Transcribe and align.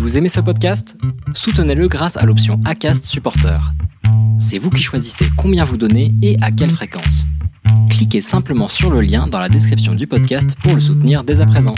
Vous 0.00 0.16
aimez 0.16 0.30
ce 0.30 0.40
podcast? 0.40 0.96
Soutenez-le 1.34 1.86
grâce 1.86 2.16
à 2.16 2.24
l'option 2.24 2.58
ACAST 2.64 3.04
Supporter. 3.04 3.60
C'est 4.40 4.56
vous 4.56 4.70
qui 4.70 4.80
choisissez 4.80 5.26
combien 5.36 5.62
vous 5.62 5.76
donnez 5.76 6.14
et 6.22 6.38
à 6.40 6.50
quelle 6.50 6.70
fréquence. 6.70 7.26
Cliquez 7.90 8.22
simplement 8.22 8.68
sur 8.68 8.90
le 8.90 9.02
lien 9.02 9.26
dans 9.26 9.38
la 9.38 9.50
description 9.50 9.94
du 9.94 10.06
podcast 10.06 10.56
pour 10.62 10.74
le 10.74 10.80
soutenir 10.80 11.22
dès 11.22 11.42
à 11.42 11.46
présent. 11.46 11.74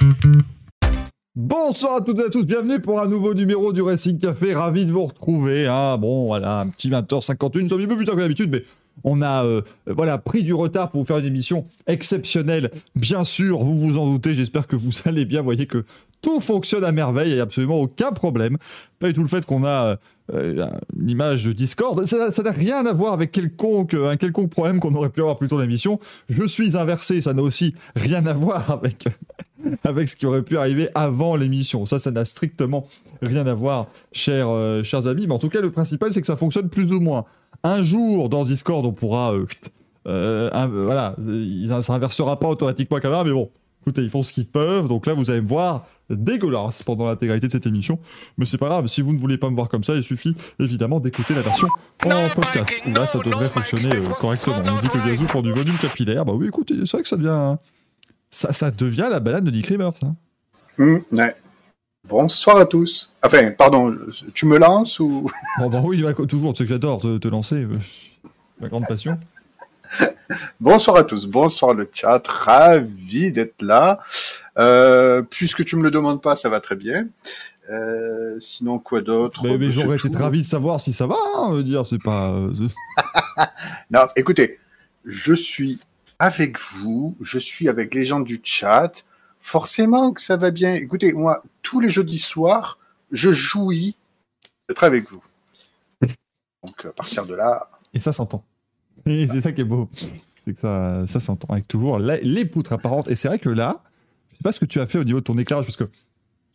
Bonsoir 1.34 1.96
à 1.96 2.00
toutes 2.00 2.20
et 2.20 2.26
à 2.26 2.30
tous, 2.30 2.46
bienvenue 2.46 2.78
pour 2.78 3.00
un 3.00 3.08
nouveau 3.08 3.34
numéro 3.34 3.72
du 3.72 3.82
Racing 3.82 4.20
Café, 4.20 4.54
ravi 4.54 4.86
de 4.86 4.92
vous 4.92 5.06
retrouver. 5.06 5.66
Hein. 5.66 5.98
Bon, 5.98 6.26
voilà, 6.26 6.60
un 6.60 6.68
petit 6.68 6.90
20h51, 6.90 7.66
c'est 7.66 7.74
un 7.74 7.86
peu 7.88 7.96
plus 7.96 8.04
tard 8.04 8.14
que 8.14 8.20
d'habitude, 8.20 8.50
mais 8.52 8.62
on 9.04 9.22
a 9.22 9.44
euh, 9.44 9.62
voilà, 9.86 10.18
pris 10.18 10.42
du 10.42 10.54
retard 10.54 10.90
pour 10.90 11.00
vous 11.00 11.06
faire 11.06 11.18
une 11.18 11.26
émission 11.26 11.66
exceptionnelle. 11.86 12.70
Bien 12.94 13.24
sûr, 13.24 13.58
vous 13.58 13.76
vous 13.76 13.98
en 13.98 14.06
doutez, 14.10 14.34
j'espère 14.34 14.66
que 14.66 14.76
vous 14.76 14.90
allez 15.04 15.24
bien. 15.24 15.40
Vous 15.40 15.46
voyez 15.46 15.66
que 15.66 15.84
tout 16.22 16.40
fonctionne 16.40 16.84
à 16.84 16.92
merveille, 16.92 17.30
il 17.30 17.34
n'y 17.34 17.40
a 17.40 17.42
absolument 17.42 17.80
aucun 17.80 18.12
problème. 18.12 18.56
Pas 19.00 19.08
du 19.08 19.12
tout 19.12 19.22
le 19.22 19.28
fait 19.28 19.44
qu'on 19.44 19.64
a 19.64 19.96
euh, 20.32 20.68
une 20.98 21.10
image 21.10 21.44
de 21.44 21.52
Discord. 21.52 22.04
Ça 22.04 22.42
n'a 22.42 22.52
rien 22.52 22.86
à 22.86 22.92
voir 22.92 23.12
avec 23.12 23.32
quelconque, 23.32 23.94
un 23.94 24.16
quelconque 24.16 24.50
problème 24.50 24.78
qu'on 24.78 24.94
aurait 24.94 25.08
pu 25.08 25.20
avoir 25.20 25.36
plus 25.36 25.48
tôt 25.48 25.56
dans 25.56 25.62
l'émission. 25.62 25.98
Je 26.28 26.46
suis 26.46 26.76
inversé, 26.76 27.20
ça 27.20 27.34
n'a 27.34 27.42
aussi 27.42 27.74
rien 27.96 28.24
à 28.26 28.32
voir 28.32 28.70
avec, 28.70 29.04
avec 29.84 30.08
ce 30.08 30.14
qui 30.14 30.26
aurait 30.26 30.42
pu 30.42 30.56
arriver 30.56 30.88
avant 30.94 31.34
l'émission. 31.34 31.86
Ça, 31.86 31.98
ça 31.98 32.12
n'a 32.12 32.24
strictement 32.24 32.86
rien 33.20 33.46
à 33.46 33.54
voir, 33.54 33.88
chers, 34.12 34.48
euh, 34.48 34.82
chers 34.84 35.08
amis. 35.08 35.26
Mais 35.26 35.34
en 35.34 35.38
tout 35.38 35.48
cas, 35.48 35.60
le 35.60 35.72
principal, 35.72 36.12
c'est 36.12 36.20
que 36.20 36.26
ça 36.26 36.36
fonctionne 36.36 36.68
plus 36.68 36.92
ou 36.92 37.00
moins. 37.00 37.24
Un 37.64 37.82
jour, 37.82 38.28
dans 38.28 38.44
Discord, 38.44 38.84
on 38.84 38.92
pourra... 38.92 39.32
Euh, 39.34 39.46
euh, 40.06 40.68
voilà, 40.84 41.14
ça 41.82 41.94
inversera 41.94 42.38
pas 42.38 42.48
automatiquement 42.48 42.96
la 42.96 43.00
caméra, 43.00 43.24
mais 43.24 43.32
bon, 43.32 43.50
écoutez, 43.82 44.02
ils 44.02 44.10
font 44.10 44.22
ce 44.22 44.32
qu'ils 44.32 44.46
peuvent. 44.46 44.88
Donc 44.88 45.06
là, 45.06 45.14
vous 45.14 45.30
allez 45.30 45.40
me 45.40 45.46
voir 45.46 45.86
dégueulasse 46.10 46.82
pendant 46.82 47.06
l'intégralité 47.06 47.46
de 47.46 47.52
cette 47.52 47.66
émission. 47.66 47.98
Mais 48.36 48.44
c'est 48.44 48.58
pas 48.58 48.68
grave, 48.68 48.86
si 48.86 49.00
vous 49.00 49.12
ne 49.12 49.18
voulez 49.18 49.38
pas 49.38 49.50
me 49.50 49.54
voir 49.54 49.68
comme 49.68 49.84
ça, 49.84 49.94
il 49.94 50.02
suffit 50.02 50.34
évidemment 50.58 51.00
d'écouter 51.00 51.34
la 51.34 51.42
version 51.42 51.68
en 52.04 52.28
podcast. 52.34 52.72
Où 52.86 52.94
là, 52.94 53.06
ça 53.06 53.18
devrait 53.18 53.48
fonctionner 53.48 53.94
euh, 53.94 54.04
correctement. 54.20 54.56
On 54.58 54.80
dit 54.80 54.88
que 54.88 55.06
Gazou 55.06 55.24
prend 55.24 55.42
du 55.42 55.52
volume 55.52 55.78
capillaire. 55.78 56.24
Bah 56.24 56.32
oui, 56.34 56.48
écoutez, 56.48 56.74
c'est 56.80 56.92
vrai 56.92 57.02
que 57.02 57.08
ça 57.08 57.16
devient. 57.16 57.56
Ça, 58.30 58.52
ça 58.52 58.70
devient 58.70 59.08
la 59.10 59.20
balade 59.20 59.44
de 59.44 59.50
Dick 59.50 59.66
Rivers, 59.66 59.96
ça. 59.96 60.14
Mmh, 60.78 60.96
ouais. 61.12 61.36
Bonsoir 62.08 62.56
à 62.56 62.66
tous. 62.66 63.12
Enfin, 63.22 63.52
pardon, 63.52 63.96
tu 64.34 64.46
me 64.46 64.58
lances 64.58 64.98
ou? 64.98 65.30
Bon, 65.58 65.68
bah 65.68 65.80
oui, 65.84 66.04
toujours, 66.28 66.52
tu 66.52 66.58
sais 66.58 66.64
que 66.64 66.70
j'adore 66.70 67.00
te, 67.00 67.18
te 67.18 67.28
lancer. 67.28 67.62
Euh, 67.62 67.78
ma 68.60 68.68
grande 68.68 68.86
passion. 68.86 69.18
Bonsoir 70.60 70.96
à 70.96 71.04
tous, 71.04 71.26
bonsoir 71.26 71.74
le 71.74 71.88
chat, 71.92 72.22
ravi 72.26 73.30
d'être 73.32 73.60
là. 73.60 74.00
Euh, 74.58 75.22
puisque 75.22 75.64
tu 75.64 75.76
me 75.76 75.82
le 75.82 75.90
demandes 75.90 76.22
pas, 76.22 76.34
ça 76.34 76.48
va 76.48 76.60
très 76.60 76.76
bien. 76.76 77.06
Euh, 77.70 78.40
sinon, 78.40 78.78
quoi 78.78 79.02
d'autre? 79.02 79.46
Mais, 79.46 79.70
j'aurais 79.70 79.96
été 79.96 80.16
ravi 80.16 80.38
de 80.38 80.46
savoir 80.46 80.80
si 80.80 80.92
ça 80.92 81.06
va, 81.06 81.16
hein, 81.36 81.52
veut 81.52 81.64
dire, 81.64 81.86
c'est 81.86 82.02
pas. 82.02 82.34
Non, 83.90 84.08
écoutez, 84.16 84.58
je 85.04 85.34
suis 85.34 85.78
avec 86.18 86.58
vous, 86.58 87.16
je 87.20 87.38
suis 87.38 87.68
avec 87.68 87.94
les 87.94 88.04
gens 88.04 88.20
du 88.20 88.40
chat. 88.42 89.04
Forcément 89.42 90.12
que 90.12 90.20
ça 90.20 90.36
va 90.36 90.50
bien. 90.50 90.74
Écoutez, 90.74 91.12
moi, 91.12 91.42
tous 91.62 91.80
les 91.80 91.90
jeudis 91.90 92.18
soirs, 92.18 92.78
je 93.10 93.32
jouis 93.32 93.96
d'être 94.68 94.84
avec 94.84 95.10
vous. 95.10 95.22
Donc, 96.62 96.84
à 96.84 96.92
partir 96.92 97.26
de 97.26 97.34
là. 97.34 97.68
Et 97.92 98.00
ça 98.00 98.12
s'entend. 98.12 98.44
c'est 99.04 99.42
ça 99.42 99.52
qui 99.52 99.60
est 99.60 99.64
beau. 99.64 99.90
C'est 100.44 100.54
que 100.54 100.60
ça, 100.60 101.06
ça 101.06 101.20
s'entend 101.20 101.52
avec 101.52 101.68
toujours 101.68 101.98
les 101.98 102.44
poutres 102.44 102.72
apparentes. 102.72 103.08
Et 103.08 103.16
c'est 103.16 103.28
vrai 103.28 103.38
que 103.38 103.48
là, 103.48 103.82
je 104.30 104.36
sais 104.36 104.42
pas 104.42 104.52
ce 104.52 104.60
que 104.60 104.64
tu 104.64 104.80
as 104.80 104.86
fait 104.86 104.98
au 104.98 105.04
niveau 105.04 105.18
de 105.18 105.24
ton 105.24 105.36
éclairage, 105.36 105.66
parce 105.66 105.76
que 105.76 105.90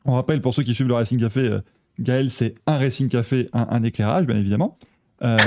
on 0.05 0.13
rappelle 0.13 0.41
pour 0.41 0.53
ceux 0.53 0.63
qui 0.63 0.73
suivent 0.73 0.87
le 0.87 0.93
Racing 0.93 1.19
Café, 1.19 1.47
euh, 1.47 1.59
Gaël, 1.99 2.31
c'est 2.31 2.55
un 2.65 2.77
Racing 2.77 3.09
Café, 3.09 3.49
un, 3.53 3.83
éclairage, 3.83 4.25
bien 4.25 4.37
évidemment. 4.37 4.77
Euh, 5.23 5.37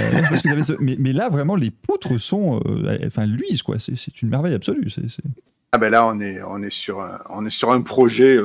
mais, 0.81 1.13
là, 1.13 1.29
vraiment, 1.29 1.55
les 1.55 1.71
poutres 1.71 2.19
sont, 2.21 2.61
euh, 2.67 2.99
enfin, 3.07 3.27
luisent 3.27 3.63
quoi. 3.63 3.77
C'est 3.79 4.23
une 4.23 4.29
merveille 4.29 4.55
absolue. 4.55 4.89
Ah 5.73 5.79
ben 5.79 5.91
là, 5.91 6.07
on 6.07 6.19
est, 6.19 6.43
on 6.43 6.63
est 6.63 6.71
sur, 6.71 7.01
un, 7.01 7.21
on 7.31 7.47
est 7.47 7.51
sur 7.51 7.71
un 7.71 7.83
projet 7.83 8.39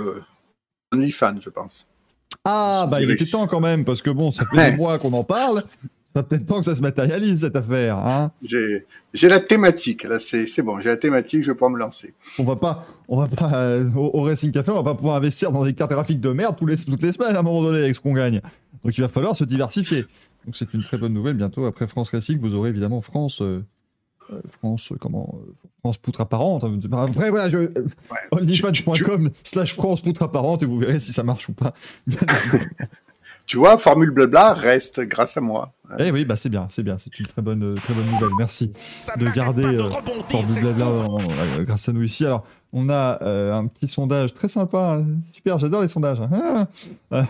OnlyFans, 0.94 1.42
je 1.42 1.50
pense. 1.50 1.88
Ah 2.48 2.88
bah 2.92 3.02
il 3.02 3.10
était 3.10 3.26
temps 3.26 3.48
quand 3.48 3.60
même 3.60 3.86
parce 3.86 4.04
que 4.04 4.12
bon, 4.12 4.30
ça 4.30 4.46
fait 4.46 4.72
des 4.72 4.78
mois 4.78 5.00
qu'on 5.00 5.14
en 5.14 5.24
parle 5.24 5.64
ça 6.16 6.24
peut-être 6.24 6.46
temps 6.46 6.60
que 6.60 6.66
ça 6.66 6.76
se 6.76 6.82
matérialise 6.82 7.42
cette 7.42 7.58
affaire. 7.58 7.98
Hein 7.98 8.32
j'ai, 8.42 8.86
la 9.24 9.42
thématique, 9.42 10.04
là 10.04 10.18
c'est, 10.18 10.46
bon, 10.62 10.80
j'ai 10.80 10.90
la 10.90 10.96
thématique, 10.96 11.44
je 11.44 11.48
vais 11.48 11.54
pouvoir 11.54 11.72
me 11.72 11.78
lancer. 11.78 12.14
On 12.40 12.44
va 12.44 12.56
pas, 12.56 12.88
on 13.10 13.18
va 13.18 13.28
pas 13.28 13.52
euh, 13.54 13.90
au, 13.94 14.22
Racing 14.22 14.54
Café, 14.54 14.72
on 14.72 14.76
va 14.76 14.84
pas 14.84 14.96
pouvoir 14.96 15.18
investir 15.18 15.52
dans 15.52 15.66
des 15.66 15.74
cartes 15.74 15.92
graphiques 15.92 16.22
de 16.22 16.30
merde 16.30 16.56
toutes 16.58 16.70
les, 16.70 16.78
toutes 16.78 17.04
les 17.04 17.12
semaines 17.12 17.36
à 17.36 17.40
un 17.40 17.44
moment 17.44 17.62
donné 17.62 17.80
avec 17.80 17.96
ce 17.96 18.00
qu'on 18.00 18.14
gagne. 18.14 18.40
Donc 18.84 18.98
il 18.98 19.02
va 19.02 19.10
falloir 19.10 19.36
se 19.36 19.44
diversifier. 19.44 20.06
Donc 20.46 20.56
c'est 20.56 20.74
une 20.74 20.84
très 20.84 20.98
bonne 20.98 21.14
nouvelle. 21.14 21.36
Bientôt 21.36 21.66
après 21.66 21.88
France 21.88 22.10
Racing, 22.10 22.40
vous 22.40 22.54
aurez 22.54 22.70
évidemment 22.70 23.02
France. 23.02 23.42
Euh, 23.42 23.64
euh, 24.32 24.42
France, 24.50 24.94
comment 25.00 25.40
France 25.82 25.98
poutre 25.98 26.22
apparente. 26.22 26.64
Après, 26.64 27.30
voilà, 27.30 27.50
je. 27.50 27.58
Ouais, 27.58 29.28
slash 29.44 29.74
France 29.74 30.02
poutre 30.02 30.24
apparente 30.24 30.64
et 30.64 30.66
vous 30.66 30.80
verrez 30.80 31.00
si 31.00 31.14
ça 31.14 31.24
marche 31.24 31.50
ou 31.50 31.54
pas. 31.54 31.74
tu 33.46 33.58
vois, 33.58 33.78
Formule 33.78 34.10
Blabla 34.10 34.54
reste 34.54 35.02
grâce 35.02 35.38
à 35.38 35.42
moi. 35.42 35.74
Eh 36.00 36.12
oui, 36.12 36.26
bah 36.26 36.36
c'est 36.36 36.50
bien, 36.50 36.68
c'est 36.70 36.82
bien, 36.84 36.98
c'est 36.98 37.18
une 37.20 37.28
très 37.28 37.42
bonne, 37.42 37.76
très 37.76 37.94
bonne 37.94 38.10
nouvelle. 38.10 38.30
Merci 38.40 38.74
de 39.18 39.30
garder 39.30 39.66
euh, 39.66 39.90
Formule 40.30 40.60
Blabla 40.62 40.88
euh, 40.88 41.64
grâce 41.64 41.88
à 41.90 41.94
nous 41.94 42.04
ici. 42.04 42.26
Alors, 42.26 42.46
on 42.74 42.90
a 42.90 43.22
euh, 43.22 43.54
un 43.54 43.68
petit 43.68 43.88
sondage 43.88 44.34
très 44.34 44.48
sympa, 44.48 44.98
hein. 44.98 45.06
super, 45.32 45.60
j'adore 45.60 45.82
les 45.82 45.88
sondages. 45.88 46.22
Hein. 46.22 46.68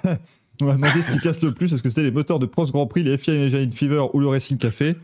on 0.61 0.65
va 0.65 0.73
demander 0.73 1.01
ce 1.01 1.11
qui 1.11 1.19
casse 1.19 1.41
le 1.43 1.53
plus, 1.53 1.73
est-ce 1.73 1.83
que 1.83 1.89
c'était 1.89 2.03
les 2.03 2.11
moteurs 2.11 2.39
de 2.39 2.45
Prost 2.45 2.71
Grand 2.71 2.87
Prix, 2.87 3.03
les 3.03 3.17
FIA 3.17 3.33
Night 3.33 3.73
Fever 3.75 4.05
ou 4.13 4.19
le 4.19 4.27
Racing 4.27 4.57
Café 4.57 4.95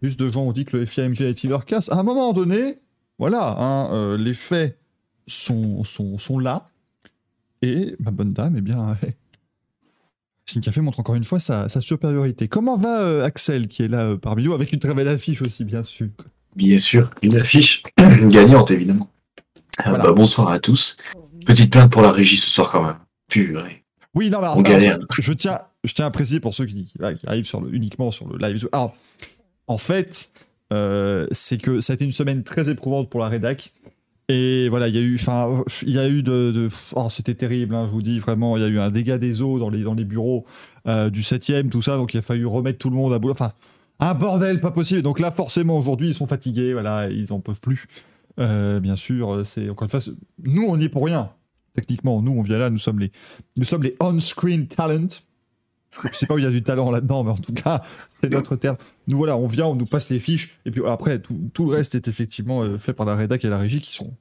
Plus 0.00 0.16
de 0.16 0.30
gens 0.30 0.42
ont 0.42 0.52
dit 0.52 0.64
que 0.64 0.76
le 0.76 0.86
FIA 0.86 1.08
Night 1.08 1.38
Fever 1.38 1.58
casse. 1.66 1.90
À 1.90 1.96
un 1.96 2.02
moment 2.02 2.32
donné, 2.32 2.78
voilà, 3.18 3.56
hein, 3.58 4.16
les 4.16 4.34
faits 4.34 4.78
sont, 5.26 5.84
sont, 5.84 6.18
sont 6.18 6.38
là. 6.38 6.68
Et 7.62 7.94
ma 7.98 8.10
bonne 8.10 8.32
dame, 8.32 8.54
eh 8.56 8.60
bien, 8.62 8.96
Café 10.60 10.80
montre 10.80 10.98
encore 10.98 11.14
une 11.14 11.22
fois 11.22 11.38
sa, 11.38 11.68
supériorité. 11.68 12.48
Comment 12.48 12.76
va 12.76 13.02
euh, 13.02 13.24
Axel, 13.24 13.68
qui 13.68 13.84
est 13.84 13.88
là 13.88 14.00
euh, 14.00 14.16
parmi 14.16 14.42
nous, 14.42 14.52
avec 14.52 14.72
une 14.72 14.80
très 14.80 14.94
belle 14.94 15.06
affiche 15.06 15.42
aussi, 15.42 15.64
bien 15.64 15.84
sûr? 15.84 16.08
Bien 16.56 16.78
sûr, 16.78 17.10
une 17.22 17.36
affiche 17.36 17.84
gagnante, 18.24 18.72
évidemment. 18.72 19.08
Euh, 19.86 19.92
bah, 19.92 20.12
bonsoir 20.12 20.50
à 20.50 20.58
tous. 20.58 20.96
Petite 21.46 21.70
plainte 21.70 21.92
pour 21.92 22.02
la 22.02 22.10
régie 22.10 22.38
ce 22.38 22.50
soir, 22.50 22.72
quand 22.72 22.82
même. 22.82 22.96
Purée. 23.28 23.79
Oui, 24.14 24.30
non, 24.30 24.40
mais 24.40 24.48
je, 25.20 25.32
tiens, 25.32 25.58
je 25.84 25.94
tiens 25.94 26.06
à 26.06 26.10
préciser 26.10 26.40
pour 26.40 26.54
ceux 26.54 26.66
qui, 26.66 26.92
arrivent 27.26 27.44
sur 27.44 27.60
le, 27.60 27.72
uniquement 27.74 28.10
sur 28.10 28.26
le 28.28 28.38
live. 28.38 28.68
Alors, 28.72 28.94
en 29.66 29.78
fait, 29.78 30.32
c'est 31.30 31.58
que 31.62 31.80
ça 31.80 31.92
a 31.92 31.94
été 31.94 32.04
une 32.04 32.12
semaine 32.12 32.42
très 32.42 32.68
éprouvante 32.68 33.08
pour 33.08 33.20
la 33.20 33.28
rédac. 33.28 33.72
Et 34.30 34.68
voilà, 34.68 34.86
il 34.86 34.94
y 34.94 34.98
a 34.98 35.00
eu, 35.00 35.16
enfin, 35.16 35.64
il 35.82 35.92
y 35.92 35.98
a 35.98 36.08
eu 36.08 36.22
de, 36.22 36.68
oh, 36.94 37.08
c'était 37.10 37.34
terrible, 37.34 37.74
hein, 37.74 37.86
je 37.86 37.90
vous 37.90 38.00
dis 38.00 38.20
vraiment, 38.20 38.56
il 38.56 38.62
y 38.62 38.64
a 38.64 38.68
eu 38.68 38.78
un 38.78 38.90
dégât 38.90 39.18
des 39.18 39.42
eaux 39.42 39.58
dans 39.58 39.70
les 39.70 39.82
dans 39.82 39.94
les 39.94 40.04
bureaux 40.04 40.46
euh, 40.86 41.10
du 41.10 41.24
7 41.24 41.68
tout 41.68 41.82
ça, 41.82 41.96
donc 41.96 42.14
il 42.14 42.18
a 42.18 42.22
fallu 42.22 42.46
remettre 42.46 42.78
tout 42.78 42.90
le 42.90 42.96
monde 42.96 43.12
à 43.12 43.18
boulot. 43.18 43.32
Enfin, 43.32 43.50
un 43.98 44.14
bordel 44.14 44.60
pas 44.60 44.70
possible. 44.70 45.02
Donc 45.02 45.18
là, 45.18 45.32
forcément, 45.32 45.76
aujourd'hui, 45.76 46.10
ils 46.10 46.14
sont 46.14 46.28
fatigués, 46.28 46.74
voilà, 46.74 47.08
ils 47.10 47.32
en 47.32 47.40
peuvent 47.40 47.60
plus. 47.60 47.88
Euh, 48.38 48.78
bien 48.78 48.94
sûr, 48.94 49.44
c'est 49.44 49.68
encore 49.68 49.86
une 49.86 50.00
fois, 50.00 50.12
nous, 50.44 50.64
on 50.68 50.76
n'y 50.76 50.84
est 50.84 50.88
pour 50.90 51.04
rien. 51.04 51.32
Techniquement, 51.74 52.20
nous, 52.22 52.32
on 52.32 52.42
vient 52.42 52.58
là, 52.58 52.70
nous 52.70 52.78
sommes 52.78 52.98
les, 52.98 53.12
nous 53.56 53.64
sommes 53.64 53.82
les 53.82 53.94
on-screen 54.00 54.66
talent. 54.66 55.08
Je 56.12 56.16
sais 56.16 56.26
pas 56.26 56.34
où 56.34 56.38
il 56.38 56.44
y 56.44 56.46
a 56.46 56.50
du 56.50 56.62
talent 56.62 56.90
là-dedans, 56.90 57.24
mais 57.24 57.30
en 57.30 57.36
tout 57.36 57.52
cas, 57.52 57.82
c'est 58.08 58.30
notre 58.30 58.56
terme. 58.56 58.76
Nous 59.08 59.16
voilà, 59.16 59.36
on 59.36 59.46
vient, 59.46 59.66
on 59.66 59.74
nous 59.74 59.86
passe 59.86 60.10
les 60.10 60.18
fiches, 60.18 60.58
et 60.64 60.70
puis 60.70 60.82
après, 60.86 61.20
tout, 61.20 61.36
tout 61.52 61.68
le 61.68 61.76
reste 61.76 61.94
est 61.94 62.08
effectivement 62.08 62.62
euh, 62.62 62.78
fait 62.78 62.92
par 62.92 63.06
la 63.06 63.16
rédac 63.16 63.44
et 63.44 63.48
la 63.48 63.58
régie 63.58 63.80
qui 63.80 63.92
sont. 63.92 64.12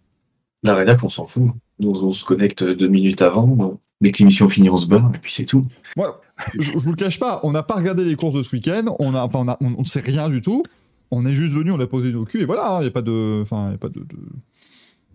La 0.64 0.76
rédac, 0.76 1.04
on 1.04 1.10
s'en 1.10 1.26
fout. 1.26 1.52
Nous, 1.80 2.04
on 2.04 2.12
se 2.12 2.26
connecte 2.26 2.64
deux 2.64 2.88
minutes 2.88 3.22
avant. 3.22 3.80
Dès 4.02 4.12
que 4.12 4.20
l'émission 4.20 4.48
finit, 4.48 4.70
on 4.70 4.78
se 4.78 4.88
bat, 4.88 5.12
et 5.14 5.18
puis 5.20 5.34
c'est 5.34 5.46
tout. 5.46 5.62
Voilà. 5.96 6.20
je, 6.58 6.72
vous 6.72 6.90
le 6.90 6.96
cache 6.96 7.20
pas, 7.20 7.42
on 7.44 7.52
n'a 7.52 7.64
pas 7.64 7.76
regardé 7.76 8.06
les 8.06 8.16
courses 8.16 8.34
de 8.34 8.44
ce 8.44 8.56
week-end, 8.56 8.96
on 9.00 9.12
ne 9.12 9.18
on, 9.18 9.58
on, 9.78 9.84
sait 9.84 10.00
rien 10.00 10.30
du 10.30 10.42
tout. 10.42 10.64
On 11.12 11.26
est 11.26 11.34
juste 11.34 11.54
venu, 11.54 11.72
on 11.72 11.80
a 11.80 11.88
posé 11.88 12.12
nos 12.12 12.24
culs, 12.24 12.42
et 12.42 12.46
voilà, 12.46 12.78
il 12.80 12.84
n'y 12.84 12.88
a 12.88 12.92
pas 12.92 13.02
de. 13.02 13.40
Enfin, 13.42 13.72
il 13.72 13.76
a 13.76 13.78
pas 13.78 13.90
de. 13.90 14.06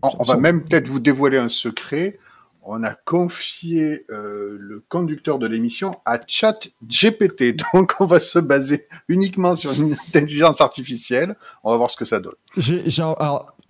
On, 0.02 0.24
va 0.24 0.36
même 0.36 0.64
peut-être 0.64 0.86
vous 0.86 1.00
dévoiler 1.00 1.38
un 1.38 1.48
secret 1.48 2.18
on 2.66 2.82
a 2.82 2.94
confié 2.94 4.06
euh, 4.10 4.56
le 4.58 4.84
conducteur 4.88 5.38
de 5.38 5.46
l'émission 5.46 5.96
à 6.04 6.18
ChatGPT. 6.26 7.56
Donc, 7.74 7.94
on 8.00 8.06
va 8.06 8.18
se 8.18 8.38
baser 8.38 8.86
uniquement 9.08 9.54
sur 9.56 9.72
une 9.72 9.96
intelligence 10.08 10.60
artificielle. 10.60 11.36
On 11.62 11.70
va 11.70 11.76
voir 11.76 11.90
ce 11.90 11.96
que 11.96 12.04
ça 12.04 12.20
donne. 12.20 12.34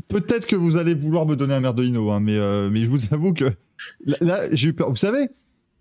peut-être 0.08 0.46
que 0.46 0.56
vous 0.56 0.76
allez 0.76 0.94
vouloir 0.94 1.26
me 1.26 1.36
donner 1.36 1.54
un 1.54 1.60
merdolino, 1.60 2.10
hein, 2.10 2.20
mais, 2.20 2.36
euh, 2.36 2.70
mais 2.70 2.84
je 2.84 2.90
vous 2.90 3.12
avoue 3.12 3.32
que 3.32 3.52
là, 4.06 4.42
j'ai 4.52 4.68
eu 4.68 4.72
peur. 4.72 4.88
Vous 4.88 4.96
savez, 4.96 5.28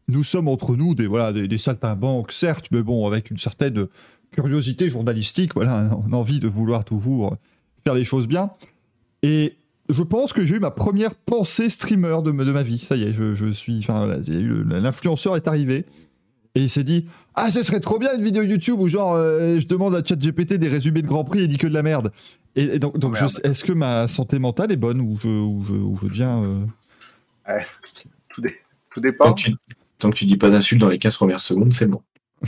nous 0.08 0.24
sommes 0.24 0.48
entre 0.48 0.76
nous 0.76 0.96
des, 0.96 1.08
voilà, 1.08 1.32
des, 1.32 1.58
saltimbanques, 1.58 2.32
certes, 2.32 2.68
mais 2.72 2.82
bon, 2.82 3.08
avec 3.08 3.30
une 3.32 3.38
certaine 3.38 3.88
curiosité 4.32 4.90
journalistique. 4.90 5.54
Voilà, 5.54 5.90
a 5.90 6.16
envie 6.16 6.40
de 6.40 6.48
vouloir 6.48 6.84
toujours 6.84 7.38
faire 7.84 7.94
les 7.94 8.06
choses 8.06 8.28
bien. 8.28 8.52
Et 9.22 9.56
je 9.90 10.04
pense 10.04 10.34
que 10.34 10.46
j'ai 10.46 10.56
eu 10.56 10.60
ma 10.60 10.72
première 10.72 11.14
pensée 11.16 11.70
streamer 11.70 12.18
de, 12.24 12.32
ma- 12.32 12.46
de 12.46 12.52
ma 12.52 12.64
vie. 12.64 12.78
Ça 12.80 12.96
y 12.96 13.04
est, 13.04 13.14
je, 13.14 13.36
je 13.36 13.52
suis. 13.52 13.78
Enfin, 13.80 14.06
l'influenceur 14.28 15.36
est 15.36 15.48
arrivé 15.48 15.86
et 16.56 16.62
il 16.62 16.70
s'est 16.70 16.84
dit 16.84 17.06
Ah, 17.36 17.52
ce 17.52 17.64
serait 17.64 17.80
trop 17.80 18.00
bien 18.00 18.16
une 18.16 18.24
vidéo 18.24 18.44
YouTube 18.44 18.80
où, 18.80 18.88
genre, 18.88 19.14
euh, 19.16 19.60
je 19.60 19.68
demande 19.68 19.96
à 19.96 20.04
ChatGPT 20.04 20.54
des 20.54 20.70
résumés 20.70 21.02
de 21.02 21.08
Grand 21.08 21.24
Prix 21.24 21.40
et 21.40 21.44
il 21.44 21.48
dit 21.48 21.58
que 21.58 21.68
de 21.68 21.74
la 21.74 21.84
merde. 21.84 22.12
Et, 22.56 22.76
et 22.76 22.80
donc, 22.80 22.94
Oh, 23.04 23.14
est-ce 23.44 23.64
que 23.64 23.74
ma 23.74 24.08
santé 24.08 24.40
mentale 24.40 24.72
est 24.72 24.78
bonne 24.78 25.02
ou 25.02 25.18
je, 25.22 25.28
ou 25.28 25.66
je, 25.68 25.74
ou 25.74 25.98
je 26.02 26.08
deviens. 26.08 26.44
euh, 26.44 27.60
Tout, 28.30 28.42
dé- 28.42 28.54
tout 28.92 29.00
Tant 29.00 29.02
dépend. 29.02 29.34
que, 29.34 29.42
tu, 29.42 29.56
tant 30.00 30.10
que 30.12 30.16
tu 30.16 30.26
dis 30.26 30.38
pas 30.38 30.50
d'insultes 30.52 30.80
dans 30.82 30.90
les 30.90 31.00
15 31.00 31.16
premières 31.16 31.40
secondes, 31.42 31.74
c'est 31.74 31.88
bon. 31.88 32.02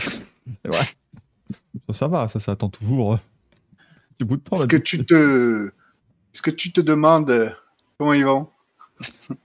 Ça, 1.88 1.94
ça 1.94 2.08
va, 2.08 2.28
ça, 2.28 2.40
ça 2.40 2.52
attend 2.54 2.70
toujours. 2.70 3.14
euh, 3.16 3.18
du 4.20 4.26
bout 4.26 4.38
de 4.38 4.42
temps. 4.42 4.56
Est-ce 4.56 4.66
que 4.68 4.78
tu 4.78 5.06
te, 5.06 5.72
est-ce 6.36 6.42
que 6.42 6.52
tu 6.52 6.74
te 6.74 6.82
demandes 6.82 7.30
euh, 7.32 7.50
comment 7.98 8.12
ils 8.14 8.26
vont? 8.26 8.50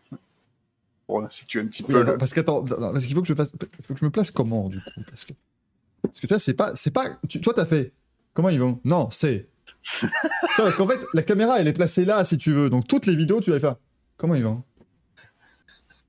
Bon, 1.09 1.29
si 1.29 1.45
tu 1.47 1.59
es 1.59 1.63
un 1.63 1.67
petit 1.67 1.83
Oui, 1.83 1.89
peu. 1.95 2.03
attends, 2.03 2.19
parce 2.19 2.33
qu'attends, 2.35 2.65
parce 2.65 3.05
qu'il 3.05 3.15
faut 3.17 3.23
que 3.23 3.27
je 3.27 3.35
fasse, 3.35 3.53
il 3.79 3.85
faut 3.85 3.95
que 3.95 4.01
je 4.01 4.05
me 4.05 4.11
place 4.11 4.31
comment 4.31 4.69
du 4.69 4.79
coup? 4.79 4.91
Parce 5.09 5.25
que, 5.25 5.33
parce 6.03 6.21
que 6.21 6.27
tu 6.27 6.33
vois, 6.33 6.39
c'est 6.39 6.55
pas, 6.55 6.75
c'est 6.77 6.93
pas, 6.93 7.05
tu, 7.29 7.41
toi 7.41 7.53
t'as 7.53 7.67
fait, 7.67 7.93
comment 8.33 8.49
ils 8.49 8.61
vont? 8.61 8.81
Non, 8.85 9.09
c'est. 9.11 9.49
Parce 10.57 10.77
qu'en 10.77 10.87
fait, 10.87 11.01
la 11.15 11.23
caméra 11.23 11.59
elle 11.59 11.67
est 11.67 11.73
placée 11.73 12.05
là 12.05 12.25
si 12.25 12.37
tu 12.39 12.53
veux, 12.53 12.69
donc 12.71 12.87
toutes 12.87 13.07
les 13.07 13.17
vidéos 13.17 13.41
tu 13.41 13.51
vas 13.51 13.59
faire. 13.59 13.75
Comment 14.19 14.35
ils 14.37 14.45
vont? 14.45 14.63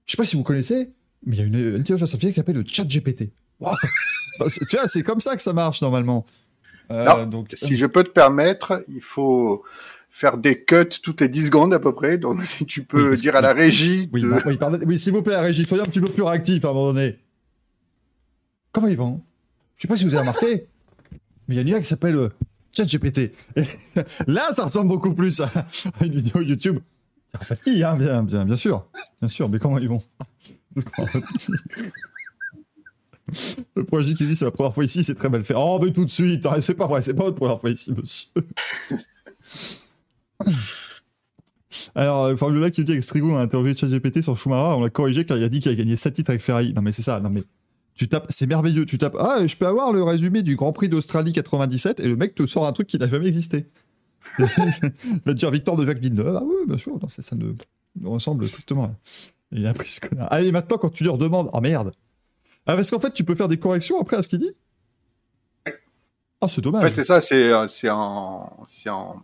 Je 0.06 0.12
sais 0.12 0.18
pas 0.18 0.26
si 0.26 0.36
vous 0.36 0.44
connaissez, 0.44 0.92
mais 1.26 1.36
il 1.38 1.40
y 1.40 1.42
a 1.42 1.46
une, 1.46 1.56
une 1.56 1.76
intelligence 1.82 2.02
artificielle 2.14 2.34
qui 2.34 2.40
s'appelle 2.40 2.58
le 2.58 2.64
Chat 2.68 2.84
GPT. 2.84 3.32
tu 4.70 4.76
vois, 4.76 4.88
c'est 4.88 5.02
comme 5.04 5.20
ça 5.22 5.36
que 5.36 5.42
ça 5.42 5.54
marche 5.54 5.82
normalement. 5.82 6.26
Euh, 6.92 7.06
Non, 7.06 7.26
donc, 7.26 7.48
Si 7.54 7.76
je 7.78 7.86
peux 7.88 8.04
te 8.04 8.10
permettre, 8.10 8.84
il 8.90 9.02
faut 9.02 9.64
faire 10.14 10.38
des 10.38 10.64
cuts 10.64 10.86
toutes 11.02 11.22
les 11.22 11.30
10 11.30 11.48
secondes 11.48 11.74
à 11.74 11.80
peu 11.80 11.94
près. 11.96 12.18
Donc, 12.18 12.46
si 12.46 12.66
tu 12.66 12.82
Oui, 12.82 12.86
peux 12.86 13.08
parce 13.10 13.22
dire 13.22 13.32
que- 13.34 13.38
à 13.38 13.42
la 13.42 13.54
régie 13.54 14.10
Oui, 14.14 14.22
de- 14.22 14.30
bah, 14.30 14.42
oui, 14.46 14.58
pardon- 14.58 14.80
oui, 14.86 15.00
s'il 15.00 15.14
vous 15.14 15.24
plaît, 15.24 15.34
la 15.34 15.42
régie, 15.42 15.66
soyez 15.66 15.82
un 15.82 15.86
petit 15.88 16.00
peu 16.02 16.10
plus 16.10 16.22
réactif 16.24 16.64
à 16.66 16.70
un 16.70 16.74
moment 16.74 16.94
donné. 16.94 17.18
Comment 18.72 18.88
ils 18.88 18.98
vont? 18.98 19.22
Je 19.78 19.82
sais 19.84 19.88
pas 19.88 19.98
si 19.98 20.04
vous 20.06 20.12
avez 20.14 20.20
remarqué, 20.22 20.68
mais 21.48 21.56
il 21.56 21.56
y 21.56 21.60
a 21.60 21.62
une 21.62 21.68
IA 21.70 21.80
qui 21.80 21.86
s'appelle 21.86 22.16
euh, 22.16 22.30
ChatGPT. 22.76 23.32
Là, 24.28 24.54
ça 24.54 24.66
ressemble 24.66 24.90
beaucoup 24.90 25.14
plus 25.16 25.40
à 25.42 25.52
à 26.00 26.06
une 26.06 26.12
vidéo 26.14 26.42
YouTube. 26.42 26.80
Pas 27.48 27.56
de 27.56 27.62
qui, 27.62 27.84
hein, 27.84 27.96
bien, 27.96 28.22
bien, 28.24 28.46
bien 28.46 28.56
sûr. 28.56 28.86
Bien 29.22 29.28
sûr, 29.30 29.50
mais 29.50 29.58
comment 29.60 29.78
ils 29.80 29.90
vont? 29.90 30.04
Le 33.76 33.84
projet 33.86 34.14
qui 34.14 34.26
dit 34.26 34.36
c'est 34.36 34.44
la 34.46 34.52
première 34.52 34.74
fois 34.74 34.84
ici, 34.84 35.04
c'est 35.04 35.16
très 35.16 35.30
mal 35.30 35.44
fait. 35.44 35.54
Oh, 35.56 35.80
mais 35.82 35.92
tout 35.92 36.04
de 36.04 36.10
suite, 36.10 36.46
hein, 36.46 36.60
c'est 36.60 36.74
pas 36.76 36.86
vrai, 36.88 37.02
c'est 37.02 37.14
pas 37.14 37.24
votre 37.24 37.38
première 37.38 37.60
fois 37.62 37.70
ici, 37.70 37.94
monsieur. 37.94 38.28
Alors, 41.96 42.26
euh, 42.26 42.52
mec 42.52 42.74
qui 42.74 42.84
dit 42.84 42.92
avec 42.92 43.04
Strigo, 43.04 43.32
on 43.32 43.38
a 43.38 43.42
interrogé 43.42 43.74
ChatGPT 43.74 44.22
sur 44.22 44.38
Schumacher, 44.38 44.78
on 44.78 44.82
l'a 44.82 44.90
corrigé 44.90 45.26
car 45.26 45.38
il 45.38 45.44
a 45.44 45.50
dit 45.50 45.60
qu'il 45.60 45.72
a 45.72 45.76
gagné 45.76 45.96
7 45.96 46.14
titres 46.14 46.32
avec 46.32 46.42
Ferrari. 46.42 46.74
Non, 46.74 46.82
mais 46.82 46.92
c'est 46.92 47.02
ça, 47.02 47.20
non, 47.20 47.30
mais 47.30 47.44
tu 47.96 48.10
tapes, 48.10 48.26
c'est 48.30 48.48
merveilleux, 48.48 48.86
tu 48.86 48.98
tapes, 48.98 49.16
ah, 49.20 49.46
je 49.46 49.56
peux 49.56 49.68
avoir 49.68 49.94
le 49.94 50.04
résumé 50.04 50.42
du 50.42 50.56
Grand 50.56 50.74
Prix 50.74 50.90
d'Australie 50.90 51.32
97, 51.34 52.00
et 52.00 52.08
le 52.08 52.16
mec 52.16 52.36
te 52.36 52.46
sort 52.46 52.68
un 52.68 52.74
truc 52.74 52.88
qui 52.88 52.98
n'a 52.98 53.08
jamais 53.08 53.28
existé. 53.28 53.68
va 54.40 54.48
te 54.48 55.32
dire 55.32 55.50
victoire 55.50 55.78
de 55.78 55.86
Jacques 55.86 56.00
Villeneuve, 56.00 56.36
ah 56.36 56.44
oui, 56.46 56.56
bien 56.68 56.78
sûr, 56.78 56.94
non, 57.02 57.10
ça, 57.10 57.22
ça 57.22 57.36
ne, 57.36 57.54
ne 58.00 58.08
ressemble 58.08 58.48
strictement 58.48 58.94
il 59.52 59.68
a 59.68 59.74
pris 59.74 59.90
ce 59.90 60.00
connard. 60.00 60.32
Allez, 60.32 60.52
maintenant, 60.52 60.78
quand 60.78 60.90
tu 60.90 61.04
lui 61.04 61.10
redemandes, 61.10 61.50
ah 61.54 61.62
merde. 61.62 61.92
Ah, 62.66 62.76
parce 62.76 62.90
qu'en 62.90 63.00
fait, 63.00 63.14
tu 63.14 63.24
peux 63.24 63.36
faire 63.36 63.48
des 63.48 63.58
corrections 63.58 64.00
après 64.00 64.18
à 64.18 64.22
ce 64.22 64.28
qu'il 64.28 64.40
dit? 64.40 64.52
Ah, 66.40 66.48
c'est 66.48 66.66
En 66.66 66.72
dommage. 66.72 66.90
fait, 66.90 66.96
c'est 66.96 67.04
ça, 67.04 67.22
c'est 67.22 67.52
euh, 67.52 67.68
c'est 67.68 67.90
en, 67.90 68.64
c'est 68.68 68.90
en, 68.90 69.22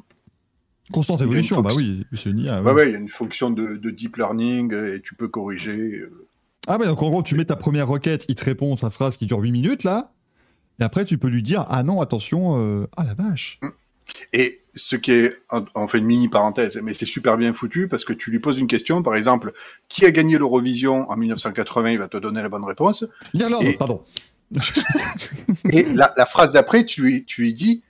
Constante 0.92 1.22
évolution, 1.22 1.62
bah 1.62 1.72
oui, 1.75 2.06
c'est 2.13 2.30
une 2.30 2.39
IA. 2.39 2.62
ouais, 2.62 2.68
ouais. 2.68 2.74
ouais, 2.74 2.89
il 2.89 2.92
y 2.94 2.95
a 2.95 3.00
une 3.00 3.10
fonction 3.10 3.50
de, 3.50 3.75
de 3.75 3.89
deep 3.89 4.16
learning 4.18 4.74
euh, 4.74 4.95
et 4.95 5.01
tu 5.01 5.16
peux 5.16 5.28
corriger. 5.28 5.72
euh. 5.78 6.25
Ah 6.68 6.78
ouais, 6.78 6.86
donc 6.88 7.01
en 7.04 7.10
gros, 7.10 7.24
tu 7.24 7.36
mets 7.36 7.45
ta 7.45 7.56
première 7.56 7.88
requête, 7.88 8.25
il 8.30 8.36
te 8.36 8.44
répond 8.45 8.75
sa 8.78 8.89
phrase 8.89 9.18
qui 9.18 9.25
dure 9.25 9.39
8 9.39 9.51
minutes, 9.51 9.84
là, 9.84 10.12
et 10.80 10.84
après, 10.84 11.06
tu 11.06 11.18
peux 11.18 11.28
lui 11.28 11.44
dire, 11.44 11.66
ah 11.68 11.84
non, 11.84 12.01
attention, 12.01 12.62
euh, 12.62 12.88
ah 12.95 13.04
la 13.04 13.13
vache. 13.16 13.60
Et 14.31 14.62
ce 14.75 14.95
qui 14.95 15.12
est, 15.12 15.34
on 15.75 15.88
fait 15.88 15.98
une 15.98 16.06
mini 16.06 16.30
parenthèse, 16.30 16.80
mais 16.81 16.94
c'est 16.94 17.06
super 17.06 17.38
bien 17.38 17.51
foutu 17.51 17.88
parce 17.90 18.06
que 18.06 18.13
tu 18.13 18.31
lui 18.31 18.40
poses 18.40 18.57
une 18.60 18.68
question, 18.68 19.04
par 19.04 19.16
exemple, 19.16 19.51
qui 19.90 20.06
a 20.06 20.12
gagné 20.12 20.38
l'Eurovision 20.38 21.10
en 21.10 21.18
1980, 21.18 21.92
il 21.92 22.00
va 22.00 22.07
te 22.07 22.16
donner 22.18 22.42
la 22.42 22.48
bonne 22.50 22.63
réponse. 22.63 23.06
L'Irlande, 23.33 23.63
Et- 23.63 23.74
pardon. 23.74 24.04
Et 25.72 25.83
la, 25.83 26.13
la 26.16 26.25
phrase 26.25 26.54
d'après, 26.54 26.86
tu 26.86 27.01
lui, 27.01 27.25
tu 27.25 27.42
lui 27.42 27.54
dis, 27.54 27.81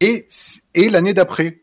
et, 0.00 0.26
et 0.74 0.90
l'année 0.90 1.14
d'après. 1.14 1.61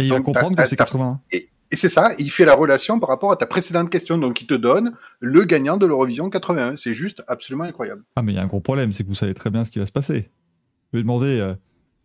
Et 0.00 0.04
il 0.06 0.10
va 0.10 0.20
comprendre 0.20 0.56
que 0.56 0.66
c'est 0.66 0.76
t'as- 0.76 0.84
81. 0.84 1.20
Et, 1.32 1.48
et 1.70 1.76
c'est 1.76 1.88
ça, 1.88 2.10
il 2.18 2.30
fait 2.30 2.44
la 2.44 2.54
relation 2.54 2.98
par 2.98 3.08
rapport 3.08 3.30
à 3.30 3.36
ta 3.36 3.46
précédente 3.46 3.90
question. 3.90 4.18
Donc, 4.18 4.40
il 4.40 4.46
te 4.46 4.54
donne 4.54 4.92
le 5.20 5.44
gagnant 5.44 5.76
de 5.76 5.86
l'Eurovision 5.86 6.28
81. 6.30 6.76
C'est 6.76 6.94
juste 6.94 7.22
absolument 7.28 7.64
incroyable. 7.64 8.02
Ah, 8.16 8.22
mais 8.22 8.32
il 8.32 8.36
y 8.36 8.38
a 8.38 8.42
un 8.42 8.46
gros 8.46 8.60
problème, 8.60 8.90
c'est 8.92 9.04
que 9.04 9.08
vous 9.08 9.14
savez 9.14 9.34
très 9.34 9.50
bien 9.50 9.64
ce 9.64 9.70
qui 9.70 9.78
va 9.78 9.86
se 9.86 9.92
passer. 9.92 10.30
Je 10.92 10.98
vais 10.98 11.02
demander, 11.02 11.38
euh, 11.40 11.54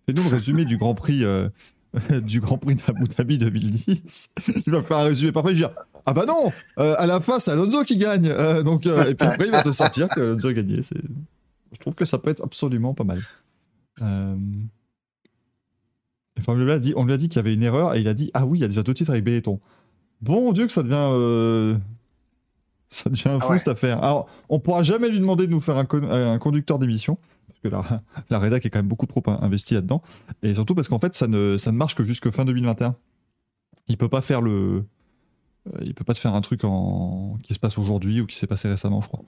fais-nous 0.06 0.21
le 0.24 0.30
résumé 0.30 0.65
du 0.65 0.77
Grand 0.77 0.94
Prix, 0.94 1.24
euh, 1.24 1.50
du 2.21 2.42
Grand 2.42 2.57
Prix 2.59 2.75
d'Abu 2.75 3.06
Dhabi 3.07 3.38
2010. 3.39 4.36
Il 4.68 4.71
va 4.71 4.83
faire 4.83 4.98
un 4.98 5.03
résumé 5.06 5.31
parfait, 5.31 5.56
je 5.56 5.63
vais 5.63 5.68
dire, 5.68 5.75
ah 6.06 6.13
bah 6.13 6.25
non, 6.27 6.51
euh, 6.77 6.94
à 7.00 7.07
la 7.07 7.19
fin, 7.21 7.39
c'est 7.39 7.50
Alonso 7.50 7.83
qui 7.83 7.98
gagne. 7.98 8.27
Euh, 8.27 8.62
donc, 8.62 8.86
euh, 8.86 9.09
et 9.09 9.15
puis 9.15 9.27
après, 9.27 9.45
il 9.45 9.51
va 9.51 9.63
te 9.63 9.71
sortir 9.71 10.07
que 10.09 10.19
Alonso 10.21 10.50
a 10.50 10.53
gagné. 10.53 10.81
Je 10.83 11.80
trouve 11.80 11.95
que 11.95 12.06
ça 12.06 12.19
peut 12.19 12.30
être 12.30 12.44
absolument 12.44 12.94
pas 12.94 13.03
mal. 13.06 13.24
On 16.48 16.54
lui 16.56 16.70
a 16.72 16.80
dit, 16.80 16.94
on 16.96 17.06
lui 17.06 17.14
a 17.14 17.18
dit 17.18 17.30
qu'il 17.30 17.38
y 17.38 17.40
avait 17.40 17.54
une 17.54 17.64
erreur 17.64 17.96
et 17.96 18.02
il 18.02 18.08
a 18.08 18.14
dit, 18.14 18.30
ah 18.34 18.46
oui, 18.46 18.60
il 18.60 18.62
y 18.62 18.66
a 18.66 18.68
déjà 18.68 18.84
deux 18.84 18.94
titres 18.94 19.12
avec 19.12 19.24
Benetton. 19.24 19.60
Bon 20.22 20.52
Dieu 20.54 20.66
que 20.68 20.72
ça 20.74 20.84
devient... 20.84 21.10
euh, 21.14 21.76
Ça 22.88 23.10
devient 23.10 23.40
fou 23.42 23.52
ouais. 23.54 23.58
cette 23.58 23.68
affaire. 23.68 24.04
Alors, 24.04 24.28
on 24.48 24.60
pourra 24.60 24.84
jamais 24.84 25.10
lui 25.10 25.20
demander 25.20 25.48
de 25.48 25.52
nous 25.52 25.60
faire 25.60 25.78
un, 25.78 25.86
con- 25.86 26.08
un 26.10 26.38
conducteur 26.38 26.78
d'émission, 26.78 27.18
parce 27.48 27.60
que 27.62 27.68
la, 27.68 28.04
la 28.30 28.40
rédac 28.40 28.64
est 28.66 28.70
quand 28.70 28.78
même 28.80 28.88
beaucoup 28.88 29.08
trop 29.08 29.24
in- 29.26 29.40
investie 29.42 29.74
là-dedans, 29.74 30.04
et 30.44 30.54
surtout 30.54 30.76
parce 30.76 30.88
qu'en 30.88 31.00
fait, 31.00 31.16
ça 31.16 31.28
ne, 31.28 31.58
ça 31.58 31.72
ne 31.72 31.78
marche 31.78 31.96
que 31.96 32.04
jusque 32.04 32.30
fin 32.32 32.46
2021. 32.46 32.96
Il 33.88 33.98
peut 33.98 34.08
pas 34.08 34.22
faire 34.22 34.40
le, 34.42 34.84
euh, 35.74 35.80
il 35.84 35.96
peut 35.96 36.04
pas 36.04 36.14
te 36.14 36.20
faire 36.20 36.36
un 36.36 36.42
truc 36.42 36.64
en 36.64 37.38
qui 37.42 37.56
se 37.56 37.60
passe 37.60 37.78
aujourd'hui 37.80 38.22
ou 38.22 38.28
qui 38.28 38.38
s'est 38.38 38.48
passé 38.48 38.68
récemment, 38.70 39.02
je 39.02 39.08
crois. 39.08 39.24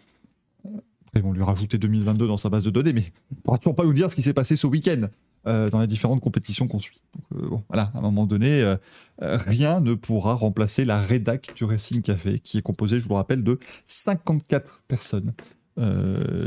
Après, 1.07 1.19
ils 1.19 1.23
vont 1.23 1.33
lui 1.33 1.43
rajouter 1.43 1.79
2022 1.79 2.27
dans 2.27 2.37
sa 2.37 2.49
base 2.49 2.63
de 2.63 2.69
données, 2.69 2.93
mais 2.93 3.11
il 3.31 3.37
pourra 3.37 3.57
toujours 3.57 3.75
pas 3.75 3.85
nous 3.85 3.93
dire 3.93 4.11
ce 4.11 4.15
qui 4.15 4.21
s'est 4.21 4.33
passé 4.33 4.55
ce 4.55 4.67
week-end 4.67 5.07
euh, 5.47 5.69
dans 5.69 5.79
les 5.79 5.87
différentes 5.87 6.19
compétitions 6.19 6.67
qu'on 6.67 6.79
suit. 6.79 7.01
Donc, 7.15 7.41
euh, 7.41 7.49
bon, 7.49 7.63
voilà, 7.69 7.91
à 7.95 7.99
un 7.99 8.01
moment 8.01 8.25
donné, 8.25 8.61
euh, 8.61 8.75
rien 9.19 9.79
ne 9.79 9.93
pourra 9.93 10.33
remplacer 10.33 10.83
la 10.83 10.99
rédac 10.99 11.53
du 11.55 11.63
Racing 11.63 12.01
Café, 12.01 12.39
qui 12.39 12.57
est 12.57 12.61
composée, 12.61 12.99
je 12.99 13.03
vous 13.03 13.11
le 13.11 13.15
rappelle, 13.15 13.43
de 13.43 13.59
54 13.85 14.83
personnes 14.87 15.33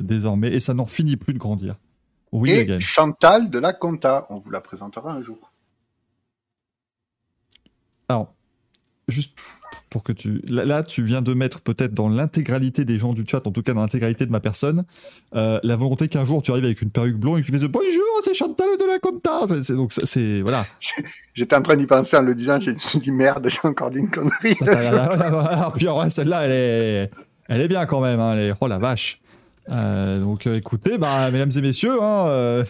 désormais, 0.03 0.49
et 0.49 0.59
ça 0.59 0.75
n'en 0.75 0.87
finit 0.87 1.17
plus 1.17 1.33
de 1.33 1.39
grandir. 1.39 1.77
Oui, 2.33 2.51
et 2.51 2.61
again. 2.61 2.81
Chantal 2.81 3.49
de 3.49 3.61
la 3.61 3.73
Conta, 3.73 4.27
on 4.29 4.39
vous 4.39 4.51
la 4.51 4.61
présentera 4.61 5.13
un 5.13 5.23
jour. 5.23 5.53
Alors, 8.09 8.35
juste 9.07 9.39
pour 9.91 10.03
que 10.03 10.13
tu. 10.13 10.41
Là, 10.49 10.83
tu 10.83 11.03
viens 11.03 11.23
de 11.23 11.35
mettre 11.35 11.61
peut-être 11.61 11.95
dans 11.95 12.09
l'intégralité 12.09 12.85
des 12.85 12.99
gens 12.99 13.13
du 13.13 13.25
chat, 13.27 13.47
en 13.47 13.51
tout 13.51 13.63
cas 13.63 13.75
dans 13.75 13.81
l'intégralité 13.81 14.27
de 14.27 14.31
ma 14.31 14.41
personne, 14.41 14.85
euh, 15.35 15.59
la 15.63 15.77
volonté 15.77 16.09
qu'un 16.09 16.25
jour 16.25 16.43
tu 16.43 16.51
arrives 16.51 16.65
avec 16.65 16.81
une 16.83 16.91
perruque 16.91 17.17
blonde 17.17 17.39
et 17.39 17.43
que 17.43 17.47
tu 17.51 17.59
fais 17.59 17.69
bonjour, 17.69 18.05
c'est 18.23 18.35
Chantal 18.35 18.69
de 18.79 18.87
la 18.87 18.99
Conta. 18.99 19.47
Donc, 19.75 19.93
c'est. 19.93 20.41
Voilà. 20.43 20.67
J'étais 21.35 21.57
en 21.57 21.63
train 21.63 21.77
d'y 21.77 21.87
penser 21.87 22.17
en 22.17 22.23
le 22.23 22.35
disant, 22.35 22.59
j'ai 22.61 22.73
dit 22.75 23.13
merde, 23.13 23.49
j'ai 23.49 23.59
encore 23.69 23.91
dit 23.91 23.99
une 23.99 24.11
connerie. 24.11 24.57
Alors, 24.67 25.73
puis, 25.75 25.87
alors, 25.87 25.99
ouais, 25.99 26.11
celle-là, 26.11 26.43
elle 26.47 26.53
est, 26.53 27.11
elle 27.49 27.61
est 27.61 27.69
bien 27.69 27.87
quand 27.87 28.01
même. 28.01 28.21
Hein, 28.21 28.35
elle 28.35 28.51
est- 28.51 28.55
Oh 28.61 28.67
la 28.67 28.79
vache. 28.79 29.21
Euh, 29.71 30.19
donc, 30.21 30.47
euh, 30.47 30.57
écoutez, 30.57 30.99
bah, 30.99 31.31
mesdames 31.31 31.51
et 31.57 31.61
messieurs, 31.61 32.03
hein, 32.03 32.27
euh, 32.29 32.65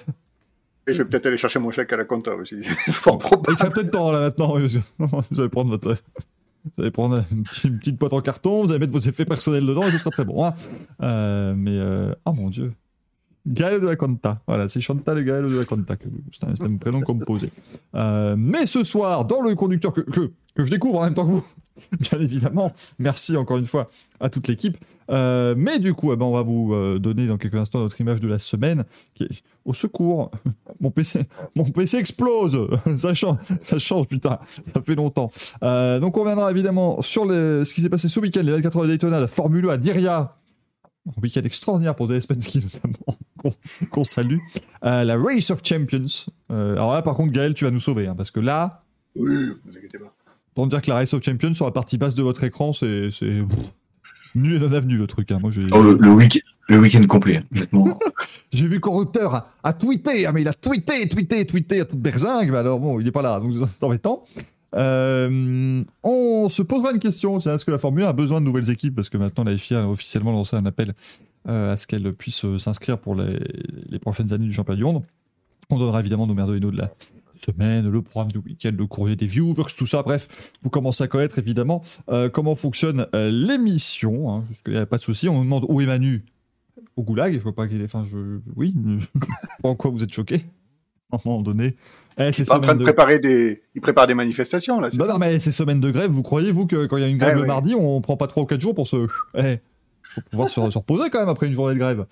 Et 0.86 0.92
je 0.92 0.98
vais 0.98 1.04
peut-être 1.06 1.26
aller 1.26 1.38
chercher 1.38 1.58
mon 1.58 1.70
chèque 1.70 1.92
à 1.92 1.96
la 1.96 2.04
Conta 2.04 2.34
aussi. 2.34 2.56
C'est 2.62 2.92
fort 2.92 3.18
probable. 3.18 3.52
il 3.52 3.56
serait 3.58 3.70
peut-être 3.70 3.90
temps 3.90 4.10
là 4.12 4.20
maintenant. 4.20 4.54
Vous 5.30 5.40
allez 5.40 5.48
prendre 5.48 5.70
votre. 5.70 5.96
Vous 6.64 6.82
allez 6.82 6.90
prendre 6.90 7.24
une 7.30 7.44
petite, 7.44 7.86
une 7.86 7.96
boîte 7.96 8.12
en 8.12 8.20
carton, 8.20 8.62
vous 8.62 8.70
allez 8.70 8.80
mettre 8.80 8.92
vos 8.92 9.00
effets 9.00 9.24
personnels 9.24 9.66
dedans 9.66 9.82
et 9.84 9.90
ce 9.90 9.98
sera 9.98 10.10
très 10.10 10.24
bon. 10.24 10.44
hein. 10.44 10.54
Euh, 11.02 11.54
mais, 11.56 11.78
euh, 11.78 12.14
oh 12.26 12.32
mon 12.32 12.50
dieu. 12.50 12.72
Gaël 13.46 13.80
de 13.80 13.86
la 13.86 13.96
Conta. 13.96 14.42
Voilà, 14.46 14.68
c'est 14.68 14.82
Chantal 14.82 15.18
et 15.18 15.24
Gaël 15.24 15.46
de 15.46 15.58
la 15.58 15.64
Conta. 15.64 15.96
C'est 16.30 16.62
un, 16.62 16.76
prénom 16.76 17.00
composé. 17.00 17.50
Euh, 17.94 18.36
mais 18.38 18.66
ce 18.66 18.84
soir, 18.84 19.24
dans 19.24 19.40
le 19.40 19.54
conducteur 19.54 19.94
que, 19.94 20.02
que 20.02 20.64
je 20.64 20.70
découvre 20.70 21.00
en 21.00 21.04
même 21.04 21.14
temps 21.14 21.24
que 21.24 21.32
vous, 21.32 21.44
bien 22.00 22.20
évidemment, 22.20 22.72
merci 22.98 23.36
encore 23.36 23.58
une 23.58 23.66
fois 23.66 23.90
à 24.20 24.28
toute 24.28 24.46
l'équipe. 24.48 24.76
Euh, 25.10 25.54
mais 25.56 25.78
du 25.78 25.94
coup, 25.94 26.12
eh 26.12 26.16
ben, 26.16 26.26
on 26.26 26.32
va 26.32 26.42
vous 26.42 26.72
euh, 26.74 26.98
donner 26.98 27.26
dans 27.26 27.38
quelques 27.38 27.56
instants 27.56 27.80
notre 27.80 28.00
image 28.00 28.20
de 28.20 28.28
la 28.28 28.38
semaine. 28.38 28.84
Au 29.64 29.74
secours, 29.74 30.30
mon 30.80 30.90
PC, 30.90 31.22
mon 31.56 31.64
PC 31.64 31.96
explose. 31.96 32.68
ça 32.96 33.14
change, 33.14 33.38
ça 33.60 33.78
change, 33.78 34.06
putain. 34.06 34.38
Ça 34.62 34.80
fait 34.84 34.94
longtemps. 34.94 35.30
Euh, 35.62 35.98
donc 35.98 36.16
on 36.16 36.20
reviendra 36.20 36.50
évidemment 36.50 37.00
sur 37.02 37.24
ce 37.26 37.74
qui 37.74 37.80
s'est 37.80 37.88
passé 37.88 38.08
ce 38.08 38.20
week-end, 38.20 38.42
les 38.42 38.52
24 38.52 38.76
heures 38.76 38.82
de 38.84 38.88
Daytona, 38.88 39.20
la 39.20 39.26
Formule 39.26 39.66
1 39.66 39.72
à 39.72 39.76
Diriyah. 39.78 40.36
Un 41.08 41.20
week-end 41.22 41.40
extraordinaire 41.42 41.96
pour 41.96 42.08
DS 42.08 42.26
Penske 42.28 42.56
notamment, 42.56 43.54
qu'on 43.90 44.04
salue. 44.04 44.38
La 44.82 45.16
Race 45.16 45.50
of 45.50 45.60
Champions. 45.64 46.30
Alors 46.50 46.92
là, 46.92 47.00
par 47.00 47.14
contre, 47.14 47.32
Gaël, 47.32 47.54
tu 47.54 47.64
vas 47.64 47.70
nous 47.70 47.80
sauver, 47.80 48.06
hein, 48.06 48.14
parce 48.14 48.30
que 48.30 48.40
là, 48.40 48.84
Oui, 49.16 49.30
ne 49.30 49.70
vous 49.70 49.78
inquiétez 49.78 49.98
pas. 49.98 50.14
Pour 50.60 50.66
me 50.66 50.70
dire 50.70 50.82
que 50.82 50.90
la 50.90 50.96
Race 50.96 51.14
of 51.14 51.22
Champions 51.24 51.54
sur 51.54 51.64
la 51.64 51.70
partie 51.70 51.96
basse 51.96 52.14
de 52.14 52.22
votre 52.22 52.44
écran, 52.44 52.74
c'est 52.74 53.08
nul 54.34 54.52
et 54.52 54.58
non 54.58 54.70
avenu 54.74 54.98
le 54.98 55.06
truc. 55.06 55.32
Hein. 55.32 55.38
Moi, 55.40 55.52
Oh, 55.72 55.80
le, 55.82 55.96
le 55.98 56.10
week- 56.10 56.42
le 56.68 56.78
week-end 56.78 57.00
complet, 57.08 57.42
honnêtement. 57.56 57.98
j'ai 58.52 58.68
vu 58.68 58.78
Corrupteur 58.78 59.34
a, 59.34 59.50
a 59.64 59.72
tweeté, 59.72 60.26
ah, 60.26 60.32
mais 60.32 60.42
il 60.42 60.48
a 60.48 60.52
tweeté, 60.52 61.08
tweeté, 61.08 61.46
tweeté 61.46 61.80
à 61.80 61.86
toute 61.86 61.98
berzingue. 61.98 62.50
Mais 62.50 62.58
alors 62.58 62.78
bon, 62.78 63.00
il 63.00 63.08
est 63.08 63.10
pas 63.10 63.22
là, 63.22 63.40
donc 63.40 63.54
c'est 63.54 63.84
embêtant. 63.86 64.22
Euh, 64.76 65.80
on 66.02 66.48
se 66.50 66.60
posera 66.60 66.92
une 66.92 66.98
question. 66.98 67.38
Est-ce 67.38 67.64
que 67.64 67.70
la 67.70 67.78
Formule 67.78 68.04
1 68.04 68.08
a 68.08 68.12
besoin 68.12 68.40
de 68.42 68.44
nouvelles 68.44 68.70
équipes? 68.70 68.94
Parce 68.96 69.08
que 69.08 69.16
maintenant 69.16 69.44
la 69.44 69.56
FIA 69.56 69.80
a 69.80 69.86
officiellement 69.86 70.32
lancé 70.32 70.56
un 70.56 70.66
appel 70.66 70.92
euh, 71.48 71.72
à 71.72 71.76
ce 71.78 71.86
qu'elle 71.86 72.12
puisse 72.12 72.44
euh, 72.44 72.58
s'inscrire 72.58 72.98
pour 72.98 73.14
les, 73.14 73.38
les 73.88 73.98
prochaines 73.98 74.32
années 74.34 74.44
du 74.46 74.52
championnat 74.52 74.76
du 74.76 74.84
monde. 74.84 75.02
On 75.70 75.78
donnera 75.78 76.00
évidemment 76.00 76.26
nos 76.26 76.34
merdes 76.34 76.54
et 76.54 76.60
nos 76.60 76.70
de 76.70 76.76
la 76.76 76.90
semaine, 77.40 77.88
le 77.88 78.02
programme 78.02 78.30
du 78.32 78.38
week-end, 78.38 78.70
le 78.76 78.86
courrier 78.86 79.16
des 79.16 79.26
viewers, 79.26 79.64
tout 79.76 79.86
ça. 79.86 80.02
Bref, 80.02 80.28
vous 80.62 80.70
commencez 80.70 81.04
à 81.04 81.08
connaître 81.08 81.38
évidemment 81.38 81.82
euh, 82.10 82.28
comment 82.28 82.54
fonctionne 82.54 83.06
euh, 83.14 83.30
l'émission. 83.30 84.30
Hein, 84.32 84.44
parce 84.48 84.62
qu'il 84.62 84.72
n'y 84.74 84.78
a 84.78 84.86
pas 84.86 84.98
de 84.98 85.02
souci. 85.02 85.28
On 85.28 85.34
nous 85.38 85.44
demande 85.44 85.66
où 85.68 85.80
est 85.80 85.86
Manu? 85.86 86.24
Au 86.96 87.02
goulag. 87.02 87.32
Il 87.34 87.40
faut 87.40 87.52
pas 87.52 87.66
qu'il 87.68 87.80
ait. 87.80 87.84
Enfin, 87.84 88.04
je... 88.10 88.40
oui. 88.56 88.74
en 89.62 89.74
quoi 89.74 89.90
vous 89.90 90.02
êtes 90.02 90.12
choqué 90.12 90.44
À 91.12 91.16
un 91.16 91.20
moment 91.24 91.42
donné. 91.42 91.76
Eh, 92.18 92.32
c'est 92.32 92.42
Il 92.42 92.50
est 92.50 92.52
en 92.52 92.60
train 92.60 92.74
de 92.74 92.80
de... 92.80 92.84
préparer 92.84 93.18
des, 93.18 93.62
il 93.74 93.80
prépare 93.80 94.06
des 94.06 94.14
manifestations 94.14 94.80
là. 94.80 94.88
Bah 94.94 95.06
non, 95.08 95.18
mais 95.18 95.38
ces 95.38 95.52
semaines 95.52 95.80
de 95.80 95.90
grève, 95.90 96.10
vous 96.10 96.22
croyez, 96.22 96.50
vous, 96.50 96.66
que 96.66 96.86
quand 96.86 96.96
il 96.96 97.02
y 97.02 97.04
a 97.04 97.08
une 97.08 97.18
grève 97.18 97.32
Eh 97.32 97.36
le 97.36 97.42
oui. 97.42 97.46
mardi, 97.46 97.74
on 97.74 98.00
prend 98.00 98.16
pas 98.16 98.26
3 98.26 98.42
ou 98.42 98.46
4 98.46 98.60
jours 98.60 98.74
pour 98.74 98.86
se. 98.86 99.06
Eh, 99.36 99.58
faut 100.02 100.20
pouvoir 100.30 100.48
se, 100.48 100.70
se 100.70 100.78
reposer 100.78 101.08
quand 101.10 101.20
même 101.20 101.28
après 101.28 101.46
une 101.46 101.52
journée 101.52 101.74
de 101.74 101.78
grève? 101.78 102.04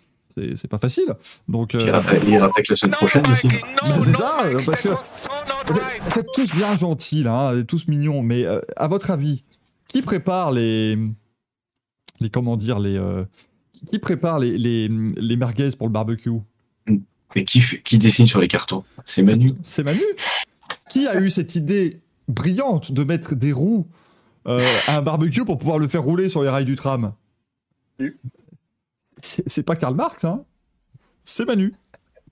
C'est 0.56 0.68
pas 0.68 0.78
facile. 0.78 1.14
Donc. 1.48 1.74
Il 1.74 1.80
euh, 1.80 2.00
il 2.22 2.30
ira 2.30 2.50
peut-être 2.50 2.68
la 2.68 2.76
semaine 2.76 2.94
prochaine 2.94 3.24
aussi. 3.32 3.48
c'est 3.84 4.16
ça, 4.16 4.46
euh, 4.46 4.60
parce 4.64 4.82
que. 4.82 4.88
Vous 4.88 6.18
êtes 6.18 6.28
tous 6.32 6.54
bien 6.54 6.76
gentils, 6.76 7.22
là, 7.22 7.50
hein, 7.50 7.62
tous 7.62 7.88
mignons, 7.88 8.22
mais 8.22 8.44
euh, 8.44 8.60
à 8.76 8.88
votre 8.88 9.10
avis, 9.10 9.44
qui 9.88 10.02
prépare 10.02 10.50
les. 10.50 10.96
Les. 12.20 12.30
Comment 12.30 12.56
dire, 12.56 12.78
les. 12.78 12.96
euh, 12.96 13.24
qui 13.90 13.98
prépare 13.98 14.38
les, 14.38 14.58
les, 14.58 14.88
les 14.88 15.36
merguez 15.36 15.68
pour 15.76 15.86
le 15.86 15.92
barbecue? 15.92 16.30
Et 17.34 17.44
qui, 17.44 17.60
qui 17.84 17.98
dessine 17.98 18.26
sur 18.26 18.40
les 18.40 18.48
cartons? 18.48 18.84
C'est 19.04 19.22
Manu. 19.22 19.52
C'est 19.62 19.84
Manu? 19.84 20.00
Qui 20.88 21.06
a 21.06 21.20
eu 21.20 21.30
cette 21.30 21.54
idée 21.54 22.00
brillante 22.26 22.92
de 22.92 23.04
mettre 23.04 23.34
des 23.34 23.52
roues 23.52 23.86
euh, 24.46 24.60
à 24.86 24.96
un 24.98 25.02
barbecue 25.02 25.44
pour 25.44 25.58
pouvoir 25.58 25.78
le 25.78 25.88
faire 25.88 26.02
rouler 26.02 26.28
sur 26.28 26.42
les 26.42 26.48
rails 26.48 26.64
du 26.64 26.74
tram? 26.74 27.12
C'est 29.20 29.62
pas 29.62 29.76
Karl 29.76 29.94
Marx, 29.94 30.24
hein 30.24 30.44
C'est 31.22 31.44
Manu. 31.46 31.74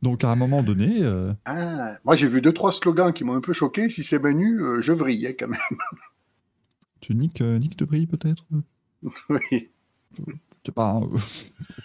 Donc 0.03 0.25
à 0.25 0.31
un 0.31 0.37
moment 0.37 0.63
donné, 0.63 1.03
euh, 1.03 1.33
Ah, 1.47 1.95
moi 2.05 2.17
j'ai 2.17 2.29
vu 2.29 2.41
deux 2.43 2.53
trois 2.53 2.71
slogans 2.73 3.13
qui 3.13 3.25
m'ont 3.25 3.35
un 3.35 3.41
peu 3.41 3.53
choqué. 3.53 3.89
Si 3.89 4.03
c'est 4.05 4.19
Manu, 4.19 4.61
euh, 4.61 4.81
je 4.83 4.93
vrille 4.93 5.27
hein, 5.27 5.33
quand 5.39 5.49
même. 5.49 5.59
tu 7.01 7.15
niques, 7.15 7.41
euh, 7.41 7.59
niques 7.59 7.79
Debris 7.79 8.07
peut-être? 8.07 8.45
Oui. 9.29 9.71
Je 10.19 10.23
sais 10.65 10.73
pas, 10.73 10.93
hein, 10.93 11.11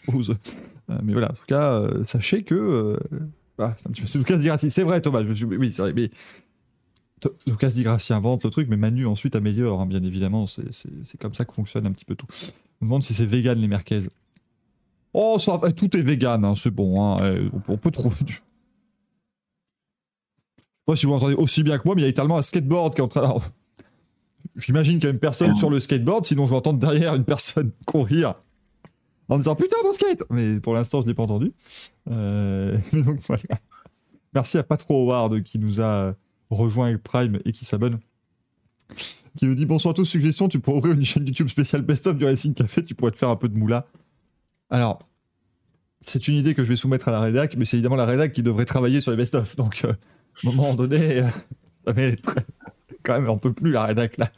mais 1.03 1.12
voilà, 1.12 1.31
en 1.31 1.34
tout 1.34 1.46
cas, 1.48 1.88
sachez 2.05 2.43
que. 2.43 2.98
c'est 3.58 3.63
un 3.88 3.91
petit 3.91 4.01
peu 4.01 4.08
c'est 4.08 4.17
Lucas. 4.17 4.58
C'est 4.58 4.84
vrai, 4.84 5.01
Thomas, 5.01 5.24
je 5.24 5.29
me 5.29 5.36
suis- 5.36 5.46
oui, 5.46 5.72
c'est 5.72 5.81
vrai, 5.84 5.93
mais. 5.93 6.10
Lucas 7.46 7.70
Di 7.70 7.84
Grassi 7.84 8.13
invente 8.13 8.43
le 8.43 8.50
truc, 8.50 8.67
mais 8.70 8.77
Manu 8.77 9.05
ensuite 9.05 9.36
améliore, 9.36 9.81
hein, 9.81 9.86
bien 9.86 10.01
évidemment. 10.03 10.46
C'est 10.48 11.17
comme 11.20 11.34
ça 11.36 11.46
que 11.46 11.53
fonctionne 11.53 11.86
un 11.86 11.91
petit 11.91 12.05
peu 12.05 12.15
tout. 12.15 12.25
On 12.81 12.86
me 12.86 12.89
demande 12.89 13.03
si 13.03 13.13
c'est 13.13 13.25
vegan 13.27 13.60
les 13.60 13.67
merguez. 13.67 14.08
Oh, 15.13 15.38
ça, 15.39 15.60
tout 15.75 15.96
est 15.98 16.01
vegan, 16.01 16.46
hein, 16.46 16.56
c'est 16.56 16.72
bon. 16.72 17.01
hein, 17.03 17.18
euh, 17.22 17.50
on, 17.68 17.77
peut- 17.77 17.91
trouver 17.91 18.15
du. 18.24 18.41
Si 20.96 21.06
vous 21.06 21.13
entendez 21.13 21.36
aussi 21.36 21.63
bien 21.63 21.77
que 21.77 21.84
moi, 21.86 21.96
mais 21.96 22.01
il 22.01 22.03
y 22.03 22.06
a 22.06 22.10
littéralement 22.10 22.38
un 22.38 22.41
skateboard 22.41 22.96
qui 22.96 23.00
est 23.01 23.03
en 23.03 23.08
train. 23.08 23.36
J'imagine 24.58 24.96
qu'il 24.96 25.06
y 25.06 25.08
a 25.08 25.12
une 25.12 25.20
personne 25.20 25.53
sur 25.56 25.70
le 25.70 25.80
skateboard, 25.80 26.25
sinon 26.25 26.46
je 26.46 26.50
vais 26.51 26.58
entendre 26.58 26.80
derrière 26.80 27.15
une 27.15 27.24
personne 27.24 27.72
courir 27.86 28.36
en 29.30 29.38
disant 29.38 29.56
putain 29.56 29.77
mon 29.86 29.94
skate 29.94 30.24
Mais 30.30 30.60
pour 30.60 30.74
l'instant, 30.74 31.00
je 31.00 31.06
ne 31.06 31.12
l'ai 31.12 31.15
pas 31.15 31.24
entendu. 31.24 31.53
Euh. 32.10 32.77
Merci 34.34 34.58
à 34.58 34.63
Patro 34.63 34.96
Howard 35.10 35.44
qui 35.44 35.60
nous 35.60 35.80
a 35.82 36.13
rejoint 36.50 36.88
avec 36.88 37.03
Prime 37.03 37.39
et 37.46 37.53
qui 37.53 37.63
s'abonne. 37.63 38.00
Qui 39.38 39.46
nous 39.46 39.56
dit 39.56 39.65
bonsoir 39.65 39.91
à 39.91 39.94
tous, 39.94 40.03
suggestion, 40.03 40.50
tu 40.50 40.60
pourrais 40.60 40.80
ouvrir 40.80 40.96
une 40.96 41.06
chaîne 41.06 41.25
YouTube 41.25 41.48
spéciale 41.48 41.84
best-of 41.84 42.18
du 42.18 42.25
Racing 42.25 42.53
Café, 42.53 42.84
tu 42.84 42.96
pourrais 42.96 43.12
te 43.12 43.18
faire 43.18 43.30
un 43.30 43.38
peu 43.38 43.48
de 43.48 43.58
moula. 43.58 43.86
Alors, 44.72 45.00
c'est 46.01 46.28
une 46.28 46.36
idée 46.36 46.56
que 46.56 46.63
je 46.63 46.70
vais 46.70 46.75
soumettre 46.75 47.08
à 47.10 47.12
la 47.12 47.20
rédac, 47.20 47.56
mais 47.58 47.66
c'est 47.66 47.78
évidemment 47.78 47.96
la 47.96 48.06
rédac 48.06 48.32
qui 48.34 48.42
devrait 48.42 48.66
travailler 48.66 49.01
sur 49.01 49.12
les 49.12 49.18
best-of. 49.18 49.56
Donc, 49.56 49.82
euh, 49.86 49.92
à 49.92 50.50
un 50.50 50.51
moment 50.51 50.74
donné, 50.74 51.20
euh, 51.20 51.28
ça 51.86 51.94
va 51.94 52.01
être 52.01 52.36
quand 53.04 53.13
même, 53.20 53.30
on 53.30 53.38
peut 53.38 53.54
plus 53.54 53.72
la 53.72 53.86
rédac 53.86 54.18
là. 54.18 54.30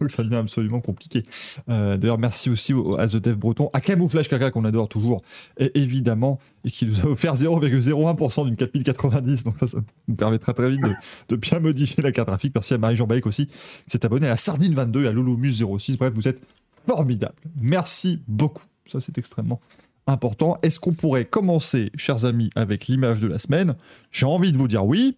Donc 0.00 0.10
ça 0.10 0.24
devient 0.24 0.34
absolument 0.36 0.80
compliqué. 0.80 1.22
Euh, 1.68 1.96
D'ailleurs, 1.96 2.18
merci 2.18 2.50
aussi 2.50 2.74
au- 2.74 2.98
à 2.98 3.06
The 3.06 3.18
Dev 3.18 3.36
Breton, 3.36 3.70
à 3.72 3.80
Camouflage 3.80 4.28
Caca 4.28 4.50
qu'on 4.50 4.64
adore 4.64 4.88
toujours, 4.88 5.22
et 5.58 5.70
évidemment, 5.78 6.40
et 6.64 6.72
qui 6.72 6.86
nous 6.86 7.02
a 7.02 7.04
offert 7.04 7.34
0,01% 7.36 8.44
d'une 8.46 8.56
4090. 8.56 9.44
Donc 9.44 9.58
ça, 9.60 9.68
ça 9.68 9.78
nous 10.08 10.16
permettra 10.16 10.54
très 10.54 10.70
vite 10.70 10.80
de, 11.28 11.36
bien 11.36 11.58
modifier 11.60 12.02
la 12.02 12.10
carte 12.10 12.26
graphique. 12.26 12.52
Merci 12.52 12.74
à 12.74 12.78
Marie-Jean 12.78 13.06
Baïk 13.06 13.28
aussi, 13.28 13.46
qui 13.46 13.54
s'est 13.86 14.04
abonné 14.04 14.26
à 14.26 14.30
la 14.30 14.36
Sardine 14.36 14.74
22 14.74 15.04
et 15.04 15.06
à 15.06 15.12
Lolomus06. 15.12 15.96
Bref, 15.98 16.12
vous 16.14 16.26
êtes 16.26 16.42
formidables. 16.84 17.36
Merci 17.60 18.20
beaucoup. 18.26 18.64
Ça, 18.90 19.00
c'est 19.00 19.16
extrêmement 19.18 19.60
important. 20.06 20.56
Est-ce 20.62 20.80
qu'on 20.80 20.92
pourrait 20.92 21.24
commencer, 21.24 21.90
chers 21.96 22.24
amis, 22.24 22.50
avec 22.56 22.86
l'image 22.86 23.20
de 23.20 23.28
la 23.28 23.38
semaine 23.38 23.74
J'ai 24.10 24.26
envie 24.26 24.52
de 24.52 24.58
vous 24.58 24.68
dire 24.68 24.84
oui. 24.84 25.16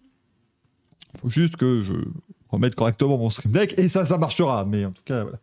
Il 1.13 1.19
faut 1.21 1.29
juste 1.29 1.55
que 1.55 1.81
je 1.83 1.93
remette 2.49 2.75
correctement 2.75 3.17
mon 3.17 3.29
stream 3.29 3.51
deck 3.51 3.79
et 3.79 3.87
ça, 3.87 4.05
ça 4.05 4.17
marchera. 4.17 4.65
Mais 4.65 4.85
en 4.85 4.91
tout 4.91 5.03
cas, 5.05 5.23
voilà. 5.23 5.39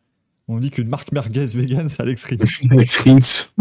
On 0.49 0.59
dit 0.59 0.71
qu'une 0.71 0.89
marque 0.89 1.13
merguez 1.13 1.47
vegan, 1.47 1.89
c'est 1.89 2.03
Alex 2.03 2.25
Rins. 2.25 2.69
Alex 2.71 3.01
Rins. 3.05 3.53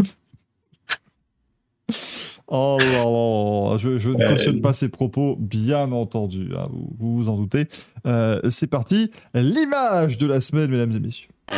Oh 2.48 2.78
là 2.80 3.04
là, 3.06 3.78
je, 3.78 3.98
je 3.98 4.10
ne 4.10 4.22
Euh, 4.24 4.30
cautionne 4.32 4.60
pas 4.62 4.74
ces 4.74 4.90
propos, 4.90 5.38
bien 5.40 5.92
entendu, 5.94 6.50
hein, 6.58 6.68
vous, 6.70 6.90
vous 7.00 7.16
vous 7.18 7.30
en 7.30 7.38
doutez. 7.38 7.68
Euh, 8.06 8.42
c'est 8.50 8.68
parti, 8.68 9.10
l'image 9.34 10.18
de 10.18 10.26
la 10.28 10.42
semaine, 10.42 10.70
mesdames 10.70 10.92
et 10.92 11.00
messieurs. 11.00 11.30
Oh, 11.52 11.56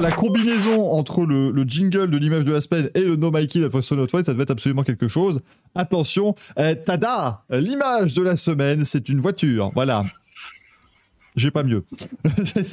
la 0.00 0.10
combinaison 0.10 0.90
entre 0.90 1.24
le, 1.24 1.50
le 1.50 1.64
jingle 1.64 2.10
de 2.10 2.16
l'image 2.16 2.44
de 2.44 2.58
semaine 2.60 2.90
et 2.94 3.00
le 3.00 3.16
No 3.16 3.30
Mikey 3.30 3.60
de 3.60 3.94
Not 3.94 4.06
White, 4.12 4.26
ça 4.26 4.32
devait 4.32 4.42
être 4.42 4.50
absolument 4.50 4.82
quelque 4.82 5.08
chose. 5.08 5.42
Attention, 5.74 6.34
euh, 6.58 6.74
tada 6.74 7.44
L'image 7.50 8.14
de 8.14 8.22
la 8.22 8.36
semaine, 8.36 8.84
c'est 8.84 9.08
une 9.08 9.20
voiture. 9.20 9.70
Voilà. 9.74 10.04
J'ai 11.36 11.50
pas 11.50 11.64
mieux. 11.64 11.84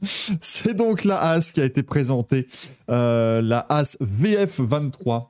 C'est 0.00 0.74
donc 0.74 1.02
la 1.02 1.20
As 1.20 1.50
qui 1.50 1.60
a 1.60 1.64
été 1.64 1.82
présentée. 1.82 2.46
Euh, 2.88 3.42
la 3.42 3.66
As 3.68 3.98
VF23. 4.00 5.26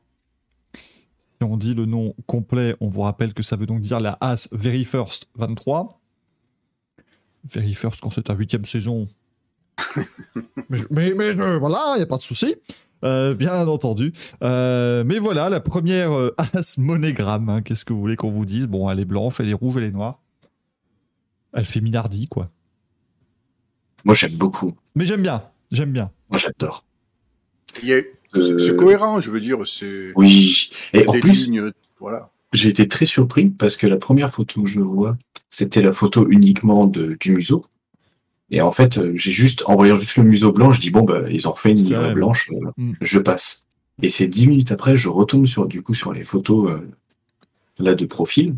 Si 0.74 1.44
on 1.44 1.56
dit 1.56 1.74
le 1.74 1.86
nom 1.86 2.14
complet, 2.26 2.76
on 2.80 2.88
vous 2.88 3.00
rappelle 3.00 3.32
que 3.32 3.42
ça 3.42 3.56
veut 3.56 3.64
donc 3.64 3.80
dire 3.80 4.00
la 4.00 4.18
As 4.20 4.48
Very 4.52 4.84
First 4.84 5.28
23. 5.36 5.98
Very 7.50 7.74
First 7.74 8.02
quand 8.02 8.10
c'est 8.10 8.24
ta 8.24 8.34
huitième 8.34 8.66
saison, 8.66 9.08
mais, 10.70 10.78
je- 10.78 10.86
mais, 10.90 11.32
voilà, 11.58 11.92
il 11.94 11.98
n'y 11.98 12.02
a 12.02 12.06
pas 12.06 12.16
de 12.16 12.22
souci. 12.22 12.56
Euh, 13.04 13.34
bien 13.34 13.66
entendu. 13.68 14.12
Euh, 14.42 15.04
mais 15.06 15.18
voilà, 15.18 15.48
la 15.48 15.60
première 15.60 16.12
euh, 16.12 16.34
as 16.36 16.78
monogramme. 16.78 17.48
hein, 17.48 17.62
Qu'est-ce 17.62 17.84
que 17.84 17.92
vous 17.92 18.00
voulez 18.00 18.16
qu'on 18.16 18.30
vous 18.32 18.44
dise? 18.44 18.66
Bon, 18.66 18.90
elle 18.90 18.98
est 18.98 19.04
blanche, 19.04 19.38
elle 19.40 19.48
est 19.48 19.52
rouge, 19.54 19.76
elle 19.76 19.84
est 19.84 19.90
noire. 19.92 20.20
Elle 21.52 21.64
fait 21.64 21.80
Minardi, 21.80 22.26
quoi. 22.28 22.50
Moi, 24.04 24.14
j'aime 24.14 24.32
beaucoup. 24.34 24.74
Mais 24.96 25.04
j'aime 25.06 25.22
bien, 25.22 25.42
j'aime 25.70 25.92
bien. 25.92 26.10
Moi, 26.28 26.38
j'adore. 26.38 26.84
Euh, 27.84 28.02
C'est 28.58 28.76
cohérent, 28.76 29.20
je 29.20 29.30
veux 29.30 29.40
dire. 29.40 29.58
C'est 29.66 30.12
Oui. 30.16 30.68
Et 30.92 31.06
en 31.06 31.12
plus, 31.12 31.46
lignes. 31.46 31.70
Voilà. 32.00 32.30
j'ai 32.52 32.68
été 32.68 32.86
très 32.88 33.06
surpris 33.06 33.50
parce 33.50 33.76
que 33.76 33.86
la 33.86 33.96
première 33.96 34.30
photo 34.30 34.62
que 34.62 34.68
je 34.68 34.80
vois, 34.80 35.16
c'était 35.50 35.82
la 35.82 35.92
photo 35.92 36.28
uniquement 36.28 36.86
de, 36.86 37.16
du 37.20 37.32
museau. 37.32 37.64
Et 38.50 38.60
en 38.62 38.70
fait, 38.70 38.96
euh, 38.98 39.12
j'ai 39.14 39.30
juste, 39.32 39.62
en 39.66 39.74
voyant 39.76 39.94
juste 39.96 40.16
le 40.16 40.24
museau 40.24 40.52
blanc, 40.52 40.72
je 40.72 40.80
dis 40.80 40.90
bon, 40.90 41.02
bah, 41.02 41.20
ils 41.30 41.46
ont 41.46 41.50
refait 41.52 41.70
une 41.72 41.76
livrée 41.76 42.14
blanche, 42.14 42.50
euh, 42.52 42.70
Mm. 42.76 42.92
je 43.00 43.18
passe. 43.18 43.66
Et 44.02 44.08
c'est 44.08 44.26
dix 44.28 44.46
minutes 44.46 44.72
après, 44.72 44.96
je 44.96 45.08
retombe 45.08 45.46
sur, 45.46 45.66
du 45.66 45.82
coup, 45.82 45.92
sur 45.94 46.12
les 46.12 46.24
photos, 46.24 46.70
euh, 46.70 46.88
là, 47.78 47.94
de 47.94 48.06
profil. 48.06 48.56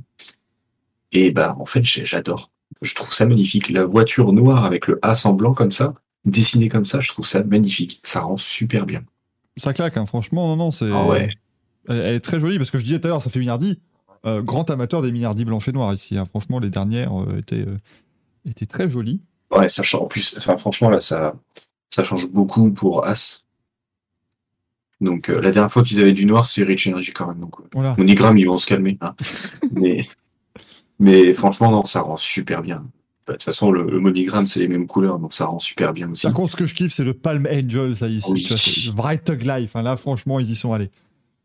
Et 1.12 1.32
bah, 1.32 1.56
en 1.58 1.64
fait, 1.64 1.82
j'adore. 1.82 2.50
Je 2.82 2.94
trouve 2.94 3.12
ça 3.12 3.26
magnifique. 3.26 3.68
La 3.70 3.84
voiture 3.84 4.32
noire 4.32 4.64
avec 4.64 4.86
le 4.86 4.98
as 5.02 5.26
en 5.26 5.32
blanc 5.32 5.54
comme 5.54 5.72
ça, 5.72 5.94
dessinée 6.24 6.68
comme 6.68 6.84
ça, 6.84 7.00
je 7.00 7.08
trouve 7.08 7.26
ça 7.26 7.42
magnifique. 7.42 8.00
Ça 8.04 8.20
rend 8.20 8.36
super 8.36 8.86
bien. 8.86 9.02
Ça 9.56 9.72
claque, 9.72 9.96
hein, 9.96 10.06
franchement, 10.06 10.46
non, 10.46 10.56
non, 10.56 10.70
c'est. 10.70 10.90
Ah 10.92 11.04
ouais. 11.06 11.28
Elle, 11.88 11.96
elle 11.98 12.14
est 12.14 12.20
très 12.20 12.38
jolie 12.38 12.58
parce 12.58 12.70
que 12.70 12.78
je 12.78 12.84
disais 12.84 13.00
tout 13.00 13.08
à 13.08 13.10
l'heure, 13.10 13.22
ça 13.22 13.30
fait 13.30 13.40
Minardi. 13.40 13.80
Euh, 14.26 14.40
grand 14.42 14.70
amateur 14.70 15.02
des 15.02 15.10
Minardi 15.10 15.44
blanches 15.44 15.66
et 15.68 15.72
noires 15.72 15.92
ici. 15.92 16.16
hein. 16.16 16.24
Franchement, 16.26 16.60
les 16.60 16.70
dernières 16.70 17.18
euh, 17.20 17.38
étaient, 17.38 17.66
étaient 18.48 18.66
très 18.66 18.88
jolies. 18.90 19.20
Ouais, 19.50 19.68
ça 19.68 19.82
change. 19.82 20.02
En 20.02 20.06
plus, 20.06 20.34
enfin, 20.36 20.56
franchement, 20.56 20.90
là, 20.90 21.00
ça, 21.00 21.34
ça 21.88 22.02
change 22.04 22.28
beaucoup 22.30 22.70
pour 22.70 23.04
As. 23.06 23.44
Donc, 25.00 25.28
euh, 25.30 25.40
la 25.40 25.50
dernière 25.50 25.70
fois 25.70 25.82
qu'ils 25.82 26.00
avaient 26.00 26.12
du 26.12 26.26
noir, 26.26 26.46
c'est 26.46 26.62
Rich 26.62 26.88
Energy 26.88 27.12
quand 27.12 27.26
même. 27.26 27.40
Donc, 27.40 27.58
euh, 27.58 27.64
Voilà. 27.72 27.94
Monigram, 27.98 28.36
ils 28.36 28.44
vont 28.44 28.58
se 28.58 28.66
calmer. 28.66 28.98
Hein. 29.00 29.14
Mais 29.72 30.04
Mais 30.98 31.32
franchement, 31.32 31.70
non, 31.70 31.84
ça 31.84 32.02
rend 32.02 32.16
super 32.18 32.60
bien. 32.62 32.84
Bah, 33.26 33.32
De 33.32 33.38
toute 33.38 33.44
façon, 33.44 33.72
le, 33.72 33.84
le 33.90 33.98
monogramme, 33.98 34.46
c'est 34.46 34.60
les 34.60 34.68
mêmes 34.68 34.86
couleurs, 34.86 35.18
donc 35.18 35.32
ça 35.34 35.46
rend 35.46 35.58
super 35.58 35.92
bien 35.94 36.10
aussi. 36.10 36.26
Par 36.26 36.34
contre, 36.34 36.52
ce 36.52 36.56
que 36.56 36.66
je 36.66 36.74
kiffe, 36.74 36.92
c'est 36.92 37.04
le 37.04 37.14
Palm 37.14 37.48
Angel, 37.50 37.96
ça 37.96 38.08
ici. 38.08 38.30
Oui. 38.30 38.46
Le 38.90 38.96
vrai 38.96 39.18
Tug 39.18 39.42
Life. 39.42 39.74
hein. 39.74 39.82
Là, 39.82 39.96
franchement, 39.96 40.38
ils 40.38 40.50
y 40.50 40.54
sont 40.56 40.72
allés. 40.74 40.90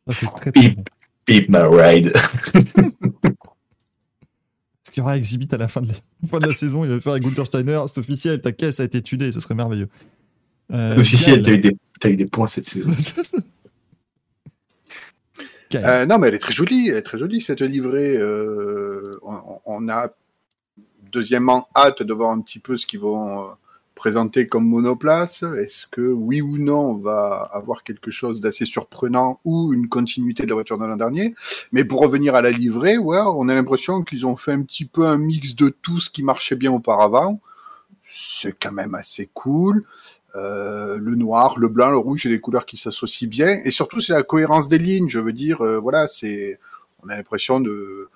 Ça, 0.08 0.16
c'est 0.16 0.36
très, 0.36 0.52
bon. 0.52 0.84
My 1.28 1.46
ride. 1.78 2.12
Est-ce 4.84 4.92
qu'il 4.92 5.02
y 5.02 5.02
aura 5.02 5.18
Exhibit 5.18 5.48
à 5.52 5.58
la 5.58 5.68
fin 5.68 5.82
de 5.82 5.88
fin 6.30 6.40
de 6.40 6.48
la 6.48 6.54
saison 6.54 6.84
Il 6.84 6.90
va 6.92 7.00
faire 7.00 7.14
avec 7.14 7.24
Gunther 7.24 7.46
Steiner. 7.46 7.82
C'est 7.88 8.00
officiel, 8.00 8.42
ta 8.42 8.52
caisse 8.52 8.80
a 8.80 8.84
été 8.84 9.02
tunée. 9.02 9.32
Ce 9.32 9.40
serait 9.40 9.56
merveilleux. 9.56 9.90
Euh, 10.74 10.98
Officiel, 11.00 11.42
t'as 11.42 11.52
eu, 11.54 11.60
des- 11.60 11.78
t'as 12.00 12.10
eu 12.10 12.16
des 12.16 12.26
points 12.26 12.48
cette 12.48 12.66
saison. 12.66 12.92
Euh, 15.74 16.06
non, 16.06 16.20
mais 16.20 16.30
elle 16.30 16.36
est 16.36 16.40
très 16.40 16.54
jolie, 16.54 16.88
elle 16.90 16.98
est 16.98 17.02
très 17.02 17.18
jolie 17.18 17.42
cette 17.42 17.62
livrée. 17.62 18.16
euh, 18.16 19.02
on, 19.24 19.60
on 19.66 19.90
a 19.90 20.08
deuxièmement 21.12 21.68
hâte 21.76 22.02
de 22.02 22.14
voir 22.14 22.30
un 22.32 22.40
petit 22.40 22.60
peu 22.60 22.78
ce 22.78 22.86
qu'ils 22.86 23.00
vont 23.02 23.50
présenter 24.06 24.46
comme 24.48 24.70
monoplace. 24.70 25.42
Est-ce 25.42 25.88
que 25.88 26.02
oui 26.02 26.40
ou 26.40 26.60
non 26.60 26.92
on 26.92 26.94
va 26.94 27.50
avoir 27.52 27.84
quelque 27.84 28.12
chose 28.12 28.40
d'assez 28.40 28.64
surprenant 28.66 29.40
ou 29.46 29.74
une 29.74 29.90
continuité 29.90 30.44
de 30.44 30.50
la 30.50 30.54
voiture 30.54 30.78
de 30.78 30.86
l'an 30.86 30.96
dernier? 30.96 31.34
Mais 31.72 31.84
pour 31.86 32.02
revenir 32.02 32.36
à 32.36 32.44
la 32.44 32.52
livrée, 32.52 33.00
ouais, 33.00 33.18
on 33.18 33.50
a 33.50 33.56
l'impression 33.56 34.04
qu'ils 34.04 34.28
ont 34.28 34.36
fait 34.36 34.52
un 34.52 34.62
petit 34.62 34.86
peu 34.86 35.08
un 35.08 35.18
mix 35.18 35.56
de 35.56 35.70
tout 35.70 36.00
ce 36.00 36.12
qui 36.12 36.22
marchait 36.22 36.56
bien 36.56 36.72
auparavant. 36.72 37.42
C'est 38.08 38.56
quand 38.60 38.72
même 38.72 38.94
assez 38.94 39.28
cool. 39.34 39.86
Euh, 40.36 41.00
le 41.00 41.16
noir, 41.16 41.58
le 41.58 41.68
blanc, 41.68 41.90
le 41.90 41.98
rouge, 41.98 42.20
c'est 42.24 42.30
des 42.30 42.40
couleurs 42.40 42.68
qui 42.68 42.78
s'associent 42.78 43.28
bien. 43.28 43.60
Et 43.64 43.72
surtout, 43.72 44.02
c'est 44.02 44.14
la 44.14 44.22
cohérence 44.22 44.68
des 44.68 44.78
lignes. 44.78 45.10
Je 45.10 45.20
veux 45.20 45.34
dire, 45.34 45.62
euh, 45.62 45.80
voilà, 45.80 46.06
c'est, 46.06 46.60
on 47.02 47.10
a 47.10 47.16
l'impression 47.16 47.60
de, 47.60 48.10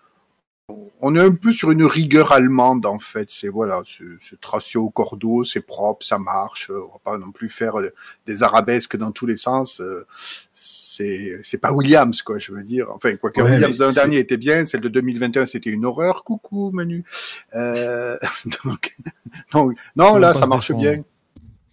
on 1.01 1.15
est 1.15 1.19
un 1.19 1.31
peu 1.31 1.51
sur 1.51 1.71
une 1.71 1.83
rigueur 1.83 2.31
allemande 2.31 2.85
en 2.85 2.99
fait. 2.99 3.29
C'est 3.29 3.47
voilà, 3.47 3.81
c'est 3.85 4.39
tracé 4.41 4.77
au 4.77 4.89
cordeau, 4.89 5.43
c'est 5.43 5.61
propre, 5.61 6.05
ça 6.05 6.19
marche. 6.19 6.69
On 6.69 6.91
va 6.91 6.99
pas 7.03 7.17
non 7.17 7.31
plus 7.31 7.49
faire 7.49 7.79
euh, 7.79 7.89
des 8.25 8.43
arabesques 8.43 8.97
dans 8.97 9.11
tous 9.11 9.25
les 9.25 9.37
sens. 9.37 9.81
Euh, 9.81 10.05
C'est 10.53 11.39
c'est 11.41 11.59
pas 11.59 11.71
Williams 11.71 12.21
quoi, 12.21 12.37
je 12.37 12.51
veux 12.51 12.63
dire. 12.63 12.87
Enfin, 12.93 13.15
quoi 13.15 13.31
que 13.31 13.41
Ouais, 13.41 13.51
Williams 13.51 13.79
l'an 13.79 13.89
dernier 13.89 14.19
était 14.19 14.37
bien, 14.37 14.65
celle 14.65 14.81
de 14.81 14.89
2021 14.89 15.45
c'était 15.45 15.69
une 15.69 15.85
horreur. 15.85 16.23
Coucou 16.23 16.71
Manu. 16.71 17.05
Euh, 17.55 18.17
donc, 18.65 18.95
non, 19.53 19.69
non 19.95 20.13
On 20.13 20.17
là 20.17 20.33
ça 20.33 20.47
marche 20.47 20.71
bien. 20.73 21.03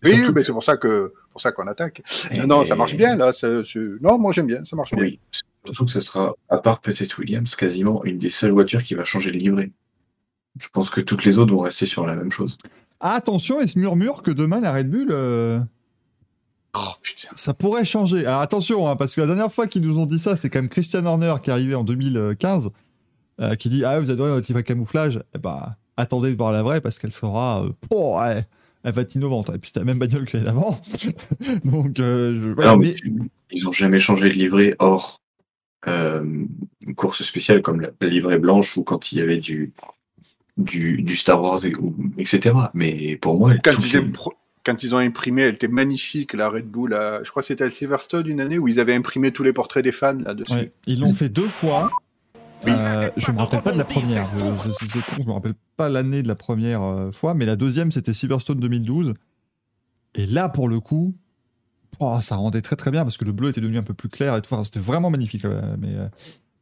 Oui, 0.04 0.22
mais 0.34 0.44
c'est 0.44 0.52
pour 0.52 0.64
ça 0.64 0.76
que 0.76 1.12
pour 1.32 1.40
ça 1.40 1.52
qu'on 1.52 1.66
attaque. 1.66 2.02
Non, 2.34 2.46
non, 2.46 2.64
ça 2.64 2.76
marche 2.76 2.94
bien 2.94 3.16
là. 3.16 3.30
Non, 4.00 4.18
moi 4.18 4.32
j'aime 4.32 4.46
bien, 4.46 4.62
ça 4.62 4.76
marche 4.76 4.94
bien. 4.94 5.10
Surtout 5.66 5.84
que 5.84 5.90
ce 5.90 6.00
sera, 6.00 6.34
à 6.48 6.58
part 6.58 6.80
peut-être 6.80 7.18
Williams, 7.18 7.54
quasiment 7.56 8.02
une 8.04 8.18
des 8.18 8.30
seules 8.30 8.52
voitures 8.52 8.82
qui 8.82 8.94
va 8.94 9.04
changer 9.04 9.30
le 9.32 9.38
livret. 9.38 9.70
Je 10.58 10.68
pense 10.72 10.88
que 10.90 11.00
toutes 11.00 11.24
les 11.24 11.38
autres 11.38 11.52
vont 11.54 11.60
rester 11.60 11.86
sur 11.86 12.06
la 12.06 12.14
même 12.16 12.30
chose. 12.30 12.56
Ah, 13.00 13.12
attention, 13.14 13.60
il 13.60 13.68
se 13.68 13.78
murmure 13.78 14.22
que 14.22 14.30
demain, 14.30 14.60
la 14.60 14.72
Red 14.72 14.88
Bull, 14.88 15.08
euh, 15.10 15.60
Oh 16.74 16.92
putain. 17.02 17.28
ça 17.34 17.54
pourrait 17.54 17.84
changer. 17.84 18.26
Alors 18.26 18.40
attention, 18.40 18.86
hein, 18.88 18.96
parce 18.96 19.14
que 19.14 19.20
la 19.20 19.26
dernière 19.26 19.52
fois 19.52 19.66
qu'ils 19.66 19.82
nous 19.82 19.98
ont 19.98 20.06
dit 20.06 20.18
ça, 20.18 20.36
c'est 20.36 20.48
quand 20.50 20.58
même 20.58 20.68
Christian 20.68 21.04
Horner 21.06 21.34
qui 21.42 21.50
est 21.50 21.52
arrivé 21.52 21.74
en 21.74 21.84
2015, 21.84 22.70
euh, 23.40 23.54
qui 23.54 23.68
dit 23.68 23.84
Ah, 23.84 23.98
vous 24.00 24.10
adorez 24.10 24.30
votre 24.30 24.46
livre 24.46 24.58
à 24.58 24.62
camouflage. 24.62 25.22
Eh 25.34 25.38
ben, 25.38 25.74
attendez 25.96 26.30
de 26.32 26.36
voir 26.36 26.52
la 26.52 26.62
vraie 26.62 26.80
parce 26.80 26.98
qu'elle 26.98 27.12
sera. 27.12 27.64
euh, 27.64 27.70
oh, 27.90 28.18
ouais, 28.20 28.44
elle 28.82 28.92
va 28.92 29.02
être 29.02 29.14
innovante. 29.14 29.50
Et 29.54 29.58
puis 29.58 29.68
c'était 29.68 29.80
la 29.80 29.86
même 29.86 29.98
bagnole 29.98 30.26
que 30.26 30.36
l'année 30.36 30.48
d'avant. 30.48 30.78
Donc, 31.64 31.92
je- 31.96 32.52
voilà, 32.52 32.72
Non, 32.72 32.76
mais 32.78 32.88
mais- 32.88 32.94
tu- 32.94 33.30
ils 33.52 33.68
ont 33.68 33.72
jamais 33.72 33.98
changé 33.98 34.28
de 34.28 34.34
livret 34.34 34.74
hors 34.78 35.20
une 35.86 36.94
course 36.96 37.22
spéciale 37.22 37.62
comme 37.62 37.80
la, 37.80 37.90
la 38.00 38.08
livrée 38.08 38.38
blanche 38.38 38.76
ou 38.76 38.82
quand 38.84 39.12
il 39.12 39.18
y 39.18 39.20
avait 39.20 39.38
du, 39.38 39.72
du, 40.56 41.02
du 41.02 41.16
Star 41.16 41.40
Wars, 41.42 41.64
et, 41.64 41.74
ou- 41.76 41.94
etc. 42.18 42.54
Mais 42.74 43.16
pour 43.16 43.38
moi, 43.38 43.54
Quand 43.62 43.72
ils, 43.72 43.98
les- 43.98 44.12
quand 44.64 44.82
ils 44.82 44.94
ont 44.94 44.98
imprimé, 44.98 45.42
elle 45.42 45.54
était 45.54 45.68
magnifique, 45.68 46.32
la 46.32 46.48
Red 46.48 46.66
Bull. 46.66 46.94
à- 46.94 47.22
je 47.22 47.30
crois 47.30 47.42
que 47.42 47.46
c'était 47.46 47.64
à 47.64 47.70
Silverstone 47.70 48.26
une 48.26 48.40
année 48.40 48.58
où 48.58 48.66
ils 48.68 48.80
avaient 48.80 48.94
imprimé 48.94 49.30
tous 49.32 49.42
les 49.44 49.52
portraits 49.52 49.84
des 49.84 49.92
fans 49.92 50.14
là-dessus. 50.18 50.52
Ouais, 50.52 50.72
ils 50.86 50.98
l'ont 51.00 51.12
fait 51.12 51.28
deux 51.28 51.48
fois. 51.48 51.90
Euh, 52.68 53.10
je 53.16 53.30
me 53.30 53.38
rappelle 53.38 53.62
pas 53.62 53.70
de 53.70 53.78
la 53.78 53.84
première. 53.84 54.26
Je, 54.34 54.38
je- 54.86 54.98
con, 54.98 55.16
je 55.20 55.22
me 55.24 55.30
rappelle 55.32 55.54
pas 55.76 55.88
l'année 55.88 56.22
de 56.22 56.28
la 56.28 56.34
première 56.34 56.82
euh, 56.82 57.12
fois, 57.12 57.34
mais 57.34 57.44
la 57.46 57.54
deuxième 57.54 57.90
c'était 57.92 58.14
Silverstone 58.14 58.58
2012. 58.58 59.12
Et 60.16 60.26
là, 60.26 60.48
pour 60.48 60.68
le 60.68 60.80
coup, 60.80 61.14
oh, 62.00 62.18
ça 62.20 62.36
rendait 62.36 62.62
très 62.62 62.76
très 62.76 62.90
bien 62.90 63.02
parce 63.04 63.16
que 63.16 63.24
le 63.24 63.32
bleu 63.32 63.50
était 63.50 63.60
devenu 63.60 63.78
un 63.78 63.82
peu 63.82 63.94
plus 63.94 64.08
clair 64.08 64.34
et 64.36 64.42
tout. 64.42 64.54
C'était 64.64 64.80
vraiment 64.80 65.10
magnifique. 65.10 65.44
euh, 65.44 65.76
mais 65.78 65.94
euh, 65.94 66.08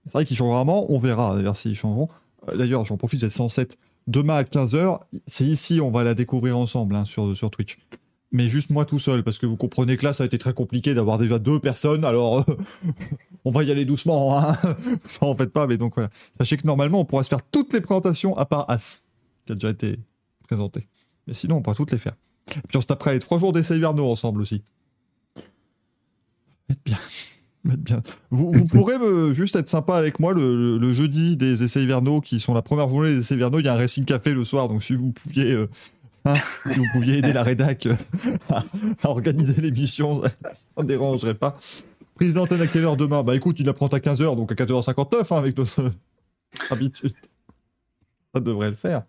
c'est 0.07 0.12
vrai 0.12 0.25
qu'ils 0.25 0.37
changent 0.37 0.55
vraiment. 0.55 0.90
On 0.92 0.99
verra 0.99 1.35
d'ailleurs 1.37 1.57
s'ils 1.57 1.75
changeront. 1.77 2.09
Euh, 2.49 2.57
D'ailleurs, 2.57 2.85
j'en 2.85 2.97
profite, 2.97 3.20
c'est 3.20 3.31
107 3.31 3.79
demain 4.07 4.37
à 4.37 4.42
15h. 4.42 5.01
C'est 5.27 5.44
ici, 5.44 5.81
on 5.81 5.90
va 5.90 6.05
la 6.05 6.14
découvrir 6.14 6.59
ensemble 6.59 6.94
hein, 6.94 7.05
sur, 7.05 7.37
sur 7.37 7.51
Twitch. 7.51 7.79
Mais 8.33 8.49
juste 8.49 8.70
moi 8.70 8.85
tout 8.85 8.99
seul, 8.99 9.23
parce 9.23 9.38
que 9.38 9.47
vous 9.47 9.57
comprenez 9.57 9.97
que 9.97 10.05
là, 10.05 10.12
ça 10.12 10.25
a 10.25 10.27
été 10.27 10.38
très 10.38 10.53
compliqué 10.55 10.92
d'avoir 10.92 11.18
déjà 11.18 11.38
deux 11.38 11.61
personnes. 11.61 12.05
Alors, 12.05 12.44
on 13.44 13.51
va 13.53 13.62
y 13.62 13.70
aller 13.70 13.85
doucement. 13.85 14.37
Hein 14.38 14.59
ça 15.07 15.25
en 15.25 15.37
faites 15.37 15.53
pas, 15.53 15.66
mais 15.68 15.77
donc 15.77 15.94
voilà. 15.94 16.11
Sachez 16.37 16.57
que 16.57 16.66
normalement, 16.66 17.01
on 17.01 17.05
pourra 17.05 17.23
se 17.23 17.29
faire 17.29 17.42
toutes 17.51 17.73
les 17.73 17.81
présentations 17.81 18.37
à 18.37 18.44
part 18.44 18.68
As, 18.68 19.07
qui 19.47 19.53
a 19.53 19.55
déjà 19.55 19.70
été 19.70 20.01
présenté. 20.49 20.88
Mais 21.27 21.35
sinon, 21.35 21.57
on 21.57 21.62
pourra 21.62 21.77
toutes 21.77 21.92
les 21.92 21.99
faire. 21.99 22.14
Puis 22.68 22.77
on 22.77 22.81
se 22.81 22.87
tapera 22.87 23.12
les 23.12 23.20
trois 23.20 23.38
jours 23.38 23.53
d'essai 23.53 23.77
hivernaux 23.77 24.11
ensemble 24.11 24.40
aussi. 24.42 24.62
Bien. 26.85 26.96
Bien. 27.64 28.03
Vous, 28.31 28.53
vous 28.53 28.64
pourrez 28.66 28.98
me- 28.98 29.33
juste 29.33 29.57
être 29.57 29.68
sympa 29.68 29.96
avec 29.96 30.20
moi 30.20 30.35
le, 30.35 30.92
jeudi 30.92 31.37
des 31.37 31.62
essais 31.62 31.83
hivernaux 31.83 32.20
qui 32.20 32.38
sont 32.38 32.53
la 32.53 32.61
première 32.61 32.88
journée 32.88 33.09
des 33.11 33.20
essais 33.20 33.35
hivernaux. 33.35 33.59
Il 33.59 33.64
y 33.64 33.68
a 33.68 33.74
un 33.74 33.79
Racing 33.79 34.05
Café 34.05 34.33
le 34.33 34.44
soir, 34.44 34.68
donc 34.68 34.83
si 34.83 34.94
vous 34.94 35.12
pouviez, 35.12 35.53
euh, 35.53 35.70
hein, 36.27 36.35
vous 36.66 36.85
pouviez 36.92 37.18
aider 37.18 37.33
la 37.33 37.42
rédac 37.42 37.87
euh, 37.87 37.94
à, 38.50 38.64
organiser 39.09 39.61
l'émission, 39.62 40.22
ça 40.22 40.31
ne 40.77 40.85
dérangerait 40.85 41.35
pas. 41.35 41.59
Prise 42.16 42.35
d'antenne 42.35 42.61
à 42.61 42.66
quelle 42.66 42.85
heure 42.85 42.96
demain? 42.98 43.22
Bah 43.22 43.35
écoute, 43.35 43.59
il 43.59 43.68
apprend 43.68 43.87
à 43.88 43.98
15h, 43.98 44.37
donc 44.37 44.53
à 44.53 44.55
14h59 44.55 45.35
hein, 45.35 45.37
avec 45.38 45.57
notre 45.57 45.90
habitude. 46.70 47.14
Ça 48.35 48.40
devrait 48.40 48.68
le 48.68 48.74
faire. 48.74 49.05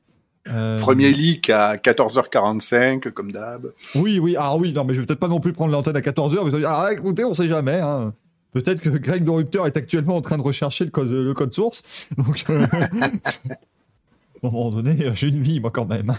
Euh, 0.48 0.80
Premier 0.80 1.12
leak 1.12 1.50
à 1.50 1.76
14h45, 1.78 3.12
comme 3.12 3.32
d'hab. 3.32 3.72
Oui, 3.96 4.20
oui, 4.20 4.36
ah 4.38 4.56
oui, 4.56 4.74
non, 4.74 4.84
mais 4.84 4.94
je 4.94 5.00
vais 5.00 5.06
peut-être 5.06 5.20
pas 5.20 5.28
non 5.28 5.40
plus 5.40 5.54
prendre 5.54 5.72
l'antenne 5.72 5.98
à 5.98 6.02
14h. 6.02 6.52
Mais 6.52 6.66
ah, 6.66 6.90
écoutez, 6.92 7.24
on 7.26 7.34
sait 7.34 7.48
jamais. 7.48 7.80
hein. 7.80 8.14
Peut-être 8.52 8.80
que 8.80 8.90
Greg 8.90 9.26
de 9.26 9.30
Rupteur 9.30 9.66
est 9.68 9.76
actuellement 9.76 10.16
en 10.16 10.22
train 10.22 10.38
de 10.38 10.42
rechercher 10.42 10.86
le 10.86 10.92
code, 10.92 11.10
le 11.10 11.34
code 11.34 11.54
source. 11.54 12.08
Donc, 12.18 12.46
euh, 12.50 12.66
à 12.72 14.48
un 14.48 14.50
moment 14.50 14.70
donné, 14.70 14.96
j'ai 15.14 15.28
une 15.28 15.42
vie, 15.42 15.60
moi, 15.60 15.72
quand 15.72 15.86
même. 15.86 16.14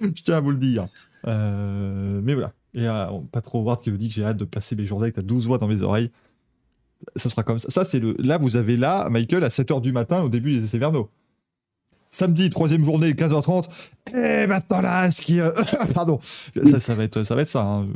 je 0.00 0.22
tiens 0.22 0.36
à 0.36 0.40
vous 0.40 0.50
le 0.50 0.58
dire. 0.58 0.88
Euh, 1.26 2.20
mais 2.22 2.34
voilà. 2.34 2.52
Et 2.74 2.86
euh, 2.86 3.06
pas 3.32 3.40
trop 3.40 3.62
voir 3.62 3.80
qui 3.80 3.90
vous 3.90 3.96
dit 3.96 4.08
que 4.08 4.14
j'ai 4.14 4.24
hâte 4.24 4.36
de 4.36 4.44
passer 4.44 4.76
mes 4.76 4.84
journées 4.84 5.04
avec 5.04 5.14
ta 5.14 5.22
12 5.22 5.46
voix 5.46 5.58
dans 5.58 5.68
mes 5.68 5.82
oreilles. 5.82 6.10
Ce 7.16 7.28
sera 7.28 7.42
comme 7.42 7.58
ça. 7.58 7.70
Ça, 7.70 7.84
c'est 7.84 8.00
le. 8.00 8.14
Là, 8.18 8.38
vous 8.38 8.56
avez 8.56 8.76
là, 8.76 9.08
Michael, 9.08 9.44
à 9.44 9.48
7h 9.48 9.80
du 9.80 9.92
matin, 9.92 10.22
au 10.22 10.28
début 10.28 10.58
des 10.58 10.64
essais. 10.64 10.80
Samedi, 12.10 12.50
troisième 12.50 12.84
journée, 12.84 13.12
15h30. 13.12 13.68
Et 14.14 14.46
maintenant 14.46 14.80
là, 14.80 15.10
ce 15.10 15.20
qui. 15.20 15.40
euh, 15.40 15.50
Pardon. 15.94 16.18
Ça, 16.64 16.80
ça 16.80 16.94
va 16.94 17.04
être 17.04 17.22
ça. 17.24 17.34
Va 17.34 17.42
être 17.42 17.48
ça, 17.48 17.62
hein. 17.62 17.86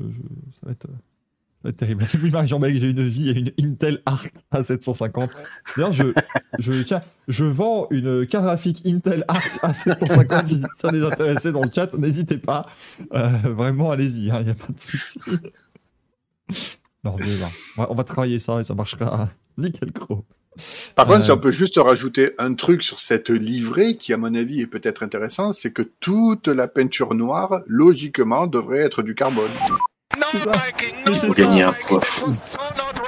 Ça, 0.61 0.67
va 0.67 0.73
être, 0.73 0.87
ça 0.87 0.93
va 1.65 1.71
être 1.71 1.77
terrible. 1.77 2.07
Oui, 2.23 2.31
Marie-Jean-Mec, 2.31 2.77
j'ai 2.79 2.91
une 2.91 3.09
vie 3.09 3.31
et 3.31 3.33
une 3.39 3.53
Intel 3.61 4.03
Arc 4.05 4.33
à 4.51 4.63
750. 4.63 5.31
D'ailleurs, 5.77 5.93
je, 5.93 6.05
je, 6.59 6.83
tiens, 6.83 7.01
je 7.29 7.45
vends 7.45 7.87
une 7.91 8.27
carte 8.27 8.45
graphique 8.45 8.83
Intel 8.87 9.25
Arc 9.29 9.51
à 9.63 9.73
750. 9.73 10.47
Si 10.47 10.63
ça 10.79 10.91
les 10.91 11.03
intéressait 11.03 11.53
dans 11.53 11.63
le 11.63 11.71
chat, 11.75 11.95
n'hésitez 11.95 12.39
pas. 12.39 12.67
Euh, 13.15 13.29
vraiment, 13.45 13.91
allez-y, 13.91 14.27
il 14.27 14.45
n'y 14.45 14.51
a 14.51 14.55
pas 14.55 14.73
de 14.73 14.81
souci. 14.81 15.19
Non, 17.05 17.17
mais 17.19 17.35
va, 17.37 17.49
on 17.91 17.95
va 17.97 18.05
travailler 18.05 18.39
ça 18.39 18.61
et 18.61 18.65
ça 18.65 18.75
marchera 18.75 19.29
nickel 19.59 19.91
gros. 19.91 20.25
Par 20.95 21.07
contre, 21.07 21.21
Euh, 21.21 21.25
si 21.25 21.31
on 21.31 21.39
peut 21.39 21.51
juste 21.51 21.79
rajouter 21.79 22.33
un 22.39 22.55
truc 22.55 22.83
sur 22.83 22.99
cette 22.99 23.31
livrée 23.31 23.97
qui, 23.97 24.13
à 24.13 24.17
mon 24.17 24.35
avis, 24.35 24.61
est 24.61 24.67
peut-être 24.67 25.03
intéressant, 25.03 25.53
c'est 25.53 25.71
que 25.71 25.83
toute 26.01 26.49
la 26.49 26.69
peinture 26.69 27.15
noire, 27.15 27.63
logiquement, 27.67 28.47
devrait 28.47 28.81
être 28.81 29.03
du 29.03 29.15
carbone. 29.15 29.51
Mais 31.07 31.15
c'est 31.15 31.31
gagner 31.37 31.63
un 31.63 31.73
poids 31.73 32.01
fou. 32.01 32.31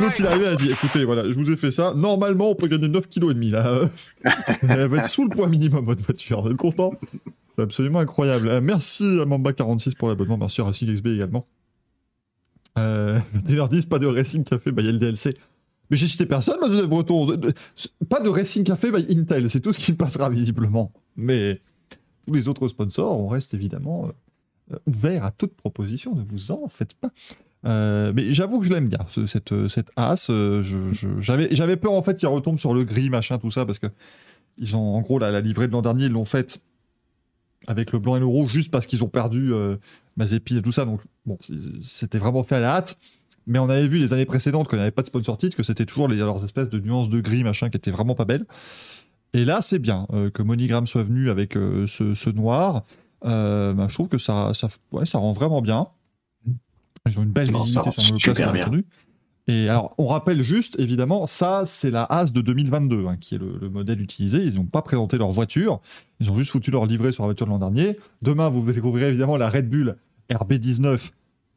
L'autre, 0.01 0.15
il 0.19 0.25
est 0.25 0.29
arrivé, 0.29 0.45
il 0.47 0.49
a 0.49 0.55
dit 0.57 0.71
écoutez, 0.73 1.05
voilà, 1.05 1.25
je 1.31 1.35
vous 1.35 1.51
ai 1.51 1.57
fait 1.57 1.71
ça. 1.71 1.93
Normalement, 1.95 2.51
on 2.51 2.55
peut 2.55 2.67
gagner 2.67 2.89
9 2.89 3.09
kg 3.09 3.31
et 3.31 3.35
demi 3.35 3.51
là. 3.51 3.81
Elle 4.63 4.87
va 4.87 4.99
être 4.99 5.05
sous 5.05 5.25
le 5.25 5.29
poids 5.31 5.49
minimum, 5.49 5.85
votre 5.85 6.03
voiture. 6.03 6.43
Vous 6.43 6.51
êtes 6.51 6.57
content? 6.57 6.93
C'est 7.55 7.63
absolument 7.63 8.01
incroyable. 8.01 8.49
Euh, 8.49 8.61
merci 8.61 9.05
à 9.05 9.25
Mamba46 9.27 9.97
pour 9.97 10.09
l'abonnement. 10.09 10.37
Merci 10.37 10.61
à 10.61 10.65
Racing 10.65 10.93
XB 10.93 11.07
également. 11.09 11.47
Euh, 12.79 13.21
Taylor 13.47 13.69
10, 13.69 13.87
pas 13.87 13.99
de 14.01 14.07
Racing 14.07 14.43
Café, 14.43 14.73
bah 14.73 14.83
il 14.83 14.87
y 14.87 14.89
a 14.89 14.93
le 14.93 14.99
DLC. 14.99 15.35
Mais 15.91 15.97
j'ai 15.97 16.07
cité 16.07 16.27
personne, 16.27 16.57
moi, 16.61 16.69
Joseph 16.69 16.89
Breton. 16.89 17.39
Pas 18.09 18.21
de 18.21 18.29
Racing 18.29 18.65
Café 18.65 18.91
by 18.91 19.07
Intel, 19.19 19.51
c'est 19.51 19.61
tout 19.61 19.73
ce 19.73 19.79
qui 19.79 19.93
passera 19.93 20.31
visiblement. 20.31 20.93
Mais 21.17 21.61
tous 22.27 22.33
les 22.35 22.49
autres 22.49 22.69
sponsors, 22.69 23.21
on 23.21 23.29
reste 23.29 23.53
évidemment 23.55 24.11
euh, 24.73 24.77
ouvert 24.87 25.25
à 25.25 25.31
toute 25.31 25.55
proposition, 25.55 26.15
ne 26.15 26.23
vous 26.23 26.51
en 26.53 26.69
faites 26.69 26.95
pas. 26.95 27.11
Euh, 27.67 28.13
mais 28.15 28.35
j'avoue 28.35 28.61
que 28.61 28.67
je 28.67 28.73
l'aime 28.73 28.89
bien, 28.89 29.01
ce- 29.11 29.27
cette, 29.27 29.69
cette 29.69 29.91
as. 29.97 30.29
euh, 30.31 30.63
J'avais 31.21 31.77
peur 31.77 31.93
en 31.93 32.03
fait 32.03 32.17
qu'il 32.19 32.29
retombe 32.29 32.59
sur 32.59 32.75
le 32.75 32.85
gris, 32.85 33.11
machin, 33.11 33.39
tout 33.39 33.51
ça, 33.51 33.65
parce 33.67 33.79
que 33.79 33.87
ils 34.59 34.77
ont 34.77 34.95
en 34.97 35.01
gros 35.01 35.19
la, 35.19 35.41
livrée 35.41 35.67
de 35.67 35.73
l'an 35.73 35.83
dernier, 35.83 36.05
ils 36.07 36.13
l'ont 36.13 36.25
faite 36.25 36.63
avec 37.67 37.93
le 37.93 37.99
blanc 37.99 38.17
et 38.17 38.21
le 38.21 38.27
rouge 38.27 38.53
juste 38.53 38.71
parce 38.71 38.87
qu'ils 38.87 39.03
ont 39.03 39.09
perdu 39.09 39.53
euh, 39.53 39.77
Mazepin 40.17 40.57
et 40.59 40.63
tout 40.63 40.73
ça. 40.73 40.85
Donc 40.85 41.01
bon, 41.25 41.39
c'était 41.81 42.19
vraiment 42.19 42.43
fait 42.43 42.57
à 42.57 42.61
la 42.61 42.75
hâte. 42.77 42.99
Mais 43.47 43.59
on 43.59 43.69
avait 43.69 43.87
vu 43.87 43.99
les 43.99 44.13
années 44.13 44.25
précédentes, 44.25 44.69
quand 44.69 44.77
il 44.77 44.81
n'y 44.81 44.83
avait 44.83 44.91
pas 44.91 45.03
de 45.03 45.07
sponsor 45.07 45.37
titre, 45.37 45.57
que 45.57 45.63
c'était 45.63 45.85
toujours 45.85 46.09
les, 46.09 46.17
leurs 46.17 46.45
espèces 46.45 46.71
de 46.71 46.79
nuances 46.79 47.11
de 47.11 47.21
gris, 47.21 47.45
machin, 47.45 47.69
qui 47.69 47.77
étaient 47.77 47.91
vraiment 47.91 48.15
pas 48.15 48.25
belles. 48.25 48.47
Et 49.35 49.45
là, 49.45 49.61
c'est 49.61 49.79
bien 49.79 50.07
euh, 50.13 50.31
que 50.31 50.43
Monigram 50.43 50.87
soit 50.87 51.03
venu 51.03 51.29
avec 51.29 51.57
euh, 51.57 51.87
ce, 51.87 52.15
ce 52.15 52.31
noir. 52.31 52.85
Euh, 53.25 53.75
ben, 53.75 53.89
je 53.89 53.95
trouve 53.95 54.09
que 54.09 54.19
ça, 54.19 54.55
ça, 54.55 54.69
ouais, 54.93 55.07
ça 55.07 55.19
rend 55.19 55.33
vraiment 55.33 55.61
bien. 55.61 55.89
Ils 57.07 57.19
ont 57.19 57.23
une 57.23 57.33
belle 57.33 57.51
visibilité 57.51 58.01
sur 58.01 58.15
le 58.15 58.21
super 58.21 58.53
bien. 58.53 58.71
Et 59.47 59.69
alors, 59.69 59.95
on 59.99 60.07
rappelle 60.07 60.41
juste, 60.41 60.79
évidemment, 60.79 61.27
ça, 61.27 61.65
c'est 61.67 61.91
la 61.91 62.05
As 62.05 62.33
de 62.33 62.41
2022, 62.41 63.07
hein, 63.07 63.17
qui 63.21 63.35
est 63.35 63.39
le, 63.39 63.59
le 63.61 63.69
modèle 63.69 64.01
utilisé. 64.01 64.43
Ils 64.43 64.55
n'ont 64.55 64.65
pas 64.65 64.81
présenté 64.81 65.19
leur 65.19 65.31
voiture. 65.31 65.81
Ils 66.21 66.31
ont 66.31 66.37
juste 66.37 66.51
foutu 66.51 66.71
leur 66.71 66.87
livret 66.87 67.13
sur 67.13 67.25
la 67.25 67.27
voiture 67.27 67.45
de 67.45 67.51
l'an 67.51 67.59
dernier. 67.59 67.99
Demain, 68.23 68.49
vous 68.49 68.63
découvrirez 68.73 69.09
évidemment 69.09 69.37
la 69.37 69.51
Red 69.51 69.69
Bull 69.69 69.97
RB19, 70.31 71.11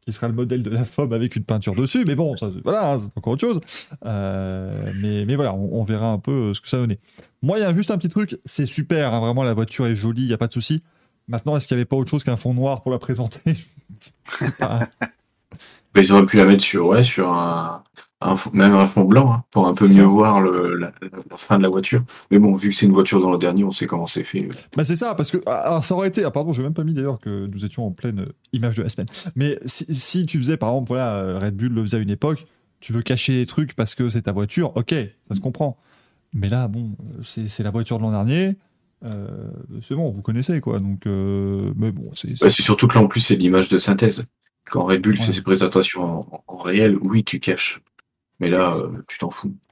qui 0.08 0.14
sera 0.14 0.26
le 0.26 0.32
modèle 0.32 0.62
de 0.62 0.70
la 0.70 0.86
FOB 0.86 1.12
avec 1.12 1.36
une 1.36 1.44
peinture 1.44 1.74
dessus. 1.74 2.04
Mais 2.06 2.14
bon, 2.14 2.34
ça, 2.34 2.50
voilà, 2.64 2.92
hein, 2.92 2.98
c'est 2.98 3.10
encore 3.14 3.34
autre 3.34 3.46
chose. 3.46 3.60
Euh, 4.06 4.90
mais, 5.02 5.26
mais 5.26 5.36
voilà, 5.36 5.54
on, 5.54 5.84
verra 5.84 6.10
un 6.10 6.18
peu 6.18 6.32
euh, 6.32 6.54
ce 6.54 6.62
que 6.62 6.68
ça 6.68 6.78
donnait. 6.78 6.98
Moi, 7.42 7.58
il 7.58 7.60
y 7.60 7.64
a 7.64 7.74
juste 7.74 7.90
un 7.90 7.98
petit 7.98 8.08
truc. 8.08 8.38
C'est 8.46 8.64
super, 8.64 9.12
hein, 9.12 9.20
vraiment, 9.20 9.44
la 9.44 9.52
voiture 9.52 9.86
est 9.86 9.94
jolie, 9.94 10.22
il 10.22 10.28
n'y 10.28 10.32
a 10.32 10.38
pas 10.38 10.46
de 10.46 10.54
souci. 10.54 10.82
Maintenant, 11.28 11.56
est-ce 11.56 11.68
qu'il 11.68 11.76
n'y 11.76 11.80
avait 11.80 11.84
pas 11.86 11.96
autre 11.96 12.08
chose 12.10 12.24
qu'un 12.24 12.38
fond 12.38 12.54
noir 12.54 12.80
pour 12.82 12.90
la 12.90 12.98
présenter? 12.98 13.40
Ils 15.94 16.12
auraient 16.12 16.26
pu 16.26 16.38
la 16.38 16.44
mettre 16.46 16.62
sur, 16.62 16.86
ouais, 16.86 17.02
sur 17.02 17.30
un, 17.30 17.82
un 18.20 18.34
même 18.52 18.74
un 18.74 18.86
fond 18.86 19.04
blanc, 19.04 19.32
hein, 19.32 19.44
pour 19.52 19.66
un 19.68 19.74
peu 19.74 19.86
mieux 19.86 19.92
ça. 19.94 20.02
voir 20.04 20.40
le, 20.40 20.74
la, 20.76 20.92
la 21.02 21.36
fin 21.36 21.56
de 21.58 21.62
la 21.62 21.68
voiture. 21.68 22.02
Mais 22.30 22.38
bon, 22.38 22.52
vu 22.52 22.70
que 22.70 22.74
c'est 22.74 22.86
une 22.86 22.92
voiture 22.92 23.20
dans 23.20 23.30
le 23.30 23.38
dernier, 23.38 23.62
on 23.64 23.70
sait 23.70 23.86
comment 23.86 24.06
c'est 24.08 24.24
fait. 24.24 24.48
Bah 24.76 24.84
c'est 24.84 24.96
ça, 24.96 25.14
parce 25.14 25.30
que 25.30 25.38
ah, 25.46 25.54
alors 25.68 25.84
ça 25.84 25.94
aurait 25.94 26.08
été. 26.08 26.24
Ah, 26.24 26.30
pardon, 26.32 26.52
je 26.52 26.60
n'ai 26.60 26.64
même 26.66 26.74
pas 26.74 26.82
mis 26.84 26.94
d'ailleurs 26.94 27.18
que 27.20 27.46
nous 27.46 27.64
étions 27.64 27.86
en 27.86 27.92
pleine 27.92 28.20
euh, 28.20 28.32
image 28.52 28.76
de 28.76 28.82
la 28.82 28.88
semaine. 28.88 29.06
Mais 29.36 29.58
si, 29.64 29.86
si 29.94 30.26
tu 30.26 30.38
faisais, 30.38 30.56
par 30.56 30.70
exemple, 30.70 30.88
voilà, 30.88 31.14
euh, 31.16 31.38
Red 31.38 31.56
Bull 31.56 31.72
le 31.72 31.82
faisait 31.82 31.98
à 31.98 32.00
une 32.00 32.10
époque, 32.10 32.44
tu 32.80 32.92
veux 32.92 33.02
cacher 33.02 33.34
les 33.34 33.46
trucs 33.46 33.74
parce 33.74 33.94
que 33.94 34.08
c'est 34.08 34.22
ta 34.22 34.32
voiture, 34.32 34.72
ok, 34.76 34.94
ça 35.28 35.34
se 35.36 35.40
comprend. 35.40 35.76
Mais 36.34 36.48
là, 36.48 36.66
bon, 36.68 36.96
euh, 37.18 37.22
c'est 37.48 37.62
la 37.62 37.70
voiture 37.70 37.98
de 37.98 38.02
l'an 38.02 38.10
dernier. 38.10 38.56
euh, 39.04 39.28
c'est 39.80 39.94
bon, 39.94 40.10
vous 40.10 40.22
connaissez 40.22 40.60
quoi. 40.60 40.80
Donc, 40.80 41.06
euh, 41.06 41.72
mais 41.76 41.92
bon, 41.92 42.10
c'est. 42.14 42.30
Bah, 42.40 42.48
c'est 42.48 42.62
surtout 42.62 42.88
que 42.88 42.94
là, 42.98 43.04
en 43.04 43.06
plus, 43.06 43.20
c'est 43.20 43.36
l'image 43.36 43.68
de 43.68 43.78
synthèse. 43.78 44.24
Quand 44.68 44.84
Red 44.84 45.02
Bull 45.02 45.14
Ouais. 45.14 45.18
fait 45.24 45.32
ses 45.32 45.42
présentations 45.42 46.02
en, 46.32 46.44
en 46.48 46.56
réel, 46.58 46.98
oui, 47.00 47.22
tu 47.24 47.38
caches. 47.40 47.80
Mais 48.40 48.48
là, 48.50 48.70
euh, 48.82 49.02
tu 49.08 49.18
t'en 49.18 49.30
fous. 49.30 49.54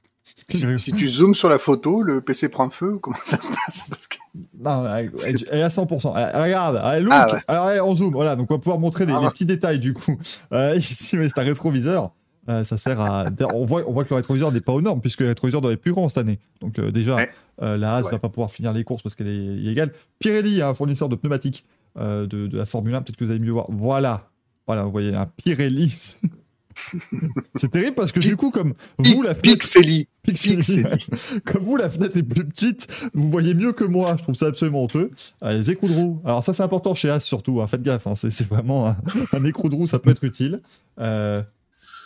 Si 0.49 0.93
tu 0.93 1.09
zoomes 1.09 1.35
sur 1.35 1.49
la 1.49 1.57
photo, 1.57 2.01
le 2.03 2.21
PC 2.21 2.47
prend 2.49 2.69
feu 2.69 2.93
ou 2.93 2.99
comment 2.99 3.17
ça 3.21 3.37
se 3.39 3.47
passe? 3.49 3.83
Parce 3.89 4.07
que- 4.07 4.17
Non, 4.59 4.85
elle, 4.95 5.11
est 5.51 5.61
à 5.61 5.67
100%. 5.69 6.13
Elle- 6.15 6.41
regarde, 6.41 6.81
elle 6.85 7.03
look. 7.03 7.13
Ah 7.13 7.33
ouais. 7.33 7.39
Alors, 7.47 7.69
elle, 7.69 7.81
on 7.81 7.95
zoom. 7.95 8.13
Voilà, 8.13 8.35
donc 8.37 8.49
on 8.51 8.55
va 8.55 8.59
pouvoir 8.59 8.79
montrer 8.79 9.05
les, 9.05 9.13
Ah. 9.13 9.19
les 9.23 9.29
petits 9.29 9.45
détails 9.45 9.79
du 9.79 9.93
coup. 9.93 10.17
Euh, 10.53 10.75
ici, 10.77 11.17
mais 11.17 11.27
c'est 11.27 11.39
un 11.39 11.43
rétroviseur. 11.43 12.11
Euh, 12.49 12.63
ça 12.63 12.77
sert 12.77 12.99
à. 13.01 13.25
On 13.53 13.65
voit, 13.65 13.83
on 13.87 13.91
voit 13.93 14.05
que 14.05 14.09
le 14.11 14.15
rétroviseur 14.17 14.51
n'est 14.53 14.61
pas 14.61 14.71
aux 14.71 14.81
normes, 14.81 15.01
puisque 15.01 15.19
le 15.21 15.27
rétroviseur 15.27 15.59
doit 15.59 15.73
être 15.73 15.81
plus 15.81 15.91
grand 15.91 16.07
cette 16.07 16.19
année. 16.19 16.39
Donc, 16.61 16.79
euh, 16.79 16.91
déjà, 16.91 17.15
Ouais. 17.15 17.29
euh, 17.61 17.75
la 17.75 17.95
Haas 17.95 18.03
Ouais. 18.03 18.11
va 18.11 18.19
pas 18.19 18.29
pouvoir 18.29 18.49
finir 18.51 18.71
les 18.71 18.85
courses 18.85 19.01
parce 19.03 19.15
qu'elle 19.15 19.27
est 19.27 19.35
illégale. 19.57 19.91
Pirelli, 20.19 20.61
un 20.61 20.73
fournisseur 20.73 21.09
de 21.09 21.15
pneumatiques 21.17 21.65
euh, 21.97 22.25
de, 22.25 22.47
de 22.47 22.57
la 22.57 22.65
Formule 22.65 22.95
1, 22.95 23.01
peut-être 23.01 23.17
que 23.17 23.25
vous 23.25 23.31
allez 23.31 23.39
mieux 23.41 23.51
voir. 23.51 23.65
Voilà. 23.69 24.29
Voilà, 24.65 24.83
vous 24.83 24.91
voyez 24.91 25.13
un 25.15 25.25
Pirelli. 25.25 26.15
c'est 27.55 27.69
terrible 27.71 27.95
parce 27.95 28.11
que 28.11 28.19
du 28.19 28.35
coup, 28.37 28.51
comme 28.51 28.73
vous, 28.97 29.21
la 29.21 29.29
fenêtre, 29.35 29.41
Pixeli. 29.41 30.07
Pixeli, 30.23 30.55
Pixeli. 30.57 30.83
ouais. 30.83 30.97
comme 31.45 31.63
vous, 31.63 31.77
la 31.77 31.89
fenêtre 31.89 32.17
est 32.17 32.23
plus 32.23 32.45
petite, 32.45 32.87
vous 33.13 33.29
voyez 33.31 33.53
mieux 33.53 33.71
que 33.73 33.83
moi. 33.85 34.15
Je 34.17 34.23
trouve 34.23 34.35
ça 34.35 34.47
absolument 34.47 34.83
honteux. 34.83 35.11
Les 35.41 35.71
écrous 35.71 35.87
de 35.87 35.93
roue. 35.93 36.21
Alors 36.25 36.43
ça, 36.43 36.53
c'est 36.53 36.63
important 36.63 36.93
chez 36.93 37.09
As 37.09 37.19
surtout. 37.21 37.61
hein. 37.61 37.67
Faites 37.67 37.81
gaffe. 37.83 38.07
hein. 38.07 38.15
C'est, 38.15 38.47
vraiment 38.47 38.87
un, 38.87 38.97
un 39.33 39.43
écrou 39.45 39.69
de 39.69 39.75
roue, 39.75 39.87
ça 39.87 39.99
peut 39.99 40.09
être 40.11 40.23
utile. 40.23 40.59
Euh... 40.99 41.41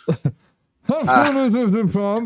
Ah. 1.06 1.30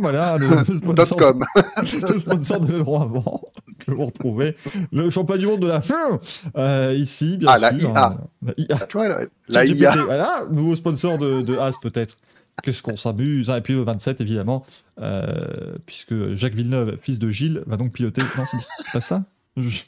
voilà, 0.00 0.38
le, 0.38 0.64
sponsor, 0.64 1.18
com. 1.18 1.44
le 1.76 2.18
sponsor 2.18 2.58
de 2.60 2.72
l'Euro 2.72 3.02
avant 3.02 3.42
que 3.78 3.90
vous 3.90 4.06
retrouvez. 4.06 4.56
Le 4.92 5.10
champion 5.10 5.36
du 5.36 5.46
monde 5.46 5.60
de 5.60 5.66
la 5.66 5.82
fin, 5.82 6.18
euh, 6.56 6.94
ici, 6.96 7.36
bien 7.36 7.50
Ah, 7.52 7.58
sûr. 7.58 7.92
la 7.92 8.00
IA. 8.00 8.06
hein. 8.06 8.16
La 8.44 8.52
IA. 8.56 8.86
Tu 8.88 8.96
vois, 8.96 9.08
la, 9.08 9.18
la 9.48 9.60
ChatGPT, 9.66 9.80
IA. 9.80 9.96
Voilà, 10.06 10.44
nouveau 10.50 10.74
sponsor 10.74 11.18
de, 11.18 11.42
de 11.42 11.58
As 11.58 11.78
peut-être. 11.82 12.16
Qu'est-ce 12.62 12.82
qu'on 12.82 12.96
s'amuse 12.96 13.50
hein. 13.50 13.56
Et 13.56 13.60
puis 13.60 13.74
le 13.74 13.82
27, 13.82 14.20
évidemment, 14.20 14.64
euh, 15.00 15.76
puisque 15.84 16.34
Jacques 16.34 16.54
Villeneuve, 16.54 16.98
fils 17.00 17.18
de 17.18 17.30
Gilles, 17.30 17.62
va 17.66 17.76
donc 17.76 17.92
piloter. 17.92 18.22
Non, 18.36 18.44
c'est 18.50 18.92
pas 18.92 19.00
ça? 19.00 19.24
Je- 19.56 19.82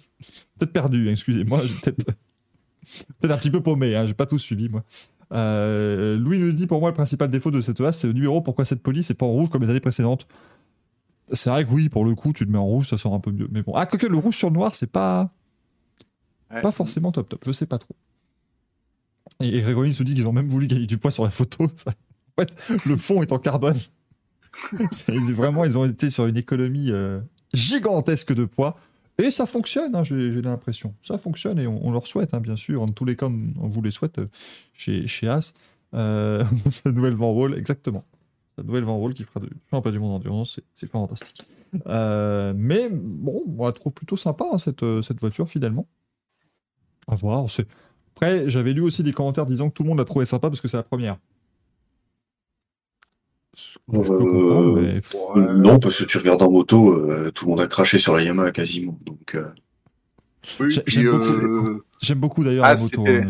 Peut-être 0.59 0.73
perdu, 0.73 1.09
hein, 1.09 1.13
excusez-moi. 1.13 1.61
j'ai 1.65 1.75
Peut-être 1.81 2.05
peut-être 3.21 3.31
un 3.33 3.39
petit 3.39 3.51
peu 3.51 3.61
paumé, 3.63 3.95
hein, 3.97 4.07
j'ai 4.07 4.15
pas 4.15 4.27
tout 4.27 4.39
suivi, 4.39 4.69
moi. 4.69 4.85
Euh, 5.33 6.17
Louis 6.17 6.39
nous 6.39 6.53
dit 6.53 6.67
pour 6.67 6.81
moi 6.81 6.89
le 6.91 6.95
principal 6.95 7.31
défaut 7.31 7.51
de 7.51 7.61
cette 7.61 7.81
As, 7.81 7.93
c'est 7.93 8.07
le 8.07 8.13
numéro. 8.15 8.41
Pourquoi 8.41 8.65
cette 8.65 8.83
police 8.83 9.11
est 9.11 9.15
pas 9.15 9.27
en 9.27 9.31
rouge 9.31 9.51
comme 9.51 9.63
les 9.63 9.71
années 9.71 9.81
précédentes? 9.81 10.27
C'est 11.33 11.51
vrai 11.51 11.65
que 11.67 11.71
oui, 11.71 11.89
pour 11.91 12.05
le 12.05 12.15
coup, 12.15 12.33
tu 12.33 12.45
le 12.45 12.51
mets 12.51 12.59
en 12.59 12.65
rouge, 12.65 12.89
ça 12.89 12.97
sort 12.99 13.15
un 13.15 13.21
peu 13.21 13.31
mieux. 13.31 13.49
Mais 13.51 13.63
bon, 13.63 13.75
ah, 13.75 13.85
quoique 13.87 14.07
le 14.07 14.17
rouge 14.17 14.37
sur 14.37 14.49
le 14.49 14.55
noir, 14.55 14.75
c'est 14.75 14.91
pas. 14.91 15.31
Ouais. 16.51 16.63
Pas 16.63 16.73
forcément 16.73 17.13
top 17.13 17.29
top, 17.29 17.43
je 17.47 17.53
sais 17.53 17.67
pas 17.67 17.79
trop. 17.79 17.95
Et, 19.41 19.61
Grégory 19.61 19.93
se 19.93 20.03
dit 20.03 20.15
qu'ils 20.15 20.27
ont 20.27 20.33
même 20.33 20.49
voulu 20.49 20.67
gagner 20.67 20.87
du 20.87 20.97
poids 20.99 21.11
sur 21.11 21.25
la 21.25 21.31
photo. 21.31 21.69
ça. 21.77 21.93
Le 22.87 22.97
fond 22.97 23.23
est 23.23 23.33
en 23.33 23.39
carbone. 23.39 23.79
Vraiment, 25.35 25.65
ils 25.65 25.79
ont 25.79 25.85
été 25.85 26.11
sur 26.11 26.27
une 26.27 26.37
économie 26.37 26.91
euh, 26.91 27.21
gigantesque 27.53 28.35
de 28.35 28.45
poids. 28.45 28.77
Et 29.21 29.33
ça 29.33 29.47
fonctionne, 29.47 29.97
hein, 29.97 30.05
j'ai 30.05 30.41
l'impression. 30.43 30.95
Ça 31.03 31.19
fonctionne 31.19 31.59
et 31.59 31.67
on, 31.67 31.91
leur 31.91 32.07
souhaite, 32.07 32.35
hein, 32.35 32.41
bien 32.41 32.55
sûr. 32.55 32.83
En 32.83 32.87
tous 32.87 33.05
les 33.05 33.17
cas, 33.17 33.27
on, 33.27 33.67
vous 33.67 33.83
les 33.83 33.91
souhaite 33.91 34.19
euh, 34.19 34.27
chez, 34.73 35.09
chez 35.09 35.27
As. 35.27 35.55
Euh, 35.95 36.45
sa 36.71 36.93
nouvelle 36.93 37.15
Van 37.15 37.33
Wall, 37.33 37.59
exactement. 37.59 38.05
Sa 38.57 38.63
nouvelle 38.63 38.85
Van 38.85 38.97
Wall 38.97 39.15
qui 39.15 39.25
fera 39.25 39.41
du 39.41 39.49
du 39.93 39.99
monde 39.99 40.13
endurance, 40.13 40.61
c'est- 40.75 40.87
fantastique. 40.87 41.43
Euh, 41.87 42.55
mais 42.57 42.89
bon, 42.91 43.43
on 43.59 43.67
la 43.67 43.73
trouve 43.73 43.93
plutôt 43.93 44.17
sympa, 44.17 44.45
hein, 44.53 44.59
cette, 44.59 44.85
cette 45.03 45.21
voiture, 45.21 45.49
finalement. 45.49 45.89
À 47.09 47.17
voir. 47.17 47.47
Après, 48.15 48.49
j'avais 48.49 48.73
lu 48.73 48.83
aussi 48.83 49.03
des 49.03 49.13
commentaires 49.13 49.47
disant 49.47 49.69
que 49.69 49.75
tout 49.75 49.83
le 49.83 49.89
monde 49.89 49.99
l'a 49.99 50.05
trouvé 50.05 50.27
sympa 50.27 50.49
parce 50.49 50.61
que 50.61 50.69
c'est 50.69 50.77
la 50.77 50.83
première. 50.85 51.19
Ce 53.61 53.77
que 53.91 54.05
je 54.05 54.09
peux 54.09 54.17
comprendre, 54.19 54.79
Euh, 54.79 55.01
mais. 55.53 55.53
Non, 55.55 55.79
parce 55.81 55.99
que 55.99 56.05
tu 56.05 56.19
regardes 56.19 56.43
en 56.43 56.51
moto, 56.51 56.93
euh, 56.93 57.33
tout 57.35 57.47
le 57.47 57.51
monde 57.51 57.61
a 57.61 57.67
craché 57.67 57.99
sur 57.99 58.17
la 58.17 58.23
Yamaha 58.23 58.53
quasiment. 58.53 58.97
Donc, 59.05 59.35
euh, 59.35 59.49
Oui, 60.61 60.79
j'aime 60.87 62.19
beaucoup 62.21 62.43
euh, 62.43 62.45
d'ailleurs 62.45 62.65
Ah, 62.65 62.75
la 62.75 62.81
moto. 62.81 63.05
hein, 63.07 63.27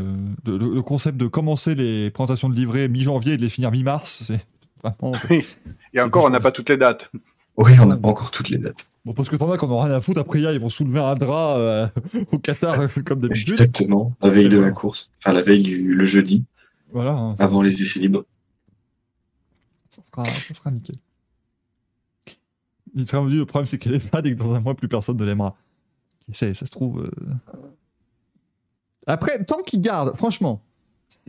le, 0.46 0.82
concept 0.82 1.16
de 1.16 1.26
commencer 1.26 1.74
les 1.74 2.10
présentations 2.10 2.48
de 2.50 2.54
livrets 2.54 2.88
mi-janvier 2.88 3.32
et 3.32 3.36
de 3.38 3.42
les 3.42 3.48
finir 3.48 3.70
mi-mars, 3.70 4.24
c'est 4.26 4.46
vraiment. 4.84 5.16
c'est- 5.18 5.58
et 5.94 6.02
encore, 6.02 6.26
on 6.26 6.30
n'a 6.30 6.40
pas 6.40 6.50
toutes 6.52 6.68
les 6.68 6.76
dates. 6.76 7.10
oui, 7.56 7.72
on 7.80 7.86
n'a 7.86 7.96
pas 7.96 8.08
encore 8.08 8.30
toutes 8.30 8.50
les 8.50 8.58
dates. 8.58 8.84
Bon, 9.06 9.14
parce 9.14 9.30
que 9.30 9.36
t'en 9.36 9.50
as 9.50 9.56
qu'on 9.56 9.68
n'ont 9.68 9.80
rien 9.80 9.94
à 9.94 10.00
foutre, 10.02 10.20
après, 10.20 10.40
ils 10.40 10.60
vont 10.60 10.68
soulever 10.68 11.00
un 11.00 11.14
drap 11.14 11.56
euh, 11.56 11.86
au 12.32 12.38
Qatar, 12.38 12.76
comme 13.04 13.20
d'habitude. 13.20 13.52
Exactement. 13.54 14.12
La 14.22 14.28
veille 14.28 14.50
de 14.50 14.58
la 14.58 14.72
course. 14.72 15.10
Enfin, 15.24 15.32
la 15.32 15.40
veille 15.42 15.62
du 15.62 15.94
le 15.94 16.04
jeudi, 16.04 16.44
Voilà, 16.92 17.12
hein, 17.12 17.34
avant 17.38 17.62
les 17.62 17.80
essais 17.80 18.00
libres. 18.00 18.24
Ça, 19.98 20.02
sera, 20.10 20.24
ça 20.24 20.54
sera 20.54 20.70
nickel. 20.70 20.96
Il 22.94 23.02
me 23.04 23.30
dit, 23.30 23.36
le 23.36 23.44
problème, 23.46 23.66
c'est 23.66 23.78
qu'elle 23.78 23.94
est 23.94 23.98
fade 24.00 24.26
et 24.26 24.34
que 24.34 24.38
dans 24.42 24.54
un 24.54 24.60
mois, 24.60 24.74
plus 24.74 24.88
personne 24.88 25.16
ne 25.16 25.24
l'aimera. 25.24 25.56
Ça 26.32 26.52
se 26.54 26.64
trouve. 26.70 27.02
euh. 27.04 27.34
Après, 29.06 29.42
tant 29.44 29.62
qu'il 29.62 29.80
garde, 29.80 30.14
franchement, 30.16 30.62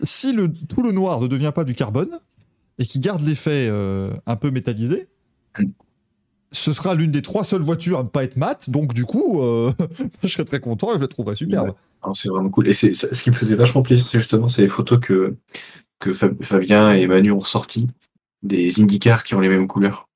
si 0.03 0.33
le, 0.33 0.51
tout 0.51 0.81
le 0.81 0.91
noir 0.91 1.21
ne 1.21 1.27
devient 1.27 1.51
pas 1.53 1.63
du 1.63 1.73
carbone 1.73 2.19
et 2.77 2.85
qu'il 2.85 3.01
garde 3.01 3.21
l'effet 3.21 3.67
euh, 3.69 4.11
un 4.25 4.35
peu 4.35 4.51
métallisé, 4.51 5.07
ce 6.51 6.73
sera 6.73 6.95
l'une 6.95 7.11
des 7.11 7.21
trois 7.21 7.43
seules 7.43 7.61
voitures 7.61 7.99
à 7.99 8.03
ne 8.03 8.07
pas 8.09 8.23
être 8.23 8.35
mat. 8.37 8.69
Donc, 8.69 8.93
du 8.93 9.05
coup, 9.05 9.41
euh, 9.41 9.71
je 10.23 10.27
serais 10.27 10.45
très 10.45 10.59
content 10.59 10.91
et 10.93 10.95
je 10.95 11.01
la 11.01 11.07
trouverais 11.07 11.35
superbe. 11.35 11.69
Ouais. 12.05 12.11
C'est 12.13 12.29
vraiment 12.29 12.49
cool. 12.49 12.67
Et 12.67 12.73
c'est 12.73 12.93
ça- 12.93 13.13
ce 13.13 13.21
qui 13.23 13.29
me 13.29 13.35
faisait 13.35 13.55
vachement 13.55 13.81
plaisir, 13.81 14.07
c'est 14.07 14.19
justement 14.19 14.47
c'est 14.49 14.61
les 14.61 14.67
photos 14.69 14.99
que, 14.99 15.35
que 15.99 16.11
Fab- 16.13 16.41
Fabien 16.41 16.91
et 16.93 17.05
Manu 17.07 17.31
ont 17.31 17.41
sorties 17.41 17.87
des 18.43 18.81
IndyCars 18.81 19.23
qui 19.23 19.35
ont 19.35 19.39
les 19.39 19.49
mêmes 19.49 19.67
couleurs. 19.67 20.07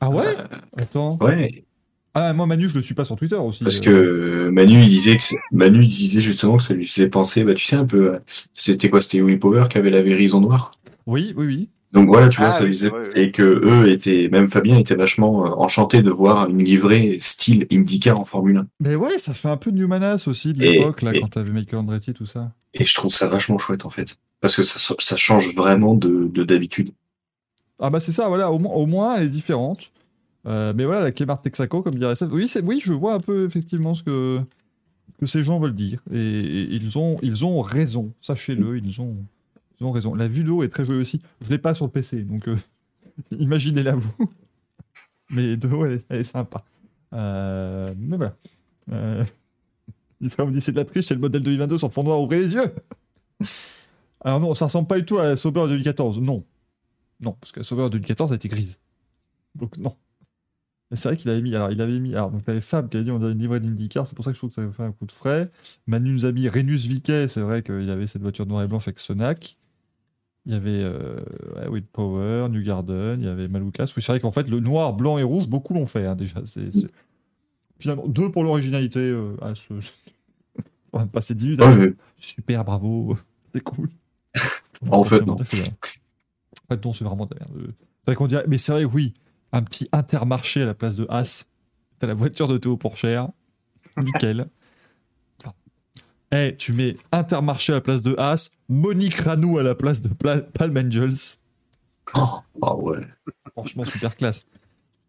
Ah 0.00 0.10
ouais 0.10 0.24
Euh, 0.38 0.44
Attends. 0.78 1.16
ouais, 1.20 1.64
Ah, 2.14 2.32
moi, 2.32 2.46
Manu, 2.46 2.68
je 2.68 2.74
le 2.74 2.82
suis 2.82 2.94
pas 2.94 3.04
sur 3.04 3.16
Twitter 3.16 3.36
aussi. 3.36 3.62
parce 3.62 3.78
euh. 3.78 3.80
que 3.80 4.48
Manu 4.50 4.80
il 4.82 4.88
disait 4.88 5.16
que 5.16 5.22
Manu 5.52 5.84
disait 5.84 6.20
justement 6.20 6.56
que 6.58 6.62
ça 6.62 6.74
lui 6.74 6.86
faisait 6.86 7.08
penser, 7.08 7.44
bah 7.44 7.54
tu 7.54 7.64
sais 7.64 7.76
un 7.76 7.86
peu, 7.86 8.14
euh, 8.14 8.18
c'était 8.54 8.88
quoi, 8.90 9.00
c'était 9.02 9.20
Will 9.22 9.38
Power 9.38 9.66
qui 9.70 9.78
avait 9.78 9.90
la 9.90 10.02
vérison 10.02 10.40
noire. 10.40 10.72
Oui, 11.06 11.32
oui, 11.36 11.46
oui. 11.46 11.68
Donc 11.92 12.08
voilà, 12.08 12.28
tu 12.28 12.38
vois, 12.40 12.48
Ah 12.48 12.52
ça 12.52 12.62
oui, 12.62 12.66
lui 12.68 12.74
c'est 12.74 12.86
faisait- 12.86 12.90
vrai, 12.90 13.08
oui. 13.14 13.20
et 13.22 13.30
que 13.30 13.42
eux 13.42 13.90
étaient, 13.90 14.28
même 14.30 14.48
Fabien 14.48 14.76
était 14.78 14.96
vachement 14.96 15.46
euh, 15.46 15.50
enchanté 15.56 16.02
de 16.02 16.10
voir 16.10 16.48
une 16.48 16.62
livrée 16.62 17.18
style 17.20 17.66
IndyCar 17.72 18.18
en 18.20 18.24
Formule 18.24 18.56
1. 18.58 18.66
Mais 18.80 18.94
ouais, 18.96 19.18
ça 19.18 19.34
fait 19.34 19.48
un 19.48 19.56
peu 19.56 19.70
New 19.70 19.86
Manas 19.88 20.24
aussi 20.26 20.52
de 20.52 20.60
l'époque, 20.60 21.02
là, 21.02 21.12
et- 21.14 21.20
quand 21.20 21.28
t'avais 21.28 21.50
Michael 21.50 21.78
Andretti, 21.80 22.12
tout 22.12 22.26
ça. 22.26 22.52
Et 22.74 22.84
je 22.84 22.94
trouve 22.94 23.12
ça 23.12 23.28
vachement 23.28 23.56
chouette 23.58 23.86
en 23.86 23.90
fait, 23.90 24.18
parce 24.40 24.56
que 24.56 24.62
ça, 24.62 24.94
ça 24.98 25.16
change 25.16 25.54
vraiment 25.54 25.94
de 25.94 26.28
de 26.32 26.42
d'habitude. 26.44 26.90
Ah 27.78 27.88
bah 27.90 28.00
c'est 28.00 28.12
ça, 28.12 28.28
voilà, 28.28 28.50
au 28.52 28.58
moins, 28.58 28.74
au 28.74 28.86
moins 28.86 29.16
elle 29.16 29.24
est 29.24 29.28
différente. 29.28 29.92
Euh, 30.46 30.72
mais 30.76 30.84
voilà, 30.84 31.00
la 31.02 31.12
Kmart 31.12 31.40
Texaco, 31.42 31.82
comme 31.82 31.96
dirait 31.96 32.14
ça. 32.14 32.26
Oui, 32.30 32.50
oui, 32.64 32.80
je 32.82 32.92
vois 32.92 33.14
un 33.14 33.20
peu 33.20 33.44
effectivement 33.44 33.94
ce 33.94 34.02
que, 34.02 34.38
que 35.18 35.26
ces 35.26 35.42
gens 35.42 35.58
veulent 35.58 35.74
dire. 35.74 36.00
Et, 36.12 36.18
et 36.18 36.74
ils, 36.74 36.96
ont, 36.98 37.16
ils 37.22 37.44
ont 37.44 37.60
raison. 37.62 38.12
Sachez-le, 38.20 38.78
ils 38.78 39.00
ont, 39.00 39.16
ils 39.80 39.84
ont 39.84 39.92
raison. 39.92 40.14
La 40.14 40.28
vidéo 40.28 40.62
est 40.62 40.68
très 40.68 40.84
jolie 40.84 41.00
aussi. 41.00 41.20
Je 41.40 41.50
l'ai 41.50 41.58
pas 41.58 41.74
sur 41.74 41.84
le 41.86 41.90
PC, 41.90 42.22
donc 42.22 42.48
euh, 42.48 42.56
imaginez-la 43.30 43.94
vous. 43.96 44.14
Mais 45.30 45.56
de 45.56 45.68
haut, 45.68 45.84
elle, 45.86 46.02
est- 46.10 46.22
sympa. 46.22 46.64
Euh, 47.12 47.92
mais 47.98 48.16
voilà. 48.16 48.36
Euh, 48.92 49.24
Israël 50.20 50.48
me 50.48 50.54
dit 50.54 50.60
c'est 50.60 50.72
de 50.72 50.76
la 50.76 50.84
triche, 50.84 51.06
c'est 51.06 51.14
le 51.14 51.20
modèle 51.20 51.42
2022 51.42 51.78
sur 51.78 51.92
fond 51.92 52.04
noir, 52.04 52.20
ouvrez 52.20 52.40
les 52.40 52.52
yeux. 52.52 52.74
Alors 54.20 54.40
non, 54.40 54.54
ça 54.54 54.66
ressemble 54.66 54.86
pas 54.88 54.98
du 54.98 55.04
tout 55.04 55.18
à 55.18 55.24
la 55.24 55.36
Sauber 55.36 55.64
2014. 55.68 56.20
Non. 56.20 56.44
Non, 57.20 57.32
parce 57.40 57.52
que 57.52 57.60
la 57.60 57.64
Sauber 57.64 57.88
2014 57.90 58.32
a 58.32 58.36
été 58.36 58.48
grise. 58.48 58.78
Donc 59.54 59.76
non. 59.78 59.94
C'est 60.92 61.08
vrai 61.08 61.16
qu'il 61.16 61.28
avait 61.30 61.40
mis. 61.42 61.54
Alors 61.54 61.70
il 61.72 61.80
avait 61.80 61.98
mis. 61.98 62.14
Alors 62.14 62.30
donc 62.30 62.42
il 62.46 62.50
avait 62.50 62.60
Fab 62.60 62.88
qui 62.88 62.96
a 62.96 63.02
dit 63.02 63.10
on 63.10 63.18
dirait 63.18 63.32
une 63.32 63.38
livrée 63.40 63.58
d'IndyCar, 63.60 64.06
c'est 64.06 64.14
pour 64.14 64.24
ça 64.24 64.30
que 64.30 64.34
je 64.34 64.40
trouve 64.40 64.50
que 64.50 64.56
ça 64.56 64.70
fait 64.72 64.82
un 64.84 64.92
coup 64.92 65.06
de 65.06 65.12
frais. 65.12 65.50
Manu 65.86 66.12
nous 66.12 66.24
a 66.24 66.32
mis 66.32 66.48
Renus 66.48 66.84
Viquet, 66.86 67.26
c'est 67.28 67.40
vrai 67.40 67.62
qu'il 67.62 67.90
avait 67.90 68.06
cette 68.06 68.22
voiture 68.22 68.46
noire 68.46 68.62
et 68.62 68.68
blanche 68.68 68.86
avec 68.86 69.00
Sonac. 69.00 69.56
Il 70.46 70.52
y 70.52 70.56
avait 70.56 70.80
euh, 70.82 71.18
Will 71.68 71.84
Power, 71.84 72.48
New 72.48 72.62
Garden, 72.62 73.16
il 73.18 73.26
y 73.26 73.28
avait 73.28 73.48
Maloukas. 73.48 73.92
Oui, 73.96 74.02
c'est 74.02 74.12
vrai 74.12 74.20
qu'en 74.20 74.30
fait, 74.30 74.48
le 74.48 74.60
noir, 74.60 74.94
blanc 74.94 75.18
et 75.18 75.24
rouge, 75.24 75.48
beaucoup 75.48 75.74
l'ont 75.74 75.86
fait 75.86 76.06
hein, 76.06 76.14
déjà. 76.14 76.40
C'est, 76.44 76.72
c'est- 76.72 76.86
Finalement, 77.78 78.06
deux 78.06 78.30
pour 78.30 78.42
l'originalité. 78.44 79.00
Euh, 79.00 79.36
à 79.42 79.54
ce... 79.54 79.74
On 80.92 80.98
va 80.98 81.06
passer 81.06 81.34
10 81.34 81.46
minutes. 81.48 81.60
Ouais, 81.60 81.94
Super, 82.18 82.64
bravo. 82.64 83.16
C'est 83.54 83.60
cool. 83.62 83.90
En 84.90 85.02
fait, 85.04 85.24
non. 85.26 85.34
En 85.34 85.44
fait, 85.44 86.84
non, 86.84 86.92
c'est 86.92 87.04
vraiment 87.04 87.24
de 87.26 87.34
la 87.34 87.46
merde. 87.46 87.66
C'est 87.70 88.06
vrai 88.06 88.14
qu'on 88.14 88.26
dirait... 88.26 88.44
Mais 88.46 88.58
c'est 88.58 88.72
vrai, 88.72 88.84
oui, 88.84 89.14
un 89.52 89.62
petit 89.62 89.88
intermarché 89.90 90.62
à 90.62 90.66
la 90.66 90.74
place 90.74 90.96
de 90.96 91.06
As. 91.08 91.48
T'as 91.98 92.06
la 92.06 92.14
voiture 92.14 92.46
de 92.46 92.58
Théo 92.58 92.76
pour 92.76 92.96
cher. 92.96 93.28
Nickel. 93.96 94.48
Enfin, 96.32 96.42
Eh, 96.42 96.56
tu 96.56 96.72
mets 96.72 96.96
Intermarché 97.12 97.72
à 97.72 97.76
la 97.76 97.80
place 97.80 98.02
de 98.02 98.14
As, 98.18 98.58
Monique 98.68 99.14
Ranou 99.20 99.58
à 99.58 99.62
la 99.62 99.74
place 99.74 100.02
de 100.02 100.08
Pla- 100.08 100.40
Palm 100.40 100.76
Angels. 100.76 101.38
Oh, 102.14 102.38
ah 102.62 102.74
ouais. 102.76 103.00
Franchement, 103.52 103.84
super 103.84 104.14
classe. 104.14 104.46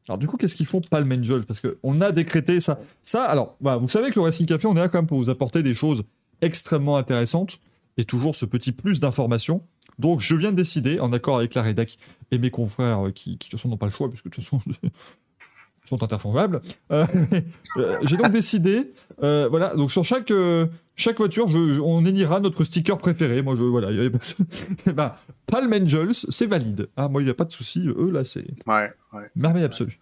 Alors, 0.08 0.18
du 0.18 0.28
coup, 0.28 0.38
qu'est-ce 0.38 0.56
qu'ils 0.56 0.66
font 0.66 0.82
Palm 0.82 1.12
Angels? 1.12 1.44
Parce 1.46 1.60
qu'on 1.62 2.02
a 2.02 2.12
décrété 2.12 2.60
ça. 2.60 2.80
Ça, 3.04 3.24
alors, 3.26 3.58
voilà, 3.60 3.78
vous 3.78 3.90
savez 3.90 4.10
que 4.10 4.16
le 4.16 4.22
Racing 4.22 4.46
Café, 4.46 4.68
on 4.68 4.76
est 4.76 4.80
là 4.80 4.88
quand 4.88 5.00
même 5.00 5.08
pour 5.08 5.18
vous 5.18 5.30
apporter 5.30 5.64
des 5.64 5.74
choses 5.74 6.04
extrêmement 6.42 6.98
intéressantes 6.98 7.60
et 7.98 8.06
toujours 8.06 8.36
ce 8.36 8.46
petit 8.46 8.72
plus 8.72 9.00
d'informations. 9.00 9.64
Donc, 10.00 10.22
je 10.22 10.36
viens 10.36 10.52
de 10.52 10.56
décider, 10.58 11.00
en 11.00 11.12
accord 11.12 11.38
avec 11.38 11.56
la 11.56 11.62
rédac 11.64 11.98
et 12.32 12.38
mes 12.38 12.52
confrères 12.52 13.08
euh, 13.08 13.12
qui, 13.12 13.32
qui 13.38 13.48
de 13.48 13.52
toute 13.52 13.60
façon, 13.60 13.70
n'ont 13.70 13.78
pas 13.78 13.88
le 13.88 13.92
choix, 13.92 14.08
puisque 14.10 14.26
de 14.26 14.30
toute 14.30 14.44
façon, 14.44 14.62
sont 15.88 16.04
interchangeables. 16.04 16.62
Euh, 16.92 17.06
euh, 17.78 17.98
J'ai 18.04 18.18
donc 18.18 18.32
décidé, 18.32 18.94
euh, 19.24 19.48
voilà, 19.50 19.76
donc 19.76 19.92
sur 19.92 20.04
chaque, 20.04 20.32
euh, 20.32 20.66
chaque 20.96 21.18
voiture, 21.18 21.48
je, 21.48 21.74
je- 21.76 21.80
on 21.80 22.06
éliera 22.06 22.40
notre 22.40 22.64
sticker 22.64 22.98
préféré. 22.98 23.42
Moi, 23.42 23.56
je, 23.56 23.64
voilà, 23.64 23.92
il 23.92 23.98
y 23.98 24.00
avait 24.00 24.10
pas- 24.10 24.20
Eh 24.88 24.92
ben, 24.94 25.14
Palm 25.48 25.72
Angels, 25.74 26.14
c'est 26.14 26.46
valide. 26.48 26.88
Ah, 26.98 27.08
moi, 27.10 27.22
il 27.22 27.26
n'y 27.26 27.32
a 27.32 27.36
pas 27.36 27.46
de 27.46 27.52
souci. 27.52 27.88
Eux, 27.88 28.10
là, 28.12 28.26
c'est 28.26 28.46
Ouais, 28.68 28.92
ouais. 29.14 29.30
merveille 29.36 29.64
absolue. 29.64 30.00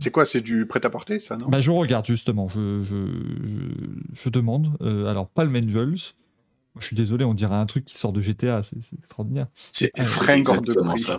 C'est 0.00 0.10
quoi 0.10 0.26
C'est 0.26 0.42
du 0.42 0.66
prêt-à-porter, 0.66 1.18
ça, 1.18 1.36
non? 1.36 1.48
Bah, 1.48 1.60
je 1.60 1.70
regarde 1.70 2.04
justement, 2.04 2.46
je, 2.48 2.82
je, 2.84 3.06
je, 3.44 4.22
je 4.22 4.28
demande. 4.28 4.70
Euh, 4.82 5.06
alors, 5.06 5.28
Palm 5.28 5.54
Angels, 5.56 5.94
je 6.78 6.84
suis 6.84 6.96
désolé, 6.96 7.24
on 7.24 7.32
dirait 7.32 7.54
un 7.54 7.64
truc 7.64 7.86
qui 7.86 7.96
sort 7.96 8.12
de 8.12 8.20
GTA, 8.20 8.62
c'est 8.62 8.76
extraordinaire. 8.98 9.46
C'est 9.72 9.90
hors 9.98 10.60
de 10.60 10.96
ça. 10.98 11.18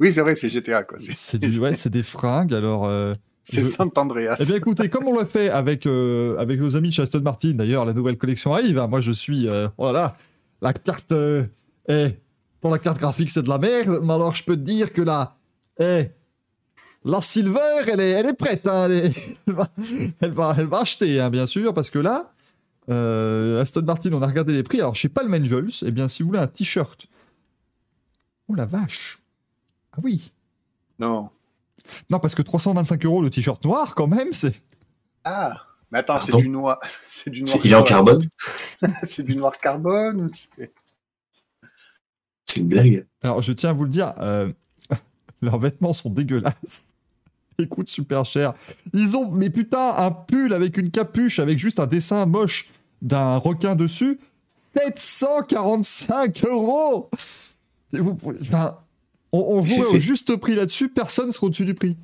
Oui, 0.00 0.12
c'est 0.12 0.20
vrai, 0.20 0.34
c'est 0.36 0.48
GTA, 0.48 0.82
quoi. 0.82 0.98
C'est 0.98 1.38
du- 1.38 1.58
ouais, 1.58 1.74
c'est 1.74 1.90
des 1.90 2.02
fringues. 2.02 2.52
Alors, 2.54 2.84
euh, 2.86 3.14
c'est 3.42 3.62
je- 3.62 3.68
Saint-Andreas. 3.68 4.36
eh 4.40 4.44
bien, 4.44 4.56
écoutez, 4.56 4.88
comme 4.90 5.06
on 5.08 5.14
l'a 5.18 5.24
fait 5.24 5.48
avec, 5.50 5.86
euh, 5.86 6.36
avec 6.38 6.60
nos 6.60 6.76
amis 6.76 6.88
de 6.88 6.94
chez 6.94 7.02
Aston 7.02 7.20
Martin, 7.22 7.52
d'ailleurs, 7.52 7.84
la 7.84 7.92
nouvelle 7.94 8.18
collection 8.18 8.52
arrive. 8.54 8.78
hein. 8.78 8.86
Moi, 8.88 9.00
je 9.00 9.12
suis. 9.12 9.48
euh, 9.48 9.68
oh 9.78 9.86
là 9.86 9.92
là, 9.92 10.16
la 10.62 10.72
carte. 10.72 11.12
euh, 11.12 11.44
eh, 11.88 12.08
pour 12.60 12.70
la 12.70 12.78
carte 12.78 12.98
graphique, 12.98 13.30
c'est 13.30 13.42
de 13.42 13.48
la 13.48 13.58
merde. 13.58 14.00
Mais 14.02 14.12
alors, 14.12 14.34
je 14.34 14.44
peux 14.44 14.56
te 14.56 14.60
dire 14.62 14.92
que 14.92 15.02
la. 15.02 15.36
Eh, 15.78 16.06
la 17.04 17.22
Silver, 17.22 17.60
elle 17.86 18.00
est, 18.00 18.10
elle 18.10 18.26
est 18.26 18.34
prête. 18.36 18.66
hein. 18.66 18.86
Elle, 18.90 19.06
est- 19.06 19.36
elle 19.46 19.54
va, 19.54 19.68
elle, 20.20 20.30
va, 20.32 20.54
elle 20.58 20.66
va 20.66 20.80
acheter, 20.80 21.20
hein, 21.20 21.30
bien 21.30 21.46
sûr, 21.46 21.72
parce 21.72 21.88
que 21.90 21.98
là. 22.00 22.32
euh, 22.90 23.60
Aston 23.62 23.82
Martin, 23.82 24.12
on 24.12 24.22
a 24.22 24.26
regardé 24.26 24.52
les 24.52 24.62
prix. 24.62 24.78
Alors, 24.80 24.94
chez 24.96 25.08
Palm 25.08 25.32
Angels, 25.32 25.70
eh 25.86 25.90
bien, 25.90 26.06
si 26.08 26.22
vous 26.22 26.28
voulez 26.30 26.40
un 26.40 26.46
t-shirt. 26.46 27.06
Oh 28.48 28.54
la 28.54 28.66
vache! 28.66 29.18
Ah 29.96 30.00
oui! 30.02 30.32
Non. 30.98 31.30
Non, 32.10 32.18
parce 32.18 32.34
que 32.34 32.42
325 32.42 33.04
euros 33.04 33.22
le 33.22 33.30
t-shirt 33.30 33.64
noir, 33.64 33.94
quand 33.94 34.06
même, 34.06 34.32
c'est. 34.32 34.54
Ah 35.24 35.62
Mais 35.90 35.98
attends, 36.00 36.18
c'est 36.20 36.36
du 36.36 36.48
noir. 36.48 36.80
C'est 37.08 37.30
du 37.30 37.42
noir. 37.42 37.56
C'est- 37.56 37.64
Il 37.64 37.72
est 37.72 37.76
en 37.76 37.82
carbone 37.82 38.18
c'est- 39.02 39.22
du 39.22 39.36
noir 39.36 39.52
carbone 39.58 40.22
ou 40.26 40.28
c'est- 40.32 40.72
C'est 42.44 42.60
une 42.60 42.68
blague. 42.68 43.06
Alors, 43.22 43.40
je 43.42 43.52
tiens 43.52 43.70
à 43.70 43.72
vous 43.72 43.84
le 43.84 43.90
dire, 43.90 44.12
euh, 44.18 44.52
leurs 45.42 45.58
vêtements 45.58 45.92
sont 45.92 46.10
dégueulasses. 46.10 46.92
Ils 47.58 47.68
coûtent 47.68 47.88
super 47.88 48.24
cher. 48.26 48.52
Ils 48.92 49.16
ont, 49.16 49.30
mais 49.30 49.48
putain, 49.50 49.94
un 49.96 50.10
pull 50.10 50.52
avec 50.52 50.76
une 50.76 50.90
capuche, 50.90 51.38
avec 51.38 51.58
juste 51.58 51.80
un 51.80 51.86
dessin 51.86 52.26
moche 52.26 52.70
d'un 53.02 53.36
requin 53.38 53.74
dessus. 53.74 54.18
745 54.74 56.44
euros 56.44 57.10
Et 57.94 57.98
vous- 58.00 58.14
vous- 58.14 58.34
enfin, 58.42 58.78
On, 59.32 59.38
on 59.40 59.62
jouait 59.62 59.86
au 59.86 59.98
juste 59.98 60.36
prix 60.36 60.54
là-dessus, 60.54 60.88
personne 60.88 61.30
sera 61.30 61.46
au-dessus 61.46 61.64
du 61.64 61.74
prix. 61.74 61.96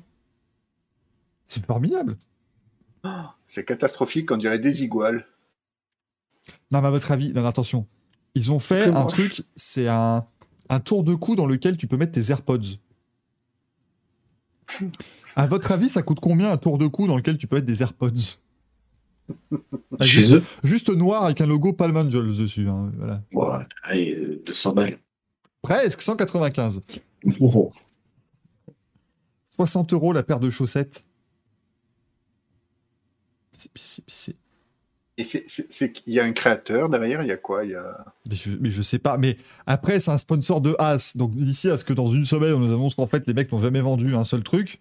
C'est 1.47 1.65
formidable. 1.65 2.15
C'est 3.47 3.65
catastrophique, 3.65 4.31
on 4.31 4.37
dirait 4.37 4.59
des 4.59 4.83
iguales. 4.83 5.25
Non, 6.71 6.81
mais 6.81 6.87
à 6.87 6.91
votre 6.91 7.11
avis, 7.11 7.33
non, 7.33 7.45
attention. 7.45 7.85
Ils 8.35 8.51
ont 8.51 8.59
fait 8.59 8.85
un 8.85 9.03
moche. 9.03 9.11
truc, 9.13 9.43
c'est 9.55 9.87
un, 9.87 10.25
un 10.69 10.79
tour 10.79 11.03
de 11.03 11.13
cou 11.13 11.35
dans 11.35 11.45
lequel 11.45 11.77
tu 11.77 11.87
peux 11.87 11.97
mettre 11.97 12.13
tes 12.13 12.31
AirPods. 12.31 12.77
À 15.35 15.47
votre 15.47 15.71
avis, 15.71 15.89
ça 15.89 16.03
coûte 16.03 16.19
combien 16.21 16.51
un 16.51 16.57
tour 16.57 16.77
de 16.77 16.85
cou 16.85 17.07
dans 17.07 17.15
lequel 17.17 17.39
tu 17.39 17.47
peux 17.47 17.55
mettre 17.55 17.65
des 17.65 17.81
AirPods? 17.81 18.09
Juste, 18.15 18.39
Chez 20.01 20.35
eux 20.35 20.43
juste 20.63 20.89
noir 20.89 21.23
avec 21.25 21.41
un 21.41 21.47
logo 21.47 21.73
Palm 21.73 21.97
Angels 21.97 22.37
dessus. 22.37 22.67
hein, 22.69 22.91
voilà. 22.97 23.23
Ouais, 23.31 23.65
Allez, 23.81 24.13
euh, 24.13 24.43
200 24.45 24.73
balles. 24.75 24.99
Presque 25.63 26.01
195. 26.01 26.81
Oh. 27.39 27.71
60 29.55 29.93
euros 29.93 30.13
la 30.13 30.23
paire 30.23 30.39
de 30.39 30.49
chaussettes. 30.49 31.05
C'est- 33.53 33.71
c'est- 33.75 34.03
c'est- 34.07 34.35
Et 35.17 35.23
c'est- 35.23 35.45
c'est 35.47 35.71
c'est 35.71 35.91
qu'il 35.91 36.11
y 36.13 36.19
a 36.19 36.23
un 36.23 36.33
créateur 36.33 36.89
derrière, 36.89 37.21
il 37.21 37.27
y 37.27 37.31
a 37.31 37.37
quoi 37.37 37.63
Il 37.65 37.71
y 37.71 37.75
a... 37.75 38.03
Mais 38.27 38.35
je, 38.35 38.51
mais 38.59 38.71
je 38.71 38.81
sais 38.81 38.97
pas. 38.97 39.17
Mais 39.19 39.37
après, 39.67 39.99
c'est 39.99 40.09
un 40.09 40.17
sponsor 40.17 40.59
de 40.59 40.75
As. 40.79 41.15
Donc 41.15 41.35
d'ici 41.35 41.69
à 41.69 41.77
ce 41.77 41.83
que 41.85 41.93
dans 41.93 42.11
une 42.11 42.25
semaine, 42.25 42.53
on 42.53 42.59
nous 42.59 42.73
annonce 42.73 42.95
qu'en 42.95 43.05
fait, 43.07 43.25
les 43.27 43.33
mecs 43.35 43.51
n'ont 43.51 43.61
jamais 43.61 43.81
vendu 43.81 44.15
un 44.15 44.23
seul 44.23 44.41
truc. 44.43 44.79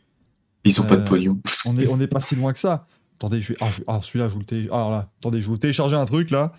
Ils 0.65 0.81
ont 0.81 0.85
pas 0.87 0.97
de 0.97 1.03
Euh, 1.03 1.05
pognon. 1.05 1.39
On 1.67 1.79
est, 1.79 1.87
on 1.89 2.01
est 2.01 2.07
pas 2.07 2.21
si 2.21 2.35
loin 2.35 2.53
que 2.55 2.59
ça. 2.59 2.87
Attendez, 3.19 3.41
je 3.43 3.53
vais. 3.53 3.59
Ah, 3.61 3.69
je- 3.71 3.83
ah, 3.87 4.01
celui-là, 4.03 4.29
je 4.29 4.33
vous 4.35 4.41
le 4.41 4.47
télé- 4.47 4.69
Alors 4.73 4.91
là, 4.91 5.11
attendez, 5.21 5.43
je 5.43 5.47
vais 5.49 5.53
vous 5.53 5.59
télécharger 5.59 5.97
un 5.97 6.07
truc 6.07 6.31
là. 6.31 6.55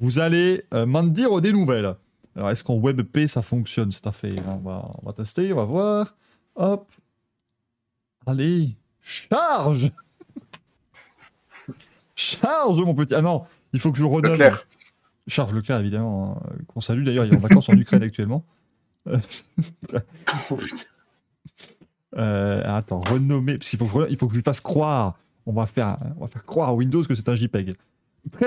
Vous 0.00 0.18
allez 0.20 0.62
euh, 0.72 0.86
m'en 0.86 1.02
dire 1.02 1.38
des 1.42 1.52
nouvelles. 1.52 1.94
Alors, 2.38 2.50
est-ce 2.50 2.62
qu'en 2.62 2.76
WebP 2.78 3.26
ça 3.26 3.42
fonctionne 3.42 3.90
cette 3.90 4.06
affaire? 4.06 4.40
On 4.46 4.58
va, 4.58 4.88
on 5.02 5.06
va 5.06 5.12
tester, 5.12 5.52
on 5.52 5.56
va 5.56 5.64
voir. 5.64 6.14
Hop. 6.54 6.86
Allez, 8.26 8.76
charge 9.02 9.90
Charge, 12.14 12.78
mon 12.80 12.94
petit. 12.94 13.14
Ah 13.14 13.22
non, 13.22 13.44
il 13.72 13.80
faut 13.80 13.92
que 13.92 13.98
je 13.98 14.04
renomme. 14.04 14.32
Leclerc. 14.32 14.66
Charge 15.26 15.52
Leclerc, 15.52 15.80
évidemment. 15.80 16.40
hein, 16.44 16.52
Qu'on 16.68 16.80
salue 16.80 17.04
d'ailleurs, 17.04 17.24
il 17.24 17.32
est 17.32 17.36
en 17.36 17.40
vacances 17.40 17.68
en 17.68 17.74
Ukraine 17.76 18.02
actuellement. 18.02 18.44
Euh, 19.08 19.18
Oh, 20.50 20.56
putain. 20.56 20.82
euh, 22.16 22.62
attends, 22.76 23.00
renommer, 23.00 23.58
parce 23.58 23.70
qu'il 23.70 23.78
faut, 23.78 23.86
que 23.86 24.06
je- 24.06 24.10
il 24.12 24.16
faut 24.16 24.26
que 24.26 24.32
je 24.34 24.38
lui 24.38 24.44
fasse 24.44 24.60
croire. 24.60 25.18
On 25.46 25.52
va 25.52 25.66
faire, 25.66 25.98
on 26.18 26.22
va 26.22 26.28
faire 26.28 26.44
croire 26.44 26.70
à 26.70 26.74
Windows 26.74 27.02
que 27.02 27.14
c'est 27.14 27.28
un 27.28 27.34
JPEG. 27.34 27.74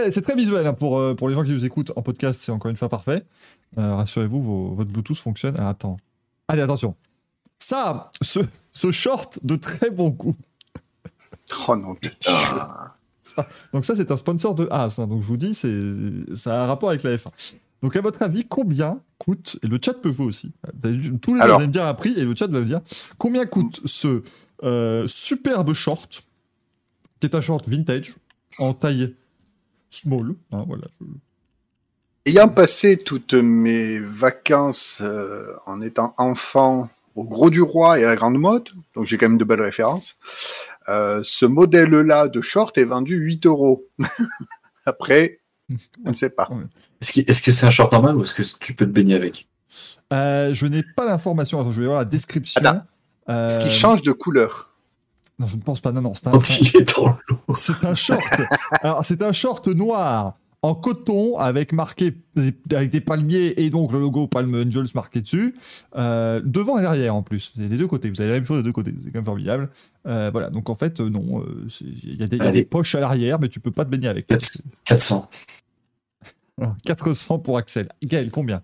C'est 0.09 0.21
très 0.21 0.35
visuel 0.35 0.65
hein, 0.67 0.73
pour, 0.73 0.97
euh, 0.99 1.13
pour 1.15 1.29
les 1.29 1.35
gens 1.35 1.43
qui 1.43 1.51
nous 1.51 1.65
écoutent 1.65 1.91
en 1.95 2.01
podcast, 2.01 2.41
c'est 2.41 2.51
encore 2.51 2.69
une 2.71 2.77
fois 2.77 2.89
parfait. 2.89 3.23
Euh, 3.77 3.95
Rassurez-vous, 3.95 4.41
vos- 4.41 4.75
votre 4.75 4.89
Bluetooth 4.91 5.17
fonctionne. 5.17 5.59
Attends. 5.59 5.97
Allez, 6.47 6.61
attention. 6.61 6.95
Ça, 7.57 8.09
ce, 8.21 8.39
ce 8.71 8.91
short 8.91 9.39
de 9.45 9.55
très 9.55 9.89
bon 9.89 10.09
goût. 10.09 10.35
Oh 11.67 11.75
non, 11.75 11.95
Dieu. 12.01 12.11
Ah, 12.27 12.95
Donc 13.73 13.85
ça, 13.85 13.95
c'est 13.95 14.11
un 14.11 14.17
sponsor 14.17 14.55
de 14.55 14.67
As. 14.71 14.99
hein. 14.99 15.07
donc 15.07 15.21
je 15.21 15.27
vous 15.27 15.37
dis, 15.37 15.53
c'est 15.53 16.35
ça 16.35 16.61
a 16.61 16.63
un 16.63 16.67
rapport 16.67 16.89
avec 16.89 17.03
la 17.03 17.15
F1. 17.15 17.29
Donc 17.81 17.95
à 17.95 18.01
votre 18.01 18.21
avis, 18.21 18.45
combien 18.45 18.99
coûte, 19.17 19.57
et 19.63 19.67
le 19.67 19.79
chat 19.83 19.93
peut 19.93 20.11
jouer 20.11 20.25
aussi, 20.25 20.51
tous 21.21 21.33
les 21.35 21.41
gens 21.41 21.47
vont 21.59 21.59
me 21.67 21.71
dire 21.71 21.85
un 21.85 21.93
prix, 21.93 22.13
et 22.17 22.23
le 22.25 22.35
chat 22.35 22.47
va 22.47 22.59
me 22.59 22.65
dire, 22.65 22.81
combien 23.17 23.45
coûte 23.45 23.79
ce 23.85 24.21
euh, 24.63 25.05
superbe 25.07 25.73
short, 25.73 26.23
qui 27.19 27.27
est 27.27 27.35
un 27.35 27.41
short 27.41 27.67
vintage, 27.67 28.15
en 28.59 28.73
taille 28.73 29.15
small, 29.91 30.33
hein, 30.51 30.63
voilà. 30.67 30.87
Ayant 32.25 32.49
passé 32.49 32.97
toutes 32.97 33.33
mes 33.33 33.99
vacances 33.99 35.01
euh, 35.03 35.53
en 35.67 35.81
étant 35.81 36.13
enfant 36.17 36.89
au 37.15 37.23
Gros 37.23 37.49
du 37.49 37.61
Roi 37.61 37.99
et 37.99 38.03
à 38.03 38.07
la 38.07 38.15
Grande 38.15 38.37
Motte, 38.37 38.73
donc 38.95 39.05
j'ai 39.05 39.17
quand 39.17 39.27
même 39.27 39.37
de 39.37 39.43
belles 39.43 39.61
références. 39.61 40.15
Euh, 40.89 41.21
ce 41.23 41.45
modèle-là 41.45 42.27
de 42.27 42.41
short 42.41 42.77
est 42.77 42.85
vendu 42.85 43.15
8 43.15 43.45
euros. 43.45 43.85
Après, 44.85 45.39
on 46.05 46.11
ne 46.11 46.15
sait 46.15 46.29
pas. 46.29 46.49
Est-ce 47.01 47.41
que 47.41 47.51
c'est 47.51 47.65
un 47.65 47.69
short 47.69 47.91
normal 47.91 48.15
ou 48.15 48.23
est-ce 48.23 48.33
que 48.33 48.63
tu 48.63 48.73
peux 48.73 48.85
te 48.85 48.91
baigner 48.91 49.15
avec? 49.15 49.47
Euh, 50.11 50.53
je 50.53 50.65
n'ai 50.65 50.83
pas 50.83 51.05
l'information. 51.05 51.71
Je 51.71 51.81
vais 51.81 51.87
voir 51.87 51.99
la 51.99 52.05
description. 52.05 52.61
Attends. 52.63 52.81
Euh, 53.29 53.49
Ce 53.49 53.59
qui 53.59 53.69
change 53.69 54.01
de 54.01 54.11
couleur. 54.11 54.70
Non, 55.41 55.47
je 55.47 55.55
ne 55.57 55.61
pense 55.61 55.81
pas. 55.81 55.91
Non, 55.91 56.01
non, 56.01 56.13
c'est 56.15 56.27
un, 56.27 56.31
c'est 56.39 57.95
short. 57.95 58.23
Alors, 58.81 59.03
c'est 59.03 59.21
un 59.23 59.31
short 59.33 59.67
noir 59.67 60.37
en 60.63 60.75
coton 60.75 61.37
avec 61.37 61.73
marqué 61.73 62.13
avec 62.71 62.91
des 62.91 63.01
palmiers 63.01 63.59
et 63.59 63.71
donc 63.71 63.91
le 63.91 63.99
logo 63.99 64.27
Palm 64.27 64.53
Angels 64.53 64.85
marqué 64.93 65.19
dessus. 65.21 65.55
Euh, 65.97 66.39
devant 66.45 66.77
et 66.77 66.81
derrière 66.81 67.15
en 67.15 67.23
plus. 67.23 67.51
C'est 67.55 67.67
les 67.67 67.77
deux 67.77 67.87
côtés. 67.87 68.09
Vous 68.11 68.21
avez 68.21 68.29
la 68.29 68.35
même 68.35 68.45
chose 68.45 68.57
des 68.57 68.63
deux 68.63 68.71
côtés. 68.71 68.93
C'est 69.03 69.09
quand 69.11 69.17
même 69.17 69.25
formidable. 69.25 69.69
Euh, 70.07 70.29
voilà. 70.31 70.51
Donc 70.51 70.69
en 70.69 70.75
fait, 70.75 70.99
euh, 70.99 71.09
non. 71.09 71.43
Il 71.81 72.21
y, 72.21 72.27
des- 72.27 72.37
y 72.37 72.41
a 72.41 72.51
des 72.51 72.63
poches 72.63 72.93
à 72.93 72.99
l'arrière, 72.99 73.39
mais 73.39 73.49
tu 73.49 73.59
peux 73.59 73.71
pas 73.71 73.85
te 73.85 73.89
baigner 73.89 74.07
avec. 74.07 74.27
400. 74.85 75.27
Alors, 76.59 76.75
400 76.85 77.39
pour 77.39 77.57
Axel. 77.57 77.89
Gaël, 78.03 78.29
combien? 78.29 78.61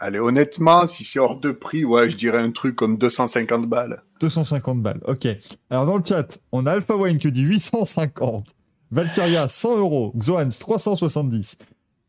Allez, 0.00 0.20
honnêtement, 0.20 0.86
si 0.86 1.04
c'est 1.04 1.18
hors 1.18 1.40
de 1.40 1.50
prix, 1.50 1.84
ouais, 1.84 2.08
je 2.08 2.16
dirais 2.16 2.38
un 2.38 2.52
truc 2.52 2.76
comme 2.76 2.98
250 2.98 3.68
balles. 3.68 4.02
250 4.20 4.80
balles. 4.80 5.00
Ok. 5.06 5.26
Alors 5.70 5.86
dans 5.86 5.96
le 5.96 6.04
chat, 6.04 6.38
on 6.52 6.66
a 6.66 6.72
Alpha 6.72 6.94
Wine 6.94 7.18
qui 7.18 7.32
dit 7.32 7.42
850. 7.42 8.54
Valkyria 8.92 9.48
100 9.48 9.78
euros. 9.78 10.12
Xoans 10.16 10.56
370. 10.58 11.58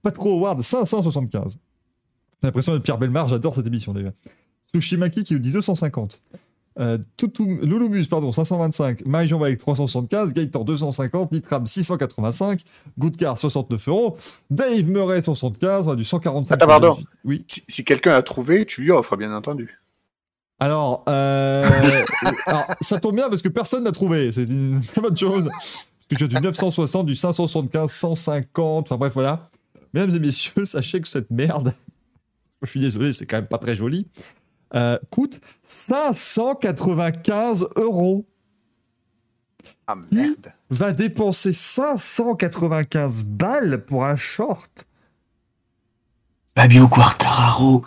Patro 0.03 0.33
Howard 0.33 0.61
575. 0.61 1.53
J'ai 1.53 1.59
l'impression 2.43 2.73
d'être 2.73 2.83
Pierre 2.83 2.99
Belmar, 2.99 3.27
j'adore 3.27 3.55
cette 3.55 3.67
émission 3.67 3.93
déjà. 3.93 4.11
Sushimaki 4.73 5.23
qui 5.23 5.33
nous 5.33 5.39
dit 5.39 5.51
250. 5.51 6.21
Euh, 6.79 6.97
Toutou- 7.17 7.59
Louloumus, 7.61 8.05
pardon, 8.07 8.31
525. 8.31 9.05
Marie-Jean 9.05 9.41
avec 9.41 9.59
375. 9.59 10.33
Gaëtan 10.33 10.63
250. 10.63 11.31
Nitram 11.31 11.65
685. 11.65 12.61
Goodcar 12.97 13.37
69 13.37 13.87
euros. 13.89 14.17
Dave 14.49 14.85
Murray 14.85 15.21
75. 15.21 15.87
On 15.87 15.91
a 15.91 15.95
du 15.95 16.05
145. 16.05 16.53
Attends, 16.55 16.67
pardon. 16.67 16.97
Oui. 17.25 17.43
Si, 17.47 17.63
si 17.67 17.83
quelqu'un 17.83 18.13
a 18.13 18.21
trouvé, 18.21 18.65
tu 18.65 18.81
lui 18.81 18.91
offres, 18.91 19.17
bien 19.17 19.33
entendu. 19.33 19.79
Alors, 20.59 21.03
euh, 21.09 21.69
alors, 22.45 22.65
ça 22.81 22.99
tombe 22.99 23.15
bien 23.15 23.29
parce 23.29 23.41
que 23.41 23.49
personne 23.49 23.83
n'a 23.83 23.91
trouvé. 23.91 24.31
C'est 24.31 24.43
une 24.43 24.81
très 24.81 25.01
bonne 25.01 25.17
chose. 25.17 25.45
Parce 25.45 25.85
que 26.09 26.15
tu 26.15 26.23
as 26.23 26.27
du 26.27 26.35
960, 26.45 27.05
du 27.05 27.15
575, 27.15 27.91
150. 27.91 28.87
Enfin 28.87 28.97
bref, 28.97 29.13
voilà. 29.13 29.49
Mesdames 29.93 30.15
et 30.15 30.19
messieurs, 30.19 30.65
sachez 30.65 31.01
que 31.01 31.07
cette 31.07 31.29
merde, 31.31 31.73
je 32.61 32.69
suis 32.69 32.79
désolé, 32.79 33.11
c'est 33.13 33.25
quand 33.25 33.37
même 33.37 33.47
pas 33.47 33.57
très 33.57 33.75
joli, 33.75 34.07
euh, 34.75 34.97
coûte 35.09 35.39
595 35.63 37.67
euros. 37.75 38.25
Ah 39.87 39.95
merde. 40.11 40.53
Va 40.69 40.93
dépenser 40.93 41.53
595 41.53 43.25
balles 43.25 43.83
pour 43.85 44.05
un 44.05 44.15
short? 44.15 44.85
Fabio 46.55 46.87
Quartararo. 46.87 47.83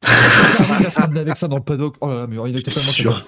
Putain, 0.00 0.78
il 0.80 1.18
a 1.18 1.20
avec 1.20 1.36
ça 1.36 1.48
dans 1.48 1.56
le 1.56 1.62
paddock. 1.62 1.96
Oh 2.00 2.08
là 2.08 2.14
là, 2.14 2.26
mais 2.26 2.36
il 2.36 2.54
est 2.54 2.58
C'est 2.58 2.64
totalement 2.64 2.92
sûr. 2.92 3.26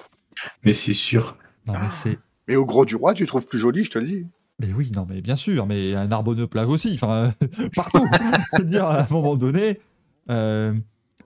Mais 0.63 0.73
c'est 0.73 0.93
sûr. 0.93 1.37
Non, 1.67 1.73
mais 1.73 1.89
c'est. 1.89 2.17
Mais 2.47 2.55
au 2.55 2.65
Gros 2.65 2.85
du 2.85 2.95
Roi, 2.95 3.13
tu 3.13 3.25
trouves 3.25 3.45
plus 3.45 3.59
joli, 3.59 3.83
je 3.83 3.91
te 3.91 3.99
le 3.99 4.07
dis. 4.07 4.25
Mais 4.59 4.71
oui, 4.73 4.91
non, 4.95 5.05
mais 5.09 5.21
bien 5.21 5.35
sûr, 5.35 5.65
mais 5.65 5.95
un 5.95 6.07
Narbonneux 6.07 6.47
plage 6.47 6.67
aussi, 6.67 6.93
enfin, 6.95 7.33
euh, 7.43 7.69
partout. 7.75 8.05
Je 8.53 8.59
veux 8.59 8.65
dire, 8.67 8.85
à 8.85 9.03
un 9.03 9.07
moment 9.09 9.35
donné. 9.35 9.79
euh, 10.29 10.73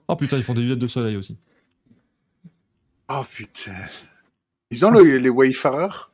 Oh 0.08 0.16
putain, 0.16 0.38
ils 0.38 0.42
font 0.42 0.54
des 0.54 0.62
lunettes 0.62 0.78
de 0.78 0.88
soleil 0.88 1.16
aussi. 1.16 1.36
Oh 3.08 3.24
putain. 3.30 3.74
Ils 4.70 4.84
ont 4.84 4.90
le- 4.90 5.16
les 5.18 5.28
Wayfarers? 5.30 6.10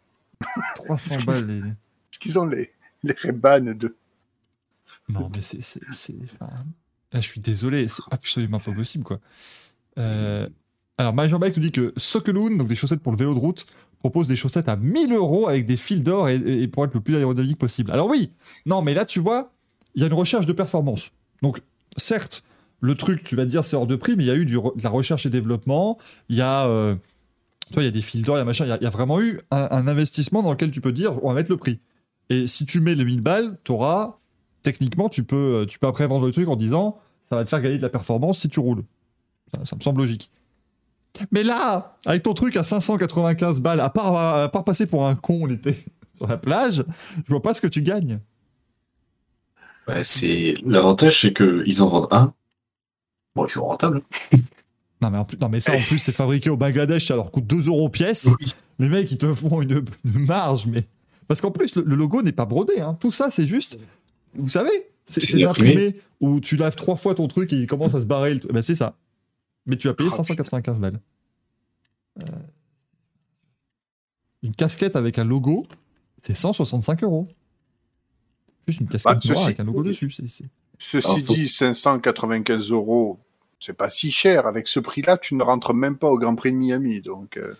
300 0.76 1.24
balles. 1.26 1.46
Les... 1.46 1.58
Est-ce 1.68 2.18
qu'ils 2.20 2.38
ont 2.38 2.46
les, 2.46 2.70
les 3.02 3.14
Ray-Ban 3.14 3.74
de... 3.74 3.96
Non, 5.08 5.30
mais 5.34 5.42
c'est. 5.42 5.62
c'est- 5.62 5.80
c'est- 5.92 6.14
enfin, 6.24 6.50
Là, 7.12 7.20
je 7.20 7.28
suis 7.28 7.40
désolé, 7.40 7.86
c'est 7.88 8.02
absolument 8.10 8.58
pas 8.58 8.72
possible, 8.72 9.04
quoi. 9.04 9.20
Euh, 9.98 10.48
Alors, 10.98 11.12
Marie-Jean 11.14 11.38
Bike 11.38 11.56
nous 11.56 11.62
dit 11.62 11.72
que 11.72 11.92
Sokeloon, 11.96 12.56
donc 12.56 12.68
des 12.68 12.74
chaussettes 12.74 13.00
pour 13.00 13.12
le 13.12 13.18
vélo 13.18 13.34
de 13.34 13.38
route, 13.38 13.66
propose 14.00 14.26
des 14.28 14.36
chaussettes 14.36 14.68
à 14.68 14.76
1000 14.76 15.12
euros 15.12 15.48
avec 15.48 15.66
des 15.66 15.76
fils 15.76 16.02
d'or 16.02 16.28
et, 16.28 16.36
et 16.36 16.68
pour 16.68 16.84
être 16.84 16.94
le 16.94 17.00
plus 17.00 17.14
aérodynamique 17.16 17.58
possible. 17.58 17.90
Alors, 17.92 18.08
oui, 18.08 18.32
non, 18.66 18.82
mais 18.82 18.94
là, 18.94 19.04
tu 19.04 19.20
vois, 19.20 19.52
il 19.94 20.00
y 20.00 20.04
a 20.04 20.08
une 20.08 20.14
recherche 20.14 20.46
de 20.46 20.52
performance. 20.52 21.10
Donc, 21.42 21.60
certes, 21.96 22.43
le 22.84 22.94
truc, 22.94 23.24
tu 23.24 23.34
vas 23.34 23.44
te 23.44 23.50
dire, 23.50 23.64
c'est 23.64 23.76
hors 23.76 23.86
de 23.86 23.96
prix, 23.96 24.14
mais 24.14 24.24
il 24.24 24.26
y 24.26 24.30
a 24.30 24.34
eu 24.34 24.44
de 24.44 24.60
la 24.82 24.90
recherche 24.90 25.24
et 25.24 25.30
développement. 25.30 25.96
Il 26.28 26.36
y 26.36 26.42
a. 26.42 26.66
euh, 26.66 26.94
il 27.74 27.82
y 27.82 27.86
a 27.86 27.90
des 27.90 28.02
fils 28.02 28.22
d'or, 28.22 28.36
il 28.36 28.40
y 28.40 28.42
a 28.42 28.44
machin. 28.44 28.66
Il 28.66 28.84
y 28.84 28.86
a, 28.86 28.90
vraiment 28.90 29.22
eu 29.22 29.40
un, 29.50 29.88
investissement 29.88 30.42
dans 30.42 30.50
lequel 30.50 30.70
tu 30.70 30.82
peux 30.82 30.92
dire, 30.92 31.24
on 31.24 31.28
va 31.28 31.34
mettre 31.34 31.50
le 31.50 31.56
prix. 31.56 31.80
Et 32.28 32.46
si 32.46 32.66
tu 32.66 32.80
mets 32.80 32.94
les 32.94 33.04
1000 33.04 33.22
balles, 33.22 33.56
tu 33.64 33.72
auras. 33.72 34.18
Techniquement, 34.62 35.08
tu 35.08 35.24
peux, 35.24 35.64
tu 35.66 35.78
peux 35.78 35.86
après 35.86 36.06
vendre 36.06 36.26
le 36.26 36.32
truc 36.32 36.46
en 36.48 36.56
disant, 36.56 36.98
ça 37.22 37.36
va 37.36 37.44
te 37.44 37.48
faire 37.48 37.62
gagner 37.62 37.78
de 37.78 37.82
la 37.82 37.88
performance 37.88 38.40
si 38.40 38.50
tu 38.50 38.60
roules. 38.60 38.82
Ça, 39.64 39.76
me 39.76 39.80
semble 39.80 40.02
logique. 40.02 40.30
Mais 41.32 41.42
là, 41.42 41.96
avec 42.04 42.22
ton 42.22 42.34
truc 42.34 42.54
à 42.56 42.62
595 42.62 43.60
balles, 43.60 43.80
à 43.80 43.88
part, 43.88 44.50
passer 44.64 44.86
pour 44.86 45.06
un 45.06 45.14
con 45.14 45.46
l'été 45.46 45.84
sur 46.18 46.26
la 46.26 46.36
plage, 46.36 46.84
je 47.16 47.30
vois 47.30 47.42
pas 47.42 47.54
ce 47.54 47.62
que 47.62 47.66
tu 47.66 47.80
gagnes. 47.80 48.20
L'avantage, 49.86 51.22
c'est 51.22 51.32
que 51.32 51.62
ils 51.66 51.82
en 51.82 51.86
vendent 51.86 52.08
un. 52.10 52.34
Bon, 53.34 53.46
ils 53.46 53.50
sont 53.50 53.64
rentables. 53.66 54.00
Non 55.00 55.10
mais, 55.10 55.18
en 55.18 55.24
plus, 55.24 55.36
non, 55.38 55.48
mais 55.48 55.60
ça, 55.60 55.74
en 55.74 55.80
plus, 55.82 55.98
c'est 55.98 56.12
fabriqué 56.12 56.50
au 56.50 56.56
Bangladesh, 56.56 57.06
ça 57.08 57.16
leur 57.16 57.30
coûte 57.30 57.46
2 57.46 57.68
euros 57.68 57.88
pièce. 57.88 58.28
Oui. 58.40 58.52
Les 58.78 58.88
mecs, 58.88 59.10
ils 59.10 59.18
te 59.18 59.32
font 59.34 59.60
une, 59.60 59.84
une 60.04 60.24
marge, 60.26 60.66
mais. 60.66 60.84
Parce 61.28 61.40
qu'en 61.40 61.50
plus, 61.50 61.74
le, 61.76 61.82
le 61.82 61.94
logo 61.96 62.22
n'est 62.22 62.32
pas 62.32 62.46
brodé. 62.46 62.80
Hein. 62.80 62.96
Tout 63.00 63.12
ça, 63.12 63.30
c'est 63.30 63.46
juste. 63.46 63.78
Vous 64.34 64.48
savez 64.48 64.70
C'est 65.06 65.44
imprimé. 65.44 65.96
où 66.20 66.40
tu 66.40 66.56
laves 66.56 66.74
trois 66.76 66.96
fois 66.96 67.14
ton 67.14 67.28
truc 67.28 67.52
et 67.52 67.56
il 67.56 67.66
commence 67.66 67.94
à 67.94 68.00
se 68.00 68.06
barrer. 68.06 68.34
le 68.34 68.40
truc. 68.40 68.52
Ben, 68.52 68.62
c'est 68.62 68.74
ça. 68.74 68.96
Mais 69.66 69.76
tu 69.76 69.88
as 69.88 69.94
payé 69.94 70.08
Oh, 70.12 70.16
595 70.16 70.78
balles. 70.78 71.00
Euh, 72.22 72.26
Une 74.42 74.54
casquette 74.54 74.96
avec 74.96 75.18
un 75.18 75.24
logo, 75.24 75.64
c'est 76.22 76.34
165 76.34 77.02
euros. 77.02 77.26
Juste 78.68 78.80
une 78.80 78.88
casquette 78.88 79.18
Bah, 79.26 79.34
noire 79.34 79.44
avec 79.44 79.60
un 79.60 79.64
logo 79.64 79.82
dessus. 79.82 80.10
c'est- 80.10 80.44
Ceci 80.86 81.06
Alors, 81.06 81.18
dit, 81.20 81.48
595 81.48 82.70
euros, 82.70 83.18
c'est 83.58 83.72
pas 83.72 83.88
si 83.88 84.10
cher. 84.10 84.46
Avec 84.46 84.68
ce 84.68 84.80
prix-là, 84.80 85.16
tu 85.16 85.34
ne 85.34 85.42
rentres 85.42 85.72
même 85.72 85.96
pas 85.96 86.08
au 86.08 86.18
Grand 86.18 86.34
Prix 86.36 86.52
de 86.52 86.58
Miami. 86.58 87.00
Donc, 87.00 87.38
euh, 87.38 87.54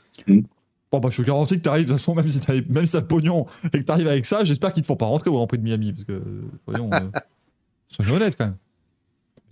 Bon, 0.93 1.01
bah, 1.01 1.09
je 1.11 1.23
te 1.23 1.27
garantis 1.27 1.57
que 1.57 1.63
tu 1.63 1.69
arrives, 1.69 1.87
de 1.87 1.93
toute 1.93 1.99
façon, 2.01 2.15
même 2.15 2.29
si 2.29 2.39
tu 2.39 2.65
même 2.69 2.85
si 2.87 2.93
t'as 2.93 3.01
le 3.01 3.07
pognon 3.07 3.47
et 3.73 3.79
que 3.81 3.83
tu 3.85 3.91
arrives 3.91 4.07
avec 4.09 4.27
ça, 4.27 4.45
j'espère 4.45 4.73
qu'ils 4.75 4.83
te 4.83 4.87
font 4.87 4.95
pas 4.97 5.07
rentrer 5.07 5.31
au 5.31 5.33
Grand 5.33 5.47
Prix 5.47 5.59
de 5.59 5.63
Miami. 5.65 5.93
Parce 5.93 6.05
que, 6.05 6.23
voyons, 6.67 6.91
euh, 6.93 7.01
soyons 7.89 8.15
honnêtes 8.15 8.37
quand 8.37 8.45
même. 8.45 8.57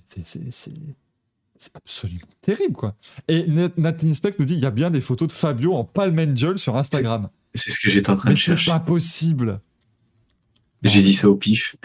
C'est- 0.04 0.24
C'est 0.26 0.52
c'est- 0.52 0.70
c'est 1.56 1.74
absolument 1.76 2.20
terrible, 2.42 2.74
quoi. 2.76 2.94
Et 3.28 3.46
Nat- 3.46 3.70
Nathan 3.78 4.12
Speck 4.14 4.38
nous 4.38 4.44
dit 4.44 4.54
il 4.54 4.60
y 4.60 4.66
a 4.66 4.70
bien 4.70 4.90
des 4.90 5.00
photos 5.00 5.28
de 5.28 5.32
Fabio 5.32 5.74
en 5.74 5.84
Palm 5.84 6.16
Angel 6.18 6.58
sur 6.58 6.76
Instagram. 6.76 7.28
C'est 7.54 7.70
ce 7.70 7.80
que 7.80 7.90
j'étais 7.90 8.10
en 8.10 8.16
train 8.16 8.28
Mais 8.28 8.34
de 8.34 8.38
c'est 8.38 8.44
chercher. 8.56 8.70
pas 8.70 8.80
possible. 8.80 9.60
J'ai 10.82 11.00
dit 11.02 11.14
ça 11.14 11.28
au 11.28 11.36
pif. 11.36 11.76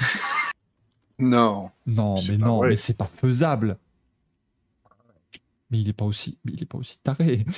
Non. 1.19 1.69
Non, 1.85 2.15
mais 2.27 2.37
non, 2.37 2.57
vrai. 2.57 2.69
mais 2.69 2.75
c'est 2.75 2.97
pas 2.97 3.09
faisable. 3.15 3.77
Mais 5.69 5.79
il 5.79 5.89
est 5.89 5.93
pas 5.93 6.05
aussi, 6.05 6.37
mais 6.45 6.53
il 6.53 6.63
est 6.63 6.65
pas 6.67 6.77
aussi 6.77 6.99
taré. 6.99 7.45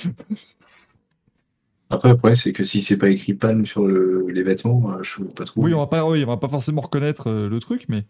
Après, 1.92 2.08
le 2.10 2.16
problème, 2.16 2.36
c'est 2.36 2.52
que 2.52 2.62
si 2.62 2.80
c'est 2.80 2.96
pas 2.98 3.08
écrit 3.08 3.34
Palm 3.34 3.66
sur 3.66 3.84
le- 3.86 4.26
les 4.28 4.42
vêtements, 4.44 4.92
euh, 4.92 5.02
je 5.02 5.22
ne 5.22 5.28
pas 5.28 5.44
trop. 5.44 5.62
Oui, 5.62 5.74
on 5.74 5.78
va 5.78 5.86
pas, 5.88 6.04
oui, 6.08 6.22
on 6.24 6.28
va 6.28 6.36
pas 6.36 6.48
forcément 6.48 6.82
reconnaître 6.82 7.28
euh, 7.28 7.48
le 7.48 7.58
truc, 7.58 7.86
mais 7.88 8.04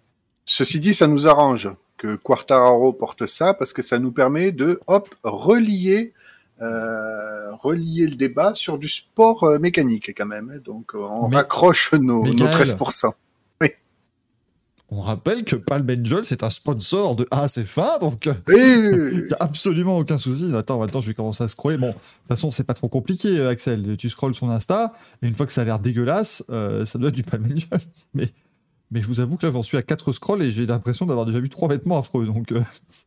Ceci 0.47 0.81
dit, 0.81 0.95
ça 0.95 1.07
nous 1.07 1.27
arrange 1.29 1.71
que 1.97 2.17
Quartararo 2.17 2.93
porte 2.93 3.27
ça 3.27 3.55
parce 3.55 3.73
que 3.73 3.83
ça 3.83 3.99
nous 3.99 4.11
permet 4.11 4.53
de, 4.53 4.81
hop, 4.87 5.15
relier, 5.23 6.13
euh, 6.61 7.55
relier 7.57 8.07
le 8.07 8.17
débat 8.17 8.55
sur 8.55 8.79
du 8.79 8.89
sport 8.89 9.45
euh, 9.45 9.59
mécanique 9.59 10.13
quand 10.17 10.27
même. 10.27 10.61
Donc, 10.65 10.93
on 10.95 11.29
Mais- 11.29 11.37
raccroche 11.37 11.93
nos, 11.93 12.25
nos 12.25 12.33
Gaël- 12.35 12.51
13%. 12.55 13.13
On 14.93 15.01
rappelle 15.01 15.45
que 15.45 15.55
Palm 15.57 15.87
Angel 15.89 16.25
c'est 16.25 16.43
un 16.43 16.51
sponsor 16.51 17.15
de 17.17 17.25
ACF1, 17.27 18.01
donc. 18.01 18.27
euh, 18.27 18.35
Il 18.49 19.27
y 19.31 19.33
a 19.33 19.37
absolument 19.41 19.97
aucun 19.99 20.19
souci. 20.19 20.53
Attends, 20.55 20.83
attends, 20.83 21.01
je 21.01 21.09
vais 21.09 21.15
commencer 21.15 21.45
à 21.45 21.49
scroller. 21.49 21.79
Bon, 21.79 21.89
de 21.89 21.93
toute 21.93 22.03
façon, 22.29 22.51
c'est 22.51 22.65
pas 22.65 22.75
trop 22.75 22.89
compliqué, 22.89 23.39
euh, 23.39 23.51
Axel. 23.51 23.97
Tu 23.97 24.11
scrolles 24.11 24.35
son 24.35 24.51
Insta, 24.51 24.93
et 25.23 25.29
une 25.29 25.35
fois 25.35 25.47
que 25.47 25.53
ça 25.53 25.61
a 25.61 25.65
l'air 25.65 25.79
dégueulasse, 25.79 26.45
euh, 26.51 26.85
ça 26.85 26.99
doit 26.99 27.09
être 27.11 27.15
du 27.15 27.23
Palm 27.23 27.45
Angel. 27.45 27.69
Mais, 28.15 28.29
mais 28.93 29.01
je 29.01 29.07
vous 29.07 29.21
avoue 29.21 29.37
que 29.37 29.47
là, 29.47 29.53
j'en 29.53 29.63
suis 29.63 29.77
à 29.77 29.83
4 29.83 30.11
scrolls 30.13 30.43
et 30.43 30.51
j'ai 30.51 30.67
l'impression 30.67 31.07
d'avoir 31.07 31.25
déjà 31.25 31.39
vu 31.39 31.49
trois 31.49 31.69
vêtements 31.69 31.97
affreux. 31.99 32.27
Donc, 32.27 32.51
euh, 32.51 32.61
c'est 32.89 33.07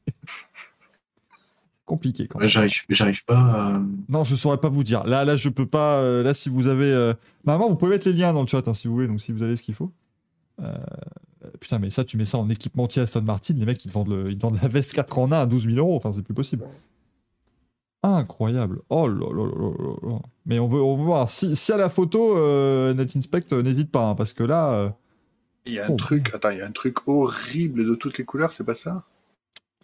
compliqué 1.86 2.28
quand 2.28 2.40
même. 2.40 2.48
j'arrive, 2.48 2.72
j'arrive 2.88 3.26
pas 3.26 3.38
à. 3.38 3.82
Non, 4.08 4.24
je 4.24 4.36
saurais 4.38 4.58
pas 4.60 4.70
vous 4.70 4.84
dire. 4.86 5.04
Là, 5.04 5.26
là, 5.26 5.36
je 5.36 5.50
peux 5.50 5.66
pas. 5.66 6.02
là, 6.24 6.34
si 6.34 6.48
vous 6.48 6.68
avez. 6.68 6.86
euh, 6.92 7.14
Normalement, 7.46 7.70
vous 7.70 7.76
pouvez 7.76 7.92
mettre 7.92 8.08
les 8.08 8.14
liens 8.14 8.32
dans 8.32 8.42
le 8.42 8.48
chat 8.48 8.66
hein, 8.68 8.74
si 8.74 8.88
vous 8.88 8.94
voulez, 8.94 9.08
donc 9.10 9.20
si 9.20 9.34
vous 9.34 9.44
avez 9.44 9.58
ce 9.58 9.64
qu'il 9.64 9.76
faut. 9.76 9.92
Euh, 10.62 10.74
Putain, 11.60 11.80
mais 11.80 11.90
ça, 11.90 12.04
tu 12.06 12.18
mets 12.18 12.26
ça 12.26 12.38
en 12.38 12.50
équipementier 12.50 13.02
Aston 13.02 13.22
Martin, 13.22 13.54
les 13.58 13.66
mecs, 13.66 13.84
ils 13.86 13.92
vendent, 13.92 14.10
le... 14.10 14.30
ils 14.32 14.40
vendent 14.40 14.60
la 14.62 14.68
veste 14.68 14.94
4 14.94 15.18
en 15.20 15.32
1 15.32 15.42
à 15.42 15.46
12 15.46 15.66
000 15.66 15.78
euros. 15.78 15.96
Enfin, 15.98 16.12
c'est 16.14 16.22
plus 16.22 16.34
possible. 16.34 16.66
Incroyable. 18.06 18.82
Oh 18.90 19.08
là 19.08 19.28
là 19.34 19.46
là 19.46 19.72
là 19.80 20.10
là. 20.12 20.20
Mais 20.46 20.60
on 20.60 20.68
veut, 20.68 20.82
on 20.82 20.98
veut 20.98 21.04
voir. 21.06 21.30
Si, 21.30 21.56
si 21.56 21.72
à 21.72 21.78
la 21.78 21.90
photo, 21.90 22.38
euh, 22.38 22.94
NetInspect, 22.94 23.54
euh, 23.54 23.62
n'hésite 23.62 23.92
pas, 23.92 24.08
hein, 24.10 24.16
parce 24.16 24.34
que 24.34 24.44
là. 24.44 24.74
euh, 24.74 24.90
Il 25.66 25.74
y 25.74 25.80
a 25.80 25.86
un 25.86 25.90
Oh. 25.90 25.96
truc, 25.96 26.30
attends, 26.34 26.50
il 26.50 26.58
y 26.58 26.62
a 26.62 26.68
un 26.68 26.72
truc 26.72 27.08
horrible 27.08 27.86
de 27.86 27.96
toutes 27.96 28.18
les 28.18 28.26
couleurs, 28.26 28.52
c'est 28.52 28.66
pas 28.66 28.74
ça? 28.76 29.04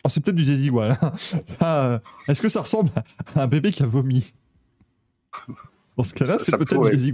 Oh, 0.04 0.10
c'est 0.10 0.22
peut-être 0.24 0.36
du. 0.36 0.46
Ça, 1.46 1.86
euh, 1.86 2.00
Est-ce 2.28 2.42
que 2.42 2.50
ça 2.50 2.62
ressemble 2.62 2.90
à 3.36 3.44
un 3.44 3.48
bébé 3.48 3.70
qui 3.70 3.84
a 3.84 3.86
vomi? 3.86 4.34
Dans 5.98 6.04
ce 6.04 6.14
cas-là, 6.14 6.38
c'est 6.38 6.58
peut-être 6.58 6.90
du. 6.90 7.14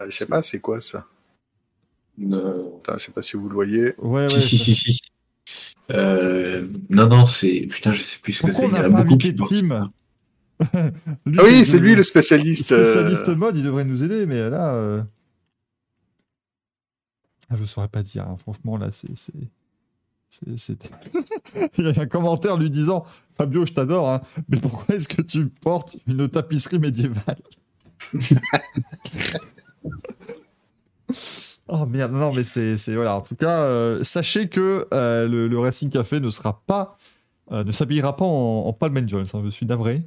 Euh, 0.00 0.06
Je 0.08 0.16
sais 0.16 0.26
pas, 0.26 0.42
c'est 0.42 0.60
quoi 0.60 0.80
ça? 0.80 1.06
Euh, 2.20 2.64
Attends, 2.82 2.98
Je 2.98 3.04
sais 3.04 3.12
pas 3.12 3.22
si 3.22 3.36
vous 3.36 3.48
le 3.48 3.54
voyez. 3.54 3.94
Ouais, 3.98 4.22
ouais. 4.22 4.28
si, 4.28 4.40
si, 4.40 4.58
si, 4.58 4.74
si. 4.94 5.00
Euh, 5.90 6.66
non, 6.90 7.06
non, 7.08 7.24
c'est. 7.26 7.60
Putain, 7.70 7.92
je 7.92 8.02
sais 8.02 8.18
plus 8.20 8.32
ce 8.32 8.42
que 8.46 8.52
c'est. 8.52 8.62
Pourquoi 8.62 8.78
on 8.78 8.82
Il 8.82 8.90
y 8.92 8.94
a 8.94 9.02
beaucoup 9.04 9.16
bossent. 9.36 9.60
Tim 9.62 9.88
Lui, 11.26 11.38
Ah 11.38 11.44
oui, 11.44 11.64
c'est 11.64 11.78
lui 11.78 11.94
le 11.94 12.02
spécialiste. 12.02 12.64
spécialiste 12.66 13.28
euh, 13.28 13.36
mode, 13.36 13.56
il 13.56 13.62
devrait 13.62 13.84
nous 13.84 14.02
aider, 14.02 14.26
mais 14.26 14.50
là. 14.50 14.74
euh, 14.74 15.02
ah, 17.48 17.54
Je 17.56 17.64
saurais 17.64 17.88
pas 17.88 18.02
dire, 18.02 18.26
hein. 18.28 18.36
franchement, 18.38 18.76
là, 18.76 18.90
c'est. 18.90 19.16
c'est- 19.16 19.32
c'est- 20.28 20.58
c'est- 20.58 20.90
il 21.78 21.84
y 21.86 21.88
a 21.98 22.02
un 22.02 22.06
commentaire 22.06 22.56
lui 22.58 22.70
disant 22.70 23.06
Fabio, 23.38 23.64
je 23.64 23.72
t'adore, 23.72 24.10
hein, 24.10 24.20
mais 24.48 24.58
pourquoi 24.58 24.94
est-ce 24.96 25.08
que 25.08 25.22
tu 25.22 25.46
portes 25.46 25.96
une 26.06 26.28
tapisserie 26.28 26.78
médiévale? 26.80 27.38
Oh 31.68 31.84
merde, 31.86 32.12
non, 32.12 32.32
mais 32.32 32.44
c'est. 32.44 32.76
c'est- 32.78 32.94
Voilà, 32.94 33.16
en 33.16 33.20
tout 33.20 33.36
cas, 33.36 33.60
euh, 33.62 34.02
sachez 34.02 34.48
que 34.48 34.88
euh, 34.94 35.28
le, 35.28 35.48
le 35.48 35.58
Racing 35.58 35.90
Café 35.90 36.18
ne 36.20 36.30
sera 36.30 36.62
pas. 36.66 36.96
euh, 37.52 37.64
ne 37.64 37.72
s'habillera 37.72 38.16
pas 38.16 38.24
en, 38.24 38.64
en 38.66 38.72
Palm 38.72 38.96
Angels, 38.96 39.26
hein, 39.34 39.40
je 39.44 39.48
suis 39.50 39.66
navré. 39.66 40.02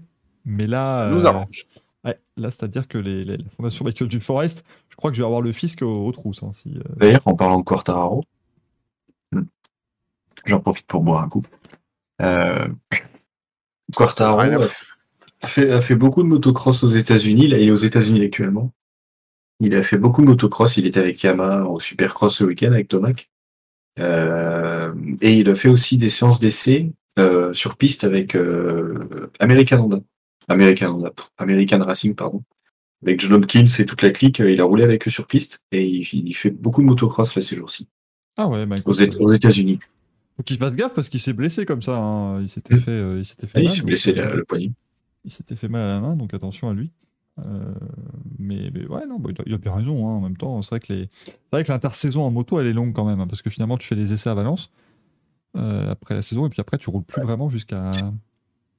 Mais 0.46 0.66
là. 0.68 1.10
ça 1.10 1.16
nous 1.16 1.26
euh, 1.26 1.30
arrange. 1.30 1.66
Ouais, 2.04 2.18
là, 2.38 2.50
c'est-à-dire 2.50 2.88
que 2.88 2.98
les, 2.98 3.24
les- 3.24 3.38
la 3.38 3.44
fondation 3.56 3.86
Michael 3.86 4.08
du 4.08 4.20
Forest, 4.20 4.66
je 4.90 4.96
crois 4.96 5.12
que 5.12 5.18
je 5.18 5.22
vais 5.22 5.26
avoir 5.28 5.42
le 5.42 5.52
fisc 5.52 5.84
aux, 5.84 6.06
aux 6.08 6.12
trousses. 6.12 6.42
hein, 6.42 6.52
si, 6.52 6.76
euh, 6.76 6.82
D'ailleurs, 6.98 7.22
en 7.26 7.36
parlant 7.36 7.60
de 7.60 7.64
Quartararo, 7.64 8.24
hmm, 9.32 9.42
j'en 10.46 10.60
profite 10.60 10.88
pour 10.88 11.04
boire 11.04 11.24
un 11.24 11.30
coup. 11.30 11.44
Euh, 12.24 12.68
Quartararo 13.96 14.40
a 15.44 15.48
fait, 15.48 15.72
a 15.72 15.80
fait 15.82 15.96
beaucoup 15.96 16.24
de 16.24 16.28
motocross 16.28 16.84
aux 16.84 16.88
États-Unis. 16.88 17.48
Là, 17.48 17.58
il 17.60 17.68
est 17.68 17.72
aux 17.72 17.76
États-Unis 17.76 18.24
actuellement. 18.24 18.72
Il 19.64 19.76
a 19.76 19.82
fait 19.84 19.98
beaucoup 19.98 20.22
de 20.22 20.28
motocross. 20.28 20.76
Il 20.78 20.86
était 20.88 21.00
avec 21.00 21.22
Yamaha 21.22 21.66
au 21.66 21.80
Supercross 21.80 22.36
ce 22.36 22.44
week-end 22.44 22.72
avec 22.72 22.88
Tomac. 22.88 23.30
Euh, 24.00 24.94
et 25.22 25.34
il 25.34 25.50
a 25.50 25.56
fait 25.56 25.70
aussi 25.70 25.98
des 25.98 26.10
séances 26.10 26.40
d'essai 26.40 26.92
euh, 27.20 27.54
sur 27.54 27.78
piste 27.78 28.04
avec 28.04 28.36
euh, 28.36 29.30
American 29.40 29.80
Honda. 29.84 30.00
American 30.48 30.96
Honda, 30.96 31.12
American 31.38 31.80
Racing, 31.84 32.16
pardon. 32.16 32.42
Avec 33.04 33.20
John 33.20 33.34
Hopkins 33.34 33.66
et 33.80 33.86
toute 33.86 34.02
la 34.02 34.12
clique, 34.12 34.40
il 34.40 34.60
a 34.62 34.64
roulé 34.64 34.84
avec 34.84 35.08
eux 35.08 35.12
sur 35.12 35.26
piste 35.28 35.60
et 35.72 35.86
il, 35.86 36.04
il 36.28 36.34
fait 36.34 36.52
beaucoup 36.52 36.82
de 36.82 36.88
motocross 36.88 37.36
là 37.36 37.42
ces 37.42 37.56
jours-ci 37.56 37.88
Ah 38.38 38.48
ouais, 38.48 38.66
bah, 38.66 38.76
aux, 38.86 38.94
États-Unis. 38.94 39.80
faut 40.38 40.44
qu'il 40.44 40.58
fasse 40.58 40.74
gaffe 40.76 40.94
parce 40.94 41.10
qu'il 41.10 41.20
s'est 41.20 41.34
blessé 41.34 41.66
comme 41.66 41.82
ça. 41.82 41.98
hein. 41.98 42.42
Il 42.42 42.50
s'était 42.50 42.76
Mm. 42.76 42.80
fait, 42.80 42.92
euh, 42.92 43.18
il 43.20 43.26
s'était 43.26 43.48
fait 43.48 43.60
Et 43.60 43.62
il 43.64 43.66
mal. 43.66 43.72
s'est 43.72 43.82
donc, 43.82 43.88
blessé 43.88 44.14
le, 44.14 44.36
le 44.38 44.44
poignet. 44.44 44.72
il 45.26 45.32
s'était 45.32 45.56
fait 45.56 45.68
mal 45.68 45.82
à 45.84 45.88
la 45.88 46.00
main, 46.00 46.14
donc 46.16 46.34
attention 46.34 46.70
à 46.70 46.74
lui. 46.74 46.92
Euh, 47.40 47.74
mais, 48.38 48.70
mais 48.74 48.86
ouais, 48.88 49.06
non, 49.08 49.20
bah, 49.20 49.32
il, 49.46 49.54
a, 49.54 49.58
bien 49.58 49.74
raison. 49.74 50.08
hein, 50.08 50.18
en 50.18 50.22
même 50.22 50.38
temps, 50.38 50.62
c'est 50.62 50.70
vrai 50.70 50.80
que 50.80 50.94
les, 50.94 51.10
c'est 51.26 51.34
vrai 51.52 51.64
que 51.64 51.72
l'intersaison 51.72 52.22
en 52.24 52.32
moto, 52.32 52.60
elle 52.60 52.68
est 52.68 52.74
longue 52.74 52.94
quand 52.94 53.06
même, 53.06 53.20
hein, 53.20 53.28
parce 53.28 53.42
que 53.42 53.50
finalement, 53.50 53.78
tu 53.78 53.88
fais 53.88 53.96
les 53.96 54.14
essais 54.14 54.30
à 54.30 54.34
Valence 54.34 54.72
euh, 55.58 55.92
après 55.92 56.14
la 56.14 56.22
saison, 56.22 56.46
et 56.46 56.50
puis 56.50 56.62
après, 56.62 56.78
tu 56.78 56.90
roules 56.90 57.04
plus 57.04 57.22
vraiment 57.22 57.50
jusqu'à. 57.50 57.92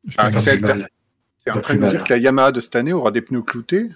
jusqu'à 0.05 0.23
Ah, 0.25 0.27
Axel, 0.27 0.61
mal. 0.61 0.89
C'est 1.39 1.51
en 1.51 1.61
train 1.61 1.75
de 1.75 1.91
dire 1.91 2.05
que 2.05 2.13
la 2.13 2.19
Yamaha 2.19 2.53
de 2.53 2.61
cette 2.61 2.77
année 2.77 2.93
aura 2.93 3.11
des 3.11 3.21
pneus 3.21 3.43
cloutés 3.43 3.89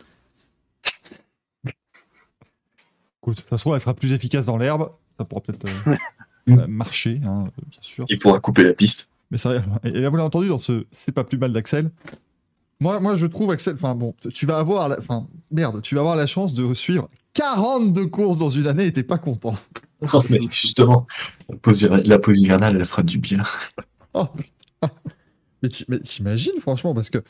Écoute, 3.22 3.36
de 3.36 3.40
toute 3.40 3.48
façon, 3.48 3.74
elle 3.74 3.80
sera 3.80 3.94
plus 3.94 4.12
efficace 4.12 4.46
dans 4.46 4.56
l'herbe. 4.56 4.90
Ça 5.18 5.24
pourra 5.24 5.40
peut-être 5.40 5.64
euh, 5.86 5.96
euh, 6.50 6.66
marcher, 6.66 7.20
hein, 7.24 7.44
bien 7.66 7.80
sûr. 7.80 8.04
Il 8.08 8.18
pourra 8.18 8.40
couper 8.40 8.64
la 8.64 8.72
piste. 8.72 9.08
Mais 9.30 9.38
ça, 9.38 9.54
et 9.82 9.90
là, 9.90 10.08
vous 10.08 10.16
l'avez 10.16 10.26
entendu 10.26 10.48
dans 10.48 10.58
ce 10.58 10.86
C'est 10.92 11.12
pas 11.12 11.24
plus 11.24 11.38
mal 11.38 11.52
d'Axel. 11.52 11.90
Moi, 12.80 13.00
moi, 13.00 13.16
je 13.16 13.26
trouve, 13.26 13.50
Axel, 13.50 13.74
enfin 13.74 13.94
bon, 13.94 14.14
tu 14.34 14.44
vas 14.46 14.58
avoir, 14.58 14.88
la, 14.88 14.98
enfin, 14.98 15.26
merde, 15.50 15.80
tu 15.82 15.94
vas 15.94 16.02
avoir 16.02 16.16
la 16.16 16.26
chance 16.26 16.54
de 16.54 16.74
suivre 16.74 17.08
42 17.34 18.06
courses 18.06 18.38
dans 18.38 18.50
une 18.50 18.66
année 18.66 18.86
et 18.86 18.92
t'es 18.92 19.02
pas 19.02 19.18
content. 19.18 19.56
Oh, 20.12 20.22
mais 20.28 20.38
justement, 20.50 21.06
la 21.48 21.56
pause, 21.56 21.88
la 22.04 22.18
pause 22.18 22.42
hivernale, 22.42 22.76
elle 22.76 22.84
fera 22.84 23.02
du 23.02 23.16
bien. 23.16 23.42
Oh, 24.12 24.26
putain. 24.26 24.94
mais 25.88 26.00
t'imagines, 26.00 26.60
franchement, 26.60 26.92
parce 26.92 27.08
que 27.08 27.24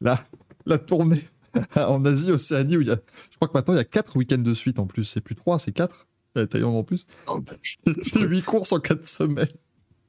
la, 0.00 0.24
la 0.66 0.78
tournée 0.78 1.26
en 1.76 2.04
Asie, 2.04 2.30
Océanie, 2.30 2.76
où 2.76 2.80
il 2.82 2.86
y 2.86 2.92
a, 2.92 2.98
je 3.30 3.36
crois 3.36 3.48
que 3.48 3.54
maintenant 3.54 3.74
il 3.74 3.78
y 3.78 3.80
a 3.80 3.84
4 3.84 4.16
week-ends 4.16 4.38
de 4.38 4.54
suite 4.54 4.78
en 4.78 4.86
plus, 4.86 5.02
c'est 5.02 5.20
plus 5.20 5.34
3, 5.34 5.58
c'est 5.58 5.72
4. 5.72 6.06
La 6.36 6.46
Thaïlande 6.46 6.76
en 6.76 6.84
plus? 6.84 7.06
Oh, 7.26 7.38
bah, 7.38 7.54
je, 7.60 7.76
C'est 8.02 8.20
8 8.20 8.42
courses 8.42 8.72
en 8.72 8.78
4 8.78 9.08
semaines. 9.08 9.48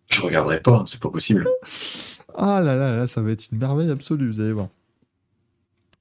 Je 0.09 0.21
regarderai 0.21 0.61
pas, 0.61 0.83
c'est 0.87 1.01
pas 1.01 1.09
possible. 1.09 1.47
Ah 2.35 2.61
là 2.61 2.75
là 2.75 2.95
là, 2.97 3.07
ça 3.07 3.21
va 3.21 3.31
être 3.31 3.51
une 3.51 3.57
merveille 3.59 3.91
absolue, 3.91 4.29
vous 4.31 4.39
allez 4.39 4.53
voir. 4.53 4.67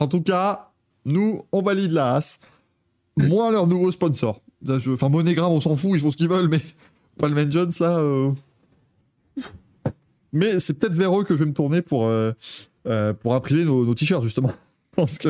En 0.00 0.08
tout 0.08 0.22
cas, 0.22 0.70
nous, 1.04 1.42
on 1.52 1.62
valide 1.62 1.92
la 1.92 2.14
As. 2.16 2.40
Moins 3.16 3.50
leur 3.50 3.66
nouveau 3.66 3.90
sponsor. 3.92 4.40
Je- 4.64 4.90
Enfin, 4.90 5.08
Monégram, 5.08 5.50
on 5.50 5.60
s'en 5.60 5.74
fout, 5.76 5.92
ils 5.94 6.00
font 6.00 6.10
ce 6.10 6.16
qu'ils 6.18 6.28
veulent, 6.28 6.48
mais 6.48 6.60
Palm 7.18 7.50
Jones, 7.50 7.70
là... 7.80 7.98
euh, 7.98 8.30
Mais 10.32 10.60
c'est 10.60 10.74
peut-être 10.78 10.94
vers 10.96 11.18
eux 11.18 11.24
que 11.24 11.34
je 11.34 11.40
vais 11.44 11.48
me 11.48 11.54
tourner 11.54 11.80
pour, 11.82 12.06
euh, 12.06 12.32
euh, 12.86 13.14
imprimer 13.24 13.64
nos, 13.64 13.94
t-shirts, 13.94 14.22
justement. 14.22 14.52
Parce 14.96 15.18
que 15.18 15.28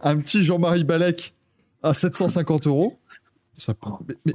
un 0.00 0.16
petit 0.16 0.44
Jean-Marie 0.44 0.84
Balek 0.84 1.34
à 1.82 1.94
750 1.94 2.66
euros, 2.66 2.98
mais- 4.26 4.34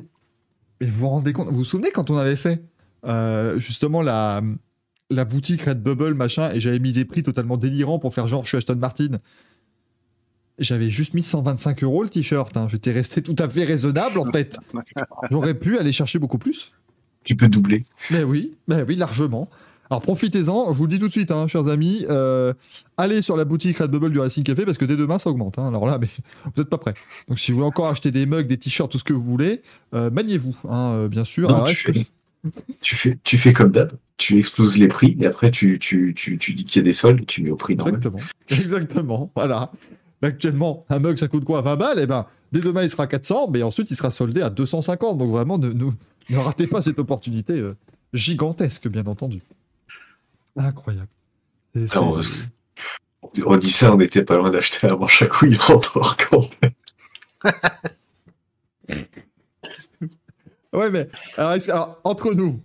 mais 0.81 0.87
vous 0.87 0.99
vous 0.99 1.09
rendez 1.09 1.33
compte 1.33 1.49
Vous 1.49 1.57
vous 1.57 1.63
souvenez 1.65 1.91
quand 1.91 2.09
on 2.11 2.17
avait 2.17 2.35
fait 2.35 2.63
euh, 3.05 3.57
justement 3.59 4.01
la, 4.01 4.41
la 5.09 5.25
boutique 5.25 5.61
Redbubble, 5.63 6.13
machin, 6.13 6.51
et 6.53 6.59
j'avais 6.59 6.79
mis 6.79 6.91
des 6.91 7.05
prix 7.05 7.23
totalement 7.23 7.57
délirants 7.57 7.99
pour 7.99 8.13
faire 8.13 8.27
genre 8.27 8.43
je 8.43 8.49
suis 8.49 8.57
Aston 8.57 8.75
Martin. 8.77 9.17
J'avais 10.57 10.89
juste 10.89 11.13
mis 11.13 11.23
125 11.23 11.83
euros 11.83 12.03
le 12.03 12.09
t-shirt. 12.09 12.55
hein. 12.55 12.67
J'étais 12.69 12.91
resté 12.91 13.21
tout 13.21 13.35
à 13.39 13.49
fait 13.49 13.65
raisonnable 13.65 14.17
en 14.19 14.31
fait. 14.31 14.57
J'aurais 15.31 15.53
pu 15.53 15.77
aller 15.77 15.91
chercher 15.91 16.17
beaucoup 16.17 16.37
plus. 16.37 16.71
Tu 17.25 17.35
peux 17.35 17.49
doubler. 17.49 17.83
Mais 18.11 18.23
oui, 18.23 18.55
mais 18.67 18.83
oui, 18.83 18.95
largement. 18.95 19.49
Alors 19.89 20.01
profitez-en, 20.01 20.73
je 20.73 20.77
vous 20.77 20.85
le 20.85 20.89
dis 20.91 20.99
tout 20.99 21.07
de 21.07 21.11
suite, 21.11 21.29
hein, 21.29 21.45
chers 21.47 21.67
amis, 21.67 22.05
euh, 22.09 22.53
allez 22.97 23.21
sur 23.21 23.35
la 23.37 23.45
boutique 23.45 23.77
Redbubble 23.77 24.09
du 24.11 24.19
Racing 24.19 24.43
Café 24.43 24.65
parce 24.65 24.77
que 24.79 24.85
dès 24.85 24.95
demain 24.95 25.19
ça 25.19 25.29
augmente. 25.29 25.59
hein. 25.59 25.67
Alors 25.67 25.85
là, 25.85 25.97
mais 25.99 26.07
vous 26.45 26.51
n'êtes 26.57 26.69
pas 26.69 26.77
prêts. 26.77 26.93
Donc 27.27 27.37
si 27.37 27.51
vous 27.51 27.57
voulez 27.57 27.67
encore 27.67 27.87
acheter 27.89 28.11
des 28.11 28.25
mugs, 28.25 28.47
des 28.47 28.57
t-shirts, 28.57 28.89
tout 28.91 28.97
ce 28.97 29.03
que 29.03 29.13
vous 29.13 29.21
voulez, 29.23 29.61
euh, 29.93 30.09
maniez-vous, 30.09 30.55
hein, 30.69 31.07
bien 31.07 31.23
sûr. 31.25 31.49
Non, 31.49 31.55
Alors, 31.55 31.67
tu, 31.67 31.73
est-ce 31.73 31.83
que- 31.83 31.91
fais, 31.93 32.07
tu, 32.81 32.95
fais, 32.95 33.17
tu 33.23 33.37
fais 33.37 33.53
comme 33.53 33.71
d'hab, 33.71 33.91
tu 34.17 34.37
exploses 34.37 34.77
les 34.77 34.87
prix 34.87 35.17
et 35.19 35.25
après 35.25 35.51
tu, 35.51 35.79
tu, 35.79 36.13
tu, 36.15 36.37
tu 36.37 36.53
dis 36.53 36.65
qu'il 36.65 36.79
y 36.79 36.83
a 36.83 36.83
des 36.83 36.93
soldes 36.93 37.21
et 37.21 37.25
tu 37.25 37.43
mets 37.43 37.51
au 37.51 37.55
prix 37.55 37.75
normal. 37.75 37.95
Exactement. 37.95 38.23
Exactement. 38.49 39.31
Voilà. 39.35 39.71
Actuellement, 40.21 40.85
un 40.89 40.99
mug, 40.99 41.17
ça 41.17 41.27
coûte 41.27 41.45
quoi? 41.45 41.61
20 41.61 41.75
balles? 41.75 41.99
Eh 42.01 42.07
ben, 42.07 42.25
dès 42.51 42.59
demain, 42.59 42.83
il 42.83 42.89
sera 42.89 43.05
400, 43.05 43.49
mais 43.51 43.61
ensuite, 43.61 43.91
il 43.91 43.95
sera 43.95 44.09
soldé 44.11 44.41
à 44.41 44.49
250. 44.49 45.17
Donc 45.17 45.29
vraiment, 45.29 45.57
ne, 45.57 45.69
ne, 45.69 45.91
ne 46.29 46.37
ratez 46.37 46.67
pas 46.67 46.81
cette 46.81 46.97
opportunité 46.97 47.53
euh, 47.53 47.75
gigantesque, 48.13 48.87
bien 48.87 49.05
entendu. 49.05 49.41
Incroyable. 50.55 51.09
Alors, 51.91 52.21
On 53.45 53.57
dit 53.57 53.69
ça, 53.69 53.93
on 53.93 53.97
n'était 53.97 54.23
pas 54.23 54.37
loin 54.37 54.49
d'acheter 54.49 54.87
un 54.87 54.95
manche 54.95 55.21
à 55.21 55.27
couilles 55.27 55.57
en 55.69 55.79
quand 56.29 56.49
même. 56.61 56.71
Ouais, 60.75 60.91
mais 60.91 61.07
entre 62.03 62.33
nous, 62.33 62.59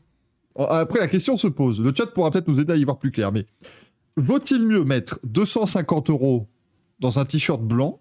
après 0.57 0.99
la 1.01 1.07
question 1.09 1.37
se 1.37 1.47
pose. 1.49 1.81
Le 1.81 1.93
chat 1.95 2.07
pourra 2.07 2.31
peut-être 2.31 2.49
nous 2.49 2.59
aider 2.61 2.73
à 2.73 2.77
y 2.77 2.85
voir 2.85 2.99
plus 2.99 3.11
clair, 3.13 3.33
mais 3.33 3.47
vaut-il 4.17 4.67
mieux 4.67 4.85
mettre 4.85 5.19
250 5.25 6.11
euros 6.11 6.49
dans 6.99 7.19
un 7.19 7.25
t-shirt 7.25 7.63
blanc 7.63 8.01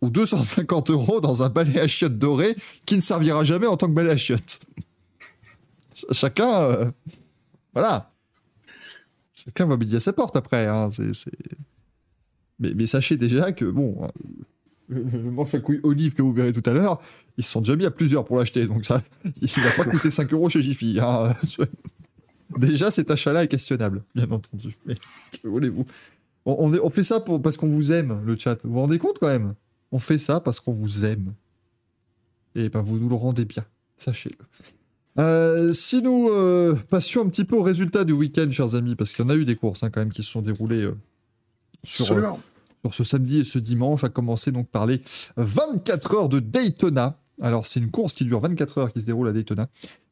ou 0.00 0.10
250 0.10 0.90
euros 0.90 1.20
dans 1.20 1.42
un 1.42 1.48
balai 1.48 1.80
à 1.80 1.86
chiottes 1.86 2.18
doré 2.18 2.54
qui 2.86 2.94
ne 2.96 3.00
servira 3.00 3.44
jamais 3.44 3.66
en 3.66 3.76
tant 3.76 3.86
que 3.88 3.92
balai 3.92 4.10
à 4.10 4.16
chiottes? 4.16 4.60
Ch- 5.94 6.06
Chacun, 6.12 6.62
euh, 6.62 6.90
voilà. 7.74 8.12
Chacun 9.44 9.66
va 9.66 9.76
midi 9.76 9.96
à 9.96 10.00
sa 10.00 10.12
porte 10.12 10.36
après. 10.36 10.66
hein, 10.66 10.88
Mais, 12.58 12.86
sachez 12.86 13.16
déjà 13.16 13.52
que 13.52 13.64
bon, 13.64 13.98
hein, 14.04 14.10
le, 14.88 15.30
manche 15.30 15.54
à 15.54 15.60
couilles 15.60 15.80
olive 15.82 16.14
que 16.14 16.22
vous 16.22 16.32
verrez 16.32 16.52
tout 16.52 16.68
à 16.68 16.72
l'heure, 16.72 17.00
ils 17.38 17.44
se 17.44 17.50
sont 17.52 17.60
déjà 17.62 17.76
mis 17.76 17.86
à 17.86 17.90
plusieurs 17.90 18.24
pour 18.26 18.36
l'acheter, 18.36 18.66
donc 18.66 18.84
ça, 18.84 19.02
il 19.40 19.48
va 19.48 19.70
pas 19.70 19.84
coûter 19.84 20.10
5 20.10 20.30
euros 20.34 20.48
chez 20.50 20.60
Jiffy. 20.60 20.98
hein. 21.00 21.34
Déjà, 22.58 22.90
cet 22.90 23.10
achat-là 23.10 23.44
est 23.44 23.48
questionnable, 23.48 24.02
bien 24.14 24.30
entendu. 24.30 24.76
Mais 24.86 24.94
que 24.94 25.48
voulez-vous? 25.48 25.86
On, 26.46 26.56
on 26.58 26.74
est- 26.74 26.80
on 26.80 26.90
fait 26.90 27.02
ça 27.02 27.20
pour, 27.20 27.40
parce 27.42 27.56
qu'on 27.56 27.68
vous 27.68 27.92
aime, 27.92 28.20
le 28.24 28.36
chat. 28.38 28.58
Vous 28.64 28.72
vous 28.72 28.80
rendez 28.80 28.98
compte 28.98 29.18
quand 29.20 29.26
même? 29.28 29.54
On 29.92 29.98
fait 29.98 30.18
ça 30.18 30.40
parce 30.40 30.58
qu'on 30.60 30.72
vous 30.72 31.04
aime. 31.04 31.34
Et 32.54 32.68
ben, 32.70 32.80
vous 32.80 32.98
nous 32.98 33.08
le 33.08 33.14
rendez 33.14 33.44
bien, 33.44 33.64
sachez-le. 33.98 34.44
Euh, 35.22 35.72
si 35.74 36.00
nous 36.00 36.28
euh, 36.30 36.74
passions 36.90 37.22
un 37.22 37.28
petit 37.28 37.44
peu 37.44 37.56
au 37.56 37.62
résultat 37.62 38.04
du 38.04 38.12
week-end, 38.14 38.50
chers 38.50 38.74
amis, 38.74 38.94
parce 38.96 39.12
qu'il 39.12 39.24
y 39.24 39.26
en 39.28 39.30
a 39.30 39.34
eu 39.34 39.44
des 39.44 39.56
courses 39.56 39.82
hein, 39.82 39.90
quand 39.90 40.00
même 40.00 40.12
qui 40.12 40.22
se 40.22 40.30
sont 40.30 40.42
déroulées 40.42 40.82
euh, 40.82 40.96
sur, 41.84 42.06
sur 42.82 42.94
ce 42.94 43.04
samedi 43.04 43.40
et 43.40 43.44
ce 43.44 43.58
dimanche, 43.58 44.04
à 44.04 44.08
commencer 44.08 44.52
donc 44.52 44.68
par 44.68 44.86
les 44.86 45.00
24 45.36 46.14
heures 46.14 46.28
de 46.28 46.40
Daytona. 46.40 47.18
Alors 47.40 47.66
c'est 47.66 47.80
une 47.80 47.90
course 47.90 48.12
qui 48.12 48.24
dure 48.24 48.40
24 48.40 48.78
heures 48.78 48.92
qui 48.92 49.00
se 49.00 49.06
déroule 49.06 49.28
à 49.28 49.32
Daytona. 49.32 49.68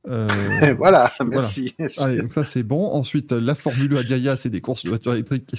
Euh, 0.08 0.28
voilà, 0.78 1.10
merci. 1.26 1.74
Allez, 1.98 2.20
donc 2.20 2.32
ça 2.32 2.44
c'est 2.44 2.62
bon. 2.62 2.90
Ensuite, 2.92 3.32
la 3.32 3.54
Formule 3.54 3.96
1 3.96 4.04
Diaya, 4.04 4.36
c'est 4.36 4.50
des 4.50 4.60
courses 4.60 4.84
de 4.84 4.90
voitures 4.90 5.14
électriques. 5.14 5.50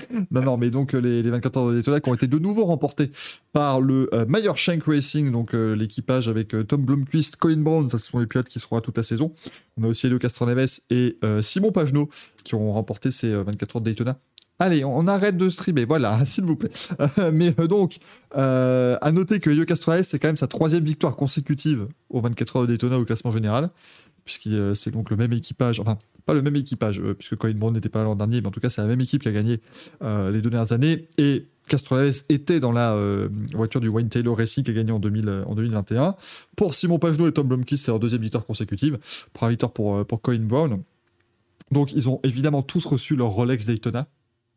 non, 0.30 0.42
non, 0.42 0.56
mais 0.56 0.70
donc 0.70 0.92
les, 0.92 1.22
les 1.22 1.30
24 1.30 1.56
heures 1.56 1.68
de 1.68 1.74
Daytona 1.74 2.00
qui 2.00 2.08
ont 2.08 2.14
été 2.14 2.26
de 2.26 2.38
nouveau 2.38 2.64
remportées 2.64 3.10
par 3.52 3.80
le 3.80 4.08
euh, 4.14 4.24
Meyer 4.26 4.52
Shank 4.54 4.84
Racing, 4.84 5.30
donc 5.30 5.54
euh, 5.54 5.74
l'équipage 5.74 6.28
avec 6.28 6.54
euh, 6.54 6.64
Tom 6.64 6.82
Blomqvist, 6.82 7.36
Colin 7.36 7.58
Brown, 7.58 7.88
ça 7.88 7.98
ce 7.98 8.10
sont 8.10 8.18
les 8.18 8.26
pilotes 8.26 8.48
qui 8.48 8.60
seront 8.60 8.76
là 8.76 8.82
toute 8.82 8.96
la 8.96 9.02
saison. 9.02 9.32
On 9.76 9.84
a 9.84 9.86
aussi 9.88 10.06
Elio 10.06 10.18
Castroneves 10.18 10.80
et 10.90 11.16
Simon 11.40 11.72
Pagenaud 11.72 12.08
qui 12.44 12.54
ont 12.54 12.72
remporté 12.72 13.10
ces 13.10 13.32
euh, 13.32 13.42
24 13.44 13.76
heures 13.76 13.82
de 13.82 13.86
Daytona. 13.86 14.18
Allez, 14.58 14.84
on, 14.84 15.08
arrête 15.08 15.36
de 15.36 15.48
streamer, 15.48 15.84
voilà, 15.84 16.24
s'il 16.24 16.44
vous 16.44 16.56
plaît. 16.56 16.70
Euh, 17.18 17.32
mais 17.34 17.54
euh, 17.58 17.66
donc, 17.66 17.98
euh, 18.36 18.96
à 19.00 19.10
noter 19.10 19.40
que 19.40 19.50
Elio 19.50 19.64
Castroneves, 19.64 20.04
c'est 20.04 20.18
quand 20.18 20.28
même 20.28 20.36
sa 20.36 20.46
troisième 20.46 20.84
victoire 20.84 21.16
consécutive 21.16 21.88
aux 22.10 22.20
24 22.20 22.56
heures 22.56 22.62
de 22.62 22.68
Daytona 22.68 22.98
au 22.98 23.04
classement 23.04 23.30
général 23.30 23.70
puisque 24.24 24.50
c'est 24.76 24.92
donc 24.92 25.10
le 25.10 25.16
même 25.16 25.32
équipage, 25.32 25.80
enfin 25.80 25.98
pas 26.26 26.32
le 26.32 26.42
même 26.42 26.54
équipage, 26.54 27.02
puisque 27.18 27.34
Colin 27.34 27.56
Brown 27.56 27.74
n'était 27.74 27.88
pas 27.88 28.04
l'an 28.04 28.14
dernier, 28.14 28.40
mais 28.40 28.46
en 28.46 28.52
tout 28.52 28.60
cas 28.60 28.70
c'est 28.70 28.80
la 28.80 28.86
même 28.86 29.00
équipe 29.00 29.20
qui 29.20 29.28
a 29.28 29.32
gagné 29.32 29.60
les 30.00 30.40
deux 30.40 30.48
dernières 30.48 30.70
années, 30.70 31.08
et 31.18 31.48
Castroneves 31.66 32.22
était 32.28 32.60
dans 32.60 32.70
la 32.70 32.96
voiture 33.52 33.80
du 33.80 33.88
Wayne 33.88 34.08
Taylor 34.08 34.36
Racing 34.36 34.62
qui 34.62 34.70
a 34.70 34.74
gagné 34.74 34.92
en, 34.92 35.00
2000, 35.00 35.28
euh, 35.28 35.44
en 35.46 35.56
2021. 35.56 36.14
Pour 36.54 36.74
Simon 36.74 37.00
Pagenaud 37.00 37.26
et 37.26 37.32
Tom 37.32 37.48
Blomqvist, 37.48 37.84
c'est 37.84 37.90
leur 37.90 37.98
deuxième 37.98 38.22
victoire 38.22 38.44
consécutive, 38.44 38.96
première 39.32 39.50
victoire 39.50 39.72
pour, 39.72 40.06
pour 40.06 40.22
Colin 40.22 40.44
Brown. 40.44 40.82
Donc 41.72 41.92
ils 41.92 42.08
ont 42.08 42.20
évidemment 42.22 42.62
tous 42.62 42.84
reçu 42.86 43.16
leur 43.16 43.30
Rolex 43.30 43.66
Daytona, 43.66 44.06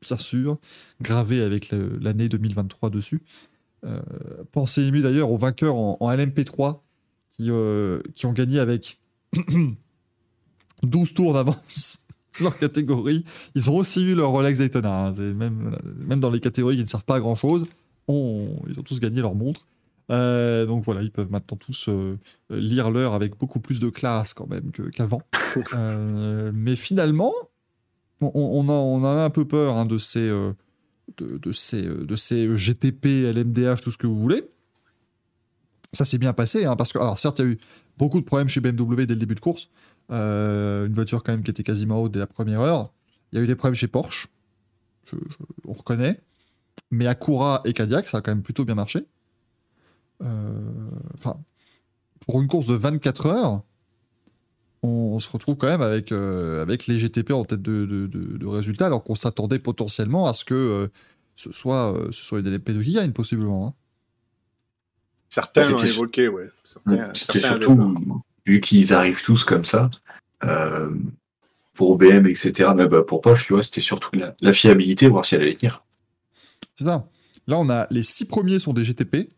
bien 0.05 0.17
sûr, 0.17 0.57
gravé 1.01 1.41
avec 1.41 1.71
l'année 2.01 2.29
2023 2.29 2.89
dessus. 2.89 3.21
Euh, 3.85 3.99
pensez 4.51 4.83
ému 4.83 5.01
d'ailleurs 5.01 5.31
aux 5.31 5.37
vainqueurs 5.37 5.75
en, 5.75 5.97
en 5.99 6.11
LMP3 6.11 6.79
qui, 7.31 7.51
euh, 7.51 8.01
qui 8.15 8.25
ont 8.25 8.33
gagné 8.33 8.59
avec 8.59 8.99
12 10.83 11.13
tours 11.13 11.33
d'avance 11.33 12.07
leur 12.39 12.57
catégorie. 12.57 13.25
Ils 13.53 13.69
ont 13.69 13.77
aussi 13.77 14.03
eu 14.03 14.15
leur 14.15 14.31
Rolex 14.31 14.59
Daytona. 14.59 15.07
hein. 15.07 15.11
Même, 15.11 15.77
même 16.07 16.19
dans 16.19 16.31
les 16.31 16.39
catégories 16.39 16.77
qui 16.77 16.83
ne 16.83 16.87
servent 16.87 17.05
pas 17.05 17.15
à 17.15 17.19
grand 17.19 17.35
chose, 17.35 17.65
ils 18.07 18.13
ont 18.77 18.83
tous 18.83 18.99
gagné 18.99 19.21
leur 19.21 19.35
montre. 19.35 19.65
Euh, 20.11 20.65
donc 20.65 20.83
voilà, 20.83 21.01
ils 21.01 21.11
peuvent 21.11 21.31
maintenant 21.31 21.57
tous 21.57 21.89
euh, 21.89 22.17
lire 22.49 22.91
l'heure 22.91 23.13
avec 23.13 23.37
beaucoup 23.37 23.59
plus 23.59 23.79
de 23.79 23.89
classe 23.89 24.33
quand 24.33 24.47
même 24.47 24.71
qu'avant. 24.93 25.21
Euh, 25.73 26.51
mais 26.53 26.75
finalement, 26.75 27.31
on, 28.33 29.03
a, 29.03 29.23
un 29.23 29.29
peu 29.29 29.45
peur 29.45 29.75
hein, 29.77 29.85
de 29.85 29.97
ces, 29.97 30.27
euh, 30.29 30.53
euh, 31.21 32.57
GTP, 32.57 33.05
LMDH, 33.33 33.81
tout 33.81 33.91
ce 33.91 33.97
que 33.97 34.07
vous 34.07 34.19
voulez. 34.19 34.49
Ça 35.93 36.05
s'est 36.05 36.17
bien 36.17 36.33
passé, 36.33 36.65
hein, 36.65 36.75
parce 36.75 36.91
que, 36.91 36.97
alors 36.99 37.19
certes, 37.19 37.39
il 37.39 37.45
y 37.45 37.47
a 37.47 37.51
eu 37.51 37.57
beaucoup 37.97 38.19
de 38.19 38.25
problèmes 38.25 38.49
chez 38.49 38.59
BMW 38.59 39.05
dès 39.05 39.13
le 39.13 39.19
début 39.19 39.35
de 39.35 39.39
course. 39.39 39.69
Euh, 40.11 40.85
une 40.87 40.93
voiture 40.93 41.23
quand 41.23 41.31
même 41.31 41.43
qui 41.43 41.51
était 41.51 41.63
quasiment 41.63 42.01
haute 42.01 42.11
dès 42.11 42.19
la 42.19 42.27
première 42.27 42.61
heure. 42.61 42.91
Il 43.31 43.37
y 43.37 43.41
a 43.41 43.43
eu 43.43 43.47
des 43.47 43.55
problèmes 43.55 43.75
chez 43.75 43.87
Porsche, 43.87 44.27
je- 45.11 45.15
on 45.67 45.73
reconnaît. 45.73 46.19
Mais 46.91 47.07
Acura 47.07 47.61
et 47.65 47.73
Cadillac, 47.73 48.07
ça 48.07 48.17
a 48.17 48.21
quand 48.21 48.31
même 48.31 48.43
plutôt 48.43 48.65
bien 48.65 48.75
marché. 48.75 49.05
Enfin, 51.13 51.37
pour 52.25 52.41
une 52.41 52.47
course 52.47 52.67
de 52.67 52.75
24 52.75 53.25
heures, 53.27 53.63
on, 54.85 55.19
se 55.19 55.29
retrouve 55.29 55.55
quand 55.57 55.67
même 55.67 55.81
avec, 55.81 56.11
euh, 56.11 56.61
avec 56.61 56.87
les 56.87 56.97
GTP 56.99 57.31
en 57.31 57.43
tête 57.45 57.61
de, 57.61 57.85
de- 57.85 58.07
de- 58.07 58.37
de 58.37 58.45
résultats, 58.47 58.85
alors 58.87 59.03
qu'on 59.03 59.15
s'attendait 59.15 59.59
potentiellement 59.59 60.27
à 60.27 60.33
ce 60.33 60.45
que 60.45 60.53
euh, 60.53 60.87
ce 61.35 61.51
soit, 61.51 61.93
euh, 61.93 62.11
ce 62.11 62.23
soit 62.23 62.41
les 62.41 62.57
LP2 62.57 62.83
qui 62.83 62.93
gagnent, 62.93 63.11
possiblement. 63.11 63.67
hein. 63.67 63.73
Certains 65.29 65.69
l'ont 65.69 65.77
C'était- 65.77 65.91
évoqué, 65.93 66.27
ouais. 66.27 66.49
Certains, 66.63 67.13
C'était 67.13 67.39
surtout, 67.39 67.95
vu 68.45 68.61
qu'ils 68.61 68.93
arrivent 68.93 69.21
tous 69.23 69.43
comme 69.43 69.65
ça, 69.65 69.89
euh, 70.43 70.89
pour 71.73 71.97
BM, 71.97 72.25
etc., 72.27 72.69
mais 72.75 72.87
bah, 72.87 73.03
pour 73.03 73.21
Porsche, 73.21 73.47
tu 73.47 73.53
vois, 73.53 73.63
c'était 73.63 73.81
surtout 73.81 74.15
la, 74.17 74.35
la 74.39 74.53
fiabilité, 74.53 75.07
voir 75.09 75.25
si 75.25 75.35
elle 75.35 75.41
allait 75.41 75.55
tenir. 75.55 75.83
C'est 76.77 76.85
ça. 76.85 77.07
Là, 77.47 77.57
on 77.59 77.69
a 77.69 77.87
les 77.91 78.03
six 78.03 78.25
premiers 78.25 78.59
sont 78.59 78.73
des 78.73 78.85
GTP. 78.85 79.29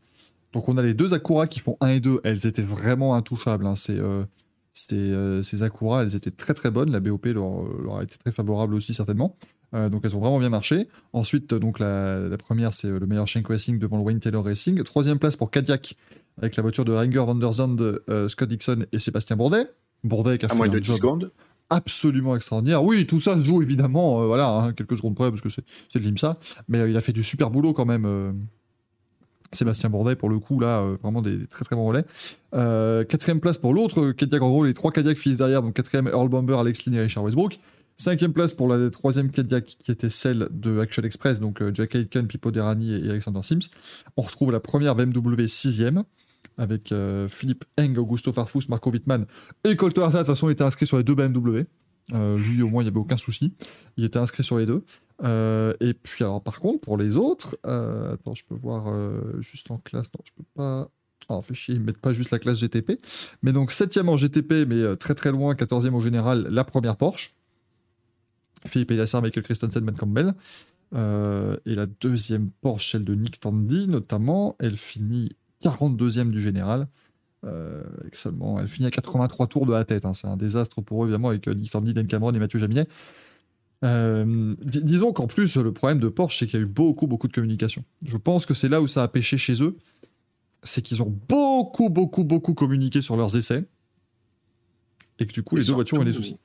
Donc, 0.54 0.70
on 0.70 0.78
a 0.78 0.82
les 0.82 0.93
deux 0.93 1.14
Acura 1.14 1.45
qui 1.48 1.60
font 1.60 1.78
1 1.82 1.88
et 1.89 2.00
2. 2.00 2.22
Elles 2.24 2.45
étaient 2.48 2.62
vraiment 2.62 3.16
intouchables. 3.16 3.66
hein. 3.68 3.76
C'est, 3.76 4.00
c'est, 4.78 4.95
euh, 4.95 5.43
ces 5.43 5.63
Acura, 5.63 6.03
elles 6.03 6.15
étaient 6.15 6.32
très 6.32 6.53
très 6.53 6.71
bonnes. 6.71 6.91
La 6.91 6.99
BOP 6.99 7.25
leur, 7.25 7.63
leur 7.84 7.97
a 7.97 8.03
été 8.03 8.17
très 8.17 8.32
favorable 8.32 8.75
aussi, 8.75 8.93
certainement. 8.93 9.36
Euh, 9.73 9.89
donc, 9.89 10.01
elles 10.05 10.15
ont 10.15 10.19
vraiment 10.19 10.39
bien 10.39 10.49
marché. 10.49 10.88
Ensuite, 11.13 11.51
euh, 11.51 11.59
donc 11.59 11.80
la, 11.80 12.19
la 12.19 12.38
première, 12.38 12.73
c'est 12.73 12.88
le 12.89 13.05
meilleur 13.05 13.28
Schenck 13.28 13.47
Racing 13.47 13.80
devant 13.80 13.97
le 13.97 14.03
Wayne 14.03 14.19
Taylor 14.19 14.43
Racing. 14.43 14.82
Troisième 14.84 15.19
place 15.19 15.36
pour 15.36 15.51
Cadillac 15.51 15.95
avec 16.38 16.55
la 16.55 16.61
voiture 16.63 16.86
de 16.86 16.93
Ranger 16.93 17.25
van 17.25 17.36
der 17.36 17.51
Zandt, 17.53 17.82
euh, 17.82 18.30
Scott 18.30 18.49
Dixon 18.49 18.86
et 18.91 18.99
Sébastien 18.99 19.36
Bourdet. 19.36 19.67
Bourdet 20.03 20.38
qui 20.38 20.45
a 20.45 20.47
à 20.47 20.51
fait 20.51 20.57
moins 20.57 20.67
un 20.67 20.71
de 20.71 20.80
10 20.80 20.88
job 20.88 20.95
secondes. 20.97 21.32
absolument 21.69 22.36
extraordinaire. 22.36 22.84
Oui, 22.84 23.07
tout 23.07 23.19
ça 23.19 23.36
se 23.36 23.41
joue 23.41 23.61
évidemment, 23.61 24.21
euh, 24.21 24.28
voilà, 24.28 24.49
hein, 24.49 24.73
quelques 24.73 24.97
secondes 24.97 25.15
près, 25.15 25.30
parce 25.30 25.41
que 25.41 25.49
c'est 25.49 25.99
de 25.99 26.03
l'IMSA, 26.03 26.38
mais 26.67 26.89
il 26.89 26.95
a 26.95 27.01
fait 27.01 27.13
du 27.13 27.23
super 27.23 27.49
boulot 27.49 27.73
quand 27.73 27.86
même. 27.86 28.05
Euh, 29.54 29.56
Sébastien 29.56 29.89
Bourdet, 29.89 30.16
pour 30.16 30.30
le 30.30 30.39
coup, 30.39 30.60
là, 30.60 30.80
euh, 30.80 30.98
vraiment 31.02 31.22
des, 31.22 31.48
très 31.48 31.66
très 31.66 31.76
bons 31.76 31.86
relais. 31.86 32.06
Euh, 32.54 33.04
quatrième 33.04 33.39
place 33.39 33.58
pour 33.58 33.74
l'autre, 33.74 34.02
euh, 34.02 34.14
Cadillac, 34.14 34.41
en 34.41 34.50
gros, 34.50 34.66
les 34.66 34.74
trois 34.74 34.91
Cadillac 34.91 35.18
finissent 35.18 35.38
derrière, 35.38 35.62
donc 35.62 35.76
quatrième, 35.76 36.08
Earl 36.08 36.30
Bomber, 36.30 36.58
Alex 36.58 36.86
Lynn 36.86 36.95
et 36.95 37.02
Richard 37.02 37.24
Westbrook. 37.24 37.60
Cinquième 38.00 38.32
place 38.32 38.54
pour 38.54 38.68
la 38.68 38.91
troisième 38.91 39.32
Cadillac, 39.32 39.66
qui 39.66 39.91
était 39.91 40.12
celle 40.12 40.50
de 40.52 40.80
Action 40.80 41.02
Express, 41.02 41.39
donc 41.39 41.64
euh, 41.64 41.72
Jack 41.74 41.95
Aitken, 41.95 42.28
Pippo 42.28 42.52
Derani 42.52 42.93
et 42.93 43.10
Alexander 43.10 43.39
Sims. 43.41 43.72
On 44.18 44.22
retrouve 44.22 44.52
la 44.52 44.60
première 44.60 44.93
BMW 44.95 45.48
sixième, 45.48 46.04
avec 46.60 46.91
euh, 46.91 47.28
Philippe 47.28 47.66
Eng, 47.80 47.98
Augusto 47.98 48.32
Farfus, 48.32 48.66
Marco 48.70 48.91
Wittmann 48.91 49.26
et 49.64 49.76
Colter 49.76 50.02
Hazard, 50.02 50.22
de 50.22 50.28
toute 50.28 50.36
façon, 50.36 50.50
était 50.50 50.64
inscrit 50.64 50.86
sur 50.86 50.98
les 50.98 51.04
deux 51.04 51.16
BMW. 51.16 51.66
Euh, 52.14 52.38
lui, 52.38 52.62
au 52.62 52.70
moins, 52.70 52.84
il 52.84 52.86
n'y 52.86 52.89
avait 52.89 52.99
aucun 52.99 53.18
souci. 53.18 53.53
Il 53.97 54.05
était 54.05 54.20
inscrit 54.20 54.43
sur 54.43 54.58
les 54.58 54.66
deux. 54.66 54.84
Euh, 55.24 55.74
et 55.80 55.93
puis, 55.93 56.24
alors, 56.24 56.41
par 56.41 56.60
contre, 56.60 56.80
pour 56.80 56.97
les 56.97 57.18
autres, 57.18 57.58
euh, 57.66 58.14
attends, 58.14 58.34
je 58.34 58.45
peux 58.45 58.55
voir 58.55 58.93
juste 59.41 59.72
en 59.72 59.78
classe. 59.78 60.08
Non, 60.14 60.22
je 60.24 60.32
peux 60.36 60.47
pas. 60.55 60.89
Oh, 61.30 61.41
fait 61.41 61.53
chier, 61.53 61.76
ils 61.76 61.82
mettent 61.82 61.97
pas 61.97 62.14
juste 62.14 62.32
la 62.32 62.39
classe 62.39 62.60
GTP. 62.60 63.01
Mais 63.41 63.51
donc, 63.51 63.72
septième 63.72 64.08
en 64.08 64.16
GTP, 64.16 64.66
mais 64.66 64.95
très 64.95 65.14
très 65.14 65.32
loin, 65.32 65.55
quatorzième 65.55 65.95
au 65.95 66.01
général, 66.01 66.47
la 66.49 66.64
première 66.64 66.95
Porsche. 66.95 67.36
Philippe 68.66 68.91
Elassar, 68.91 69.22
Michael 69.22 69.43
Christensen, 69.43 69.84
Ben 69.84 69.95
Campbell. 69.95 70.34
Et 70.93 71.76
la 71.76 71.86
deuxième 71.86 72.49
Porsche, 72.62 72.93
celle 72.93 73.03
de 73.03 73.14
Nick 73.14 73.41
Tandy, 73.41 73.89
notamment, 73.89 74.55
elle 74.60 74.78
finit 74.78 75.32
42e 75.64 76.30
du 76.30 76.41
général. 76.41 76.88
Euh, 77.48 77.82
seulement, 78.14 78.60
elle 78.60 78.68
finit 78.68 78.88
à 78.88 78.91
83 78.91 79.48
tours 79.48 79.66
de 79.66 79.72
la 79.72 79.86
tête. 79.86 80.06
hein. 80.06 80.14
C'est 80.14 80.28
un 80.28 80.38
désastre 80.38 80.82
pour 80.82 81.04
eux, 81.04 81.08
évidemment, 81.08 81.30
avec 81.30 81.48
euh, 81.48 81.54
Nick 81.54 81.72
Tandy, 81.72 81.93
Dan 81.93 82.06
Cameron 82.08 82.34
et 82.34 82.39
Mathieu 82.39 82.60
Jaminet. 82.60 82.88
Euh, 83.86 84.56
dis- 84.64 84.84
disons 84.84 85.14
qu'en 85.14 85.28
plus, 85.28 85.56
le 85.58 85.72
problème 85.72 86.00
de 86.00 86.10
Porsche, 86.10 86.39
c'est 86.39 86.48
qu'il 86.48 86.60
y 86.60 86.62
a 86.62 86.66
eu 86.66 86.70
beaucoup, 86.70 87.08
beaucoup 87.08 87.28
de 87.28 87.34
communication. 87.34 87.84
Je 88.06 88.18
pense 88.18 88.45
que 88.45 88.54
c'est 88.54 88.70
là 88.70 88.82
où 88.82 88.88
ça 88.88 89.04
a 89.04 89.08
pêché 89.08 89.38
chez 89.38 89.64
eux. 89.64 89.76
C'est 90.64 90.82
qu'ils 90.82 91.02
ont 91.02 91.14
beaucoup, 91.30 91.89
beaucoup, 91.89 92.24
beaucoup 92.24 92.54
communiqué 92.54 93.02
sur 93.02 93.16
leurs 93.16 93.38
essais. 93.38 93.66
Et 95.20 95.26
que 95.26 95.32
du 95.34 95.43
coup, 95.43 95.56
les 95.56 95.62
deux 95.64 95.74
voitures 95.76 95.98
ont 96.00 96.02
eu 96.02 96.06
des 96.06 96.14
soucis. 96.14 96.38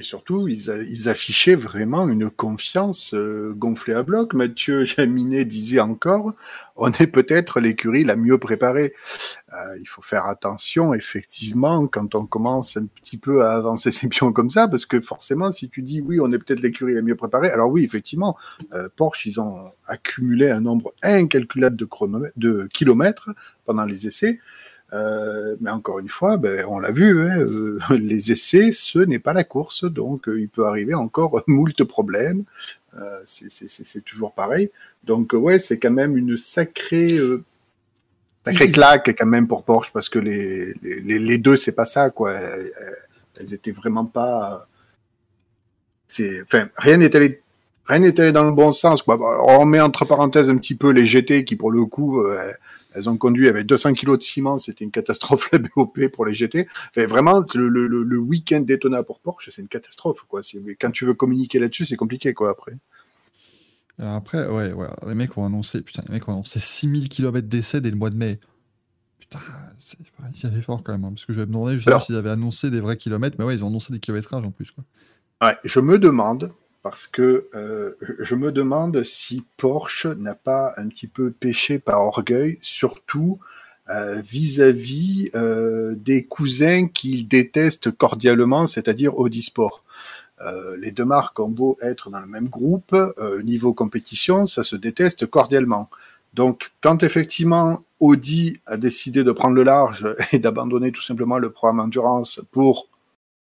Et 0.00 0.04
surtout, 0.04 0.46
ils, 0.46 1.08
affichaient 1.08 1.56
vraiment 1.56 2.08
une 2.08 2.30
confiance 2.30 3.14
euh, 3.14 3.52
gonflée 3.52 3.94
à 3.94 4.04
bloc. 4.04 4.32
Mathieu 4.32 4.84
Jaminet 4.84 5.44
disait 5.44 5.80
encore, 5.80 6.34
on 6.76 6.92
est 6.92 7.08
peut-être 7.08 7.58
l'écurie 7.58 8.04
la 8.04 8.14
mieux 8.14 8.38
préparée. 8.38 8.94
Euh, 9.52 9.76
il 9.80 9.88
faut 9.88 10.02
faire 10.02 10.26
attention, 10.26 10.94
effectivement, 10.94 11.88
quand 11.88 12.14
on 12.14 12.26
commence 12.26 12.76
un 12.76 12.86
petit 12.86 13.16
peu 13.16 13.44
à 13.44 13.54
avancer 13.54 13.90
ses 13.90 14.06
pions 14.06 14.32
comme 14.32 14.50
ça, 14.50 14.68
parce 14.68 14.86
que 14.86 15.00
forcément, 15.00 15.50
si 15.50 15.68
tu 15.68 15.82
dis 15.82 16.00
oui, 16.00 16.20
on 16.20 16.30
est 16.32 16.38
peut-être 16.38 16.60
l'écurie 16.60 16.94
la 16.94 17.02
mieux 17.02 17.16
préparée, 17.16 17.50
alors 17.50 17.68
oui, 17.68 17.82
effectivement, 17.82 18.36
euh, 18.74 18.88
Porsche, 18.94 19.26
ils 19.26 19.40
ont 19.40 19.72
accumulé 19.88 20.48
un 20.48 20.60
nombre 20.60 20.94
incalculable 21.02 21.76
de, 21.76 21.88
de 22.36 22.68
kilomètres 22.72 23.30
pendant 23.64 23.84
les 23.84 24.06
essais. 24.06 24.38
Euh, 24.94 25.56
mais 25.60 25.70
encore 25.70 25.98
une 25.98 26.08
fois, 26.08 26.38
ben, 26.38 26.64
on 26.66 26.78
l'a 26.78 26.90
vu, 26.90 27.20
hein, 27.20 27.38
euh, 27.38 27.78
les 27.98 28.32
essais, 28.32 28.72
ce 28.72 28.98
n'est 28.98 29.18
pas 29.18 29.34
la 29.34 29.44
course, 29.44 29.84
donc 29.84 30.28
euh, 30.28 30.40
il 30.40 30.48
peut 30.48 30.66
arriver 30.66 30.94
encore 30.94 31.42
moult 31.46 31.84
problèmes. 31.84 32.44
Euh, 32.98 33.20
c'est- 33.24 34.04
toujours 34.04 34.32
pareil. 34.32 34.70
Donc 35.04 35.34
euh, 35.34 35.36
ouais, 35.36 35.58
c'est 35.58 35.78
quand 35.78 35.90
même 35.90 36.16
une 36.16 36.36
sacrée, 36.38 37.12
euh, 37.12 37.44
sacrée 38.44 38.70
claque 38.70 39.14
quand 39.18 39.26
même 39.26 39.46
pour 39.46 39.62
Porsche 39.62 39.92
parce 39.92 40.08
que 40.08 40.18
les, 40.18 40.74
les, 40.82 41.18
les- 41.18 41.38
deux, 41.38 41.56
c'est 41.56 41.74
pas 41.74 41.84
ça 41.84 42.08
quoi. 42.10 42.32
Elles, 42.32 43.54
étaient 43.54 43.72
vraiment 43.72 44.06
pas. 44.06 44.66
C'est, 46.06 46.42
enfin, 46.42 46.68
rien 46.76 46.96
n'est 46.96 47.14
allé. 47.14 47.42
Rien 47.86 48.00
n'est 48.00 48.18
allé 48.20 48.32
dans 48.32 48.44
le 48.44 48.52
bon 48.52 48.72
sens. 48.72 49.02
Quoi. 49.02 49.18
On 49.48 49.64
met 49.64 49.80
entre 49.80 50.04
parenthèses 50.04 50.50
un 50.50 50.56
petit 50.56 50.74
peu 50.74 50.90
les 50.90 51.06
GT 51.06 51.44
qui, 51.44 51.56
pour 51.56 51.70
le 51.70 51.84
coup, 51.86 52.20
euh, 52.22 52.52
elles 52.98 53.08
ont 53.08 53.16
conduit 53.16 53.48
avec 53.48 53.66
200 53.66 53.92
kilos 53.94 54.18
de 54.18 54.22
ciment, 54.24 54.58
c'était 54.58 54.84
une 54.84 54.90
catastrophe 54.90 55.50
la 55.52 55.60
BOP 55.60 56.08
pour 56.12 56.26
les 56.26 56.34
GT. 56.34 56.66
Enfin, 56.90 57.06
vraiment, 57.06 57.44
le, 57.54 57.68
le, 57.68 57.86
le 57.86 58.18
week-end 58.18 58.60
Daytona 58.60 59.02
pour 59.04 59.20
Porsche, 59.20 59.50
c'est 59.50 59.62
une 59.62 59.68
catastrophe, 59.68 60.24
quoi. 60.28 60.40
Quand 60.80 60.90
tu 60.90 61.04
veux 61.04 61.14
communiquer 61.14 61.60
là-dessus, 61.60 61.86
c'est 61.86 61.96
compliqué, 61.96 62.34
quoi, 62.34 62.50
après. 62.50 62.76
Alors 64.00 64.14
après, 64.14 64.46
ouais, 64.48 64.72
ouais, 64.72 64.86
les 65.06 65.14
mecs 65.14 65.36
ont 65.38 65.46
annoncé, 65.46 65.80
putain, 65.82 66.02
les 66.08 66.14
mecs 66.14 66.28
ont 66.28 66.32
annoncé 66.32 66.60
6000 66.60 67.08
km 67.08 67.46
d'essai 67.48 67.80
dès 67.80 67.90
le 67.90 67.96
mois 67.96 68.10
de 68.10 68.16
mai. 68.16 68.38
Putain, 69.18 69.40
ils 70.34 70.42
y 70.42 70.46
allaient 70.46 70.62
fort 70.62 70.82
quand 70.82 70.92
même, 70.92 71.04
hein, 71.04 71.10
parce 71.10 71.24
que 71.24 71.32
je 71.32 71.40
vais 71.40 71.46
me 71.46 71.52
demander 71.52 71.74
justement 71.74 72.00
s'ils 72.00 72.16
avaient 72.16 72.30
annoncé 72.30 72.70
des 72.70 72.80
vrais 72.80 72.96
kilomètres, 72.96 73.36
mais 73.38 73.44
ouais, 73.44 73.54
ils 73.54 73.64
ont 73.64 73.68
annoncé 73.68 73.92
des 73.92 74.00
kilométrages 74.00 74.44
en 74.44 74.50
plus, 74.50 74.70
quoi. 74.70 74.84
Ouais, 75.40 75.56
je 75.64 75.78
me 75.78 75.98
demande, 75.98 76.52
parce 76.82 77.06
que 77.06 77.48
euh, 77.54 77.96
je 78.18 78.34
me 78.34 78.52
demande 78.52 79.02
si 79.02 79.44
Porsche 79.56 80.06
n'a 80.06 80.34
pas 80.34 80.74
un 80.76 80.88
petit 80.88 81.08
peu 81.08 81.30
péché 81.30 81.78
par 81.78 82.00
orgueil, 82.00 82.58
surtout 82.62 83.38
euh, 83.90 84.20
vis-à-vis 84.20 85.30
euh, 85.34 85.94
des 85.96 86.24
cousins 86.24 86.88
qu'ils 86.88 87.26
détestent 87.26 87.90
cordialement, 87.90 88.66
c'est-à-dire 88.66 89.18
Audi 89.18 89.42
Sport. 89.42 89.82
les 90.78 90.92
deux 90.92 91.04
marques 91.04 91.40
ont 91.40 91.48
beau 91.48 91.76
être 91.82 92.10
dans 92.10 92.20
le 92.20 92.26
même 92.26 92.48
groupe, 92.48 92.94
niveau 93.42 93.74
compétition, 93.74 94.46
ça 94.46 94.62
se 94.62 94.76
déteste 94.76 95.26
cordialement. 95.26 95.90
Donc, 96.32 96.70
quand 96.80 97.02
effectivement 97.02 97.82
Audi 97.98 98.60
a 98.66 98.76
décidé 98.76 99.24
de 99.24 99.32
prendre 99.32 99.56
le 99.56 99.64
large 99.64 100.06
et 100.32 100.38
d'abandonner 100.38 100.92
tout 100.92 101.02
simplement 101.02 101.38
le 101.38 101.50
programme 101.50 101.80
endurance 101.80 102.40
pour 102.52 102.86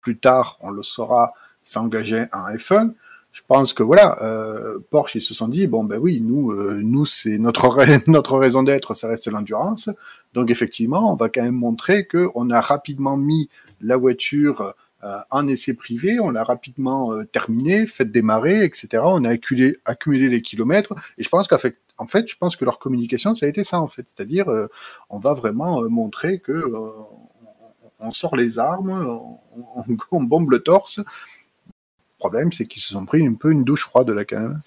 plus 0.02 0.18
tard, 0.18 0.58
on 0.60 0.70
le 0.70 0.82
saura, 0.82 1.32
s'engager 1.62 2.26
en 2.32 2.50
F1, 2.54 2.92
je 3.32 3.40
pense 3.48 3.72
que 3.72 3.82
voilà, 3.82 4.22
euh, 4.22 4.78
Porsche 4.90 5.16
ils 5.16 5.22
se 5.22 5.32
sont 5.32 5.48
dit 5.48 5.66
bon 5.66 5.84
ben 5.84 5.98
oui, 5.98 6.20
nous 6.20 6.52
euh, 6.52 6.80
nous 6.82 7.06
c'est 7.06 7.38
notre 7.38 7.66
notre 8.06 8.38
raison 8.38 8.62
d'être, 8.62 8.94
ça 8.94 9.08
reste 9.08 9.26
l'endurance. 9.28 9.88
Donc 10.34 10.50
effectivement, 10.50 11.10
on 11.10 11.16
va 11.16 11.30
quand 11.30 11.42
même 11.42 11.54
montrer 11.54 12.06
que 12.06 12.30
on 12.34 12.50
a 12.50 12.60
rapidement 12.60 13.16
mis 13.16 13.48
la 13.80 13.96
voiture 13.96 14.74
euh, 15.02 15.18
en 15.30 15.48
essai 15.48 15.74
privé, 15.74 16.20
on 16.20 16.30
l'a 16.30 16.44
rapidement 16.44 17.12
euh, 17.12 17.24
terminé, 17.24 17.86
fait 17.86 18.04
démarrer, 18.04 18.64
etc. 18.64 19.02
On 19.04 19.24
a 19.24 19.30
accumulé 19.30 19.78
accumulé 19.86 20.28
les 20.28 20.42
kilomètres 20.42 20.94
et 21.16 21.22
je 21.22 21.28
pense 21.30 21.48
qu'en 21.48 21.58
fait, 21.58 21.78
en 21.96 22.06
fait, 22.06 22.28
je 22.28 22.36
pense 22.36 22.54
que 22.54 22.66
leur 22.66 22.78
communication 22.78 23.34
ça 23.34 23.46
a 23.46 23.48
été 23.48 23.64
ça 23.64 23.80
en 23.80 23.88
fait, 23.88 24.04
c'est-à-dire 24.14 24.46
on 25.08 25.18
va 25.18 25.32
vraiment 25.32 25.82
montrer 25.88 26.38
que 26.40 26.70
on 27.98 28.10
sort 28.10 28.36
les 28.36 28.58
armes, 28.58 28.90
on, 29.76 29.84
on 30.10 30.22
bombe 30.22 30.50
le 30.50 30.58
torse 30.60 31.00
problème, 32.22 32.52
c'est 32.52 32.66
qu'ils 32.66 32.82
se 32.82 32.90
sont 32.90 33.04
pris 33.04 33.26
un 33.26 33.34
peu 33.34 33.50
une 33.50 33.64
douche 33.64 33.82
froide 33.82 34.10
là 34.10 34.24
quand 34.24 34.40
même. 34.40 34.60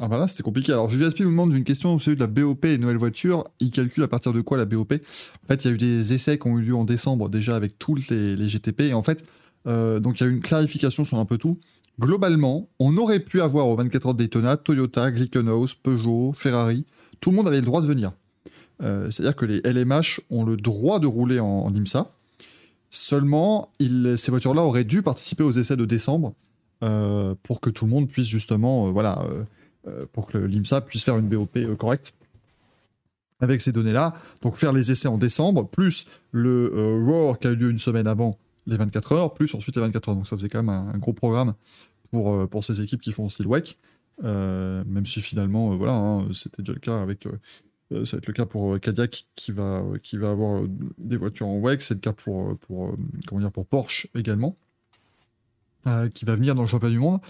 Ah 0.00 0.08
bah 0.08 0.18
là, 0.18 0.28
c'était 0.28 0.44
compliqué. 0.44 0.72
Alors, 0.72 0.88
Julius 0.88 1.14
P 1.14 1.24
nous 1.24 1.30
demande 1.30 1.52
une 1.52 1.64
question 1.64 1.98
celui 1.98 2.16
de 2.16 2.20
la 2.20 2.28
BOP 2.28 2.64
et 2.64 2.78
nouvelle 2.78 2.96
voiture. 2.96 3.44
Il 3.58 3.70
calcule 3.70 4.04
à 4.04 4.08
partir 4.08 4.32
de 4.32 4.40
quoi 4.40 4.56
la 4.56 4.64
BOP 4.64 4.92
En 4.92 5.46
fait, 5.48 5.64
il 5.64 5.68
y 5.68 5.70
a 5.70 5.74
eu 5.74 5.78
des 5.78 6.14
essais 6.14 6.38
qui 6.38 6.46
ont 6.46 6.58
eu 6.58 6.62
lieu 6.62 6.76
en 6.76 6.84
décembre 6.84 7.28
déjà 7.28 7.56
avec 7.56 7.78
tous 7.78 7.96
les, 8.08 8.48
GTP. 8.48 8.82
Et 8.82 8.94
en 8.94 9.02
fait, 9.02 9.24
euh, 9.66 9.98
donc 9.98 10.20
il 10.20 10.24
y 10.24 10.26
a 10.26 10.30
eu 10.30 10.32
une 10.32 10.40
clarification 10.40 11.04
sur 11.04 11.18
un 11.18 11.24
peu 11.24 11.38
tout. 11.38 11.58
Globalement, 11.98 12.70
on 12.78 12.96
aurait 12.96 13.20
pu 13.20 13.42
avoir 13.42 13.66
au 13.66 13.76
24 13.76 14.06
heures 14.06 14.14
de 14.14 14.18
Daytona 14.18 14.56
Toyota, 14.56 15.10
Glickenhaus, 15.10 15.74
Peugeot, 15.82 16.32
Ferrari. 16.34 16.86
Tout 17.20 17.30
le 17.30 17.36
monde 17.36 17.48
avait 17.48 17.60
le 17.60 17.66
droit 17.66 17.82
de 17.82 17.86
venir. 17.86 18.12
Euh, 18.82 19.10
c'est-à-dire 19.10 19.36
que 19.36 19.44
les 19.44 19.60
LMH 19.64 20.20
ont 20.30 20.44
le 20.44 20.56
droit 20.56 21.00
de 21.00 21.08
rouler 21.08 21.40
en 21.40 21.70
IMSA. 21.74 22.08
Seulement, 22.88 23.70
ces 23.80 24.30
voitures-là 24.30 24.62
auraient 24.62 24.84
dû 24.84 25.02
participer 25.02 25.42
aux 25.42 25.52
essais 25.52 25.76
de 25.76 25.84
décembre 25.84 26.34
euh, 26.82 27.34
pour 27.42 27.60
que 27.60 27.68
tout 27.68 27.84
le 27.84 27.90
monde 27.90 28.08
puisse 28.08 28.26
justement, 28.26 28.86
euh, 28.86 28.90
voilà, 28.90 29.22
euh, 29.86 30.06
pour 30.12 30.26
que 30.26 30.38
l'IMSA 30.38 30.80
puisse 30.80 31.04
faire 31.04 31.18
une 31.18 31.28
BOP 31.28 31.58
correcte 31.76 32.14
avec 33.40 33.60
ces 33.60 33.72
données-là. 33.72 34.14
Donc 34.40 34.56
faire 34.56 34.72
les 34.72 34.90
essais 34.90 35.08
en 35.08 35.18
décembre, 35.18 35.68
plus 35.68 36.06
le 36.32 36.70
Roar 37.04 37.38
qui 37.38 37.48
a 37.48 37.50
eu 37.50 37.56
lieu 37.56 37.70
une 37.70 37.78
semaine 37.78 38.06
avant 38.06 38.38
les 38.66 38.76
24 38.78 39.12
heures, 39.12 39.34
plus 39.34 39.54
ensuite 39.54 39.76
les 39.76 39.82
24 39.82 40.08
heures. 40.08 40.14
Donc 40.16 40.26
ça 40.26 40.36
faisait 40.36 40.48
quand 40.48 40.62
même 40.62 40.70
un, 40.70 40.98
gros 40.98 41.12
programme 41.12 41.54
pour, 42.10 42.48
pour 42.48 42.64
ces 42.64 42.80
équipes 42.80 43.00
qui 43.00 43.12
font 43.12 43.26
aussi 43.26 43.42
le 43.42 43.48
WEC. 43.48 43.78
même 44.22 45.06
si 45.06 45.20
finalement, 45.20 45.76
voilà, 45.76 45.94
hein, 45.94 46.28
c'était 46.32 46.62
déjà 46.62 46.72
le 46.74 46.80
cas 46.80 47.00
avec. 47.00 47.24
ça 47.90 48.16
va 48.16 48.18
être 48.18 48.26
le 48.26 48.32
cas 48.32 48.46
pour 48.46 48.78
Cadillac 48.80 49.26
qui 49.34 49.52
va, 49.52 49.82
qui 50.02 50.16
va 50.16 50.30
avoir 50.30 50.62
des 50.98 51.16
voitures 51.18 51.46
en 51.46 51.58
WEC. 51.58 51.82
C'est 51.82 51.94
le 51.94 52.00
cas 52.00 52.12
pour, 52.12 52.56
pour, 52.58 52.94
comment 53.26 53.40
dire, 53.40 53.52
pour 53.52 53.66
Porsche 53.66 54.08
également. 54.14 54.56
Euh, 55.86 56.10
qui 56.10 56.26
va 56.26 56.34
venir 56.34 56.54
dans 56.54 56.60
le 56.60 56.68
championnat 56.68 56.92
du 56.92 56.98
monde. 56.98 57.20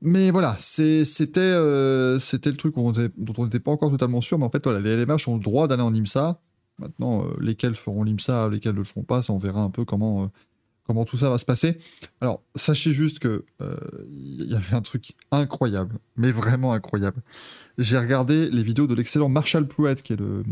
Mais 0.00 0.30
voilà, 0.30 0.54
c'était 0.58 1.40
euh, 1.40 2.20
c'était 2.20 2.50
le 2.50 2.56
truc 2.56 2.76
dont 2.76 2.92
on 3.36 3.44
n'était 3.44 3.58
pas 3.58 3.72
encore 3.72 3.90
totalement 3.90 4.20
sûr. 4.20 4.38
Mais 4.38 4.44
en 4.44 4.50
fait, 4.50 4.62
voilà, 4.62 4.78
les 4.78 4.96
LMH 4.96 5.26
ont 5.26 5.34
le 5.34 5.42
droit 5.42 5.66
d'aller 5.66 5.82
en 5.82 5.92
IMSA. 5.92 6.40
Maintenant, 6.78 7.24
euh, 7.24 7.30
lesquels 7.40 7.74
feront 7.74 8.04
l'IMSA, 8.04 8.48
lesquels 8.48 8.74
ne 8.74 8.78
le 8.78 8.84
feront 8.84 9.02
pas, 9.02 9.22
ça, 9.22 9.32
on 9.32 9.38
verra 9.38 9.62
un 9.62 9.70
peu 9.70 9.84
comment, 9.84 10.30
comment 10.86 11.04
tout 11.04 11.16
ça 11.16 11.30
va 11.30 11.36
se 11.36 11.44
passer. 11.44 11.78
Alors, 12.20 12.42
sachez 12.54 12.92
juste 12.92 13.18
que 13.18 13.44
il 14.08 14.46
y 14.48 14.54
avait 14.54 14.76
un 14.76 14.82
truc 14.82 15.16
incroyable, 15.32 15.98
mais 16.16 16.30
vraiment 16.30 16.72
incroyable. 16.72 17.20
J'ai 17.76 17.98
regardé 17.98 18.50
les 18.50 18.62
vidéos 18.62 18.86
de 18.86 18.94
l'excellent 18.94 19.28
Marshall 19.28 19.66
Pruett, 19.66 20.00
qui 20.00 20.12
est 20.12 20.20
le 20.20 20.44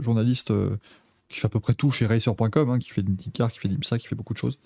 journaliste 0.00 0.52
qui 1.28 1.38
fait 1.38 1.46
à 1.46 1.48
peu 1.48 1.60
près 1.60 1.74
tout 1.74 1.92
chez 1.92 2.06
Racer.com, 2.06 2.70
hein, 2.70 2.78
qui 2.80 2.90
fait 2.90 3.02
du 3.02 3.30
car, 3.30 3.52
qui 3.52 3.60
fait 3.60 3.68
l'IMSA, 3.68 3.98
qui 3.98 4.08
fait 4.08 4.16
beaucoup 4.16 4.34
de 4.34 4.38
choses. 4.38 4.58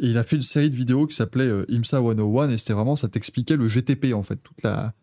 Et 0.00 0.06
il 0.06 0.18
a 0.18 0.24
fait 0.24 0.36
une 0.36 0.42
série 0.42 0.70
de 0.70 0.76
vidéos 0.76 1.06
qui 1.06 1.14
s'appelait 1.14 1.46
euh, 1.46 1.64
IMSA 1.68 2.00
101 2.00 2.50
et 2.50 2.58
c'était 2.58 2.72
vraiment, 2.72 2.96
ça 2.96 3.08
t'expliquait 3.08 3.56
le 3.56 3.68
GTP 3.68 4.14
en 4.14 4.22
fait, 4.22 4.36
toute 4.36 4.62
la, 4.62 4.94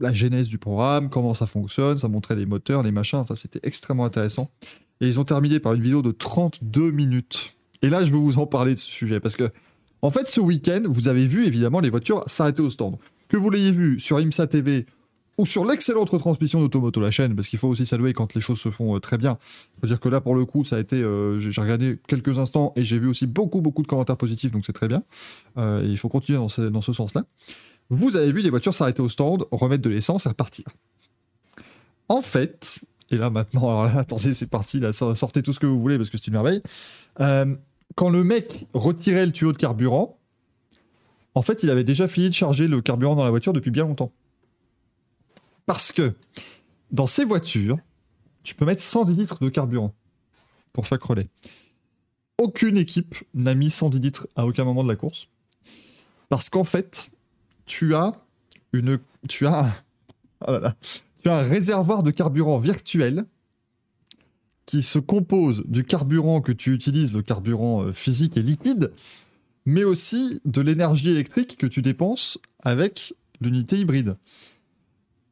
la 0.00 0.12
genèse 0.12 0.48
du 0.48 0.58
programme, 0.58 1.10
comment 1.10 1.32
ça 1.32 1.46
fonctionne, 1.46 1.98
ça 1.98 2.08
montrait 2.08 2.34
les 2.34 2.46
moteurs, 2.46 2.82
les 2.82 2.92
machins, 2.92 3.20
enfin 3.20 3.36
c'était 3.36 3.60
extrêmement 3.62 4.04
intéressant. 4.04 4.50
Et 5.00 5.06
ils 5.06 5.18
ont 5.18 5.24
terminé 5.24 5.60
par 5.60 5.74
une 5.74 5.82
vidéo 5.82 6.02
de 6.02 6.12
32 6.12 6.90
minutes. 6.90 7.56
Et 7.82 7.90
là, 7.90 8.04
je 8.04 8.12
vais 8.12 8.18
vous 8.18 8.38
en 8.38 8.46
parler 8.46 8.74
de 8.74 8.78
ce 8.78 8.86
sujet 8.86 9.18
parce 9.18 9.34
que, 9.34 9.50
en 10.00 10.10
fait, 10.10 10.28
ce 10.28 10.40
week-end, 10.40 10.82
vous 10.86 11.08
avez 11.08 11.26
vu 11.26 11.44
évidemment 11.44 11.80
les 11.80 11.90
voitures 11.90 12.22
s'arrêter 12.28 12.62
au 12.62 12.70
stand. 12.70 12.96
Que 13.28 13.36
vous 13.36 13.50
l'ayez 13.50 13.72
vu 13.72 13.98
sur 13.98 14.20
IMSA 14.20 14.46
TV 14.46 14.86
ou 15.42 15.46
sur 15.46 15.64
l'excellente 15.64 16.08
retransmission 16.08 16.60
d'Automoto 16.60 17.00
la 17.00 17.10
chaîne, 17.10 17.34
parce 17.34 17.48
qu'il 17.48 17.58
faut 17.58 17.66
aussi 17.66 17.84
saluer 17.84 18.12
quand 18.12 18.32
les 18.36 18.40
choses 18.40 18.60
se 18.60 18.70
font 18.70 18.94
euh, 18.94 19.00
très 19.00 19.18
bien. 19.18 19.38
faut 19.80 19.88
dire 19.88 19.98
que 19.98 20.08
là, 20.08 20.20
pour 20.20 20.36
le 20.36 20.44
coup, 20.44 20.62
ça 20.62 20.76
a 20.76 20.78
été. 20.78 21.02
Euh, 21.02 21.40
j'ai 21.40 21.60
regardé 21.60 21.98
quelques 22.06 22.38
instants 22.38 22.72
et 22.76 22.84
j'ai 22.84 22.96
vu 22.96 23.08
aussi 23.08 23.26
beaucoup, 23.26 23.60
beaucoup 23.60 23.82
de 23.82 23.88
commentaires 23.88 24.16
positifs, 24.16 24.52
donc 24.52 24.64
c'est 24.64 24.72
très 24.72 24.86
bien. 24.86 25.02
Euh, 25.58 25.82
il 25.84 25.98
faut 25.98 26.08
continuer 26.08 26.38
dans 26.38 26.48
ce, 26.48 26.92
sens-là. 26.92 27.24
Vous 27.90 28.16
avez 28.16 28.30
vu 28.30 28.40
les 28.40 28.50
voitures 28.50 28.72
s'arrêter 28.72 29.02
au 29.02 29.08
stand, 29.08 29.44
remettre 29.50 29.82
de 29.82 29.90
l'essence 29.90 30.26
et 30.26 30.28
repartir. 30.28 30.64
En 32.08 32.22
fait, 32.22 32.78
et 33.10 33.16
là 33.16 33.28
maintenant, 33.28 33.62
alors 33.62 33.84
là, 33.86 33.98
attendez, 33.98 34.34
c'est 34.34 34.48
parti, 34.48 34.80
sortez 34.92 35.42
tout 35.42 35.52
ce 35.52 35.58
que 35.58 35.66
vous 35.66 35.80
voulez 35.80 35.96
parce 35.96 36.08
que 36.08 36.18
c'est 36.18 36.28
une 36.28 36.34
merveille. 36.34 36.62
quand 37.96 38.10
le 38.10 38.22
mec 38.22 38.68
retirait 38.74 39.26
le 39.26 39.32
tuyau 39.32 39.52
de 39.52 39.58
carburant, 39.58 40.20
en 41.34 41.42
fait, 41.42 41.64
il 41.64 41.70
avait 41.70 41.82
déjà 41.82 42.06
fini 42.06 42.28
de 42.28 42.34
charger 42.34 42.68
le 42.68 42.80
carburant 42.80 43.16
dans 43.16 43.24
la 43.24 43.30
voiture 43.30 43.52
depuis 43.52 43.72
bien 43.72 43.84
longtemps. 43.84 44.12
Parce 45.66 45.92
que 45.92 46.14
dans 46.90 47.06
ces 47.06 47.24
voitures, 47.24 47.78
tu 48.42 48.54
peux 48.54 48.64
mettre 48.64 48.82
110 48.82 49.14
litres 49.14 49.38
de 49.40 49.48
carburant 49.48 49.94
pour 50.72 50.84
chaque 50.86 51.02
relais. 51.02 51.28
Aucune 52.38 52.76
équipe 52.76 53.14
n'a 53.34 53.54
mis 53.54 53.70
110 53.70 53.98
litres 54.00 54.28
à 54.36 54.46
aucun 54.46 54.64
moment 54.64 54.82
de 54.82 54.88
la 54.88 54.96
course. 54.96 55.28
Parce 56.28 56.48
qu'en 56.48 56.64
fait, 56.64 57.10
tu 57.66 57.94
as 57.94 58.12
une, 58.72 58.98
tu 59.28 59.46
as, 59.46 59.84
oh 60.48 60.58
tu 61.22 61.28
as 61.28 61.36
un 61.36 61.48
réservoir 61.48 62.02
de 62.02 62.10
carburant 62.10 62.58
virtuel 62.58 63.26
qui 64.66 64.82
se 64.82 64.98
compose 64.98 65.64
du 65.66 65.84
carburant 65.84 66.40
que 66.40 66.52
tu 66.52 66.72
utilises, 66.72 67.12
le 67.12 67.22
carburant 67.22 67.82
euh, 67.82 67.92
physique 67.92 68.36
et 68.36 68.42
liquide, 68.42 68.92
mais 69.66 69.84
aussi 69.84 70.40
de 70.44 70.60
l'énergie 70.60 71.10
électrique 71.10 71.56
que 71.56 71.66
tu 71.66 71.82
dépenses 71.82 72.38
avec 72.60 73.14
l'unité 73.40 73.78
hybride. 73.78 74.16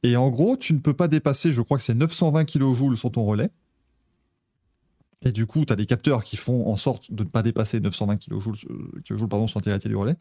Et 0.03 0.16
en 0.16 0.30
gros, 0.30 0.57
tu 0.57 0.72
ne 0.72 0.78
peux 0.78 0.94
pas 0.94 1.09
dépasser, 1.09 1.53
je 1.53 1.61
crois 1.61 1.76
que 1.76 1.84
c'est 1.84 1.94
920 1.94 2.44
kJ 2.44 2.96
sur 2.96 3.12
ton 3.12 3.24
relais. 3.24 3.51
Et 5.22 5.32
du 5.32 5.46
coup, 5.46 5.64
tu 5.66 5.72
as 5.72 5.76
des 5.76 5.86
capteurs 5.86 6.24
qui 6.24 6.36
font 6.36 6.66
en 6.66 6.76
sorte 6.76 7.12
de 7.12 7.24
ne 7.24 7.28
pas 7.28 7.42
dépasser 7.42 7.80
920 7.80 8.16
kJ, 8.16 8.66
kJ 9.05 9.26
pardon, 9.28 9.46
sur 9.46 9.59
l'intégralité 9.59 9.88
du 9.88 9.96
relais. 9.96 10.16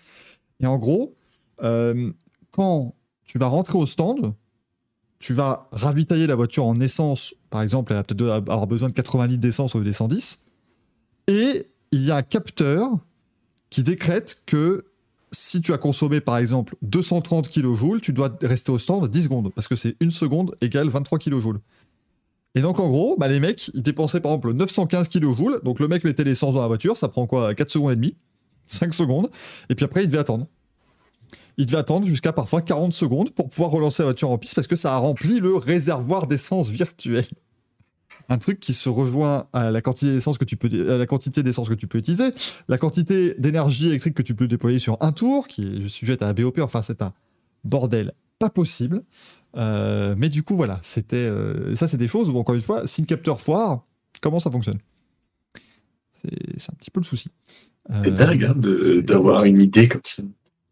Et 0.59 0.65
en 0.65 0.77
gros, 0.77 1.15
euh, 1.63 2.11
quand 2.51 2.95
tu 3.23 3.37
vas 3.37 3.47
rentrer 3.47 3.77
au 3.77 3.85
stand, 3.85 4.33
tu 5.19 5.33
vas 5.33 5.69
ravitailler 5.71 6.27
la 6.27 6.35
voiture 6.35 6.65
en 6.65 6.79
essence. 6.79 7.33
Par 7.49 7.61
exemple, 7.61 7.91
elle 7.93 7.97
va 7.97 8.03
peut-être 8.03 8.29
avoir 8.29 8.67
besoin 8.67 8.89
de 8.89 8.93
80 8.93 9.27
litres 9.27 9.41
d'essence 9.41 9.75
au 9.75 9.79
lieu 9.79 9.85
des 9.85 9.93
110. 9.93 10.45
Et 11.27 11.67
il 11.91 12.03
y 12.03 12.11
a 12.11 12.17
un 12.17 12.21
capteur 12.21 12.89
qui 13.69 13.83
décrète 13.83 14.43
que 14.45 14.85
si 15.39 15.61
tu 15.61 15.73
as 15.73 15.77
consommé 15.77 16.21
par 16.21 16.37
exemple 16.37 16.75
230 16.81 17.49
kJ, 17.49 18.01
tu 18.01 18.13
dois 18.13 18.37
rester 18.41 18.71
au 18.71 18.77
stand 18.77 19.07
10 19.07 19.23
secondes, 19.23 19.51
parce 19.53 19.67
que 19.67 19.75
c'est 19.75 19.95
une 19.99 20.11
seconde 20.11 20.55
égale 20.61 20.89
23 20.89 21.17
kJ. 21.17 21.33
Et 22.55 22.61
donc 22.61 22.79
en 22.79 22.89
gros, 22.89 23.15
bah, 23.17 23.27
les 23.27 23.39
mecs, 23.39 23.69
ils 23.73 23.81
dépensaient 23.81 24.19
par 24.19 24.33
exemple 24.33 24.53
915 24.53 25.07
kJ, 25.07 25.63
donc 25.63 25.79
le 25.79 25.87
mec 25.87 26.03
mettait 26.03 26.23
l'essence 26.23 26.55
dans 26.55 26.61
la 26.61 26.67
voiture, 26.67 26.97
ça 26.97 27.07
prend 27.07 27.25
quoi 27.25 27.55
4 27.55 27.71
secondes 27.71 27.91
et 27.91 27.95
demie? 27.95 28.15
5 28.67 28.93
secondes, 28.93 29.29
et 29.69 29.75
puis 29.75 29.85
après 29.85 30.03
il 30.03 30.07
devait 30.07 30.19
attendre. 30.19 30.47
Il 31.57 31.65
devait 31.65 31.79
attendre 31.79 32.07
jusqu'à 32.07 32.31
parfois 32.31 32.61
40 32.61 32.93
secondes 32.93 33.31
pour 33.31 33.49
pouvoir 33.49 33.71
relancer 33.71 34.01
la 34.03 34.07
voiture 34.07 34.29
en 34.29 34.37
piste, 34.37 34.55
parce 34.55 34.67
que 34.67 34.75
ça 34.75 34.93
a 34.93 34.97
rempli 34.97 35.39
le 35.39 35.55
réservoir 35.55 36.27
d'essence 36.27 36.69
virtuel. 36.69 37.25
Un 38.29 38.37
truc 38.37 38.59
qui 38.59 38.73
se 38.73 38.89
rejoint 38.89 39.47
à 39.53 39.71
la 39.71 39.81
quantité 39.81 40.13
d'essence 40.13 40.37
que 40.37 40.45
tu 40.45 40.55
peux, 40.55 40.93
à 40.93 40.97
la 40.97 41.05
quantité 41.05 41.43
d'essence 41.43 41.67
que 41.67 41.73
tu 41.73 41.87
peux 41.87 41.97
utiliser, 41.97 42.31
la 42.67 42.77
quantité 42.77 43.35
d'énergie 43.37 43.87
électrique 43.87 44.13
que 44.13 44.21
tu 44.21 44.35
peux 44.35 44.47
déployer 44.47 44.79
sur 44.79 44.97
un 45.01 45.11
tour, 45.11 45.47
qui 45.47 45.63
est 45.63 45.87
sujette 45.87 46.21
à 46.21 46.27
la 46.27 46.33
BOP. 46.33 46.59
Enfin, 46.59 46.81
c'est 46.83 47.01
un 47.01 47.13
bordel 47.63 48.13
pas 48.37 48.49
possible. 48.49 49.03
Euh, 49.57 50.15
mais 50.17 50.29
du 50.29 50.43
coup, 50.43 50.55
voilà, 50.55 50.79
c'était 50.81 51.17
euh, 51.17 51.75
ça, 51.75 51.87
c'est 51.87 51.97
des 51.97 52.07
choses 52.07 52.29
où 52.29 52.37
encore 52.37 52.55
une 52.55 52.61
fois, 52.61 52.87
si 52.87 53.01
le 53.01 53.07
capteur 53.07 53.39
foire, 53.39 53.85
comment 54.21 54.39
ça 54.39 54.51
fonctionne? 54.51 54.79
C'est 56.13 56.71
un 56.71 56.75
petit 56.75 56.91
peu 56.91 56.99
le 56.99 57.05
souci. 57.05 57.29
C'est 58.03 58.11
dingue 58.11 58.43
hein, 58.43 59.01
d'avoir 59.01 59.45
une 59.45 59.59
idée 59.59 59.87
comme 59.87 60.01
ça. 60.03 60.21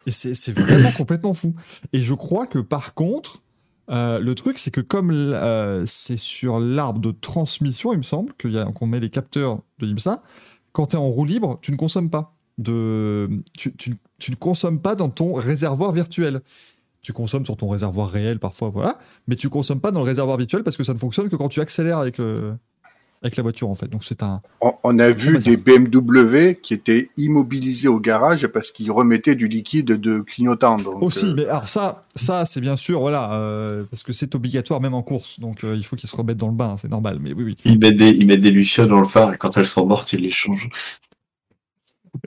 Et 0.06 0.12
c'est 0.12 0.52
vraiment 0.52 0.92
complètement 0.98 1.34
fou. 1.34 1.56
Et 1.94 2.02
je 2.02 2.14
crois 2.14 2.48
que 2.48 2.60
par 2.60 2.94
contre, 2.94 3.42
euh, 3.90 4.20
le 4.20 4.36
truc, 4.36 4.58
c'est 4.60 4.72
que 4.72 4.82
comme 4.82 5.12
euh, 5.12 5.84
c'est 5.86 6.18
sur 6.18 6.60
l'arbre 6.60 7.00
de 7.00 7.12
transmission, 7.12 7.94
il 7.94 7.98
me 7.98 8.04
semble, 8.04 8.34
qu'on 8.74 8.88
met 8.88 9.00
les 9.00 9.10
capteurs 9.10 9.60
de 9.80 9.86
l'IMSA, 9.86 10.22
quand 10.74 10.88
tu 10.88 10.96
es 10.96 11.00
en 11.00 11.08
roue 11.08 11.26
libre, 11.26 11.58
tu 11.62 11.72
ne 11.72 11.78
consommes 11.78 12.10
pas. 12.10 12.34
De, 12.58 13.30
tu- 13.56 13.74
tu 13.78 14.32
ne 14.32 14.36
consommes 14.36 14.80
pas 14.82 14.96
dans 14.96 15.10
ton 15.10 15.34
réservoir 15.34 15.92
virtuel. 15.92 16.42
Tu 17.04 17.14
consommes 17.14 17.46
sur 17.46 17.56
ton 17.56 17.70
réservoir 17.70 18.10
réel 18.10 18.40
parfois, 18.40 18.70
voilà, 18.70 18.98
mais 19.28 19.36
tu 19.36 19.48
consommes 19.48 19.80
pas 19.80 19.92
dans 19.92 20.00
le 20.02 20.06
réservoir 20.06 20.38
virtuel 20.38 20.64
parce 20.64 20.76
que 20.76 20.84
ça 20.84 20.94
ne 20.94 20.98
fonctionne 20.98 21.30
que 21.30 21.36
quand 21.38 21.48
tu 21.48 21.62
accélères 21.62 22.00
avec, 22.00 22.18
le, 22.18 22.56
avec 23.22 23.36
la 23.36 23.44
voiture 23.44 23.70
en 23.70 23.76
fait. 23.76 23.88
Donc 23.88 24.04
c'est 24.04 24.24
un, 24.24 24.42
On, 24.62 24.74
on 24.84 25.00
a 25.00 25.10
vu 25.10 25.38
des 25.40 25.58
BMW 25.58 26.54
qui 26.62 26.74
étaient 26.74 27.10
immobilisés 27.18 27.88
au 27.88 28.00
garage 28.00 28.48
parce 28.48 28.72
qu'ils 28.72 28.92
remettaient 28.92 29.36
du 29.36 29.48
liquide 29.48 29.88
de 29.88 30.20
clignotant. 30.20 30.78
Donc, 30.78 31.02
Aussi, 31.02 31.26
euh, 31.26 31.34
mais 31.36 31.46
alors 31.46 31.68
ça, 31.68 32.06
ça 32.16 32.46
c'est 32.46 32.62
bien 32.62 32.78
sûr, 32.78 33.00
voilà, 33.00 33.34
euh, 33.34 33.84
parce 33.90 34.04
que 34.04 34.14
c'est 34.14 34.36
obligatoire 34.36 34.82
même 34.82 34.94
en 34.94 35.02
course, 35.04 35.40
donc 35.40 35.64
euh, 35.64 35.76
il 35.76 35.84
faut 35.84 35.96
qu'ils 35.96 36.10
se 36.10 36.16
remettent 36.16 36.38
dans 36.38 36.50
le 36.50 36.56
bain, 36.56 36.76
c'est 36.78 36.90
normal, 36.90 37.18
mais 37.22 37.34
oui, 37.34 37.44
oui. 37.44 37.58
Ils 37.66 37.80
mettent 37.80 37.98
des, 37.98 38.10
ils 38.12 38.28
mettent 38.28 38.42
des 38.42 38.52
lucioles 38.52 38.88
dans 38.88 39.00
le 39.00 39.06
phare 39.06 39.34
et 39.34 39.38
quand 39.38 39.58
elles 39.58 39.66
sont 39.66 39.86
mortes, 39.86 40.14
ils 40.14 40.22
les 40.22 40.32
changent. 40.32 40.70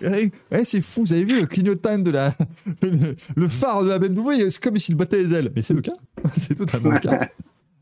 Ouais, 0.03 0.31
ouais, 0.53 0.65
c'est 0.65 0.81
fou, 0.81 1.01
vous 1.01 1.13
avez 1.13 1.25
vu 1.25 1.41
le 1.41 1.47
clignotant 1.47 1.99
de 1.99 2.11
la, 2.11 2.33
le, 2.83 3.17
le 3.35 3.49
phare 3.49 3.85
de 3.85 3.89
la 3.89 3.99
BMW, 3.99 4.49
c'est 4.51 4.63
comme 4.63 4.79
s'il 4.79 4.95
battait 4.95 5.19
les 5.19 5.35
ailes, 5.35 5.53
mais 5.55 5.63
c'est 5.63 5.75
le 5.75 5.83
cas, 5.83 5.93
c'est 6.37 6.57
totalement 6.57 6.91
le 6.91 6.99
cas. 6.99 7.29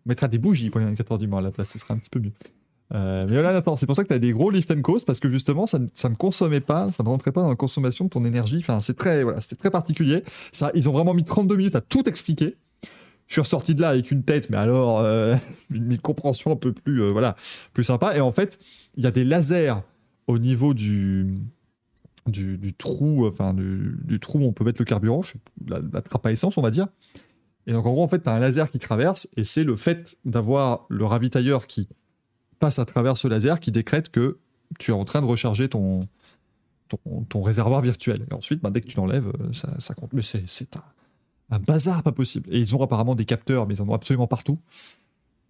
On 0.06 0.08
mettra 0.08 0.28
des 0.28 0.38
bougies 0.38 0.70
pour 0.70 0.80
les 0.80 0.86
24 0.86 1.12
heures 1.12 1.18
du 1.18 1.26
Mans 1.26 1.38
à 1.38 1.42
la 1.42 1.50
place, 1.50 1.70
ce 1.70 1.78
sera 1.78 1.92
un 1.92 1.98
petit 1.98 2.08
peu 2.08 2.18
mieux. 2.20 2.32
Euh, 2.94 3.26
mais 3.28 3.34
voilà, 3.34 3.50
attends, 3.50 3.76
c'est 3.76 3.86
pour 3.86 3.96
ça 3.96 4.02
que 4.02 4.08
tu 4.08 4.14
as 4.14 4.18
des 4.18 4.32
gros 4.32 4.50
lift 4.50 4.70
and 4.70 4.80
coast 4.80 5.06
parce 5.06 5.20
que 5.20 5.30
justement, 5.30 5.66
ça, 5.66 5.78
ne- 5.78 5.88
ça 5.92 6.08
ne 6.08 6.14
consommait 6.14 6.60
pas, 6.60 6.90
ça 6.92 7.02
ne 7.02 7.08
rentrait 7.08 7.32
pas 7.32 7.42
dans 7.42 7.50
la 7.50 7.56
consommation 7.56 8.06
de 8.06 8.10
ton 8.10 8.24
énergie. 8.24 8.58
Enfin, 8.58 8.80
c'est 8.80 8.96
très, 8.96 9.22
voilà, 9.22 9.40
c'était 9.40 9.56
très 9.56 9.70
particulier. 9.70 10.24
Ça, 10.52 10.70
ils 10.74 10.88
ont 10.88 10.92
vraiment 10.92 11.14
mis 11.14 11.24
32 11.24 11.56
minutes 11.56 11.76
à 11.76 11.80
tout 11.80 12.08
expliquer. 12.08 12.56
Je 13.26 13.34
suis 13.34 13.40
ressorti 13.42 13.74
de 13.74 13.82
là 13.82 13.90
avec 13.90 14.10
une 14.10 14.22
tête, 14.22 14.48
mais 14.48 14.56
alors 14.56 15.00
euh, 15.00 15.36
une, 15.70 15.98
compréhension 15.98 16.52
un 16.52 16.56
peu 16.56 16.72
plus, 16.72 17.02
euh, 17.02 17.10
voilà, 17.10 17.36
plus 17.74 17.84
sympa. 17.84 18.16
Et 18.16 18.20
en 18.20 18.32
fait, 18.32 18.58
il 18.96 19.04
y 19.04 19.06
a 19.06 19.10
des 19.10 19.24
lasers 19.24 19.74
au 20.26 20.38
niveau 20.38 20.72
du, 20.72 21.38
du, 22.26 22.74
trou, 22.74 23.26
enfin 23.26 23.52
du, 23.54 24.18
trou 24.20 24.38
où 24.38 24.44
on 24.44 24.52
peut 24.52 24.64
mettre 24.64 24.80
le 24.80 24.86
carburant, 24.86 25.22
la 25.66 26.02
trappe 26.02 26.24
à 26.24 26.32
essence, 26.32 26.56
on 26.56 26.62
va 26.62 26.70
dire. 26.70 26.86
Et 27.68 27.72
donc 27.72 27.84
en 27.84 27.92
gros, 27.92 28.02
en 28.02 28.08
fait, 28.08 28.22
tu 28.22 28.28
as 28.30 28.32
un 28.32 28.38
laser 28.38 28.70
qui 28.70 28.78
traverse, 28.78 29.28
et 29.36 29.44
c'est 29.44 29.62
le 29.62 29.76
fait 29.76 30.16
d'avoir 30.24 30.86
le 30.88 31.04
ravitailleur 31.04 31.66
qui 31.66 31.86
passe 32.58 32.78
à 32.78 32.84
travers 32.84 33.16
ce 33.16 33.28
laser 33.28 33.60
qui 33.60 33.72
décrète 33.72 34.10
que 34.10 34.38
tu 34.78 34.90
es 34.90 34.94
en 34.94 35.04
train 35.04 35.20
de 35.20 35.26
recharger 35.26 35.68
ton, 35.68 36.06
ton, 37.28 37.42
réservoir 37.42 37.82
virtuel. 37.82 38.26
Et 38.30 38.34
ensuite, 38.34 38.62
bah, 38.62 38.70
dès 38.70 38.80
que 38.80 38.86
tu 38.86 38.96
l'enlèves, 38.96 39.28
euh, 39.40 39.52
ça, 39.52 39.74
ça 39.80 39.94
compte. 39.94 40.12
Mais 40.12 40.22
c'est 40.22 40.76
un, 41.50 41.58
bazar 41.58 42.02
pas 42.02 42.12
possible. 42.12 42.48
Et 42.52 42.58
ils 42.58 42.74
ont 42.74 42.82
apparemment 42.82 43.14
des 43.14 43.24
capteurs, 43.24 43.66
mais 43.66 43.74
ils 43.74 43.82
en 43.82 43.88
ont 43.88 43.94
absolument 43.94 44.26
partout. 44.26 44.58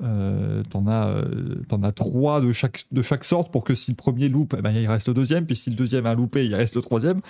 Euh, 0.00 0.62
t'en 0.70 0.86
as, 0.86 1.08
euh, 1.08 1.56
as 1.82 1.92
trois 1.92 2.40
de 2.40 2.52
chaque, 2.52 2.84
de 2.92 3.02
chaque 3.02 3.24
sorte 3.24 3.50
pour 3.50 3.64
que 3.64 3.74
si 3.74 3.90
le 3.90 3.96
premier 3.96 4.28
loupe, 4.28 4.54
eh 4.56 4.62
ben, 4.62 4.70
il 4.70 4.86
reste 4.86 5.08
le 5.08 5.14
deuxième, 5.14 5.44
puis 5.44 5.56
si 5.56 5.70
le 5.70 5.76
deuxième 5.76 6.06
a 6.06 6.14
loupé, 6.14 6.46
il 6.46 6.54
reste 6.54 6.76
le 6.76 6.82
troisième. 6.82 7.20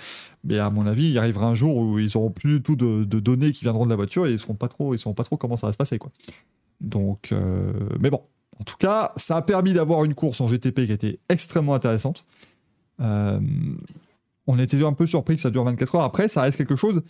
Mais 0.43 0.59
à 0.59 0.69
mon 0.69 0.85
avis, 0.85 1.09
il 1.09 1.17
arrivera 1.17 1.47
un 1.47 1.55
jour 1.55 1.75
où 1.77 1.97
ils 1.97 2.15
auront 2.15 2.29
plus 2.29 2.57
du 2.57 2.61
tout 2.61 2.75
de, 2.75 3.03
données 3.19 3.51
qui 3.53 3.61
viendront 3.61 3.85
de 3.85 3.89
la 3.89 3.95
voiture 3.95 4.27
et 4.27 4.29
ils 4.29 4.33
ils 4.33 4.39
sauront 4.39 4.53
pas 4.55 4.67
trop 4.67 5.37
comment 5.37 5.55
ça 5.55 5.67
va 5.67 5.73
se 5.73 5.77
passer, 5.77 5.97
quoi. 5.97 6.11
Donc, 6.79 7.33
mais 7.99 8.09
bon, 8.09 8.21
en 8.59 8.63
tout 8.63 8.77
cas, 8.77 9.13
ça 9.15 9.37
a 9.37 9.41
permis 9.41 9.73
d'avoir 9.73 10.03
une 10.03 10.13
course 10.13 10.41
en 10.41 10.47
GTP 10.47 10.85
qui 10.85 10.91
a 10.91 10.95
été 10.95 11.19
extrêmement 11.29 11.73
intéressante. 11.73 12.25
Euh, 12.99 13.39
on 14.47 14.59
était 14.59 14.83
un 14.83 14.93
peu 14.93 15.05
surpris 15.05 15.35
que 15.35 15.41
ça 15.41 15.49
dure 15.49 15.63
24 15.63 15.95
heures. 15.95 16.03
Après, 16.03 16.27
ça 16.27 16.41
reste 16.41 16.57
quelque 16.57 16.75
chose. 16.75 17.01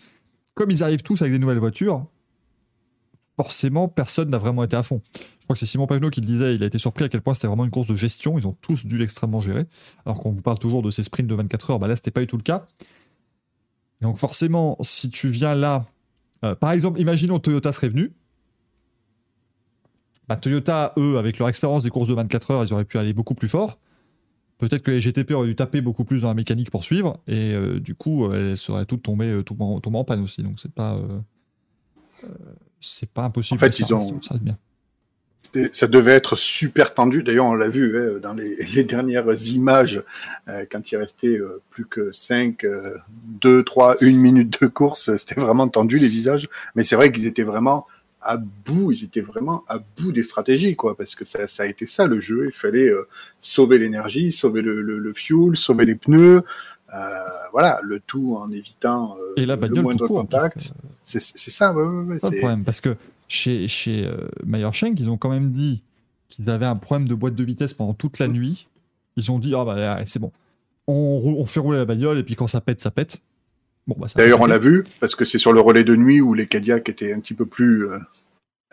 Comme 0.53 0.69
ils 0.69 0.83
arrivent 0.83 1.01
tous 1.01 1.21
avec 1.21 1.33
des 1.33 1.39
nouvelles 1.39 1.57
voitures, 1.57 2.05
forcément, 3.35 3.87
personne 3.87 4.29
n'a 4.29 4.37
vraiment 4.37 4.63
été 4.63 4.75
à 4.75 4.83
fond. 4.83 5.01
Je 5.13 5.45
crois 5.45 5.55
que 5.55 5.59
c'est 5.59 5.65
Simon 5.65 5.87
Pagenaud 5.87 6.11
qui 6.11 6.21
le 6.21 6.27
disait. 6.27 6.53
Il 6.53 6.63
a 6.63 6.67
été 6.67 6.77
surpris 6.77 7.05
à 7.05 7.09
quel 7.09 7.21
point 7.21 7.33
c'était 7.33 7.47
vraiment 7.47 7.65
une 7.65 7.71
course 7.71 7.87
de 7.87 7.95
gestion. 7.95 8.37
Ils 8.37 8.45
ont 8.45 8.55
tous 8.61 8.85
dû 8.85 8.97
l'extrêmement 8.97 9.39
gérer. 9.39 9.65
Alors 10.05 10.19
qu'on 10.19 10.31
vous 10.31 10.41
parle 10.41 10.59
toujours 10.59 10.83
de 10.83 10.91
ces 10.91 11.01
sprints 11.01 11.27
de 11.27 11.35
24 11.35 11.71
heures, 11.71 11.79
bah 11.79 11.87
là, 11.87 11.95
c'était 11.95 12.11
pas 12.11 12.21
du 12.21 12.27
tout 12.27 12.37
le 12.37 12.43
cas. 12.43 12.67
Donc, 14.01 14.19
forcément, 14.19 14.77
si 14.81 15.09
tu 15.09 15.29
viens 15.29 15.55
là, 15.55 15.85
euh, 16.45 16.55
par 16.55 16.71
exemple, 16.73 16.99
imaginons 16.99 17.39
Toyota 17.39 17.71
serait 17.71 17.89
venu. 17.89 18.13
Bah, 20.29 20.35
Toyota, 20.35 20.93
eux, 20.97 21.17
avec 21.17 21.39
leur 21.39 21.49
expérience 21.49 21.83
des 21.83 21.89
courses 21.89 22.09
de 22.09 22.13
24 22.13 22.51
heures, 22.51 22.63
ils 22.63 22.71
auraient 22.71 22.85
pu 22.85 22.99
aller 22.99 23.13
beaucoup 23.13 23.33
plus 23.33 23.47
fort. 23.47 23.79
Peut-être 24.59 24.83
que 24.83 24.91
les 24.91 25.01
GTP 25.01 25.31
auraient 25.31 25.47
dû 25.47 25.55
taper 25.55 25.81
beaucoup 25.81 26.03
plus 26.03 26.21
dans 26.21 26.27
la 26.27 26.35
mécanique 26.35 26.69
pour 26.69 26.83
suivre, 26.83 27.19
et 27.27 27.55
euh, 27.55 27.79
du 27.79 27.95
coup, 27.95 28.25
euh, 28.25 28.51
elles 28.51 28.57
seraient 28.57 28.85
toutes 28.85 29.01
tombées, 29.01 29.31
euh, 29.31 29.41
tombées 29.41 29.97
en, 29.97 30.03
panne 30.03 30.21
aussi. 30.21 30.43
Donc 30.43 30.59
c'est 30.59 30.71
pas, 30.71 30.97
euh, 30.97 32.27
c'est 32.79 33.11
pas 33.11 33.23
impossible. 33.23 33.57
En 33.57 33.65
fait, 33.65 33.71
ça 33.71 33.85
ils 33.89 33.93
ont- 33.95 34.21
ça 34.21 34.37
bien. 34.37 34.55
Ça 35.71 35.87
devait 35.87 36.11
être 36.11 36.35
super 36.35 36.93
tendu. 36.93 37.23
D'ailleurs, 37.23 37.47
on 37.47 37.55
l'a 37.55 37.69
vu 37.69 37.97
hein, 37.97 38.19
dans 38.21 38.35
les, 38.35 38.55
les 38.75 38.83
dernières 38.83 39.33
images, 39.47 40.03
euh, 40.47 40.65
quand 40.71 40.91
il 40.91 40.97
restait 40.97 41.39
plus 41.71 41.85
que 41.85 42.11
5, 42.11 42.67
2, 43.41 43.63
3, 43.63 43.97
1 44.01 44.11
minute 44.19 44.61
de 44.61 44.67
course, 44.67 45.15
c'était 45.15 45.41
vraiment 45.41 45.67
tendu 45.67 45.97
les 45.97 46.07
visages. 46.07 46.47
Mais 46.75 46.83
c'est 46.83 46.95
vrai 46.95 47.11
qu'ils 47.11 47.25
étaient 47.25 47.41
vraiment 47.41 47.87
à 48.21 48.37
bout, 48.37 48.91
ils 48.91 49.03
étaient 49.05 49.21
vraiment 49.21 49.63
à 49.67 49.79
bout 49.79 50.11
des 50.11 50.23
stratégies, 50.23 50.75
quoi, 50.75 50.95
parce 50.97 51.15
que 51.15 51.23
ça, 51.25 51.47
ça 51.47 51.63
a 51.63 51.65
été 51.65 51.85
ça 51.85 52.05
le 52.05 52.19
jeu. 52.19 52.47
Il 52.47 52.51
fallait 52.51 52.89
euh, 52.89 53.07
sauver 53.39 53.77
l'énergie, 53.77 54.31
sauver 54.31 54.61
le, 54.61 54.81
le, 54.81 54.99
le 54.99 55.13
fuel, 55.13 55.55
sauver 55.55 55.85
les 55.85 55.95
pneus. 55.95 56.41
euh, 56.93 57.09
voilà, 57.51 57.79
le 57.83 57.99
tout 57.99 58.35
en 58.35 58.51
évitant 58.51 59.15
euh, 59.19 59.33
Et 59.37 59.45
la 59.45 59.55
le 59.55 59.81
moindre 59.81 60.07
court. 60.07 60.21
contact. 60.21 60.55
que- 60.57 60.75
C'est 61.03 61.19
ça, 61.19 61.71
ouais, 61.73 61.83
ouais, 61.83 62.03
ouais, 62.03 62.17
Pas 62.17 62.29
c'est- 62.29 62.37
problème, 62.39 62.63
parce 62.63 62.81
que 62.81 62.95
chez, 63.27 63.67
chez 63.67 64.05
euh, 64.05 64.27
Meyer 64.45 64.69
Shank, 64.73 64.99
ils 64.99 65.09
ont 65.09 65.17
quand 65.17 65.29
même 65.29 65.51
dit 65.51 65.81
qu'ils 66.29 66.49
avaient 66.49 66.65
un 66.65 66.75
problème 66.75 67.07
de 67.07 67.13
boîte 67.15 67.35
de 67.35 67.43
vitesse 67.43 67.73
pendant 67.73 67.93
toute 67.93 68.19
la 68.19 68.27
nuit. 68.27 68.67
Ils 69.17 69.31
ont 69.31 69.39
dit, 69.39 69.53
ah 69.55 69.65
bah 69.65 69.75
ouais, 69.97 70.03
c'est 70.07 70.19
bon, 70.19 70.31
on, 70.87 71.35
on 71.37 71.45
fait 71.45 71.59
rouler 71.59 71.77
la 71.77 71.85
bagnole, 71.85 72.17
et 72.17 72.23
puis 72.23 72.35
quand 72.35 72.47
ça 72.47 72.59
pète, 72.61 72.81
ça 72.81 72.91
pète. 72.91 73.19
Bon, 73.89 73.95
bah, 73.97 74.07
D'ailleurs, 74.15 74.39
on 74.41 74.45
l'a 74.45 74.59
vu 74.59 74.83
parce 74.99 75.15
que 75.15 75.25
c'est 75.25 75.39
sur 75.39 75.51
le 75.51 75.59
relais 75.61 75.83
de 75.83 75.95
nuit 75.95 76.21
où 76.21 76.33
les 76.35 76.45
Cadillacs 76.47 76.87
étaient 76.89 77.11
un 77.11 77.19
petit 77.19 77.33
peu 77.33 77.45
plus, 77.47 77.87
euh, 77.87 77.97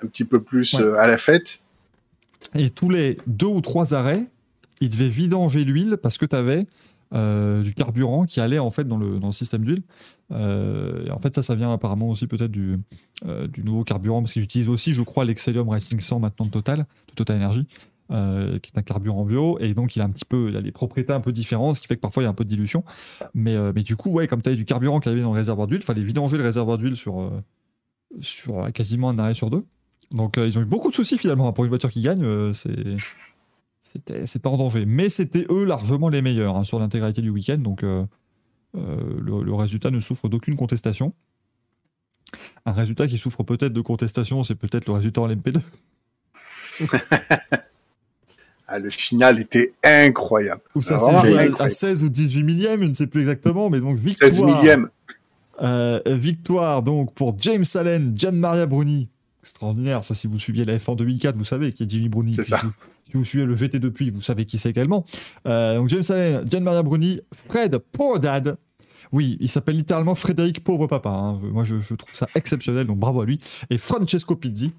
un 0.03 0.07
petit 0.07 0.25
peu 0.25 0.43
plus 0.43 0.75
Ouais. 0.75 0.83
euh, 0.83 0.99
à 1.01 1.07
la 1.07 1.17
fête. 1.17 1.61
Et 2.55 2.69
tous 2.69 2.91
les 2.91 3.17
deux 3.27 3.47
ou 3.47 3.63
trois 3.63 3.95
arrêts, 3.95 4.23
ils 4.83 4.91
devaient 4.91 5.09
vidanger 5.09 5.65
l'huile 5.65 5.97
parce 6.03 6.19
que 6.19 6.27
tu 6.27 6.37
avais 6.37 6.67
du 7.63 7.73
carburant 7.73 8.27
qui 8.27 8.41
allait 8.41 8.59
en 8.59 8.71
fait 8.71 8.85
dans 8.87 8.99
le, 8.99 9.19
dans 9.19 9.29
le 9.29 9.33
système 9.33 9.65
d'huile. 9.65 9.83
Euh, 10.33 11.07
et 11.07 11.11
en 11.11 11.19
fait, 11.19 11.35
ça, 11.35 11.43
ça 11.43 11.55
vient 11.55 11.73
apparemment 11.73 12.11
aussi 12.11 12.27
peut-être 12.27 12.51
du, 12.51 12.77
euh, 13.25 13.47
du 13.47 13.63
nouveau 13.63 13.85
carburant 13.85 14.21
parce 14.21 14.35
qu'ils 14.35 14.43
utilisent 14.43 14.69
aussi, 14.69 14.93
je 14.93 15.01
crois, 15.01 15.25
l'Excelium 15.25 15.67
Racing 15.69 15.99
100 15.99 16.21
maintenant 16.21 16.45
de 16.47 16.51
Total, 16.51 16.81
de 16.81 17.15
Total 17.15 17.37
Energy, 17.43 17.67
euh, 18.13 18.61
qui 18.61 18.71
est 18.73 18.79
un 18.79 18.83
carburant 18.83 19.25
bio. 19.25 19.59
Et 19.59 19.75
donc, 19.75 19.97
il 19.97 20.03
a 20.03 20.05
un 20.05 20.11
petit 20.11 20.25
peu, 20.25 20.49
il 20.51 20.57
a 20.57 20.63
des 20.63 20.71
propriétés 20.71 21.13
un 21.13 21.21
peu 21.21 21.33
différentes, 21.33 21.77
ce 21.77 21.81
qui 21.81 21.89
fait 21.89 21.97
que 21.97 22.01
parfois 22.01 22.23
il 22.23 22.27
y 22.27 22.27
a 22.27 22.31
un 22.31 22.35
peu 22.35 22.45
de 22.45 22.49
dilution. 22.49 22.85
Mais, 23.35 23.57
euh, 23.57 23.73
mais 23.75 23.83
du 23.83 23.97
coup, 23.97 24.11
ouais, 24.11 24.29
comme 24.29 24.43
tu 24.43 24.49
avais 24.49 24.57
du 24.57 24.65
carburant 24.65 25.01
qui 25.01 25.09
arrivait 25.09 25.25
dans 25.25 25.33
le 25.33 25.37
réservoir 25.37 25.67
d'huile, 25.67 25.81
il 25.83 25.85
fallait 25.85 26.05
vidanger 26.05 26.37
le 26.37 26.45
réservoir 26.45 26.79
d'huile 26.79 26.95
sur, 26.95 27.21
euh, 27.21 27.31
sur 28.21 28.73
quasiment 28.73 29.09
un 29.09 29.19
arrêt 29.19 29.35
sur 29.35 29.51
deux. 29.51 29.65
Donc 30.13 30.37
ils 30.37 30.57
ont 30.57 30.63
eu 30.63 30.67
beaucoup 30.67 30.89
de 30.89 30.95
soucis 30.95 31.19
finalement 31.19 31.53
pour 31.53 31.65
une 31.65 31.69
voiture 31.69 31.91
qui 31.91 32.01
gagne. 32.01 32.53
c'est 32.55 32.97
c'était 33.83 34.25
c'était 34.27 34.47
en 34.47 34.57
danger, 34.57 34.87
mais 34.87 35.09
c'était 35.09 35.47
eux 35.51 35.65
largement 35.65 36.09
les 36.09 36.23
meilleurs 36.23 36.57
hein, 36.57 36.65
sur 36.65 36.79
l'intégralité 36.79 37.23
du 37.23 37.31
week-end. 37.31 37.59
Donc 37.59 37.83
le, 37.83 38.07
le 38.75 39.55
résultat 39.55 39.91
ne 39.91 39.99
souffre 39.99 40.29
d'aucune 40.29 40.55
contestation. 40.55 41.13
Un 42.67 42.73
résultat 42.73 43.09
qui 43.09 43.19
souffre 43.19 43.43
peut-être 43.43 43.73
de 43.73 43.81
contestation, 43.81 44.45
c'est 44.45 44.55
peut-être 44.55 44.87
le 44.87 44.93
résultat 44.93 45.23
en 45.23 45.29
LMP2. 45.29 45.61
Ah, 48.69 48.79
le 48.79 48.91
final 48.91 49.39
était 49.39 49.75
incroyable. 49.85 50.61
Où 50.75 50.83
ça 50.83 50.99
joué 50.99 51.39
à, 51.39 51.63
à 51.63 51.71
16 51.71 52.03
ou 52.05 52.09
18 52.09 52.43
millième, 52.43 52.83
je 52.83 52.87
ne 52.89 52.93
sais 52.93 53.07
plus 53.07 53.21
exactement, 53.21 53.71
mais 53.71 53.81
donc 53.81 53.99
victoire. 53.99 54.31
16 54.31 54.43
millième. 54.43 54.89
Euh, 55.63 56.01
victoire 56.07 56.83
donc 56.83 57.15
pour 57.15 57.35
James 57.39 57.65
Allen, 57.75 58.13
Gian 58.17 58.33
Maria 58.33 58.67
Bruni. 58.67 59.09
Extraordinaire, 59.43 60.05
ça 60.05 60.15
si 60.15 60.27
vous 60.27 60.39
suiviez 60.39 60.65
la 60.65 60.77
F1 60.77 60.97
2004, 60.97 61.37
vous 61.37 61.45
savez 61.45 61.73
qui 61.73 61.85
est 61.85 61.91
Jimmy 61.91 62.09
Bruni. 62.09 62.35
C'est 62.35 62.45
ça. 62.45 62.59
Si, 62.61 62.67
si 63.13 63.17
vous 63.17 63.25
suivez 63.25 63.47
le 63.47 63.57
GT 63.57 63.79
depuis, 63.79 64.11
vous 64.11 64.21
savez 64.21 64.45
qui 64.45 64.59
c'est 64.59 64.71
également. 64.71 65.07
Euh, 65.47 65.77
donc 65.77 65.89
James 65.89 66.03
Allen, 66.11 66.45
Gian 66.51 66.61
Maria 66.61 66.83
Bruni, 66.83 67.21
Fred 67.33 67.79
Poor 67.93 68.19
Dad. 68.19 68.57
Oui, 69.13 69.39
il 69.41 69.49
s'appelle 69.49 69.77
littéralement 69.77 70.17
Frédéric 70.17 70.65
Pauvre 70.65 70.89
Papa. 70.89 71.11
hein. 71.11 71.39
Moi, 71.53 71.63
je, 71.63 71.81
je 71.81 71.95
trouve 71.95 72.13
ça 72.13 72.27
exceptionnel, 72.35 72.89
donc 72.89 72.99
bravo 72.99 73.21
à 73.21 73.25
lui. 73.25 73.39
Et 73.71 73.79
Francesco 73.79 74.35
Pizzi. 74.35 74.73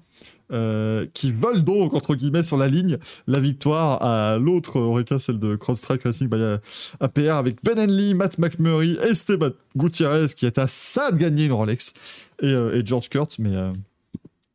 Euh, 0.52 1.06
qui 1.14 1.32
vole 1.32 1.62
donc, 1.62 1.94
entre 1.94 2.14
guillemets, 2.14 2.42
sur 2.42 2.56
la 2.56 2.68
ligne, 2.68 2.98
la 3.26 3.40
victoire 3.40 4.02
à 4.02 4.38
l'autre 4.38 4.80
Oreca, 4.80 5.18
celle 5.18 5.38
de 5.38 5.56
CrowdStrike 5.56 6.02
Racing 6.04 6.28
by 6.28 6.58
APR, 7.00 7.32
avec 7.32 7.62
Ben 7.62 7.78
Henley, 7.78 8.14
Matt 8.14 8.38
McMurray, 8.38 8.96
Esteban 9.02 9.50
Gutiérrez, 9.76 10.26
qui 10.36 10.46
est 10.46 10.58
à 10.58 10.66
ça 10.66 11.10
de 11.10 11.16
gagner 11.16 11.46
une 11.46 11.52
Rolex, 11.52 12.28
et, 12.42 12.46
euh, 12.46 12.76
et 12.76 12.84
George 12.84 13.08
Kurtz, 13.08 13.38
mais 13.38 13.56
euh, 13.56 13.72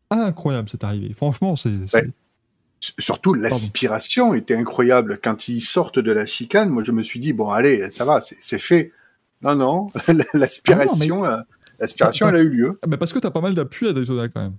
incroyable 0.10 0.70
cette 0.70 0.84
arrivée. 0.84 1.14
Franchement, 1.14 1.56
c'est... 1.56 1.70
Ouais. 1.94 2.10
Surtout, 3.00 3.34
l'aspiration 3.34 4.34
était 4.34 4.56
incroyable. 4.56 5.18
Quand 5.24 5.48
ils 5.48 5.62
sortent 5.62 6.00
de 6.00 6.12
la 6.12 6.26
chicane, 6.26 6.70
moi, 6.70 6.84
je 6.84 6.92
me 6.92 7.02
suis 7.02 7.18
dit, 7.18 7.32
bon, 7.32 7.50
allez, 7.50 7.90
ça 7.90 8.04
va, 8.04 8.20
c'est 8.20 8.60
fait. 8.60 8.92
Non, 9.42 9.56
non, 9.56 9.88
l'aspiration, 10.34 11.24
euh, 11.24 11.38
l'aspiration, 11.80 12.28
elle 12.28 12.36
a 12.36 12.40
eu 12.40 12.50
lieu. 12.50 12.78
Mais 12.88 12.98
parce 12.98 13.14
que 13.14 13.20
t'as 13.20 13.32
pas 13.32 13.40
mal 13.40 13.56
d'appui 13.56 13.88
à 13.88 13.94
Daytona 13.94 14.28
quand 14.28 14.42
même. 14.42 14.56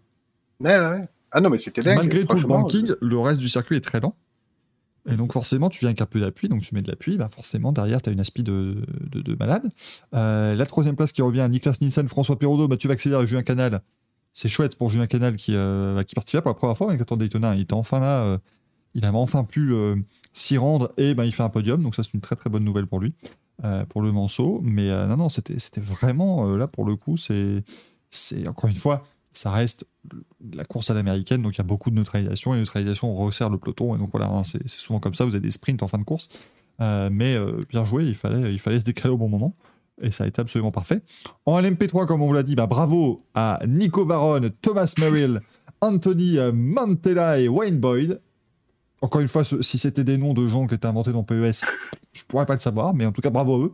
Ouais, 0.61 0.79
ouais. 0.79 1.09
Ah 1.35 1.41
non, 1.41 1.51
mais 1.51 1.59
c'était 1.59 1.83
dingue. 1.83 1.99
Malgré 1.99 2.25
tout 2.25 2.37
le 2.37 2.47
banking, 2.47 2.93
le 3.01 3.19
reste 3.19 3.41
du 3.41 3.49
circuit 3.51 3.77
est 3.77 3.81
très 3.81 4.01
lent. 4.01 4.17
Et 5.07 5.17
donc 5.17 5.35
forcément, 5.35 5.69
tu 5.69 5.81
viens 5.81 5.89
avec 5.89 6.01
un 6.01 6.07
peu 6.07 6.19
d'appui, 6.19 6.49
donc 6.49 6.63
tu 6.63 6.75
mets 6.75 6.81
de 6.81 6.89
l'appui, 6.89 7.19
bah 7.19 7.29
forcément 7.29 7.73
derrière, 7.73 8.01
tu 8.01 8.09
as 8.09 8.13
une 8.15 8.21
aspi 8.21 8.43
de, 8.43 8.87
de, 9.11 9.21
de 9.21 9.37
malade. 9.39 9.69
Euh, 10.15 10.55
la 10.55 10.65
troisième 10.65 10.97
place 10.97 11.13
qui 11.13 11.21
revient 11.21 11.43
à 11.43 11.49
Niklas 11.49 11.77
Nielsen, 11.83 12.09
François 12.09 12.39
Perraudot, 12.39 12.69
Mathieu 12.69 12.89
Vaxelaire 12.89 13.21
et 13.21 13.27
Julien 13.27 13.43
Canal. 13.43 13.83
C'est 14.33 14.49
chouette 14.49 14.77
pour 14.77 14.89
Julien 14.89 15.07
Canal 15.07 15.37
qui, 15.37 15.53
euh, 15.55 15.95
bah, 15.95 16.05
qui 16.05 16.15
participait 16.15 16.41
pour 16.41 16.51
la 16.51 16.55
première 16.55 16.77
fois 16.79 16.87
avec 16.89 17.01
le 17.01 17.05
Tour 17.05 17.19
de 17.19 17.25
Daytona. 17.25 17.55
Il 17.55 17.61
était 17.61 17.75
enfin 17.75 18.01
là, 18.01 18.23
euh, 18.23 18.39
il 18.95 19.05
avait 19.05 19.19
enfin 19.19 19.45
pu 19.45 19.75
euh, 19.75 19.97
s'y 20.33 20.57
rendre 20.57 20.91
et 20.97 21.15
ben, 21.15 21.25
il 21.25 21.33
fait 21.33 21.43
un 21.43 21.51
podium, 21.51 21.83
donc 21.83 21.95
ça 21.95 22.03
c'est 22.03 22.15
une 22.15 22.23
très 22.23 22.37
très 22.37 22.49
bonne 22.49 22.65
nouvelle 22.65 22.87
pour 22.87 22.99
lui, 22.99 23.15
euh, 23.63 23.85
pour 23.85 24.01
le 24.01 24.11
Manceau. 24.11 24.61
Mais 24.65 24.89
euh, 24.89 25.07
non, 25.07 25.19
non, 25.19 25.29
c'était 25.29 25.57
vraiment 25.81 26.49
euh, 26.49 26.57
là 26.57 26.67
pour 26.67 26.87
le 26.87 26.97
coup, 26.97 27.19
c'est 27.19 27.63
c'est 28.09 28.49
encore 28.49 28.71
une 28.71 28.77
fois, 28.77 29.05
ça 29.35 29.51
reste 29.51 29.87
la 30.55 30.65
course 30.65 30.91
à 30.91 30.95
l'américaine, 30.95 31.43
donc 31.43 31.55
il 31.55 31.59
y 31.59 31.61
a 31.61 31.65
beaucoup 31.65 31.91
de 31.91 31.97
neutralisation, 31.97 32.55
et 32.55 32.59
neutralisation 32.59 33.15
resserre 33.15 33.51
le 33.51 33.59
peloton, 33.59 33.95
et 33.95 33.99
donc 33.99 34.11
voilà, 34.13 34.29
hein, 34.29 34.43
c'est 34.45 34.69
souvent 34.69 35.01
comme 35.01 35.15
ça, 35.15 35.25
vous 35.25 35.35
avez 35.35 35.43
des 35.43 35.51
sprints 35.51 35.83
en 35.83 35.89
fin 35.89 35.99
de 35.99 36.05
course, 36.05 36.29
Euh, 36.81 37.09
mais 37.13 37.37
euh, 37.37 37.65
bien 37.69 37.85
joué, 37.85 38.05
il 38.05 38.17
fallait, 38.17 38.53
il 38.53 38.59
fallait 38.59 38.81
se 38.81 38.85
décaler 38.85 39.15
au 39.15 39.17
bon 39.17 39.29
moment, 39.29 39.55
et 40.03 40.11
ça 40.11 40.25
a 40.25 40.27
été 40.27 40.41
absolument 40.41 40.73
parfait. 40.73 41.03
En 41.47 41.61
LMP3, 41.61 42.05
comme 42.07 42.21
on 42.21 42.27
vous 42.27 42.33
l'a 42.33 42.43
dit, 42.43 42.57
bah, 42.57 42.67
bravo 42.67 43.25
à 43.33 43.61
Nico 43.69 44.05
Varone, 44.05 44.51
Thomas 44.61 44.93
Merrill, 44.99 45.41
Anthony 45.81 46.39
euh, 46.39 46.51
Mantella 46.53 47.39
et 47.39 47.47
Wayne 47.47 47.79
Boyd. 47.79 48.21
Encore 49.03 49.21
une 49.21 49.29
fois, 49.29 49.45
si 49.45 49.79
c'était 49.79 50.03
des 50.03 50.19
noms 50.19 50.35
de 50.35 50.49
gens 50.49 50.67
qui 50.67 50.75
étaient 50.75 50.87
inventés 50.87 51.13
dans 51.13 51.23
PES, 51.23 51.65
je 52.13 52.25
pourrais 52.27 52.47
pas 52.47 52.55
le 52.55 52.61
savoir, 52.61 52.93
mais 52.93 53.07
en 53.07 53.13
tout 53.13 53.21
cas, 53.21 53.31
bravo 53.31 53.71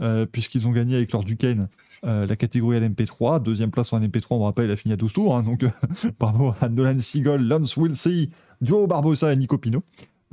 à 0.00 0.04
eux, 0.04 0.26
puisqu'ils 0.26 0.68
ont 0.68 0.72
gagné 0.72 0.96
avec 0.96 1.12
leur 1.12 1.24
Duquesne 1.24 1.68
euh, 2.04 2.26
la 2.26 2.36
catégorie 2.36 2.78
LMP3. 2.80 3.42
Deuxième 3.42 3.70
place 3.70 3.92
en 3.92 4.00
LMP3, 4.00 4.26
on 4.30 4.44
rappelle, 4.44 4.66
il 4.66 4.70
a 4.72 4.76
fini 4.76 4.94
à 4.94 4.96
12 4.96 5.12
tours. 5.12 5.36
hein, 5.36 5.42
donc, 5.42 5.62
euh, 5.62 5.70
bravo 6.20 6.54
à 6.60 6.68
Nolan 6.68 6.98
Seagull, 6.98 7.46
Lance 7.46 7.76
Wilsey, 7.76 8.30
Joe 8.60 8.88
Barbosa 8.88 9.32
et 9.32 9.36
Nico 9.36 9.58
Pino, 9.58 9.82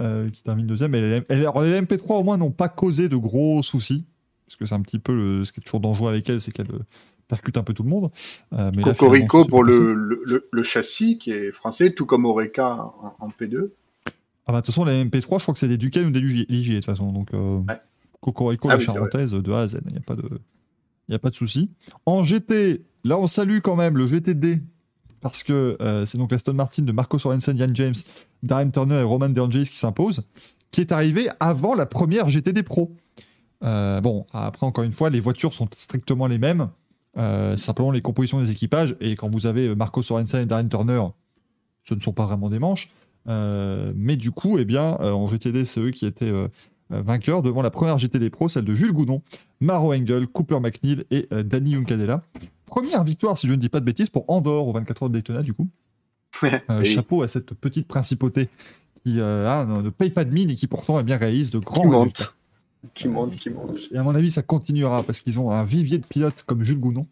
euh, 0.01 0.29
qui 0.29 0.41
terminent 0.43 0.67
deuxième. 0.67 0.93
Et 0.95 1.01
les, 1.01 1.19
les- 1.29 1.35
alors, 1.45 1.61
les 1.61 1.79
LMP3, 1.81 2.19
au 2.19 2.23
moins, 2.23 2.37
n'ont 2.37 2.51
pas 2.51 2.69
causé 2.69 3.09
de 3.09 3.15
gros 3.17 3.61
soucis. 3.63 4.05
Parce 4.47 4.55
que 4.57 4.65
c'est 4.65 4.75
un 4.75 4.81
petit 4.81 4.99
peu 4.99 5.13
le- 5.13 5.45
ce 5.45 5.51
qui 5.53 5.59
est 5.59 5.63
toujours 5.63 5.79
dangereux 5.79 6.09
avec 6.09 6.27
elle, 6.29 6.41
c'est 6.41 6.51
qu'elle 6.51 6.67
percute 7.27 7.57
un 7.57 7.63
peu 7.63 7.73
tout 7.75 7.83
le 7.83 7.89
monde. 7.89 8.09
Euh, 8.53 8.71
mais 8.75 8.81
Cocorico 8.81 9.45
pour 9.45 9.63
le, 9.63 9.93
le, 10.51 10.63
châssis 10.63 11.19
qui 11.19 11.29
est 11.31 11.51
français, 11.51 11.93
tout 11.93 12.07
comme 12.07 12.25
Oreca 12.25 12.75
en, 13.01 13.15
en 13.19 13.27
P2. 13.29 13.69
Ah 14.47 14.51
bah, 14.51 14.61
de 14.61 14.65
toute 14.65 14.73
façon, 14.73 14.85
les 14.85 15.03
MP3, 15.05 15.37
je 15.37 15.43
crois 15.43 15.53
que 15.53 15.59
c'est 15.59 15.67
des 15.67 15.77
Duquesne 15.77 16.07
ou 16.07 16.11
des 16.11 16.19
Ligier, 16.21 16.73
de 16.73 16.79
toute 16.79 16.85
façon. 16.85 17.11
Donc, 17.11 17.31
euh, 17.35 17.59
Ouais. 17.67 17.79
Cocorico, 18.21 18.67
Ah 18.69 18.73
la 18.73 18.79
oui, 18.79 18.83
charentaise, 18.85 19.31
de 19.33 19.51
A 19.51 19.59
à 19.59 19.67
Z. 19.67 19.79
Il 19.85 19.91
n'y 19.91 19.97
a 19.99 20.01
pas 20.01 20.15
de, 20.15 20.27
il 21.09 21.13
y 21.13 21.15
a 21.15 21.19
pas 21.19 21.31
de 21.31 21.35
souci. 21.35 21.71
En 22.05 22.23
GT, 22.23 22.85
là, 23.03 23.17
on 23.17 23.27
salue 23.27 23.59
quand 23.61 23.75
même 23.75 23.97
le 23.97 24.07
GTD. 24.07 24.61
Parce 25.21 25.43
que 25.43 25.75
euh, 25.81 26.05
c'est 26.05 26.17
donc 26.17 26.31
l'Aston 26.31 26.53
Martin 26.53 26.83
de 26.83 26.91
Marco 26.91 27.17
Sorensen, 27.19 27.57
Ian 27.57 27.73
James, 27.73 27.95
Darren 28.43 28.69
Turner 28.69 28.99
et 28.99 29.03
Roman 29.03 29.27
Derngis 29.27 29.65
qui 29.69 29.77
s'impose, 29.77 30.29
qui 30.71 30.79
est 30.79 30.93
arrivé 30.93 31.27
avant 31.41 31.73
la 31.73 31.85
première 31.85 32.29
GTD 32.29 32.63
Pro. 32.63 32.95
Euh, 33.63 33.99
bon, 33.99 34.25
après, 34.31 34.65
encore 34.65 34.85
une 34.85 34.93
fois, 34.93 35.09
les 35.09 35.19
voitures 35.19 35.51
sont 35.51 35.67
strictement 35.75 36.27
les 36.27 36.37
mêmes. 36.37 36.69
Euh, 37.17 37.57
simplement 37.57 37.91
les 37.91 38.01
compositions 38.01 38.39
des 38.39 38.51
équipages. 38.51 38.95
Et 39.01 39.15
quand 39.15 39.29
vous 39.29 39.45
avez 39.45 39.75
Marco 39.75 40.01
Sorensen 40.01 40.43
et 40.43 40.45
Darren 40.45 40.69
Turner, 40.69 41.01
ce 41.83 41.95
ne 41.95 41.99
sont 41.99 42.13
pas 42.13 42.25
vraiment 42.25 42.49
des 42.49 42.59
manches. 42.59 42.89
Mais 43.25 44.15
du 44.15 44.31
coup, 44.31 44.57
eh 44.57 44.65
bien, 44.65 44.95
en 44.95 45.27
GTD, 45.27 45.65
c'est 45.65 45.81
eux 45.81 45.91
qui 45.91 46.05
étaient 46.05 46.31
vainqueurs 46.89 47.41
devant 47.43 47.61
la 47.61 47.69
première 47.69 47.99
GTD 47.99 48.29
Pro, 48.29 48.47
celle 48.47 48.65
de 48.65 48.73
Jules 48.73 48.93
Goudon, 48.93 49.21
Maro 49.61 49.93
Engel, 49.93 50.27
Cooper 50.27 50.59
McNeil 50.59 51.03
et 51.11 51.27
euh, 51.33 51.43
Danny 51.43 51.73
Juncadella. 51.73 52.23
Première 52.65 53.03
victoire, 53.03 53.37
si 53.37 53.47
je 53.47 53.51
ne 53.53 53.57
dis 53.57 53.69
pas 53.69 53.79
de 53.79 53.85
bêtises, 53.85 54.09
pour 54.09 54.25
Andorre 54.29 54.67
aux 54.67 54.73
24 54.73 55.03
heures 55.03 55.09
de 55.09 55.13
Daytona, 55.15 55.41
du 55.41 55.53
coup. 55.53 55.67
Euh, 56.43 56.49
Oui. 56.69 56.85
Chapeau 56.85 57.23
à 57.23 57.27
cette 57.27 57.53
petite 57.55 57.87
principauté 57.87 58.47
qui 59.03 59.19
euh, 59.19 59.49
ah, 59.49 59.65
ne 59.65 59.89
paye 59.89 60.11
pas 60.11 60.23
de 60.25 60.31
mine 60.31 60.49
et 60.51 60.55
qui 60.55 60.67
pourtant 60.67 60.99
eh 60.99 61.03
bien, 61.03 61.17
réalise 61.17 61.49
de 61.51 61.59
grands 61.59 61.81
Qui 61.81 61.87
résultats. 61.87 62.23
monte. 62.25 62.35
Qui 62.93 63.07
monte, 63.09 63.35
qui 63.35 63.49
monte. 63.49 63.79
Et 63.91 63.97
à 63.97 64.03
mon 64.03 64.15
avis, 64.15 64.31
ça 64.31 64.41
continuera 64.41 65.03
parce 65.03 65.19
qu'ils 65.21 65.39
ont 65.39 65.51
un 65.51 65.65
vivier 65.65 65.97
de 65.97 66.05
pilotes 66.05 66.43
comme 66.43 66.63
Jules 66.63 66.79
Goudon, 66.79 67.07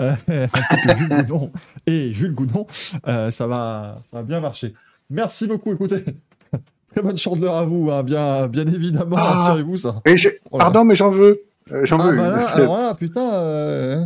euh, 0.00 0.14
ainsi 0.52 0.74
que 0.82 0.96
Jules 0.96 1.08
Goudon 1.08 1.52
et 1.86 2.12
Jules 2.12 2.34
Goudon. 2.34 2.66
Euh, 3.06 3.30
ça, 3.30 3.46
va, 3.46 4.00
ça 4.04 4.16
va 4.16 4.22
bien 4.24 4.40
marcher. 4.40 4.74
Merci 5.10 5.46
beaucoup. 5.46 5.72
Écoutez, 5.74 6.02
très 6.88 7.02
bonne 7.02 7.18
chandeleur 7.18 7.54
à 7.54 7.64
vous, 7.64 7.90
hein, 7.92 8.02
bien, 8.02 8.48
bien 8.48 8.66
évidemment. 8.66 9.16
Ah. 9.18 9.34
Assurez-vous 9.34 9.76
ça. 9.76 10.00
Et 10.06 10.16
je- 10.16 10.28
là. 10.30 10.34
Pardon, 10.58 10.84
mais 10.84 10.96
j'en 10.96 11.10
veux. 11.10 11.40
Euh, 11.70 11.86
j'en 11.86 11.96
Ah 11.98 12.10
veux. 12.10 12.16
bah 12.16 12.28
une. 12.28 12.32
là, 12.34 12.46
alors 12.48 12.76
là, 12.78 12.94
putain. 12.94 13.34
euh, 13.34 14.04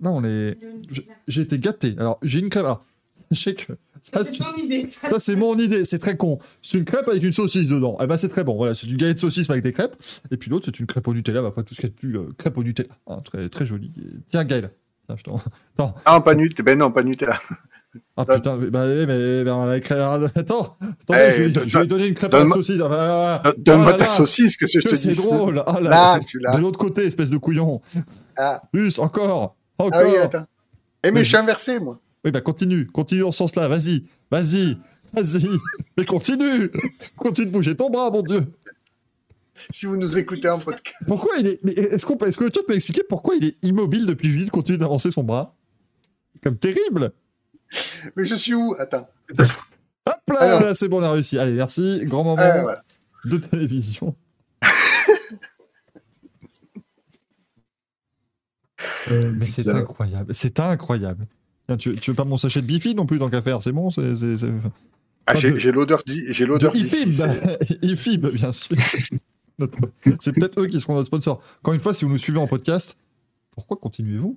Là, 0.00 0.10
on 0.10 0.24
est. 0.24 0.58
j'ai- 1.28 1.42
été 1.42 1.58
gâté. 1.60 1.94
Alors, 1.98 2.18
j'ai 2.22 2.40
une 2.40 2.48
crêpe. 2.50 2.64
Alors, 2.64 2.84
sachez 3.30 3.54
que. 3.54 3.72
Ça, 4.02 4.24
C'est 4.24 4.32
ton 4.32 4.52
idée. 4.56 4.88
ça, 5.08 5.20
c'est 5.20 5.36
mon 5.36 5.56
idée, 5.56 5.84
c'est 5.84 6.00
très 6.00 6.16
con. 6.16 6.40
C'est 6.60 6.76
une 6.78 6.84
crêpe 6.84 7.06
avec 7.06 7.22
une 7.22 7.30
saucisse 7.30 7.68
dedans. 7.68 7.96
Eh 8.02 8.06
ben, 8.08 8.16
c'est 8.16 8.28
très 8.28 8.42
bon. 8.42 8.56
Voilà, 8.56 8.74
c'est 8.74 8.88
une 8.88 8.96
galette 8.96 9.14
de 9.18 9.20
saucisse 9.20 9.48
avec 9.48 9.62
des 9.62 9.72
crêpes. 9.72 9.94
Et 10.32 10.36
puis 10.36 10.50
l'autre, 10.50 10.64
c'est 10.66 10.80
une 10.80 10.86
crêpe 10.86 11.06
au 11.06 11.14
Nutella. 11.14 11.40
Bah, 11.40 11.48
après, 11.48 11.62
tout 11.62 11.72
ce 11.72 11.80
qui 11.80 11.86
est 11.86 11.90
plus 11.90 12.18
euh, 12.18 12.24
crêpe 12.36 12.58
au 12.58 12.64
Nutella. 12.64 12.88
Hein, 13.06 13.20
très, 13.24 13.48
très 13.48 13.64
joli. 13.64 13.92
Tiens, 14.28 14.42
Gaël. 14.42 14.70
Tiens, 15.06 15.14
je 15.16 15.22
t'en-. 15.22 15.94
Ah, 16.04 16.20
pas 16.20 16.34
Nutella. 16.34 16.64
Ben 16.64 16.76
non, 16.78 16.90
pas 16.90 17.04
Nutella. 17.04 17.40
Ah 18.16 18.24
putain, 18.24 18.56
bah, 18.56 18.86
mais, 18.86 19.06
mais 19.44 19.50
on 19.50 19.68
a 19.68 19.80
crêpe. 19.80 19.98
Attends, 20.00 20.24
attends 20.24 20.76
Eh, 21.10 21.30
je, 21.36 21.42
vais, 21.42 21.68
je 21.68 21.78
lui 21.78 21.86
donner 21.86 22.06
une 22.06 22.14
crêpe 22.14 22.32
à 22.34 22.44
la 22.44 22.48
saucisse. 22.48 22.80
Ah, 22.82 22.88
bah, 22.88 22.96
ah, 22.98 23.42
ah. 23.44 23.52
Donne- 23.52 23.62
Donne-moi 23.64 23.92
Oh 23.94 23.96
ta 23.98 24.06
saucisse, 24.06 24.56
que 24.56 24.66
ce 24.66 24.78
que 24.78 24.84
je 24.84 24.88
te 24.88 24.94
c'est 24.94 25.10
dis. 25.10 25.16
drôle. 25.16 25.62
Ah 25.66 25.80
là, 25.80 25.90
Là, 25.90 26.20
c'est- 26.20 26.56
de 26.56 26.60
l'autre 26.60 26.78
côté, 26.78 27.04
espèce 27.04 27.28
de 27.30 27.36
couillon. 27.36 27.80
Ah. 28.36 28.62
Plus, 28.72 28.98
encore. 28.98 29.56
Encore. 29.78 30.00
Ah 30.02 30.08
oui, 30.08 30.16
attends. 30.16 30.46
Eh, 31.04 31.10
mais 31.10 31.22
je 31.22 31.28
suis 31.28 31.36
inversé, 31.36 31.80
moi. 31.80 31.98
Oui, 32.24 32.30
bah 32.30 32.40
continue, 32.40 32.86
continue 32.86 33.22
dans 33.22 33.32
ce 33.32 33.38
sens-là, 33.38 33.66
vas-y, 33.66 34.04
vas-y, 34.30 34.76
vas-y, 35.12 35.48
mais 35.98 36.04
continue, 36.04 36.70
continue 37.16 37.48
de 37.48 37.50
bouger 37.52 37.74
ton 37.74 37.90
bras, 37.90 38.10
mon 38.12 38.22
Dieu. 38.22 38.46
Si 39.70 39.86
vous 39.86 39.96
nous 39.96 40.16
écoutez 40.18 40.48
en 40.48 40.58
podcast. 40.60 40.96
Pourquoi 41.06 41.32
il 41.40 41.46
est, 41.48 41.60
mais 41.64 41.72
est-ce 41.72 42.06
qu'on 42.06 42.16
peut, 42.16 42.28
est-ce 42.28 42.38
que 42.38 42.44
le 42.44 42.50
chat 42.54 42.62
peut 42.66 42.74
expliquer 42.74 43.02
pourquoi 43.08 43.34
il 43.34 43.44
est 43.46 43.56
immobile 43.64 44.06
depuis 44.06 44.28
le 44.28 44.34
vide, 44.38 44.50
continue 44.50 44.78
d'avancer 44.78 45.10
son 45.10 45.24
bras? 45.24 45.56
Comme 46.44 46.56
terrible. 46.56 47.12
Mais 48.16 48.24
je 48.24 48.34
suis 48.34 48.54
où? 48.54 48.74
Attends. 48.78 49.08
Hop 50.06 50.16
là, 50.28 50.40
Alors. 50.40 50.60
là, 50.62 50.74
c'est 50.74 50.88
bon, 50.88 51.00
on 51.00 51.02
a 51.04 51.10
réussi. 51.12 51.38
Allez, 51.38 51.52
merci, 51.52 52.00
grand 52.06 52.24
moment 52.24 52.42
Ah, 52.42 52.60
voilà. 52.62 52.82
de 53.24 53.36
télévision. 53.38 54.14
mais 59.10 59.46
c'est 59.46 59.68
incroyable, 59.68 60.34
c'est 60.34 60.58
incroyable. 60.60 61.26
Tiens, 61.66 61.76
tu, 61.76 61.94
tu 61.96 62.10
veux 62.10 62.16
pas 62.16 62.24
mon 62.24 62.36
sachet 62.36 62.60
de 62.60 62.66
bifi 62.66 62.94
non 62.94 63.06
plus 63.06 63.18
dans 63.18 63.28
qu'à 63.30 63.42
faire, 63.42 63.62
c'est 63.62 63.72
bon, 63.72 63.90
c'est, 63.90 64.12
Ah, 65.26 65.34
j'ai 65.36 65.52
de- 65.52 65.58
j'ai 65.58 65.70
l'odeur 65.72 66.02
j'ai 66.06 66.44
De 66.44 66.48
l'odeur. 66.50 66.74
IFIB, 66.74 67.22
IFIB, 67.82 68.26
bien 68.34 68.50
sûr. 68.52 68.76
C'est 70.20 70.32
peut-être 70.32 70.60
eux 70.60 70.66
qui 70.66 70.80
seront 70.80 70.94
notre 70.94 71.06
sponsor. 71.06 71.40
Encore 71.60 71.74
une 71.74 71.80
fois, 71.80 71.94
si 71.94 72.04
vous 72.04 72.10
nous 72.10 72.18
suivez 72.18 72.38
en 72.38 72.46
podcast, 72.48 72.98
pourquoi 73.52 73.76
continuez-vous? 73.76 74.36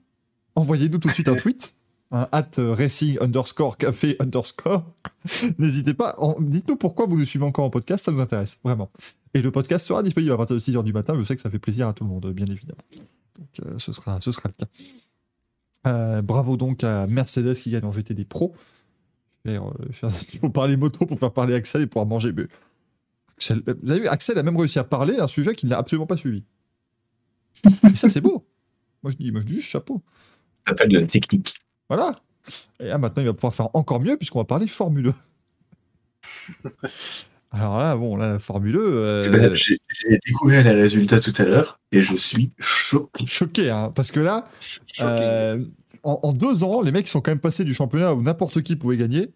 Envoyez-nous 0.56 1.00
tout 1.00 1.08
de 1.08 1.14
suite 1.14 1.28
un 1.28 1.36
tweet, 1.36 1.76
un 2.16 2.30
at 2.32 2.52
racing 2.58 3.18
underscore 3.20 3.78
café 3.78 4.16
underscore. 4.20 4.86
N'hésitez 5.60 5.94
pas, 5.94 6.16
dites-nous 6.40 6.78
pourquoi 6.78 7.06
vous 7.08 7.18
nous 7.18 7.26
suivez 7.26 7.46
encore 7.46 7.66
en 7.66 7.70
podcast, 7.70 8.06
ça 8.06 8.12
nous 8.12 8.22
intéresse, 8.22 8.60
vraiment. 8.64 8.90
Et 9.34 9.42
le 9.42 9.52
podcast 9.52 9.86
sera 9.86 10.02
disponible 10.02 10.32
à 10.32 10.38
partir 10.38 10.56
de 10.56 10.62
6h 10.62 10.84
du 10.84 10.94
matin, 10.94 11.14
je 11.18 11.24
sais 11.24 11.36
que 11.36 11.42
ça 11.42 11.50
fait 11.50 11.60
plaisir 11.60 11.88
à 11.88 11.94
tout 11.94 12.06
le 12.06 12.10
monde, 12.10 12.32
bien 12.32 12.46
évidemment. 12.46 12.84
Donc 13.38 13.50
euh, 13.66 13.78
ce, 13.78 13.92
sera, 13.92 14.22
ce 14.22 14.32
sera 14.32 14.50
le 14.50 14.54
cas. 14.54 14.72
Euh, 15.88 16.22
bravo 16.22 16.56
donc 16.58 16.84
à 16.84 17.06
Mercedes 17.06 17.54
qui 17.54 17.70
gagne 17.70 17.84
en 17.84 17.92
GTD 17.92 18.26
Pro. 18.26 18.56
Chers, 19.46 19.74
chers 19.92 20.10
amis, 20.10 20.52
parler 20.54 20.78
moto 20.78 21.06
pour 21.06 21.20
faire 21.20 21.32
parler 21.32 21.54
Axel 21.54 21.82
et 21.82 21.88
pouvoir 21.88 22.06
manger. 22.06 22.32
Mais 22.32 22.46
Axel, 23.36 23.62
euh, 23.68 23.76
vous 23.84 23.92
avez 23.92 24.02
vu, 24.02 24.08
Axel 24.08 24.40
a 24.40 24.44
même 24.44 24.58
réussi 24.58 24.80
à 24.80 24.86
parler 24.86 25.18
d'un 25.18 25.28
sujet 25.28 25.54
qu'il 25.54 25.68
n'a 25.70 25.78
absolument 25.78 26.08
pas 26.08 26.18
suivi. 26.18 26.44
Et 27.92 27.96
ça, 27.96 28.08
c'est 28.08 28.22
beau. 28.22 28.48
Moi, 29.04 29.12
je 29.12 29.18
dis, 29.18 29.32
moi, 29.32 29.42
je 29.42 29.48
dis 29.48 29.62
chapeau. 29.62 30.02
Ça 30.66 30.72
s'appelle 30.72 31.08
technique. 31.08 31.54
Voilà. 31.90 32.16
Et 32.80 32.86
là, 32.88 32.98
maintenant, 32.98 33.24
il 33.24 33.28
va 33.28 33.34
pouvoir 33.34 33.54
faire 33.54 33.70
encore 33.74 34.00
mieux 34.00 34.18
puisqu'on 34.18 34.40
va 34.40 34.46
parler 34.46 34.68
Formule 34.68 35.14
1. 36.64 36.66
Alors 37.52 37.78
là, 37.78 37.96
bon, 37.96 38.18
là, 38.18 38.30
la 38.30 38.40
Formule 38.40 38.76
1, 38.76 38.80
euh, 38.80 39.24
Eh 39.28 39.30
ben, 39.30 39.54
J'ai 39.56 39.78
découvert 40.26 40.64
les 40.64 40.72
résultats 40.72 41.20
tout 41.20 41.34
à 41.38 41.46
l'heure 41.46 41.80
et 41.92 42.02
je 42.02 42.16
suis 42.16 42.50
choqué. 42.60 43.26
choqué, 43.26 43.70
hein, 43.70 43.92
parce 43.96 44.12
que 44.12 44.20
là. 44.20 44.48
Euh, 45.02 45.64
en, 46.04 46.20
en 46.22 46.34
deux 46.34 46.64
ans, 46.64 46.82
les 46.82 46.92
mecs 46.92 47.08
sont 47.08 47.22
quand 47.22 47.32
même 47.32 47.40
passés 47.40 47.64
du 47.64 47.74
championnat 47.74 48.14
où 48.14 48.22
n'importe 48.22 48.62
qui 48.62 48.76
pouvait 48.76 48.98
gagner 48.98 49.34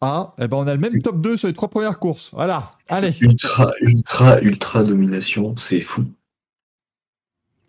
Ah, 0.00 0.34
eh 0.40 0.48
ben 0.48 0.56
on 0.56 0.66
a 0.66 0.74
le 0.74 0.80
même 0.80 1.00
top 1.00 1.20
2 1.20 1.36
sur 1.36 1.46
les 1.46 1.54
trois 1.54 1.68
premières 1.68 1.98
courses. 1.98 2.30
Voilà, 2.32 2.72
allez. 2.88 3.14
Ultra, 3.20 3.70
ultra, 3.82 4.40
ultra 4.40 4.82
domination, 4.82 5.54
c'est 5.56 5.80
fou. 5.80 6.10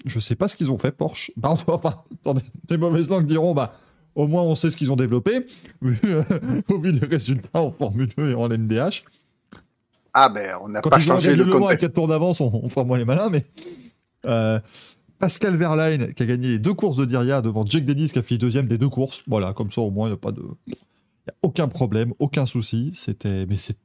Je 0.05 0.19
sais 0.19 0.35
pas 0.35 0.47
ce 0.47 0.55
qu'ils 0.55 0.71
ont 0.71 0.77
fait, 0.77 0.91
Porsche. 0.91 1.31
Pardon, 1.39 1.61
enfin, 1.67 2.03
attendez, 2.21 2.41
les 2.69 2.77
mauvaises 2.77 3.09
langues 3.09 3.25
diront, 3.25 3.53
bah, 3.53 3.77
au 4.15 4.27
moins 4.27 4.43
on 4.43 4.55
sait 4.55 4.69
ce 4.71 4.77
qu'ils 4.77 4.91
ont 4.91 4.95
développé, 4.95 5.45
euh, 5.83 6.23
au 6.69 6.77
vu 6.77 6.91
des 6.93 7.05
résultats 7.05 7.61
en 7.61 7.71
Formule 7.71 8.09
2 8.17 8.31
et 8.31 8.33
en 8.35 8.47
LMDH. 8.47 9.03
Ah 10.13 10.29
ben, 10.29 10.55
on 10.61 10.69
n'a 10.69 10.81
Quand 10.81 10.89
pas 10.89 10.99
changé 10.99 11.35
le 11.35 11.45
Mans 11.45 11.57
à 11.57 11.59
contexte. 11.59 11.85
4 11.87 11.93
tours 11.93 12.07
d'avance, 12.07 12.41
on, 12.41 12.51
on 12.53 12.69
fera 12.69 12.83
moins 12.83 12.97
les 12.97 13.05
malins, 13.05 13.29
mais. 13.29 13.45
euh, 14.25 14.59
Pascal 15.19 15.57
Verlaine, 15.57 16.13
qui 16.13 16.23
a 16.23 16.25
gagné 16.25 16.47
les 16.47 16.59
deux 16.59 16.73
courses 16.73 16.97
de 16.97 17.03
Diria 17.05 17.41
devant 17.41 17.65
Jake 17.65 17.83
Dennis, 17.85 18.07
qui 18.13 18.19
a 18.19 18.23
fait 18.23 18.37
deuxième 18.37 18.67
des 18.67 18.77
deux 18.77 18.87
courses. 18.89 19.23
Voilà, 19.27 19.51
comme 19.53 19.69
ça, 19.69 19.81
au 19.81 19.91
moins, 19.91 20.07
il 20.07 20.11
n'y 20.11 20.15
a 20.15 20.17
pas 20.17 20.31
de. 20.31 20.41
N'y 20.67 20.73
a 21.29 21.33
aucun 21.43 21.67
problème, 21.67 22.13
aucun 22.19 22.45
souci. 22.45 22.91
C'était. 22.93 23.45
Mais 23.45 23.55
c'est. 23.57 23.77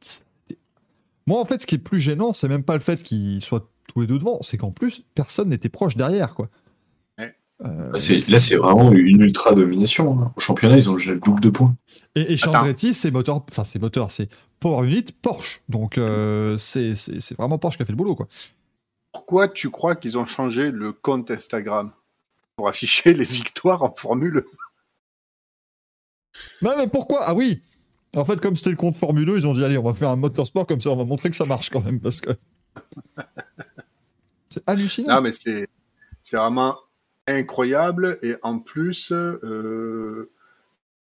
Moi, 1.27 1.41
en 1.41 1.45
fait, 1.45 1.61
ce 1.61 1.67
qui 1.67 1.75
est 1.75 1.79
plus 1.79 1.99
gênant, 2.01 2.33
c'est 2.33 2.49
même 2.49 2.63
pas 2.63 2.75
le 2.75 2.81
fait 2.81 3.03
qu'ils 3.03 3.43
soient 3.43 3.69
tous 3.89 4.01
les 4.03 4.07
deux 4.07 4.19
devant, 4.19 4.39
c'est 4.43 4.57
qu'en 4.57 4.71
plus, 4.71 5.05
personne 5.15 5.49
n'était 5.49 5.69
proche 5.69 5.97
derrière, 5.97 6.35
quoi. 6.35 6.49
Euh, 7.65 7.93
Là, 7.93 7.99
c'est, 7.99 8.57
vraiment 8.57 8.93
une 8.93 9.23
ultra 9.23 9.55
domination. 9.55 10.21
hein. 10.21 10.33
Au 10.37 10.41
championnat, 10.41 10.77
ils 10.77 10.91
ont 10.91 10.97
déjà 10.97 11.13
le 11.13 11.21
double 11.21 11.41
de 11.41 11.51
points. 11.51 11.75
Et, 12.15 12.33
et. 12.33 12.37
Chandretti, 12.37 12.93
c'est 12.95 13.11
moteur, 13.11 13.43
enfin 13.51 13.65
c'est 13.65 13.79
moteur, 13.81 14.11
c'est 14.11 14.29
Power 14.61 14.87
Unit 14.87 15.05
Porsche. 15.23 15.63
Donc 15.69 15.97
euh, 15.99 16.59
c'est 16.59 16.95
c'est- 16.95 17.21
c'est 17.21 17.37
vraiment 17.37 17.59
Porsche 17.59 17.77
qui 17.79 17.83
a 17.83 17.87
fait 17.87 17.93
le 17.93 17.97
boulot, 17.97 18.15
quoi. 18.15 18.29
Pourquoi 19.13 19.49
tu 19.49 19.71
crois 19.71 19.95
qu'ils 19.97 20.19
ont 20.19 20.27
changé 20.27 20.71
le 20.71 20.93
compte 20.93 21.31
Instagram 21.31 21.93
pour 22.57 22.69
afficher 22.69 23.15
les 23.15 23.25
victoires 23.25 23.83
en 23.83 23.95
Formule 23.95 24.45
Non 26.63 26.73
mais 26.77 26.87
pourquoi? 26.89 27.21
Ah 27.23 27.35
oui 27.35 27.63
En 28.15 28.25
fait, 28.25 28.41
comme 28.41 28.57
c'était 28.57 28.71
le 28.71 28.77
compte 28.77 28.97
Formule 28.97 29.25
2, 29.27 29.37
ils 29.39 29.47
ont 29.47 29.55
dit 29.55 29.65
allez, 29.65 29.79
on 29.79 29.83
va 29.85 29.95
faire 29.95 30.11
un 30.11 30.17
motorsport 30.17 30.67
comme 30.67 30.81
ça, 30.81 30.91
on 30.91 30.97
va 30.97 31.05
montrer 31.05 31.31
que 31.31 31.37
ça 31.37 31.47
marche 31.47 31.71
quand 31.71 31.81
même, 31.83 32.01
parce 32.01 32.21
que 32.21 32.31
c'est 34.51 34.63
hallucinant. 34.69 35.15
Non, 35.17 35.21
mais 35.23 35.33
c'est 35.33 35.69
c'est 36.23 36.37
vraiment 36.37 36.77
incroyable 37.27 38.19
et 38.23 38.35
en 38.43 38.59
plus, 38.59 39.13
euh, 39.13 40.31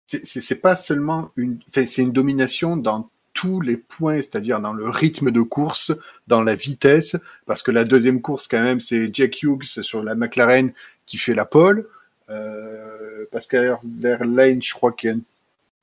c'est- 0.08 0.56
pas 0.62 0.76
seulement 0.76 1.32
une, 1.38 1.60
c'est 1.74 2.02
une 2.02 2.12
domination 2.12 2.78
dans 2.78 3.10
tous 3.34 3.62
les 3.62 3.78
points, 3.78 4.16
c'est-à-dire 4.16 4.60
dans 4.60 4.74
le 4.74 4.90
rythme 4.90 5.32
de 5.32 5.42
course, 5.42 5.94
dans 6.28 6.42
la 6.44 6.56
vitesse, 6.56 7.16
parce 7.46 7.64
que 7.64 7.72
la 7.72 7.84
deuxième 7.86 8.22
course 8.22 8.48
quand 8.48 8.62
même, 8.62 8.80
c'est 8.80 9.14
Jack 9.14 9.42
Hughes 9.44 9.64
sur 9.64 10.04
la 10.04 10.16
McLaren 10.16 10.72
qui 11.06 11.18
fait 11.18 11.34
la 11.34 11.46
pole. 11.46 11.88
Euh, 12.30 13.26
Pascal 13.32 13.78
Verlaine, 13.84 14.62
je 14.62 14.74
crois 14.74 14.92
qu'il 14.92 15.10
est 15.10 15.14
un 15.14 15.20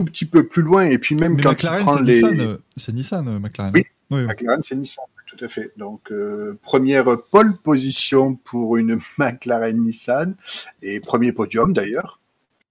tout 0.01 0.05
petit 0.05 0.26
peu 0.26 0.47
plus 0.47 0.62
loin, 0.62 0.84
et 0.84 0.99
puis 0.99 1.14
même 1.14 1.34
mais 1.34 1.43
quand 1.43 1.51
McLaren, 1.53 1.80
il 1.80 1.84
prend 1.84 1.97
c'est 1.97 2.03
les 2.03 2.12
Nissan, 2.12 2.41
euh, 2.41 2.57
c'est 2.76 2.93
Nissan, 2.93 3.28
euh, 3.28 3.39
McLaren. 3.39 3.72
Oui. 3.74 3.84
oui, 4.11 4.20
oui. 4.20 4.26
McLaren, 4.26 4.62
c'est 4.62 4.74
Nissan, 4.76 5.05
tout 5.37 5.45
à 5.45 5.49
fait. 5.49 5.72
Donc, 5.76 6.11
euh, 6.11 6.59
première 6.62 7.05
pole 7.30 7.57
position 7.57 8.34
pour 8.37 8.76
une 8.76 8.99
McLaren 9.18 9.76
Nissan 9.76 10.34
et 10.82 11.01
premier 11.01 11.32
podium 11.32 11.72
d'ailleurs, 11.72 12.18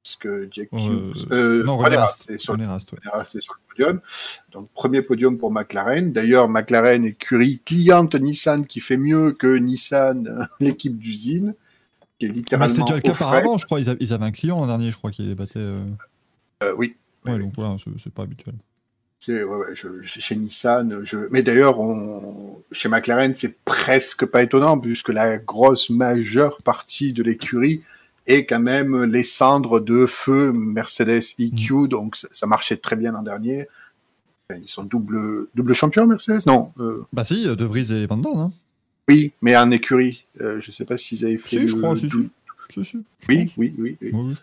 parce 0.03 0.15
que 0.17 0.47
Jack 0.51 0.69
Euh, 0.73 0.77
Hughes, 0.77 1.27
euh, 1.31 1.63
non, 1.63 1.77
René 1.77 1.85
René 1.87 1.95
Rast, 1.97 2.17
Rast. 2.19 2.25
c'est 2.27 2.37
sur, 2.37 2.53
ouais. 2.55 2.59
C'est 3.25 3.41
sur 3.41 3.53
le 3.55 3.59
podium. 3.75 4.01
Donc, 4.51 4.69
premier 4.73 5.01
podium 5.01 5.37
pour 5.37 5.51
McLaren. 5.51 6.11
D'ailleurs, 6.11 6.47
McLaren 6.49 7.05
écurie 7.05 7.59
cliente 7.65 8.15
Nissan 8.15 8.65
qui 8.65 8.79
fait 8.79 8.97
mieux 8.97 9.31
que 9.31 9.57
Nissan, 9.57 10.47
l'équipe 10.59 10.97
d'usine, 10.97 11.53
qui 12.19 12.25
est 12.27 12.29
littéralement. 12.29 12.69
c'était 12.69 12.83
déjà 12.83 12.95
le 12.95 13.01
cas 13.01 13.11
auparavant, 13.11 13.57
je 13.57 13.65
crois. 13.65 13.79
Ils, 13.79 13.89
avaient- 13.89 14.23
un 14.25 14.31
client 14.31 14.59
l'an 14.59 14.67
dernier, 14.67 14.91
je 14.91 14.97
crois, 14.97 15.11
qui 15.11 15.23
les 15.23 15.35
battait. 15.35 15.59
euh, 15.59 15.83
oui, 16.77 16.95
Ouais, 17.25 17.39
donc 17.39 17.53
voilà, 17.55 17.75
c'est 17.83 17.89
c'est 17.97 18.13
pas 18.13 18.21
habituel. 18.23 18.53
C'est 19.19 19.43
ouais, 19.43 19.55
ouais, 19.57 19.65
je- 19.75 20.01
je- 20.01 20.19
chez 20.19 20.35
Nissan. 20.35 21.01
Je... 21.03 21.17
Mais 21.31 21.41
d'ailleurs, 21.41 21.79
on... 21.79 22.61
chez 22.71 22.89
McLaren, 22.89 23.33
c'est 23.35 23.57
presque 23.63 24.25
pas 24.25 24.43
étonnant 24.43 24.77
puisque 24.77 25.09
la 25.09 25.37
grosse 25.37 25.89
majeure 25.89 26.61
partie 26.61 27.13
de 27.13 27.23
l'écurie 27.23 27.81
est 28.27 28.45
quand 28.45 28.59
même 28.59 29.03
les 29.05 29.23
cendres 29.23 29.79
de 29.79 30.05
feu 30.05 30.51
Mercedes 30.53 31.21
EQ. 31.39 31.87
Donc 31.87 32.15
ça, 32.17 32.27
ça 32.31 32.45
marchait 32.47 32.77
très 32.77 32.95
bien 32.95 33.11
l'an 33.13 33.23
dernier. 33.23 33.67
Ils 34.55 34.67
sont 34.69 34.83
double 34.83 35.47
double 35.55 35.73
champions 35.73 36.05
Mercedes? 36.05 36.45
Non, 36.45 36.71
euh, 36.79 37.03
Bah 37.13 37.23
si, 37.25 37.47
euh, 37.47 37.55
De 37.55 37.65
Vries 37.65 37.91
et 37.93 38.05
Van 38.05 38.17
Dorn, 38.17 38.39
hein. 38.39 38.51
oui, 39.09 39.31
mais 39.41 39.57
en 39.57 39.71
écurie. 39.71 40.23
Euh, 40.39 40.59
je 40.61 40.69
sais 40.69 40.85
pas 40.85 40.97
s'ils 40.97 41.25
avaient 41.25 41.37
fait. 41.37 41.49
Si, 41.49 41.67
je 41.67 41.75
crois, 41.75 41.97
si, 41.97 42.09
si. 42.09 42.29
Oui, 43.29 43.51
oui, 43.57 43.73
oui. 43.79 43.97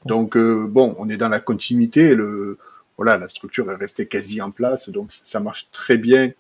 Donc 0.07 0.37
euh, 0.37 0.67
bon, 0.69 0.97
on 0.99 1.09
est 1.09 1.17
dans 1.19 1.29
la 1.29 1.39
continuité. 1.41 2.17
Le 2.17 2.59
voilà, 2.97 3.17
la 3.17 3.29
structure 3.29 3.71
est 3.71 3.77
restée 3.77 4.07
quasi 4.07 4.41
en 4.41 4.51
place, 4.51 4.89
donc 4.89 5.09
ça 5.11 5.41
marche 5.41 5.69
très 5.73 5.99
bien 5.99 6.33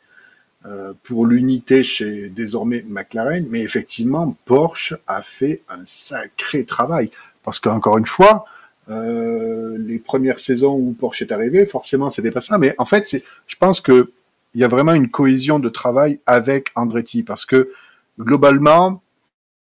euh, 0.64 0.92
pour 1.02 1.26
l'unité 1.26 1.82
chez 1.82 2.28
désormais 2.28 2.84
McLaren. 2.86 3.46
Mais 3.50 3.62
effectivement, 3.62 4.36
Porsche 4.44 4.94
a 5.06 5.22
fait 5.22 5.62
un 5.68 5.84
sacré 5.84 6.64
travail 6.64 7.10
parce 7.42 7.58
qu'encore 7.58 7.98
une 7.98 8.06
fois, 8.06 8.44
euh, 8.88 9.76
les 9.78 9.98
premières 9.98 10.38
saisons 10.38 10.74
où 10.74 10.92
Porsche 10.92 11.22
est 11.22 11.32
arrivé, 11.32 11.66
forcément, 11.66 12.10
c'était 12.10 12.30
pas 12.30 12.40
ça. 12.40 12.58
Mais 12.58 12.74
en 12.78 12.84
fait, 12.84 13.24
je 13.46 13.56
pense 13.56 13.80
que 13.80 14.12
il 14.54 14.60
y 14.60 14.64
a 14.64 14.68
vraiment 14.68 14.92
une 14.92 15.08
cohésion 15.08 15.58
de 15.58 15.68
travail 15.68 16.20
avec 16.26 16.70
Andretti 16.74 17.22
parce 17.22 17.46
que 17.46 17.72
globalement, 18.20 19.02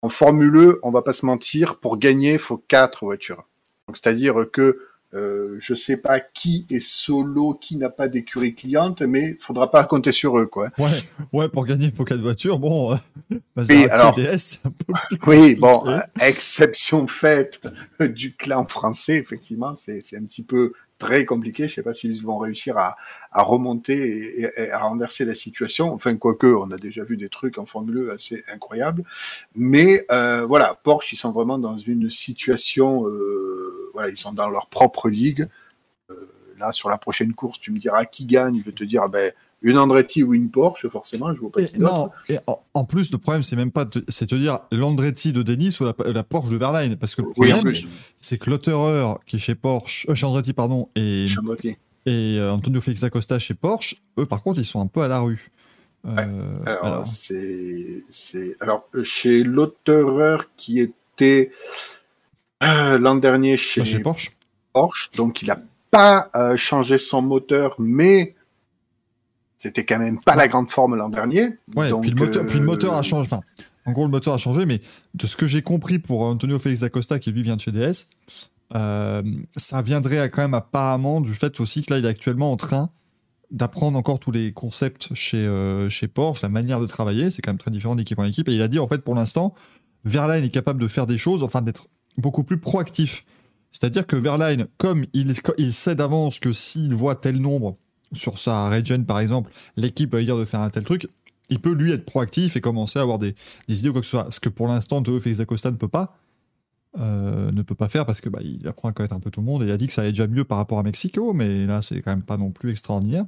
en 0.00 0.08
Formule 0.08 0.56
E, 0.56 0.80
on 0.82 0.90
va 0.90 1.02
pas 1.02 1.12
se 1.12 1.26
mentir, 1.26 1.76
pour 1.76 1.98
gagner, 1.98 2.32
il 2.32 2.38
faut 2.38 2.56
quatre 2.56 3.04
voitures. 3.04 3.44
Donc, 3.86 3.98
c'est-à-dire 3.98 4.46
que 4.52 4.80
euh, 5.14 5.56
je 5.58 5.74
sais 5.74 5.96
pas 5.98 6.20
qui 6.20 6.66
est 6.70 6.80
solo, 6.80 7.54
qui 7.54 7.76
n'a 7.76 7.90
pas 7.90 8.08
d'écurie 8.08 8.54
cliente, 8.54 9.02
mais 9.02 9.36
faudra 9.38 9.70
pas 9.70 9.84
compter 9.84 10.12
sur 10.12 10.38
eux, 10.38 10.46
quoi. 10.46 10.70
Ouais, 10.78 10.88
ouais, 11.32 11.48
pour 11.48 11.66
gagner 11.66 11.90
pour 11.90 12.04
quatre 12.04 12.20
voitures, 12.20 12.58
bon, 12.58 12.92
euh, 12.94 13.36
Maserati 13.56 13.90
alors- 13.90 14.14
un 14.64 14.70
peu 14.70 14.94
plus 15.10 15.18
Oui, 15.26 15.54
bon, 15.54 15.86
euh, 15.88 15.98
exception 16.20 17.06
faite 17.06 17.68
du 18.00 18.34
clan 18.34 18.66
français, 18.66 19.16
effectivement, 19.16 19.76
c'est 19.76 20.00
c'est 20.02 20.16
un 20.16 20.24
petit 20.24 20.44
peu 20.44 20.72
très 20.98 21.24
compliqué. 21.24 21.66
Je 21.66 21.74
sais 21.74 21.82
pas 21.82 21.94
s'ils 21.94 22.22
vont 22.22 22.38
réussir 22.38 22.78
à, 22.78 22.96
à 23.32 23.42
remonter 23.42 24.40
et 24.56 24.70
à 24.70 24.78
renverser 24.78 25.24
la 25.24 25.34
situation. 25.34 25.92
Enfin, 25.92 26.16
quoique, 26.16 26.46
on 26.46 26.70
a 26.70 26.76
déjà 26.76 27.02
vu 27.02 27.16
des 27.16 27.28
trucs 27.28 27.58
en 27.58 27.66
Formule 27.66 28.08
1 28.10 28.14
assez 28.14 28.44
incroyables. 28.52 29.02
Mais 29.56 30.06
euh, 30.12 30.44
voilà, 30.46 30.78
Porsche, 30.84 31.12
ils 31.12 31.16
sont 31.16 31.32
vraiment 31.32 31.58
dans 31.58 31.76
une 31.76 32.08
situation, 32.08 33.08
euh, 33.08 33.81
voilà, 33.92 34.10
ils 34.10 34.16
sont 34.16 34.32
dans 34.32 34.48
leur 34.48 34.66
propre 34.66 35.08
ligue. 35.08 35.48
Euh, 36.10 36.14
là, 36.58 36.72
sur 36.72 36.88
la 36.88 36.98
prochaine 36.98 37.34
course, 37.34 37.60
tu 37.60 37.72
me 37.72 37.78
diras 37.78 38.04
qui 38.04 38.24
gagne. 38.24 38.58
Je 38.58 38.64
vais 38.64 38.72
te 38.72 38.84
dire, 38.84 39.08
ben, 39.08 39.32
une 39.62 39.78
Andretti 39.78 40.22
ou 40.22 40.34
une 40.34 40.50
Porsche, 40.50 40.88
forcément, 40.88 41.32
je 41.34 41.40
vois 41.40 41.50
pas 41.50 41.62
qui 41.62 41.80
non, 41.80 42.10
et 42.28 42.36
en, 42.74 42.84
plus, 42.84 43.12
le 43.12 43.18
problème, 43.18 43.42
c'est 43.42 43.56
même 43.56 43.70
pas, 43.70 43.86
c'est 44.08 44.26
te 44.26 44.34
dire 44.34 44.60
l'Andretti 44.72 45.32
de 45.32 45.42
Denis 45.42 45.76
ou 45.80 45.84
la, 45.84 45.94
la 46.12 46.24
Porsche 46.24 46.50
de 46.50 46.56
Verlaine. 46.56 46.96
Parce 46.96 47.14
que 47.14 47.22
le 47.22 47.30
problème, 47.30 47.74
c'est 48.18 48.38
que 48.38 48.50
Lotterer, 48.50 49.14
qui 49.26 49.36
est 49.36 49.38
chez 49.38 49.54
Porsche, 49.54 50.06
euh, 50.08 50.14
chez 50.14 50.26
Andretti, 50.26 50.52
pardon, 50.52 50.88
et, 50.96 51.26
euh, 52.08 52.50
Antonio 52.50 52.80
Félix 52.80 53.04
Acosta 53.04 53.38
chez 53.38 53.54
Porsche, 53.54 54.02
eux, 54.18 54.26
par 54.26 54.42
contre, 54.42 54.58
ils 54.58 54.64
sont 54.64 54.80
un 54.80 54.88
peu 54.88 55.02
à 55.02 55.08
la 55.08 55.20
rue. 55.20 55.50
Euh, 56.04 56.16
Alors, 56.66 56.84
alors, 56.84 57.06
c'est, 57.06 58.02
alors, 58.60 58.88
chez 59.04 59.44
l'auteur 59.44 60.48
qui 60.56 60.80
était 60.80 61.52
euh, 62.62 62.98
l'an 62.98 63.16
dernier 63.16 63.56
chez, 63.56 63.84
chez 63.84 63.98
Porsche. 64.00 64.32
Porsche, 64.72 65.10
donc 65.16 65.42
il 65.42 65.48
n'a 65.48 65.58
pas 65.90 66.30
euh, 66.34 66.56
changé 66.56 66.98
son 66.98 67.22
moteur, 67.22 67.74
mais 67.78 68.34
c'était 69.56 69.84
quand 69.84 69.98
même 69.98 70.18
pas 70.20 70.34
la 70.34 70.48
grande 70.48 70.70
forme 70.70 70.96
l'an 70.96 71.08
dernier. 71.08 71.50
Ouais, 71.76 71.90
donc, 71.90 72.02
puis, 72.02 72.10
le 72.10 72.16
moteur, 72.16 72.46
puis 72.46 72.58
le 72.58 72.64
moteur 72.64 72.94
euh, 72.94 72.98
a 72.98 73.02
changé. 73.02 73.28
Enfin, 73.30 73.42
en 73.84 73.92
gros, 73.92 74.04
le 74.04 74.10
moteur 74.10 74.34
a 74.34 74.38
changé, 74.38 74.66
mais 74.66 74.80
de 75.14 75.26
ce 75.26 75.36
que 75.36 75.46
j'ai 75.46 75.62
compris 75.62 75.98
pour 75.98 76.22
Antonio 76.22 76.58
Félix 76.58 76.82
Acosta, 76.82 77.18
qui 77.18 77.30
lui 77.32 77.42
vient 77.42 77.56
de 77.56 77.60
chez 77.60 77.70
DS, 77.72 78.08
euh, 78.74 79.22
ça 79.56 79.82
viendrait 79.82 80.18
à- 80.18 80.28
quand 80.28 80.42
même 80.42 80.54
apparemment 80.54 81.20
du 81.20 81.34
fait 81.34 81.60
aussi 81.60 81.82
que 81.82 81.92
là, 81.92 81.98
il 81.98 82.04
est 82.04 82.08
actuellement 82.08 82.50
en 82.52 82.56
train 82.56 82.90
d'apprendre 83.50 83.98
encore 83.98 84.18
tous 84.18 84.30
les 84.30 84.52
concepts 84.52 85.12
chez, 85.14 85.36
euh, 85.36 85.90
chez 85.90 86.08
Porsche, 86.08 86.42
la 86.42 86.48
manière 86.48 86.80
de 86.80 86.86
travailler. 86.86 87.30
C'est 87.30 87.42
quand 87.42 87.50
même 87.50 87.58
très 87.58 87.70
différent 87.70 87.94
d'équipe 87.94 88.18
en 88.18 88.24
équipe. 88.24 88.48
Et 88.48 88.54
il 88.54 88.62
a 88.62 88.68
dit, 88.68 88.78
en 88.78 88.88
fait, 88.88 89.02
pour 89.04 89.14
l'instant, 89.14 89.54
Verlaine 90.04 90.42
est 90.42 90.48
capable 90.48 90.80
de 90.80 90.88
faire 90.88 91.06
des 91.06 91.18
choses, 91.18 91.42
enfin, 91.42 91.60
d'être 91.60 91.88
beaucoup 92.18 92.44
plus 92.44 92.58
proactif. 92.58 93.24
C'est-à-dire 93.72 94.06
que 94.06 94.16
Verlaine, 94.16 94.66
comme 94.76 95.06
il, 95.12 95.34
sait 95.72 95.94
d'avance 95.94 96.38
que 96.38 96.52
s'il 96.52 96.94
voit 96.94 97.14
tel 97.14 97.40
nombre 97.40 97.76
sur 98.12 98.38
sa 98.38 98.68
regen, 98.68 99.04
par 99.04 99.20
exemple, 99.20 99.50
l'équipe 99.76 100.12
va 100.12 100.18
lui 100.18 100.26
dire 100.26 100.36
de 100.36 100.44
faire 100.44 100.60
un 100.60 100.70
tel 100.70 100.84
truc, 100.84 101.08
il 101.48 101.58
peut 101.58 101.72
lui 101.72 101.92
être 101.92 102.04
proactif 102.04 102.56
et 102.56 102.60
commencer 102.60 102.98
à 102.98 103.02
avoir 103.02 103.18
des, 103.18 103.34
idées 103.68 103.88
ou 103.88 103.92
quoi 103.92 104.00
que 104.02 104.06
ce 104.06 104.10
soit. 104.10 104.30
Ce 104.30 104.40
que 104.40 104.48
pour 104.48 104.68
l'instant, 104.68 105.02
Théo 105.02 105.18
Félix 105.18 105.40
Acosta 105.40 105.70
ne 105.70 105.76
peut 105.76 105.88
pas. 105.88 106.18
euh, 106.98 107.50
ne 107.52 107.62
peut 107.62 107.74
pas 107.74 107.88
faire 107.88 108.04
parce 108.04 108.20
que 108.20 108.28
bah, 108.28 108.40
il 108.42 108.68
apprend 108.68 108.90
à 108.90 108.92
connaître 108.92 109.14
un 109.14 109.20
peu 109.20 109.30
tout 109.30 109.40
le 109.40 109.46
monde 109.46 109.62
et 109.62 109.66
il 109.66 109.72
a 109.72 109.78
dit 109.78 109.86
que 109.86 109.92
ça 109.94 110.02
allait 110.02 110.12
déjà 110.12 110.26
mieux 110.26 110.44
par 110.44 110.58
rapport 110.58 110.78
à 110.78 110.82
Mexico, 110.82 111.32
mais 111.32 111.66
là 111.66 111.80
c'est 111.80 112.02
quand 112.02 112.10
même 112.10 112.22
pas 112.22 112.36
non 112.36 112.50
plus 112.50 112.70
extraordinaire. 112.70 113.24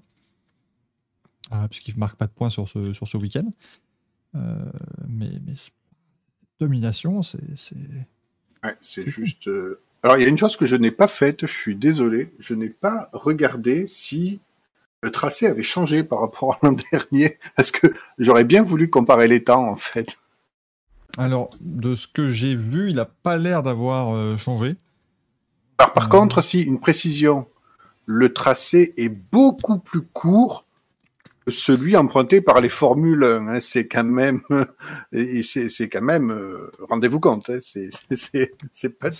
Ah, 1.51 1.66
puisqu'il 1.68 1.95
ne 1.95 2.01
marque 2.01 2.16
pas 2.16 2.26
de 2.26 2.32
points 2.32 2.51
sur 2.51 2.68
ce, 2.68 2.93
sur 2.93 3.09
ce 3.09 3.16
week-end. 3.16 3.51
Euh, 4.35 4.70
mais, 5.09 5.30
mais 5.47 5.55
domination, 6.61 7.22
c'est. 7.22 7.41
Ouais, 8.64 8.76
c'est 8.80 9.08
juste. 9.08 9.48
euh, 9.48 9.80
Alors, 10.02 10.16
il 10.18 10.22
y 10.22 10.26
a 10.26 10.28
une 10.28 10.38
chose 10.38 10.56
que 10.56 10.66
je 10.66 10.76
n'ai 10.76 10.90
pas 10.90 11.08
faite, 11.08 11.46
je 11.46 11.52
suis 11.52 11.76
désolé, 11.76 12.32
je 12.40 12.54
n'ai 12.54 12.68
pas 12.68 13.08
regardé 13.12 13.86
si 13.86 14.40
le 15.02 15.10
tracé 15.10 15.46
avait 15.46 15.62
changé 15.62 16.02
par 16.02 16.20
rapport 16.20 16.54
à 16.54 16.58
l'an 16.66 16.72
dernier. 16.92 17.38
Parce 17.56 17.70
que 17.70 17.88
j'aurais 18.18 18.44
bien 18.44 18.62
voulu 18.62 18.90
comparer 18.90 19.28
les 19.28 19.44
temps, 19.44 19.68
en 19.68 19.76
fait. 19.76 20.18
Alors, 21.16 21.50
de 21.60 21.94
ce 21.94 22.08
que 22.08 22.30
j'ai 22.30 22.56
vu, 22.56 22.90
il 22.90 22.96
n'a 22.96 23.04
pas 23.04 23.36
l'air 23.36 23.62
d'avoir 23.62 24.14
euh, 24.14 24.36
changé. 24.36 24.76
Alors, 25.78 25.92
par 25.92 26.06
Euh. 26.06 26.08
contre, 26.08 26.42
si, 26.42 26.60
une 26.62 26.80
précision. 26.80 27.46
Le 28.06 28.34
tracé 28.34 28.92
est 28.98 29.08
beaucoup 29.08 29.78
plus 29.78 30.02
court 30.02 30.63
celui 31.49 31.97
emprunté 31.97 32.40
par 32.40 32.61
les 32.61 32.68
Formules 32.68 33.22
1. 33.24 33.49
hein. 33.49 33.61
C'est 33.61 33.86
quand 33.86 34.05
même, 34.05 34.40
et 35.12 35.42
c'est 35.42 35.68
c'est 35.68 35.88
quand 35.88 36.03
même, 36.03 36.30
euh, 36.30 36.70
rendez-vous 36.88 37.20
compte, 37.20 37.51
hein. 37.51 37.59
c'est 37.61 37.88
c'est- 37.90 38.16
c'est 38.16 38.53
c'est 38.72 38.99
pas 38.99 39.11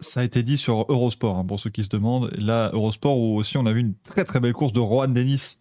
Ça 0.00 0.20
a 0.20 0.24
été 0.24 0.42
dit 0.42 0.56
sur 0.58 0.86
Eurosport, 0.88 1.36
hein, 1.38 1.44
pour 1.44 1.60
ceux 1.60 1.70
qui 1.70 1.84
se 1.84 1.88
demandent. 1.90 2.30
Là, 2.38 2.70
Eurosport, 2.72 3.18
où 3.18 3.36
aussi 3.36 3.56
on 3.58 3.66
a 3.66 3.72
vu 3.72 3.80
une 3.80 3.94
très 4.04 4.24
très 4.24 4.40
belle 4.40 4.52
course 4.54 4.72
de 4.72 4.80
Rohan 4.80 5.08
Dennis, 5.08 5.58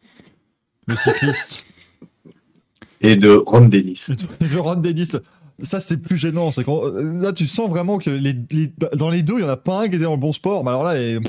le 0.87 0.95
cycliste. 0.95 1.65
Et 3.01 3.17
de 3.17 3.31
Ron 3.45 3.61
Dennis. 3.65 4.07
de 4.39 4.57
Rohan 4.57 4.77
Dennis. 4.77 5.11
Ça, 5.59 5.79
c'était 5.81 6.01
plus 6.01 6.15
gênant. 6.17 6.51
C'est 6.51 6.63
quand, 6.63 6.83
là, 6.93 7.33
tu 7.33 7.47
sens 7.47 7.69
vraiment 7.69 7.97
que 7.97 8.09
les, 8.09 8.33
les- 8.51 8.71
dans 8.95 9.09
les 9.09 9.23
deux, 9.23 9.33
il 9.33 9.39
n'y 9.39 9.43
en 9.43 9.49
a 9.49 9.57
pas 9.57 9.81
un 9.81 9.89
qui 9.89 9.95
était 9.95 10.05
dans 10.05 10.11
le 10.15 10.17
bon 10.21 10.31
sport. 10.31 10.63
Mais 10.63 10.69
alors 10.69 10.83
là, 10.85 10.97
et, 10.99 11.19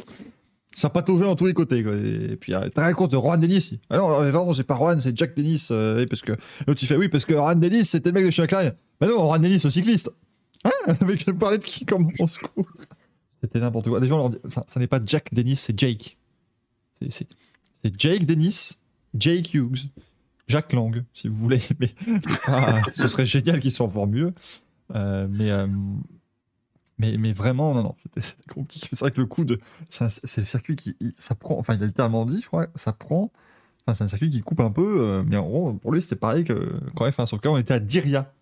ça 0.74 0.90
pataugeait 0.90 1.24
dans 1.24 1.36
tous 1.36 1.46
les 1.46 1.54
côtés. 1.54 1.78
Et 1.78 2.36
puis, 2.36 2.52
euh, 2.54 2.68
t'as 2.74 2.92
course 2.92 3.10
de 3.10 3.16
Rohan 3.16 3.36
Dennis. 3.36 3.78
Alors, 3.90 4.22
non, 4.24 4.32
non, 4.46 4.54
c'est 4.54 4.64
pas 4.64 4.74
Rohan, 4.74 4.98
c'est 5.00 5.16
Jack 5.16 5.34
Dennis. 5.36 5.68
euh, 5.70 6.04
parce 6.08 6.22
que 6.22 6.32
l'autre, 6.66 6.94
oui, 6.96 7.08
parce 7.08 7.24
que 7.24 7.34
Rohan 7.34 7.54
Dennis, 7.54 7.84
c'était 7.84 8.10
le 8.10 8.14
mec 8.14 8.24
de 8.26 8.30
chez 8.30 8.42
McLaren. 8.42 8.74
Mais 9.00 9.06
non, 9.08 9.18
Rohan 9.18 9.38
Dennis, 9.38 9.60
le 9.64 9.70
cycliste. 9.70 10.10
Hein 10.64 10.94
Le 11.00 11.06
mec, 11.06 11.22
je 11.24 11.30
parlais 11.32 11.58
de 11.58 11.64
qui 11.64 11.84
comme 11.86 12.10
au 12.18 12.26
secours 12.26 12.66
C'était 13.42 13.60
n'importe 13.60 13.88
quoi. 13.88 14.00
Déjà, 14.00 14.14
on 14.14 14.18
leur 14.18 14.30
dit- 14.30 14.38
ça 14.66 14.80
n'est 14.80 14.86
pas 14.86 15.00
Jack 15.04 15.32
Dennis, 15.32 15.56
c'est 15.56 15.78
Jake. 15.78 16.16
C'est- 17.10 17.28
Jake 17.98 18.24
Dennis, 18.24 18.78
Jake 19.14 19.52
Hughes, 19.52 19.90
Jacques 20.48 20.72
Lang, 20.72 21.04
si 21.12 21.28
vous 21.28 21.36
voulez. 21.36 21.60
Mais 21.80 21.94
ah, 22.46 22.80
ce 22.92 23.08
serait 23.08 23.26
génial 23.26 23.60
qu'ils 23.60 23.72
soient 23.72 23.86
encore 23.86 24.06
mieux. 24.06 24.32
Mais, 24.92 25.50
euh, 25.50 25.66
mais, 26.99 27.16
mais 27.18 27.32
vraiment, 27.32 27.74
non, 27.74 27.82
non, 27.82 27.95
c'était 28.03 28.20
c'était 28.20 28.53
compliqué. 28.53 28.88
C'est 28.92 29.01
vrai 29.01 29.11
que 29.11 29.20
le 29.20 29.26
coup 29.26 29.45
de. 29.45 29.59
C'est 29.88 30.36
le 30.38 30.45
circuit 30.45 30.76
qui. 30.76 30.97
il- 31.01 31.12
Ça 31.18 31.34
prend. 31.34 31.59
Enfin, 31.59 31.74
il 31.74 31.82
a 31.82 31.86
littéralement 31.86 32.24
dit, 32.26 32.40
je 32.40 32.47
crois, 32.47 32.66
ça 32.74 32.92
prend. 32.92 33.32
Enfin, 33.86 33.95
c'est 33.95 34.05
un 34.05 34.09
circuit 34.09 34.30
qui 34.30 34.40
coupe 34.40 34.61
un 34.61 34.70
peu. 34.70 35.01
euh, 35.01 35.22
mais 35.26 35.36
en 35.36 35.45
gros, 35.47 35.72
pour 35.74 35.92
lui, 35.92 36.01
c'était 36.03 36.16
pareil 36.16 36.45
que 36.45 36.80
quand 36.97 37.07
F1 37.09 37.26
sur 37.26 37.38
le 37.42 37.49
on 37.51 37.57
était 37.59 37.74
à 37.74 37.80
Diriyah. 37.80 38.32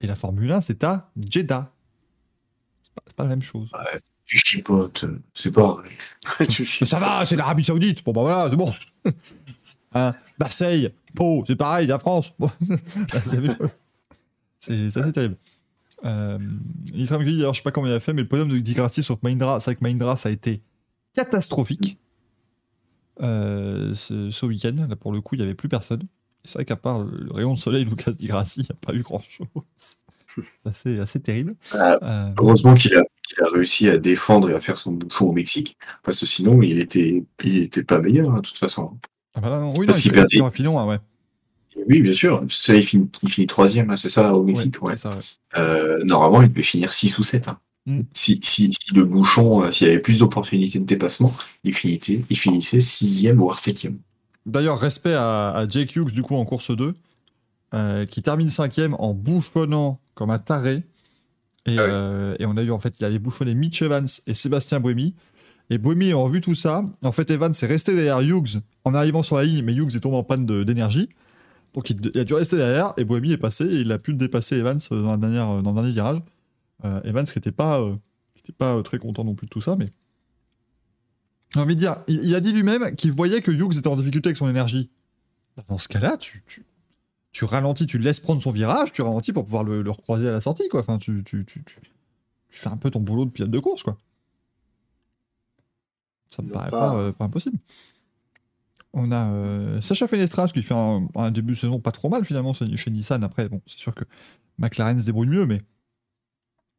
Et 0.00 0.06
la 0.06 0.14
Formule 0.14 0.52
1, 0.52 0.60
c'est 0.60 0.84
à 0.84 1.10
Jeddah. 1.18 1.72
C'est 2.82 2.92
pas, 2.94 3.02
pas 3.16 3.22
la 3.24 3.30
même 3.30 3.42
chose. 3.42 3.70
Tu 4.24 4.38
chipotes, 4.38 5.04
c'est 5.32 5.52
pas 5.52 5.76
ça 6.84 6.98
va, 6.98 7.24
c'est 7.24 7.36
l'Arabie 7.36 7.62
Saoudite. 7.64 8.04
Bon, 8.04 8.12
bah 8.12 8.22
voilà, 8.22 8.50
c'est 8.50 8.56
bon. 8.56 8.74
Hein, 9.94 10.14
Marseille, 10.38 10.92
Pau, 11.14 11.42
c'est 11.46 11.56
pareil, 11.56 11.86
la 11.86 11.98
France. 11.98 12.32
Bon. 12.38 12.50
c'est 13.24 13.32
la 13.34 13.40
même 13.40 13.56
chose. 13.56 13.76
C'est 14.58 14.90
c'est 14.90 15.00
assez 15.00 15.12
terrible. 15.12 15.36
Euh, 16.04 16.38
Isram 16.94 17.24
Gueye, 17.24 17.40
alors 17.40 17.54
je 17.54 17.58
sais 17.58 17.62
pas 17.62 17.70
comment 17.70 17.86
il 17.86 17.92
a 17.92 18.00
fait, 18.00 18.12
mais 18.12 18.22
le 18.22 18.28
podium 18.28 18.48
de 18.48 18.58
Di 18.58 18.74
Grassi 18.74 19.02
sur 19.02 19.18
Mahindra, 19.22 19.60
c'est 19.60 19.70
vrai 19.70 19.76
que 19.76 19.84
Mahindra, 19.84 20.16
ça 20.16 20.28
a 20.28 20.32
été 20.32 20.62
catastrophique 21.14 21.98
euh, 23.22 23.94
ce, 23.94 24.30
ce 24.30 24.46
week-end. 24.46 24.86
Là, 24.88 24.96
pour 24.96 25.12
le 25.12 25.20
coup, 25.20 25.34
il 25.34 25.38
n'y 25.38 25.44
avait 25.44 25.54
plus 25.54 25.68
personne. 25.68 26.02
C'est 26.44 26.58
vrai 26.58 26.64
qu'à 26.64 26.76
part 26.76 27.00
le, 27.00 27.32
rayon 27.32 27.54
de 27.54 27.58
soleil 27.58 27.84
Lucas 27.88 28.12
Di 28.12 28.26
Grassi, 28.26 28.60
il 28.60 28.64
n'y 28.64 28.68
a 28.70 28.74
pas 28.86 28.94
eu 28.94 29.02
grand-chose. 29.02 29.46
C'est 30.72 30.98
assez, 31.00 31.20
terrible. 31.20 31.56
Ah, 31.72 31.96
Euh, 32.02 32.30
Heureusement 32.38 32.74
qu'il 32.74 32.94
a, 32.94 33.02
qu'il 33.26 33.42
a 33.42 33.48
réussi 33.48 33.88
à 33.88 33.96
défendre 33.96 34.50
et 34.50 34.54
à 34.54 34.60
faire 34.60 34.76
son 34.76 34.92
bouchon 34.92 35.28
au 35.28 35.32
Mexique, 35.32 35.78
parce 36.02 36.20
que 36.20 36.26
sinon 36.26 36.60
il 36.60 36.78
était, 36.78 37.24
il 37.42 37.56
était 37.62 37.84
pas 37.84 38.00
meilleur 38.00 38.30
hein, 38.30 38.36
de 38.36 38.40
toute 38.42 38.58
façon. 38.58 38.98
ah 39.34 39.40
bah 39.40 39.60
non, 39.60 39.70
oui, 39.70 39.80
non, 39.80 39.86
Parce 39.86 40.00
il 40.00 40.02
qu'il 40.02 40.12
perdait. 40.12 40.40
hein, 40.40 40.86
ouais. 40.86 40.98
Oui, 41.88 42.00
bien 42.00 42.12
sûr. 42.12 42.44
Ça, 42.50 42.74
il 42.74 42.82
finit, 42.82 43.08
il 43.22 43.30
finit 43.30 43.46
troisième, 43.46 43.90
hein, 43.90 43.96
c'est 43.96 44.10
ça 44.10 44.34
au 44.34 44.42
Mexique. 44.42 44.82
Ouais, 44.82 44.90
Ouais. 44.90 44.96
c'est 44.96 45.02
ça, 45.02 45.10
ouais. 45.10 45.22
Euh, 45.58 46.02
normalement, 46.04 46.42
il 46.42 46.48
devait 46.48 46.62
finir 46.62 46.92
6 46.92 47.18
ou 47.18 47.22
7. 47.22 47.50
Mm. 47.86 48.00
Si, 48.12 48.40
si, 48.42 48.72
si 48.72 48.94
le 48.94 49.04
bouchon, 49.04 49.62
euh, 49.62 49.70
s'il 49.70 49.86
y 49.86 49.90
avait 49.90 50.00
plus 50.00 50.18
d'opportunités 50.18 50.78
de 50.78 50.84
dépassement, 50.84 51.32
il 51.64 51.74
finissait, 51.74 52.22
il 52.28 52.36
finissait 52.38 52.80
sixième 52.80 53.36
voire 53.36 53.58
septième. 53.58 53.98
D'ailleurs, 54.46 54.78
respect 54.78 55.14
à, 55.14 55.50
à 55.50 55.68
Jake 55.68 55.94
Hughes, 55.96 56.12
du 56.12 56.22
coup, 56.22 56.34
en 56.36 56.44
course 56.44 56.70
2, 56.74 56.94
euh, 57.74 58.06
qui 58.06 58.22
termine 58.22 58.50
cinquième 58.50 58.94
en 58.98 59.12
bouchonnant 59.14 60.00
comme 60.14 60.30
un 60.30 60.38
taré. 60.38 60.82
Et, 61.66 61.76
Ah 61.78 61.82
ouais. 61.82 61.88
euh, 61.90 62.36
et 62.38 62.46
on 62.46 62.56
a 62.56 62.62
eu, 62.62 62.70
en 62.70 62.78
fait, 62.78 62.94
il 63.00 63.04
avait 63.04 63.18
bouchonné 63.18 63.54
Mitch 63.54 63.82
Evans 63.82 64.06
et 64.26 64.34
Sébastien 64.34 64.80
Buemi. 64.80 65.14
Et 65.68 65.78
Buemi 65.78 66.06
ayant 66.06 66.26
vu 66.26 66.40
tout 66.40 66.54
ça, 66.54 66.84
en 67.02 67.12
fait, 67.12 67.28
Evans 67.30 67.52
est 67.60 67.66
resté 67.66 67.94
derrière 67.94 68.20
Hughes 68.20 68.60
en 68.84 68.94
arrivant 68.94 69.22
sur 69.24 69.36
la 69.36 69.44
ligne, 69.44 69.64
mais 69.64 69.74
Hughes 69.74 69.96
est 69.96 70.00
tombé 70.00 70.16
en 70.16 70.22
panne 70.22 70.44
d'énergie. 70.64 71.08
Donc 71.76 71.90
il, 71.90 72.10
il 72.14 72.18
a 72.18 72.24
dû 72.24 72.34
rester 72.34 72.56
derrière, 72.56 72.94
et 72.96 73.04
Buemi 73.04 73.32
est 73.32 73.36
passé, 73.36 73.64
et 73.64 73.80
il 73.82 73.92
a 73.92 73.98
pu 73.98 74.14
dépasser 74.14 74.56
Evans 74.56 74.78
euh, 74.90 75.02
dans, 75.02 75.10
la 75.12 75.16
dernière, 75.18 75.62
dans 75.62 75.70
le 75.70 75.74
dernier 75.74 75.92
virage. 75.92 76.18
Euh, 76.84 77.00
Evans 77.04 77.24
qui 77.24 77.36
n'était 77.36 77.52
pas, 77.52 77.80
euh, 77.80 77.94
qui 78.34 78.40
était 78.40 78.52
pas 78.52 78.74
euh, 78.76 78.82
très 78.82 78.98
content 78.98 79.24
non 79.24 79.34
plus 79.34 79.46
de 79.46 79.50
tout 79.50 79.60
ça, 79.60 79.76
mais. 79.76 79.86
J'ai 81.54 81.60
envie 81.60 81.74
de 81.74 81.80
dire, 81.80 81.98
il, 82.08 82.24
il 82.24 82.34
a 82.34 82.40
dit 82.40 82.52
lui-même 82.52 82.96
qu'il 82.96 83.12
voyait 83.12 83.40
que 83.40 83.50
Hughes 83.50 83.78
était 83.78 83.88
en 83.88 83.96
difficulté 83.96 84.28
avec 84.28 84.36
son 84.36 84.48
énergie. 84.48 84.90
Dans 85.68 85.78
ce 85.78 85.88
cas-là, 85.88 86.16
tu, 86.16 86.42
tu, 86.46 86.64
tu 87.30 87.44
ralentis, 87.44 87.86
tu 87.86 87.98
laisses 87.98 88.20
prendre 88.20 88.42
son 88.42 88.50
virage, 88.50 88.92
tu 88.92 89.02
ralentis 89.02 89.32
pour 89.32 89.44
pouvoir 89.44 89.62
le, 89.62 89.82
le 89.82 89.90
recroiser 89.90 90.28
à 90.28 90.32
la 90.32 90.40
sortie, 90.40 90.68
quoi. 90.68 90.80
Enfin, 90.80 90.98
tu, 90.98 91.22
tu, 91.24 91.44
tu, 91.44 91.64
fais 92.50 92.68
un 92.68 92.76
peu 92.76 92.90
ton 92.90 93.00
boulot 93.00 93.26
de 93.26 93.30
pilote 93.30 93.50
de 93.50 93.58
course, 93.58 93.82
quoi. 93.82 93.96
Ça 96.28 96.42
me 96.42 96.50
paraît 96.50 96.70
pas- 96.70 96.90
pas, 96.90 96.96
euh, 96.96 97.12
pas 97.12 97.26
impossible. 97.26 97.58
On 98.98 99.12
a 99.12 99.30
euh, 99.30 99.80
Sacha 99.82 100.06
Fenestras 100.06 100.48
qui 100.54 100.62
fait 100.62 100.74
un, 100.74 101.06
un 101.16 101.30
début 101.30 101.52
de 101.52 101.58
saison 101.58 101.78
pas 101.80 101.92
trop 101.92 102.08
mal 102.08 102.24
finalement 102.24 102.52
chez 102.54 102.90
Nissan. 102.90 103.22
Après, 103.22 103.46
bon, 103.48 103.60
c'est 103.66 103.78
sûr 103.78 103.94
que 103.94 104.04
McLaren 104.58 104.98
se 104.98 105.04
débrouille 105.06 105.26
mieux, 105.28 105.44
mais. 105.46 105.58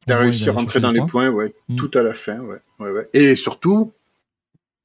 Il 0.07 0.13
a 0.13 0.17
réussi 0.19 0.49
à 0.49 0.53
rentrer 0.53 0.79
dans 0.79 0.91
les 0.91 1.05
points, 1.05 1.29
ouais, 1.29 1.53
Mm. 1.69 1.75
tout 1.75 1.91
à 1.93 2.01
la 2.01 2.13
fin, 2.13 2.39
ouais, 2.39 2.57
ouais, 2.79 2.91
ouais. 2.91 3.09
Et 3.13 3.35
surtout, 3.35 3.91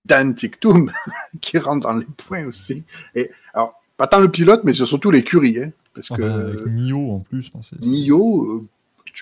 Dan 0.04 0.34
Tiktum, 0.34 0.90
qui 1.40 1.58
rentre 1.58 1.86
dans 1.86 1.94
les 1.94 2.04
points 2.04 2.44
aussi. 2.44 2.82
Et 3.14 3.30
alors, 3.54 3.74
pas 3.96 4.06
tant 4.08 4.18
le 4.20 4.30
pilote, 4.30 4.62
mais 4.64 4.72
c'est 4.72 4.84
surtout 4.84 5.10
l'écurie, 5.10 5.58
hein, 5.62 5.70
parce 5.94 6.10
Ah 6.10 6.16
que 6.16 6.22
bah, 6.22 6.34
avec 6.34 6.66
Nio 6.66 7.12
en 7.12 7.20
plus. 7.20 7.50
enfin, 7.54 7.60
c'est- 7.62 7.80
Nio, 7.86 8.44
euh, 8.44 8.68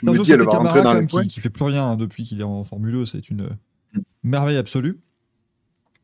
un 0.06 0.12
me 0.12 0.18
dis, 0.22 0.32
elle 0.32 0.42
va 0.42 0.50
rentrer 0.50 0.82
dans 0.82 0.94
les 0.94 1.06
points. 1.06 1.22
qui, 1.22 1.28
qui 1.28 1.40
fait 1.40 1.50
plus 1.50 1.64
rien 1.64 1.84
hein, 1.84 1.96
depuis 1.96 2.22
qu'il 2.24 2.40
est 2.40 2.44
en 2.44 2.64
Formule 2.64 2.92
2. 2.92 3.06
C'est 3.06 3.28
une 3.30 3.50
Mm. 3.92 4.00
merveille 4.24 4.56
absolue. 4.56 4.98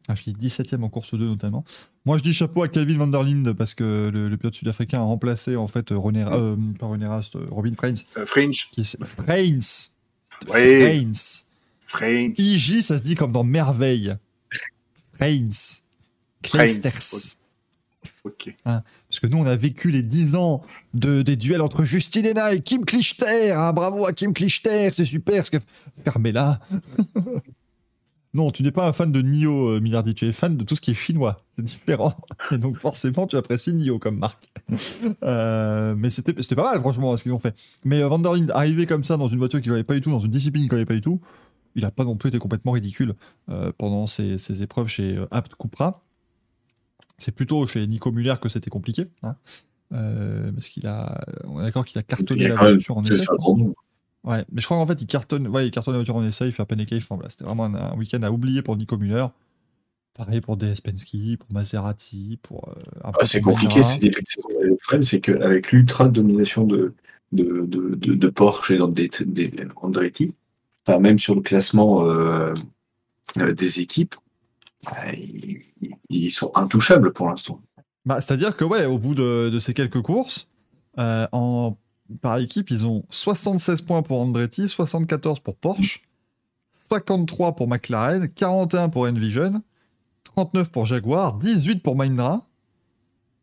Ah, 0.08 0.14
Il 0.14 0.16
finit 0.16 0.36
17ème 0.46 0.82
en 0.82 0.88
course 0.88 1.14
2 1.14 1.26
notamment. 1.26 1.64
Moi 2.04 2.16
je 2.18 2.22
dis 2.22 2.32
chapeau 2.32 2.62
à 2.62 2.68
Kelvin 2.68 2.96
van 2.98 3.06
der 3.08 3.22
Linde 3.24 3.52
parce 3.52 3.74
que 3.74 4.10
le, 4.12 4.28
le 4.28 4.36
pilote 4.36 4.54
sud-africain 4.54 4.98
a 5.00 5.02
remplacé 5.02 5.56
en 5.56 5.66
fait 5.66 5.88
René, 5.90 6.24
euh, 6.26 6.56
pas 6.78 6.86
René 6.86 7.06
Rast, 7.06 7.34
euh, 7.36 7.46
Robin 7.50 7.72
Freins. 7.76 7.94
Euh, 8.16 8.24
Fringe, 8.26 8.68
Qui 8.72 8.82
est, 8.82 9.04
Freins. 9.04 9.58
Ouais. 10.48 10.80
Freins. 11.02 11.12
Fringe. 11.88 12.38
IJ, 12.38 12.82
ça 12.82 12.98
se 12.98 13.02
dit 13.02 13.14
comme 13.14 13.32
dans 13.32 13.44
Merveille. 13.44 14.14
Freins. 15.14 15.48
Kleisters. 16.42 17.36
Ok. 18.22 18.54
Parce 18.64 19.20
que 19.20 19.26
nous, 19.26 19.38
on 19.38 19.46
a 19.46 19.56
vécu 19.56 19.90
les 19.90 20.02
10 20.02 20.34
ans 20.36 20.62
de, 20.94 21.22
des 21.22 21.36
duels 21.36 21.62
entre 21.62 21.84
Justine 21.84 22.26
Hena 22.26 22.52
et 22.54 22.60
Kim 22.60 22.84
Klichter. 22.84 23.52
hein. 23.52 23.72
bravo 23.72 24.06
à 24.06 24.12
Kim 24.12 24.32
Klichter, 24.32 24.90
c'est 24.94 25.04
super. 25.04 25.44
Ce 25.46 25.50
que... 25.50 25.56
Fermez-la. 26.04 26.60
Non, 28.36 28.50
tu 28.50 28.62
n'es 28.62 28.70
pas 28.70 28.86
un 28.86 28.92
fan 28.92 29.10
de 29.10 29.22
Nio, 29.22 29.70
euh, 29.70 29.80
Millardi. 29.80 30.14
Tu 30.14 30.26
es 30.26 30.32
fan 30.32 30.58
de 30.58 30.62
tout 30.62 30.76
ce 30.76 30.82
qui 30.82 30.90
est 30.90 30.94
chinois. 30.94 31.42
C'est 31.56 31.64
différent. 31.64 32.14
Et 32.52 32.58
donc, 32.58 32.76
forcément, 32.76 33.26
tu 33.26 33.34
apprécies 33.36 33.72
Nio 33.72 33.98
comme 33.98 34.18
marque. 34.18 34.52
Euh, 35.22 35.94
mais 35.96 36.10
c'était 36.10 36.34
pas 36.54 36.64
mal, 36.64 36.80
franchement, 36.80 37.16
ce 37.16 37.22
qu'ils 37.22 37.32
ont 37.32 37.38
fait. 37.38 37.56
Mais 37.84 38.02
euh, 38.02 38.08
Van 38.08 38.18
der 38.18 38.34
Linde, 38.34 38.52
arrivé 38.54 38.84
comme 38.84 39.02
ça 39.02 39.16
dans 39.16 39.28
une 39.28 39.38
voiture 39.38 39.62
qu'il 39.62 39.72
n'avait 39.72 39.84
pas 39.84 39.94
du 39.94 40.02
tout, 40.02 40.10
dans 40.10 40.18
une 40.18 40.30
discipline 40.30 40.64
qu'il 40.64 40.74
n'avait 40.74 40.84
pas 40.84 40.94
du 40.94 41.00
tout, 41.00 41.20
il 41.74 41.82
n'a 41.82 41.90
pas 41.90 42.04
non 42.04 42.16
plus 42.16 42.28
été 42.28 42.38
complètement 42.38 42.72
ridicule 42.72 43.14
euh, 43.48 43.72
pendant 43.78 44.06
ses, 44.06 44.36
ses 44.36 44.62
épreuves 44.62 44.88
chez 44.88 45.18
Abt 45.30 45.54
Cupra. 45.58 46.02
C'est 47.16 47.34
plutôt 47.34 47.66
chez 47.66 47.86
Nico 47.86 48.12
Muller 48.12 48.34
que 48.40 48.50
c'était 48.50 48.70
compliqué. 48.70 49.06
Hein. 49.22 49.36
Parce 49.90 50.68
qu'il 50.68 50.86
a, 50.86 51.24
on 51.44 51.60
est 51.60 51.62
d'accord 51.62 51.86
qu'il 51.86 51.98
a 51.98 52.02
cartonné 52.02 52.48
la 52.48 52.56
voiture 52.56 52.98
en 52.98 53.04
C'est 53.04 53.24
Ouais, 54.26 54.44
mais 54.50 54.60
je 54.60 54.66
crois 54.66 54.76
qu'en 54.76 54.86
fait, 54.86 55.00
il 55.00 55.06
cartonne, 55.06 55.46
ouais, 55.48 55.68
il 55.68 55.70
cartonne 55.70 55.94
la 55.94 55.98
voiture 55.98 56.16
en 56.16 56.24
essai, 56.24 56.46
il 56.46 56.52
fait 56.52 56.62
un 56.62 56.66
pancake. 56.66 56.92
Enfin, 56.96 57.14
voilà, 57.14 57.30
c'était 57.30 57.44
vraiment 57.44 57.64
un, 57.64 57.74
un 57.74 57.96
week-end 57.96 58.22
à 58.22 58.30
oublier 58.30 58.60
pour 58.62 58.76
Nico 58.76 58.98
Muller. 58.98 59.26
Pareil 60.14 60.40
pour 60.40 60.56
DS 60.56 60.80
Penske, 60.82 61.36
pour 61.38 61.52
Maserati, 61.52 62.38
pour. 62.42 62.68
euh, 62.70 63.00
Ah, 63.04 63.12
c'est 63.22 63.40
compliqué, 63.40 63.82
c'est 63.82 63.98
des 64.00 64.10
Le 64.10 64.76
problème, 64.82 65.02
c'est 65.02 65.20
qu'avec 65.20 65.72
l'ultra 65.72 66.08
domination 66.08 66.64
de, 66.64 66.94
de, 67.32 67.66
de, 67.66 67.94
de, 67.94 68.14
de 68.14 68.28
Porsche 68.28 68.70
et 68.72 68.78
d'Andretti, 68.78 70.34
enfin, 70.86 71.00
même 71.00 71.18
sur 71.18 71.34
le 71.34 71.42
classement 71.42 72.06
euh, 72.06 72.54
euh, 73.38 73.52
des 73.52 73.80
équipes, 73.80 74.14
bah, 74.84 74.92
ils, 75.14 75.62
ils 76.08 76.30
sont 76.30 76.50
intouchables 76.54 77.12
pour 77.12 77.28
l'instant. 77.28 77.60
Bah, 78.04 78.20
C'est-à-dire 78.20 78.56
que, 78.56 78.64
ouais, 78.64 78.86
au 78.86 78.98
bout 78.98 79.14
de, 79.14 79.50
de 79.50 79.58
ces 79.58 79.74
quelques 79.74 80.00
courses, 80.02 80.48
euh, 80.98 81.26
en, 81.32 81.76
par 82.20 82.38
équipe, 82.38 82.70
ils 82.70 82.86
ont 82.86 83.04
76 83.10 83.80
points 83.82 84.02
pour 84.02 84.20
Andretti, 84.20 84.68
74 84.68 85.40
pour 85.40 85.56
Porsche, 85.56 86.02
53 86.70 87.56
pour 87.56 87.68
McLaren, 87.68 88.28
41 88.28 88.88
pour 88.88 89.02
Envision, 89.04 89.62
39 90.24 90.70
pour 90.70 90.86
Jaguar, 90.86 91.34
18 91.38 91.82
pour 91.82 91.96
Mahindra. 91.96 92.42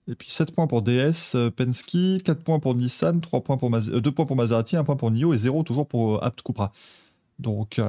Et 0.08 0.16
puis 0.16 0.30
7 0.30 0.52
points 0.52 0.68
pour 0.68 0.82
DS, 0.82 1.34
euh, 1.36 1.50
Penske, 1.50 2.22
4 2.26 2.44
points 2.44 2.60
pour 2.60 2.76
Nissan, 2.76 3.22
3 3.22 3.42
points 3.42 3.56
pour 3.58 3.70
Mas- 3.70 3.88
euh, 3.90 4.02
2 4.02 4.12
points 4.12 4.26
pour 4.26 4.36
Maserati, 4.36 4.76
1 4.76 4.84
point 4.84 4.98
pour 4.98 5.10
NIO 5.12 5.34
et 5.34 5.38
0 5.38 5.64
toujours 5.64 5.88
pour 5.88 6.16
euh, 6.16 6.20
Apt 6.22 6.42
Cupra. 6.42 6.74
Donc 7.40 7.82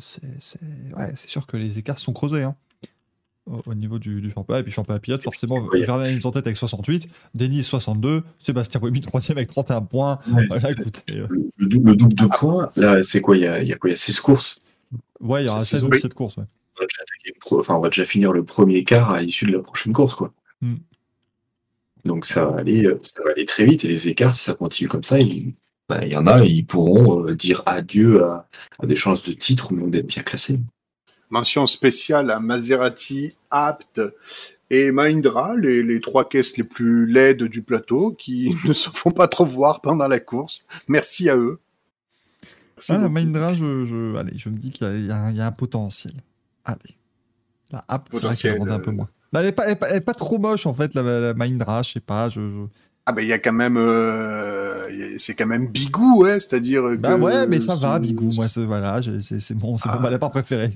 c'est 0.00 1.28
sûr 1.28 1.46
que 1.46 1.56
les 1.58 1.78
écarts 1.78 1.98
sont 1.98 2.12
creusés 2.14 2.42
hein, 2.42 2.56
au, 3.46 3.60
au 3.66 3.74
niveau 3.74 3.98
du, 3.98 4.20
du 4.20 4.30
championnat. 4.30 4.60
Et 4.60 4.62
puis 4.62 4.72
championnat 4.72 5.00
pilote, 5.00 5.22
forcément, 5.22 5.68
Verlaine 5.72 6.16
est 6.18 6.26
en 6.26 6.30
tête 6.30 6.46
avec 6.46 6.56
68, 6.56 7.08
Denis 7.34 7.62
62, 7.62 8.22
Sébastien 8.38 8.80
Buemi 8.80 9.00
3 9.00 9.30
avec 9.30 9.48
31 9.48 9.82
points. 9.82 10.18
Voilà, 10.26 10.68
euh, 10.68 10.74
Le, 11.28 11.48
le 11.58 11.68
double, 11.68 11.90
le 11.90 11.96
double 11.96 12.14
de 12.14 12.26
points, 12.26 12.70
là, 12.76 13.02
c'est 13.02 13.20
quoi 13.20 13.36
il 13.36 13.42
y, 13.42 13.46
a, 13.46 13.60
il 13.62 13.68
y 13.68 13.72
a 13.72 13.76
quoi 13.76 13.90
Il 13.90 13.92
y 13.92 13.94
a 13.94 13.96
16 13.96 14.20
courses? 14.20 14.60
ouais, 15.20 15.42
il 15.44 15.46
y 15.46 15.48
aura 15.50 15.60
C'est 15.64 15.76
16 15.76 15.84
ou 15.84 15.86
saison. 15.86 15.96
17 15.96 16.14
courses. 16.14 16.36
ouais. 16.36 16.44
On 16.78 16.80
va, 16.82 16.86
déjà 16.86 17.58
enfin, 17.58 17.74
on 17.74 17.80
va 17.80 17.88
déjà 17.88 18.04
finir 18.04 18.32
le 18.32 18.44
premier 18.44 18.82
quart 18.84 19.10
à 19.10 19.20
l'issue 19.20 19.46
de 19.46 19.52
la 19.52 19.58
prochaine 19.60 19.92
course. 19.92 20.14
quoi. 20.14 20.32
Hmm. 20.62 20.76
Donc 22.04 22.26
ça 22.26 22.46
va, 22.46 22.56
aller, 22.58 22.84
euh, 22.84 22.98
ça 23.02 23.22
va 23.24 23.30
aller 23.30 23.44
très 23.44 23.64
vite. 23.64 23.84
Et 23.84 23.88
les 23.88 24.08
écarts, 24.08 24.34
si 24.34 24.44
ça 24.44 24.54
continue 24.54 24.88
comme 24.88 25.04
ça, 25.04 25.20
il, 25.20 25.52
bah, 25.88 26.04
y 26.06 26.16
en 26.16 26.26
a, 26.26 26.44
ils 26.44 26.64
pourront 26.66 27.26
euh, 27.28 27.36
dire 27.36 27.62
adieu 27.66 28.24
à, 28.24 28.48
à 28.80 28.86
des 28.86 28.96
chances 28.96 29.22
de 29.22 29.32
titre 29.32 29.72
ou 29.72 29.76
même 29.76 29.90
d'être 29.90 30.06
bien 30.06 30.22
classés. 30.22 30.58
Mention 31.32 31.66
spéciale 31.66 32.30
à 32.30 32.38
Maserati, 32.40 33.32
Apt 33.50 34.00
et 34.68 34.90
Mahindra, 34.90 35.56
les, 35.56 35.82
les 35.82 35.98
trois 36.00 36.28
caisses 36.28 36.58
les 36.58 36.62
plus 36.64 37.06
laides 37.06 37.42
du 37.44 37.62
plateau 37.62 38.12
qui 38.12 38.54
ne 38.66 38.74
se 38.74 38.90
font 38.90 39.10
pas 39.12 39.28
trop 39.28 39.46
voir 39.46 39.80
pendant 39.80 40.06
la 40.08 40.20
course. 40.20 40.66
Merci 40.88 41.30
à 41.30 41.36
eux. 41.36 41.58
Merci 42.76 42.92
Ah. 42.92 43.08
Mahindra, 43.08 43.54
je, 43.54 43.84
je, 43.86 44.14
allez, 44.16 44.36
je 44.36 44.50
me 44.50 44.58
dis 44.58 44.70
qu'il 44.70 44.86
y, 44.86 44.90
a- 45.10 45.30
il 45.30 45.36
y 45.36 45.40
a 45.40 45.46
un- 45.46 45.52
potentiel. 45.52 46.12
Allez. 46.66 46.78
La 47.70 47.82
app, 47.88 48.08
c'est 48.12 48.22
vrai 48.26 48.36
qu'elle 48.36 48.60
un 48.70 48.78
peu 48.78 48.90
euh, 48.90 48.94
moins. 48.94 49.08
Bah, 49.32 49.40
elle, 49.40 49.46
est 49.46 49.52
pas, 49.52 49.64
elle, 49.64 49.72
est 49.72 49.76
pas, 49.76 49.88
elle 49.88 49.96
est 49.96 50.00
pas 50.02 50.12
trop 50.14 50.36
moche, 50.38 50.66
en 50.66 50.74
fait, 50.74 50.94
la, 50.94 51.02
la 51.02 51.32
Mahindra, 51.34 51.80
je 51.82 51.92
sais 51.92 52.00
pas. 52.00 52.28
Je, 52.28 52.40
je- 52.40 52.66
Ah 53.06 53.12
ben 53.12 53.22
il 53.22 53.28
y 53.28 53.32
a 53.32 53.38
quand 53.38 53.54
même, 53.54 53.78
euh, 53.78 55.16
c'est 55.16 55.32
quand 55.34 55.46
même 55.46 55.68
Bigou, 55.68 56.22
ouais, 56.22 56.38
c'est-à-dire. 56.40 56.82
Bah 56.98 57.16
que 57.16 57.20
ouais, 57.22 57.46
mais 57.46 57.58
ça 57.60 57.74
va, 57.74 57.98
Bigou. 57.98 58.30
Moi, 58.34 58.48
c'est 58.48 58.64
voilà, 58.66 59.00
c'est 59.20 59.54
mon, 59.54 59.76
Ah. 59.86 59.94
mon 59.94 60.00
malapart 60.00 60.30
préféré. 60.30 60.72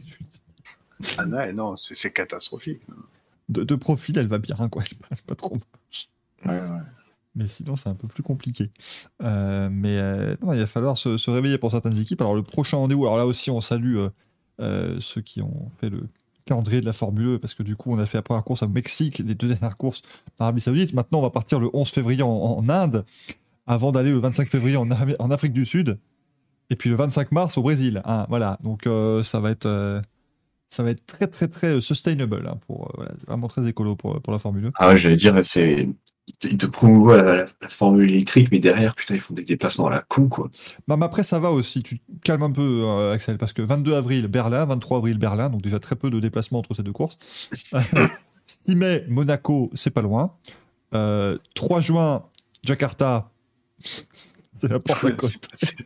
Ah 1.19 1.53
non, 1.53 1.77
c'est 1.77 2.13
catastrophique. 2.13 2.83
De, 3.49 3.63
de 3.63 3.75
profil, 3.75 4.19
elle 4.19 4.29
va 4.29 4.39
bien, 4.39 4.57
quoi. 4.69 4.83
Elle 4.91 4.99
pas, 4.99 5.17
pas 5.27 5.35
trop 5.35 5.55
moche. 5.55 6.09
Ouais, 6.45 6.59
ouais. 6.59 6.81
Mais 7.37 7.47
sinon, 7.47 7.77
c'est 7.77 7.91
un 7.91 7.95
peu 7.95 8.09
plus 8.09 8.23
compliqué. 8.23 8.71
Euh, 9.23 9.69
mais 9.71 9.99
euh, 9.99 10.35
non, 10.43 10.55
il 10.55 10.59
va 10.59 10.67
falloir 10.67 10.97
se, 10.97 11.19
se 11.19 11.31
réveiller 11.31 11.59
pour 11.59 11.71
certaines 11.71 11.99
équipes. 11.99 12.21
Alors, 12.23 12.35
le 12.35 12.43
prochain 12.43 12.79
rendez-vous, 12.79 13.05
alors 13.05 13.19
là 13.19 13.27
aussi, 13.27 13.51
on 13.51 13.61
salue 13.61 13.99
euh, 14.61 14.97
ceux 15.01 15.21
qui 15.21 15.43
ont 15.43 15.71
fait 15.79 15.91
le 15.91 16.09
calendrier 16.47 16.81
de 16.81 16.87
la 16.87 16.95
Formule 16.95 17.35
E, 17.35 17.39
parce 17.39 17.53
que 17.53 17.63
du 17.63 17.77
coup, 17.77 17.93
on 17.93 17.99
a 17.99 18.07
fait 18.07 18.17
la 18.17 18.23
première 18.23 18.43
course 18.43 18.63
au 18.63 18.69
Mexique, 18.69 19.19
les 19.19 19.35
deux 19.35 19.49
dernières 19.49 19.77
courses 19.77 20.01
en 20.39 20.45
Arabie 20.45 20.63
Saoudite. 20.63 20.95
Maintenant, 20.95 21.19
on 21.19 21.23
va 21.23 21.31
partir 21.31 21.61
le 21.61 21.69
11 21.75 21.89
février 21.91 22.23
en, 22.23 22.29
en 22.31 22.69
Inde, 22.71 23.05
avant 23.67 23.93
d'aller 23.93 24.11
le 24.11 24.19
25 24.19 24.49
février 24.49 24.79
en, 24.79 24.91
Afrique 25.31 25.53
du 25.53 25.67
Sud, 25.67 25.99
et 26.71 26.77
puis 26.77 26.89
le 26.89 26.97
25 26.97 27.33
mars 27.33 27.59
au 27.59 27.63
Brésil. 27.63 28.01
hein, 28.07 28.27
voilà, 28.31 28.59
donc 28.63 28.89
ça 29.25 29.41
va 29.41 29.51
être. 29.51 30.01
Ça 30.69 30.83
va 30.83 30.91
être 30.91 31.07
très 31.07 31.27
très 31.27 31.49
très 31.49 31.69
euh, 31.69 31.81
sustainable 31.81 32.47
hein, 32.49 32.59
pour 32.67 32.89
euh, 32.89 32.93
voilà, 32.97 33.13
vraiment 33.27 33.49
très 33.49 33.67
écolo 33.67 33.97
pour, 33.97 34.21
pour 34.21 34.33
la 34.33 34.39
Formule 34.39 34.67
E. 34.67 34.71
Ah 34.77 34.89
ouais, 34.89 34.97
j'allais 34.97 35.17
dire, 35.17 35.35
c'est. 35.45 35.89
Ils 36.43 36.59
te, 36.59 36.67
promouvoient 36.67 37.19
la, 37.19 37.23
la- 37.37 37.47
la 37.63 37.69
formule 37.69 38.11
électrique, 38.11 38.49
mais 38.51 38.59
derrière, 38.59 38.97
putain, 38.97 39.15
ils 39.15 39.21
font 39.21 39.33
des 39.33 39.45
déplacements 39.45 39.87
à 39.87 39.91
la 39.91 40.01
con, 40.01 40.29
quoi. 40.29 40.51
Non, 40.89 40.97
mais 40.97 41.05
après, 41.07 41.23
ça 41.23 41.39
va 41.39 41.53
aussi. 41.53 41.85
Tu 41.85 42.01
calmes 42.25 42.43
un 42.43 42.51
peu, 42.51 42.83
euh, 42.85 43.13
Axel, 43.13 43.39
parce 43.39 43.53
que 43.53 43.63
22 43.63 43.95
avril, 43.95 44.27
Berlin, 44.27 44.65
23 44.65 44.99
avril, 44.99 45.19
Berlin, 45.19 45.51
donc 45.51 45.63
déjà 45.63 45.79
très 45.79 45.95
peu 45.95 46.11
de 46.11 46.19
déplacements 46.19 46.59
entre 46.59 46.75
ces 46.75 46.83
deux 46.83 46.93
courses. 46.93 47.17
6 48.47 48.75
mai, 48.75 49.05
Monaco, 49.09 49.71
c'est 49.75 49.93
pas 49.93 50.03
loin. 50.03 50.33
Euh, 50.95 51.39
3 51.55 51.81
juin, 51.81 52.25
Jakarta, 52.65 53.31
c'est 53.85 54.69
la 54.69 54.81
porte 54.81 55.05
à 55.05 55.13
côte. 55.13 55.37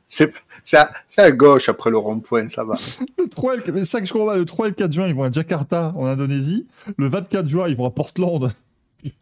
C'est- 0.06 0.32
C'est 0.62 0.78
à, 1.18 1.30
gauche 1.32 1.68
après 1.68 1.90
le 1.90 1.98
rond-point, 1.98 2.48
ça 2.48 2.64
va. 2.64 2.74
Le 3.18 3.28
3 3.28 3.54
et 3.54 3.56
le, 3.66 3.72
mais 3.72 3.84
ça 3.84 4.00
que 4.00 4.06
je 4.06 4.12
comprends 4.12 4.28
pas, 4.28 4.36
le 4.36 4.44
3 4.44 4.66
et 4.66 4.70
le 4.70 4.74
4 4.74 4.92
juin, 4.92 5.06
ils 5.06 5.14
vont 5.14 5.24
à 5.24 5.30
Jakarta, 5.32 5.92
en 5.96 6.06
Indonésie. 6.06 6.66
Le 6.96 7.08
24 7.08 7.48
juin, 7.48 7.68
ils 7.68 7.76
vont 7.76 7.86
à 7.86 7.90
Portland. 7.90 8.52
Ils 9.04 9.12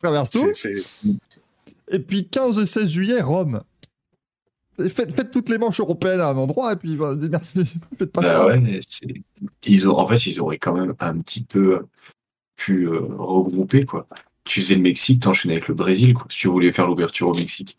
traversent 0.00 0.30
tout. 0.30 0.46
Et 1.90 1.98
puis 1.98 2.26
15 2.28 2.58
et 2.60 2.66
16 2.66 2.90
juillet, 2.90 3.20
Rome. 3.20 3.62
Et 4.78 4.88
Faites, 4.88 5.12
faites 5.12 5.32
toutes 5.32 5.48
les 5.48 5.58
manches 5.58 5.80
européennes 5.80 6.20
à 6.20 6.28
un 6.28 6.36
endroit, 6.36 6.72
et 6.72 6.76
puis 6.76 6.94
voilà, 6.96 7.16
faites 7.98 8.12
pas 8.12 8.20
Bah 8.20 8.28
ça. 8.28 8.46
ouais, 8.46 8.80
c'est- 8.86 9.08
ils 9.66 9.88
ont, 9.88 9.98
en 9.98 10.06
fait, 10.06 10.24
ils 10.26 10.40
auraient 10.40 10.58
quand 10.58 10.74
même 10.74 10.94
un 11.00 11.18
petit 11.18 11.42
peu 11.42 11.84
pu 12.54 12.84
euh, 12.86 13.00
regrouper, 13.18 13.84
quoi. 13.84 14.06
Tu 14.44 14.60
faisais 14.60 14.76
le 14.76 14.82
Mexique, 14.82 15.22
t'enchaînais 15.22 15.54
avec 15.54 15.68
le 15.68 15.74
Brésil, 15.74 16.14
quoi, 16.14 16.26
si 16.30 16.38
tu 16.40 16.48
voulais 16.48 16.70
faire 16.72 16.86
l'ouverture 16.86 17.28
au 17.28 17.34
Mexique. 17.34 17.76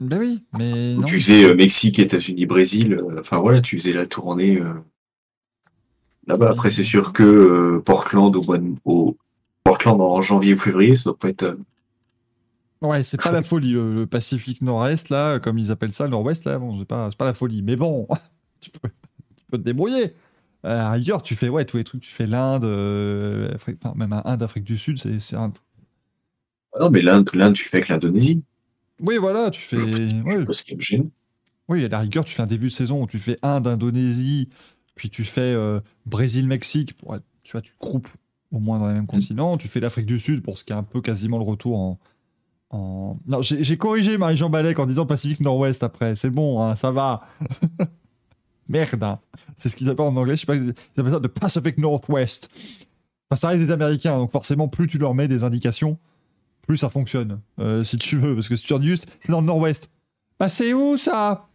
Ben 0.00 0.18
oui, 0.18 0.46
mais 0.58 0.94
Ou 0.94 1.00
non. 1.00 1.06
tu 1.06 1.20
faisais 1.20 1.44
euh, 1.44 1.54
Mexique, 1.54 1.98
États-Unis, 1.98 2.46
Brésil, 2.46 2.94
euh, 2.94 3.20
enfin 3.20 3.38
voilà, 3.38 3.60
tu 3.60 3.78
faisais 3.78 3.92
la 3.92 4.06
tournée 4.06 4.56
euh, 4.58 4.72
là-bas. 6.26 6.46
Oui. 6.46 6.52
Après, 6.52 6.70
c'est 6.70 6.82
sûr 6.82 7.12
que 7.12 7.78
Portland 7.84 8.34
au, 8.34 8.44
au 8.86 9.18
Portland 9.62 10.00
en 10.00 10.22
janvier 10.22 10.54
ou 10.54 10.56
février, 10.56 10.96
ça 10.96 11.10
doit 11.10 11.18
pas 11.18 11.28
être. 11.28 11.58
Ouais, 12.80 13.04
c'est 13.04 13.20
pas 13.20 13.30
la 13.30 13.42
folie, 13.42 13.72
le, 13.72 13.92
le 13.94 14.06
Pacifique 14.06 14.62
Nord-Est, 14.62 15.10
là, 15.10 15.38
comme 15.38 15.58
ils 15.58 15.70
appellent 15.70 15.92
ça, 15.92 16.04
le 16.04 16.10
Nord-Ouest, 16.10 16.46
là, 16.46 16.58
bon, 16.58 16.78
c'est 16.78 16.86
pas, 16.86 17.10
pas 17.10 17.26
la 17.26 17.34
folie. 17.34 17.60
Mais 17.60 17.76
bon, 17.76 18.08
tu 18.60 18.70
peux, 18.70 18.88
tu 19.36 19.44
peux 19.50 19.58
te 19.58 19.62
débrouiller. 19.62 20.14
Ailleurs, 20.62 21.22
tu 21.22 21.36
fais, 21.36 21.50
ouais, 21.50 21.66
tous 21.66 21.76
les 21.76 21.84
trucs, 21.84 22.02
tu 22.02 22.10
fais 22.10 22.26
l'Inde, 22.26 22.64
enfin, 23.54 23.94
même 23.96 24.14
un 24.14 24.22
Inde, 24.24 24.42
Afrique 24.42 24.64
du 24.64 24.78
Sud, 24.78 24.96
c'est 24.96 25.36
un. 25.36 25.52
Ah 26.72 26.78
non, 26.80 26.90
mais 26.90 27.02
l'Inde, 27.02 27.28
l'Inde, 27.34 27.54
tu 27.54 27.64
fais 27.64 27.78
avec 27.78 27.88
l'Indonésie. 27.88 28.42
Oui, 29.06 29.16
voilà, 29.18 29.50
tu 29.50 29.60
fais. 29.60 29.76
Oui, 31.68 31.84
à 31.84 31.88
la 31.88 32.00
rigueur, 32.00 32.24
tu 32.24 32.34
fais 32.34 32.42
un 32.42 32.46
début 32.46 32.66
de 32.68 32.72
saison 32.72 33.02
où 33.02 33.06
tu 33.06 33.18
fais 33.18 33.38
Inde, 33.42 33.66
Indonésie, 33.68 34.48
puis 34.94 35.08
tu 35.08 35.24
fais 35.24 35.40
euh, 35.40 35.80
Brésil, 36.06 36.46
Mexique, 36.48 36.96
pour 36.96 37.16
tu 37.42 37.52
vois, 37.52 37.62
tu 37.62 37.74
groupes 37.80 38.08
au 38.52 38.58
moins 38.58 38.78
dans 38.78 38.88
les 38.88 38.94
mêmes 38.94 39.06
continents. 39.06 39.56
Tu 39.56 39.68
fais 39.68 39.80
l'Afrique 39.80 40.06
du 40.06 40.18
Sud 40.18 40.42
pour 40.42 40.58
ce 40.58 40.64
qui 40.64 40.72
est 40.72 40.76
un 40.76 40.82
peu 40.82 41.00
quasiment 41.00 41.38
le 41.38 41.44
retour 41.44 41.78
en. 41.78 41.98
en... 42.70 43.16
Non, 43.26 43.40
j'ai 43.42 43.62
j'ai 43.64 43.76
corrigé 43.76 44.18
Marie-Jean 44.18 44.50
Balek 44.50 44.78
en 44.78 44.86
disant 44.86 45.06
Pacifique 45.06 45.40
Nord-Ouest 45.40 45.82
après. 45.82 46.16
C'est 46.16 46.30
bon, 46.30 46.62
hein, 46.62 46.76
ça 46.76 46.90
va. 46.90 47.26
Merde. 48.68 49.02
hein. 49.02 49.18
C'est 49.56 49.68
ce 49.68 49.76
qu'ils 49.76 49.88
appellent 49.90 50.06
en 50.06 50.16
anglais, 50.16 50.36
je 50.36 50.40
sais 50.40 50.46
pas, 50.46 50.56
ils 50.56 50.74
appellent 50.96 51.12
ça 51.12 51.20
de 51.20 51.28
Pacific 51.28 51.78
Northwest. 51.78 52.50
Enfin, 53.30 53.40
ça 53.40 53.48
reste 53.48 53.60
des 53.62 53.70
Américains, 53.70 54.18
donc 54.18 54.32
forcément, 54.32 54.68
plus 54.68 54.86
tu 54.86 54.98
leur 54.98 55.14
mets 55.14 55.28
des 55.28 55.44
indications, 55.44 55.98
plus 56.62 56.76
ça 56.76 56.90
fonctionne, 56.90 57.40
euh, 57.58 57.84
si 57.84 57.96
tu 57.96 58.18
veux. 58.18 58.34
Parce 58.34 58.48
que 58.48 58.56
si 58.56 58.64
tu 58.64 58.78
dis 58.78 58.86
juste, 58.88 59.06
c'est 59.20 59.32
dans 59.32 59.40
le 59.40 59.46
Nord-Ouest. 59.46 59.90
Bah, 60.38 60.48
c'est 60.48 60.72
où 60.72 60.96
ça? 60.96 61.48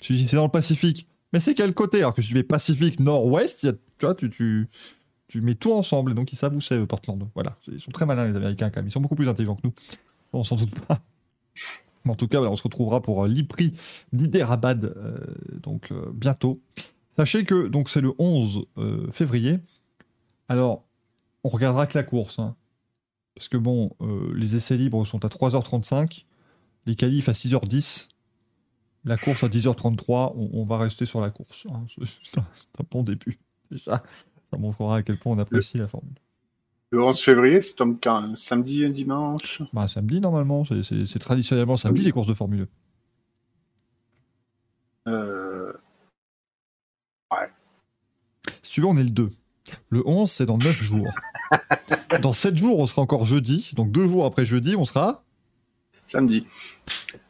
C'est 0.00 0.32
dans 0.32 0.44
le 0.44 0.50
Pacifique. 0.50 1.08
Mais 1.32 1.40
c'est 1.40 1.54
quel 1.54 1.74
côté? 1.74 1.98
Alors 1.98 2.14
que 2.14 2.22
si 2.22 2.28
tu 2.28 2.34
fais 2.34 2.42
Pacifique 2.42 3.00
Nord-Ouest, 3.00 3.68
tu 3.98 4.06
vois, 4.06 4.14
tu, 4.14 4.68
mets 5.42 5.54
tout 5.54 5.72
ensemble. 5.72 6.14
Donc, 6.14 6.32
ils 6.32 6.36
savent 6.36 6.56
où 6.56 6.60
c'est, 6.60 6.84
Portland. 6.86 7.28
Voilà. 7.34 7.56
Ils 7.68 7.80
sont 7.80 7.90
très 7.90 8.06
malins, 8.06 8.26
les 8.26 8.36
Américains, 8.36 8.70
quand 8.70 8.80
même. 8.80 8.88
Ils 8.88 8.92
sont 8.92 9.00
beaucoup 9.00 9.14
plus 9.14 9.28
intelligents 9.28 9.56
que 9.56 9.62
nous. 9.64 9.74
On 10.32 10.44
s'en 10.44 10.56
doute 10.56 10.74
pas. 10.86 11.00
En 12.08 12.14
tout 12.14 12.28
cas, 12.28 12.40
on 12.40 12.56
se 12.56 12.62
retrouvera 12.62 13.02
pour 13.02 13.24
euh, 13.24 13.28
l'IPRI 13.28 13.74
d'Hyderabad, 14.12 14.84
euh, 14.84 15.18
donc 15.62 15.92
euh, 15.92 16.10
bientôt. 16.14 16.60
Sachez 17.10 17.44
que 17.44 17.68
donc 17.68 17.88
c'est 17.88 18.00
le 18.00 18.12
11 18.18 18.62
euh, 18.78 19.10
février. 19.10 19.58
Alors, 20.48 20.84
on 21.44 21.48
regardera 21.48 21.86
que 21.86 21.98
la 21.98 22.04
course. 22.04 22.38
hein. 22.38 22.56
Parce 23.40 23.48
que 23.48 23.56
bon, 23.56 23.90
euh, 24.02 24.34
les 24.34 24.54
essais 24.54 24.76
libres 24.76 25.02
sont 25.06 25.24
à 25.24 25.28
3h35, 25.28 26.26
les 26.84 26.94
qualifs 26.94 27.26
à 27.30 27.32
6h10, 27.32 28.10
la 29.06 29.16
course 29.16 29.42
à 29.42 29.48
10h33. 29.48 30.34
On, 30.36 30.50
on 30.52 30.64
va 30.66 30.76
rester 30.76 31.06
sur 31.06 31.22
la 31.22 31.30
course. 31.30 31.66
hein. 31.72 31.86
C'est 32.04 32.38
un, 32.38 32.44
bon 32.90 33.02
début. 33.02 33.38
Déjà, 33.70 34.02
ça 34.50 34.58
montrera 34.58 34.96
à 34.96 35.02
quel 35.02 35.18
point 35.18 35.34
on 35.34 35.38
apprécie 35.38 35.78
la 35.78 35.88
formule. 35.88 36.12
Le 36.90 37.02
11 37.02 37.18
février, 37.18 37.62
c'est 37.62 37.76
quand 37.78 38.14
Un 38.14 38.36
Samedi, 38.36 38.84
un 38.84 38.90
dimanche? 38.90 39.62
Bah, 39.72 39.88
samedi, 39.88 40.20
normalement. 40.20 40.64
C'est- 40.64 41.18
traditionnellement 41.18 41.78
samedi, 41.78 42.00
Oui. 42.00 42.04
les 42.04 42.12
courses 42.12 42.26
de 42.28 42.34
Formule 42.34 42.68
1. 45.06 45.12
euh... 45.12 45.72
Si 48.62 48.74
tu 48.74 48.80
veux, 48.82 48.86
on 48.86 48.96
est 48.96 49.02
le 49.02 49.08
2. 49.08 49.30
Le 49.90 50.06
11, 50.06 50.30
c'est 50.30 50.46
dans 50.46 50.58
9 50.58 50.80
jours. 50.82 51.08
dans 52.22 52.32
7 52.32 52.56
jours, 52.56 52.78
on 52.78 52.86
sera 52.86 53.02
encore 53.02 53.24
jeudi. 53.24 53.72
Donc 53.74 53.90
2 53.90 54.06
jours 54.08 54.24
après 54.26 54.44
jeudi, 54.44 54.76
on 54.76 54.84
sera. 54.84 55.24
Samedi. 56.06 56.46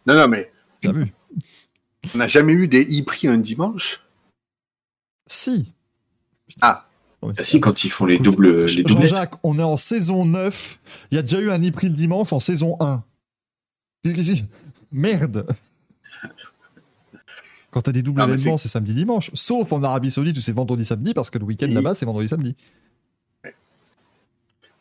Non, 0.06 0.14
non, 0.14 0.28
mais 0.28 0.50
vu 0.82 1.12
on 2.14 2.18
n'a 2.18 2.26
jamais 2.26 2.54
eu 2.54 2.66
des 2.66 2.82
e-prix 2.98 3.28
un 3.28 3.36
dimanche? 3.36 4.00
Si. 5.26 5.72
Ah. 6.62 6.86
Ouais. 7.22 7.34
Ah 7.36 7.42
si, 7.42 7.60
quand 7.60 7.84
ils 7.84 7.90
font 7.90 8.06
les 8.06 8.18
doubles, 8.18 8.64
les. 8.64 8.82
Jean-Jacques, 8.86 9.34
on 9.42 9.58
est 9.58 9.62
en 9.62 9.76
saison 9.76 10.24
9. 10.24 10.80
Il 11.10 11.16
y 11.16 11.18
a 11.18 11.22
déjà 11.22 11.38
eu 11.38 11.50
un 11.50 11.62
e-prix 11.62 11.88
le 11.88 11.94
dimanche 11.94 12.32
en 12.32 12.40
saison 12.40 12.76
1. 12.80 13.04
Qu'est-ce 14.02 14.32
que- 14.32 14.46
Merde 14.90 15.46
Quand 17.70 17.82
t'as 17.82 17.92
des 17.92 18.02
doubles 18.02 18.20
événements, 18.22 18.58
c'est 18.58 18.68
samedi-dimanche. 18.68 19.30
Sauf 19.34 19.72
en 19.72 19.82
Arabie 19.82 20.10
Saoudite 20.10 20.36
où 20.36 20.40
c'est 20.40 20.52
vendredi-samedi, 20.52 21.14
parce 21.14 21.30
que 21.30 21.38
le 21.38 21.44
week-end 21.44 21.66
Et- 21.68 21.74
là-bas, 21.74 21.94
c'est 21.94 22.04
vendredi-samedi. 22.06 22.56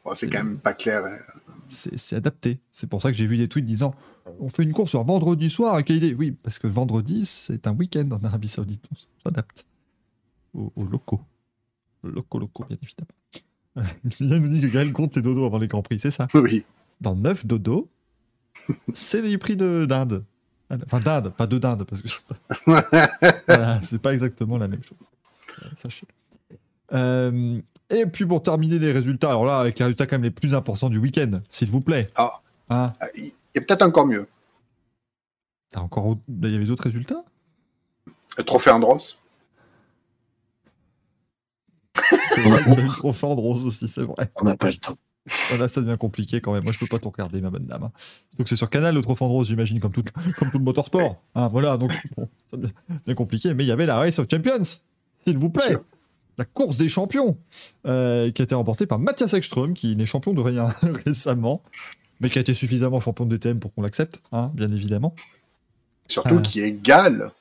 Bon, 0.03 0.15
c'est 0.15 0.27
quand 0.29 0.43
même 0.43 0.57
pas 0.57 0.73
clair. 0.73 1.03
hein. 1.05 1.17
C'est 1.67 2.15
adapté. 2.15 2.59
C'est 2.71 2.87
pour 2.87 3.01
ça 3.01 3.11
que 3.11 3.17
j'ai 3.17 3.27
vu 3.27 3.37
des 3.37 3.47
tweets 3.47 3.65
disant 3.65 3.93
on 4.39 4.49
fait 4.49 4.63
une 4.63 4.73
course 4.73 4.91
sur 4.91 5.03
vendredi 5.03 5.49
soir, 5.49 5.83
quelle 5.83 5.97
idée 5.97 6.13
Oui, 6.17 6.31
parce 6.31 6.57
que 6.59 6.67
vendredi, 6.67 7.25
c'est 7.25 7.67
un 7.67 7.73
week-end 7.75 8.07
en 8.11 8.23
Arabie 8.23 8.47
Saoudite. 8.47 8.83
On 8.91 8.95
s'adapte 9.29 9.65
aux, 10.53 10.71
aux 10.75 10.83
locaux. 10.85 11.21
Locaux, 12.03 12.39
locaux, 12.39 12.65
bien 12.67 12.77
évidemment. 12.81 13.89
Julien 14.17 14.39
nous 14.39 14.47
dit 14.49 14.61
que 14.61 14.67
Gaël 14.67 14.91
compte 14.93 15.13
ses 15.13 15.21
dodos 15.21 15.45
avant 15.45 15.57
les 15.59 15.67
Grands 15.67 15.81
Prix, 15.83 15.99
c'est 15.99 16.11
ça 16.11 16.27
Oui. 16.33 16.63
Dans 17.01 17.15
9 17.15 17.45
dodos, 17.45 17.89
c'est 18.93 19.21
les 19.21 19.37
prix 19.37 19.55
de 19.55 19.85
d'Inde. 19.87 20.23
Enfin, 20.71 20.99
d'Inde, 20.99 21.29
pas 21.35 21.47
de 21.47 21.57
dinde, 21.57 21.83
parce 21.83 22.01
que 22.01 22.07
voilà, 23.47 23.81
c'est 23.81 23.99
pas 24.01 24.13
exactement 24.13 24.57
la 24.57 24.67
même 24.67 24.83
chose. 24.83 24.97
Euh, 25.63 25.67
Sachez. 25.75 26.05
Euh, 26.93 27.59
et 27.89 28.05
puis 28.05 28.25
pour 28.25 28.43
terminer 28.43 28.77
les 28.77 28.91
résultats, 28.91 29.29
alors 29.29 29.45
là, 29.45 29.59
avec 29.59 29.79
les 29.79 29.85
résultats 29.85 30.05
quand 30.05 30.15
même 30.17 30.23
les 30.23 30.31
plus 30.31 30.53
importants 30.53 30.89
du 30.89 30.99
week-end, 30.99 31.41
s'il 31.49 31.69
vous 31.71 31.81
plaît. 31.81 32.11
Ah. 32.15 32.41
Hein 32.69 32.93
Ah, 32.99 33.07
Il 33.15 33.25
y 33.55 33.57
a 33.57 33.61
peut-être 33.61 33.81
encore 33.81 34.05
mieux. 34.05 34.27
T'as 35.71 35.79
encore, 35.81 36.05
autre- 36.05 36.21
il 36.27 36.51
y 36.51 36.55
avait 36.55 36.65
d'autres 36.65 36.83
résultats? 36.83 37.23
Le 38.37 38.43
trophée 38.43 38.69
Andros. 38.69 39.17
C'est 41.95 42.41
vrai 42.41 42.63
le 42.63 42.87
trophée 42.95 43.25
rose 43.27 43.65
aussi, 43.65 43.87
c'est 43.87 44.03
vrai. 44.03 44.29
On 44.35 44.45
n'a 44.45 44.55
pas 44.55 44.67
le 44.67 44.75
temps. 44.77 44.95
Voilà, 45.49 45.67
ça 45.67 45.81
devient 45.81 45.97
compliqué 45.97 46.41
quand 46.41 46.53
même. 46.53 46.63
Moi, 46.63 46.71
je 46.73 46.79
peux 46.79 46.87
pas 46.87 46.97
tout 46.99 47.09
regarder, 47.09 47.41
ma 47.41 47.49
bonne 47.49 47.65
dame. 47.65 47.83
hein. 47.83 47.91
Donc 48.37 48.47
c'est 48.49 48.55
sur 48.55 48.69
Canal 48.69 48.95
le 48.95 49.01
trophée 49.01 49.25
rose, 49.25 49.47
j'imagine, 49.47 49.79
comme 49.79 49.91
tout, 49.91 50.03
comme 50.37 50.51
tout 50.51 50.57
le 50.59 50.63
motorsport. 50.63 51.21
Hein, 51.35 51.47
voilà, 51.49 51.77
donc 51.77 51.91
bon, 52.17 52.27
ça 52.51 52.57
devient 52.57 53.15
compliqué. 53.15 53.53
Mais 53.53 53.63
il 53.63 53.67
y 53.67 53.71
avait 53.71 53.85
la 53.85 53.97
Race 53.97 54.19
of 54.19 54.27
Champions, 54.29 54.63
s'il 55.23 55.37
vous 55.37 55.49
plaît. 55.49 55.77
La 56.37 56.45
course 56.45 56.77
des 56.77 56.87
champions, 56.87 57.37
euh, 57.85 58.31
qui 58.31 58.41
a 58.41 58.43
été 58.43 58.55
remportée 58.55 58.85
par 58.85 58.97
Mathias 58.99 59.33
Ekström, 59.33 59.73
qui 59.73 59.95
n'est 59.97 60.05
champion 60.05 60.33
de 60.33 60.39
rien 60.41 60.73
récemment, 61.05 61.61
mais 62.21 62.29
qui 62.29 62.37
a 62.37 62.41
été 62.41 62.53
suffisamment 62.53 62.99
champion 63.01 63.25
de 63.25 63.35
DTM 63.37 63.59
pour 63.59 63.73
qu'on 63.73 63.81
l'accepte, 63.81 64.21
hein, 64.31 64.51
bien 64.53 64.71
évidemment. 64.71 65.13
Surtout 66.07 66.37
Ah. 66.39 66.41
qui 66.41 66.61
égale 66.61 67.31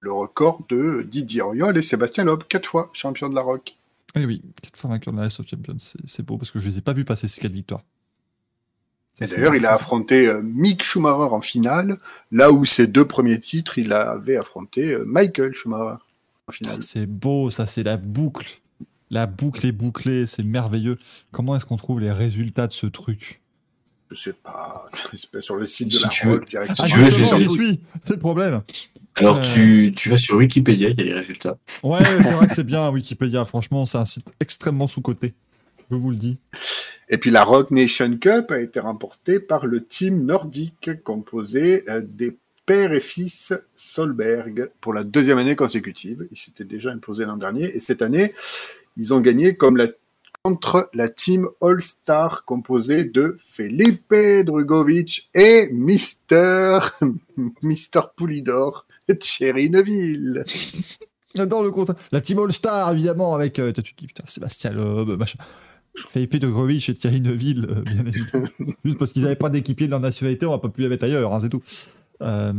le 0.00 0.12
record 0.12 0.62
de 0.68 1.06
Didier 1.08 1.42
Auriol 1.42 1.76
et 1.76 1.82
Sébastien 1.82 2.24
Loeb, 2.24 2.44
quatre 2.48 2.66
fois 2.68 2.90
champion 2.92 3.28
de 3.28 3.34
la 3.34 3.42
Rock. 3.42 3.77
Et 4.20 4.26
oui, 4.26 4.42
quatre 4.62 4.76
fois 4.78 4.90
vainqueur 4.90 5.12
de 5.14 5.18
la 5.18 5.26
of 5.26 5.48
Champions, 5.48 5.76
c'est- 5.78 6.22
beau 6.22 6.38
parce 6.38 6.50
que 6.50 6.58
je 6.58 6.68
les 6.68 6.78
ai 6.78 6.80
pas 6.80 6.92
vus 6.92 7.04
passer 7.04 7.28
ces 7.28 7.40
quatre 7.40 7.52
victoires. 7.52 7.82
Et 9.20 9.26
d'ailleurs, 9.26 9.54
il 9.56 9.66
a 9.66 9.72
affronté 9.72 10.28
euh, 10.28 10.42
Mick 10.42 10.84
Schumacher 10.84 11.32
en 11.34 11.40
finale, 11.40 11.98
là 12.30 12.52
où 12.52 12.64
ses 12.64 12.86
deux 12.86 13.06
premiers 13.06 13.40
titres, 13.40 13.78
il 13.78 13.92
avait 13.92 14.36
affronté 14.36 14.92
euh, 14.92 15.04
Michael 15.04 15.54
Schumacher 15.54 15.96
en 16.46 16.52
finale. 16.52 16.82
C'est 16.82 17.06
beau, 17.06 17.50
ça, 17.50 17.66
c'est 17.66 17.82
la 17.82 17.96
boucle. 17.96 18.60
La 19.10 19.26
boucle 19.26 19.66
est 19.66 19.72
bouclée, 19.72 20.26
c'est 20.26 20.44
merveilleux. 20.44 20.96
Comment 21.32 21.56
est-ce 21.56 21.64
qu'on 21.66 21.76
trouve 21.76 21.98
les 21.98 22.12
résultats 22.12 22.66
de 22.66 22.72
ce 22.72 22.86
truc? 22.86 23.40
Je 24.10 24.16
sais 24.16 24.32
pas, 24.32 24.88
c'est 25.14 25.30
pas 25.30 25.40
sur 25.40 25.56
le 25.56 25.66
site 25.66 25.88
de 25.92 26.02
la 26.02 26.08
tu 26.08 26.26
veux- 26.26 26.40
directement. 26.46 26.76
Ah, 26.80 26.86
tu 26.86 26.98
veux, 26.98 27.36
j'y 27.36 27.48
suis, 27.48 27.80
c'est 28.00 28.14
le 28.14 28.18
problème. 28.18 28.62
Alors, 29.16 29.38
Euh. 29.38 29.42
tu, 29.54 29.92
tu 29.96 30.08
vas 30.08 30.16
sur 30.16 30.36
Wikipédia, 30.36 30.90
il 30.90 31.00
y 31.00 31.02
a 31.02 31.04
les 31.06 31.12
résultats. 31.14 31.58
Ouais, 31.82 31.98
c'est 32.22 32.32
vrai 32.34 32.46
que 32.46 32.54
c'est 32.54 32.64
bien, 32.66 32.88
Wikipédia. 32.90 33.44
Franchement, 33.44 33.84
c'est 33.84 33.98
un 33.98 34.04
site 34.04 34.32
extrêmement 34.40 34.86
sous-coté. 34.86 35.34
Je 35.90 35.96
vous 35.96 36.10
le 36.10 36.16
dis. 36.16 36.38
Et 37.08 37.18
puis 37.18 37.30
la 37.30 37.42
Rock 37.42 37.70
Nation 37.70 38.16
Cup 38.18 38.50
a 38.50 38.60
été 38.60 38.78
remportée 38.78 39.40
par 39.40 39.66
le 39.66 39.84
team 39.84 40.24
nordique 40.24 40.90
composé 41.02 41.82
euh, 41.88 42.00
des 42.04 42.36
père 42.66 42.92
et 42.92 43.00
fils 43.00 43.54
Solberg 43.74 44.68
pour 44.82 44.92
la 44.92 45.02
deuxième 45.02 45.38
année 45.38 45.56
consécutive. 45.56 46.28
Ils 46.30 46.36
s'étaient 46.36 46.64
déjà 46.64 46.90
imposés 46.90 47.24
l'an 47.24 47.38
dernier 47.38 47.74
et 47.74 47.80
cette 47.80 48.02
année, 48.02 48.34
ils 48.98 49.14
ont 49.14 49.20
gagné 49.20 49.56
comme 49.56 49.78
la, 49.78 49.86
contre 50.48 50.88
la 50.94 51.10
team 51.10 51.46
All-Star 51.60 52.46
composée 52.46 53.04
de 53.04 53.36
Felipe 53.38 54.14
Drugovic 54.46 55.28
et 55.34 55.68
Mister, 55.74 56.78
Mister 57.62 58.00
Poulidor, 58.16 58.86
Thierry 59.20 59.68
Neuville. 59.68 60.46
J'adore 61.34 61.62
le. 61.62 61.70
La 62.12 62.22
Team 62.22 62.38
All-Star, 62.38 62.92
évidemment, 62.92 63.34
avec. 63.34 63.58
euh, 63.58 63.72
tu 63.72 63.82
te 63.82 64.00
dis, 64.00 64.06
putain, 64.06 64.22
Sébastien 64.26 64.72
Loeb, 64.72 65.18
machin. 65.18 65.38
Felipe 66.06 66.36
de 66.36 66.48
Grovitch 66.48 66.88
et 66.88 66.94
Thierry 66.94 67.20
Neuville, 67.20 67.66
euh, 67.68 67.82
bien 67.82 68.06
évidemment. 68.06 68.48
Juste 68.86 68.96
parce 68.96 69.12
qu'ils 69.12 69.24
n'avaient 69.24 69.36
pas 69.36 69.50
d'équipier 69.50 69.86
de 69.86 69.90
leur 69.90 70.00
nationalité, 70.00 70.46
on 70.46 70.52
va 70.52 70.58
pas 70.58 70.70
plus 70.70 70.84
les 70.84 70.88
mettre 70.88 71.04
ailleurs, 71.04 71.34
hein, 71.34 71.40
c'est 71.42 71.50
tout. 71.50 71.62
Euh, 72.22 72.52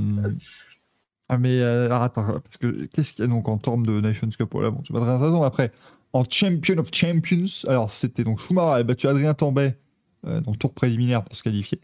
Ah, 1.28 1.38
mais 1.40 1.60
euh, 1.61 1.86
alors, 1.86 2.02
attends, 2.03 2.40
parce 2.44 2.57
que 2.57 2.86
qu'est-ce 2.86 3.14
qu'il 3.14 3.24
y 3.24 3.28
a 3.28 3.30
donc 3.30 3.48
en 3.48 3.57
termes 3.57 3.86
de 3.86 3.99
Nations 3.99 4.30
Cup? 4.30 4.49
Voilà, 4.52 4.72
bon, 4.72 4.82
tu 4.82 4.94
vas 4.94 4.99
de 4.99 5.06
raison. 5.06 5.44
Après, 5.44 5.72
en 6.14 6.23
Champion 6.30 6.77
of 6.77 6.90
Champions, 6.94 7.68
alors 7.68 7.90
c'était 7.90 8.23
donc 8.23 8.40
Schumacher 8.40 8.80
a 8.80 8.84
battu 8.84 9.07
Adrien 9.07 9.34
Tambay 9.34 9.77
euh, 10.26 10.41
dans 10.41 10.52
le 10.52 10.57
tour 10.57 10.73
préliminaire 10.73 11.23
pour 11.23 11.36
se 11.36 11.44
qualifier. 11.44 11.80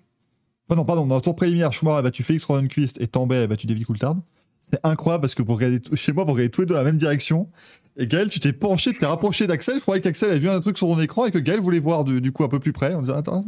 Enfin, 0.68 0.78
non, 0.78 0.86
pardon, 0.86 1.06
dans 1.06 1.16
le 1.16 1.22
tour 1.22 1.36
préliminaire, 1.36 1.72
Schumacher 1.74 2.00
a 2.00 2.02
battu 2.02 2.24
Félix 2.24 2.46
Rodenquist 2.46 3.00
et 3.00 3.08
Tambay 3.08 3.38
a 3.38 3.48
battu 3.48 3.68
David 3.68 3.86
Coulthard. 3.86 4.16
C'est 4.62 4.80
incroyable 4.84 5.22
parce 5.22 5.36
que 5.36 5.44
vous 5.44 5.54
regardez 5.54 5.80
chez 5.94 6.12
moi, 6.12 6.24
vous 6.24 6.32
regardez 6.32 6.50
tous 6.50 6.62
les 6.62 6.68
deux 6.68 6.74
dans 6.74 6.80
la 6.80 6.86
même 6.86 6.98
direction. 6.98 7.50
Et 7.98 8.08
Gaël, 8.08 8.30
tu 8.30 8.40
t'es 8.40 8.52
penché, 8.52 8.92
tu 8.92 8.98
t'es 8.98 9.06
rapproché 9.06 9.46
d'Axel. 9.46 9.76
Je 9.76 9.82
croyais 9.82 10.02
qu'Axel 10.02 10.32
avait 10.32 10.40
vu 10.40 10.50
un 10.50 10.60
truc 10.60 10.78
sur 10.78 10.88
ton 10.88 11.00
écran 11.00 11.26
et 11.26 11.32
que 11.32 11.38
Gaël 11.38 11.60
voulait 11.60 11.80
voir 11.80 12.04
du, 12.04 12.20
du 12.20 12.32
coup 12.32 12.44
un 12.44 12.48
peu 12.48 12.60
plus 12.60 12.74
près 12.74 12.96
en 12.96 13.02
disant 13.02 13.16
Attends, 13.16 13.44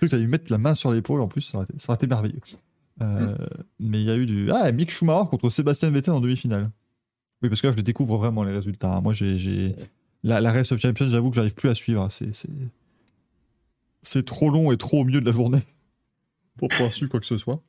que 0.00 0.06
tu 0.06 0.16
lui 0.16 0.26
mettre 0.26 0.50
la 0.50 0.58
main 0.58 0.74
sur 0.74 0.90
l'épaule 0.90 1.20
en 1.20 1.28
plus, 1.28 1.42
ça 1.42 1.58
aurait 1.58 1.66
été, 1.68 1.78
ça 1.78 1.90
aurait 1.90 1.96
été 1.96 2.06
merveilleux. 2.06 2.40
Euh, 3.02 3.36
Mais 3.78 4.00
il 4.00 4.06
y 4.06 4.10
a 4.10 4.16
eu 4.16 4.26
du. 4.26 4.50
Ah, 4.50 4.70
Mick 4.72 4.90
Schumacher 4.90 5.28
contre 5.28 5.50
Sébastien 5.50 5.90
Vettel 5.90 6.14
en 6.14 6.20
demi-finale. 6.20 6.70
Oui, 7.42 7.48
parce 7.48 7.60
que 7.60 7.66
là, 7.68 7.74
je 7.76 7.82
découvre 7.82 8.16
vraiment 8.16 8.42
les 8.42 8.52
résultats. 8.52 8.94
hein. 8.94 9.00
Moi, 9.00 9.12
j'ai. 9.12 9.74
La, 10.22 10.40
la 10.40 10.52
Race 10.52 10.72
of 10.72 10.80
Champions, 10.80 11.08
j'avoue 11.08 11.30
que 11.30 11.36
j'arrive 11.36 11.54
plus 11.54 11.68
à 11.68 11.74
suivre. 11.74 12.06
C'est. 12.10 12.34
c'est- 14.02 14.22
trop 14.24 14.50
long 14.50 14.70
et 14.72 14.76
trop 14.76 15.00
au 15.00 15.04
milieu 15.04 15.20
de 15.20 15.26
la 15.26 15.32
journée 15.32 15.62
pour 16.58 16.68
pouvoir 16.68 16.92
suivre 16.92 17.10
quoi 17.10 17.20
que 17.20 17.26
ce 17.26 17.36
soit. 17.36 17.60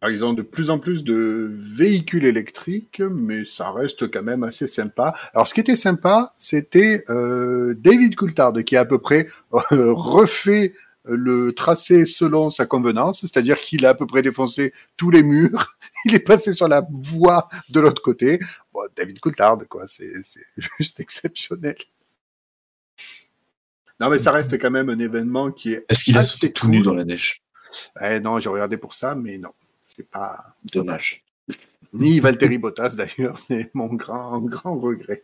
Alors, 0.00 0.12
ils 0.12 0.24
ont 0.24 0.34
de 0.34 0.42
plus 0.42 0.68
en 0.68 0.78
plus 0.78 1.02
de 1.02 1.50
véhicules 1.58 2.26
électriques, 2.26 3.00
mais 3.00 3.44
ça 3.46 3.70
reste 3.72 4.10
quand 4.10 4.22
même 4.22 4.44
assez 4.44 4.66
sympa. 4.66 5.14
Alors, 5.32 5.48
ce 5.48 5.54
qui 5.54 5.60
était 5.60 5.76
sympa, 5.76 6.34
c'était 6.36 7.04
euh, 7.08 7.74
David 7.78 8.14
Coulthard 8.14 8.52
qui 8.66 8.76
a 8.76 8.80
à 8.80 8.84
peu 8.84 8.98
près 8.98 9.28
euh, 9.72 9.92
refait 9.94 10.74
le 11.04 11.52
tracé 11.52 12.04
selon 12.04 12.50
sa 12.50 12.66
convenance, 12.66 13.20
c'est-à-dire 13.20 13.60
qu'il 13.60 13.84
a 13.86 13.90
à 13.90 13.94
peu 13.94 14.06
près 14.06 14.22
défoncé 14.22 14.72
tous 14.96 15.10
les 15.10 15.22
murs. 15.22 15.76
Il 16.06 16.14
est 16.14 16.20
passé 16.20 16.52
sur 16.52 16.68
la 16.68 16.86
voie 16.90 17.48
de 17.70 17.80
l'autre 17.80 18.02
côté. 18.02 18.40
Bon, 18.72 18.80
David 18.96 19.20
Coulthard, 19.20 19.58
quoi, 19.68 19.86
c'est 19.86 20.12
juste 20.78 21.00
exceptionnel. 21.00 21.76
Non, 24.00 24.10
mais 24.10 24.18
ça 24.18 24.32
reste 24.32 24.58
quand 24.58 24.70
même 24.70 24.88
un 24.88 24.98
événement 24.98 25.52
qui 25.52 25.72
est. 25.72 25.84
Est-ce 25.88 26.04
qu'il 26.04 26.18
a 26.18 26.24
sauté 26.24 26.52
tout 26.52 26.68
nu 26.68 26.82
dans 26.82 26.94
la 26.94 27.04
neige? 27.04 27.36
Eh 28.00 28.20
non, 28.20 28.40
j'ai 28.40 28.48
regardé 28.48 28.76
pour 28.76 28.94
ça, 28.94 29.14
mais 29.14 29.38
non, 29.38 29.50
c'est 29.82 30.08
pas. 30.08 30.54
Dommage. 30.74 31.24
Ni 31.92 32.18
Valtteri 32.18 32.58
Bottas 32.58 32.96
d'ailleurs, 32.98 33.38
c'est 33.38 33.70
mon 33.72 33.86
grand, 33.86 34.40
grand 34.40 34.78
regret. 34.78 35.22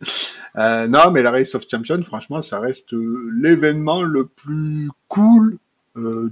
Euh, 0.57 0.87
non, 0.87 1.11
mais 1.11 1.23
la 1.23 1.33
Race 1.33 1.55
of 1.55 1.65
Champions, 1.69 2.03
franchement, 2.05 2.41
ça 2.41 2.61
reste 2.61 2.95
euh, 2.95 3.29
l'événement 3.35 4.03
le 4.03 4.27
plus 4.27 4.89
cool 5.09 5.59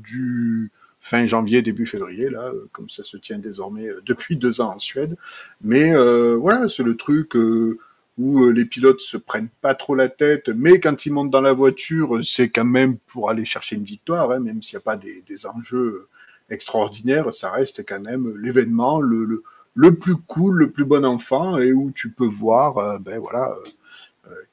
du 0.03 0.71
fin 1.01 1.27
janvier, 1.27 1.63
début 1.63 1.87
février, 1.87 2.29
là, 2.29 2.51
euh, 2.53 2.69
comme 2.73 2.89
ça 2.89 3.03
se 3.03 3.17
tient 3.17 3.39
désormais 3.39 3.87
euh, 3.87 4.03
depuis 4.05 4.37
deux 4.37 4.61
ans 4.61 4.75
en 4.75 4.79
Suède. 4.79 5.17
Mais 5.63 5.95
euh, 5.95 6.37
voilà, 6.37 6.69
c'est 6.69 6.83
le 6.83 6.97
truc 6.97 7.37
euh, 7.37 7.79
où 8.19 8.45
euh, 8.45 8.51
les 8.51 8.65
pilotes 8.65 9.01
se 9.01 9.17
prennent 9.17 9.49
pas 9.61 9.75
trop 9.75 9.95
la 9.95 10.09
tête, 10.09 10.49
mais 10.49 10.81
quand 10.81 11.07
ils 11.07 11.13
montent 11.13 11.31
dans 11.31 11.41
la 11.41 11.53
voiture, 11.53 12.17
euh, 12.17 12.23
c'est 12.23 12.49
quand 12.49 12.65
même 12.65 12.99
pour 13.07 13.31
aller 13.31 13.45
chercher 13.45 13.77
une 13.77 13.85
victoire, 13.85 14.31
hein, 14.33 14.41
même 14.41 14.61
s'il 14.63 14.77
n'y 14.77 14.83
a 14.83 14.85
pas 14.85 14.97
des, 14.97 15.23
des 15.27 15.47
enjeux 15.47 16.09
extraordinaires, 16.51 17.33
ça 17.33 17.51
reste 17.51 17.85
quand 17.87 18.01
même 18.01 18.37
l'événement, 18.37 19.01
le, 19.01 19.25
le 19.25 19.43
le 19.75 19.95
plus 19.95 20.17
cool, 20.17 20.57
le 20.57 20.71
plus 20.73 20.85
bon 20.85 21.05
enfant, 21.05 21.57
et 21.57 21.73
où 21.73 21.93
tu 21.95 22.11
peux 22.11 22.27
voir, 22.27 22.79
euh, 22.79 22.99
ben 22.99 23.21
voilà, 23.21 23.49
euh, 23.49 23.55
euh, 23.55 23.71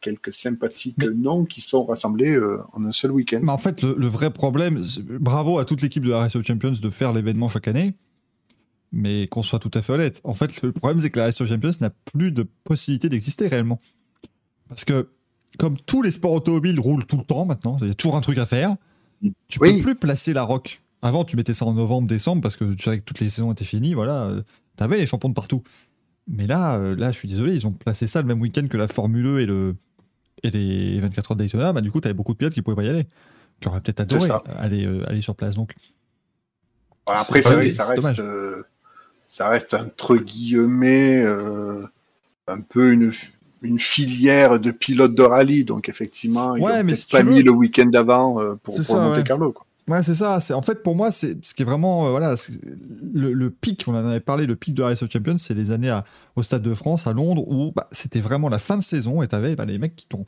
quelques 0.02 0.34
sympathiques 0.34 0.96
Mais- 0.98 1.10
noms 1.10 1.46
qui 1.46 1.62
sont 1.62 1.86
rassemblés 1.86 2.32
euh, 2.32 2.62
en 2.74 2.86
un 2.86 2.92
seul 2.92 3.12
week-end. 3.12 3.40
Mais 3.44 3.52
en 3.52 3.58
fait, 3.58 3.82
le, 3.82 3.96
le 3.98 4.08
vrai 4.08 4.32
problème, 4.32 4.82
bravo 5.20 5.60
à 5.60 5.66
toute 5.66 5.82
l'équipe 5.82 6.04
de 6.06 6.10
la 6.12 6.20
Race 6.20 6.36
of 6.36 6.46
Champions 6.46 6.72
de 6.82 6.90
faire 6.90 7.14
l'événement 7.14 7.50
chaque 7.50 7.68
année, 7.68 7.96
mais 8.92 9.28
qu'on 9.28 9.42
soit 9.42 9.60
tout 9.60 9.72
à 9.74 9.82
fait 9.82 9.94
honnête. 9.94 10.22
En 10.24 10.34
fait, 10.34 10.62
le 10.62 10.72
problème, 10.72 11.00
c'est 11.00 11.10
que 11.10 11.20
la 11.20 11.26
Race 11.26 11.42
of 11.42 11.48
Champions 11.50 11.70
n'a 11.82 11.90
plus 11.90 12.32
de 12.32 12.46
possibilité 12.64 13.10
d'exister 13.10 13.48
réellement. 13.48 13.80
Parce 14.70 14.86
que, 14.86 15.10
comme 15.58 15.78
tous 15.86 16.02
les 16.02 16.12
sports 16.12 16.32
automobiles 16.34 16.80
roulent 16.80 17.06
tout 17.06 17.18
le 17.18 17.24
temps 17.24 17.46
maintenant, 17.46 17.78
il 17.82 17.88
y 17.88 17.92
a 17.92 17.94
toujours 17.94 18.16
un 18.16 18.22
truc 18.22 18.38
à 18.38 18.46
faire, 18.46 18.76
tu 19.48 19.60
Oui. 19.62 19.78
peux 19.78 19.84
plus 19.84 19.96
placer 19.96 20.34
la 20.34 20.44
rock. 20.44 20.82
Avant, 21.02 21.24
tu 21.24 21.36
mettais 21.36 21.54
ça 21.54 21.66
en 21.66 21.74
novembre, 21.74 22.08
décembre, 22.08 22.42
parce 22.42 22.56
que 22.56 22.74
tu 22.74 22.84
savais 22.84 23.00
que 23.00 23.04
toutes 23.04 23.20
les 23.20 23.30
saisons 23.30 23.52
étaient 23.52 23.66
finies, 23.66 23.94
voilà, 23.94 24.24
euh, 24.26 24.42
t'avais 24.76 24.98
les 24.98 25.06
champions 25.06 25.30
de 25.30 25.34
partout. 25.34 25.62
Mais 26.28 26.48
là, 26.48 26.76
euh, 26.78 26.96
là, 26.96 27.12
je 27.12 27.18
suis 27.18 27.28
désolé, 27.28 27.54
ils 27.54 27.68
ont 27.68 27.72
placé 27.72 28.08
ça 28.08 28.22
le 28.22 28.28
même 28.28 28.42
week-end 28.42 28.68
que 28.68 28.78
la 28.78 28.88
Formule 28.88 29.24
2 29.24 29.40
et, 29.42 29.46
le, 29.46 29.76
et 30.44 30.50
les 30.50 31.00
24 31.00 31.32
heures 31.32 31.38
de 31.38 31.44
Daytona, 31.44 31.72
bah, 31.74 31.82
du 31.82 31.92
coup, 31.92 32.02
t'avais 32.02 32.14
beaucoup 32.16 32.34
de 32.34 32.38
pilotes 32.38 32.54
qui 32.54 32.62
pouvaient 32.62 32.76
pas 32.76 32.84
y 32.84 32.90
aller 32.90 33.06
qui 33.62 33.70
auraient 33.70 33.80
peut-être 33.80 34.02
adoré 34.02 34.30
aller, 34.58 34.86
euh, 34.86 35.02
aller 35.10 35.22
sur 35.22 35.34
place. 35.34 35.56
Donc, 35.56 35.74
Après, 37.08 37.40
vrai 37.42 37.70
ça 37.70 37.86
reste, 37.86 38.02
dommage. 38.02 38.20
euh, 38.20 38.64
ça 39.28 39.48
reste 39.48 39.74
entre 39.76 40.18
guillemets 40.18 41.22
euh, 41.24 41.86
un 42.48 42.60
peu 42.60 42.92
une, 42.92 43.14
une 43.62 43.80
filière 43.80 44.60
de 44.60 44.72
pilotes 44.72 45.16
de 45.16 45.24
rallye, 45.24 45.64
donc 45.64 45.88
effectivement, 45.88 46.56
ils 46.58 46.64
Ouais, 46.64 46.72
ont 46.72 46.76
mais 46.78 46.84
peut-être 46.84 46.96
si 46.98 47.08
tu 47.08 47.16
pas 47.16 47.24
veux- 47.24 47.32
mis 47.32 47.44
le 47.44 47.52
week-end 47.52 47.86
d'avant 47.86 48.36
pour, 48.36 48.76
pour 48.76 48.84
ça, 48.84 49.10
ouais. 49.12 49.24
Carlo. 49.24 49.54
Quoi. 49.54 49.65
Ouais, 49.88 50.02
c'est 50.02 50.16
ça. 50.16 50.40
C'est 50.42 50.54
en 50.54 50.62
fait 50.64 50.82
pour 50.82 50.96
moi, 50.96 51.12
c'est 51.12 51.46
ce 51.46 51.54
qui 51.54 51.62
est 51.62 51.66
vraiment 51.66 52.08
euh, 52.08 52.10
voilà 52.10 52.36
le, 53.14 53.34
le 53.34 53.50
pic. 53.52 53.84
On 53.88 53.92
en 53.94 54.06
avait 54.06 54.20
parlé. 54.20 54.48
Le 54.48 54.56
pic 54.56 54.74
de 54.74 54.82
Race 54.82 55.04
of 55.04 55.12
Champions, 55.12 55.38
c'est 55.38 55.54
les 55.54 55.70
années 55.72 55.90
à- 55.92 56.06
au 56.36 56.42
Stade 56.44 56.64
de 56.64 56.74
France 56.74 57.06
à 57.06 57.14
Londres 57.14 57.44
où 57.48 57.72
bah, 57.76 57.88
c'était 57.92 58.20
vraiment 58.22 58.50
la 58.50 58.58
fin 58.60 58.78
de 58.78 58.84
saison 58.84 59.22
et 59.22 59.28
t'avais 59.28 59.56
bah, 59.56 59.66
les 59.66 59.78
mecs 59.78 59.96
qui 59.96 60.08
t'ont 60.08 60.26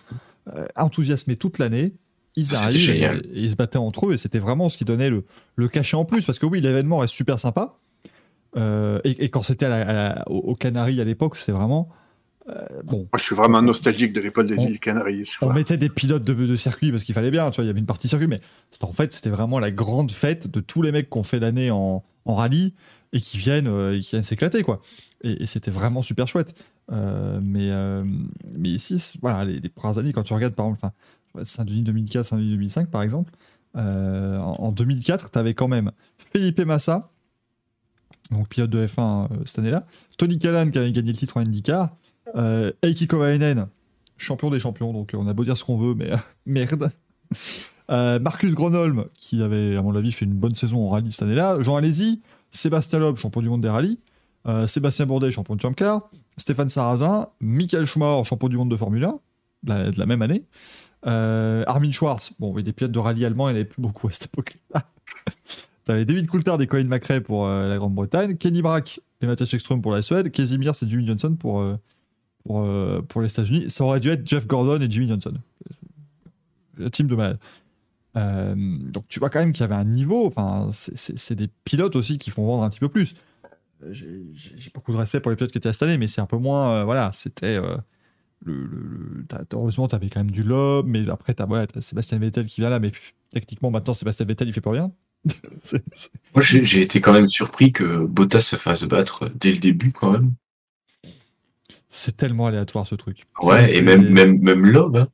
euh, 0.55 0.65
enthousiasmé 0.75 1.35
toute 1.37 1.57
l'année. 1.57 1.95
Ils 2.35 2.53
arrivent 2.65 2.77
et, 2.91 2.99
et 3.33 3.41
ils 3.41 3.49
se 3.49 3.55
battaient 3.55 3.79
entre 3.79 4.05
eux 4.07 4.13
et 4.13 4.17
c'était 4.17 4.37
vraiment 4.37 4.69
ce 4.69 4.77
qui 4.77 4.85
donnait 4.85 5.09
le, 5.09 5.23
le 5.55 5.67
cachet 5.67 5.97
en 5.97 6.05
plus 6.05 6.23
parce 6.23 6.37
que 6.37 6.45
oui, 6.45 6.61
l'événement 6.61 7.03
est 7.03 7.07
super 7.07 7.39
sympa. 7.39 7.79
Euh, 8.57 8.99
et, 9.03 9.25
et 9.25 9.29
quand 9.29 9.41
c'était 9.41 9.65
à 9.65 9.69
la- 9.69 9.89
à 9.89 9.93
la- 9.93 10.29
au, 10.29 10.37
au 10.37 10.55
Canaries 10.55 11.01
à 11.01 11.03
l'époque, 11.03 11.35
c'est 11.35 11.51
vraiment 11.51 11.89
bon. 12.83 12.97
Moi, 12.99 13.07
je 13.17 13.23
suis 13.23 13.35
vraiment 13.35 13.61
nostalgique 13.61 14.13
de 14.13 14.21
l'époque 14.21 14.47
des 14.47 14.57
On- 14.59 14.67
îles 14.67 14.79
Canaries. 14.79 15.23
On 15.41 15.51
mettait 15.53 15.77
des 15.77 15.89
pilotes 15.89 16.23
de, 16.23 16.33
de 16.33 16.55
circuit 16.55 16.91
parce 16.91 17.03
qu'il 17.03 17.13
fallait 17.15 17.31
bien, 17.31 17.49
tu 17.51 17.57
vois, 17.57 17.65
il 17.65 17.67
y 17.67 17.69
avait 17.69 17.79
une 17.79 17.85
partie 17.85 18.07
circuit, 18.07 18.27
mais 18.27 18.39
c'était- 18.71 18.85
en 18.85 18.91
fait, 18.91 19.13
c'était 19.13 19.29
vraiment 19.29 19.59
la 19.59 19.71
grande 19.71 20.11
fête 20.11 20.49
de 20.49 20.59
tous 20.59 20.81
les 20.81 20.91
mecs 20.91 21.09
qui 21.09 21.17
ont 21.17 21.23
fait 21.23 21.39
l'année 21.39 21.71
en, 21.71 22.03
en 22.25 22.35
rallye 22.35 22.73
et 23.13 23.21
qui 23.21 23.37
viennent, 23.37 23.67
euh, 23.67 23.95
et 23.95 23.99
qui 24.01 24.11
viennent 24.11 24.23
s'éclater, 24.23 24.63
quoi. 24.63 24.81
Et, 25.23 25.43
et 25.43 25.45
c'était 25.45 25.71
vraiment 25.71 26.01
super 26.01 26.27
chouette. 26.27 26.55
Euh, 26.91 27.39
mais, 27.41 27.71
euh, 27.71 28.03
mais 28.57 28.69
ici, 28.69 28.99
c'est- 28.99 29.19
voilà, 29.21 29.43
les, 29.45 29.59
les 29.59 29.69
premières 29.69 29.97
années, 29.97 30.13
quand 30.13 30.23
tu 30.23 30.33
regardes, 30.33 30.55
par 30.55 30.67
exemple, 30.67 30.87
Saint-Denis 31.43 31.81
2004, 31.83 32.25
Saint-Denis 32.25 32.51
2005, 32.51 32.89
par 32.89 33.01
exemple, 33.03 33.33
euh, 33.75 34.37
en, 34.39 34.53
en 34.67 34.71
2004, 34.71 35.31
tu 35.31 35.37
avais 35.37 35.53
quand 35.53 35.67
même 35.67 35.91
Felipe 36.17 36.59
Massa, 36.61 37.11
donc 38.31 38.47
pilote 38.49 38.69
de 38.69 38.85
F1 38.87 39.25
euh, 39.31 39.35
cette 39.45 39.59
année-là, 39.59 39.85
Tony 40.17 40.37
Callan 40.39 40.69
qui 40.69 40.77
avait 40.77 40.91
gagné 40.91 41.11
le 41.11 41.17
titre 41.17 41.37
en 41.37 41.41
IndyCar, 41.41 41.89
euh, 42.35 42.71
Eiki 42.83 43.07
champion 44.17 44.49
des 44.49 44.59
champions, 44.59 44.93
donc 44.93 45.13
euh, 45.13 45.17
on 45.19 45.27
a 45.27 45.33
beau 45.33 45.43
dire 45.43 45.57
ce 45.57 45.63
qu'on 45.63 45.77
veut, 45.77 45.93
mais 45.93 46.11
euh, 46.11 46.17
merde. 46.45 46.91
Euh, 47.89 48.19
Marcus 48.19 48.53
Gronholm, 48.53 49.05
qui 49.17 49.41
avait, 49.41 49.77
à 49.77 49.81
mon 49.81 49.95
avis, 49.95 50.11
fait 50.11 50.25
une 50.25 50.33
bonne 50.33 50.55
saison 50.55 50.85
en 50.85 50.89
rallye 50.89 51.11
cette 51.11 51.23
année-là. 51.23 51.61
Jean 51.61 51.77
Alési, 51.77 52.21
Sébastien 52.51 52.99
Loeb, 52.99 53.17
champion 53.17 53.41
du 53.41 53.49
monde 53.49 53.61
des 53.61 53.69
rallyes. 53.69 53.99
Sébastien 54.65 55.05
Bourdet, 55.05 55.29
champion 55.29 55.57
de 55.57 55.61
Champ 55.61 55.73
Car. 55.73 56.09
Stéphane 56.37 56.69
Sarrazin. 56.69 57.27
Michael 57.41 57.85
Schumacher, 57.85 58.23
champion 58.23 58.47
du 58.47 58.55
monde 58.55 58.71
de 58.71 58.77
Formule 58.77 59.03
1, 59.03 59.19
de 59.63 59.99
la, 59.99 60.05
même 60.05 60.21
année. 60.21 60.45
Armin 61.03 61.91
Schwartz, 61.91 62.33
bon, 62.39 62.53
oui, 62.53 62.63
des 62.63 62.71
pilotes 62.71 62.93
de 62.93 62.99
rallye 62.99 63.25
allemands, 63.25 63.49
il 63.49 63.53
n'y 63.53 63.59
avait 63.59 63.67
plus 63.67 63.81
beaucoup 63.81 64.07
à 64.07 64.11
cette 64.11 64.27
époque-là. 64.27 64.83
David 66.05 66.27
Coulthard 66.27 66.61
et 66.61 66.67
Colin 66.67 66.85
McRae 66.85 67.19
pour 67.19 67.45
la 67.45 67.77
Grande-Bretagne, 67.77 68.37
Kenny 68.37 68.61
Brack 68.61 69.01
et 69.21 69.27
Mathias 69.27 69.53
Ekström 69.53 69.81
pour 69.81 69.91
la 69.91 70.01
Suède, 70.01 70.31
Casey 70.31 70.57
Mears 70.57 70.75
et 70.81 70.87
Jimmy 70.87 71.05
Johnson 71.05 71.35
pour, 71.37 71.61
pour, 72.47 72.61
euh, 72.63 73.01
pour 73.01 73.21
les 73.21 73.29
États-Unis. 73.31 73.69
Ça 73.69 73.83
aurait 73.83 73.99
dû 73.99 74.09
être 74.09 74.25
Jeff 74.27 74.47
Gordon 74.47 74.79
et 74.81 74.89
Jimmy 74.89 75.07
Johnson. 75.07 75.33
La 76.77 76.89
team 76.89 77.07
de 77.07 77.15
malade. 77.15 77.39
Euh, 78.15 78.55
donc 78.55 79.05
tu 79.07 79.19
vois 79.19 79.29
quand 79.29 79.39
même 79.39 79.51
qu'il 79.51 79.61
y 79.61 79.63
avait 79.63 79.75
un 79.75 79.83
niveau. 79.85 80.25
Enfin, 80.27 80.69
c'est- 80.71 81.35
des 81.35 81.47
pilotes 81.65 81.95
aussi 81.95 82.17
qui 82.17 82.31
font 82.31 82.45
vendre 82.45 82.63
un 82.63 82.69
petit 82.69 82.79
peu 82.79 82.89
plus. 82.89 83.13
Euh, 83.83 83.93
J'ai 83.93 84.71
beaucoup 84.73 84.91
de 84.91 84.97
respect 84.97 85.19
pour 85.19 85.29
les 85.29 85.35
pilotes 85.37 85.51
qui 85.51 85.57
étaient 85.57 85.71
cette 85.71 85.83
année, 85.83 85.97
mais 85.97 86.07
c'est 86.07 86.21
un 86.21 86.25
peu 86.25 86.37
moins. 86.37 86.71
euh, 86.77 86.83
voilà, 86.83 87.11
c'était. 87.13 87.57
euh, 87.57 87.77
t'as- 89.27 89.43
heureusement, 89.53 89.87
tu 89.87 89.95
avais 89.95 90.09
quand 90.09 90.19
même 90.19 90.31
du 90.31 90.43
lob, 90.43 90.87
mais 90.87 91.07
après, 91.09 91.33
tu 91.33 91.41
as, 91.41 91.45
voilà, 91.45 91.67
t'as 91.67 91.81
Sébastien 91.81 92.17
Vettel 92.19 92.45
qui 92.45 92.61
vient 92.61 92.69
là, 92.69 92.79
mais 92.79 92.91
techniquement, 93.31 93.69
maintenant, 93.71 93.93
Sébastien 93.93 94.25
Vettel, 94.25 94.47
il 94.47 94.53
fait 94.53 94.61
plus 94.61 94.71
rien. 94.71 94.91
Moi, 96.35 96.41
j'ai 96.43 96.81
été 96.81 97.01
quand 97.01 97.13
même 97.13 97.27
surpris 97.27 97.71
que 97.71 98.05
Bottas 98.05 98.41
se 98.41 98.55
fasse 98.55 98.83
battre 98.83 99.29
dès 99.39 99.51
le 99.51 99.57
début, 99.59 99.91
quand 99.91 100.11
même. 100.11 100.33
C'est 101.97 102.15
tellement 102.15 102.45
aléatoire 102.47 102.85
ce 102.85 102.93
truc. 102.93 103.25
Ouais, 103.41 103.75
et 103.75 103.81
même, 103.81 104.07
même, 104.11 104.39
même 104.39 104.63
hein, 104.95 105.07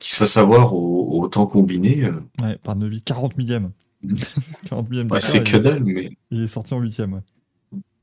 qui 0.00 0.10
se 0.12 0.16
fasse 0.16 0.36
avoir 0.38 0.72
au, 0.74 1.20
au 1.20 1.28
temps 1.28 1.46
combiné, 1.46 2.04
euh, 2.06 2.12
Ouais, 2.42 2.56
par 2.62 2.74
Neuville, 2.74 3.02
40 3.02 3.36
millième. 3.36 3.70
Mm. 4.02 4.14
40 4.70 4.88
millième 4.90 5.10
ouais, 5.10 5.20
c'est 5.20 5.44
que 5.44 5.58
dalle, 5.58 5.84
mais 5.84 6.10
Il 6.30 6.42
est 6.44 6.46
sorti 6.46 6.72
en 6.72 6.80
huitième, 6.80 7.12
ouais. 7.12 7.20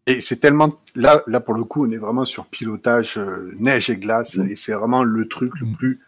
Et 0.05 0.19
c'est 0.21 0.37
tellement 0.37 0.75
là, 0.95 1.21
là 1.25 1.39
pour 1.39 1.55
le 1.55 1.63
coup, 1.63 1.85
on 1.87 1.91
est 1.91 1.97
vraiment 1.97 2.25
sur 2.25 2.45
pilotage 2.45 3.17
euh, 3.17 3.51
neige 3.59 3.89
et 3.89 3.97
glace, 3.97 4.35
Mm. 4.37 4.49
et 4.51 4.55
c'est 4.55 4.73
vraiment 4.73 5.03
le 5.03 5.27
truc 5.27 5.51
le 5.59 5.65
Mm. 5.67 5.75
plus 5.75 5.99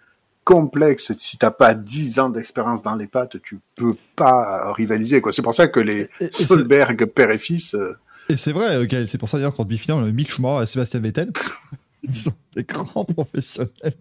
complexe. 0.43 1.13
Si 1.17 1.37
t'as 1.39 1.51
pas 1.51 1.73
10 1.73 2.19
ans 2.19 2.29
d'expérience 2.29 2.83
dans 2.83 2.95
les 2.95 3.07
pattes, 3.07 3.41
tu 3.41 3.59
peux 3.75 3.95
pas 4.15 4.71
rivaliser. 4.73 5.21
quoi. 5.21 5.31
C'est 5.31 5.41
pour 5.41 5.55
ça 5.55 5.67
que 5.67 5.79
les 5.79 6.07
Solberg 6.31 7.05
père 7.05 7.31
et 7.31 7.37
fils, 7.39 7.73
euh, 7.75 7.93
Et 8.29 8.37
c'est 8.37 8.51
vrai, 8.51 8.75
euh, 8.75 9.05
c'est 9.05 9.17
pour 9.17 9.29
ça 9.29 9.37
d'ailleurs 9.37 9.53
qu'en 9.53 9.63
demi-finale, 9.63 10.03
on 10.03 10.11
Mick 10.11 10.29
Schumacher 10.29 10.63
et 10.63 10.65
Sébastien 10.65 10.99
Vettel. 10.99 11.31
Ils 12.03 12.13
sont 12.13 12.33
des 12.55 12.63
grands 12.63 13.05
professionnels 13.05 13.93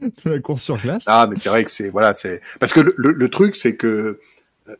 de 0.00 0.30
la 0.30 0.38
course 0.40 0.62
sur 0.62 0.78
glace. 0.78 1.06
ah 1.08 1.26
mais 1.28 1.36
c'est 1.36 1.48
vrai 1.48 1.64
que 1.64 1.70
c'est 1.70 1.88
voilà, 1.88 2.12
parce 2.60 2.72
que 2.74 2.80
le, 2.80 3.28
truc 3.30 3.56
c'est 3.56 3.76
que 3.76 4.20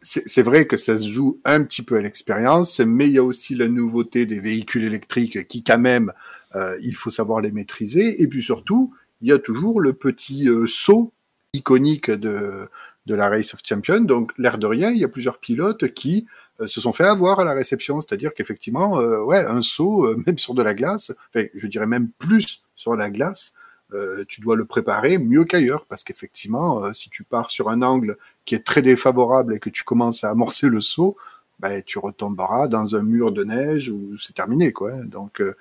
c'est 0.02 0.42
vrai 0.42 0.66
que 0.66 0.76
ça 0.76 0.98
se 0.98 1.08
joue 1.08 1.40
un 1.44 1.62
petit 1.62 1.82
peu 1.82 1.96
à 1.96 2.02
l'expérience, 2.02 2.80
mais 2.80 3.06
il 3.06 3.12
y 3.14 3.18
a 3.18 3.24
aussi 3.24 3.54
la 3.54 3.68
nouveauté 3.68 4.26
des 4.26 4.40
véhicules 4.40 4.84
électriques 4.84 5.46
qui 5.48 5.62
quand 5.62 5.78
même 5.78 6.12
euh, 6.54 6.76
il 6.82 6.94
faut 6.94 7.10
savoir 7.10 7.40
les 7.40 7.50
maîtriser 7.50 8.20
et 8.20 8.26
puis 8.26 8.42
surtout 8.42 8.92
il 9.22 9.28
y 9.28 9.32
a 9.32 9.38
toujours 9.38 9.80
le 9.80 9.94
petit 9.94 10.48
euh, 10.48 10.66
saut 10.66 11.12
iconique 11.54 12.10
de 12.10 12.68
de 13.06 13.14
la 13.14 13.28
Race 13.28 13.54
of 13.54 13.60
Champions. 13.64 14.00
Donc 14.00 14.32
l'air 14.36 14.58
de 14.58 14.66
rien, 14.66 14.90
il 14.90 14.98
y 14.98 15.04
a 15.04 15.08
plusieurs 15.08 15.38
pilotes 15.38 15.94
qui 15.94 16.26
se 16.64 16.80
sont 16.80 16.92
fait 16.92 17.04
avoir 17.04 17.40
à 17.40 17.44
la 17.44 17.52
réception, 17.52 18.00
c'est-à-dire 18.00 18.32
qu'effectivement 18.34 18.98
euh, 18.98 19.22
ouais 19.24 19.44
un 19.44 19.60
saut 19.60 20.06
euh, 20.06 20.22
même 20.26 20.38
sur 20.38 20.54
de 20.54 20.62
la 20.62 20.74
glace, 20.74 21.12
enfin 21.34 21.46
je 21.54 21.66
dirais 21.66 21.86
même 21.86 22.08
plus 22.18 22.62
sur 22.74 22.96
la 22.96 23.10
glace. 23.10 23.54
euh, 23.92 24.24
tu 24.26 24.40
dois 24.40 24.56
le 24.56 24.64
préparer 24.64 25.18
mieux 25.18 25.44
qu'ailleurs 25.44 25.86
parce 25.86 26.02
qu'effectivement, 26.04 26.82
euh, 26.84 26.92
si 26.92 27.08
tu 27.10 27.22
pars 27.24 27.50
sur 27.50 27.68
un 27.68 27.82
angle 27.82 28.16
qui 28.44 28.54
est 28.56 28.64
très 28.64 28.82
défavorable 28.82 29.54
et 29.54 29.60
que 29.60 29.70
tu 29.70 29.84
commences 29.84 30.24
à 30.24 30.30
amorcer 30.30 30.68
le 30.68 30.80
saut, 30.80 31.16
ben, 31.60 31.82
tu 31.84 31.98
retomberas 31.98 32.68
dans 32.68 32.96
un 32.96 33.02
mur 33.02 33.32
de 33.32 33.44
neige 33.44 33.88
ou 33.90 34.16
c'est 34.20 34.34
terminé 34.34 34.72
quoi. 34.72 34.92
Donc 35.04 35.40
euh, 35.40 35.56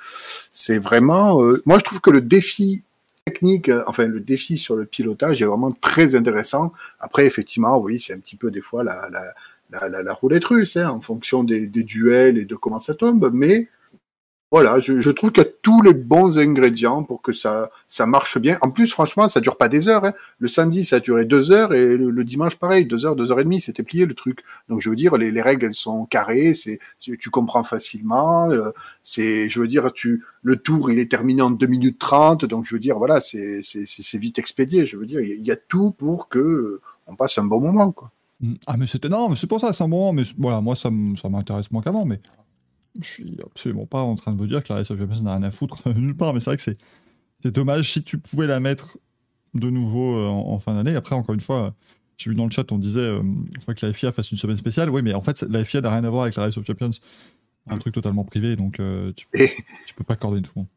c'est 0.52 0.78
vraiment, 0.80 1.42
euh, 1.44 1.62
moi 1.66 1.78
je 1.80 1.84
trouve 1.86 2.02
que 2.02 2.10
le 2.10 2.22
défi 2.22 2.84
technique, 3.26 3.70
euh, 3.70 3.84
enfin 3.88 4.06
le 4.06 4.20
défi 4.20 4.58
sur 4.58 4.76
le 4.76 4.86
pilotage 4.86 5.42
est 5.42 5.46
vraiment 5.46 5.72
très 5.72 6.16
intéressant. 6.16 6.74
Après 7.00 7.26
effectivement, 7.26 7.78
oui, 7.78 8.00
c'est 8.00 8.14
un 8.14 8.20
petit 8.20 8.36
peu 8.36 8.52
des 8.52 8.62
fois 8.62 8.84
la 8.84 9.10
la 9.10 9.34
la, 9.72 9.90
la, 9.90 10.04
la 10.04 10.14
roulette 10.14 10.46
russe 10.46 10.78
hein, 10.78 10.90
en 10.90 11.02
fonction 11.02 11.44
des, 11.44 11.68
des 11.68 11.84
duels 11.84 12.38
et 12.38 12.46
de 12.46 12.56
comment 12.56 12.80
ça 12.80 12.94
tombe, 12.96 13.30
mais 13.34 13.68
voilà, 14.52 14.80
je, 14.80 15.02
je 15.02 15.12
trouve 15.12 15.32
qu'il 15.32 15.44
y 15.44 15.48
a 15.48 15.50
tous 15.64 15.82
les 15.82 15.94
bons 15.94 16.40
ingrédients 16.40 17.04
pour 17.04 17.22
que 17.22 17.34
ça, 17.34 17.72
ça 17.88 18.06
marche 18.06 18.38
bien. 18.38 18.58
En 18.62 18.70
plus, 18.72 18.88
franchement, 18.90 19.28
ça 19.28 19.42
dure 19.42 19.58
pas 19.58 19.68
des 19.68 19.90
heures. 19.90 20.06
hein. 20.06 20.14
Le 20.40 20.48
samedi, 20.48 20.86
ça 20.86 21.00
duré 21.02 21.26
deux 21.26 21.52
heures 21.52 21.74
et 21.74 21.98
le, 21.98 22.10
le 22.10 22.24
dimanche, 22.24 22.56
pareil, 22.56 22.86
deux 22.86 23.06
heures, 23.06 23.18
deux 23.18 23.32
heures 23.32 23.40
et 23.42 23.44
demie, 23.44 23.60
c'était 23.60 23.84
plié 23.84 24.06
le 24.06 24.14
truc. 24.14 24.44
Donc, 24.70 24.80
je 24.80 24.90
veux 24.90 24.96
dire, 24.96 25.18
les, 25.18 25.32
les 25.32 25.42
règles, 25.42 25.66
elles 25.66 25.74
sont 25.74 26.06
carrées, 26.06 26.54
c'est, 26.54 26.80
tu, 27.00 27.18
comprends 27.32 27.64
facilement. 27.66 28.50
euh, 28.52 28.72
c'est, 29.04 29.50
je 29.50 29.60
veux 29.60 29.68
dire, 29.68 29.92
tu, 29.92 30.24
le 30.44 30.56
tour, 30.56 30.90
il 30.90 31.00
est 31.00 31.12
terminé 31.12 31.42
en 31.42 31.50
2 31.52 31.66
minutes 31.68 32.00
30. 32.00 32.46
Donc, 32.46 32.66
je 32.66 32.76
veux 32.76 32.80
dire, 32.80 32.98
voilà, 32.98 33.20
c'est, 33.20 33.60
c'est, 33.62 34.18
vite 34.18 34.40
expédié. 34.40 34.86
Je 34.86 34.96
veux 34.96 35.06
dire, 35.08 35.20
il 35.20 35.42
y 35.42 35.48
y 35.48 35.52
a 35.52 35.58
tout 35.58 35.92
pour 35.92 36.30
que 36.30 36.40
euh, 36.40 36.82
on 37.08 37.16
passe 37.18 37.38
un 37.40 37.44
bon 37.46 37.60
moment, 37.60 37.92
quoi. 37.92 38.12
Mm. 38.42 38.54
Ah, 38.68 38.78
mais 38.78 38.86
c'était. 38.88 39.10
Non, 39.10 39.30
mais 39.30 39.36
c'est 39.36 39.48
pour 39.48 39.60
ça, 39.60 39.74
c'est 39.74 39.84
un 39.84 39.88
moment. 39.88 40.14
Mais 40.14 40.24
voilà, 40.38 40.62
moi, 40.62 40.76
ça, 40.76 40.90
m'intéresse 40.92 41.72
moins 41.72 41.82
qu'avant. 41.82 42.06
Mais 42.06 42.20
je 43.00 43.08
suis 43.08 43.38
absolument 43.44 43.86
pas 43.86 44.02
en 44.02 44.16
train 44.16 44.32
de 44.32 44.38
vous 44.38 44.48
dire 44.48 44.64
que 44.64 44.70
la 44.70 44.76
Race 44.76 44.92
of 44.92 44.98
Champions 45.00 45.22
n'a 45.24 45.34
rien 45.34 45.44
à 45.44 45.52
foutre 45.52 45.88
nulle 45.96 46.16
part. 46.16 46.34
Mais 46.34 46.40
c'est 46.40 46.50
vrai 46.50 46.58
que 46.58 46.64
c'est 46.64 46.78
c'est 47.44 47.52
dommage 47.54 47.92
si 47.92 48.04
tu 48.04 48.18
pouvais 48.18 48.48
la 48.48 48.60
mettre 48.60 48.98
de 49.54 49.70
nouveau 49.70 50.16
euh, 50.18 50.28
en, 50.28 50.50
en 50.54 50.60
fin 50.60 50.74
d'année. 50.74 50.96
Après, 50.96 51.16
encore 51.16 51.36
une 51.36 51.42
fois, 51.42 51.66
euh, 51.68 51.72
j'ai 52.18 52.30
vu 52.30 52.36
dans 52.36 52.46
le 52.46 52.52
chat, 52.52 52.70
on 52.72 52.78
disait 52.78 53.00
euh, 53.02 53.22
que 53.68 53.86
la 53.86 53.94
FIA 53.94 54.12
fasse 54.12 54.32
une 54.32 54.38
semaine 54.38 54.58
spéciale. 54.58 54.90
Oui, 54.90 55.02
mais 55.02 55.14
en 55.14 55.22
fait, 55.22 55.44
la 55.44 55.64
FIA 55.64 55.82
n'a 55.82 55.92
rien 55.92 56.04
à 56.04 56.10
voir 56.10 56.24
avec 56.24 56.36
la 56.36 56.44
Race 56.44 56.58
of 56.58 56.66
Champions. 56.66 56.92
Un 57.68 57.78
truc 57.78 57.94
totalement 57.96 58.24
privé, 58.24 58.56
donc 58.56 58.80
euh, 58.80 59.12
tu, 59.16 59.26
Et, 59.34 59.52
tu 59.86 59.96
peux 59.96 60.04
pas 60.04 60.16
coordonner 60.16 60.44
tout 60.44 60.52
le 60.56 60.60
monde. 60.62 60.68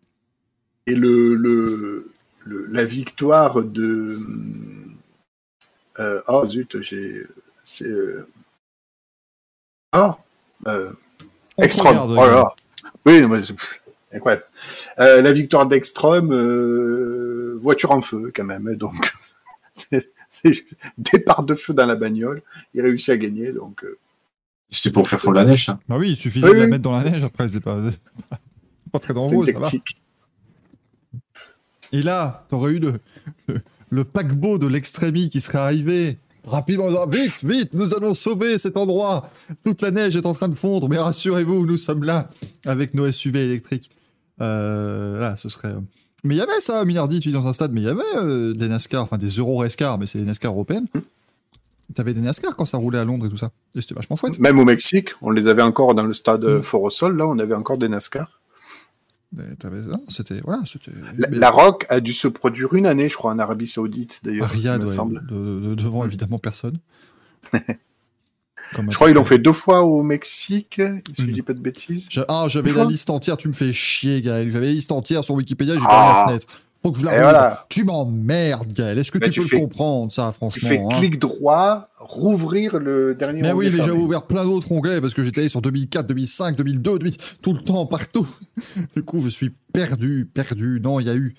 et 0.87 0.95
le, 0.95 1.35
le, 1.35 2.11
le- 2.45 2.67
la 2.67 2.85
victoire 2.87 3.63
de. 3.63 4.19
Euh, 5.99 6.21
oh 6.29 6.47
zut, 6.47 6.81
j'ai. 6.81 7.23
C'est. 7.69 7.85
euh, 7.87 8.27
Ah 9.93 10.19
euh, 10.67 10.91
te 11.59 11.63
Ekstrom. 11.65 11.89
regarde, 11.89 12.11
Oh 12.13 12.15
là 12.17 12.27
là. 12.35 12.55
Oui, 13.05 13.21
non, 13.21 13.29
mais 13.29 13.43
c'est 13.43 13.55
incroyable. 14.13 14.45
Euh, 15.01 15.21
la 15.21 15.33
victoire 15.33 15.67
d'Ekstrom, 15.67 16.33
euh, 16.33 17.59
voiture 17.61 17.91
en 17.91 18.01
feu 18.01 18.33
quand 18.35 18.45
même. 18.45 18.67
hein, 18.69 18.75
Donc, 18.75 19.13
c'est 20.31 20.65
départ 20.97 21.43
de 21.45 21.55
feu 21.55 21.75
dans 21.75 21.85
la 21.87 21.95
bagnole. 21.95 22.43
Il 22.75 22.81
réussit 22.81 23.11
à 23.11 23.17
gagner. 23.19 23.53
Donc, 23.53 23.85
euh, 23.85 23.99
c'était 24.71 24.91
pour 24.91 25.07
faire 25.07 25.21
fondre 25.21 25.37
la 25.37 25.45
neige, 25.45 25.67
ça. 25.67 25.79
Bah 25.89 25.99
oui, 25.99 26.13
il 26.13 26.17
suffisait 26.17 26.47
Oui, 26.49 26.55
de 26.57 26.61
la 26.61 26.67
mettre 26.69 26.83
dans 26.85 26.97
la 26.97 27.05
neige 27.05 27.23
après, 27.23 27.49
c'est 27.51 27.61
pas, 27.61 27.83
pas 28.93 28.99
très 28.99 29.13
dangereux. 29.15 29.47
Et 31.93 32.03
là, 32.03 32.47
t'aurais 32.49 32.73
eu 32.73 32.79
le, 32.79 32.95
le, 33.47 33.61
le 33.91 34.05
paquebot 34.05 34.57
de 34.59 34.67
l'extrémie 34.67 35.29
qui 35.29 35.41
serait 35.43 35.59
arrivé. 35.59 36.19
Rapidement, 36.49 37.07
vite, 37.07 37.45
vite, 37.45 37.75
nous 37.75 37.95
allons 37.95 38.15
sauver 38.15 38.59
cet 38.59 38.77
endroit. 38.77 39.29
Toute 39.65 39.83
la 39.83 39.91
neige 39.91 40.17
est 40.17 40.27
en 40.27 40.33
train 40.33 40.49
de 40.49 40.55
fondre, 40.55 40.89
mais 40.89 40.99
rassurez-vous, 40.99 41.67
nous 41.67 41.77
sommes 41.77 42.05
là 42.05 42.31
avec 42.67 42.95
nos 42.95 43.11
SUV 43.11 43.45
électriques. 43.45 43.91
Euh, 44.41 45.19
là, 45.21 45.37
ce 45.37 45.49
serait, 45.49 45.75
Mais 46.25 46.35
il 46.37 46.39
y 46.39 46.41
avait 46.41 46.61
ça, 46.61 46.85
Minardi, 46.85 47.21
tu 47.21 47.29
dis 47.29 47.35
dans 47.35 47.47
un 47.47 47.53
stade, 47.53 47.73
mais 47.73 47.81
il 47.83 47.85
y 47.87 47.89
avait 47.91 48.01
euh, 48.17 48.55
des 48.55 48.69
NASCAR, 48.69 49.03
enfin 49.03 49.19
des 49.19 49.29
Euro 49.29 49.57
Rescar, 49.59 49.99
mais 49.99 50.07
c'est 50.07 50.19
des 50.19 50.25
NASCAR 50.25 50.53
européennes. 50.53 50.87
T'avais 51.95 52.13
des 52.15 52.21
NASCAR 52.21 52.55
quand 52.57 52.67
ça 52.67 52.77
roulait 52.79 52.99
à 52.99 53.05
Londres 53.05 53.27
et 53.27 53.29
tout 53.29 53.37
ça. 53.39 53.51
C'était 53.75 53.95
vachement 53.95 54.17
chouette. 54.17 54.39
Même 54.39 54.59
au 54.59 54.65
Mexique, 54.65 55.11
on 55.23 55.31
les 55.31 55.47
avait 55.49 55.63
encore 55.63 55.95
dans 55.95 56.03
le 56.03 56.15
stade 56.15 56.45
Mm. 56.45 56.49
euh, 56.49 56.63
Forosol, 56.63 57.17
là, 57.17 57.27
on 57.27 57.39
avait 57.39 57.55
encore 57.55 57.79
des 57.79 57.89
NASCAR. 57.89 58.38
C'était. 60.09 60.41
Voilà, 60.45 60.63
c'était. 60.65 60.91
La, 61.31 61.51
Rock 61.51 61.85
a 61.91 62.01
dû 62.01 62.13
se 62.13 62.29
produire 62.29 62.73
une 62.75 62.87
année, 62.87 63.09
je 63.09 63.15
crois, 63.15 63.33
en 63.33 63.39
Arabie 63.39 63.67
Saoudite, 63.67 64.21
d'ailleurs, 64.25 64.49
il 64.55 64.59
Riyad, 64.61 64.81
me 64.81 64.87
ouais, 64.87 64.95
semble. 64.95 65.27
de- 65.27 65.61
de- 65.69 65.75
devant 65.75 66.05
évidemment 66.05 66.39
personne. 66.39 66.79
Comme 68.75 68.91
Je 68.91 68.97
crois 68.97 69.09
qu'ils 69.09 69.17
l'ont 69.17 69.25
fait 69.25 69.39
deux 69.39 69.53
fois 69.55 69.83
au 69.83 70.03
Mexique, 70.03 70.81
si 71.15 71.23
je 71.23 71.31
Mm. 71.31 71.33
dis 71.33 71.43
pas 71.43 71.55
de 71.55 71.61
bêtises. 71.61 72.07
Je- 72.11 72.21
Ah, 72.29 72.47
j'avais 72.49 72.73
la 72.73 72.85
liste 72.85 73.09
entière, 73.09 73.39
tu 73.39 73.49
me 73.49 73.55
fais 73.55 73.73
chier, 73.73 74.21
Gaël. 74.21 74.51
J'avais 74.51 74.67
la 74.67 74.73
liste 74.73 74.93
entière 74.93 75.25
sur 75.25 75.35
Wikipédia, 75.37 75.75
j'ai 75.75 75.81
Ah. 75.85 75.89
pas 75.89 76.21
la 76.23 76.27
fenêtre. 76.29 76.47
Faut 76.83 76.93
que 76.93 77.01
je 77.01 77.05
la 77.05 77.21
voilà. 77.21 77.67
Tu 77.69 77.83
m'emmerdes, 77.85 78.73
Gaël. 78.73 78.97
Est-ce 78.99 79.11
que 79.11 79.19
tu, 79.19 79.31
tu 79.31 79.41
peux 79.41 79.47
fais- 79.49 79.57
le 79.57 79.63
comprendre, 79.63 80.13
ça, 80.13 80.29
Tu 80.31 80.37
franchement 80.37 80.69
fais 80.69 80.79
hein 80.79 80.89
clic 81.01 81.19
droit, 81.19 81.89
rouvrir 81.99 82.79
le 82.79 83.15
dernier 83.15 83.43
Mais 83.43 83.53
oui, 83.53 83.69
mais 83.73 83.79
j'avais 83.79 83.91
ouvert 83.99 84.23
plein 84.27 84.45
d'autres 84.45 84.71
onglets 84.71 85.01
parce 85.01 85.13
que 85.13 85.25
j'étais 85.25 85.41
allé 85.41 85.49
sur 85.49 85.61
2004, 85.61 86.07
2005, 86.07 86.57
2002, 86.57 86.99
2000, 87.01 87.17
tout 87.43 87.53
le 87.53 87.61
temps, 87.61 87.85
partout. 87.87 88.29
Du 88.95 89.03
coup, 89.03 89.19
je 89.21 89.29
suis 89.29 89.51
perdu, 89.73 90.29
perdu. 90.33 90.81
Non, 90.83 91.01
il 91.01 91.07
y 91.07 91.11
a 91.11 91.15
eu 91.17 91.35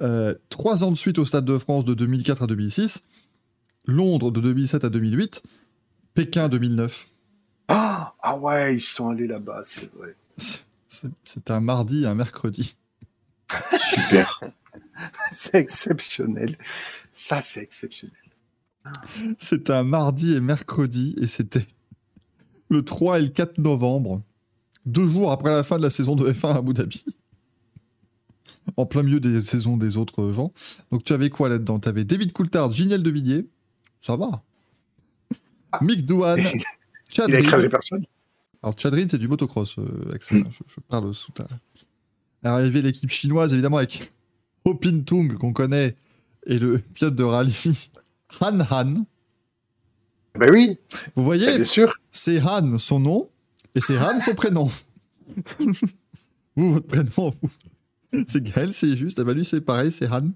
euh, 0.00 0.34
trois 0.48 0.84
ans 0.84 0.90
de 0.90 0.96
suite 0.96 1.18
au 1.18 1.24
Stade 1.26 1.44
de 1.44 1.58
France 1.58 1.84
de 1.84 1.92
2004 1.92 2.44
à 2.44 2.46
2006, 2.46 3.04
Londres 3.86 4.30
de 4.30 4.40
2007 4.40 4.84
à 4.84 4.88
2008, 4.88 5.42
Pékin 6.14 6.48
2009. 6.48 7.08
Ah, 7.68 8.14
ah 8.22 8.38
ouais, 8.38 8.76
ils 8.76 8.80
sont 8.80 9.10
allés 9.10 9.26
là-bas, 9.26 9.60
c'est 9.64 9.92
vrai. 9.94 10.14
C'est- 10.38 10.62
C'était 11.24 11.52
un 11.52 11.60
mardi 11.60 12.06
un 12.06 12.14
mercredi. 12.14 12.76
Super. 13.78 14.40
C'est 15.36 15.54
exceptionnel. 15.56 16.56
Ça, 17.12 17.42
c'est 17.42 17.62
exceptionnel. 17.62 18.14
C'était 19.38 19.72
un 19.72 19.84
mardi 19.84 20.34
et 20.34 20.40
mercredi 20.40 21.14
et 21.20 21.26
c'était 21.26 21.66
le 22.68 22.84
3 22.84 23.18
et 23.18 23.22
le 23.22 23.28
4 23.28 23.58
novembre, 23.58 24.22
deux 24.86 25.08
jours 25.08 25.32
après 25.32 25.50
la 25.50 25.62
fin 25.62 25.78
de 25.78 25.82
la 25.82 25.90
saison 25.90 26.14
de 26.14 26.30
F1 26.30 26.52
à 26.52 26.56
Abu 26.58 26.74
Dhabi. 26.74 27.04
En 28.76 28.86
plein 28.86 29.02
milieu 29.02 29.20
des 29.20 29.40
saisons 29.40 29.76
des 29.76 29.96
autres 29.96 30.30
gens. 30.30 30.52
Donc 30.90 31.02
tu 31.02 31.12
avais 31.12 31.28
quoi 31.28 31.48
là-dedans? 31.48 31.80
Tu 31.80 31.88
avais 31.88 32.04
David 32.04 32.32
Coulthard, 32.32 32.70
Giniel 32.72 33.02
de 33.02 33.10
Villiers, 33.10 33.46
ça 34.00 34.16
va. 34.16 34.42
Mick 35.82 36.06
Douane, 36.06 36.46
Chad 37.08 37.28
Il 37.28 37.34
a 37.34 37.40
écrasé 37.40 37.68
personne. 37.68 38.04
Alors 38.62 38.78
Chad 38.78 38.94
c'est 39.10 39.18
du 39.18 39.28
motocross, 39.28 39.78
euh, 39.78 40.14
Axel. 40.14 40.44
Je, 40.50 40.58
je 40.66 40.80
parle 40.80 41.12
sous 41.14 41.32
ta... 41.32 41.46
Arrivé 42.44 42.80
l'équipe 42.80 43.10
chinoise, 43.10 43.52
évidemment, 43.52 43.78
avec 43.78 44.10
Ho 44.68 44.74
Pin 44.74 45.00
Tung, 45.00 45.34
qu'on 45.38 45.52
connaît, 45.52 45.96
et 46.46 46.58
le 46.58 46.78
pilote 46.78 47.14
de 47.14 47.24
rallye 47.24 47.52
Han 48.40 48.60
Han. 48.70 48.94
Ben 50.38 50.52
oui, 50.52 50.78
Vous 51.16 51.24
voyez, 51.24 51.56
bien 51.56 51.64
sûr. 51.64 51.94
c'est 52.12 52.40
Han 52.40 52.78
son 52.78 53.00
nom 53.00 53.30
et 53.74 53.80
c'est 53.80 53.98
Han 53.98 54.20
son 54.20 54.34
prénom. 54.34 54.70
vous, 56.56 56.74
votre 56.74 56.86
prénom, 56.86 57.34
c'est 58.26 58.42
Gaël, 58.42 58.72
c'est 58.72 58.94
juste. 58.96 59.18
Et 59.18 59.24
ben 59.24 59.32
lui, 59.34 59.44
c'est 59.44 59.60
pareil, 59.60 59.90
c'est 59.90 60.08
Han. 60.10 60.26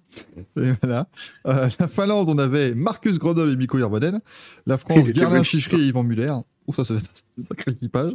Et 0.56 0.72
voilà. 0.82 1.08
Euh, 1.46 1.68
la 1.78 1.88
Finlande, 1.88 2.28
on 2.30 2.38
avait 2.38 2.74
Marcus 2.74 3.18
Grodol 3.18 3.50
et 3.50 3.56
Mikko 3.56 3.78
Hirvonen. 3.78 4.20
La 4.66 4.78
France, 4.78 5.12
Gerlin 5.14 5.38
bon, 5.38 5.42
Chichery 5.42 5.82
et 5.82 5.86
Yvan 5.88 6.02
Muller. 6.02 6.32
Oh, 6.66 6.72
ça, 6.72 6.84
c'est 6.84 6.94
un 6.94 7.42
sacré 7.48 7.72
équipage. 7.72 8.12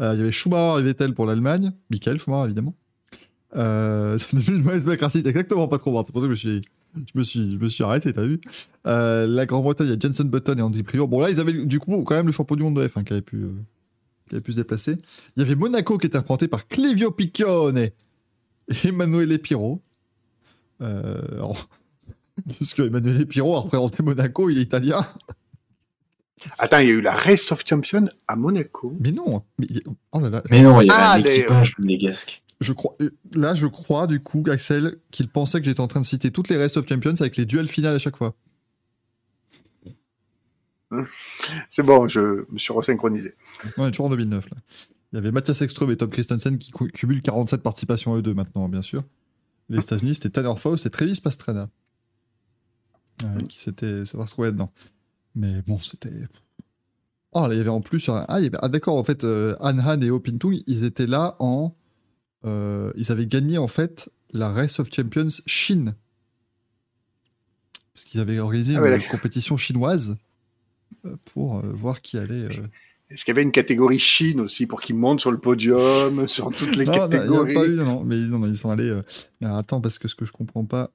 Euh, 0.00 0.12
il 0.14 0.18
y 0.18 0.22
avait 0.22 0.32
Schumacher 0.32 0.80
et 0.80 0.82
Vettel 0.84 1.14
pour 1.14 1.26
l'Allemagne. 1.26 1.72
Michael 1.90 2.18
Schumacher, 2.18 2.46
évidemment. 2.46 2.74
Euh, 3.56 4.18
c'est 4.18 4.34
devenu 4.34 4.58
une 4.58 4.62
mauvaise 4.64 4.86
raciste. 5.00 5.26
Exactement, 5.26 5.68
pas 5.68 5.78
trop. 5.78 6.02
C'est 6.04 6.12
pour 6.12 6.22
ça 6.22 6.28
que 6.28 6.34
je, 6.34 6.38
suis, 6.38 6.60
je, 6.96 7.18
me 7.18 7.22
suis, 7.22 7.52
je 7.52 7.56
me 7.56 7.68
suis 7.68 7.84
arrêté, 7.84 8.12
t'as 8.12 8.24
vu. 8.24 8.40
Euh, 8.86 9.26
la 9.26 9.46
Grande-Bretagne, 9.46 9.86
il 9.86 9.90
y 9.90 9.94
a 9.94 9.98
Jenson 9.98 10.24
Button 10.24 10.56
et 10.58 10.62
Andy 10.62 10.82
Prior. 10.82 11.08
Bon, 11.08 11.20
là, 11.20 11.30
ils 11.30 11.40
avaient 11.40 11.52
du 11.52 11.78
coup 11.80 12.02
quand 12.04 12.14
même 12.14 12.26
le 12.26 12.32
champion 12.32 12.56
du 12.56 12.62
monde 12.62 12.76
de 12.80 12.86
F1 12.86 13.04
qui 13.04 13.12
avait 13.12 13.22
pu, 13.22 13.36
euh, 13.36 13.52
qui 14.28 14.34
avait 14.34 14.42
pu 14.42 14.52
se 14.52 14.56
déplacer. 14.56 14.98
Il 15.36 15.42
y 15.42 15.46
avait 15.46 15.54
Monaco 15.54 15.98
qui 15.98 16.06
était 16.06 16.18
représenté 16.18 16.48
par 16.48 16.66
Clevio 16.66 17.10
Piccione 17.10 17.78
et 17.78 17.92
Emanuele 18.84 19.38
Piro. 19.38 19.80
Euh, 20.80 21.20
alors, 21.34 21.68
parce 22.58 22.74
que 22.74 22.82
Emanuele 22.82 23.26
Piro 23.26 23.56
a 23.56 23.60
représenté 23.60 24.02
Monaco, 24.02 24.50
il 24.50 24.58
est 24.58 24.62
italien. 24.62 25.06
Attends, 26.58 26.78
il 26.78 26.88
y 26.88 26.90
a 26.90 26.94
eu 26.94 27.00
la 27.00 27.14
Race 27.14 27.50
of 27.52 27.62
Champions 27.66 28.06
à 28.28 28.36
Monaco. 28.36 28.94
Mais 29.00 29.12
non, 29.12 29.42
mais, 29.58 29.66
oh 30.12 30.20
là 30.20 30.28
là, 30.30 30.42
Mais 30.50 30.62
non, 30.62 30.80
il 30.80 30.88
y 30.88 30.90
avait 30.90 31.00
Ah, 31.02 31.12
un 31.14 31.18
équipage 31.20 31.78
monégasque. 31.78 32.42
Je 32.60 32.72
crois, 32.72 32.92
là, 33.34 33.54
je 33.54 33.66
crois 33.66 34.06
du 34.06 34.20
coup, 34.20 34.42
Axel, 34.50 34.96
qu'il 35.10 35.28
pensait 35.28 35.58
que 35.60 35.64
j'étais 35.66 35.80
en 35.80 35.88
train 35.88 36.00
de 36.00 36.06
citer 36.06 36.30
toutes 36.30 36.48
les 36.48 36.56
Race 36.56 36.76
of 36.76 36.88
Champions 36.88 37.14
avec 37.20 37.36
les 37.36 37.46
duels 37.46 37.68
finales 37.68 37.94
à 37.94 37.98
chaque 37.98 38.16
fois. 38.16 38.34
C'est 41.68 41.82
bon, 41.82 42.06
je 42.08 42.44
me 42.50 42.58
suis 42.58 42.72
resynchronisé. 42.72 43.34
On 43.76 43.86
est 43.86 43.90
toujours 43.90 44.06
en 44.06 44.10
2009 44.10 44.50
là. 44.50 44.56
Il 45.12 45.16
y 45.16 45.18
avait 45.18 45.32
Mathias 45.32 45.62
Ekström 45.62 45.90
et 45.90 45.96
Tom 45.96 46.10
Christensen 46.10 46.58
qui 46.58 46.72
cu- 46.72 46.90
cumulent 46.90 47.22
47 47.22 47.62
participations 47.62 48.14
à 48.14 48.18
eux 48.18 48.22
deux 48.22 48.34
maintenant, 48.34 48.68
bien 48.68 48.82
sûr. 48.82 49.04
Les 49.68 49.78
États-Unis, 49.78 50.16
c'était 50.16 50.30
Tanner 50.30 50.52
Faust 50.58 50.86
et 50.86 50.90
Travis 50.90 51.20
Pastrana. 51.22 51.70
euh, 53.24 53.40
qui 53.48 53.60
s'étaient 53.60 54.02
retrouvés 54.14 54.50
dedans. 54.50 54.72
Mais 55.36 55.62
bon, 55.62 55.78
c'était. 55.78 56.10
Oh, 57.32 57.46
là, 57.46 57.54
il 57.54 57.58
y 57.58 57.60
avait 57.60 57.70
en 57.70 57.80
plus. 57.80 58.08
Ah, 58.08 58.26
il 58.38 58.44
y 58.44 58.46
avait- 58.48 58.58
ah, 58.60 58.68
d'accord, 58.68 58.96
en 58.96 59.04
fait, 59.04 59.22
euh, 59.24 59.54
Han 59.60 59.78
Han 59.78 60.00
et 60.00 60.10
Oh 60.10 60.18
Pintung, 60.20 60.60
ils 60.66 60.82
étaient 60.84 61.06
là 61.06 61.36
en. 61.38 61.74
Euh, 62.44 62.92
ils 62.96 63.10
avaient 63.12 63.26
gagné, 63.26 63.58
en 63.58 63.66
fait, 63.66 64.10
la 64.32 64.50
Race 64.50 64.78
of 64.80 64.88
Champions 64.92 65.28
Chine. 65.46 65.94
Parce 67.94 68.04
qu'ils 68.06 68.20
avaient 68.20 68.38
organisé 68.38 68.76
Ah 68.76 68.82
ouais, 68.82 68.96
une 68.96 69.06
compétition 69.06 69.56
chinoise 69.56 70.16
euh, 71.04 71.16
pour 71.24 71.58
euh, 71.58 71.72
voir 71.72 72.00
qui 72.00 72.18
allait. 72.18 72.48
Est-ce 73.10 73.24
qu'il 73.24 73.32
y 73.32 73.36
avait 73.36 73.42
une 73.42 73.52
catégorie 73.52 73.98
Chine 73.98 74.40
aussi 74.40 74.66
pour 74.66 74.80
qu'ils 74.80 74.96
montent 74.96 75.20
sur 75.20 75.30
le 75.30 75.38
podium, 75.38 76.26
sur 76.26 76.50
toutes 76.50 76.74
les 76.76 76.84
Non, 76.84 76.92
non, 76.92 77.06
il 77.06 77.10
n'y 77.10 77.14
a 77.14 77.18
catégories 77.18 77.54
pas 77.54 77.66
eu, 77.66 77.76
non, 77.76 77.84
non, 77.84 78.04
mais 78.04 78.16
non, 78.16 78.38
non, 78.40 78.46
ils 78.48 78.56
sont 78.56 78.70
allés. 78.70 79.00
Alors 79.40 79.58
attends, 79.58 79.80
parce 79.80 79.98
que 79.98 80.08
ce 80.08 80.14
que 80.14 80.24
je 80.24 80.32
comprends 80.32 80.64
pas, 80.64 80.90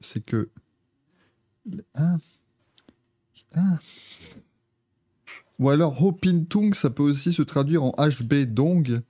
c'est 0.00 0.24
que. 0.24 0.48
Hein 1.94 2.18
Hein 3.54 3.78
Ou 5.58 5.70
alors 5.70 6.02
Ho 6.02 6.12
Pin 6.12 6.44
Tung, 6.48 6.74
ça 6.74 6.90
peut 6.90 7.02
aussi 7.02 7.32
se 7.32 7.42
traduire 7.42 7.84
en 7.84 7.94
HB 7.98 8.46
Dong, 8.46 9.00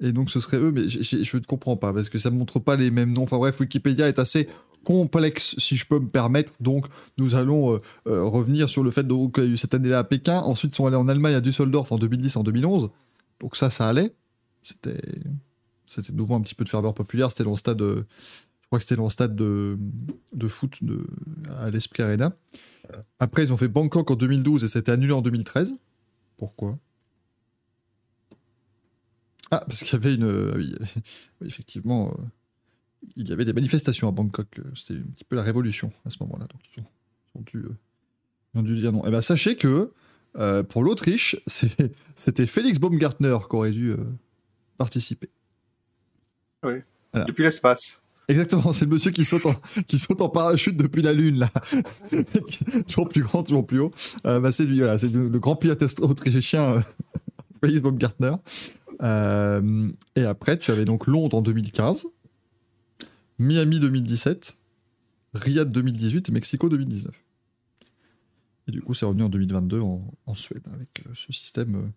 et 0.00 0.12
donc 0.12 0.30
ce 0.30 0.40
serait 0.40 0.58
eux, 0.58 0.70
mais 0.70 0.88
je 0.88 1.36
ne 1.36 1.42
comprends 1.42 1.76
pas, 1.76 1.92
parce 1.92 2.08
que 2.08 2.18
ça 2.18 2.30
ne 2.30 2.36
montre 2.36 2.58
pas 2.58 2.76
les 2.76 2.90
mêmes 2.90 3.12
noms. 3.12 3.22
Enfin 3.22 3.38
bref, 3.38 3.60
Wikipédia 3.60 4.08
est 4.08 4.18
assez 4.18 4.48
complexe, 4.84 5.54
si 5.58 5.76
je 5.76 5.86
peux 5.86 5.98
me 5.98 6.08
permettre. 6.08 6.52
Donc 6.60 6.86
nous 7.18 7.34
allons 7.34 7.74
euh, 7.74 7.78
euh, 8.06 8.24
revenir 8.24 8.68
sur 8.68 8.82
le 8.82 8.90
fait 8.90 9.06
qu'il 9.06 9.44
y 9.44 9.46
a 9.46 9.50
eu 9.50 9.56
cette 9.56 9.74
année-là 9.74 9.98
à 9.98 10.04
Pékin. 10.04 10.38
Ensuite, 10.40 10.72
ils 10.72 10.76
sont 10.76 10.86
allés 10.86 10.96
en 10.96 11.08
Allemagne 11.08 11.34
à 11.34 11.40
Düsseldorf 11.40 11.90
en 11.92 11.98
2010, 11.98 12.36
en 12.36 12.42
2011. 12.42 12.90
Donc 13.40 13.56
ça, 13.56 13.70
ça 13.70 13.88
allait. 13.88 14.14
C'était 14.62 15.00
c'était 15.88 16.12
de 16.12 16.18
nouveau 16.18 16.34
un 16.34 16.40
petit 16.40 16.54
peu 16.54 16.64
de 16.64 16.68
ferveur 16.68 16.94
populaire. 16.94 17.30
C'était 17.30 17.44
dans 17.44 17.50
le 17.50 17.56
stade, 17.56 17.80
euh, 17.80 18.04
je 18.60 18.66
crois 18.66 18.78
que 18.78 18.84
c'était 18.84 18.96
dans 18.96 19.04
le 19.04 19.10
stade 19.10 19.34
de, 19.34 19.78
de 20.32 20.48
foot 20.48 20.84
de, 20.84 21.06
à 21.58 21.70
l'Esprit 21.70 22.02
Arena. 22.02 22.32
Après, 23.18 23.42
ils 23.42 23.52
ont 23.52 23.56
fait 23.56 23.68
Bangkok 23.68 24.10
en 24.10 24.14
2012 24.14 24.64
et 24.64 24.68
c'était 24.68 24.92
annulé 24.92 25.12
en 25.12 25.22
2013. 25.22 25.74
Pourquoi? 26.36 26.78
Ah, 29.50 29.64
parce 29.66 29.82
qu'il 29.82 29.92
y 29.94 29.96
avait 29.96 30.14
une. 30.14 30.24
euh, 30.24 30.52
oui, 30.56 30.74
oui, 31.40 31.46
effectivement, 31.46 32.08
euh, 32.18 32.22
il 33.16 33.28
y 33.28 33.32
avait 33.32 33.44
des 33.44 33.52
manifestations 33.52 34.08
à 34.08 34.12
Bangkok. 34.12 34.58
euh, 34.58 34.62
C'était 34.74 34.98
un 35.00 35.10
petit 35.14 35.24
peu 35.24 35.36
la 35.36 35.42
révolution 35.42 35.92
à 36.04 36.10
ce 36.10 36.16
moment-là. 36.20 36.46
Donc, 36.46 36.60
ils 36.76 36.80
ont, 36.80 36.86
ils 37.34 37.38
ont 37.38 37.42
dû, 37.42 37.56
euh, 37.66 37.76
ils 38.54 38.58
ont 38.60 38.62
dû 38.62 38.76
dire 38.78 38.92
non. 38.92 39.04
Et 39.06 39.10
ben, 39.10 39.22
sachez 39.22 39.56
que 39.56 39.92
pour 40.68 40.84
l'Autriche, 40.84 41.36
c'était 42.14 42.46
Félix 42.46 42.78
Baumgartner 42.78 43.36
qui 43.48 43.56
aurait 43.56 43.72
dû 43.72 43.94
participer. 44.76 45.30
depuis 47.14 47.42
l'espace. 47.42 48.00
Exactement, 48.28 48.72
c'est 48.72 48.84
le 48.84 48.90
monsieur 48.90 49.10
qui 49.10 49.24
saute 49.24 49.46
en, 49.46 49.54
qui 49.86 49.98
saute 49.98 50.20
en 50.20 50.28
parachute 50.28 50.76
depuis 50.76 51.00
la 51.00 51.14
Lune, 51.14 51.38
là. 51.38 51.50
toujours 52.86 53.08
plus 53.08 53.22
grand, 53.22 53.42
toujours 53.42 53.66
plus 53.66 53.78
haut. 53.80 53.90
Bah, 54.22 54.52
c'est 54.52 54.66
voilà, 54.66 54.98
c'est 54.98 55.08
le, 55.08 55.28
le 55.28 55.38
grand 55.38 55.56
pilote 55.56 55.82
autrichien, 56.00 56.80
Félix 57.64 57.80
Baumgartner. 57.80 58.32
Euh, 59.02 59.90
et 60.16 60.24
après, 60.24 60.58
tu 60.58 60.70
avais 60.70 60.84
donc 60.84 61.06
Londres 61.06 61.36
en 61.36 61.42
2015, 61.42 62.06
Miami 63.38 63.80
2017, 63.80 64.56
Riyad 65.34 65.70
2018 65.70 66.28
et 66.28 66.32
Mexico 66.32 66.68
2019. 66.68 67.14
Et 68.68 68.70
du 68.70 68.82
coup, 68.82 68.94
c'est 68.94 69.06
revenu 69.06 69.22
en 69.22 69.28
2022 69.28 69.80
en, 69.80 70.04
en 70.26 70.34
Suède 70.34 70.62
avec 70.72 70.88
euh, 71.06 71.10
ce 71.14 71.32
système 71.32 71.76
euh, 71.76 71.88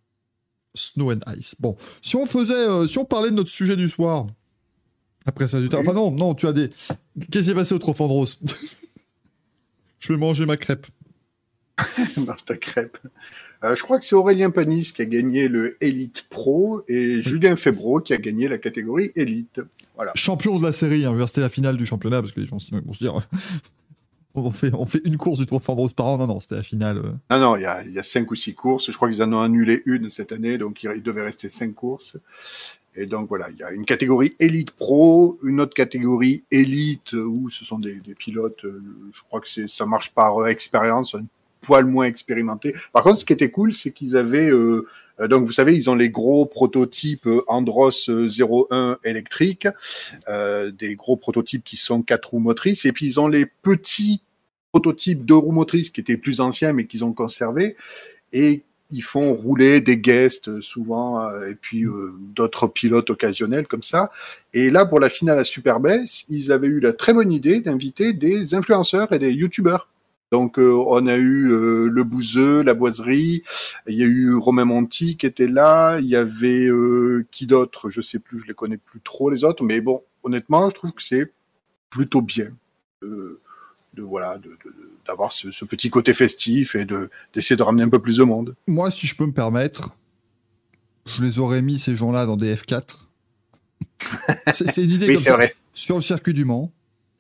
Snow 0.74 1.12
and 1.12 1.20
Ice. 1.38 1.56
Bon, 1.60 1.76
si 2.02 2.16
on 2.16 2.26
faisait, 2.26 2.54
euh, 2.54 2.88
si 2.88 2.98
on 2.98 3.06
parlait 3.06 3.30
de 3.30 3.36
notre 3.36 3.50
sujet 3.50 3.76
du 3.76 3.90
soir, 3.90 4.28
après 5.26 5.48
ça 5.48 5.60
du 5.60 5.70
temps. 5.70 5.80
Enfin 5.80 5.94
non, 5.94 6.12
non, 6.12 6.34
tu 6.34 6.48
as 6.48 6.54
des. 6.54 6.70
Qu'est-ce 6.70 7.28
qui 7.30 7.44
s'est 7.44 7.54
passé 7.54 7.76
au 7.76 7.80
Trofandros 7.80 8.40
Je 10.00 10.14
vais 10.14 10.18
manger 10.18 10.46
ma 10.46 10.58
crêpe. 10.58 10.88
Marche 12.18 12.46
ta 12.46 12.56
crêpe. 12.56 12.98
Euh, 13.64 13.76
je 13.76 13.84
crois 13.84 14.00
que 14.00 14.06
c'est 14.06 14.16
Aurélien 14.16 14.50
Panis 14.50 14.92
qui 14.96 15.02
a 15.02 15.06
gagné 15.06 15.48
le 15.48 15.78
Elite 15.82 16.26
Pro 16.30 16.82
et 16.88 17.22
Julien 17.22 17.56
Febro 17.56 18.00
qui 18.00 18.14
a 18.14 18.18
gagné 18.18 18.48
la 18.48 18.58
catégorie 18.58 19.12
Elite. 19.16 19.62
Voilà. 19.96 20.12
Champion 20.16 20.58
de 20.58 20.64
la 20.64 20.74
série, 20.74 21.06
hein, 21.06 21.16
c'était 21.28 21.42
la 21.42 21.50
finale 21.50 21.78
du 21.78 21.86
championnat, 21.86 22.22
parce 22.22 22.32
que 22.34 22.40
les 22.40 22.46
gens 22.48 22.58
vont 22.72 22.94
se 22.94 23.00
dire 23.00 23.14
on 24.34 24.50
fait, 24.52 24.74
on 24.74 24.86
fait 24.86 25.02
une 25.04 25.18
course 25.18 25.38
du 25.40 25.46
Trophée 25.46 25.72
Andros 25.72 25.94
par 25.94 26.08
an. 26.08 26.18
Non, 26.18 26.26
non, 26.28 26.40
c'était 26.40 26.56
la 26.56 26.64
finale. 26.64 26.98
euh. 26.98 27.12
Non, 27.30 27.40
non, 27.40 27.56
il 27.58 27.62
y 27.62 27.66
a, 27.66 27.84
il 27.84 27.92
y 27.94 28.00
a 28.00 28.04
cinq 28.04 28.32
ou 28.32 28.36
six 28.36 28.56
courses. 28.56 28.90
Je 28.90 28.96
crois 28.96 29.10
qu'ils 29.10 29.22
en 29.22 29.32
ont 29.34 29.42
annulé 29.42 29.84
une 29.86 30.10
cette 30.10 30.32
année, 30.32 30.58
donc 30.58 30.82
il, 30.84 30.92
il 30.96 31.04
devait 31.04 31.24
rester 31.24 31.48
cinq 31.50 31.76
courses. 31.76 32.18
Et 32.96 33.06
donc 33.06 33.30
voilà, 33.30 33.50
il 33.52 33.58
y 33.58 33.64
a 33.64 33.72
une 33.72 33.86
catégorie 33.86 34.36
élite 34.40 34.72
pro, 34.72 35.38
une 35.44 35.62
autre 35.62 35.74
catégorie 35.74 36.44
élite 36.52 37.14
où 37.14 37.50
ce 37.50 37.64
sont 37.64 37.78
des, 37.78 37.96
des 37.96 38.16
pilotes. 38.16 38.66
euh, 38.66 38.82
Je 39.14 39.22
crois 39.24 39.40
que 39.40 39.68
ça 39.68 39.86
marche 39.86 40.12
par 40.12 40.48
expérience, 40.48 41.16
un 41.16 41.24
poil 41.62 41.86
moins 41.86 42.06
expérimenté. 42.06 42.76
Par 42.92 43.04
contre, 43.04 43.20
ce 43.20 43.26
qui 43.26 43.34
était 43.34 43.52
cool, 43.52 43.74
c'est 43.74 43.92
qu'ils 43.92 44.18
avaient 44.18 44.50
euh, 44.50 44.88
euh, 45.20 45.28
donc 45.28 45.46
vous 45.46 45.52
savez, 45.52 45.76
ils 45.76 45.90
ont 45.90 45.96
les 45.96 46.10
gros 46.10 46.46
prototypes 46.46 47.28
euh, 47.28 47.44
Andros 47.48 48.10
euh, 48.10 48.28
01 48.28 48.98
électriques, 49.04 49.68
euh, 50.28 50.72
des 50.72 50.96
gros 50.96 51.16
prototypes 51.16 51.64
qui 51.64 51.78
sont 51.78 52.02
quatre 52.02 52.32
roues 52.32 52.40
motrices, 52.40 52.86
et 52.86 52.92
puis 52.92 53.06
ils 53.06 53.20
ont 53.20 53.28
les 53.28 53.46
petits 53.46 54.22
prototypes 54.72 55.26
deux 55.26 55.36
roues 55.36 55.52
motrices 55.52 55.90
qui 55.90 56.02
étaient 56.02 56.18
plus 56.18 56.40
anciens 56.40 56.74
mais 56.74 56.86
qu'ils 56.86 57.04
ont 57.04 57.12
conservés 57.12 57.76
et 58.32 58.64
ils 58.90 59.04
font 59.04 59.34
rouler 59.34 59.82
des 59.82 59.98
guests 59.98 60.50
euh, 60.50 60.62
souvent 60.62 61.22
euh, 61.22 61.50
et 61.50 61.56
puis 61.56 61.86
euh, 61.86 62.14
d'autres 62.20 62.68
pilotes 62.68 63.10
occasionnels 63.10 63.68
comme 63.68 63.84
ça. 63.84 64.12
Et 64.54 64.70
là 64.70 64.86
pour 64.86 65.00
la 65.00 65.10
finale 65.10 65.40
à 65.40 65.44
Superbase, 65.44 66.26
ils 66.30 66.52
avaient 66.52 66.68
eu 66.68 66.80
la 66.80 66.94
très 66.94 67.14
bonne 67.14 67.32
idée 67.32 67.62
d'inviter 67.62 68.14
des 68.14 68.54
influenceurs 68.54 69.12
et 69.14 69.20
des 69.20 69.32
youtubeurs. 69.32 69.90
Donc 70.32 70.58
euh, 70.60 70.72
on 70.88 71.08
a 71.08 71.16
eu 71.18 71.52
euh, 71.52 71.90
le 71.92 72.04
Bouzeux, 72.06 72.62
la 72.64 72.74
Boiserie, 72.74 73.44
il 73.88 73.96
y 73.96 74.04
a 74.04 74.06
eu 74.06 74.34
Romain 74.36 74.64
Monti 74.66 75.18
qui 75.18 75.26
était 75.26 75.48
là, 75.48 76.00
il 76.00 76.08
y 76.08 76.16
avait 76.16 76.68
euh, 76.68 77.26
qui 77.32 77.48
d'autre, 77.48 77.90
je 77.90 78.00
sais 78.02 78.20
plus, 78.20 78.40
je 78.40 78.46
les 78.48 78.54
connais 78.54 78.78
plus 78.78 79.02
trop 79.02 79.30
les 79.30 79.44
autres, 79.44 79.64
mais 79.64 79.82
bon, 79.82 80.02
honnêtement, 80.24 80.70
je 80.70 80.76
trouve 80.76 80.94
que 80.94 81.04
c'est 81.04 81.34
plutôt 81.90 82.22
bien 82.22 82.50
de 83.02 84.02
voilà 84.04 84.38
de, 84.38 84.50
de- 84.50 84.74
d'avoir 85.06 85.34
ce, 85.34 85.52
ce 85.52 85.66
petit 85.66 85.90
côté 85.90 86.14
festif 86.14 86.76
et 86.76 86.86
de 86.86 87.10
d'essayer 87.34 87.58
de 87.58 87.64
ramener 87.64 87.84
un 87.84 87.90
peu 87.90 88.00
plus 88.00 88.18
de 88.18 88.24
monde. 88.24 88.56
Moi, 88.68 88.90
si 88.90 89.08
je 89.08 89.16
peux 89.18 89.26
me 89.26 89.34
permettre, 89.34 89.90
je 91.08 91.22
les 91.24 91.40
aurais 91.40 91.62
mis, 91.62 91.78
ces 91.78 91.96
gens-là, 91.98 92.26
dans 92.26 92.38
des 92.38 92.56
F4. 92.56 93.00
c'est 94.54 94.70
c'est 94.70 94.84
une 94.86 94.92
idée 94.92 95.08
Oui, 95.08 95.16
comme 95.16 95.24
c'est 95.24 95.30
ça. 95.30 95.36
vrai. 95.36 95.54
Sur 95.74 95.96
le 95.96 96.02
circuit 96.02 96.34
du 96.34 96.46
Mans. 96.46 96.72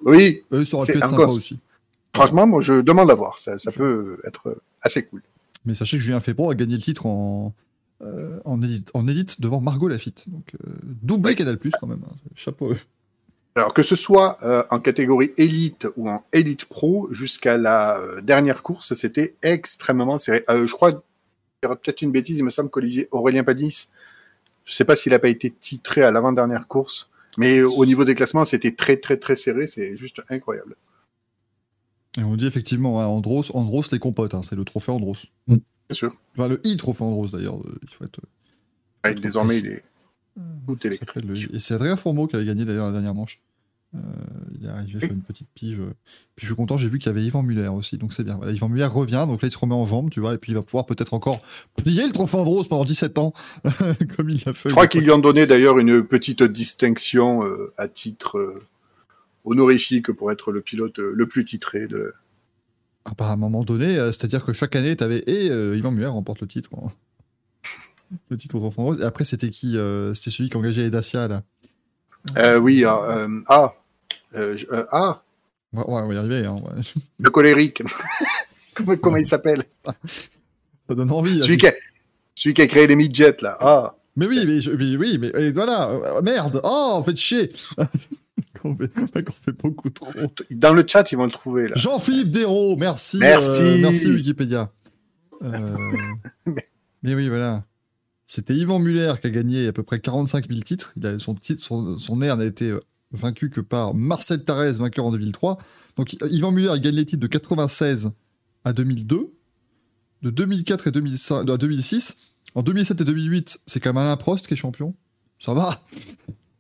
Oui, 0.06 0.44
Eux, 0.54 0.64
ça 0.64 0.78
aurait 0.78 0.92
pu 0.94 0.98
être 0.98 1.10
sympa 1.10 1.24
aussi. 1.26 1.60
Franchement, 2.14 2.48
moi 2.48 2.62
je 2.62 2.82
demande 2.82 3.10
à 3.12 3.16
voir, 3.16 3.40
ça, 3.40 3.58
ça 3.58 3.72
peut 3.72 4.20
être 4.26 4.58
assez 4.82 5.06
cool. 5.06 5.22
Mais 5.66 5.74
sachez 5.74 5.98
que 5.98 6.04
Julien 6.04 6.20
Febro 6.20 6.50
a 6.50 6.56
gagné 6.56 6.76
le 6.76 6.82
titre 6.82 7.06
en, 7.06 7.54
euh, 8.02 8.40
en, 8.46 8.62
élite, 8.62 8.90
en 8.96 9.08
élite 9.08 9.42
devant 9.42 9.62
Margot 9.62 9.88
Lafitte. 9.88 10.28
Donc, 10.28 10.56
euh, 10.56 10.72
doublé. 10.84 11.36
Canal 11.36 11.58
Plus 11.60 11.72
quand 11.80 11.88
même. 11.88 12.02
hein. 12.04 12.16
Chapeau. 12.36 12.74
Alors 13.56 13.74
que 13.74 13.84
ce 13.84 13.96
soit 13.96 14.38
euh, 14.44 14.64
en 14.70 14.80
catégorie 14.80 15.34
élite 15.38 15.88
ou 15.98 16.10
en 16.10 16.24
élite 16.34 16.66
pro, 16.66 17.10
jusqu'à 17.12 17.58
la 17.58 18.00
euh, 18.00 18.22
dernière 18.22 18.64
course, 18.64 18.94
c'était 18.94 19.36
extrêmement 19.44 20.18
serré. 20.18 20.44
Je 20.48 20.72
crois, 20.72 20.90
il 20.92 20.96
y 21.64 21.66
aura 21.68 21.76
peut-être 21.76 22.02
une 22.02 22.12
bêtise, 22.12 22.38
il 22.40 22.44
me 22.44 22.50
semble 22.50 22.70
qu'Olivier 22.70 23.08
Aurélien 23.12 23.44
Padis, 23.44 23.90
je 24.66 24.74
sais 24.74 24.86
pas 24.86 24.96
s'il 24.96 25.12
n'a 25.12 25.20
pas 25.20 25.28
été 25.28 25.52
titré 25.52 26.02
à 26.02 26.12
l'avant-dernière 26.12 26.68
course, 26.68 27.10
mais 27.38 27.62
au 27.62 27.86
niveau 27.86 28.04
des 28.06 28.16
classements, 28.16 28.46
c'était 28.46 28.72
très 28.72 28.98
très 28.98 29.18
très 29.18 29.36
serré, 29.36 29.68
c'est 29.68 29.96
juste 29.98 30.22
incroyable. 30.30 30.76
Et 32.20 32.24
on 32.24 32.36
dit 32.36 32.46
effectivement, 32.46 33.00
hein, 33.02 33.06
Andros, 33.06 33.52
Andros 33.56 33.84
les 33.92 34.00
compotes. 34.00 34.34
hein, 34.34 34.42
c'est 34.42 34.56
le 34.56 34.66
trophée 34.66 34.92
Andros. 34.92 35.26
Bien 35.48 35.60
sûr. 35.92 36.14
Enfin, 36.38 36.48
le 36.48 36.60
i-trophée 36.66 37.04
Andros 37.04 37.32
d'ailleurs. 37.32 37.58
euh, 37.60 37.80
Il 37.84 37.90
faut 37.90 38.04
être. 38.04 38.20
Ouais, 39.04 39.16
désormais, 39.16 39.58
il 39.60 39.68
est 39.68 39.84
tout 40.68 40.78
électrique. 40.88 41.26
le- 41.26 41.56
Et 41.56 41.60
c'est 41.60 41.74
Adrien 41.74 41.96
Fourmeau 41.96 42.28
qui 42.28 42.36
avait 42.36 42.46
gagné 42.46 42.66
d'ailleurs 42.66 42.88
la 42.88 42.94
dernière 42.94 43.14
manche. 43.16 43.40
Euh, 43.94 44.00
il 44.58 44.66
est 44.66 44.70
arrivé 44.70 45.00
faire 45.02 45.12
une 45.12 45.22
petite 45.22 45.50
pige. 45.54 45.80
euh. 45.82 45.94
Puis 46.38 46.46
je 46.46 46.46
suis 46.46 46.56
content, 46.56 46.78
j'ai 46.78 46.88
vu 46.88 46.98
qu'il 46.98 47.08
y 47.08 47.10
avait 47.10 47.24
Yvan 47.26 47.44
Muller 47.44 47.68
aussi, 47.68 47.98
donc 47.98 48.14
c'est 48.14 48.24
bien. 48.24 48.38
Voilà, 48.38 48.54
Yvan 48.54 48.70
Muller 48.70 48.86
revient, 48.86 49.26
donc 49.28 49.42
là 49.42 49.50
il 49.50 49.52
se 49.52 49.58
remet 49.58 49.76
en 49.76 49.86
jambe, 49.86 50.10
tu 50.10 50.22
vois, 50.22 50.34
et 50.34 50.38
puis 50.38 50.54
il 50.54 50.56
va 50.56 50.62
pouvoir 50.62 50.86
peut-être 50.86 51.14
encore 51.14 51.42
plier 51.76 52.06
le 52.08 52.14
trophée 52.14 52.38
Andros 52.38 52.66
pendant 52.70 52.86
17 52.86 53.18
ans, 53.18 53.34
comme 54.16 54.30
il 54.30 54.42
l'a 54.46 54.54
fait. 54.54 54.70
Je 54.70 54.74
crois 54.76 54.88
qu'ils 54.88 55.02
lui 55.02 55.12
ont 55.12 55.20
donné 55.20 55.46
d'ailleurs 55.46 55.78
une 55.78 56.04
petite 56.06 56.42
distinction 56.42 57.44
euh, 57.46 57.74
à 57.78 57.90
titre 57.90 58.38
euh, 58.38 58.64
honorifique 59.46 60.12
pour 60.12 60.32
être 60.32 60.52
le 60.52 60.62
pilote 60.62 61.00
euh, 61.00 61.12
le 61.16 61.28
plus 61.28 61.44
titré 61.46 61.88
de, 61.88 62.14
Ah 63.06 63.12
bah, 63.18 63.28
à 63.28 63.32
un 63.34 63.38
moment 63.38 63.64
donné, 63.64 63.98
euh, 63.98 64.12
c'est-à-dire 64.12 64.44
que 64.46 64.54
chaque 64.54 64.76
année, 64.76 64.96
tu 64.96 65.04
avais 65.04 65.24
et 65.28 65.50
euh, 65.50 65.76
Yvan 65.78 65.92
Muller 65.92 66.08
remporte 66.08 66.42
le 66.42 66.48
titre. 66.48 66.70
hein. 66.76 66.92
Le 68.30 68.36
titre 68.38 68.56
au 68.56 68.60
Trophée 68.60 68.82
Rose. 68.82 69.00
Et 69.00 69.04
après, 69.06 69.24
c'était 69.24 69.50
qui 69.50 69.78
euh, 69.78 70.14
C'était 70.14 70.32
celui 70.32 70.50
qui 70.50 70.58
engageait 70.58 70.84
les 70.84 70.90
Dacia, 70.90 71.28
là? 71.30 71.44
Euh, 72.38 72.58
oui, 72.60 72.84
ah, 72.84 73.30
ah, 73.48 73.74
Ouais, 75.74 75.80
ouais, 75.80 75.86
on 76.02 76.08
va 76.10 76.14
y 76.14 76.18
arriver. 76.18 76.46
hein, 76.46 76.56
ouais. 76.56 76.82
le 77.20 77.30
colérique. 77.30 77.82
comment, 78.74 78.98
comment 78.98 79.16
il 79.18 79.26
s'appelle? 79.26 79.64
Ça 79.86 80.96
donne 80.96 81.10
envie. 81.12 81.42
celui, 81.42 81.58
qui 81.58 81.68
a, 81.68 81.74
celui 82.36 82.54
qui 82.54 82.62
a 82.62 82.68
créé 82.68 82.86
les 82.86 82.98
midgets, 82.98 83.38
là. 83.42 83.58
Ah, 83.62 83.96
Mais 84.18 84.26
oui, 84.28 84.44
mais, 84.46 84.60
je- 84.60 84.72
mais 84.72 84.98
oui, 84.98 85.18
mais 85.18 85.30
et 85.30 85.54
voilà. 85.54 86.22
merde. 86.22 86.60
Oh, 86.66 87.02
faites 87.06 87.16
chier. 87.18 87.50
qu'on 88.64 88.76
fait, 88.76 89.52
beaucoup 89.52 89.90
trop. 89.90 90.12
dans 90.52 90.74
le 90.74 90.86
chat, 90.88 91.12
ils 91.12 91.16
vont 91.16 91.26
le 91.26 91.32
trouver. 91.32 91.70
Jean-Philippe 91.76 92.32
Dérault, 92.32 92.76
merci. 92.78 93.18
Merci. 93.18 93.62
euh, 93.62 93.78
merci 93.82 94.10
Wikipédia. 94.10 94.72
Euh, 95.44 95.76
mais 97.04 97.16
oui, 97.16 97.30
voilà. 97.30 97.66
C'était 98.26 98.56
Yvan 98.56 98.80
Muller 98.80 99.14
qui 99.20 99.28
a 99.28 99.30
gagné 99.30 99.68
à 99.68 99.74
peu 99.74 99.84
près 99.84 100.00
45 100.00 100.48
000 100.48 100.62
titres. 100.62 100.94
Il 100.96 101.06
a, 101.06 101.20
son, 101.20 101.36
titre, 101.36 101.62
son, 101.64 101.98
son 101.98 102.22
air 102.22 102.38
n'a 102.38 102.46
été 102.46 102.70
euh, 102.70 102.80
vaincu 103.12 103.50
que 103.50 103.62
par 103.62 103.94
Marcel 103.94 104.44
Tarès, 104.46 104.78
vainqueur 104.78 105.06
en 105.06 105.12
2003. 105.12 105.58
Donc 105.98 106.16
Yvan 106.30 106.52
Muller, 106.52 106.72
il 106.76 106.82
gagne 106.82 106.96
les 106.96 107.06
titres 107.06 107.22
de 107.22 107.28
96 107.28 108.12
à 108.64 108.74
2002, 108.74 109.34
de 110.22 110.30
2004 110.30 110.88
et 110.88 110.92
2005, 110.92 111.50
à 111.50 111.58
2006. 111.58 112.18
En 112.56 112.64
2007 112.64 113.02
et 113.02 113.06
2008, 113.06 113.62
c'est 113.66 113.80
quand 113.80 113.90
même 113.90 114.04
Alain 114.04 114.18
Prost 114.18 114.48
qui 114.48 114.54
est 114.54 114.58
champion. 114.58 114.96
Ça 115.40 115.54
va? 115.54 115.84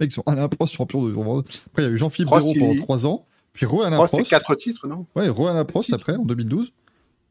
Ils 0.09 0.11
sont 0.13 0.23
Alain 0.25 0.47
Prost 0.47 0.73
champion 0.75 1.03
de. 1.07 1.11
Après, 1.11 1.43
il 1.79 1.83
y 1.83 1.87
a 1.87 1.89
eu 1.89 1.97
Jean-Philippe 1.97 2.29
Prost, 2.31 2.47
Dérault 2.47 2.59
pendant 2.59 2.73
il- 2.73 2.81
3 2.81 3.05
ans. 3.05 3.25
Puis 3.53 3.65
Alain 3.65 3.97
Oh, 3.99 4.07
c'est 4.07 4.17
Prost. 4.17 4.29
quatre 4.29 4.55
titres, 4.55 4.87
non? 4.87 5.05
Ouais, 5.15 5.27
Rohan 5.29 5.63
Prost 5.65 5.93
après, 5.93 6.15
en 6.15 6.23
2012. 6.25 6.71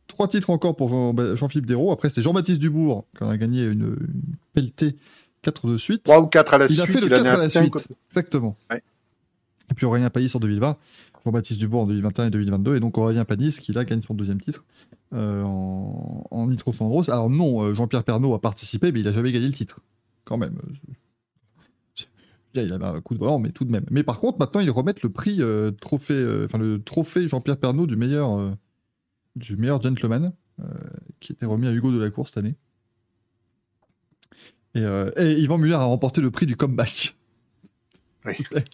Trois 0.06 0.28
titres 0.28 0.50
encore 0.50 0.74
pour 0.76 1.14
bah, 1.14 1.34
Jean-Philippe 1.36 1.66
Dérault. 1.66 1.92
Après, 1.92 2.08
c'était 2.08 2.22
Jean-Baptiste 2.22 2.60
Dubourg, 2.60 3.06
qui 3.16 3.24
en 3.24 3.28
a 3.30 3.36
gagné 3.36 3.64
une, 3.64 3.96
une 4.00 4.34
pelletée, 4.52 4.96
quatre 5.40 5.66
de 5.68 5.76
suite. 5.76 6.02
Trois 6.04 6.20
ou 6.20 6.26
quatre 6.26 6.52
à 6.54 6.58
la 6.58 6.66
Il 6.66 6.80
a 6.80 6.84
suite, 6.84 6.96
fait 6.96 7.00
le 7.00 7.06
il 7.06 7.14
en 7.14 7.18
4 7.18 7.26
a 7.26 7.32
à 7.32 7.36
la 7.38 7.48
suite. 7.48 7.74
Exactement. 8.10 8.56
Ouais. 8.70 8.82
Et 9.70 9.74
puis 9.74 9.86
Aurélien 9.86 10.10
Panis 10.10 10.32
en 10.34 10.40
2020, 10.40 10.76
Jean-Baptiste 11.24 11.60
Dubourg 11.60 11.82
en 11.82 11.86
2021 11.86 12.26
et 12.26 12.30
2022, 12.30 12.76
et 12.76 12.80
donc 12.80 12.98
Aurélien 12.98 13.24
Panis 13.24 13.52
qui 13.60 13.72
là 13.72 13.84
gagne 13.84 14.02
son 14.02 14.14
deuxième 14.14 14.40
titre 14.40 14.64
euh, 15.14 15.42
en, 15.44 16.26
en 16.30 16.46
Nitro. 16.48 16.72
Alors 17.08 17.30
non, 17.30 17.62
euh, 17.62 17.74
Jean-Pierre 17.74 18.02
Pernaud 18.02 18.34
a 18.34 18.40
participé, 18.40 18.90
mais 18.90 19.00
il 19.00 19.08
a 19.08 19.12
jamais 19.12 19.30
gagné 19.32 19.46
le 19.46 19.52
titre. 19.52 19.78
Quand 20.24 20.38
même. 20.38 20.56
Il 22.54 22.72
avait 22.72 22.84
un 22.84 23.00
coup 23.00 23.14
de 23.14 23.18
volant, 23.20 23.38
mais 23.38 23.52
tout 23.52 23.64
de 23.64 23.70
même. 23.70 23.84
Mais 23.90 24.02
par 24.02 24.18
contre, 24.18 24.38
maintenant, 24.38 24.60
ils 24.60 24.70
remettent 24.70 25.02
le 25.02 25.10
prix 25.10 25.40
euh, 25.40 25.70
trophée, 25.70 26.14
euh, 26.14 26.44
enfin 26.46 26.58
le 26.58 26.82
trophée 26.82 27.28
Jean-Pierre 27.28 27.56
Pernaud 27.58 27.86
du 27.86 27.96
meilleur, 27.96 28.38
euh, 28.38 28.50
du 29.36 29.56
meilleur 29.56 29.80
gentleman, 29.80 30.30
qui 31.20 31.32
était 31.32 31.46
remis 31.46 31.66
à 31.68 31.72
Hugo 31.72 31.90
de 31.92 31.98
la 31.98 32.10
Cour 32.10 32.28
cette 32.28 32.36
année. 32.38 32.54
Et, 34.74 34.82
et 34.82 35.32
Yvan 35.40 35.58
Muller 35.58 35.74
a 35.74 35.84
remporté 35.84 36.20
le 36.20 36.30
prix 36.30 36.44
du 36.46 36.54
comeback. 36.56 37.16
Oui. 38.26 38.34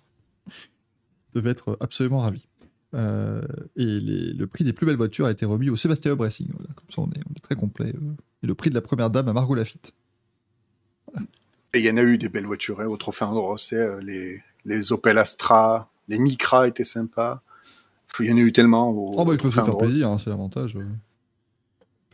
devait 1.34 1.50
être 1.50 1.76
absolument 1.80 2.18
ravi. 2.18 2.46
Euh, 2.94 3.42
et 3.76 3.84
les- 4.00 4.32
le 4.32 4.46
prix 4.46 4.64
des 4.64 4.72
plus 4.72 4.86
belles 4.86 4.96
voitures 4.96 5.26
a 5.26 5.30
été 5.30 5.44
remis 5.46 5.68
au 5.70 5.76
Sébastien. 5.76 6.14
Voilà, 6.14 6.34
comme 6.74 6.90
ça, 6.90 7.02
on 7.02 7.10
est, 7.10 7.20
on 7.30 7.34
est 7.34 7.40
très 7.42 7.54
complet. 7.56 7.94
Et 8.42 8.46
le 8.46 8.54
prix 8.54 8.70
de 8.70 8.74
la 8.74 8.80
première 8.80 9.10
dame 9.10 9.28
à 9.28 9.32
Margot 9.32 9.54
Lafitte. 9.54 9.92
Et 11.76 11.80
il 11.80 11.84
y 11.84 11.90
en 11.90 11.98
a 11.98 12.02
eu 12.02 12.16
des 12.16 12.30
belles 12.30 12.46
voitures 12.46 12.80
hein, 12.80 12.86
au 12.86 12.96
Trophée 12.96 13.26
euh, 13.74 14.00
les, 14.00 14.42
les 14.64 14.92
Opel 14.92 15.18
Astra, 15.18 15.90
les 16.08 16.18
Micra 16.18 16.66
étaient 16.66 16.84
sympas. 16.84 17.42
Il 18.20 18.26
y 18.26 18.32
en 18.32 18.36
a 18.38 18.40
eu 18.40 18.50
tellement. 18.52 18.90
Au, 18.90 19.10
Oh, 19.14 19.24
bah, 19.26 19.34
ils 19.34 19.38
peuvent 19.38 19.50
se 19.54 19.60
faire 19.60 19.76
plaisir, 19.76 20.08
hein, 20.08 20.16
c'est 20.18 20.30
l'avantage. 20.30 20.74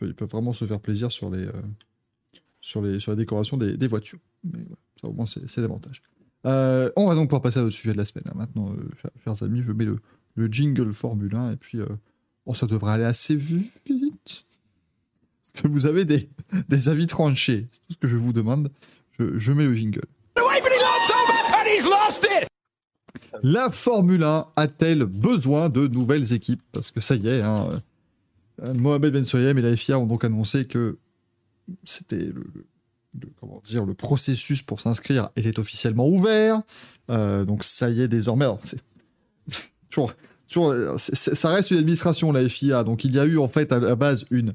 Ils 0.01 0.13
peuvent- 0.13 0.27
vraiment 0.29 0.51
se 0.51 0.65
faire 0.65 0.81
plaisir 0.81 1.11
sur, 1.13 1.29
les, 1.29 1.45
euh, 1.45 1.51
sur, 2.59 2.81
les, 2.81 2.99
sur 2.99 3.13
la 3.13 3.15
décoration 3.15 3.55
des, 3.55 3.77
des 3.77 3.87
voitures. 3.87 4.19
Mais 4.43 4.59
voilà, 4.59 4.75
ça, 5.01 5.07
au 5.07 5.13
moins, 5.13 5.25
c'est 5.25 5.57
l'avantage. 5.61 6.01
Euh, 6.45 6.91
on 6.97 7.07
va 7.07 7.15
donc 7.15 7.29
pouvoir 7.29 7.41
passer 7.41 7.61
au 7.61 7.69
sujet 7.69 7.93
de 7.93 7.97
la 7.97 8.03
semaine. 8.03 8.25
hein. 8.27 8.33
Maintenant, 8.35 8.73
euh, 8.73 8.89
chers, 9.01 9.11
chers 9.23 9.43
amis, 9.43 9.61
je 9.61 9.71
mets 9.71 9.85
le, 9.85 9.99
le 10.35 10.47
jingle 10.47 10.91
Formule 10.91 11.33
1 11.33 11.53
et 11.53 11.55
puis 11.55 11.79
oh, 12.45 12.53
ça 12.53 12.67
devrait 12.67 12.91
aller 12.91 13.05
assez 13.05 13.37
vite. 13.37 13.71
Parce 15.53 15.61
que 15.63 15.67
vous 15.69 15.85
avez 15.85 16.03
des, 16.03 16.29
des 16.67 16.89
avis 16.89 17.05
tranchés. 17.05 17.67
C'est 17.71 17.79
tout 17.87 17.93
ce 17.93 17.97
que 17.97 18.07
je 18.09 18.17
vous 18.17 18.33
demande. 18.33 18.69
Je, 19.19 19.37
je 19.37 19.51
mets 19.53 19.65
le 19.65 19.73
jingle. 19.73 20.01
La 23.41 23.69
Formule 23.69 24.23
1 24.23 24.47
a-t-elle 24.55 25.03
besoin 25.03 25.69
de 25.69 25.87
nouvelles 25.87 26.33
équipes? 26.33 26.61
Parce 26.71 26.91
que 26.91 27.01
ça 27.01 27.15
y 27.15 27.27
est, 27.27 27.41
hein, 27.41 27.81
euh, 28.61 28.73
Mohamed 28.73 29.11
Ben 29.11 29.25
Soyem 29.25 29.57
et 29.57 29.61
la 29.61 29.75
FIA 29.75 29.99
ont 29.99 30.05
donc 30.05 30.23
annoncé 30.23 30.65
que 30.65 30.97
c'était 31.83 32.15
le, 32.15 32.45
comment 33.39 33.61
dire, 33.63 33.85
le 33.85 33.93
processus 33.93 34.61
pour 34.61 34.79
s'inscrire 34.79 35.29
était 35.35 35.59
officiellement 35.59 36.07
ouvert. 36.07 36.61
Euh, 37.09 37.43
donc 37.43 37.63
ça 37.63 37.89
y 37.89 38.01
est 38.01 38.07
désormais. 38.07 38.45
Alors, 38.45 38.59
c'est 38.63 38.79
toujours, 39.89 40.13
toujours, 40.47 40.73
ça 40.97 41.49
reste 41.49 41.71
une 41.71 41.79
administration 41.79 42.31
la 42.31 42.47
FIA. 42.47 42.83
Donc 42.83 43.03
il 43.03 43.13
y 43.13 43.19
a 43.19 43.25
eu 43.25 43.37
en 43.37 43.47
fait 43.49 43.71
à 43.71 43.79
la 43.79 43.95
base 43.95 44.25
une 44.31 44.53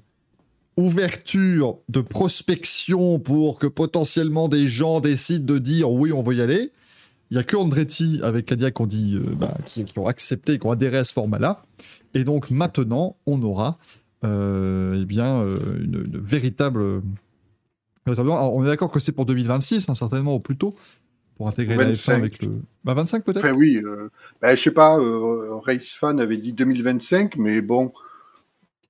ouverture 0.78 1.78
de 1.88 2.00
prospection 2.00 3.18
pour 3.18 3.58
que 3.58 3.66
potentiellement 3.66 4.48
des 4.48 4.68
gens 4.68 5.00
décident 5.00 5.44
de 5.44 5.58
dire 5.58 5.90
oui 5.90 6.12
on 6.12 6.22
veut 6.22 6.36
y 6.36 6.40
aller. 6.40 6.72
Il 7.30 7.36
y 7.36 7.40
a 7.40 7.42
que 7.42 7.56
Andretti 7.56 8.20
avec 8.22 8.46
Cadillac 8.46 8.74
qui 8.74 8.82
ont 8.82 8.86
dit, 8.86 9.16
euh, 9.16 9.34
bah, 9.34 9.54
qui, 9.66 9.84
qui, 9.84 9.98
ont 9.98 10.06
accepté, 10.06 10.58
qui 10.58 10.66
ont 10.66 10.70
adhéré 10.70 10.96
à 10.96 11.04
ce 11.04 11.12
format-là. 11.12 11.62
Et 12.14 12.24
donc 12.24 12.50
maintenant, 12.50 13.16
on 13.26 13.42
aura 13.42 13.76
euh, 14.24 15.00
eh 15.02 15.04
bien 15.04 15.40
euh, 15.42 15.58
une, 15.80 16.06
une, 16.06 16.18
véritable. 16.18 17.02
Alors, 18.06 18.56
on 18.56 18.64
est 18.64 18.68
d'accord 18.68 18.90
que 18.90 19.00
c'est 19.00 19.12
pour 19.12 19.26
2026, 19.26 19.88
hein, 19.88 19.94
certainement 19.94 20.32
au 20.32 20.40
plus 20.40 20.56
tôt, 20.56 20.74
pour 21.36 21.48
intégrer 21.48 21.76
25. 21.76 21.86
la 21.86 21.92
F1 21.92 22.18
avec 22.18 22.42
le. 22.42 22.62
Bah 22.84 22.94
25 22.94 23.24
peut-être. 23.24 23.44
Enfin 23.44 23.52
oui, 23.52 23.80
euh, 23.84 24.08
bah, 24.40 24.54
je 24.54 24.62
sais 24.62 24.70
pas. 24.70 24.98
Race 25.64 25.92
Fan 25.92 26.18
avait 26.18 26.36
dit 26.36 26.52
2025, 26.52 27.36
mais 27.36 27.60
bon. 27.60 27.92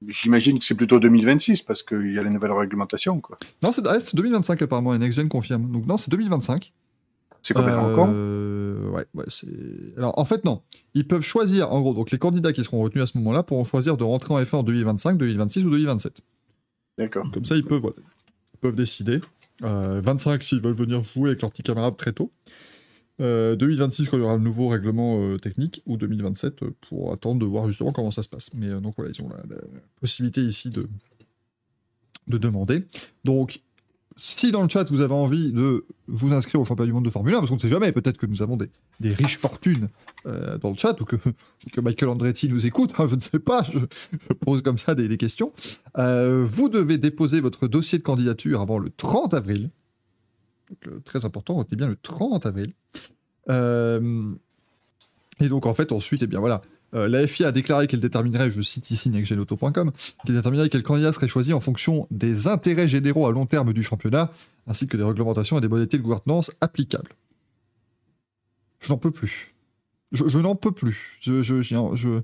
J'imagine 0.06 0.58
que 0.58 0.64
c'est 0.64 0.76
plutôt 0.76 1.00
2026 1.00 1.62
parce 1.62 1.82
qu'il 1.82 2.12
y 2.12 2.18
a 2.18 2.22
la 2.22 2.30
nouvelle 2.30 2.52
réglementation. 2.52 3.20
Quoi. 3.20 3.36
Non, 3.62 3.72
c'est 3.72 4.14
2025 4.14 4.62
apparemment, 4.62 4.94
et 4.94 4.98
NextGen 4.98 5.28
confirme. 5.28 5.70
Donc 5.72 5.86
non, 5.86 5.96
c'est 5.96 6.10
2025. 6.10 6.72
C'est 7.42 7.54
combien 7.54 7.74
euh, 7.74 8.88
encore 8.88 8.94
ouais, 8.94 9.06
ouais. 9.14 9.24
Alors 9.96 10.18
en 10.18 10.24
fait, 10.24 10.44
non. 10.44 10.62
Ils 10.94 11.06
peuvent 11.06 11.22
choisir, 11.22 11.72
en 11.72 11.80
gros, 11.80 11.94
donc 11.94 12.10
les 12.10 12.18
candidats 12.18 12.52
qui 12.52 12.62
seront 12.62 12.80
retenus 12.80 13.04
à 13.04 13.06
ce 13.06 13.18
moment-là 13.18 13.42
pourront 13.42 13.64
choisir 13.64 13.96
de 13.96 14.04
rentrer 14.04 14.34
en 14.34 14.40
F1 14.40 14.56
en 14.56 14.62
2025, 14.62 15.16
2026 15.16 15.64
ou 15.64 15.70
2027. 15.70 16.20
D'accord. 16.98 17.26
Comme 17.32 17.44
ça, 17.44 17.56
ils 17.56 17.64
peuvent, 17.64 17.80
voilà, 17.80 17.96
ils 18.54 18.58
peuvent 18.58 18.74
décider. 18.74 19.20
Euh, 19.64 20.00
25 20.04 20.42
s'ils 20.42 20.60
veulent 20.60 20.74
venir 20.74 21.02
jouer 21.14 21.30
avec 21.30 21.42
leurs 21.42 21.50
petits 21.50 21.62
camarades 21.62 21.96
très 21.96 22.12
tôt. 22.12 22.30
Euh, 23.20 23.56
2026 23.56 24.08
quand 24.08 24.16
il 24.16 24.20
y 24.20 24.22
aura 24.22 24.36
le 24.36 24.42
nouveau 24.42 24.68
règlement 24.68 25.20
euh, 25.20 25.38
technique, 25.38 25.82
ou 25.86 25.96
2027 25.96 26.62
euh, 26.62 26.70
pour 26.88 27.12
attendre 27.12 27.40
de 27.40 27.46
voir 27.46 27.66
justement 27.66 27.92
comment 27.92 28.10
ça 28.10 28.22
se 28.22 28.28
passe. 28.28 28.52
Mais 28.54 28.68
euh, 28.68 28.80
donc 28.80 28.94
voilà, 28.96 29.10
ils 29.14 29.22
ont 29.22 29.28
la, 29.28 29.42
possibilité 30.00 30.40
ici 30.42 30.70
de, 30.70 30.88
de 32.28 32.38
demander. 32.38 32.84
Donc 33.24 33.60
si 34.18 34.50
dans 34.50 34.62
le 34.62 34.68
chat 34.68 34.90
vous 34.90 35.00
avez 35.00 35.14
envie 35.14 35.52
de 35.52 35.86
vous 36.08 36.32
inscrire 36.32 36.60
au 36.60 36.64
championnat 36.64 36.88
du 36.88 36.92
monde 36.92 37.04
de 37.04 37.10
Formule 37.10 37.34
1, 37.34 37.38
parce 37.38 37.50
qu'on 37.50 37.54
ne 37.54 37.60
sait 37.60 37.68
jamais, 37.68 37.92
peut-être 37.92 38.18
que 38.18 38.26
nous 38.26 38.42
avons 38.42 38.56
des, 38.56 38.68
des 39.00 39.14
riches 39.14 39.38
fortunes 39.38 39.88
euh, 40.26 40.58
dans 40.58 40.70
le 40.70 40.74
chat, 40.74 41.00
ou 41.00 41.04
que, 41.04 41.16
que, 41.72 41.80
Michael 41.80 42.10
Andretti 42.10 42.48
nous 42.48 42.66
écoute, 42.66 42.92
hein, 42.98 43.06
je 43.08 43.14
ne 43.14 43.20
sais 43.20 43.38
pas, 43.38 43.62
je, 43.62 43.78
pose 44.34 44.62
comme 44.62 44.76
ça 44.76 44.94
des, 44.94 45.08
des 45.08 45.16
questions. 45.16 45.52
Euh, 45.96 46.44
vous 46.48 46.68
devez 46.68 46.98
déposer 46.98 47.40
votre 47.40 47.68
dossier 47.68 47.98
de 47.98 48.02
candidature 48.02 48.60
avant 48.60 48.78
le 48.78 48.90
30 48.90 49.34
avril. 49.34 49.70
Euh, 50.86 51.00
très 51.04 51.24
important, 51.24 51.54
retenez 51.54 51.76
bien 51.76 51.88
le 51.88 51.96
30 51.96 52.46
avril. 52.46 52.72
Euh, 53.48 54.32
et 55.40 55.48
donc 55.48 55.66
en 55.66 55.74
fait, 55.74 55.92
ensuite, 55.92 56.22
eh 56.22 56.26
bien 56.26 56.40
voilà, 56.40 56.60
euh, 56.94 57.08
la 57.08 57.26
FIA 57.26 57.48
a 57.48 57.52
déclaré 57.52 57.86
qu'elle 57.86 58.00
déterminerait, 58.00 58.50
je 58.50 58.60
cite 58.60 58.90
ici 58.90 59.10
nextgenauto.com, 59.10 59.92
qu'elle 60.24 60.34
déterminerait 60.34 60.68
quel 60.68 60.82
candidat 60.82 61.12
serait 61.12 61.28
choisi 61.28 61.52
en 61.52 61.60
fonction 61.60 62.06
des 62.10 62.48
intérêts 62.48 62.88
généraux 62.88 63.26
à 63.26 63.32
long 63.32 63.46
terme 63.46 63.72
du 63.72 63.82
championnat, 63.82 64.30
ainsi 64.66 64.86
que 64.86 64.96
des 64.96 65.04
réglementations 65.04 65.58
et 65.58 65.60
des 65.60 65.68
modalités 65.68 65.98
de 65.98 66.02
gouvernance 66.02 66.52
applicables. 66.60 67.12
Je 68.80 68.90
n'en 68.90 68.98
peux 68.98 69.10
plus. 69.10 69.54
Je, 70.12 70.38
n'en 70.38 70.54
peux 70.54 70.72
plus. 70.72 71.18
Je, 71.20 71.42
je. 71.42 72.20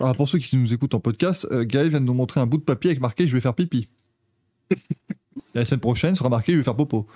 Alors, 0.00 0.16
pour 0.16 0.28
ceux 0.28 0.38
qui 0.38 0.56
nous 0.58 0.74
écoutent 0.74 0.94
en 0.94 1.00
podcast, 1.00 1.48
Gaël 1.62 1.88
vient 1.88 2.00
de 2.00 2.04
nous 2.04 2.14
montrer 2.14 2.40
un 2.40 2.46
bout 2.46 2.58
de 2.58 2.64
papier 2.64 2.90
avec 2.90 3.00
marqué 3.00 3.26
«Je 3.28 3.32
vais 3.32 3.40
faire 3.40 3.54
pipi». 3.54 3.88
La 5.54 5.64
semaine 5.64 5.80
prochaine 5.80 6.14
sera 6.14 6.28
marqué 6.28 6.52
«Je 6.54 6.58
vais 6.58 6.64
faire 6.64 6.76
popo». 6.76 7.06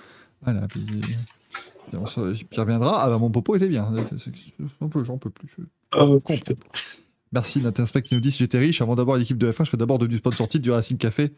Voilà, 0.41 0.67
puis... 0.67 0.85
Puis 1.91 2.47
il 2.51 2.59
reviendra, 2.59 3.03
ah 3.03 3.09
bah 3.09 3.17
mon 3.17 3.31
popo 3.31 3.55
était 3.55 3.67
bien. 3.67 3.91
J'en 4.79 4.87
peux, 4.89 5.03
peux 5.17 5.29
plus. 5.29 5.49
Je... 5.57 5.63
Oh, 5.97 6.21
Merci 7.31 7.61
Natinspect 7.61 8.03
qui 8.03 8.15
nous 8.15 8.21
dit 8.21 8.31
si 8.31 8.39
j'étais 8.39 8.59
riche 8.59 8.81
avant 8.81 8.95
d'avoir 8.95 9.17
l'équipe 9.17 9.37
de 9.37 9.51
F1, 9.51 9.59
je 9.59 9.63
serais 9.65 9.77
d'abord 9.77 9.99
devenu 9.99 10.17
sponsor 10.17 10.47
titre 10.47 10.63
du 10.63 10.71
Racing 10.71 10.97
Café. 10.97 11.31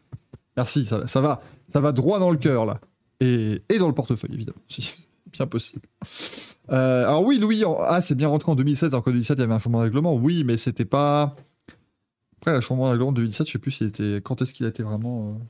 Merci, 0.55 0.85
ça, 0.85 1.07
ça, 1.07 1.21
va, 1.21 1.41
ça 1.67 1.79
va 1.79 1.91
droit 1.91 2.19
dans 2.19 2.31
le 2.31 2.37
cœur 2.37 2.65
là. 2.65 2.79
Et, 3.19 3.61
et, 3.69 3.77
dans 3.77 3.87
le 3.87 3.93
portefeuille 3.93 4.33
évidemment, 4.33 4.59
bien 5.31 5.47
possible. 5.47 5.87
Euh, 6.71 7.03
alors 7.03 7.23
oui, 7.23 7.37
Louis, 7.37 7.63
ah 7.79 8.01
c'est 8.01 8.15
bien 8.15 8.27
rentré 8.27 8.51
en 8.51 8.55
2016, 8.55 8.93
alors 8.93 9.03
qu'en 9.03 9.11
2017 9.11 9.37
il 9.37 9.41
y 9.41 9.43
avait 9.43 9.53
un 9.53 9.59
changement 9.59 9.79
de 9.79 9.83
règlement. 9.83 10.15
Oui, 10.15 10.43
mais 10.43 10.57
c'était 10.57 10.85
pas. 10.85 11.35
Après, 12.37 12.53
le 12.53 12.61
changement 12.61 12.85
de 12.85 12.91
règlement 12.91 13.11
de 13.11 13.17
2017, 13.17 13.47
je 13.47 13.51
sais 13.51 13.59
plus 13.59 13.71
s'il 13.71 13.87
était... 13.87 14.21
quand 14.23 14.41
est-ce 14.41 14.53
qu'il 14.53 14.65
a 14.65 14.69
été 14.69 14.81
vraiment 14.81 15.29
euh... 15.29 15.43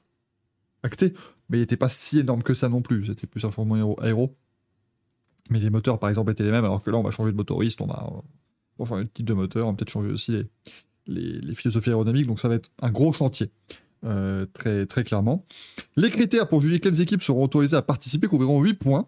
acté, 0.83 1.13
mais 1.49 1.59
il 1.59 1.61
était 1.61 1.77
pas 1.77 1.89
si 1.89 2.19
énorme 2.19 2.43
que 2.43 2.53
ça 2.53 2.69
non 2.69 2.81
plus. 2.81 3.05
C'était 3.05 3.27
plus 3.27 3.43
un 3.45 3.51
changement 3.51 3.95
aéro. 3.99 4.35
mais 5.49 5.59
les 5.59 5.69
moteurs 5.69 5.99
par 5.99 6.09
exemple 6.09 6.31
étaient 6.31 6.43
les 6.43 6.51
mêmes, 6.51 6.65
alors 6.65 6.83
que 6.83 6.89
là 6.89 6.97
on 6.97 7.03
va 7.03 7.11
changer 7.11 7.31
de 7.31 7.37
motoriste, 7.37 7.81
on 7.81 7.87
va, 7.87 8.85
changer 8.85 9.03
de 9.03 9.09
type 9.09 9.25
de 9.25 9.33
moteur, 9.33 9.67
on 9.67 9.71
va 9.71 9.77
peut-être 9.77 9.89
changer 9.89 10.11
aussi 10.11 10.43
les, 11.07 11.53
philosophies 11.53 11.89
aérodynamiques, 11.89 12.27
donc 12.27 12.39
ça 12.39 12.47
va 12.47 12.55
être 12.55 12.71
un 12.81 12.89
gros 12.89 13.13
chantier, 13.13 13.51
euh, 14.05 14.45
très, 14.53 15.03
clairement. 15.03 15.45
Les 15.97 16.09
critères 16.09 16.47
pour 16.47 16.61
juger 16.61 16.79
quelles 16.79 17.01
équipes 17.01 17.21
seront 17.21 17.43
autorisées 17.43 17.77
à 17.77 17.81
participer 17.81 18.27
couvriront 18.27 18.61
8 18.61 18.73
points. 18.75 19.07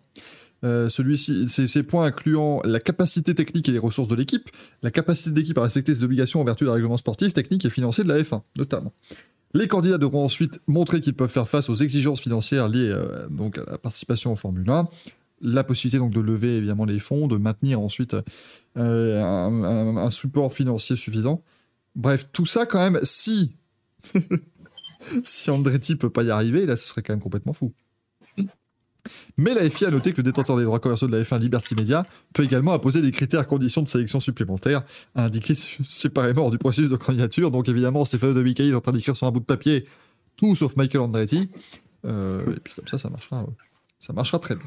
Euh, 0.63 0.87
ces 0.87 1.83
points 1.83 2.05
incluant 2.05 2.61
la 2.63 2.79
capacité 2.79 3.35
technique 3.35 3.67
et 3.67 3.73
les 3.73 3.79
ressources 3.79 4.07
de 4.07 4.15
l'équipe, 4.15 4.49
la 4.81 4.91
capacité 4.91 5.29
de 5.29 5.35
l'équipe 5.35 5.57
à 5.57 5.61
respecter 5.61 5.93
ses 5.93 6.03
obligations 6.03 6.39
en 6.39 6.45
vertu 6.45 6.63
des 6.63 6.69
règlements 6.69 6.95
sportifs, 6.95 7.33
techniques 7.33 7.65
et 7.65 7.69
financiers 7.69 8.05
de 8.05 8.09
la 8.09 8.21
F1, 8.21 8.43
notamment. 8.57 8.93
Les 9.53 9.67
candidats 9.67 9.99
devront 9.99 10.25
ensuite 10.25 10.59
montrer 10.67 10.99
qu'ils 10.99 11.13
peuvent 11.13 11.29
faire 11.29 11.47
face 11.47 11.69
aux 11.69 11.75
exigences 11.75 12.21
financières 12.21 12.67
liées 12.67 12.89
euh, 12.89 13.27
donc 13.29 13.59
à 13.59 13.65
la 13.71 13.77
participation 13.77 14.31
en 14.31 14.35
Formule 14.35 14.67
1, 14.67 14.87
la 15.41 15.63
possibilité 15.63 15.99
donc 15.99 16.11
de 16.11 16.21
lever 16.21 16.57
évidemment 16.57 16.85
les 16.85 16.99
fonds, 16.99 17.27
de 17.27 17.37
maintenir 17.37 17.79
ensuite 17.79 18.15
euh, 18.77 19.21
un, 19.21 20.09
support 20.09 20.53
financier 20.53 20.95
suffisant. 20.95 21.43
Bref, 21.95 22.29
tout 22.31 22.45
ça 22.45 22.65
quand 22.65 22.79
même, 22.79 22.99
si 23.03 23.51
si 25.23 25.51
Andretti 25.51 25.95
peut 25.95 26.09
pas 26.09 26.23
y 26.23 26.31
arriver, 26.31 26.65
là 26.65 26.75
ce 26.75 26.87
serait 26.87 27.03
quand 27.03 27.13
même 27.13 27.21
complètement 27.21 27.53
fou. 27.53 27.73
Mais 29.37 29.53
la 29.53 29.69
FIA 29.69 29.89
a 29.89 29.91
noté 29.91 30.11
que 30.11 30.17
le 30.17 30.23
détenteur 30.23 30.57
des 30.57 30.63
droits 30.63 30.79
commerciaux 30.79 31.07
de 31.07 31.17
la 31.17 31.23
F1 31.23 31.39
Liberty 31.39 31.75
Media 31.75 32.05
peut 32.33 32.43
également 32.43 32.73
imposer 32.73 33.01
des 33.01 33.11
critères 33.11 33.41
et 33.41 33.45
conditions 33.45 33.81
de 33.81 33.87
sélection 33.87 34.19
supplémentaires 34.19 34.83
à 35.15 35.25
indiquer 35.25 35.55
séparément 35.55 36.49
du 36.49 36.57
processus 36.57 36.89
de 36.89 36.95
candidature. 36.95 37.51
Donc 37.51 37.67
évidemment, 37.67 38.05
Stéphane 38.05 38.33
de 38.33 38.41
Michael 38.41 38.71
est 38.71 38.75
en 38.75 38.81
train 38.81 38.91
d'écrire 38.91 39.15
sur 39.15 39.27
un 39.27 39.31
bout 39.31 39.39
de 39.39 39.45
papier 39.45 39.85
tout 40.37 40.55
sauf 40.55 40.75
Michael 40.75 41.01
Andretti. 41.01 41.49
Euh, 42.05 42.55
et 42.55 42.59
puis 42.59 42.73
comme 42.75 42.87
ça, 42.87 42.97
ça 42.97 43.09
marchera, 43.09 43.45
ça 43.99 44.13
marchera 44.13 44.39
très 44.39 44.55
bien. 44.55 44.65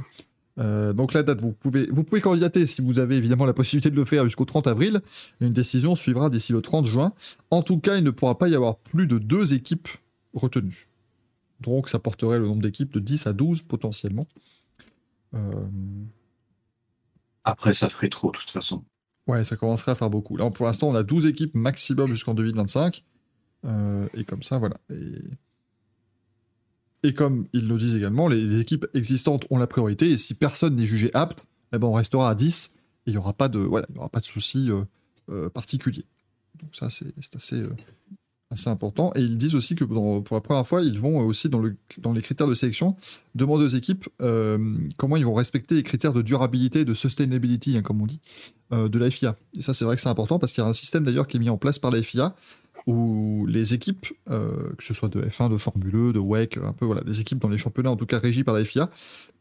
Euh, 0.59 0.93
donc 0.93 1.13
la 1.13 1.23
date, 1.23 1.41
vous 1.41 1.53
pouvez, 1.53 1.87
vous 1.91 2.03
pouvez 2.03 2.21
candidater 2.21 2.65
si 2.67 2.81
vous 2.81 2.99
avez 2.99 3.17
évidemment 3.17 3.45
la 3.45 3.53
possibilité 3.53 3.91
de 3.91 3.97
le 3.97 4.05
faire 4.05 4.25
jusqu'au 4.25 4.45
30 4.45 4.67
avril. 4.67 5.01
Une 5.41 5.53
décision 5.53 5.95
suivra 5.95 6.31
d'ici 6.31 6.53
le 6.53 6.63
30 6.63 6.87
juin. 6.87 7.13
En 7.51 7.63
tout 7.63 7.79
cas, 7.79 7.97
il 7.97 8.05
ne 8.05 8.11
pourra 8.11 8.39
pas 8.39 8.49
y 8.49 8.55
avoir 8.55 8.77
plus 8.77 9.07
de 9.07 9.19
deux 9.19 9.55
équipes 9.55 9.89
retenues. 10.35 10.86
Donc 11.61 11.89
ça 11.89 11.99
porterait 11.99 12.39
le 12.39 12.47
nombre 12.47 12.63
d'équipes 12.63 12.93
de 12.93 13.01
10 13.01 13.27
à 13.27 13.33
12 13.33 13.63
potentiellement. 13.63 14.27
Euh... 15.35 15.67
Après, 17.45 17.73
ça 17.73 17.89
ferait 17.89 18.09
trop 18.09 18.31
de 18.33 18.37
toute 18.37 18.51
façon. 18.51 18.85
Ouais, 19.27 19.45
ça 19.45 19.57
commencerait 19.57 19.93
à 19.93 19.95
faire 19.95 20.11
beaucoup. 20.11 20.37
Là, 20.37 20.51
pour 20.51 20.67
l'instant, 20.67 20.89
on 20.89 20.95
a 20.95 21.03
12 21.03 21.27
équipes 21.27 21.55
maximum 21.55 22.09
jusqu'en 22.09 22.35
2025. 22.35 23.05
Euh, 23.65 24.09
et 24.15 24.25
comme 24.25 24.43
ça, 24.43 24.59
voilà. 24.59 24.77
Et... 24.91 25.21
Et 27.03 27.15
comme 27.15 27.47
ils 27.53 27.69
le 27.69 27.77
disent 27.77 27.95
également, 27.95 28.27
les 28.27 28.59
équipes 28.59 28.87
existantes 28.95 29.47
ont 29.51 29.59
la 29.59 29.69
priorité, 29.69 30.11
et 30.11 30.17
si 30.17 30.35
personne 30.35 30.75
n'est 30.75 30.87
jugé 30.87 31.15
apte, 31.15 31.47
eh 31.73 31.79
ben 31.79 31.87
on 31.87 31.93
restera 31.93 32.31
à 32.31 32.35
10, 32.35 32.75
et 32.75 33.11
il 33.11 33.13
n'y 33.13 33.19
aura 33.19 33.33
pas 33.33 33.49
de, 33.49 33.61
voilà, 33.61 33.87
il 33.91 33.97
y 33.97 33.99
aura 33.99 34.09
pas 34.09 34.19
de 34.19 34.25
souci 34.25 34.71
euh, 35.29 35.49
particulier. 35.51 36.05
Donc 36.61 36.75
ça, 36.75 36.91
c'est 36.91 37.13
assez, 37.37 37.63
assez 38.51 38.71
important. 38.71 39.13
Et 39.17 39.21
ils 39.21 39.39
disent 39.39 39.55
aussi 39.55 39.75
que 39.75 39.85
pour 39.85 40.25
la 40.31 40.41
première 40.41 40.67
fois, 40.67 40.83
ils 40.83 41.01
vont 41.01 41.19
aussi, 41.19 41.49
dans, 41.49 41.61
le, 41.61 41.77
dans 41.99 42.13
les 42.13 42.23
critères 42.23 42.47
de 42.47 42.55
sélection, 42.55 42.97
demander 43.35 43.65
aux 43.65 43.69
équipes 43.69 44.09
euh, 44.23 44.59
comment 44.97 45.17
ils 45.17 45.25
vont 45.25 45.35
respecter 45.35 45.75
les 45.75 45.83
critères 45.83 46.13
de 46.13 46.23
durabilité, 46.23 46.85
de 46.85 46.95
sustainability, 46.95 47.77
hein, 47.77 47.83
comme 47.83 48.01
on 48.01 48.07
dit, 48.07 48.21
euh, 48.73 48.89
de 48.89 48.99
la 48.99 49.11
FIA. 49.11 49.37
Et 49.59 49.63
ça, 49.63 49.75
c'est 49.75 49.85
vrai 49.85 49.97
que 49.97 50.03
c'est 50.03 50.09
important, 50.09 50.39
parce 50.39 50.53
qu'il 50.53 50.63
y 50.63 50.67
a 50.67 50.71
un 50.71 50.75
système 50.75 51.05
d'ailleurs 51.05 51.27
qui 51.27 51.37
est 51.37 51.41
mis 51.41 51.51
en 51.51 51.59
place 51.59 51.79
par 51.79 51.91
la 51.91 52.03
FIA, 52.03 52.35
où 52.87 53.47
les 53.49 53.75
équipes, 53.75 54.07
euh, 54.31 54.73
que 54.79 54.85
ce 54.85 54.95
soit 54.95 55.09
de 55.09 55.21
F1, 55.21 55.51
de 55.51 55.59
Formule 55.59 55.91
2, 55.91 56.13
de 56.13 56.19
WEC, 56.21 56.59
un 56.59 56.73
peu 56.73 56.87
voilà, 56.87 57.03
les 57.05 57.21
équipes 57.21 57.41
dans 57.41 57.49
les 57.49 57.59
championnats, 57.59 57.91
en 57.91 57.97
tout 57.97 58.07
cas 58.07 58.21
régies 58.21 58.45
par 58.45 58.55
la 58.55 58.65
FIA, 58.65 58.91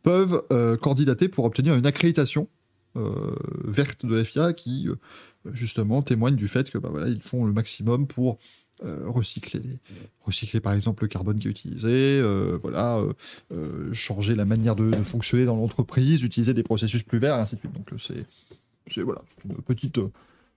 peuvent 0.02 0.44
candidater 0.82 1.30
pour 1.30 1.46
obtenir 1.46 1.76
une 1.76 1.86
accréditation 1.86 2.48
verte 3.64 4.06
de 4.06 4.16
la 4.16 4.24
FIA 4.24 4.54
qui, 4.54 4.88
justement, 5.52 6.02
témoigne 6.02 6.36
du 6.36 6.48
fait 6.48 6.72
que 6.72 6.78
bah, 6.78 6.90
voilà, 6.92 7.08
ils 7.08 7.22
font 7.22 7.46
le 7.46 7.54
maximum 7.54 8.08
pour 8.08 8.40
recycler, 8.84 9.80
recycler 10.22 10.60
par 10.60 10.74
exemple 10.74 11.04
le 11.04 11.08
carbone 11.08 11.40
qui 11.40 11.48
est 11.48 11.52
utilisé, 11.52 12.22
voilà, 12.62 13.02
changer 13.94 14.36
la 14.36 14.46
manière 14.46 14.76
de, 14.76 14.92
fonctionner 15.04 15.46
dans 15.46 15.56
l'entreprise, 15.56 16.24
utiliser 16.24 16.54
des 16.54 16.64
processus 16.64 17.04
plus 17.04 17.20
verts, 17.20 17.36
et 17.36 17.40
ainsi 17.40 17.56
de 17.56 17.60
suite. 17.62 17.74
Donc 17.74 17.90
c'est 18.88 19.02
voilà, 19.02 19.22
une 19.46 19.62
petite 19.62 20.00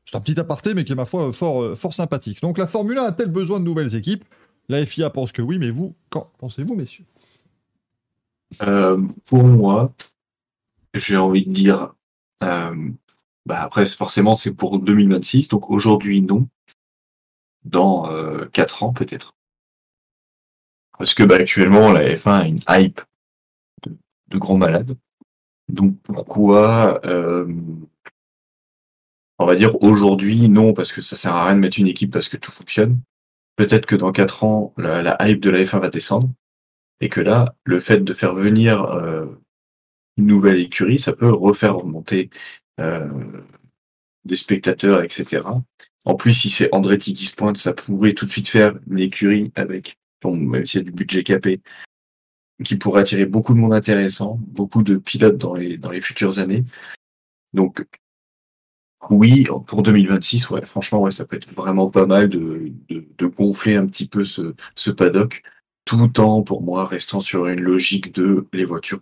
c'est 0.04 0.16
un 0.16 0.20
petit 0.20 0.40
aparté, 0.40 0.72
mais 0.72 0.84
qui 0.84 0.92
est, 0.92 0.96
ma 0.96 1.04
foi, 1.04 1.32
fort, 1.32 1.76
fort 1.76 1.92
sympathique. 1.92 2.40
Donc, 2.40 2.56
la 2.56 2.66
Formule 2.66 2.96
1 2.96 3.04
a-t-elle 3.04 3.30
besoin 3.30 3.60
de 3.60 3.64
nouvelles 3.66 3.94
équipes? 3.94 4.24
La 4.70 4.84
FIA 4.84 5.10
pense 5.10 5.32
que 5.32 5.42
oui, 5.42 5.58
mais 5.58 5.70
vous, 5.70 5.94
qu'en 6.08 6.30
pensez-vous, 6.38 6.74
messieurs? 6.74 7.04
Euh, 8.62 9.00
pour 9.26 9.44
moi, 9.44 9.92
j'ai 10.94 11.16
envie 11.16 11.44
de 11.44 11.52
dire, 11.52 11.94
euh, 12.42 12.74
bah 13.46 13.62
après 13.62 13.86
forcément 13.86 14.34
c'est 14.34 14.52
pour 14.52 14.78
2026, 14.78 15.48
donc 15.48 15.70
aujourd'hui 15.70 16.22
non, 16.22 16.48
dans 17.64 18.10
euh, 18.10 18.46
4 18.52 18.82
ans 18.82 18.92
peut-être. 18.92 19.34
Parce 20.98 21.14
que 21.14 21.22
bah, 21.22 21.36
actuellement 21.36 21.92
la 21.92 22.14
F1 22.14 22.30
a 22.30 22.46
une 22.46 22.60
hype 22.68 23.00
de, 23.84 23.96
de 24.28 24.38
grands 24.38 24.58
malades. 24.58 24.96
Donc 25.68 25.96
pourquoi 26.02 27.00
euh, 27.04 27.46
on 29.38 29.46
va 29.46 29.54
dire 29.54 29.80
aujourd'hui 29.82 30.48
non 30.48 30.72
parce 30.72 30.92
que 30.92 31.00
ça 31.00 31.16
sert 31.16 31.34
à 31.34 31.46
rien 31.46 31.54
de 31.54 31.60
mettre 31.60 31.78
une 31.78 31.86
équipe 31.86 32.12
parce 32.12 32.28
que 32.28 32.36
tout 32.36 32.50
fonctionne. 32.50 33.00
Peut-être 33.56 33.86
que 33.86 33.96
dans 33.96 34.12
4 34.12 34.44
ans 34.44 34.74
la, 34.76 35.02
la 35.02 35.16
hype 35.28 35.40
de 35.40 35.50
la 35.50 35.62
F1 35.62 35.80
va 35.80 35.90
descendre 35.90 36.30
et 37.00 37.08
que 37.08 37.20
là 37.20 37.54
le 37.64 37.80
fait 37.80 38.00
de 38.00 38.14
faire 38.14 38.34
venir 38.34 38.84
euh, 38.84 39.26
une 40.16 40.26
nouvelle 40.26 40.60
écurie 40.60 40.98
ça 40.98 41.14
peut 41.14 41.30
refaire 41.30 41.76
remonter 41.76 42.30
euh, 42.80 43.42
des 44.24 44.36
spectateurs 44.36 45.02
etc. 45.02 45.42
En 46.08 46.16
plus 46.16 46.32
si 46.32 46.50
c'est 46.50 46.74
Andretti 46.74 47.12
qui 47.12 47.26
se 47.26 47.36
pointe 47.36 47.58
ça 47.58 47.74
pourrait 47.74 48.14
tout 48.14 48.24
de 48.24 48.30
suite 48.30 48.48
faire 48.48 48.74
une 48.90 48.98
écurie 48.98 49.52
avec 49.54 49.98
bon 50.22 50.36
même 50.36 50.66
s'il 50.66 50.80
y 50.80 50.82
a 50.82 50.84
du 50.84 50.92
budget 50.92 51.22
capé 51.22 51.60
qui 52.64 52.76
pourrait 52.76 53.02
attirer 53.02 53.26
beaucoup 53.26 53.54
de 53.54 53.58
monde 53.58 53.74
intéressant, 53.74 54.40
beaucoup 54.48 54.82
de 54.82 54.96
pilotes 54.96 55.38
dans 55.38 55.54
les 55.54 55.78
dans 55.78 55.90
les 55.90 56.00
futures 56.00 56.40
années. 56.40 56.64
Donc 57.52 57.84
oui, 59.10 59.46
pour 59.66 59.82
2026, 59.82 60.50
ouais, 60.50 60.64
franchement, 60.64 61.00
ouais, 61.02 61.10
ça 61.10 61.24
peut 61.24 61.36
être 61.36 61.48
vraiment 61.54 61.88
pas 61.90 62.04
mal 62.04 62.28
de, 62.28 62.72
de, 62.88 63.26
gonfler 63.26 63.76
un 63.76 63.86
petit 63.86 64.08
peu 64.08 64.24
ce, 64.24 64.54
ce 64.74 64.90
paddock, 64.90 65.42
tout 65.84 66.20
en, 66.20 66.42
pour 66.42 66.62
moi, 66.62 66.84
restant 66.84 67.20
sur 67.20 67.46
une 67.46 67.60
logique 67.60 68.12
de 68.14 68.46
les 68.52 68.64
voitures 68.64 69.00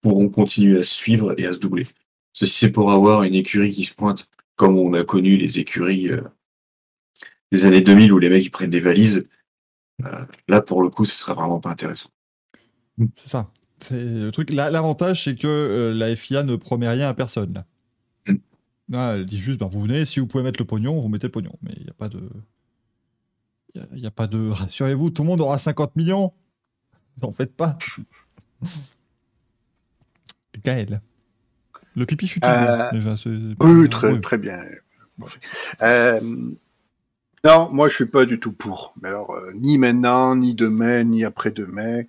pourront 0.00 0.28
continuer 0.28 0.78
à 0.78 0.82
se 0.84 0.94
suivre 0.94 1.34
et 1.38 1.46
à 1.46 1.52
se 1.52 1.58
doubler. 1.58 1.86
Ceci, 2.32 2.58
c'est 2.58 2.72
pour 2.72 2.92
avoir 2.92 3.24
une 3.24 3.34
écurie 3.34 3.70
qui 3.70 3.84
se 3.84 3.94
pointe, 3.94 4.28
comme 4.54 4.78
on 4.78 4.92
a 4.94 5.02
connu 5.02 5.36
les 5.36 5.58
écuries 5.58 6.10
euh, 6.10 6.20
des 7.52 7.64
années 7.64 7.80
2000 7.82 8.12
où 8.12 8.18
les 8.18 8.28
mecs 8.30 8.44
ils 8.44 8.50
prennent 8.50 8.70
des 8.70 8.80
valises. 8.80 9.24
Euh, 10.04 10.24
là, 10.48 10.60
pour 10.62 10.82
le 10.82 10.90
coup, 10.90 11.04
ce 11.04 11.16
serait 11.16 11.34
vraiment 11.34 11.60
pas 11.60 11.70
intéressant. 11.70 12.10
C'est 13.16 13.28
ça. 13.28 13.50
C'est 13.80 14.04
le 14.04 14.30
truc. 14.32 14.52
La- 14.52 14.70
L'avantage, 14.70 15.24
c'est 15.24 15.34
que 15.34 15.46
euh, 15.46 15.92
la 15.94 16.14
FIA 16.14 16.42
ne 16.42 16.56
promet 16.56 16.88
rien 16.88 17.08
à 17.08 17.14
personne. 17.14 17.52
Là. 17.54 17.66
Mm. 18.26 18.36
Ah, 18.94 19.12
elle 19.16 19.24
dit 19.24 19.38
juste, 19.38 19.58
ben, 19.60 19.66
vous 19.68 19.80
venez, 19.80 20.04
si 20.04 20.20
vous 20.20 20.26
pouvez 20.26 20.42
mettre 20.42 20.60
le 20.60 20.66
pognon, 20.66 21.00
vous 21.00 21.08
mettez 21.08 21.26
le 21.28 21.32
pognon. 21.32 21.52
Mais 21.62 21.72
il 21.76 21.84
n'y 21.84 21.90
a 21.90 21.94
pas 21.94 22.08
de. 22.08 22.28
Il 23.74 24.00
n'y 24.00 24.06
a, 24.06 24.10
pas 24.10 24.26
de. 24.26 24.48
Rassurez-vous, 24.50 25.10
tout 25.10 25.22
le 25.22 25.28
monde 25.28 25.40
aura 25.40 25.58
50 25.58 25.94
millions. 25.96 26.32
N'en 27.22 27.30
faites 27.30 27.54
pas. 27.54 27.78
Gaël. 30.64 31.00
Le 31.94 32.06
pipi 32.06 32.28
fut 32.28 32.40
Euh, 32.44 32.90
déjà. 32.92 33.14
Oui, 33.60 33.88
très, 33.88 34.20
très 34.20 34.38
bien. 34.38 34.60
Euh, 35.82 36.50
non, 37.48 37.70
moi 37.72 37.88
je 37.88 37.94
suis 37.94 38.04
pas 38.04 38.26
du 38.26 38.38
tout 38.38 38.52
pour. 38.52 38.92
Mais 39.00 39.08
alors, 39.08 39.30
euh, 39.30 39.52
ni 39.54 39.78
maintenant, 39.78 40.36
ni 40.36 40.54
demain, 40.54 41.02
ni 41.04 41.24
après-demain. 41.24 42.02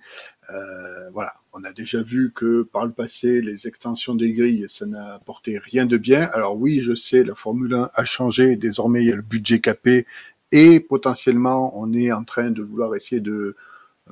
Euh, 0.50 1.10
voilà, 1.14 1.32
on 1.54 1.64
a 1.64 1.72
déjà 1.72 2.02
vu 2.02 2.30
que 2.34 2.62
par 2.62 2.84
le 2.84 2.92
passé, 2.92 3.40
les 3.40 3.66
extensions 3.66 4.14
des 4.14 4.32
grilles, 4.34 4.66
ça 4.68 4.84
n'a 4.84 5.14
apporté 5.14 5.58
rien 5.58 5.86
de 5.86 5.96
bien. 5.96 6.28
Alors 6.34 6.58
oui, 6.58 6.80
je 6.80 6.94
sais, 6.94 7.24
la 7.24 7.34
Formule 7.34 7.72
1 7.72 7.90
a 7.94 8.04
changé. 8.04 8.56
Désormais, 8.56 9.02
il 9.02 9.08
y 9.08 9.12
a 9.12 9.16
le 9.16 9.22
budget 9.22 9.60
capé 9.60 10.06
et 10.52 10.78
potentiellement, 10.78 11.72
on 11.80 11.90
est 11.94 12.12
en 12.12 12.24
train 12.24 12.50
de 12.50 12.62
vouloir 12.62 12.94
essayer 12.94 13.22
de 13.22 13.56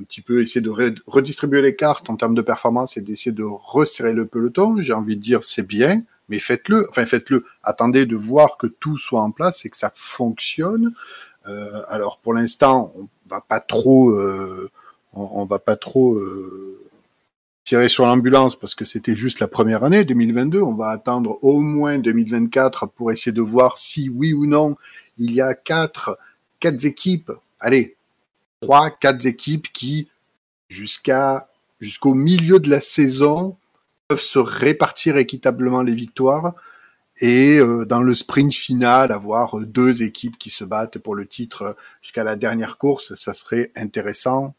un 0.00 0.04
petit 0.04 0.22
peu 0.22 0.40
essayer 0.40 0.62
de 0.64 0.70
re- 0.70 0.98
redistribuer 1.06 1.60
les 1.60 1.76
cartes 1.76 2.08
en 2.08 2.16
termes 2.16 2.36
de 2.36 2.40
performance 2.42 2.96
et 2.96 3.02
d'essayer 3.02 3.32
de 3.32 3.42
resserrer 3.44 4.14
le 4.14 4.24
peloton. 4.26 4.80
J'ai 4.80 4.94
envie 4.94 5.16
de 5.16 5.20
dire 5.20 5.44
c'est 5.44 5.66
bien, 5.66 6.02
mais 6.28 6.38
faites-le. 6.38 6.86
Enfin, 6.90 7.06
faites-le. 7.06 7.44
Attendez 7.62 8.06
de 8.06 8.16
voir 8.16 8.56
que 8.58 8.66
tout 8.66 8.98
soit 8.98 9.20
en 9.20 9.30
place 9.30 9.64
et 9.64 9.70
que 9.70 9.76
ça 9.76 9.90
fonctionne. 9.94 10.94
Euh, 11.46 11.82
alors, 11.88 12.18
pour 12.18 12.34
l'instant, 12.34 12.92
on 12.96 13.08
va 13.28 13.40
pas 13.40 13.60
trop, 13.60 14.10
euh, 14.10 14.70
on, 15.12 15.44
va 15.46 15.58
pas 15.58 15.76
trop 15.76 16.14
euh, 16.14 16.78
tirer 17.64 17.88
sur 17.88 18.04
l'ambulance 18.04 18.56
parce 18.58 18.74
que 18.74 18.84
c'était 18.84 19.16
juste 19.16 19.40
la 19.40 19.48
première 19.48 19.84
année, 19.84 20.04
2022. 20.04 20.60
On 20.60 20.74
va 20.74 20.90
attendre 20.90 21.38
au 21.42 21.60
moins 21.60 21.98
2024 21.98 22.86
pour 22.88 23.10
essayer 23.10 23.32
de 23.32 23.42
voir 23.42 23.78
si 23.78 24.08
oui 24.08 24.32
ou 24.32 24.46
non 24.46 24.76
il 25.16 25.32
y 25.32 25.40
a 25.40 25.54
quatre, 25.54 26.18
quatre 26.60 26.84
équipes. 26.84 27.32
Allez, 27.60 27.96
trois, 28.60 28.90
quatre 28.90 29.26
équipes 29.26 29.72
qui, 29.72 30.08
jusqu'à 30.68 31.48
jusqu'au 31.80 32.14
milieu 32.14 32.58
de 32.58 32.70
la 32.70 32.80
saison, 32.80 33.56
peuvent 34.08 34.20
se 34.20 34.38
répartir 34.38 35.18
équitablement 35.18 35.82
les 35.82 35.94
victoires 35.94 36.54
et 37.20 37.58
euh, 37.58 37.84
dans 37.84 38.02
le 38.02 38.14
sprint 38.14 38.54
final 38.54 39.12
avoir 39.12 39.60
deux 39.60 40.02
équipes 40.02 40.38
qui 40.38 40.48
se 40.50 40.64
battent 40.64 40.98
pour 40.98 41.14
le 41.14 41.26
titre 41.26 41.76
jusqu'à 42.00 42.24
la 42.24 42.36
dernière 42.36 42.78
course, 42.78 43.14
ça 43.14 43.34
serait 43.34 43.70
intéressant. 43.76 44.54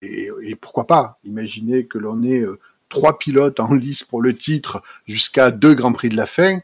Et, 0.00 0.54
pourquoi 0.60 0.86
pas 0.86 1.18
Imaginez 1.24 1.86
que 1.86 1.98
l'on 1.98 2.22
ait 2.22 2.40
euh, 2.40 2.60
trois 2.88 3.18
pilotes 3.18 3.58
en 3.58 3.74
lice 3.74 4.04
pour 4.04 4.22
le 4.22 4.34
titre 4.34 4.82
jusqu'à 5.06 5.50
deux 5.50 5.74
grands 5.74 5.92
prix 5.92 6.08
de 6.08 6.16
la 6.16 6.26
fin. 6.26 6.60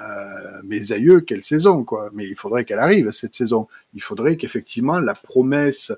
Euh, 0.00 0.60
mes 0.64 0.92
aïeux, 0.92 1.20
quelle 1.20 1.44
saison 1.44 1.84
quoi 1.84 2.10
Mais 2.12 2.28
il 2.28 2.36
faudrait 2.36 2.64
qu'elle 2.64 2.80
arrive 2.80 3.12
cette 3.12 3.34
saison. 3.34 3.68
Il 3.94 4.02
faudrait 4.02 4.36
qu'effectivement 4.36 4.98
la 4.98 5.14
promesse 5.14 5.92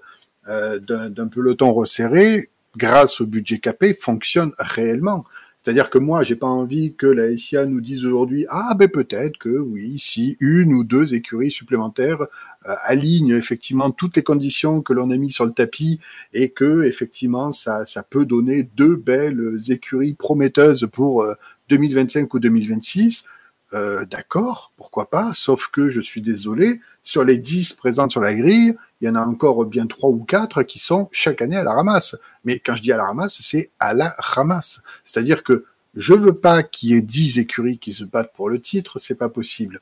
euh, 0.46 0.78
d'un 0.78 1.26
peloton 1.28 1.72
resserré, 1.72 2.50
grâce 2.76 3.20
au 3.20 3.26
budget 3.26 3.58
capé, 3.58 3.94
fonctionne 3.94 4.52
réellement. 4.58 5.24
C'est-à-dire 5.64 5.88
que 5.88 5.96
moi, 5.96 6.22
j'ai 6.24 6.36
pas 6.36 6.46
envie 6.46 6.94
que 6.94 7.06
la 7.06 7.34
SIA 7.34 7.64
nous 7.64 7.80
dise 7.80 8.04
aujourd'hui 8.04 8.44
ah 8.50 8.74
ben 8.78 8.86
peut-être 8.86 9.38
que 9.38 9.48
oui, 9.48 9.98
si 9.98 10.36
une 10.38 10.74
ou 10.74 10.84
deux 10.84 11.14
écuries 11.14 11.50
supplémentaires 11.50 12.20
euh, 12.20 12.74
alignent 12.82 13.34
effectivement 13.34 13.90
toutes 13.90 14.14
les 14.16 14.22
conditions 14.22 14.82
que 14.82 14.92
l'on 14.92 15.10
a 15.10 15.16
mis 15.16 15.30
sur 15.30 15.46
le 15.46 15.52
tapis 15.52 16.00
et 16.34 16.50
que 16.50 16.82
effectivement 16.82 17.50
ça 17.50 17.86
peut 18.10 18.26
donner 18.26 18.64
deux 18.76 18.96
belles 18.96 19.56
écuries 19.70 20.12
prometteuses 20.12 20.86
pour 20.92 21.22
euh, 21.22 21.32
2025 21.70 22.34
ou 22.34 22.40
2026. 22.40 23.24
Euh, 23.72 24.04
D'accord, 24.04 24.70
pourquoi 24.76 25.08
pas, 25.08 25.32
sauf 25.32 25.68
que 25.68 25.88
je 25.88 26.02
suis 26.02 26.20
désolé, 26.20 26.82
sur 27.02 27.24
les 27.24 27.38
10 27.38 27.72
présentes 27.72 28.10
sur 28.10 28.20
la 28.20 28.34
grille, 28.34 28.74
il 29.00 29.06
y 29.06 29.10
en 29.10 29.14
a 29.14 29.24
encore 29.24 29.64
bien 29.64 29.86
trois 29.86 30.10
ou 30.10 30.24
quatre 30.24 30.62
qui 30.62 30.78
sont 30.78 31.08
chaque 31.10 31.40
année 31.40 31.56
à 31.56 31.64
la 31.64 31.72
ramasse. 31.72 32.16
Mais 32.44 32.58
quand 32.58 32.74
je 32.74 32.82
dis 32.82 32.92
à 32.92 32.96
la 32.96 33.06
ramasse, 33.06 33.40
c'est 33.40 33.70
à 33.80 33.94
la 33.94 34.14
ramasse. 34.18 34.82
C'est-à-dire 35.04 35.42
que 35.42 35.64
je 35.94 36.14
veux 36.14 36.34
pas 36.34 36.62
qu'il 36.62 36.90
y 36.90 36.94
ait 36.94 37.02
10 37.02 37.38
écuries 37.38 37.78
qui 37.78 37.92
se 37.92 38.04
battent 38.04 38.32
pour 38.34 38.48
le 38.48 38.60
titre, 38.60 38.98
c'est 38.98 39.18
pas 39.18 39.28
possible. 39.28 39.80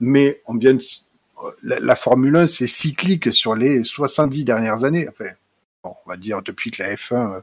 Mais 0.00 0.40
on 0.46 0.56
vient 0.56 0.74
de... 0.74 0.82
la, 1.62 1.78
la 1.78 1.96
Formule 1.96 2.36
1, 2.36 2.46
c'est 2.46 2.66
cyclique 2.66 3.32
sur 3.32 3.54
les 3.54 3.84
70 3.84 4.44
dernières 4.44 4.84
années. 4.84 5.08
Enfin, 5.08 5.30
bon, 5.84 5.94
on 6.04 6.10
va 6.10 6.16
dire 6.16 6.42
depuis 6.42 6.70
que 6.70 6.82
la 6.82 6.94
F1 6.94 7.42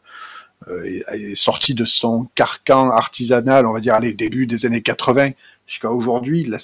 euh, 0.68 0.84
est, 0.84 1.32
est 1.32 1.36
sortie 1.36 1.74
de 1.74 1.86
son 1.86 2.28
carcan 2.36 2.91
artisanal, 2.91 3.66
on 3.66 3.74
va 3.74 3.80
dire 3.80 4.00
les 4.00 4.14
débuts 4.14 4.48
des 4.48 4.66
années 4.66 4.82
80 4.82 5.32
jusqu'à 5.70 5.91
aujourd'hui, 5.91 6.46
la, 6.46 6.58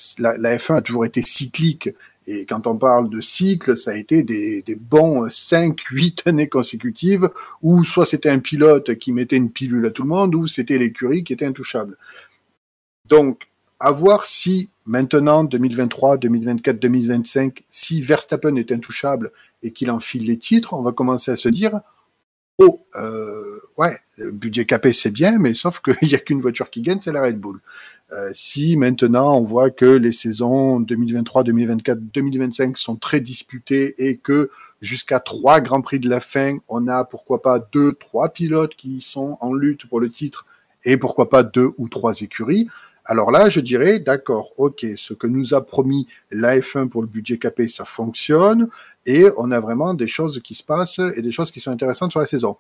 F1 0.58 0.78
a 0.78 0.82
toujours 0.82 1.06
été 1.06 1.22
cyclique. 1.22 1.90
Et 2.28 2.46
quand 2.46 2.66
on 2.66 2.78
parle 2.78 3.10
de 3.10 3.22
cycle, 3.22 3.78
ça 3.78 3.92
a 3.92 3.96
été 3.96 4.24
des, 4.24 4.64
bons 4.76 5.30
5, 5.30 5.80
8 5.80 6.24
années 6.26 6.50
consécutives 6.50 7.30
où 7.62 7.84
soit 7.84 8.06
c'était 8.06 8.30
un 8.30 8.40
pilote 8.40 8.96
qui 8.96 9.12
mettait 9.12 9.38
une 9.38 9.52
pilule 9.52 9.86
à 9.86 9.92
tout 9.92 10.04
le 10.04 10.10
monde, 10.10 10.34
ou 10.34 10.48
c'était 10.48 10.78
l'écurie 10.78 11.24
qui 11.24 11.34
était 11.34 11.46
intouchable. 11.46 11.98
Donc, 13.08 13.48
à 13.80 13.92
voir 13.92 14.26
si 14.26 14.70
maintenant, 14.86 15.44
2023, 15.44 16.18
2024, 16.18 16.80
2025, 16.80 17.64
si 17.70 18.02
Verstappen 18.02 18.56
est 18.56 18.72
intouchable 18.72 19.32
et 19.64 19.72
qu'il 19.72 19.92
enfile 19.92 20.26
les 20.26 20.38
titres, 20.38 20.74
on 20.74 20.82
va 20.82 20.92
commencer 20.92 21.32
à 21.32 21.36
se 21.36 21.50
dire, 21.50 21.80
oh, 22.58 22.86
euh, 22.96 23.60
ouais, 23.78 23.98
le 24.18 24.32
budget 24.32 24.66
capé 24.66 24.94
c'est 24.94 25.12
bien, 25.12 25.38
mais 25.38 25.54
sauf 25.54 25.80
qu'il 25.84 26.08
n'y 26.08 26.16
a 26.16 26.20
qu'une 26.20 26.42
voiture 26.42 26.70
qui 26.70 26.82
gagne, 26.82 27.00
c'est 27.02 27.12
la 27.12 27.22
Red 27.22 27.40
Bull. 27.40 27.60
Euh, 28.12 28.30
si 28.34 28.78
maintenant 28.78 29.36
on 29.36 29.44
voit 29.44 29.72
que 29.72 29.86
les 29.86 30.12
saisons 30.12 30.80
2023, 30.80 31.44
2024, 31.44 32.00
2025 32.14 32.78
sont 32.78 32.98
très 32.98 33.20
disputées 33.20 33.96
et 33.98 34.18
que 34.18 34.52
jusqu'à 34.80 35.20
trois 35.20 35.60
grands 35.60 35.82
prix 35.82 36.00
de 36.00 36.08
la 36.08 36.20
fin, 36.20 36.58
on 36.68 36.88
a 36.88 37.04
pourquoi 37.04 37.42
pas 37.42 37.60
deux, 37.60 37.94
trois 37.94 38.30
pilotes 38.30 38.76
qui 38.76 39.02
sont 39.02 39.38
en 39.42 39.54
lutte 39.54 39.88
pour 39.88 40.00
le 40.00 40.12
titre 40.12 40.46
et 40.84 40.98
pourquoi 40.98 41.30
pas 41.30 41.42
deux 41.42 41.72
ou 41.78 41.90
trois 41.90 42.22
écuries. 42.22 42.70
Alors 43.06 43.32
là, 43.32 43.50
je 43.50 43.60
dirais, 43.60 44.00
d'accord, 44.00 44.52
ok, 44.58 44.86
ce 44.96 45.14
que 45.14 45.28
nous 45.28 45.54
a 45.54 45.66
promis 45.66 46.08
la 46.32 46.60
F1 46.60 46.90
pour 46.90 47.02
le 47.02 47.08
budget 47.08 47.38
capé, 47.38 47.68
ça 47.68 47.86
fonctionne 47.86 48.68
et 49.08 49.26
on 49.38 49.52
a 49.52 49.60
vraiment 49.60 49.94
des 49.96 50.08
choses 50.08 50.42
qui 50.44 50.54
se 50.54 50.64
passent 50.64 51.02
et 51.16 51.22
des 51.22 51.32
choses 51.32 51.52
qui 51.52 51.60
sont 51.60 51.72
intéressantes 51.72 52.12
sur 52.12 52.20
la 52.20 52.26
saison 52.28 52.58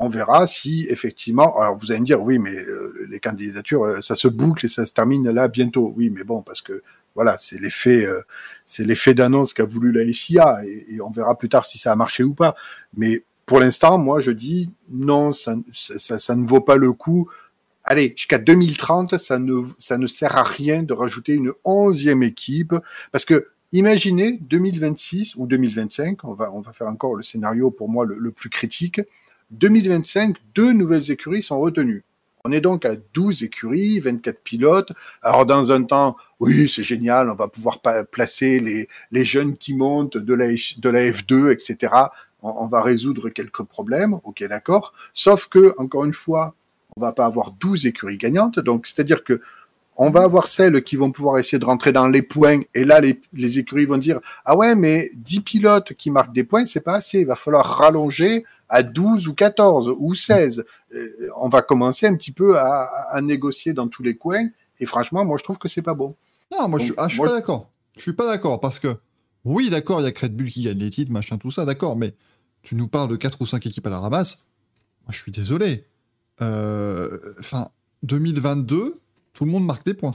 on 0.00 0.08
verra 0.08 0.46
si 0.46 0.86
effectivement. 0.88 1.60
Alors 1.60 1.76
vous 1.76 1.92
allez 1.92 2.00
me 2.00 2.06
dire 2.06 2.20
oui, 2.20 2.38
mais 2.38 2.54
euh, 2.54 3.06
les 3.08 3.20
candidatures, 3.20 3.84
euh, 3.84 4.00
ça 4.00 4.14
se 4.14 4.28
boucle 4.28 4.64
et 4.64 4.68
ça 4.68 4.86
se 4.86 4.92
termine 4.92 5.30
là 5.30 5.46
bientôt. 5.46 5.92
Oui, 5.94 6.10
mais 6.10 6.24
bon, 6.24 6.42
parce 6.42 6.62
que 6.62 6.82
voilà, 7.14 7.36
c'est 7.38 7.60
l'effet, 7.60 8.06
euh, 8.06 8.22
c'est 8.64 8.84
l'effet 8.84 9.12
d'annonce 9.12 9.52
qu'a 9.52 9.64
voulu 9.64 9.92
la 9.92 10.10
FIA 10.10 10.64
et, 10.64 10.94
et, 10.94 11.00
on 11.02 11.10
verra 11.10 11.36
plus 11.36 11.50
tard 11.50 11.66
si 11.66 11.78
ça 11.78 11.92
a 11.92 11.96
marché 11.96 12.24
ou 12.24 12.34
pas. 12.34 12.54
Mais 12.96 13.24
pour 13.44 13.60
l'instant, 13.60 13.98
moi, 13.98 14.20
je 14.20 14.30
dis 14.30 14.70
non, 14.90 15.32
ça, 15.32 15.54
ça, 15.72 16.34
ne 16.34 16.46
vaut 16.46 16.62
pas 16.62 16.76
le 16.76 16.92
coup. 16.92 17.28
Allez, 17.84 18.14
jusqu'à 18.16 18.38
2030, 18.38 19.18
ça 19.18 19.38
ne, 19.38 19.64
ça 19.78 19.98
ne 19.98 20.06
sert 20.06 20.36
à 20.36 20.44
rien 20.44 20.82
de 20.82 20.94
rajouter 20.94 21.32
une 21.32 21.52
onzième 21.64 22.22
équipe, 22.22 22.74
parce 23.12 23.24
que 23.26 23.48
imaginez 23.72 24.38
2026 24.40 25.36
ou 25.36 25.46
2025, 25.46 26.24
on 26.24 26.32
va, 26.32 26.52
on 26.52 26.60
va 26.60 26.72
faire 26.72 26.86
encore 26.86 27.16
le 27.16 27.22
scénario 27.22 27.70
pour 27.70 27.90
moi 27.90 28.06
le 28.06 28.30
plus 28.30 28.48
critique. 28.50 29.00
2025, 29.50 30.36
deux 30.54 30.72
nouvelles 30.72 31.10
écuries 31.10 31.42
sont 31.42 31.58
retenues. 31.58 32.04
On 32.44 32.52
est 32.52 32.60
donc 32.60 32.84
à 32.86 32.94
12 33.14 33.42
écuries, 33.42 34.00
24 34.00 34.40
pilotes. 34.40 34.92
Alors 35.22 35.44
dans 35.44 35.72
un 35.72 35.82
temps, 35.82 36.16
oui, 36.38 36.68
c'est 36.68 36.82
génial, 36.82 37.28
on 37.28 37.34
va 37.34 37.48
pouvoir 37.48 37.80
placer 38.10 38.60
les, 38.60 38.88
les 39.10 39.24
jeunes 39.24 39.56
qui 39.56 39.74
montent 39.74 40.16
de 40.16 40.34
la, 40.34 40.46
de 40.46 40.88
la 40.88 41.00
F2, 41.10 41.52
etc. 41.52 41.92
On, 42.42 42.66
va 42.68 42.80
résoudre 42.80 43.28
quelques 43.28 43.62
problèmes, 43.64 44.14
ok, 44.24 44.42
d'accord. 44.48 44.94
Sauf 45.12 45.48
que, 45.48 45.74
encore 45.76 46.06
une 46.06 46.14
fois, 46.14 46.54
on 46.96 47.00
va 47.02 47.12
pas 47.12 47.26
avoir 47.26 47.50
12 47.52 47.86
écuries 47.86 48.16
gagnantes. 48.16 48.58
Donc, 48.58 48.86
c'est-à-dire 48.86 49.22
que 49.22 49.42
on 49.98 50.08
va 50.08 50.22
avoir 50.22 50.46
celles 50.46 50.82
qui 50.82 50.96
vont 50.96 51.12
pouvoir 51.12 51.36
essayer 51.36 51.58
de 51.58 51.66
rentrer 51.66 51.92
dans 51.92 52.08
les 52.08 52.22
points. 52.22 52.62
Et 52.72 52.86
là, 52.86 53.02
les, 53.02 53.20
les 53.34 53.58
écuries 53.58 53.84
vont 53.84 53.98
dire, 53.98 54.18
ah 54.46 54.56
ouais, 54.56 54.74
mais 54.74 55.10
10 55.16 55.42
pilotes 55.42 55.92
qui 55.92 56.10
marquent 56.10 56.32
des 56.32 56.44
points, 56.44 56.64
c'est 56.64 56.80
pas 56.80 56.94
assez. 56.94 57.20
Il 57.20 57.26
va 57.26 57.36
falloir 57.36 57.66
rallonger 57.66 58.44
à 58.70 58.82
12 58.84 59.28
ou 59.28 59.34
14 59.34 59.94
ou 59.98 60.14
16. 60.14 60.64
Euh, 60.94 61.28
on 61.36 61.48
va 61.48 61.60
commencer 61.60 62.06
un 62.06 62.14
petit 62.16 62.32
peu 62.32 62.58
à, 62.58 62.84
à, 63.10 63.20
négocier 63.20 63.74
dans 63.74 63.88
tous 63.88 64.02
les 64.02 64.16
coins. 64.16 64.48
Et 64.78 64.86
franchement, 64.86 65.24
moi, 65.24 65.36
je 65.38 65.44
trouve 65.44 65.58
que 65.58 65.68
c'est 65.68 65.82
pas 65.82 65.94
bon. 65.94 66.14
Non, 66.52 66.68
moi, 66.68 66.78
Donc, 66.78 66.88
je, 66.88 66.94
ah, 66.96 67.08
je 67.08 67.14
suis 67.14 67.20
moi, 67.20 67.28
pas 67.28 67.34
d'accord. 67.34 67.68
Je 67.96 68.02
suis 68.02 68.12
pas 68.12 68.26
d'accord 68.26 68.60
parce 68.60 68.78
que, 68.78 68.96
oui, 69.44 69.68
d'accord, 69.68 70.00
il 70.00 70.04
y 70.04 70.06
a 70.06 70.12
Red 70.18 70.36
Bull 70.36 70.48
qui 70.48 70.62
gagne 70.62 70.78
les 70.78 70.90
titres, 70.90 71.12
machin, 71.12 71.36
tout 71.36 71.50
ça, 71.50 71.64
d'accord, 71.64 71.96
mais 71.96 72.14
tu 72.62 72.76
nous 72.76 72.86
parles 72.86 73.08
de 73.10 73.16
4 73.16 73.40
ou 73.40 73.46
5 73.46 73.66
équipes 73.66 73.86
à 73.88 73.90
la 73.90 73.98
ramasse. 73.98 74.44
Moi, 75.04 75.12
je 75.12 75.20
suis 75.20 75.32
désolé. 75.32 75.84
Enfin, 76.40 76.48
euh, 77.62 77.64
2022, 78.04 78.94
tout 79.32 79.44
le 79.44 79.50
monde 79.50 79.66
marque 79.66 79.84
des 79.84 79.94
points. 79.94 80.14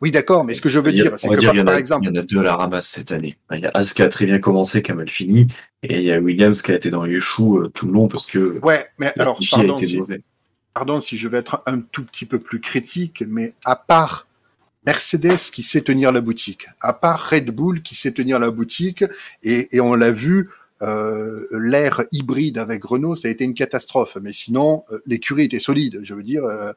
Oui, 0.00 0.10
d'accord, 0.10 0.44
mais 0.44 0.54
ce 0.54 0.60
que 0.60 0.68
je 0.68 0.78
veux 0.78 0.92
dire, 0.92 1.12
c'est 1.16 1.28
que 1.28 1.36
dire, 1.36 1.64
par, 1.64 1.74
a, 1.74 1.78
exemple. 1.78 2.04
Il 2.04 2.14
y 2.14 2.18
en 2.18 2.20
a 2.20 2.24
deux 2.24 2.38
à 2.38 2.42
la 2.42 2.56
ramasse 2.56 2.88
cette 2.88 3.12
année. 3.12 3.36
Il 3.50 3.60
y 3.60 3.66
a 3.66 3.70
As 3.74 3.92
qui 3.92 4.02
a 4.02 4.08
très 4.08 4.26
bien 4.26 4.38
commencé, 4.38 4.82
qui 4.82 4.92
a 4.92 4.94
mal 4.94 5.08
fini, 5.08 5.46
et 5.82 6.00
il 6.00 6.04
y 6.04 6.12
a 6.12 6.18
Williams 6.18 6.62
qui 6.62 6.72
a 6.72 6.74
été 6.74 6.90
dans 6.90 7.04
les 7.04 7.20
choux 7.20 7.58
euh, 7.58 7.68
tout 7.68 7.86
le 7.86 7.92
long 7.92 8.08
parce 8.08 8.26
que. 8.26 8.58
Ouais, 8.62 8.86
mais 8.98 9.12
alors, 9.18 9.38
pardon 9.50 9.74
a 9.74 9.76
été 9.76 9.86
si, 9.86 9.96
mauvais. 9.98 10.22
pardon 10.74 11.00
si 11.00 11.16
je 11.16 11.28
vais 11.28 11.38
être 11.38 11.62
un 11.66 11.80
tout 11.80 12.04
petit 12.04 12.26
peu 12.26 12.38
plus 12.38 12.60
critique, 12.60 13.24
mais 13.26 13.54
à 13.64 13.76
part 13.76 14.26
Mercedes 14.86 15.50
qui 15.52 15.62
sait 15.62 15.82
tenir 15.82 16.12
la 16.12 16.20
boutique, 16.20 16.66
à 16.80 16.92
part 16.92 17.30
Red 17.30 17.50
Bull 17.50 17.82
qui 17.82 17.94
sait 17.94 18.12
tenir 18.12 18.38
la 18.38 18.50
boutique, 18.50 19.04
et, 19.42 19.74
et 19.76 19.80
on 19.80 19.94
l'a 19.94 20.10
vu, 20.10 20.48
euh, 20.82 21.46
l'ère 21.52 22.02
hybride 22.10 22.58
avec 22.58 22.84
Renault, 22.84 23.14
ça 23.14 23.28
a 23.28 23.30
été 23.30 23.44
une 23.44 23.54
catastrophe. 23.54 24.18
Mais 24.20 24.32
sinon, 24.32 24.84
euh, 24.90 24.98
l'écurie 25.06 25.44
était 25.44 25.60
solide. 25.60 26.00
Je 26.02 26.14
veux 26.14 26.24
dire, 26.24 26.44
euh, 26.44 26.72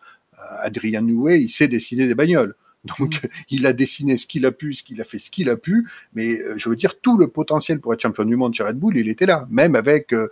Adrien 0.59 1.01
Nouet, 1.01 1.41
il 1.41 1.49
sait 1.49 1.67
dessiner 1.67 2.07
des 2.07 2.15
bagnoles. 2.15 2.55
Donc, 2.85 3.23
mmh. 3.23 3.27
il 3.49 3.65
a 3.65 3.73
dessiné 3.73 4.17
ce 4.17 4.25
qu'il 4.25 4.45
a 4.45 4.51
pu, 4.51 4.73
ce 4.73 4.83
qu'il 4.83 5.01
a 5.01 5.03
fait, 5.03 5.17
ce 5.17 5.31
qu'il 5.31 5.49
a 5.49 5.57
pu. 5.57 5.87
Mais 6.13 6.39
euh, 6.39 6.53
je 6.57 6.69
veux 6.69 6.75
dire, 6.75 6.99
tout 6.99 7.17
le 7.17 7.27
potentiel 7.27 7.79
pour 7.79 7.93
être 7.93 8.01
champion 8.01 8.25
du 8.25 8.35
monde 8.35 8.53
chez 8.53 8.63
Red 8.63 8.77
Bull, 8.77 8.97
il 8.97 9.09
était 9.09 9.25
là. 9.25 9.47
Même 9.49 9.75
avec, 9.75 10.13
euh, 10.13 10.29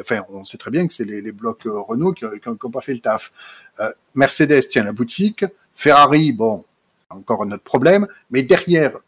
enfin, 0.00 0.22
on 0.30 0.44
sait 0.44 0.58
très 0.58 0.70
bien 0.70 0.86
que 0.86 0.92
c'est 0.92 1.04
les, 1.04 1.20
les, 1.20 1.32
blocs 1.32 1.62
Renault 1.64 2.12
qui 2.12 2.24
n'ont 2.24 2.70
pas 2.70 2.80
fait 2.80 2.94
le 2.94 3.00
taf. 3.00 3.32
Mercedes 4.14 4.68
tient 4.68 4.84
la 4.84 4.92
boutique. 4.92 5.44
Ferrari, 5.74 6.32
bon, 6.32 6.64
encore 7.10 7.42
un 7.42 7.52
autre 7.52 7.62
problème. 7.62 8.06
Mais 8.30 8.42
derrière, 8.42 8.98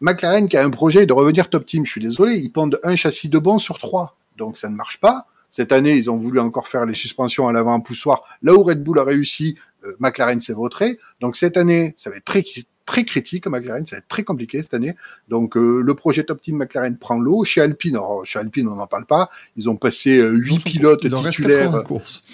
McLaren 0.00 0.48
qui 0.48 0.56
a 0.56 0.64
un 0.64 0.70
projet 0.70 1.06
de 1.06 1.12
revenir 1.12 1.48
top 1.50 1.66
team, 1.66 1.84
je 1.84 1.92
suis 1.92 2.00
désolé, 2.00 2.36
ils 2.36 2.50
pondent 2.50 2.80
un 2.82 2.96
châssis 2.96 3.28
de 3.28 3.38
bon 3.38 3.58
sur 3.58 3.78
trois, 3.78 4.16
donc 4.36 4.56
ça 4.56 4.68
ne 4.68 4.74
marche 4.74 4.98
pas. 4.98 5.26
Cette 5.50 5.72
année, 5.72 5.94
ils 5.94 6.10
ont 6.10 6.16
voulu 6.16 6.38
encore 6.38 6.68
faire 6.68 6.86
les 6.86 6.94
suspensions 6.94 7.48
à 7.48 7.52
l'avant 7.52 7.80
poussoir. 7.80 8.22
Là 8.42 8.54
où 8.54 8.62
Red 8.62 8.82
Bull 8.84 9.00
a 9.00 9.04
réussi, 9.04 9.56
euh, 9.58 9.69
McLaren 9.98 10.40
s'est 10.40 10.52
vautré. 10.52 10.98
Donc 11.20 11.36
cette 11.36 11.56
année, 11.56 11.94
ça 11.96 12.10
va 12.10 12.16
être 12.16 12.24
très 12.24 12.42
très 12.86 13.04
critique 13.04 13.46
McLaren, 13.46 13.86
ça 13.86 13.96
va 13.96 13.98
être 13.98 14.08
très 14.08 14.24
compliqué 14.24 14.62
cette 14.62 14.74
année. 14.74 14.96
Donc 15.28 15.56
euh, 15.56 15.80
le 15.80 15.94
projet 15.94 16.24
Top 16.24 16.40
Team 16.40 16.56
McLaren 16.56 16.96
prend 16.96 17.18
l'eau. 17.18 17.44
Chez 17.44 17.60
Alpine, 17.60 17.94
alors, 17.94 18.26
chez 18.26 18.38
Alpine 18.38 18.68
on 18.68 18.74
n'en 18.74 18.86
parle 18.86 19.06
pas. 19.06 19.30
Ils 19.56 19.70
ont 19.70 19.76
passé 19.76 20.18
euh, 20.18 20.32
huit 20.32 20.58
euh, 20.58 20.64
pilotes 20.64 21.00
il 21.04 21.12
titulaires. 21.12 21.84
courses. 21.84 22.24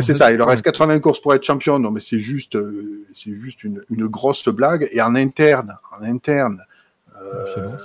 C'est 0.00 0.14
ça, 0.14 0.32
il 0.32 0.38
leur 0.38 0.48
reste 0.48 0.64
80 0.64 0.98
courses 0.98 1.20
pour 1.20 1.34
être 1.34 1.44
champion. 1.44 1.78
Non, 1.78 1.92
mais 1.92 2.00
c'est 2.00 2.18
juste, 2.18 2.56
euh, 2.56 3.06
c'est 3.12 3.32
juste 3.36 3.62
une, 3.62 3.80
une, 3.90 4.08
grosse 4.08 4.48
blague. 4.48 4.88
Et 4.90 5.00
en 5.00 5.14
interne, 5.14 5.78
en 5.96 6.02
interne, 6.02 6.64
euh, 7.22 7.76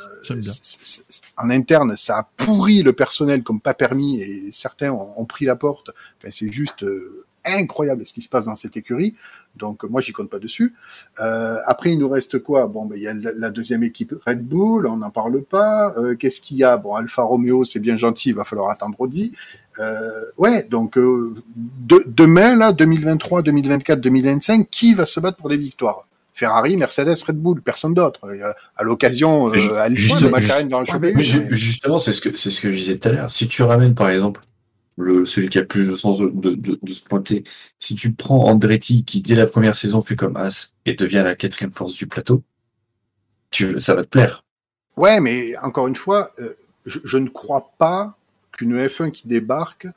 en 1.38 1.50
interne, 1.52 1.96
ça 1.96 2.18
a 2.18 2.30
pourri 2.36 2.82
le 2.82 2.94
personnel 2.94 3.44
comme 3.44 3.62
pas 3.62 3.76
permis 3.76 4.22
et 4.22 4.52
certains 4.52 4.90
ont, 4.92 5.14
ont 5.18 5.26
pris 5.26 5.46
la 5.46 5.56
porte. 5.56 5.92
Enfin, 6.18 6.30
c'est 6.32 6.52
juste 6.52 6.84
euh, 6.84 7.26
incroyable 7.58 8.06
ce 8.06 8.14
qui 8.14 8.22
se 8.22 8.30
passe 8.30 8.46
dans 8.46 8.56
cette 8.56 8.78
écurie. 8.78 9.16
Donc 9.56 9.84
moi, 9.84 10.02
j'y 10.02 10.12
compte 10.12 10.30
pas 10.30 10.40
dessus. 10.40 10.76
Euh, 11.20 11.58
après, 11.66 11.92
il 11.92 12.00
nous 12.00 12.10
reste 12.10 12.40
quoi? 12.40 12.68
Bon, 12.68 12.86
ben 12.86 12.96
il 12.96 13.04
y 13.04 13.08
a 13.08 13.14
la, 13.14 13.32
la, 13.34 13.50
deuxième 13.50 13.84
équipe 13.84 14.14
Red 14.26 14.44
Bull, 14.44 14.88
on 14.88 14.98
n'en 14.98 15.10
parle 15.10 15.42
pas. 15.44 15.94
Euh, 15.98 16.16
Qu'est-ce 16.16 16.42
qu'il 16.42 16.58
y 16.58 16.64
a? 16.64 16.78
Bon, 16.78 16.96
Alfa 16.96 17.24
Romeo, 17.24 17.64
c'est 17.64 17.80
bien 17.80 17.96
gentil, 17.96 18.30
il 18.30 18.36
va 18.36 18.46
falloir 18.46 18.70
attendre 18.70 19.00
Audi. 19.00 19.34
Euh, 19.80 20.26
ouais, 20.38 20.68
donc 20.70 20.98
euh, 20.98 21.34
de, 21.56 22.04
demain 22.06 22.56
là, 22.56 22.74
2023, 22.74 23.44
2024, 23.44 24.02
2025, 24.02 24.70
qui 24.70 24.94
va 24.94 25.06
se 25.06 25.20
battre 25.20 25.38
pour 25.38 25.50
des 25.50 25.58
victoires? 25.58 26.06
Ferrari, 26.34 26.78
Mercedes, 26.78 27.22
Red 27.26 27.38
Bull, 27.38 27.62
personne 27.62 27.94
d'autre. 27.94 28.22
À 28.78 28.84
l'occasion, 28.84 29.50
euh, 29.50 29.78
à 29.78 29.94
juste, 29.94 30.24
de 30.24 30.30
McLaren 30.30 30.70
dans 30.70 30.80
le 30.80 30.86
championnat. 30.86 31.20
Justement, 31.20 31.98
c'est 31.98 32.14
ce 32.14 32.22
que 32.22 32.36
c'est 32.38 32.50
ce 32.50 32.62
que 32.62 32.72
je 32.72 32.78
disais 32.78 32.98
tout 32.98 33.10
à 33.10 33.12
l'heure. 33.12 33.32
Si 33.32 33.48
tu 33.48 33.62
ramènes 33.64 33.94
par 33.94 34.10
exemple 34.10 34.40
le, 35.00 35.26
celui 35.26 35.50
qui 35.50 35.58
a 35.58 35.64
plus 35.64 35.88
de 35.88 35.96
sens 35.96 36.20
de, 36.20 36.94
se 36.94 37.02
pointer, 37.02 37.44
si 37.80 37.96
tu 37.96 38.14
prends 38.14 38.46
Andretti 38.46 39.06
qui 39.06 39.22
dès 39.22 39.36
la 39.36 39.46
première 39.46 39.76
saison 39.76 40.02
fait 40.02 40.16
comme 40.16 40.38
As 40.38 40.76
et 40.86 40.94
devient 40.94 41.22
la 41.24 41.36
quatrième 41.36 41.72
force 41.72 41.96
du 41.96 42.08
plateau, 42.08 42.44
tu, 43.52 43.80
ça 43.80 43.96
va 43.96 44.04
te 44.04 44.10
plaire. 44.10 44.44
Ouais, 44.98 45.20
mais 45.20 45.58
encore 45.58 45.88
une 45.88 45.96
fois, 45.96 46.32
euh, 46.40 46.58
je, 46.86 47.18
ne 47.18 47.30
crois 47.30 47.72
pas 47.78 48.18
qu'une 48.52 48.78
F1 48.78 49.12
qui 49.12 49.28
débarque. 49.28 49.88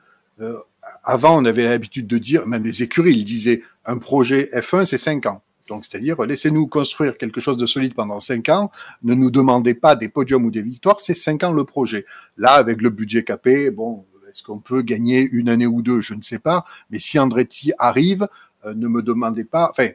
Euh, 0.40 0.58
avant, 1.04 1.40
on 1.40 1.44
avait 1.44 1.64
l'habitude 1.64 2.06
de 2.06 2.18
dire, 2.18 2.46
même 2.46 2.64
les 2.64 2.82
écuries, 2.82 3.14
ils 3.14 3.24
disaient 3.24 3.62
un 3.84 3.98
projet 3.98 4.48
F1, 4.54 4.84
c'est 4.84 4.98
5 4.98 5.26
ans. 5.26 5.42
Donc, 5.68 5.86
c'est-à-dire, 5.86 6.20
laissez-nous 6.22 6.66
construire 6.66 7.16
quelque 7.16 7.40
chose 7.40 7.56
de 7.56 7.66
solide 7.66 7.94
pendant 7.94 8.18
cinq 8.18 8.48
ans. 8.48 8.70
Ne 9.02 9.14
nous 9.14 9.30
demandez 9.30 9.74
pas 9.74 9.94
des 9.94 10.08
podiums 10.08 10.44
ou 10.44 10.50
des 10.50 10.60
victoires. 10.60 11.00
C'est 11.00 11.14
cinq 11.14 11.44
ans 11.44 11.52
le 11.52 11.64
projet. 11.64 12.04
Là, 12.36 12.52
avec 12.52 12.82
le 12.82 12.90
budget 12.90 13.22
capé, 13.22 13.70
bon, 13.70 14.04
est-ce 14.32 14.42
qu'on 14.42 14.58
peut 14.58 14.82
gagner 14.82 15.28
une 15.30 15.48
année 15.48 15.66
ou 15.66 15.82
deux? 15.82 16.02
Je 16.02 16.14
ne 16.14 16.22
sais 16.22 16.38
pas. 16.38 16.64
Mais 16.90 16.98
si 16.98 17.18
Andretti 17.18 17.72
arrive, 17.78 18.28
euh, 18.64 18.74
ne 18.74 18.88
me 18.88 19.02
demandez 19.02 19.44
pas. 19.44 19.68
Enfin, 19.70 19.90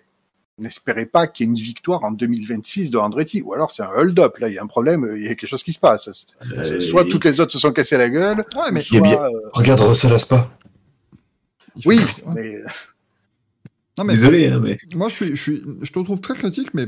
n'espérez 0.60 1.06
pas 1.06 1.28
qu'il 1.28 1.46
y 1.46 1.50
ait 1.50 1.52
une 1.52 1.58
victoire 1.58 2.04
en 2.04 2.12
2026 2.12 2.92
de 2.92 2.98
Andretti. 2.98 3.42
Ou 3.42 3.54
alors 3.54 3.72
c'est 3.72 3.84
un 3.84 3.90
hold-up. 3.90 4.38
Là, 4.38 4.50
il 4.50 4.56
y 4.56 4.60
a 4.60 4.64
un 4.64 4.68
problème. 4.68 5.12
Il 5.18 5.24
y 5.24 5.26
a 5.26 5.30
quelque 5.30 5.48
chose 5.48 5.64
qui 5.64 5.74
se 5.74 5.80
passe. 5.80 6.36
Euh, 6.42 6.80
soit 6.80 7.04
et... 7.04 7.10
toutes 7.10 7.26
les 7.26 7.40
autres 7.40 7.52
se 7.52 7.60
sont 7.60 7.72
cassées 7.72 7.98
la 7.98 8.10
gueule. 8.10 8.46
Ouais, 8.56 8.72
mais 8.72 8.82
soit, 8.82 9.02
bien... 9.02 9.22
euh... 9.22 9.50
Regarde 9.54 9.82
Russell 9.82 10.14
Aspa. 10.14 10.50
Oui, 11.86 12.00
mais 12.34 12.64
non, 13.98 14.04
mais 14.04 14.14
Désolé, 14.14 14.48
hein, 14.48 14.60
mais. 14.60 14.78
Moi, 14.96 15.10
je, 15.10 15.16
suis, 15.16 15.36
je, 15.36 15.42
suis, 15.42 15.64
je 15.82 15.92
te 15.92 16.00
trouve 16.00 16.22
très 16.22 16.36
critique, 16.36 16.74
mais 16.74 16.86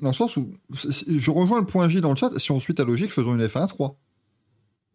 dans 0.00 0.10
le 0.10 0.14
sens 0.14 0.36
où 0.36 0.50
je 0.72 1.30
rejoins 1.30 1.60
le 1.60 1.66
point 1.66 1.88
J 1.88 2.00
dans 2.00 2.10
le 2.10 2.16
chat. 2.16 2.30
Si 2.38 2.50
on 2.52 2.60
suit 2.60 2.74
ta 2.74 2.84
logique, 2.84 3.12
faisons 3.12 3.34
une 3.34 3.44
F1 3.44 3.66
3. 3.66 3.96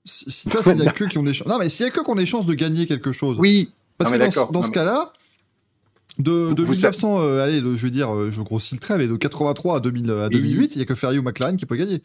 Si, 0.06 0.32
si 0.32 0.49
toi, 0.49 0.64
s'il 0.64 0.77
y 0.77 0.88
a 0.88 0.91
que 0.94 1.06
qui 1.06 1.18
ont 1.18 1.23
des 1.23 1.34
chances. 1.34 1.48
Non, 1.48 1.57
mais 1.57 1.69
s'il 1.69 1.86
y 1.86 1.90
a 1.90 1.91
que 1.91 1.99
qui 1.99 2.10
ont 2.10 2.15
des 2.15 2.26
chances 2.26 2.45
de 2.45 2.53
gagner 2.53 2.86
quelque 2.86 3.11
chose. 3.11 3.38
Oui. 3.40 3.72
Parce 3.98 4.11
non, 4.11 4.18
que 4.18 4.36
dans, 4.36 4.45
dans 4.45 4.52
non, 4.52 4.61
ce 4.61 4.68
mais... 4.69 4.73
cas-là, 4.73 5.14
de, 6.19 6.53
de 6.53 6.64
1900, 6.64 7.22
euh, 7.22 7.44
allez, 7.44 7.60
le, 7.60 7.76
je 7.76 7.86
vais 7.86 7.91
dire, 7.91 8.14
euh, 8.14 8.32
je 8.32 8.41
grossis 8.41 8.76
le 8.76 8.80
trait, 8.80 8.98
mais 8.98 9.07
de 9.07 9.15
83 9.15 9.77
à, 9.77 9.80
2000, 9.80 10.11
à 10.11 10.30
2008, 10.30 10.76
il 10.76 10.80
y 10.80 10.82
a 10.82 10.86
que 10.86 10.95
Ferrari 10.95 11.19
ou 11.19 11.23
McLaren 11.23 11.57
qui 11.57 11.65
peut 11.65 11.76
gagner. 11.76 12.02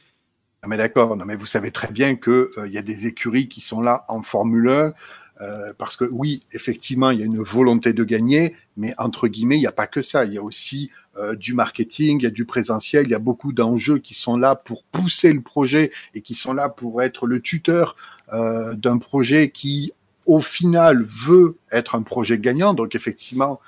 Non, 0.62 0.68
mais 0.68 0.76
d'accord. 0.76 1.16
Non, 1.16 1.24
mais 1.24 1.36
vous 1.36 1.46
savez 1.46 1.70
très 1.70 1.90
bien 1.90 2.16
que 2.16 2.50
il 2.56 2.60
euh, 2.60 2.68
y 2.68 2.78
a 2.78 2.82
des 2.82 3.06
écuries 3.06 3.48
qui 3.48 3.60
sont 3.60 3.80
là 3.80 4.04
en 4.08 4.22
Formule 4.22 4.68
1 4.68 4.92
euh, 5.40 5.72
parce 5.76 5.96
que 5.96 6.04
oui, 6.12 6.42
effectivement, 6.52 7.10
il 7.10 7.20
y 7.20 7.22
a 7.22 7.26
une 7.26 7.42
volonté 7.42 7.92
de 7.92 8.04
gagner, 8.04 8.54
mais 8.76 8.94
entre 8.98 9.26
guillemets, 9.26 9.56
il 9.56 9.60
n'y 9.60 9.66
a 9.66 9.72
pas 9.72 9.86
que 9.86 10.02
ça. 10.02 10.24
Il 10.24 10.34
y 10.34 10.38
a 10.38 10.42
aussi 10.42 10.90
euh, 11.16 11.34
du 11.34 11.54
marketing, 11.54 12.18
il 12.20 12.24
y 12.24 12.26
a 12.26 12.30
du 12.30 12.44
présentiel, 12.44 13.06
il 13.06 13.10
y 13.10 13.14
a 13.14 13.18
beaucoup 13.18 13.52
d'enjeux 13.52 13.98
qui 13.98 14.14
sont 14.14 14.36
là 14.36 14.54
pour 14.54 14.84
pousser 14.84 15.32
le 15.32 15.40
projet 15.40 15.92
et 16.14 16.20
qui 16.20 16.34
sont 16.34 16.52
là 16.52 16.68
pour 16.68 17.02
être 17.02 17.26
le 17.26 17.40
tuteur 17.40 17.96
euh, 18.32 18.74
d'un 18.74 18.98
projet 18.98 19.50
qui, 19.50 19.92
au 20.26 20.40
final, 20.40 21.02
veut 21.02 21.56
être 21.72 21.94
un 21.94 22.02
projet 22.02 22.38
gagnant. 22.38 22.74
Donc 22.74 22.94
effectivement, 22.94 23.60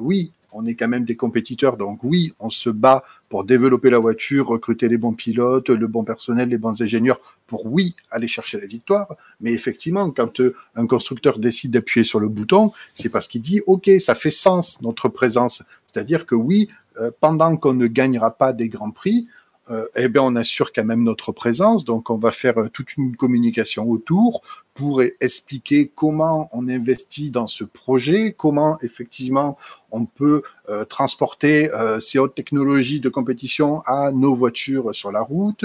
oui, 0.00 0.32
on 0.56 0.64
est 0.64 0.74
quand 0.74 0.88
même 0.88 1.04
des 1.04 1.16
compétiteurs. 1.16 1.76
Donc 1.76 2.02
oui, 2.02 2.32
on 2.40 2.50
se 2.50 2.70
bat 2.70 3.04
pour 3.28 3.44
développer 3.44 3.90
la 3.90 3.98
voiture, 3.98 4.48
recruter 4.48 4.88
les 4.88 4.96
bons 4.96 5.12
pilotes, 5.12 5.68
le 5.68 5.86
bon 5.86 6.02
personnel, 6.02 6.48
les 6.48 6.58
bons 6.58 6.80
ingénieurs, 6.80 7.20
pour 7.46 7.70
oui, 7.70 7.94
aller 8.10 8.28
chercher 8.28 8.58
la 8.58 8.66
victoire. 8.66 9.14
Mais 9.40 9.52
effectivement, 9.52 10.10
quand 10.10 10.40
euh, 10.40 10.54
un 10.74 10.86
constructeur 10.86 11.38
décide 11.38 11.72
d'appuyer 11.72 12.04
sur 12.04 12.20
le 12.20 12.28
bouton, 12.28 12.72
c'est 12.94 13.10
parce 13.10 13.28
qu'il 13.28 13.42
dit, 13.42 13.60
OK, 13.66 13.90
ça 13.98 14.14
fait 14.14 14.30
sens, 14.30 14.80
notre 14.80 15.08
présence. 15.08 15.62
C'est-à-dire 15.86 16.24
que 16.24 16.34
oui, 16.34 16.70
euh, 16.98 17.10
pendant 17.20 17.56
qu'on 17.56 17.74
ne 17.74 17.86
gagnera 17.86 18.30
pas 18.30 18.52
des 18.54 18.68
grands 18.68 18.90
prix, 18.90 19.28
euh, 19.68 19.86
eh 19.96 20.08
bien, 20.08 20.22
on 20.22 20.36
assure 20.36 20.72
quand 20.72 20.84
même 20.84 21.02
notre 21.02 21.32
présence. 21.32 21.84
Donc, 21.84 22.10
on 22.10 22.16
va 22.16 22.30
faire 22.30 22.58
euh, 22.58 22.68
toute 22.68 22.96
une 22.96 23.16
communication 23.16 23.88
autour 23.90 24.42
pour 24.74 25.02
expliquer 25.20 25.90
comment 25.94 26.50
on 26.52 26.68
investit 26.68 27.30
dans 27.30 27.46
ce 27.46 27.64
projet, 27.64 28.34
comment 28.36 28.78
effectivement 28.82 29.56
on 29.90 30.04
peut 30.04 30.42
euh, 30.68 30.84
transporter 30.84 31.70
ces 31.98 32.18
hautes 32.18 32.34
technologies 32.34 33.00
de 33.00 33.08
compétition 33.08 33.80
à 33.86 34.12
nos 34.12 34.34
voitures 34.34 34.94
sur 34.94 35.10
la 35.12 35.22
route, 35.22 35.64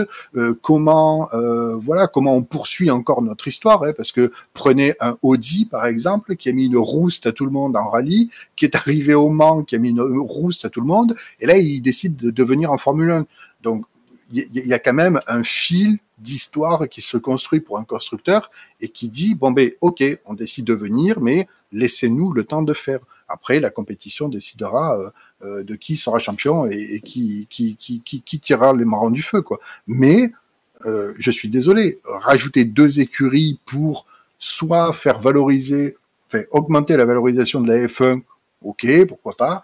comment 0.61 1.29
voilà 1.81 2.07
comment 2.07 2.37
on 2.37 2.43
poursuit 2.43 2.89
encore 2.89 3.21
notre 3.21 3.49
histoire, 3.49 3.83
hein, 3.83 3.91
parce 3.97 4.13
que 4.13 4.31
prenez 4.53 4.93
un 5.01 5.17
Audi 5.23 5.65
par 5.65 5.87
exemple 5.87 6.37
qui 6.37 6.47
a 6.47 6.53
mis 6.53 6.67
une 6.67 6.77
rouste 6.77 7.27
à 7.27 7.33
tout 7.33 7.43
le 7.43 7.51
monde 7.51 7.75
en 7.75 7.89
rallye, 7.89 8.29
qui 8.55 8.63
est 8.63 8.75
arrivé 8.75 9.13
au 9.13 9.27
Mans, 9.27 9.63
qui 9.63 9.75
a 9.75 9.79
mis 9.79 9.89
une 9.89 9.99
rouste 9.99 10.63
à 10.63 10.69
tout 10.69 10.79
le 10.79 10.87
monde, 10.87 11.17
et 11.41 11.47
là 11.47 11.57
il 11.57 11.81
décide 11.81 12.15
de 12.15 12.31
devenir 12.31 12.71
en 12.71 12.77
Formule 12.77 13.11
1. 13.11 13.25
Donc 13.61 13.85
il 14.33 14.65
y, 14.65 14.73
a 14.73 14.79
quand 14.79 14.93
même 14.93 15.19
un 15.27 15.43
fil 15.43 15.99
d'histoire 16.17 16.87
qui 16.87 17.01
se 17.01 17.17
construit 17.17 17.59
pour 17.59 17.77
un 17.77 17.83
constructeur 17.83 18.49
et 18.79 18.87
qui 18.87 19.09
dit 19.09 19.35
bon 19.35 19.51
ben 19.51 19.71
ok, 19.81 20.03
on 20.25 20.33
décide 20.33 20.65
de 20.65 20.73
venir, 20.73 21.19
mais 21.19 21.47
laissez-nous 21.71 22.31
le 22.31 22.45
temps 22.45 22.61
de 22.61 22.73
faire. 22.73 22.99
Après, 23.27 23.59
la 23.59 23.69
compétition 23.69 24.27
décidera 24.29 24.97
euh, 24.97 25.09
euh, 25.43 25.63
de 25.63 25.75
qui 25.75 25.95
sera 25.95 26.19
champion 26.19 26.65
et, 26.65 27.01
qui, 27.03 27.47
qui, 27.49 27.75
qui, 27.77 28.01
qui, 28.01 28.39
tirera 28.39 28.73
les 28.73 28.85
marrons 28.85 29.09
du 29.09 29.21
feu, 29.21 29.41
quoi. 29.41 29.59
Mais 29.87 30.31
euh, 30.85 31.13
je 31.17 31.31
suis 31.31 31.49
désolé, 31.49 31.99
rajouter 32.03 32.65
deux 32.65 32.99
écuries 32.99 33.59
pour 33.65 34.05
soit 34.37 34.91
faire 34.93 35.19
valoriser, 35.19 35.97
enfin 36.27 36.43
augmenter 36.51 36.97
la 36.97 37.05
valorisation 37.05 37.61
de 37.61 37.71
la 37.71 37.85
F1, 37.87 38.21
ok, 38.63 39.05
pourquoi 39.07 39.35
pas. 39.37 39.63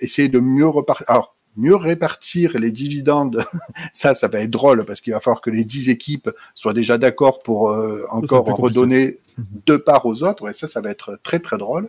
essayer 0.00 0.28
de 0.28 0.40
mieux 0.40 0.66
repartir. 0.66 1.04
Alors 1.08 1.34
mieux 1.60 1.76
répartir 1.76 2.58
les 2.58 2.70
dividendes, 2.70 3.44
ça, 3.92 4.14
ça 4.14 4.28
va 4.28 4.40
être 4.40 4.50
drôle 4.50 4.84
parce 4.84 5.00
qu'il 5.00 5.12
va 5.12 5.20
falloir 5.20 5.40
que 5.40 5.50
les 5.50 5.64
dix 5.64 5.88
équipes 5.88 6.30
soient 6.54 6.72
déjà 6.72 6.98
d'accord 6.98 7.42
pour 7.42 7.70
euh, 7.70 8.04
encore 8.10 8.46
redonner 8.46 9.18
mhm. 9.38 9.44
deux 9.66 9.78
parts 9.78 10.06
aux 10.06 10.22
autres. 10.22 10.42
Ouais, 10.42 10.52
ça, 10.52 10.66
ça 10.66 10.80
va 10.80 10.90
être 10.90 11.18
très 11.22 11.38
très 11.38 11.58
drôle. 11.58 11.88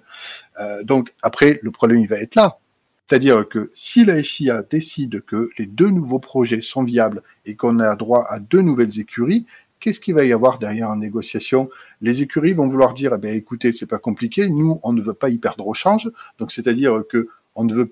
Euh, 0.60 0.84
donc 0.84 1.14
après, 1.22 1.60
le 1.64 1.72
problème 1.72 2.00
il 2.00 2.08
va 2.08 2.18
être 2.18 2.36
là. 2.36 2.60
C'est-à-dire 3.08 3.46
que 3.50 3.72
si 3.74 4.06
la 4.06 4.24
FIA 4.24 4.64
décide 4.64 5.22
que 5.26 5.50
les 5.58 5.66
deux 5.66 5.90
nouveaux 5.90 6.20
projets 6.20 6.62
sont 6.62 6.84
viables 6.84 7.22
et 7.46 7.56
qu'on 7.56 7.80
a 7.80 7.96
droit 7.98 8.24
à 8.30 8.40
deux 8.40 8.62
nouvelles 8.62 9.02
écuries, 9.02 9.46
qu'est-ce 9.82 10.00
qu'il 10.00 10.14
va 10.14 10.24
y 10.24 10.32
avoir 10.32 10.60
derrière 10.60 10.90
en 10.90 10.96
négociation? 10.96 11.70
Les 12.00 12.22
écuries 12.22 12.54
vont 12.54 12.68
vouloir 12.68 12.94
dire, 12.94 13.12
eh 13.14 13.18
ben, 13.18 13.36
écoutez, 13.36 13.74
c'est 13.74 13.88
pas 13.88 13.98
compliqué, 13.98 14.48
nous, 14.48 14.80
on 14.84 14.94
ne 14.94 15.02
veut 15.02 15.14
pas 15.14 15.28
y 15.28 15.40
perdre 15.40 15.68
au 15.68 15.74
change. 15.74 16.10
Donc, 16.40 16.54
c'est-à-dire 16.54 17.04
que 17.10 17.28
on 17.56 17.66
ne 17.66 17.74
veut 17.74 17.92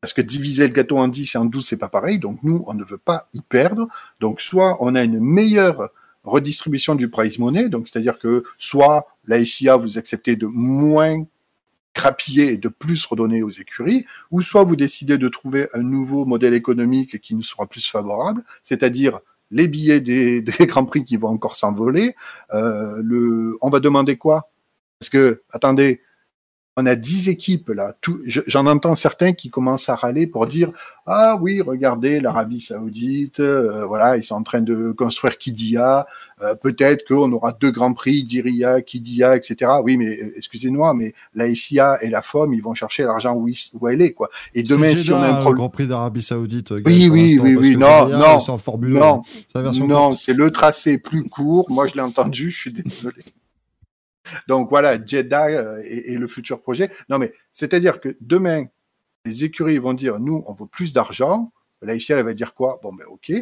parce 0.00 0.12
que 0.12 0.22
diviser 0.22 0.66
le 0.68 0.72
gâteau 0.72 0.98
en 0.98 1.08
10 1.08 1.34
et 1.34 1.38
en 1.38 1.44
12, 1.44 1.66
c'est 1.66 1.76
pas 1.76 1.88
pareil. 1.88 2.18
Donc 2.18 2.42
nous, 2.42 2.64
on 2.66 2.74
ne 2.74 2.84
veut 2.84 2.98
pas 2.98 3.28
y 3.32 3.40
perdre. 3.40 3.88
Donc 4.20 4.40
soit 4.40 4.76
on 4.80 4.94
a 4.94 5.02
une 5.02 5.20
meilleure 5.20 5.90
redistribution 6.24 6.94
du 6.94 7.08
prize 7.08 7.38
money, 7.38 7.68
donc 7.68 7.88
c'est-à-dire 7.88 8.18
que 8.18 8.44
soit 8.58 9.06
la 9.26 9.44
SIA 9.44 9.76
vous 9.76 9.98
acceptez 9.98 10.36
de 10.36 10.46
moins 10.46 11.24
crapiller 11.94 12.52
et 12.52 12.56
de 12.58 12.68
plus 12.68 13.04
redonner 13.06 13.42
aux 13.42 13.50
écuries, 13.50 14.04
ou 14.30 14.42
soit 14.42 14.62
vous 14.62 14.76
décidez 14.76 15.18
de 15.18 15.28
trouver 15.28 15.68
un 15.74 15.82
nouveau 15.82 16.24
modèle 16.24 16.54
économique 16.54 17.20
qui 17.20 17.34
nous 17.34 17.42
sera 17.42 17.66
plus 17.66 17.88
favorable, 17.88 18.44
c'est-à-dire 18.62 19.20
les 19.50 19.66
billets 19.66 20.00
des, 20.00 20.42
des 20.58 20.66
grands 20.66 20.84
prix 20.84 21.04
qui 21.04 21.16
vont 21.16 21.28
encore 21.28 21.56
s'envoler. 21.56 22.14
Euh, 22.52 23.00
le, 23.02 23.56
on 23.62 23.70
va 23.70 23.80
demander 23.80 24.16
quoi? 24.16 24.50
Parce 25.00 25.10
que 25.10 25.42
attendez, 25.50 26.02
on 26.80 26.86
a 26.86 26.94
dix 26.94 27.28
équipes 27.28 27.70
là. 27.70 27.96
J'en 28.24 28.66
entends 28.66 28.94
certains 28.94 29.32
qui 29.32 29.50
commencent 29.50 29.88
à 29.88 29.96
râler 29.96 30.28
pour 30.28 30.46
dire 30.46 30.70
ah 31.10 31.36
oui, 31.40 31.60
regardez 31.60 32.20
l'Arabie 32.20 32.60
Saoudite, 32.60 33.40
euh, 33.40 33.84
voilà, 33.86 34.16
ils 34.18 34.22
sont 34.22 34.34
en 34.34 34.42
train 34.42 34.60
de 34.60 34.92
construire 34.92 35.38
Kidia. 35.38 36.06
Euh, 36.42 36.54
peut-être 36.54 37.04
qu'on 37.08 37.32
aura 37.32 37.52
deux 37.52 37.70
grands 37.70 37.94
prix, 37.94 38.22
Diria, 38.22 38.82
Kidia, 38.82 39.34
etc. 39.34 39.72
Oui, 39.82 39.96
mais 39.96 40.20
euh, 40.20 40.34
excusez-moi, 40.36 40.94
mais 40.94 41.14
la 41.34 41.52
SIA 41.52 41.98
et 42.02 42.10
la 42.10 42.20
FOM, 42.20 42.52
ils 42.52 42.62
vont 42.62 42.74
chercher 42.74 43.04
l'argent 43.04 43.34
où, 43.34 43.48
où, 43.48 43.88
elle 43.88 44.02
est 44.02 44.12
quoi. 44.12 44.28
Et 44.54 44.62
demain, 44.62 44.90
si 44.90 45.10
on 45.10 45.16
a 45.16 45.28
un 45.28 45.34
problème, 45.40 45.54
Grand 45.54 45.70
Prix 45.70 45.88
d'Arabie 45.88 46.22
Saoudite, 46.22 46.70
oui, 46.70 47.08
oui, 47.10 47.38
oui, 47.42 47.56
oui, 47.56 47.76
non, 47.76 48.06
non, 48.08 48.38
non, 49.54 49.86
non, 49.88 50.14
c'est 50.14 50.34
le 50.34 50.50
tracé 50.52 50.98
plus 50.98 51.24
court. 51.24 51.66
Moi, 51.70 51.86
je 51.88 51.94
l'ai 51.94 52.02
entendu, 52.02 52.50
je 52.52 52.56
suis 52.56 52.72
désolé. 52.72 53.24
Donc 54.46 54.70
voilà, 54.70 55.04
Jeddah 55.04 55.46
euh, 55.46 55.82
et, 55.84 56.16
le 56.16 56.26
futur 56.26 56.60
projet. 56.60 56.90
Non 57.08 57.18
mais 57.18 57.32
c'est-à-dire 57.52 58.00
que 58.00 58.16
demain, 58.20 58.66
les 59.24 59.44
écuries 59.44 59.78
vont 59.78 59.94
dire 59.94 60.18
nous, 60.18 60.44
on 60.46 60.54
veut 60.54 60.66
plus 60.66 60.92
d'argent. 60.92 61.52
La 61.82 61.94
elle 61.94 62.24
va 62.24 62.34
dire 62.34 62.54
quoi? 62.54 62.80
Bon 62.82 62.92
ben 62.92 63.06
ok, 63.06 63.32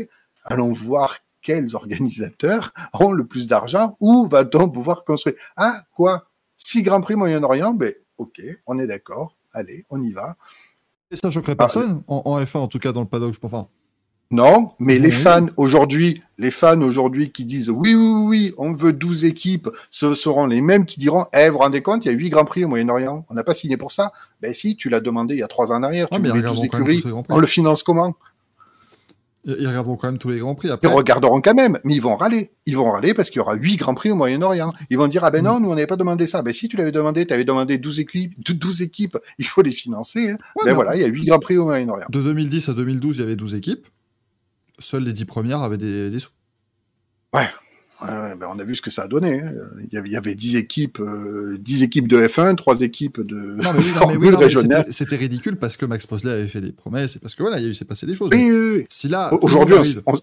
allons 0.44 0.72
voir 0.72 1.18
quels 1.42 1.74
organisateurs 1.74 2.72
ont 2.94 3.12
le 3.12 3.26
plus 3.26 3.48
d'argent, 3.48 3.96
où 4.00 4.28
va-t-on 4.28 4.68
pouvoir 4.68 5.04
construire? 5.04 5.36
Ah 5.56 5.82
quoi? 5.94 6.28
Six 6.56 6.82
Grands 6.82 7.00
Prix 7.00 7.14
Moyen-Orient? 7.14 7.72
Ben 7.72 7.94
ok, 8.18 8.42
on 8.66 8.78
est 8.78 8.86
d'accord. 8.86 9.36
Allez, 9.52 9.86
on 9.88 10.02
y 10.02 10.12
va. 10.12 10.36
Et 11.10 11.16
ça 11.16 11.30
choquerait 11.30 11.54
personne 11.54 12.02
en, 12.08 12.22
en, 12.24 12.40
F1 12.40 12.58
en 12.58 12.68
tout 12.68 12.78
cas 12.78 12.92
dans 12.92 13.00
le 13.00 13.06
paddock, 13.06 13.32
je 13.32 13.38
pense. 13.38 13.68
Non, 14.32 14.72
mais 14.80 14.98
les 14.98 15.12
fans 15.12 15.46
aujourd'hui, 15.56 16.22
les 16.38 16.50
fans 16.50 16.80
aujourd'hui 16.80 17.30
qui 17.30 17.44
disent 17.44 17.70
oui, 17.70 17.94
oui, 17.94 18.24
oui, 18.24 18.54
on 18.58 18.72
veut 18.72 18.92
12 18.92 19.24
équipes, 19.24 19.68
ce 19.88 20.14
seront 20.14 20.46
les 20.46 20.60
mêmes 20.60 20.84
qui 20.84 20.98
diront, 20.98 21.26
eh, 21.32 21.46
vous 21.46 21.52
vous 21.52 21.58
rendez 21.58 21.80
compte, 21.80 22.04
il 22.04 22.08
y 22.08 22.10
a 22.10 22.14
8 22.14 22.30
Grands 22.30 22.44
Prix 22.44 22.64
au 22.64 22.68
Moyen-Orient, 22.68 23.24
on 23.30 23.34
n'a 23.34 23.44
pas 23.44 23.54
signé 23.54 23.76
pour 23.76 23.92
ça. 23.92 24.12
Ben 24.42 24.52
si, 24.52 24.76
tu 24.76 24.88
l'as 24.88 25.00
demandé 25.00 25.34
il 25.34 25.38
y 25.38 25.44
a 25.44 25.48
3 25.48 25.70
ans 25.70 25.76
en 25.76 25.82
arrière, 25.84 26.08
ah, 26.10 26.16
tu 26.16 26.28
veux 26.28 26.42
12 26.42 26.64
écuries, 26.64 27.04
on 27.28 27.38
le 27.38 27.46
finance 27.46 27.84
comment? 27.84 28.16
Ils 29.46 29.68
regarderont 29.68 29.94
quand 29.94 30.08
même 30.08 30.18
tous 30.18 30.30
les 30.30 30.40
Grands 30.40 30.56
Prix. 30.56 30.70
Après. 30.70 30.88
Ils 30.88 30.92
regarderont 30.92 31.40
quand 31.40 31.54
même, 31.54 31.78
mais 31.84 31.94
ils 31.94 32.02
vont 32.02 32.16
râler. 32.16 32.50
Ils 32.66 32.76
vont 32.76 32.90
râler 32.90 33.14
parce 33.14 33.30
qu'il 33.30 33.38
y 33.38 33.40
aura 33.40 33.54
8 33.54 33.76
Grands 33.76 33.94
Prix 33.94 34.10
au 34.10 34.16
Moyen-Orient. 34.16 34.72
Ils 34.90 34.98
vont 34.98 35.06
dire, 35.06 35.22
ah 35.22 35.30
ben 35.30 35.44
non, 35.44 35.60
mm. 35.60 35.62
nous 35.62 35.70
on 35.70 35.74
n'avait 35.76 35.86
pas 35.86 35.94
demandé 35.94 36.26
ça. 36.26 36.42
Ben 36.42 36.52
si 36.52 36.68
tu 36.68 36.76
l'avais 36.76 36.90
demandé, 36.90 37.24
tu 37.26 37.32
avais 37.32 37.44
demandé 37.44 37.78
12 37.78 38.00
équipes, 38.00 38.32
12 38.44 38.82
équipes, 38.82 39.18
il 39.38 39.46
faut 39.46 39.62
les 39.62 39.70
financer. 39.70 40.30
Hein. 40.30 40.38
ben 40.64 40.72
voilà, 40.72 40.96
il 40.96 41.02
y 41.02 41.04
a 41.04 41.06
8 41.06 41.26
Grands 41.26 41.38
Prix 41.38 41.56
au 41.58 41.64
Moyen-Orient. 41.64 42.06
De 42.10 42.20
2010 42.20 42.70
à 42.70 42.72
2012, 42.72 43.18
il 43.18 43.20
y 43.20 43.22
avait 43.22 43.36
12 43.36 43.54
équipes 43.54 43.86
seules 44.78 45.04
les 45.04 45.12
dix 45.12 45.24
premières 45.24 45.60
avaient 45.60 45.78
des, 45.78 46.18
sous. 46.18 46.30
Ouais. 47.32 47.48
ben 48.00 48.48
on 48.52 48.58
a 48.58 48.64
vu 48.64 48.74
ce 48.76 48.82
que 48.82 48.90
ça 48.90 49.02
a 49.02 49.08
donné. 49.08 49.40
Hein. 49.40 49.52
Il 49.80 49.94
y 49.94 49.98
avait, 49.98 50.08
y 50.08 50.16
avait 50.16 50.34
10 50.34 50.56
équipes, 50.56 51.00
euh, 51.00 51.56
10 51.60 51.82
équipes 51.82 52.08
de 52.08 52.26
F1, 52.26 52.56
3 52.56 52.82
équipes 52.82 53.20
de 53.20 53.56
non, 53.62 53.72
mais 53.72 54.16
oui, 54.16 54.30
non, 54.30 54.84
C'était 54.90 55.16
ridicule 55.16 55.56
parce 55.56 55.76
que 55.76 55.86
Max 55.86 56.06
Posley 56.06 56.32
avait 56.32 56.48
fait 56.48 56.60
des 56.60 56.72
promesses 56.72 57.16
et 57.16 57.18
parce 57.18 57.34
que 57.34 57.42
voilà, 57.42 57.58
il 57.58 57.74
s'est 57.74 57.84
passé 57.84 58.06
des 58.06 58.14
choses. 58.14 58.30
Oui. 58.32 58.84
Si 58.88 59.08
là, 59.08 59.32
aujourd'hui, 59.42 59.76
on, 60.06 60.14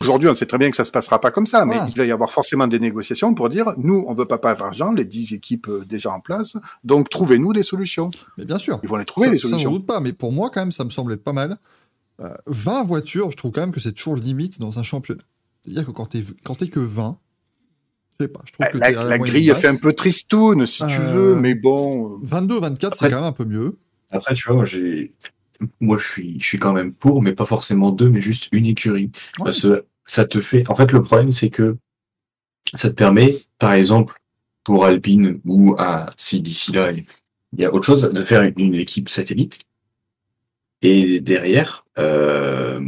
Aujourd'hui, 0.00 0.28
on 0.28 0.34
sait 0.34 0.46
très 0.46 0.58
bien 0.58 0.70
que 0.70 0.76
ça 0.76 0.84
se 0.84 0.92
passera 0.92 1.20
pas 1.20 1.32
comme 1.32 1.46
ça, 1.46 1.64
mais 1.64 1.76
il 1.88 1.96
va 1.96 2.04
y 2.04 2.12
avoir 2.12 2.30
forcément 2.30 2.68
des 2.68 2.78
négociations 2.78 3.34
pour 3.34 3.48
dire 3.48 3.74
nous, 3.78 4.04
on 4.06 4.14
veut 4.14 4.26
pas 4.26 4.38
perdre 4.38 4.60
d'argent, 4.60 4.92
les 4.92 5.04
10 5.04 5.32
équipes 5.32 5.68
euh, 5.68 5.84
déjà 5.84 6.12
en 6.12 6.20
place, 6.20 6.56
donc 6.84 7.10
trouvez-nous 7.10 7.52
des 7.52 7.64
solutions. 7.64 8.10
Mais 8.38 8.44
bien 8.44 8.58
sûr. 8.58 8.78
Ils 8.84 8.88
vont 8.88 8.96
les 8.96 9.04
trouver, 9.04 9.30
les 9.30 9.38
solutions. 9.38 9.70
Ça, 9.70 9.76
doute 9.76 9.86
pas, 9.86 9.98
mais 9.98 10.12
pour 10.12 10.30
moi, 10.30 10.50
quand 10.50 10.60
même, 10.60 10.70
ça 10.70 10.84
me 10.84 10.90
semble 10.90 11.12
être 11.12 11.24
pas 11.24 11.32
mal. 11.32 11.58
20 12.46 12.80
euh, 12.80 12.82
voitures, 12.84 13.30
je 13.30 13.36
trouve 13.36 13.52
quand 13.52 13.60
même 13.60 13.72
que 13.72 13.80
c'est 13.80 13.92
toujours 13.92 14.16
limite 14.16 14.60
dans 14.60 14.78
un 14.78 14.82
championnat. 14.82 15.22
C'est-à-dire 15.62 15.86
que 15.86 15.90
quand 15.90 16.06
t'es 16.06 16.22
quand 16.44 16.58
que 16.58 16.80
20, 16.80 17.18
je 18.10 18.24
sais 18.24 18.28
pas, 18.28 18.40
je 18.44 18.52
trouve 18.52 18.66
que 18.72 18.78
la, 18.78 18.90
la, 18.90 19.04
la 19.04 19.18
grille 19.18 19.52
fait 19.56 19.68
un 19.68 19.76
peu 19.76 19.92
tristoun 19.92 20.66
si 20.66 20.86
tu 20.86 20.92
euh, 20.92 21.12
veux, 21.12 21.34
mais 21.36 21.54
bon. 21.54 22.18
22, 22.22 22.60
24, 22.60 22.96
c'est 22.96 23.10
quand 23.10 23.16
même 23.16 23.24
un 23.24 23.32
peu 23.32 23.44
mieux. 23.44 23.78
Après, 24.10 24.34
tu 24.34 24.46
vois, 24.46 24.56
moi, 24.56 24.64
j'ai, 24.64 25.10
moi, 25.80 25.96
je 25.96 26.06
suis, 26.06 26.40
je 26.40 26.44
suis 26.44 26.58
quand 26.58 26.72
même 26.72 26.92
pour, 26.92 27.22
mais 27.22 27.32
pas 27.32 27.46
forcément 27.46 27.90
deux, 27.90 28.08
mais 28.08 28.20
juste 28.20 28.48
une 28.52 28.66
écurie. 28.66 29.10
Parce 29.38 29.62
que 29.62 29.84
ça 30.04 30.26
te 30.26 30.40
fait, 30.40 30.68
en 30.68 30.74
fait, 30.74 30.92
le 30.92 31.02
problème, 31.02 31.32
c'est 31.32 31.50
que 31.50 31.76
ça 32.74 32.90
te 32.90 32.94
permet, 32.94 33.42
par 33.58 33.72
exemple, 33.72 34.14
pour 34.64 34.84
Alpine 34.84 35.40
ou 35.44 35.74
à, 35.78 36.10
si 36.16 36.40
d'ici 36.40 36.72
là, 36.72 36.92
il 36.92 37.04
y 37.60 37.64
a 37.64 37.72
autre 37.72 37.84
chose, 37.84 38.02
de 38.02 38.22
faire 38.22 38.42
une 38.56 38.74
équipe 38.74 39.08
satellite 39.08 39.64
et 40.82 41.20
derrière, 41.20 41.86
euh, 41.98 42.80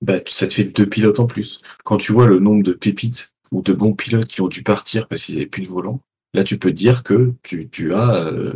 bah, 0.00 0.18
ça 0.26 0.46
te 0.46 0.54
fait 0.54 0.64
deux 0.64 0.86
pilotes 0.86 1.20
en 1.20 1.26
plus. 1.26 1.60
Quand 1.84 1.96
tu 1.96 2.12
vois 2.12 2.26
le 2.26 2.38
nombre 2.38 2.62
de 2.62 2.72
pépites 2.72 3.34
ou 3.50 3.62
de 3.62 3.72
bons 3.72 3.94
pilotes 3.94 4.28
qui 4.28 4.40
ont 4.40 4.48
dû 4.48 4.62
partir 4.62 5.08
parce 5.08 5.24
qu'ils 5.24 5.36
n'avaient 5.36 5.46
plus 5.46 5.62
de 5.62 5.68
volant, 5.68 6.00
là 6.34 6.44
tu 6.44 6.58
peux 6.58 6.72
dire 6.72 7.02
que 7.02 7.32
tu, 7.42 7.68
tu 7.68 7.94
as 7.94 8.26
euh, 8.26 8.52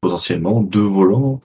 potentiellement 0.00 0.62
deux 0.62 0.80
volants 0.80 1.40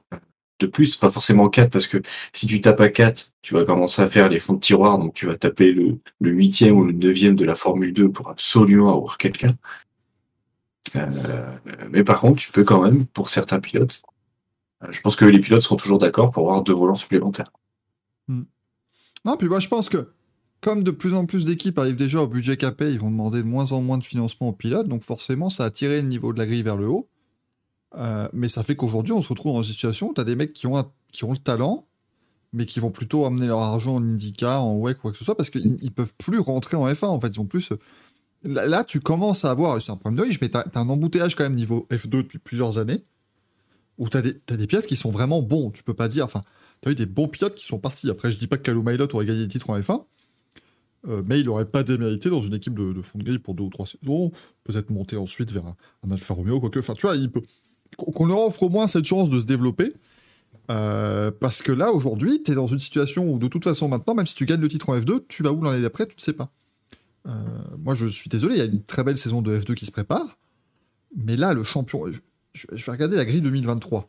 de 0.60 0.68
plus, 0.68 0.95
pas 0.95 1.10
forcément 1.10 1.49
quatre, 1.49 1.72
parce 1.72 1.88
que 1.88 2.02
si 2.34 2.48
tu 2.48 2.61
tapes 2.61 2.82
à 2.82 2.90
quatre, 2.90 3.32
tu 3.41 3.53
vas 3.53 3.64
commencer 3.64 4.02
à 4.02 4.07
faire 4.07 4.28
les 4.30 4.40
fonds 4.40 4.53
de 4.53 4.60
tiroir, 4.60 4.98
donc 4.98 5.14
tu 5.14 5.28
vas 5.28 5.36
taper 5.36 5.72
le, 5.72 5.99
le 6.19 6.32
huitième 6.32 6.76
ou 6.78 6.84
le 6.84 6.94
neuvième 6.94 7.36
de 7.36 7.45
la 7.45 7.56
Formule 7.56 7.94
2 7.94 8.11
pour 8.11 8.30
absolument 8.30 8.95
avoir 8.95 9.18
quelqu'un. 9.18 9.53
Euh, 10.95 11.57
mais 11.91 12.03
par 12.03 12.19
contre, 12.19 12.40
tu 12.41 12.52
peux 12.52 12.64
quand 12.64 12.82
même, 12.82 13.06
pour 13.07 13.30
certains 13.30 13.60
pilotes, 13.60 14.02
je 14.89 15.01
pense 15.01 15.15
que 15.15 15.25
les 15.25 15.39
pilotes 15.39 15.61
seront 15.61 15.75
toujours 15.75 15.99
d'accord 15.99 16.31
pour 16.31 16.47
avoir 16.47 16.63
deux 16.63 16.73
volants 16.73 16.95
supplémentaires. 16.95 17.51
Hmm. 18.27 18.43
Non, 19.25 19.37
puis 19.37 19.47
moi 19.47 19.59
je 19.59 19.67
pense 19.67 19.89
que 19.89 20.09
comme 20.61 20.83
de 20.83 20.91
plus 20.91 21.13
en 21.13 21.25
plus 21.25 21.45
d'équipes 21.45 21.77
arrivent 21.77 21.95
déjà 21.95 22.21
au 22.21 22.27
budget 22.27 22.57
capé, 22.57 22.91
ils 22.91 22.99
vont 22.99 23.11
demander 23.11 23.39
de 23.39 23.47
moins 23.47 23.71
en 23.71 23.81
moins 23.81 23.97
de 23.97 24.03
financement 24.03 24.49
aux 24.49 24.53
pilotes, 24.53 24.87
donc 24.87 25.03
forcément 25.03 25.49
ça 25.49 25.65
a 25.65 25.71
tiré 25.71 26.01
le 26.01 26.07
niveau 26.07 26.33
de 26.33 26.39
la 26.39 26.45
grille 26.45 26.63
vers 26.63 26.77
le 26.77 26.87
haut. 26.87 27.09
Euh, 27.95 28.27
mais 28.33 28.49
ça 28.49 28.63
fait 28.63 28.75
qu'aujourd'hui 28.75 29.13
on 29.13 29.21
se 29.21 29.29
retrouve 29.29 29.53
dans 29.53 29.63
une 29.63 29.71
situation 29.71 30.09
où 30.09 30.13
tu 30.13 30.21
as 30.21 30.23
des 30.23 30.35
mecs 30.35 30.53
qui 30.53 30.67
ont, 30.67 30.91
qui 31.11 31.23
ont 31.23 31.31
le 31.31 31.37
talent, 31.37 31.87
mais 32.53 32.65
qui 32.65 32.79
vont 32.79 32.91
plutôt 32.91 33.25
amener 33.25 33.47
leur 33.47 33.59
argent 33.59 33.95
en 33.95 34.03
IndyCar, 34.03 34.63
en 34.63 34.77
WEC, 34.77 34.97
quoi 34.97 35.11
que 35.11 35.17
ce 35.17 35.25
soit, 35.25 35.35
parce 35.35 35.49
qu'ils 35.49 35.77
ils 35.81 35.91
peuvent 35.91 36.13
plus 36.17 36.39
rentrer 36.39 36.77
en 36.77 36.87
F1, 36.87 37.05
en 37.05 37.19
fait. 37.19 37.27
Ils 37.27 37.39
ont 37.39 37.45
plus. 37.45 37.73
Là, 38.43 38.65
là, 38.65 38.83
tu 38.83 38.99
commences 38.99 39.45
à 39.45 39.51
avoir, 39.51 39.81
c'est 39.81 39.91
un 39.91 39.95
problème 39.95 40.17
de 40.17 40.27
riche, 40.27 40.41
mais 40.41 40.49
tu 40.49 40.57
as, 40.57 40.65
un 40.75 40.89
embouteillage 40.89 41.35
quand 41.35 41.43
même 41.43 41.55
niveau 41.55 41.87
F2 41.91 42.09
depuis 42.09 42.39
plusieurs 42.39 42.77
années, 42.77 43.03
où 43.98 44.10
tu 44.10 44.18
as, 44.18 44.22
des 44.22 44.68
pilotes 44.68 44.86
qui 44.86 44.95
sont 44.95 45.10
vraiment 45.10 45.41
bons. 45.41 45.72
Tu 45.72 45.84
peux 45.84 45.94
pas 45.94 46.07
dire. 46.07 46.26
Enfin, 46.26 46.41
tu 46.82 46.90
as 46.90 46.91
eu 46.91 46.95
des 46.95 47.06
bons 47.06 47.28
pilotes 47.28 47.56
qui 47.56 47.65
sont 47.65 47.80
partis. 47.80 48.10
Après, 48.10 48.32
je 48.32 48.38
dis 48.38 48.48
pas 48.48 48.57
que 48.57 48.64
Calou 48.64 48.84
Mailot 48.84 49.14
aurait 49.14 49.26
gagné 49.26 49.41
des 49.41 49.48
titres 49.48 49.69
en 49.69 49.80
F1, 49.80 50.03
euh, 51.07 51.24
mais 51.26 51.40
il 51.40 51.45
n'aurait 51.45 51.65
pas 51.65 51.84
démérité 51.84 52.30
dans 52.30 52.41
une 52.41 52.53
équipe 52.53 52.74
de, 52.74 53.02
fond 53.02 53.19
de 53.19 53.24
grille 53.24 53.40
pour 53.40 53.53
deux 53.53 53.64
ou 53.64 53.69
trois 53.69 53.88
saisons, 53.88 54.32
peut-être 54.64 54.90
monter 54.90 55.18
ensuite 55.18 55.52
vers 55.52 55.65
un, 55.65 56.11
Alfa 56.11 56.34
Romeo, 56.34 56.60
quoique. 56.60 56.80
Enfin, 56.80 56.94
tu 56.94 57.07
vois, 57.07 57.15
il 57.15 57.32
peut. 57.32 57.41
Qu'on 57.95 58.26
leur 58.26 58.40
offre 58.40 58.64
au 58.64 58.69
moins 58.69 58.88
cette 58.88 59.06
chance 59.06 59.30
de 59.30 59.40
se 59.40 59.45
développer. 59.45 59.94
Euh, 60.69 61.32
parce 61.32 61.61
que 61.61 61.72
là, 61.72 61.91
aujourd'hui, 61.91 62.44
tu 62.44 62.52
es 62.52 62.56
dans 62.56 62.68
une 62.68 62.80
situation 62.80 63.32
où, 63.32 63.40
de 63.40 63.48
toute 63.48 63.64
façon, 63.64 63.88
maintenant, 63.88 64.14
même 64.14 64.28
si 64.28 64.36
tu 64.36 64.45
gagnes 64.45 64.60
le 64.60 64.68
titre 64.68 64.90
en 64.90 64.98
F2, 64.98 65.22
tu 65.28 65.41
vas 65.41 65.52
où 65.52 65.64
l'année 65.64 65.82
d'après, 65.82 66.06
tu 66.06 66.15
ne 66.18 66.22
sais 66.22 66.34
pas. 66.34 66.52
Euh, 67.28 67.32
moi, 67.80 67.94
je 67.94 68.07
suis 68.07 68.30
désolé, 68.30 68.56
il 68.56 68.57
y 68.60 68.61
a 68.61 68.65
une 68.65 68.84
très 68.84 69.03
belle 69.03 69.18
saison 69.18 69.41
de 69.41 69.57
F2 69.57 69.76
qui 69.76 69.86
se 69.86 69.91
prépare. 69.91 70.38
Mais 71.15 71.38
là, 71.38 71.53
le 71.53 71.64
champion. 71.64 72.03
Je, 72.71 72.85
vais 72.85 72.91
regarder 72.91 73.15
la 73.15 73.25
grille 73.25 73.41
2023. 73.41 74.07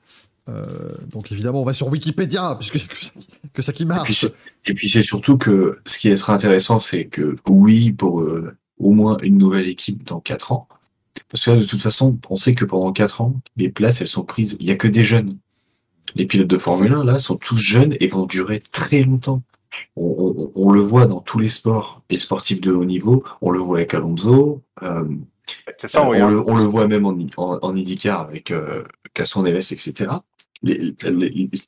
Euh, 0.49 0.95
donc 1.09 1.31
évidemment, 1.31 1.61
on 1.61 1.65
va 1.65 1.75
sur 1.75 1.89
Wikipédia, 1.89 2.57
puisque 2.59 2.87
que, 3.53 3.63
ça 3.63 3.73
qui 3.73 3.85
marche. 3.85 4.27
Et 4.67 4.75
puis 4.75 4.89
c'est 4.89 5.03
surtout 5.03 5.37
que 5.37 5.79
ce 5.87 5.99
qui 5.99 6.17
sera 6.17 6.35
intéressant, 6.35 6.79
c'est 6.79 7.07
que 7.07 7.37
oui, 7.47 7.93
pour 7.93 8.25
au 8.79 8.93
moins 8.93 9.17
une 9.23 9.39
nouvelle 9.39 9.69
équipe 9.69 10.05
dans 10.05 10.21
4 10.21 10.53
ans, 10.53 10.69
parce 11.29 11.45
que 11.45 11.51
de 11.51 11.65
toute 11.65 11.81
façon, 11.81 12.19
on 12.31 12.37
sait 12.37 12.55
que 12.55 12.65
pendant 12.65 12.93
4 12.93 13.21
ans, 13.21 13.35
les 13.57 13.69
places, 13.69 14.01
elles 14.01 14.09
sont 14.09 14.25
prises, 14.25 14.57
il 14.61 14.67
n'y 14.67 14.73
a 14.73 14.77
que 14.77 14.89
des 14.89 15.05
jeunes. 15.05 15.37
Les 16.15 16.25
pilotes 16.25 16.49
de 16.49 16.57
Formule 16.57 16.93
1, 16.93 17.05
là, 17.05 17.19
sont 17.19 17.37
tous 17.37 17.57
jeunes 17.57 17.95
et 18.01 18.09
vont 18.09 18.25
durer 18.25 18.61
très 18.73 19.03
longtemps. 19.03 19.43
On, 19.97 20.71
le 20.71 20.81
voit 20.81 21.07
dans 21.07 21.21
tous 21.21 21.39
les 21.39 21.51
sports, 21.51 22.03
les 22.09 22.19
sportifs 22.19 22.63
de 22.63 22.73
haut 22.73 22.87
niveau, 22.87 23.23
on 23.43 23.51
le 23.51 23.59
voit 23.59 23.79
avec 23.79 23.93
Alonso, 23.93 24.63
euh, 24.83 25.05
ça, 25.87 26.07
on, 26.07 26.13
le, 26.13 26.65
voit 26.65 26.87
même 26.87 27.07
en, 27.07 27.17
en, 27.37 27.77
IndyCar 27.77 28.23
avec 28.23 28.51
euh, 28.51 28.83
Casson 29.15 29.43
Neves, 29.43 29.73
etc. 29.73 30.11
Les, 30.63 30.95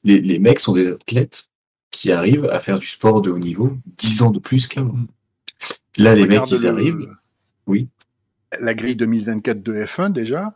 les, 0.05 0.39
mecs 0.39 0.59
sont 0.59 0.73
des 0.73 0.89
athlètes 0.89 1.49
qui 1.91 2.11
arrivent 2.11 2.49
à 2.51 2.59
faire 2.59 2.79
du 2.79 2.87
sport 2.87 3.23
de 3.23 3.31
haut 3.31 3.39
niveau 3.39 3.77
dix 3.99 4.23
ans 4.23 4.31
de 4.31 4.39
plus 4.39 4.67
qu'avant. 4.67 4.93
Mm. 4.93 5.07
Là, 5.99 6.15
les 6.15 6.27
mecs, 6.27 6.51
ils 6.51 6.67
arrivent. 6.67 7.15
Oui. 7.67 7.89
La 8.61 8.75
grille 8.75 8.97
2024 8.97 9.63
de 9.63 9.85
F1, 9.85 10.13
déjà, 10.13 10.55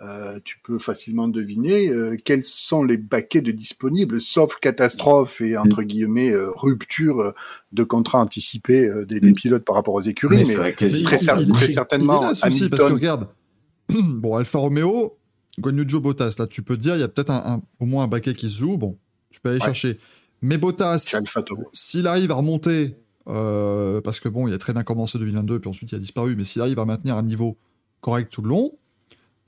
euh, 0.00 0.40
tu 0.44 0.58
peux 0.64 0.80
facilement 0.80 1.28
deviner 1.28 1.88
euh, 1.88 2.16
quels 2.24 2.44
sont 2.44 2.82
les 2.82 2.96
baquets 2.96 3.42
de 3.42 3.52
disponibles, 3.52 4.20
sauf 4.20 4.56
catastrophe 4.56 5.40
et 5.40 5.56
entre 5.56 5.82
mm. 5.82 5.84
guillemets 5.84 6.30
euh, 6.32 6.50
rupture 6.50 7.32
de 7.70 7.84
contrat 7.84 8.18
anticipé 8.18 8.90
des, 9.06 9.20
mm. 9.20 9.34
pilotes 9.34 9.64
par 9.64 9.76
rapport 9.76 9.94
aux 9.94 10.00
écuries. 10.00 10.38
Mais, 10.38 10.72
très, 10.74 10.88
certainement, 11.18 12.20
parce 12.20 12.40
que 12.40 12.92
regarde, 12.92 13.28
bon, 13.88 14.34
Alfa 14.34 14.58
Romeo, 14.58 15.16
Guanyujo 15.60 16.00
Bottas, 16.00 16.34
là, 16.40 16.48
tu 16.48 16.62
peux 16.62 16.76
te 16.76 16.82
dire, 16.82 16.96
il 16.96 17.00
y 17.00 17.04
a 17.04 17.08
peut-être 17.08 17.30
un, 17.30 17.62
au 17.78 17.86
moins 17.86 18.04
un 18.04 18.08
baquet 18.08 18.32
qui 18.32 18.50
se 18.50 18.58
joue. 18.58 18.76
Bon, 18.76 18.98
tu 19.30 19.40
peux 19.40 19.50
aller 19.50 19.60
chercher. 19.60 20.00
Mais 20.42 20.58
Bottas, 20.58 21.14
s'il 21.72 22.08
arrive 22.08 22.32
à 22.32 22.34
remonter, 22.34 22.96
parce 23.26 24.18
que 24.18 24.28
bon, 24.28 24.48
il 24.48 24.54
a 24.54 24.58
très 24.58 24.72
bien 24.72 24.82
commencé 24.82 25.18
2022, 25.18 25.60
puis 25.60 25.70
ensuite 25.70 25.92
il 25.92 25.94
a 25.94 26.00
disparu, 26.00 26.34
mais 26.34 26.42
s'il 26.42 26.62
arrive 26.62 26.80
à 26.80 26.84
maintenir 26.84 27.16
un 27.16 27.22
niveau 27.22 27.56
correct 28.00 28.32
tout 28.32 28.42
le 28.42 28.48
long, 28.48 28.76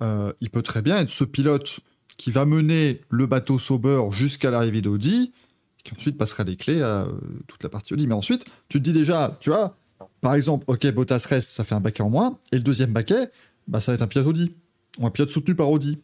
euh, 0.02 0.32
il 0.40 0.50
peut 0.50 0.62
très 0.62 0.82
bien 0.82 0.98
être 0.98 1.10
ce 1.10 1.24
pilote 1.24 1.80
qui 2.16 2.30
va 2.30 2.46
mener 2.46 3.00
le 3.10 3.26
bateau 3.26 3.58
Sauber 3.58 4.02
jusqu'à 4.10 4.50
l'arrivée 4.50 4.80
d'Audi, 4.80 5.32
qui 5.84 5.94
ensuite 5.94 6.18
passera 6.18 6.44
les 6.44 6.56
clés 6.56 6.82
à 6.82 7.02
euh, 7.02 7.12
toute 7.46 7.62
la 7.62 7.68
partie 7.68 7.94
Audi. 7.94 8.06
Mais 8.06 8.14
ensuite, 8.14 8.44
tu 8.68 8.78
te 8.78 8.82
dis 8.82 8.92
déjà, 8.92 9.36
tu 9.40 9.50
vois, 9.50 9.76
par 10.20 10.34
exemple, 10.34 10.64
ok, 10.68 10.90
Bottas 10.92 11.26
reste, 11.28 11.50
ça 11.50 11.64
fait 11.64 11.74
un 11.74 11.80
baquet 11.80 12.02
en 12.02 12.10
moins, 12.10 12.38
et 12.52 12.56
le 12.56 12.62
deuxième 12.62 12.92
baquet, 12.92 13.30
bah, 13.68 13.80
ça 13.80 13.92
va 13.92 13.96
être 13.96 14.02
un 14.02 14.06
pilote 14.06 14.26
Audi, 14.26 14.54
ou 14.98 15.06
un 15.06 15.10
pilote 15.10 15.30
soutenu 15.30 15.54
par 15.54 15.70
Audi. 15.70 15.98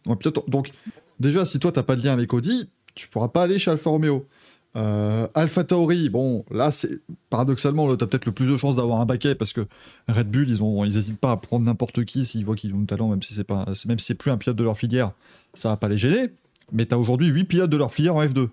Donc, 0.49 0.71
déjà, 1.19 1.45
si 1.45 1.59
toi, 1.59 1.73
t'as 1.73 1.83
pas 1.83 1.97
de 1.97 2.05
lien 2.05 2.13
avec 2.13 2.33
Audi, 2.33 2.69
tu 2.95 3.09
pourras 3.09 3.29
pas 3.29 3.43
aller 3.43 3.59
chez 3.59 3.71
Alfa 3.71 3.91
Romeo. 3.91 4.27
Euh, 4.75 5.29
Alpha 5.35 5.65
Tauri, 5.65 6.09
bon, 6.09 6.45
là, 6.51 6.73
c'est 6.73 7.01
paradoxalement, 7.29 7.87
là, 7.87 7.97
t'as 7.97 8.07
peut-être 8.07 8.25
le 8.25 8.33
plus 8.33 8.51
de 8.51 8.57
chances 8.57 8.77
d'avoir 8.77 9.01
un 9.01 9.07
baquet 9.07 9.35
parce 9.35 9.53
que 9.53 9.67
Red 10.09 10.31
Bull, 10.31 10.49
ils 10.49 10.63
ont, 10.63 10.85
ils 10.85 10.97
hésitent 10.97 11.19
pas 11.19 11.33
à 11.33 11.37
prendre 11.37 11.67
n'importe 11.67 12.05
qui 12.05 12.25
s'ils 12.25 12.45
voient 12.45 12.57
qu'ils 12.57 12.75
ont 12.75 12.79
du 12.79 12.87
talent, 12.87 13.09
même 13.09 13.23
si 13.23 13.35
c'est 13.35 13.45
pas, 13.45 13.67
même 13.87 13.99
si 13.99 14.07
c'est 14.07 14.15
plus 14.15 14.31
un 14.31 14.39
pilote 14.39 14.57
de 14.57 14.65
leur 14.65 14.79
filière, 14.79 15.13
ça 15.55 15.69
va 15.69 15.77
pas 15.77 15.89
les 15.89 15.99
gêner. 15.99 16.31
Mais 16.73 16.87
t'as 16.87 16.97
aujourd'hui 16.97 17.29
8 17.29 17.45
pilotes 17.45 17.71
de 17.71 17.77
leur 17.77 17.93
filière 17.93 18.17
en 18.17 18.25
F2. 18.25 18.49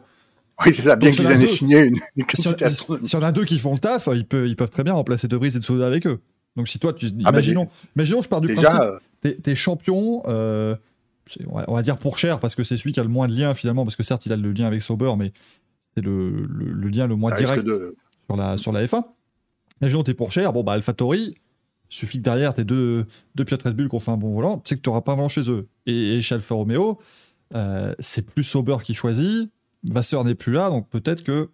Oui, 0.65 0.73
c'est 0.73 0.81
ça, 0.81 0.97
bien 0.97 1.09
qu'ils 1.09 1.25
aient 1.25 1.47
signé 1.47 1.79
une, 1.79 1.99
si, 2.33 2.49
y 2.49 3.15
en 3.15 3.23
a 3.23 3.31
deux 3.31 3.45
qui 3.45 3.57
font 3.59 3.73
le 3.73 3.79
taf, 3.79 4.09
ils 4.13 4.25
peuvent, 4.25 4.45
ils 4.45 4.57
peuvent 4.57 4.69
très 4.69 4.83
bien 4.83 4.93
remplacer 4.93 5.29
De 5.29 5.37
Vries 5.37 5.55
et 5.55 5.61
Tsunoda 5.61 5.87
avec 5.87 6.05
eux. 6.05 6.19
Donc 6.57 6.67
si 6.67 6.79
toi, 6.79 6.91
tu, 6.91 7.05
ah, 7.05 7.09
bah, 7.23 7.29
imaginons, 7.29 7.69
imaginons, 7.95 8.21
je 8.21 8.27
pars 8.27 8.41
du 8.41 8.53
principe, 8.53 8.81
euh, 8.81 8.97
t'es, 9.21 9.37
es 9.45 9.55
champion, 9.55 10.21
euh, 10.27 10.75
on 11.47 11.75
va 11.75 11.81
dire 11.81 11.97
pour 11.97 12.17
cher 12.17 12.39
parce 12.39 12.55
que 12.55 12.63
c'est 12.63 12.75
celui 12.75 12.91
qui 12.91 12.99
a 12.99 13.03
le 13.03 13.09
moins 13.09 13.27
de 13.27 13.33
lien 13.33 13.53
finalement, 13.53 13.85
parce 13.85 13.95
que 13.95 14.03
certes 14.03 14.25
il 14.25 14.33
a 14.33 14.35
le 14.35 14.51
lien 14.51 14.65
avec 14.65 14.81
Sauber, 14.81 15.13
mais 15.17 15.31
c'est 15.95 16.03
le, 16.03 16.45
lien 16.89 17.07
le 17.07 17.15
moins 17.15 17.31
direct 17.33 17.67
sur, 18.25 18.35
la, 18.35 18.57
sur 18.57 18.71
la 18.71 18.85
F1. 18.85 19.03
Imaginons 19.81 20.03
t'es 20.03 20.13
pour 20.13 20.31
cher, 20.31 20.53
bon 20.53 20.63
bah 20.63 20.73
AlphaTauri, 20.73 21.35
suffit 21.89 22.17
que 22.17 22.23
derrière 22.23 22.53
t'es 22.53 22.63
deux, 22.63 23.05
deux 23.35 23.45
pilotes 23.45 23.63
Red 23.63 23.75
Bull 23.75 23.89
qui 23.89 23.95
ont 23.95 23.99
fait 23.99 24.11
un 24.11 24.17
bon 24.17 24.33
volant, 24.33 24.57
tu 24.57 24.69
sais 24.69 24.75
que 24.75 24.81
tu 24.81 24.89
n'auras 24.89 25.01
pas 25.01 25.13
un 25.13 25.15
volant 25.15 25.29
chez 25.29 25.49
eux. 25.49 25.67
Et, 25.85 26.21
chez 26.21 26.35
Alfa 26.35 26.55
Romeo, 26.55 26.99
euh, 27.55 27.93
c'est 27.99 28.25
plus 28.25 28.43
Sauber 28.43 28.77
qui 28.83 28.93
choisit, 28.93 29.51
Vasseur 29.83 30.23
n'est 30.23 30.35
plus 30.35 30.53
là, 30.53 30.69
donc 30.69 30.89
peut-être 30.89 31.23
que 31.23 31.49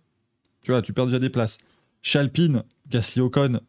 tu 0.62 0.72
vois, 0.72 0.82
tu 0.82 0.94
perds 0.94 1.06
déjà 1.06 1.20
des 1.20 1.30
places. 1.30 1.60
Chez 2.02 2.18
Alpine, 2.18 2.64
Gasly 2.90 3.22
Ocon, 3.22 3.60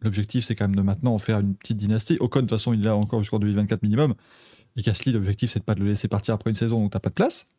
l'objectif 0.00 0.44
c'est 0.44 0.56
quand 0.56 0.64
même 0.64 0.76
de 0.76 0.82
maintenant 0.82 1.14
en 1.14 1.18
faire 1.18 1.38
une 1.38 1.54
petite 1.54 1.76
dynastie. 1.76 2.16
Ocon, 2.18 2.40
de 2.40 2.46
toute 2.46 2.50
façon, 2.50 2.72
il 2.72 2.80
est 2.80 2.84
là 2.84 2.96
encore 2.96 3.20
jusqu'en 3.20 3.38
2024 3.38 3.82
minimum. 3.82 4.14
Et 4.76 4.82
Gasly, 4.82 5.12
l'objectif 5.12 5.50
c'est 5.50 5.60
de 5.60 5.64
pas 5.64 5.74
de 5.74 5.80
le 5.80 5.86
laisser 5.86 6.08
partir 6.08 6.34
après 6.34 6.50
une 6.50 6.56
saison, 6.56 6.80
donc 6.80 6.90
t'as 6.90 6.98
pas 6.98 7.10
de 7.10 7.14
place. 7.14 7.54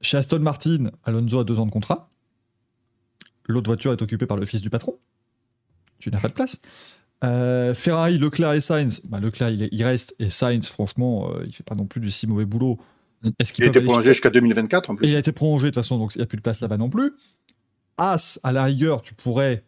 Chez 0.00 0.16
Aston 0.16 0.40
Martin, 0.40 0.90
Alonso 1.04 1.40
a 1.40 1.44
deux 1.44 1.58
ans 1.58 1.66
de 1.66 1.70
contrat. 1.70 2.10
L'autre 3.46 3.68
voiture 3.68 3.92
est 3.92 4.02
occupée 4.02 4.26
par 4.26 4.36
le 4.36 4.46
fils 4.46 4.60
du 4.60 4.70
patron. 4.70 4.98
Tu 5.98 6.10
n'as 6.10 6.20
pas 6.20 6.28
de 6.28 6.34
place. 6.34 6.60
Euh, 7.24 7.74
Ferrari, 7.74 8.18
Leclerc 8.18 8.52
et 8.52 8.60
Sainz, 8.60 9.02
bah, 9.06 9.18
Leclerc 9.18 9.50
il, 9.50 9.84
reste 9.84 10.14
et 10.20 10.30
Sainz, 10.30 10.68
franchement, 10.68 11.28
il 11.30 11.36
euh, 11.36 11.44
il 11.48 11.52
fait 11.52 11.64
pas 11.64 11.74
non 11.74 11.86
plus 11.86 12.00
du 12.00 12.10
si 12.12 12.28
mauvais 12.28 12.44
boulot. 12.44 12.78
Est-ce 13.40 13.52
qu'il 13.52 13.64
il 13.64 13.68
a 13.68 13.70
été 13.70 13.80
prolongé 13.80 14.10
jusqu'à 14.10 14.30
2024 14.30 14.90
en 14.90 14.94
plus. 14.94 15.08
il 15.08 15.16
a 15.16 15.18
été 15.18 15.32
prolongé 15.32 15.64
de 15.64 15.70
toute 15.70 15.82
façon, 15.82 15.98
donc 15.98 16.14
il 16.14 16.18
n'y 16.18 16.22
a 16.22 16.26
plus 16.26 16.36
de 16.36 16.42
place 16.42 16.60
là-bas 16.60 16.76
non 16.76 16.88
plus. 16.88 17.14
As, 17.96 18.38
à 18.44 18.52
la 18.52 18.62
rigueur, 18.62 19.02
tu 19.02 19.14
pourrais. 19.14 19.64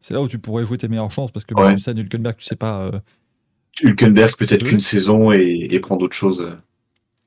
C'est 0.00 0.14
là 0.14 0.22
où 0.22 0.28
tu 0.28 0.38
pourrais 0.38 0.64
jouer 0.64 0.78
tes 0.78 0.88
meilleures 0.88 1.10
chances 1.10 1.32
parce 1.32 1.44
que 1.44 1.54
ouais. 1.54 1.74
et 1.74 2.00
Hülkenberg, 2.00 2.36
tu 2.36 2.44
sais 2.46 2.56
pas. 2.56 2.86
Euh, 2.86 2.98
Hülkenberg 3.82 4.34
peut-être 4.36 4.64
qu'une 4.64 4.80
saison 4.80 5.32
et, 5.32 5.68
et 5.70 5.80
prendre 5.80 6.02
autre 6.02 6.16
chose. 6.16 6.56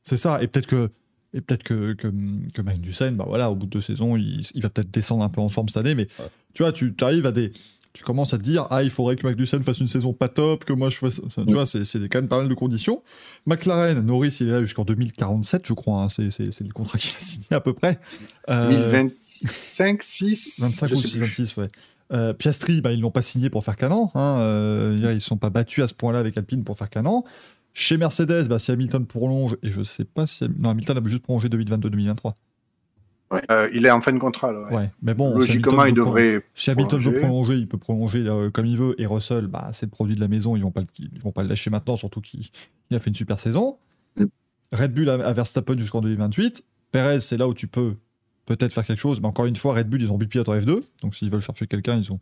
C'est 0.02 0.18
ça, 0.18 0.42
et 0.42 0.48
peut-être 0.48 0.66
que 0.66 0.90
et 1.34 1.42
peut-être 1.42 1.64
que, 1.64 1.94
que, 1.94 2.08
que 2.54 2.62
Magnussen, 2.62 3.16
bah 3.16 3.26
voilà, 3.28 3.52
au 3.52 3.56
bout 3.56 3.66
de 3.66 3.72
deux 3.72 3.82
saisons, 3.82 4.16
il, 4.18 4.62
va 4.62 4.70
peut-être 4.70 4.92
descendre 4.92 5.24
un 5.24 5.30
peu 5.30 5.42
en 5.42 5.50
forme 5.50 5.70
cette 5.70 5.78
année, 5.78 5.96
mais 5.96 6.08
tu 6.54 6.64
vois, 6.64 6.72
tu 6.72 6.94
arrives 7.02 7.26
à 7.26 7.32
des. 7.32 7.52
Tu 7.92 8.04
commences 8.04 8.36
à 8.36 8.38
te 8.38 8.44
dire, 8.44 8.68
ah, 8.70 8.84
il 8.84 8.92
faudrait 8.92 9.16
que 9.16 9.26
Magnussen 9.26 9.64
fasse 9.64 9.80
une 9.80 9.88
saison 9.88 10.14
pas 10.14 10.30
top, 10.30 10.64
que 10.64 10.74
moi 10.74 10.92
je 10.92 10.98
fasse. 10.98 11.22
Tu 11.36 11.54
vois, 11.54 11.66
c'est 11.66 11.84
quand 12.08 12.20
même 12.20 12.28
pas 12.28 12.38
mal 12.38 12.48
de 12.48 12.54
conditions. 12.54 13.02
McLaren, 13.48 14.00
Norris, 14.02 14.38
il 14.42 14.50
est 14.50 14.52
là 14.52 14.62
jusqu'en 14.62 14.86
2047, 14.86 15.66
je 15.66 15.74
crois, 15.74 16.04
hein, 16.04 16.10
c'est 16.10 16.40
le 16.40 16.74
contrat 16.74 16.98
qu'il 17.00 17.16
a 17.18 17.20
signé 17.20 17.48
à 17.52 17.60
peu 17.60 17.74
près. 17.74 18.00
2025, 18.48 20.04
6 20.04 20.60
25 20.62 20.92
ou 20.92 21.20
26, 21.20 21.58
ouais. 21.58 21.68
Euh, 22.12 22.34
Piastri, 22.34 22.82
bah, 22.82 22.92
ils 22.92 23.02
l'ont 23.02 23.12
pas 23.12 23.22
signé 23.22 23.50
pour 23.50 23.64
faire 23.64 23.76
an. 23.92 24.12
Hein, 24.16 24.40
euh, 24.40 25.12
ils 25.14 25.22
sont 25.22 25.38
pas 25.38 25.50
battus 25.50 25.84
à 25.84 25.88
ce 25.88 25.94
point-là 25.94 26.20
avec 26.20 26.38
Alpine 26.38 26.64
pour 26.64 26.78
faire 26.78 26.90
an. 27.06 27.24
Chez 27.80 27.96
Mercedes, 27.96 28.50
bah, 28.50 28.60
si 28.60 28.72
Hamilton 28.72 29.06
prolonge, 29.06 29.56
et 29.64 29.72
je 29.72 29.84
sais 29.84 30.04
pas 30.04 30.28
si. 30.28 30.44
Non, 30.60 30.72
Hamilton 30.72 30.98
a 30.98 31.10
juste 31.10 31.24
prolongé 31.24 31.48
2022-2023. 31.48 32.34
Ouais. 33.32 33.42
Euh, 33.50 33.70
il 33.74 33.86
est 33.86 33.90
en 33.90 34.02
fin 34.02 34.12
de 34.12 34.18
contrat. 34.18 34.52
Là, 34.52 34.68
ouais. 34.70 34.90
mais 35.02 35.14
bon, 35.14 35.34
logiquement, 35.38 35.86
il 35.86 35.94
devrait. 35.94 36.44
Si 36.54 36.72
Hamilton 36.72 37.00
veut 37.00 37.14
prolonger, 37.14 37.54
il 37.54 37.70
peut 37.70 37.78
prolonger 37.78 38.26
comme 38.54 38.66
il 38.66 38.76
veut. 38.76 39.00
Et 39.00 39.06
Russell, 39.06 39.48
bah, 39.48 39.70
c'est 39.72 39.86
le 39.86 39.92
produit 39.92 40.18
de 40.18 40.20
la 40.20 40.28
maison, 40.28 40.58
ils 40.58 40.62
vont 40.62 40.72
pas, 40.72 40.82
ils 41.00 41.22
vont 41.22 41.32
pas 41.32 41.42
le 41.42 41.48
lâcher 41.48 41.70
maintenant, 41.70 41.96
surtout 41.96 42.20
qu'il 42.20 42.50
a 42.92 43.00
fait 43.00 43.12
une 43.12 43.16
super 43.16 43.40
saison. 43.40 43.78
Mm. 44.18 44.26
Red 44.74 44.94
Bull 44.94 45.10
a, 45.10 45.32
Verstappen 45.32 45.78
jusqu'en 45.78 46.02
2028. 46.02 46.66
Perez, 46.92 47.22
c'est 47.22 47.38
là 47.38 47.48
où 47.48 47.54
tu 47.54 47.68
peux 47.68 47.96
peut-être 48.46 48.74
faire 48.74 48.86
quelque 48.86 49.00
chose, 49.00 49.22
mais 49.22 49.28
encore 49.30 49.46
une 49.46 49.56
fois, 49.56 49.74
Red 49.74 49.88
Bull, 49.88 50.02
ils 50.02 50.12
ont 50.12 50.18
8 50.20 50.28
pilotes 50.28 50.50
en 50.50 50.56
F2, 50.58 50.82
donc 51.02 51.16
s'ils 51.16 51.30
veulent 51.30 51.40
chercher 51.40 51.66
quelqu'un, 51.66 51.96
ils 51.96 52.12
ont 52.12 52.16
de 52.16 52.20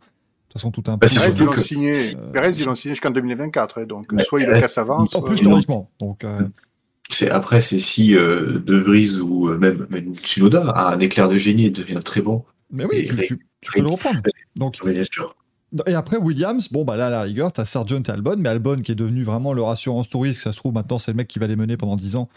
toute 0.48 0.54
façon, 0.54 0.70
tout 0.70 0.82
un 0.86 0.96
bah, 0.96 1.06
Perez, 1.12 1.32
ils 1.36 1.44
l'ont 1.44 1.52
signé, 1.52 1.90
Perez, 2.32 2.52
ils 2.56 2.64
l'ont 2.64 2.74
signé 2.74 2.94
jusqu'en 2.94 3.10
2024, 3.10 3.80
hein, 3.80 3.84
donc 3.86 4.12
soit 4.26 4.40
il 4.40 4.46
le 4.46 4.58
casse 4.58 4.78
avant. 4.78 5.04
En 5.12 5.22
plus, 5.22 5.40
théoriquement. 5.40 5.90
Donc, 6.00 6.24
euh, 6.24 6.40
c'est 7.10 7.30
après, 7.30 7.60
c'est 7.60 7.78
si 7.78 8.14
euh, 8.14 8.58
De 8.58 8.76
Vries 8.76 9.18
ou 9.20 9.48
euh, 9.48 9.58
même, 9.58 9.86
même 9.90 10.14
Tsunoda 10.16 10.70
a 10.70 10.94
un 10.94 10.98
éclair 11.00 11.28
de 11.28 11.36
génie 11.36 11.66
et 11.66 11.70
devient 11.70 12.00
très 12.02 12.22
bon. 12.22 12.44
Mais 12.70 12.84
oui, 12.84 13.08
tu, 13.26 13.38
tu, 13.60 13.72
peux 13.72 13.80
le 13.80 13.88
reprendre. 13.88 14.20
Donc, 14.56 14.82
bien 14.84 15.04
sûr. 15.04 15.34
Et 15.86 15.94
après, 15.94 16.16
Williams, 16.16 16.70
bon, 16.72 16.84
bah 16.84 16.96
là, 16.96 17.08
à 17.08 17.10
la 17.10 17.22
rigueur, 17.22 17.52
t'as 17.52 17.66
Sargent 17.66 18.02
et 18.02 18.10
Albon, 18.10 18.36
mais 18.38 18.48
Albon 18.48 18.76
qui 18.76 18.92
est 18.92 18.94
devenu 18.94 19.22
vraiment 19.22 19.52
leur 19.52 19.68
assurance 19.68 20.08
touriste, 20.08 20.42
ça 20.42 20.52
se 20.52 20.56
trouve, 20.56 20.72
maintenant, 20.72 20.98
c'est 20.98 21.10
le 21.10 21.16
mec 21.16 21.28
qui 21.28 21.38
va 21.38 21.46
les 21.46 21.56
mener 21.56 21.76
pendant 21.76 21.96
10 21.96 22.16
ans 22.16 22.28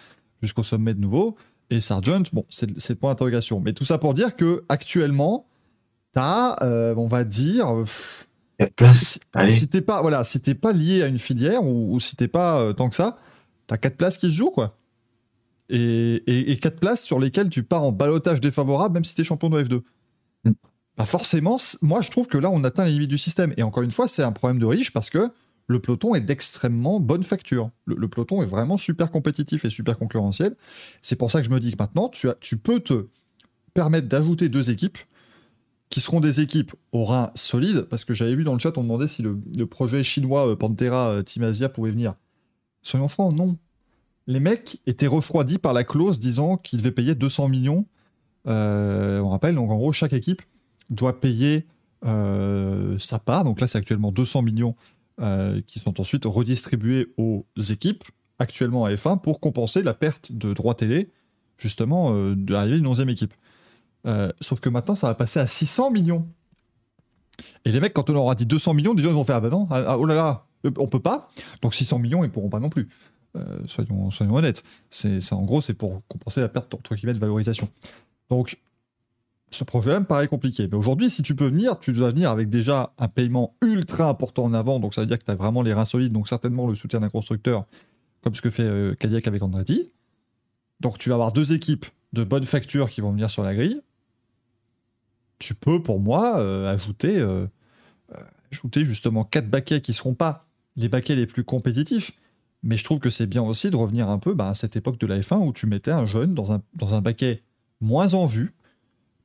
jusqu'au 0.42 0.64
sommet 0.64 0.94
de 0.94 1.00
nouveau. 1.00 1.38
et 1.70 1.80
Sargent, 1.80 2.24
bon, 2.34 2.46
c'est 2.50 2.78
c'est 2.80 2.94
le 2.94 3.00
point 3.00 3.12
d'interrogation. 3.12 3.62
Mais 3.62 3.72
tout 3.72 3.86
ça 3.86 3.98
pour 3.98 4.14
dire 4.14 4.36
que 4.36 4.64
actuellement, 4.68 5.48
t'as, 6.12 6.58
euh, 6.62 6.94
on 6.98 7.08
va 7.08 7.24
dire, 7.24 7.68
pff, 7.84 8.28
4 8.60 8.74
places. 8.76 9.20
Allez. 9.34 9.52
si 9.52 9.68
t'es 9.68 9.82
pas, 9.82 10.02
voilà, 10.02 10.24
si 10.24 10.40
t'es 10.40 10.56
pas 10.56 10.72
lié 10.72 11.02
à 11.02 11.08
une 11.08 11.18
filière 11.18 11.64
ou, 11.64 11.96
ou 11.96 12.00
si 12.00 12.16
t'es 12.16 12.28
pas 12.28 12.60
euh, 12.60 12.74
tant 12.74 12.90
que 12.90 12.96
ça, 12.96 13.18
t'as 13.68 13.78
quatre 13.78 13.98
places 13.98 14.18
qui 14.18 14.28
se 14.28 14.36
jouent, 14.36 14.52
quoi. 14.52 14.78
Et, 15.70 16.24
et, 16.28 16.52
et 16.52 16.58
quatre 16.58 16.80
places 16.80 17.04
sur 17.04 17.20
lesquelles 17.20 17.50
tu 17.50 17.64
pars 17.64 17.84
en 17.84 17.92
balotage 17.92 18.42
défavorable, 18.42 18.94
même 18.96 19.04
si 19.06 19.16
t'es 19.16 19.24
champion 19.24 19.50
de 19.50 19.64
F2. 19.64 19.82
Mm. 20.44 20.52
Bah 20.98 21.06
forcément, 21.06 21.58
moi 21.82 22.02
je 22.02 22.12
trouve 22.12 22.28
que 22.28 22.38
là 22.38 22.50
on 22.52 22.66
atteint 22.66 22.84
les 22.84 22.92
limites 22.92 23.10
du 23.10 23.18
système. 23.18 23.54
Et 23.56 23.64
encore 23.64 23.84
une 23.84 23.92
fois, 23.92 24.10
c'est 24.10 24.24
un 24.24 24.34
problème 24.34 24.60
de 24.60 24.66
riche 24.66 24.92
parce 24.92 25.10
que 25.10 25.32
le 25.68 25.80
peloton 25.80 26.14
est 26.14 26.22
d'extrêmement 26.22 27.00
bonne 27.00 27.24
facture. 27.24 27.72
Le, 27.86 27.96
le 27.96 28.08
peloton 28.10 28.44
est 28.44 28.46
vraiment 28.46 28.78
super 28.78 29.10
compétitif 29.10 29.64
et 29.64 29.70
super 29.70 29.98
concurrentiel. 29.98 30.56
C'est 31.02 31.16
pour 31.16 31.32
ça 31.32 31.40
que 31.40 31.46
je 31.46 31.52
me 31.52 31.62
dis 31.62 31.72
que 31.72 31.78
maintenant, 31.80 32.10
tu, 32.10 32.28
as, 32.30 32.36
tu 32.42 32.58
peux 32.58 32.82
te 32.82 33.08
permettre 33.74 34.10
d'ajouter 34.10 34.50
deux 34.50 34.70
équipes 34.70 34.98
qui 35.92 36.00
seront 36.00 36.22
des 36.22 36.40
équipes 36.40 36.72
au 36.94 37.04
rein 37.04 37.32
solide, 37.36 37.82
parce 37.82 38.06
que 38.06 38.14
j'avais 38.14 38.34
vu 38.34 38.46
dans 38.46 38.54
le 38.54 38.60
chat, 38.60 38.76
on 38.78 38.84
demandait 38.84 39.10
si 39.10 39.22
le, 39.22 39.66
projet 39.66 40.04
chinois 40.04 40.48
euh, 40.48 40.56
Pantera 40.56 41.10
euh, 41.10 41.22
Team 41.22 41.44
Asia 41.44 41.68
pouvait 41.68 41.92
venir. 41.92 42.16
Soyons 42.82 43.10
francs, 43.10 43.36
non. 43.36 43.58
Les 44.26 44.40
mecs 44.40 44.80
étaient 44.88 45.06
refroidis 45.06 45.58
par 45.58 45.74
la 45.74 45.84
clause 45.84 46.18
disant 46.18 46.56
qu'ils 46.56 46.80
devaient 46.80 46.92
payer 46.92 47.14
200 47.14 47.50
millions. 47.50 47.86
Euh, 48.48 49.20
on 49.20 49.30
rappelle, 49.30 49.56
donc 49.56 49.70
en 49.70 49.76
gros, 49.76 49.92
chaque 49.92 50.14
équipe 50.14 50.42
doit 50.90 51.20
payer 51.20 51.68
sa 52.04 53.20
part. 53.20 53.44
Donc 53.44 53.62
là, 53.62 53.68
c'est 53.68 53.78
actuellement 53.78 54.12
200 54.12 54.42
millions 54.42 54.76
qui 55.68 55.78
sont 55.78 56.02
ensuite 56.02 56.26
redistribués 56.26 57.14
aux 57.18 57.46
équipes 57.70 58.04
actuellement 58.40 58.86
à 58.86 58.92
F1 58.92 59.22
pour 59.22 59.40
compenser 59.40 59.84
la 59.84 59.94
perte 59.94 60.32
de 60.32 60.54
droits 60.54 60.74
télé, 60.74 61.12
justement, 61.60 62.12
de 62.12 62.52
l'arrivée 62.52 62.78
d'une 62.78 62.92
11e 62.92 63.10
équipe. 63.10 63.36
Euh, 64.08 64.32
sauf 64.42 64.60
que 64.60 64.70
maintenant, 64.70 64.96
ça 64.96 65.08
va 65.08 65.16
passer 65.16 65.40
à 65.40 65.48
600 65.48 65.92
millions. 65.92 66.28
Et 67.66 67.72
les 67.72 67.80
mecs, 67.80 67.94
quand 67.94 68.10
on 68.10 68.14
leur 68.14 68.24
aura 68.24 68.36
dit 68.36 68.46
200 68.46 68.74
millions, 68.74 68.94
déjà, 68.94 69.10
ils 69.10 69.16
vont 69.16 69.24
faire 69.24 69.36
Ah 69.38 69.42
bah 69.42 69.50
non, 69.50 69.68
ah, 69.70 69.98
oh 69.98 70.06
là 70.06 70.16
là, 70.16 70.46
euh, 70.66 70.72
on 70.78 70.88
peut 70.88 71.00
pas. 71.00 71.30
Donc 71.62 71.74
600 71.74 72.00
millions, 72.00 72.24
ils 72.24 72.30
pourront 72.32 72.50
pas 72.50 72.60
non 72.60 72.70
plus. 72.70 72.90
Euh, 73.36 73.60
soyons, 73.68 74.12
soyons 74.12 74.36
honnêtes. 74.36 74.64
C'est, 74.90 75.22
c'est- 75.22 75.34
en 75.34 75.44
gros, 75.44 75.62
c'est 75.62 75.74
pour 75.74 76.02
compenser 76.08 76.42
la 76.42 76.50
perte 76.50 76.74
entre 76.74 76.96
de 76.96 77.12
valorisation. 77.18 77.70
Donc, 78.30 78.58
ce 79.52 79.64
projet-là 79.64 80.00
me 80.00 80.06
paraît 80.06 80.28
compliqué. 80.28 80.68
Mais 80.70 80.78
aujourd'hui, 80.78 81.10
si 81.10 81.24
tu 81.24 81.36
peux 81.36 81.48
venir, 81.48 81.80
tu 81.80 81.94
dois 81.94 82.12
venir 82.12 82.30
avec 82.30 82.50
déjà 82.50 82.94
un 82.98 83.08
paiement 83.08 83.56
ultra 83.62 84.08
important 84.10 84.44
en 84.46 84.54
avant. 84.54 84.80
Donc, 84.80 84.94
ça 84.94 85.02
veut 85.02 85.08
dire 85.08 85.20
que 85.20 85.26
tu 85.26 85.32
as 85.32 85.36
vraiment 85.36 85.62
les 85.62 85.74
reins 85.74 85.86
solides. 85.86 86.14
Donc, 86.14 86.28
certainement 86.28 86.68
le 86.68 86.76
soutien 86.76 87.00
d'un 87.02 87.10
constructeur, 87.10 87.66
comme 88.22 88.34
ce 88.34 88.42
que 88.42 88.50
fait 88.50 88.64
euh, 88.64 88.96
Cadillac 88.96 89.28
avec 89.28 89.42
Andretti. 89.44 89.92
Donc, 90.80 90.98
tu 90.98 91.10
vas 91.10 91.16
avoir 91.16 91.32
deux 91.34 91.54
équipes 91.54 91.86
de 92.14 92.24
bonne 92.24 92.44
facture 92.46 92.90
qui 92.90 93.02
vont 93.02 93.12
venir 93.12 93.30
sur 93.30 93.44
la 93.44 93.54
grille. 93.56 93.82
Tu 95.42 95.56
peux, 95.56 95.82
pour 95.82 96.00
moi, 96.00 96.38
euh, 96.40 96.72
ajouter, 96.72 97.18
euh, 97.18 97.48
euh, 98.14 98.18
ajouter 98.52 98.84
justement 98.84 99.24
quatre 99.24 99.50
baquets 99.50 99.82
qui 99.82 99.94
seront 99.94 100.14
pas 100.14 100.46
les 100.76 100.88
baquets 100.88 101.16
les 101.16 101.26
plus 101.26 101.44
compétitifs. 101.44 102.12
Mais 102.64 102.78
je 102.78 102.84
trouve 102.84 103.00
que 103.00 103.10
c'est 103.10 103.26
bien 103.26 103.42
aussi 103.42 103.72
de 103.72 103.76
revenir 103.76 104.08
un 104.10 104.20
peu 104.20 104.36
bah, 104.36 104.50
à 104.50 104.54
cette 104.54 104.76
époque 104.76 105.00
de 105.00 105.08
la 105.08 105.20
F1 105.20 105.40
où 105.46 105.52
tu 105.52 105.66
mettais 105.66 105.90
un 105.92 106.06
jeune 106.06 106.36
dans 106.36 106.52
un, 106.52 106.62
dans 106.76 106.94
un 106.94 107.02
baquet 107.02 107.42
moins 107.82 108.14
en 108.14 108.28
vue, 108.28 108.52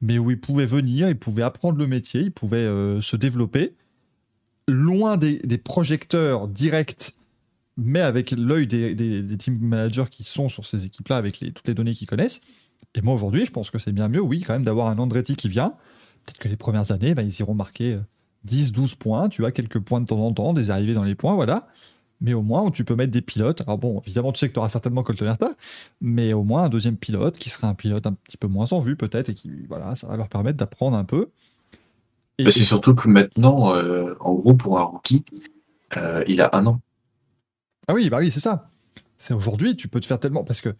mais 0.00 0.18
où 0.18 0.30
il 0.30 0.40
pouvait 0.40 0.64
venir, 0.64 1.08
il 1.10 1.18
pouvait 1.18 1.42
apprendre 1.42 1.76
le 1.78 1.86
métier, 1.86 2.22
il 2.22 2.32
pouvait 2.32 2.66
se 3.00 3.16
développer, 3.16 3.74
loin 4.68 5.18
des, 5.18 5.38
des 5.40 5.58
projecteurs 5.58 6.48
directs, 6.48 7.12
mais 7.76 8.00
avec 8.00 8.30
l'œil 8.30 8.66
des, 8.66 8.94
des- 8.94 9.22
des 9.22 9.36
team 9.36 9.58
managers 9.60 10.06
qui 10.10 10.24
sont 10.24 10.48
sur 10.48 10.64
ces 10.64 10.86
équipes-là, 10.86 11.18
avec 11.18 11.38
toutes 11.54 11.68
les 11.68 11.74
données 11.74 11.92
qu'ils 11.92 12.08
connaissent. 12.08 12.40
Et 12.94 13.02
moi 13.02 13.14
aujourd'hui, 13.14 13.44
je 13.44 13.50
pense 13.52 13.70
que 13.70 13.78
c'est 13.78 13.92
bien 13.92 14.08
mieux, 14.08 14.22
oui, 14.22 14.40
quand 14.40 14.54
même, 14.54 14.64
d'avoir 14.64 14.88
un 14.88 14.98
Andretti 14.98 15.36
qui 15.36 15.48
vient. 15.50 15.74
Peut-être 16.26 16.38
que 16.38 16.48
les 16.48 16.56
premières 16.56 16.90
années, 16.90 17.14
bah, 17.14 17.22
ils 17.22 17.40
iront 17.40 17.54
marquer 17.54 17.94
euh, 17.94 18.00
10, 18.44 18.72
12 18.72 18.96
points, 18.96 19.28
tu 19.28 19.42
vois, 19.42 19.52
quelques 19.52 19.78
points 19.78 20.00
de 20.00 20.06
temps 20.06 20.20
en 20.20 20.32
temps, 20.32 20.52
des 20.52 20.70
arrivées 20.70 20.94
dans 20.94 21.04
les 21.04 21.14
points, 21.14 21.34
voilà. 21.34 21.68
Mais 22.20 22.32
au 22.32 22.42
moins, 22.42 22.70
tu 22.70 22.84
peux 22.84 22.94
mettre 22.94 23.12
des 23.12 23.20
pilotes. 23.20 23.60
Alors 23.62 23.78
bon, 23.78 24.00
évidemment, 24.00 24.32
tu 24.32 24.38
sais 24.38 24.48
que 24.48 24.54
tu 24.54 24.58
auras 24.58 24.70
certainement 24.70 25.02
Colton 25.02 25.34
mais 26.00 26.32
au 26.32 26.44
moins 26.44 26.64
un 26.64 26.68
deuxième 26.68 26.96
pilote 26.96 27.36
qui 27.36 27.50
serait 27.50 27.66
un 27.66 27.74
pilote 27.74 28.06
un 28.06 28.14
petit 28.14 28.38
peu 28.38 28.46
moins 28.46 28.72
en 28.72 28.80
vue 28.80 28.96
peut-être 28.96 29.28
et 29.28 29.34
qui, 29.34 29.50
voilà, 29.68 29.96
ça 29.96 30.06
va 30.08 30.16
leur 30.16 30.28
permettre 30.28 30.56
d'apprendre 30.56 30.96
un 30.96 31.04
peu. 31.04 31.28
Et, 32.38 32.44
Bah, 32.44 32.50
c'est 32.50 32.64
surtout 32.64 32.94
que 32.94 33.08
maintenant, 33.08 33.74
euh, 33.74 34.14
en 34.20 34.34
gros, 34.34 34.54
pour 34.54 34.78
un 34.78 34.84
rookie, 34.84 35.24
euh, 35.96 36.24
il 36.26 36.40
a 36.40 36.50
un 36.54 36.66
an. 36.66 36.80
Ah 37.88 37.94
oui, 37.94 38.08
bah 38.08 38.18
oui, 38.18 38.30
c'est 38.30 38.40
ça. 38.40 38.70
C'est 39.18 39.34
aujourd'hui, 39.34 39.76
tu 39.76 39.88
peux 39.88 40.00
te 40.00 40.06
faire 40.06 40.18
tellement. 40.20 40.44
Parce 40.44 40.60
que 40.60 40.74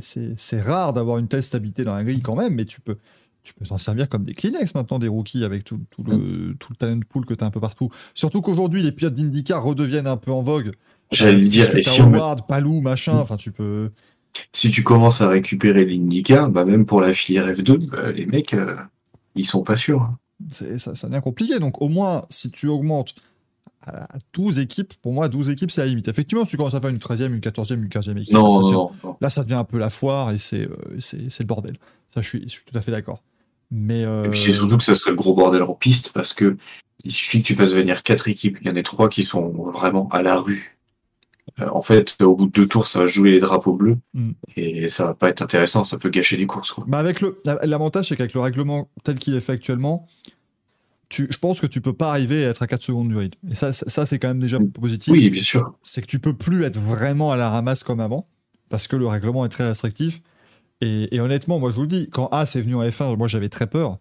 c'est 0.00 0.60
rare 0.60 0.92
d'avoir 0.92 1.18
une 1.18 1.28
telle 1.28 1.42
stabilité 1.42 1.84
dans 1.84 1.94
la 1.94 2.04
grille 2.04 2.22
quand 2.22 2.36
même, 2.36 2.54
mais 2.54 2.64
tu 2.64 2.80
peux. 2.80 2.98
Tu 3.44 3.52
peux 3.54 3.64
s'en 3.66 3.76
servir 3.78 4.08
comme 4.08 4.24
des 4.24 4.32
Kleenex 4.34 4.74
maintenant, 4.74 4.98
des 4.98 5.06
rookies, 5.06 5.44
avec 5.44 5.64
tout, 5.64 5.78
tout 5.90 6.02
le, 6.02 6.54
tout 6.58 6.72
le 6.72 6.76
talent 6.76 6.98
pool 7.08 7.24
que 7.26 7.34
tu 7.34 7.44
as 7.44 7.46
un 7.46 7.50
peu 7.50 7.60
partout. 7.60 7.90
Surtout 8.14 8.40
qu'aujourd'hui, 8.40 8.82
les 8.82 8.90
pilotes 8.90 9.12
d'IndyCar 9.14 9.62
redeviennent 9.62 10.06
un 10.06 10.16
peu 10.16 10.32
en 10.32 10.40
vogue. 10.40 10.72
J'allais 11.12 11.38
le 11.38 11.46
dire, 11.46 11.76
et 11.76 11.82
si, 11.82 12.00
on 12.00 12.08
met- 12.10 12.18
Howard, 12.18 12.46
Palou, 12.48 12.80
machin, 12.80 13.18
enfin, 13.18 13.36
tu 13.36 13.52
peux. 13.52 13.90
si 14.52 14.70
tu 14.70 14.82
commences 14.82 15.20
à 15.20 15.28
récupérer 15.28 15.84
l'IndyCar, 15.84 16.48
bah 16.50 16.64
même 16.64 16.86
pour 16.86 17.00
la 17.02 17.12
filière 17.12 17.46
F2, 17.46 17.86
bah, 17.90 18.10
les 18.12 18.24
mecs, 18.26 18.54
euh, 18.54 18.76
ils 19.36 19.44
sont 19.46 19.62
pas 19.62 19.76
sûrs. 19.76 20.02
hein. 20.02 20.18
c'est- 20.50 20.78
ça, 20.78 20.94
ça 20.94 21.08
devient 21.08 21.20
compliqué. 21.22 21.58
Donc, 21.58 21.82
au 21.82 21.88
moins, 21.90 22.22
si 22.30 22.50
tu 22.50 22.66
augmentes 22.68 23.14
à 23.86 24.08
12 24.32 24.58
équipes, 24.58 24.94
pour 25.02 25.12
moi, 25.12 25.28
12 25.28 25.50
équipes, 25.50 25.70
c'est 25.70 25.82
la 25.82 25.86
limite. 25.86 26.08
Effectivement, 26.08 26.46
si 26.46 26.52
tu 26.52 26.56
commences 26.56 26.72
à 26.74 26.80
faire 26.80 26.88
une 26.88 26.98
13e, 26.98 27.34
une 27.34 27.40
14e, 27.40 27.82
une 27.82 27.88
15e 27.90 28.16
équipe, 28.16 28.34
Non, 28.34 28.48
ça 28.50 28.56
non, 28.60 28.62
devient- 28.62 28.72
non, 28.74 28.90
non. 29.10 29.16
là, 29.20 29.28
ça 29.28 29.42
devient 29.42 29.54
un 29.54 29.64
peu 29.64 29.76
la 29.78 29.90
foire 29.90 30.30
et 30.30 30.38
c'est 30.38 30.62
euh, 30.62 30.74
c'est 30.98 31.30
c'est 31.30 31.42
le 31.42 31.46
bordel. 31.48 31.76
Ça, 32.08 32.22
je 32.22 32.28
suis, 32.28 32.42
je 32.44 32.48
suis 32.48 32.62
tout 32.64 32.76
à 32.78 32.80
fait 32.80 32.90
d'accord. 32.92 33.22
Mais. 33.70 34.04
euh, 34.04 34.24
Et 34.24 34.28
puis 34.28 34.38
c'est 34.38 34.52
surtout 34.52 34.76
que 34.76 34.82
ça 34.84 34.94
serait 34.94 35.10
le 35.10 35.16
gros 35.16 35.34
bordel 35.34 35.62
en 35.62 35.74
piste 35.74 36.12
parce 36.12 36.32
que 36.32 36.56
il 37.04 37.12
suffit 37.12 37.42
que 37.42 37.46
tu 37.46 37.54
fasses 37.54 37.72
venir 37.72 38.02
quatre 38.02 38.28
équipes, 38.28 38.58
il 38.62 38.66
y 38.66 38.70
en 38.70 38.76
a 38.76 38.82
trois 38.82 39.08
qui 39.08 39.24
sont 39.24 39.48
vraiment 39.50 40.08
à 40.10 40.22
la 40.22 40.36
rue. 40.38 40.78
Euh, 41.60 41.68
en 41.70 41.82
fait, 41.82 42.16
au 42.22 42.34
bout 42.34 42.46
de 42.46 42.52
deux 42.52 42.66
tours, 42.66 42.86
ça 42.86 43.00
va 43.00 43.06
jouer 43.06 43.30
les 43.30 43.40
drapeaux 43.40 43.74
bleus 43.74 43.98
Mm. 44.14 44.30
et 44.56 44.88
ça 44.88 45.04
va 45.06 45.14
pas 45.14 45.28
être 45.28 45.42
intéressant, 45.42 45.84
ça 45.84 45.98
peut 45.98 46.08
gâcher 46.08 46.36
des 46.36 46.46
courses. 46.46 46.72
Quoi. 46.72 46.84
bah, 46.88 46.98
avec 46.98 47.20
le 47.20 47.40
L'avantage, 47.62 48.08
c'est 48.08 48.16
qu'avec 48.16 48.32
le 48.34 48.40
règlement 48.40 48.88
tel 49.04 49.18
qu'il 49.18 49.34
est 49.34 49.40
fait 49.40 49.52
actuellement, 49.52 50.06
tu, 51.10 51.26
je 51.30 51.36
pense 51.38 51.60
que 51.60 51.66
tu 51.66 51.80
peux 51.80 51.92
pas 51.92 52.08
arriver 52.08 52.46
à 52.46 52.48
être 52.50 52.62
à 52.62 52.66
4 52.66 52.82
secondes 52.82 53.08
du 53.08 53.16
rythme. 53.16 53.38
Et 53.50 53.54
ça, 53.54 53.72
ça, 53.72 53.84
ça, 53.88 54.06
c'est 54.06 54.18
quand 54.18 54.28
même 54.28 54.38
déjà 54.40 54.58
positif. 54.58 55.12
Oui, 55.12 55.28
bien 55.30 55.42
sûr. 55.42 55.74
c'est 55.82 56.00
que 56.00 56.06
tu 56.06 56.18
peux 56.18 56.32
plus 56.34 56.64
être 56.64 56.80
vraiment 56.80 57.30
à 57.30 57.36
la 57.36 57.50
ramasse 57.50 57.82
comme 57.82 58.00
avant, 58.00 58.26
parce 58.70 58.88
que 58.88 58.96
le 58.96 59.06
règlement 59.06 59.44
est 59.44 59.50
très 59.50 59.66
restrictif. 59.68 60.22
Et, 60.84 61.18
honnêtement, 61.18 61.58
moi 61.58 61.70
je 61.70 61.76
vous 61.76 61.82
le 61.82 61.88
dis, 61.88 62.10
quand 62.10 62.28
As 62.28 62.56
est 62.56 62.60
venu 62.60 62.74
en 62.74 62.82
F1, 62.82 63.16
moi 63.16 63.26
j'avais 63.26 63.48
très 63.48 63.66
peur, 63.66 63.98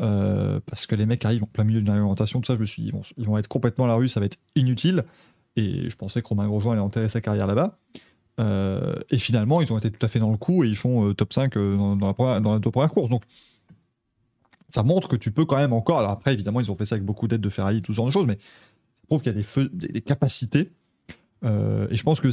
euh, 0.00 0.58
parce 0.66 0.86
que 0.86 0.96
les 0.96 1.06
mecs 1.06 1.24
arrivent 1.24 1.44
en 1.44 1.46
plein 1.46 1.62
milieu 1.62 1.80
d'une 1.80 1.90
réglementation, 1.90 2.40
tout 2.40 2.46
ça, 2.46 2.54
je 2.54 2.60
me 2.60 2.64
suis 2.64 2.82
dit, 2.82 2.92
ils 3.16 3.24
vont, 3.24 3.38
être 3.38 3.48
complètement 3.48 3.84
à 3.84 3.88
la 3.88 3.94
rue, 3.94 4.08
ça 4.08 4.18
va 4.18 4.26
être 4.26 4.38
inutile. 4.56 5.04
Et 5.54 5.88
je 5.88 5.96
pensais 5.96 6.20
que 6.20 6.28
Romain 6.28 6.46
Grosjean 6.46 6.72
allait 6.72 6.80
enterrer 6.80 7.08
sa 7.08 7.20
carrière 7.20 7.46
là-bas. 7.46 7.78
Euh, 8.38 8.94
et 9.10 9.18
finalement, 9.18 9.62
ils 9.62 9.72
ont 9.72 9.78
été 9.78 9.90
tout 9.90 10.04
à 10.04 10.08
fait 10.08 10.18
dans 10.18 10.30
le 10.30 10.36
coup 10.36 10.64
et 10.64 10.68
ils 10.68 10.76
font 10.76 11.08
euh, 11.08 11.14
top 11.14 11.32
5 11.32 11.56
euh, 11.56 11.76
dans, 11.76 12.06
la 12.06 12.12
première, 12.12 12.40
dans 12.40 12.60
premières 12.60 12.90
courses. 12.90 13.08
Donc, 13.08 13.22
ça 14.68 14.82
montre 14.82 15.08
que 15.08 15.16
tu 15.16 15.30
peux 15.30 15.44
quand 15.44 15.56
même 15.56 15.72
encore. 15.72 15.98
Alors 15.98 16.10
après, 16.10 16.34
évidemment, 16.34 16.60
ils 16.60 16.70
ont 16.70 16.76
fait 16.76 16.84
ça 16.84 16.96
avec 16.96 17.04
beaucoup 17.06 17.28
d'aide 17.28 17.40
de 17.40 17.48
Ferrari, 17.48 17.80
tout 17.82 17.92
ce 17.92 17.96
genre 17.96 18.06
de 18.06 18.10
choses, 18.10 18.26
mais 18.26 18.38
ça 18.94 19.02
prouve 19.06 19.22
qu'il 19.22 19.32
y 19.32 19.38
a 19.38 19.68
des, 19.72 20.00
capacités. 20.02 20.72
Et 21.44 21.96
je 21.96 22.02
pense 22.02 22.20
que 22.20 22.28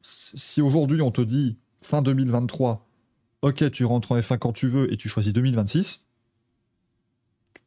si 0.00 0.62
aujourd'hui 0.62 1.02
on 1.02 1.10
te 1.10 1.20
dit 1.20 1.56
fin 1.80 2.00
2023, 2.00 2.83
ok, 3.44 3.70
tu 3.70 3.84
rentres 3.84 4.12
en 4.12 4.18
F1 4.18 4.38
quand 4.38 4.52
tu 4.52 4.68
veux 4.68 4.92
et 4.92 4.96
tu 4.96 5.08
choisis 5.08 5.32
2026, 5.32 6.06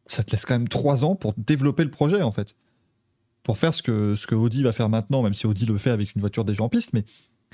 ça 0.05 0.23
te 0.23 0.31
laisse 0.31 0.45
quand 0.45 0.55
même 0.55 0.67
trois 0.69 1.03
ans 1.05 1.15
pour 1.15 1.33
développer 1.37 1.83
le 1.83 1.91
projet 1.91 2.21
en 2.21 2.31
fait. 2.31 2.55
Pour 3.43 3.57
faire 3.57 3.73
ce 3.73 3.81
que, 3.81 4.15
ce 4.15 4.27
que 4.27 4.35
Audi 4.35 4.63
va 4.63 4.71
faire 4.73 4.89
maintenant, 4.89 5.21
même 5.23 5.33
si 5.33 5.47
Audi 5.47 5.65
le 5.65 5.77
fait 5.77 5.89
avec 5.91 6.13
une 6.15 6.21
voiture 6.21 6.43
déjà 6.45 6.63
en 6.63 6.69
piste, 6.69 6.93
mais 6.93 7.03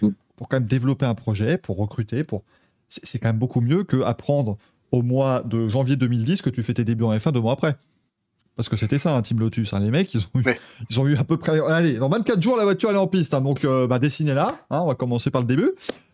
Mm. 0.02 0.10
pour 0.36 0.50
quand 0.50 0.56
même 0.58 0.66
développer 0.68 1.06
un 1.06 1.14
projet, 1.14 1.60
pour 1.60 1.78
recruter, 1.78 2.24
pour 2.24 2.44
c'est 2.90 3.20
quand 3.20 3.30
même 3.30 3.38
beaucoup 3.38 3.62
mieux 3.62 3.84
que 3.84 4.02
apprendre 4.02 4.58
au 4.92 5.04
mois 5.04 5.42
de 5.44 5.68
janvier 5.68 5.96
2010 5.96 6.42
que 6.42 6.50
tu 6.50 6.64
fais 6.64 6.74
tes 6.74 6.84
débuts 6.84 7.04
en 7.04 7.16
F1 7.16 7.32
deux 7.32 7.40
mois 7.42 7.54
après. 7.54 7.76
Parce 8.56 8.70
que 8.70 8.76
c'était 8.76 8.98
ça, 9.00 9.16
un 9.16 9.22
Team 9.22 9.40
Lotus. 9.40 9.72
hein. 9.74 9.80
Les 9.80 9.92
mecs, 9.92 10.12
ils 10.16 10.22
ont, 10.34 10.40
eu, 10.40 10.44
Ouais. 10.46 10.60
ils 10.90 11.00
ont 11.00 11.06
eu 11.08 11.16
à 11.16 11.24
peu 11.24 11.38
près. 11.38 11.60
Allez, 11.60 11.94
dans 11.98 12.10
24 12.10 12.42
jours, 12.42 12.58
la 12.58 12.64
voiture 12.64 12.90
elle 12.90 12.96
est 12.96 13.00
en 13.00 13.06
piste. 13.08 13.34
hein. 13.36 13.42
donc, 13.42 13.66
euh, 13.66 13.86
bah, 13.86 14.00
dessinez-la. 14.00 14.48
hein, 14.72 14.80
on 14.82 14.88
va 14.88 14.96
commencer 14.96 15.30
par 15.30 15.42
le 15.42 15.48
début. 15.48 15.72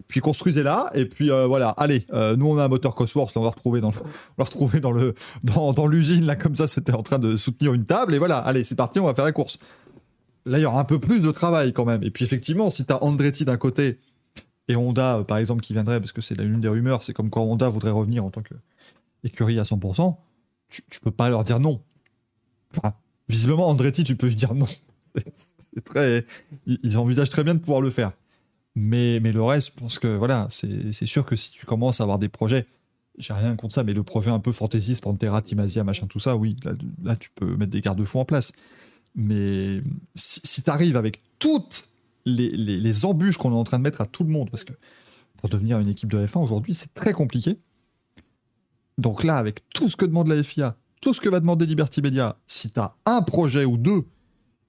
Puis 0.10 0.20
construisez-la. 0.22 0.90
Et 0.96 1.06
puis 1.06 1.32
euh, 1.32 1.46
voilà. 1.48 1.70
Allez, 1.70 2.06
euh, 2.14 2.36
nous 2.36 2.48
on 2.48 2.58
a 2.58 2.66
un 2.66 2.68
moteur 2.68 2.96
Cosworth. 2.96 3.38
On 3.38 3.42
va 3.44 3.50
retrouver 3.52 3.80
dans, 3.80 3.92
le- 3.92 3.98
on 4.02 4.34
va 4.40 4.44
retrouver 4.44 4.80
dans 4.82 4.92
le 4.92 5.14
dans, 5.44 5.72
dans 5.72 5.88
l'usine 5.88 6.26
là 6.26 6.36
comme 6.36 6.56
ça. 6.56 6.68
C'était 6.68 6.94
en 6.94 7.04
train 7.04 7.20
de 7.20 7.36
soutenir 7.38 7.74
une 7.74 7.86
table. 7.86 8.14
Et 8.14 8.18
voilà. 8.18 8.40
Allez, 8.40 8.64
c'est 8.66 8.76
parti. 8.76 9.00
On 9.00 9.06
va 9.06 9.14
faire 9.14 9.24
la 9.26 9.32
course. 9.32 9.58
Là, 10.46 10.58
il 10.58 10.62
y 10.64 10.66
aura 10.66 10.80
un 10.82 10.86
peu 10.86 11.00
plus 11.00 11.22
de 11.22 11.32
travail 11.32 11.72
quand 11.74 11.86
même. 11.86 12.02
Et 12.04 12.10
puis 12.10 12.26
effectivement, 12.26 12.70
si 12.72 12.86
tu 12.86 12.92
as 12.92 13.04
Andretti 13.04 13.46
d'un 13.46 13.58
côté 13.58 14.00
et 14.68 14.76
Honda, 14.76 15.18
euh, 15.18 15.24
par 15.24 15.38
exemple, 15.38 15.62
qui 15.62 15.74
viendrait, 15.74 16.00
parce 16.00 16.12
que 16.12 16.22
c'est 16.22 16.36
l'une 16.40 16.60
des 16.62 16.68
rumeurs, 16.70 17.04
c'est 17.04 17.14
comme 17.14 17.30
quand 17.30 17.44
Honda 17.44 17.70
voudrait 17.70 17.92
revenir 17.92 18.26
en 18.26 18.32
tant 18.32 18.42
qu'écurie 19.22 19.60
à 19.60 19.64
100%, 19.64 20.16
tu, 20.70 20.82
tu 20.90 21.00
peux 21.02 21.12
pas 21.12 21.30
leur 21.30 21.44
dire 21.44 21.60
non. 21.60 21.82
Enfin, 22.76 22.94
visiblement, 23.28 23.68
Andretti, 23.68 24.04
tu 24.04 24.16
peux 24.16 24.28
lui 24.28 24.36
dire 24.36 24.54
non. 24.56 24.68
C'est- 25.16 25.84
très, 25.86 26.26
ils 26.66 26.98
envisagent 26.98 27.30
très 27.30 27.44
bien 27.44 27.54
de 27.54 27.60
pouvoir 27.60 27.82
le 27.82 27.90
faire. 27.92 28.12
Mais, 28.76 29.20
le 29.20 29.44
reste, 29.44 29.78
je 29.88 30.00
que 30.00 30.08
voilà, 30.08 30.48
c'est 30.50 31.06
sûr 31.06 31.26
que 31.26 31.36
si 31.36 31.52
tu 31.52 31.66
commences 31.66 32.02
à 32.02 32.04
avoir 32.04 32.20
des 32.20 32.30
projets, 32.30 32.68
j'ai 33.18 33.34
rien 33.34 33.56
contre 33.56 33.76
ça, 33.76 33.84
mais 33.84 33.94
le 33.94 34.04
projet 34.04 34.32
un 34.32 34.40
peu 34.40 34.52
fantaisiste, 34.52 35.04
Pantera, 35.04 35.42
Timasia, 35.42 35.84
machin, 35.84 36.08
tout 36.08 36.20
ça, 36.20 36.38
oui, 36.38 36.56
là, 37.04 37.16
tu 37.16 37.30
peux 37.36 37.58
mettre 37.58 37.72
des 37.72 37.82
garde-fous 37.82 38.20
en 38.20 38.26
place. 38.26 38.54
Mais 39.16 39.82
si, 40.16 40.40
si 40.44 40.64
tu 40.64 40.70
arrives 40.70 40.96
avec 40.96 41.22
toutes 41.40 41.90
les 42.26 43.06
embûches 43.06 43.38
qu'on 43.38 43.52
est 43.52 43.58
en 43.58 43.64
train 43.64 43.80
de 43.80 43.84
mettre 43.84 44.02
à 44.02 44.06
tout 44.06 44.24
le 44.24 44.30
monde, 44.30 44.50
parce 44.50 44.64
que 44.64 44.74
pour 45.38 45.50
devenir 45.50 45.80
une 45.80 45.88
équipe 45.88 46.10
de 46.10 46.26
F1 46.26 46.40
aujourd'hui, 46.40 46.74
c'est 46.74 46.94
très 46.94 47.14
compliqué. 47.14 47.58
Donc 48.98 49.24
là, 49.24 49.38
avec 49.38 49.68
tout 49.70 49.90
ce 49.90 49.96
que 49.96 50.06
demande 50.06 50.28
la 50.28 50.44
FIA, 50.44 50.76
tout 51.02 51.14
ce 51.14 51.22
que 51.22 51.30
va 51.30 51.40
demander 51.40 51.66
Liberty 51.66 52.02
Media, 52.02 52.38
si 52.46 52.72
tu 52.72 52.80
as 52.80 52.96
un 53.06 53.22
projet 53.22 53.64
ou 53.64 53.78
deux 53.78 54.06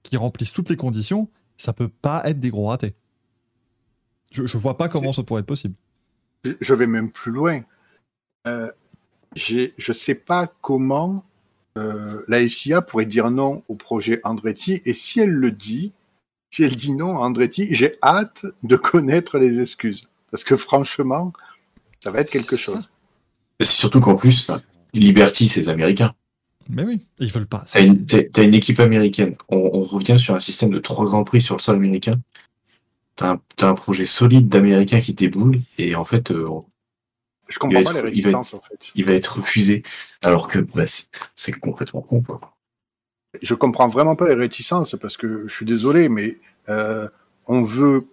qui 0.03 0.15
remplissent 0.17 0.53
toutes 0.53 0.69
les 0.69 0.77
conditions, 0.77 1.29
ça 1.57 1.73
peut 1.73 1.89
pas 1.89 2.23
être 2.25 2.39
des 2.39 2.49
gros 2.49 2.67
ratés. 2.67 2.95
Je, 4.31 4.45
je 4.45 4.57
vois 4.57 4.77
pas 4.77 4.89
comment 4.89 5.13
ça 5.13 5.23
pourrait 5.23 5.41
être 5.41 5.45
possible. 5.47 5.75
Je- 6.61 6.73
vais 6.73 6.87
même 6.87 7.11
plus 7.11 7.31
loin. 7.31 7.61
Euh, 8.47 8.71
je 9.35 9.93
sais 9.93 10.15
pas 10.15 10.51
comment 10.61 11.23
euh, 11.77 12.23
la 12.27 12.47
FIA 12.47 12.81
pourrait 12.81 13.05
dire 13.05 13.29
non 13.29 13.63
au 13.67 13.75
projet 13.75 14.19
Andretti. 14.23 14.81
Et 14.85 14.93
si 14.93 15.19
elle 15.19 15.31
le 15.31 15.51
dit, 15.51 15.91
si 16.49 16.63
elle 16.63 16.75
dit 16.75 16.91
non 16.93 17.17
à 17.17 17.25
Andretti, 17.25 17.67
j'ai 17.71 17.97
hâte 18.03 18.45
de 18.63 18.75
connaître 18.75 19.37
les 19.37 19.59
excuses. 19.59 20.07
Parce 20.31 20.43
que 20.43 20.57
franchement, 20.57 21.33
ça 22.03 22.11
va 22.11 22.21
être 22.21 22.31
quelque 22.31 22.55
chose. 22.55 22.89
C'est 23.59 23.67
surtout 23.67 24.01
qu'en 24.01 24.15
plus, 24.15 24.49
Liberty, 24.93 25.47
c'est 25.47 25.61
les 25.61 25.69
Américains. 25.69 26.13
Mais 26.69 26.83
oui, 26.83 27.01
ils 27.19 27.31
veulent 27.31 27.47
pas. 27.47 27.65
T'as 27.71 27.81
une, 27.81 28.05
une 28.37 28.53
équipe 28.53 28.79
américaine. 28.79 29.35
On, 29.49 29.57
on 29.73 29.81
revient 29.81 30.17
sur 30.19 30.35
un 30.35 30.39
système 30.39 30.69
de 30.71 30.79
trois 30.79 31.05
grands 31.05 31.23
prix 31.23 31.41
sur 31.41 31.55
le 31.55 31.61
sol 31.61 31.75
américain. 31.75 32.15
T'as 33.57 33.69
un, 33.69 33.73
projet 33.73 34.05
solide 34.05 34.49
d'Américains 34.49 35.01
qui 35.01 35.13
déboule 35.13 35.61
et 35.77 35.95
en 35.95 36.03
fait, 36.03 36.31
euh, 36.31 36.47
Je 37.47 37.59
comprends 37.59 37.79
Il 37.79 37.85
pas 37.85 37.91
va 37.93 38.01
les 38.01 38.09
réticences, 38.09 38.53
en 38.53 38.61
fait. 38.61 38.91
il 38.95 39.05
va 39.05 39.13
être 39.13 39.37
refusé 39.37 39.83
alors 40.23 40.47
que 40.47 40.59
bah, 40.59 40.87
c'est 40.87 41.07
c'est 41.35 41.51
complètement 41.53 42.01
con. 42.01 42.21
Quoi. 42.21 42.39
je 43.41 43.53
comprends 43.55 43.89
vraiment 43.89 44.15
pas 44.15 44.27
les 44.27 44.35
réticences 44.35 44.95
parce 45.01 45.17
que 45.17 45.47
je 45.47 45.53
suis 45.53 45.65
désolé, 45.65 46.09
mais 46.09 46.37
euh, 46.69 47.07
on 47.47 47.63
veut 47.63 48.07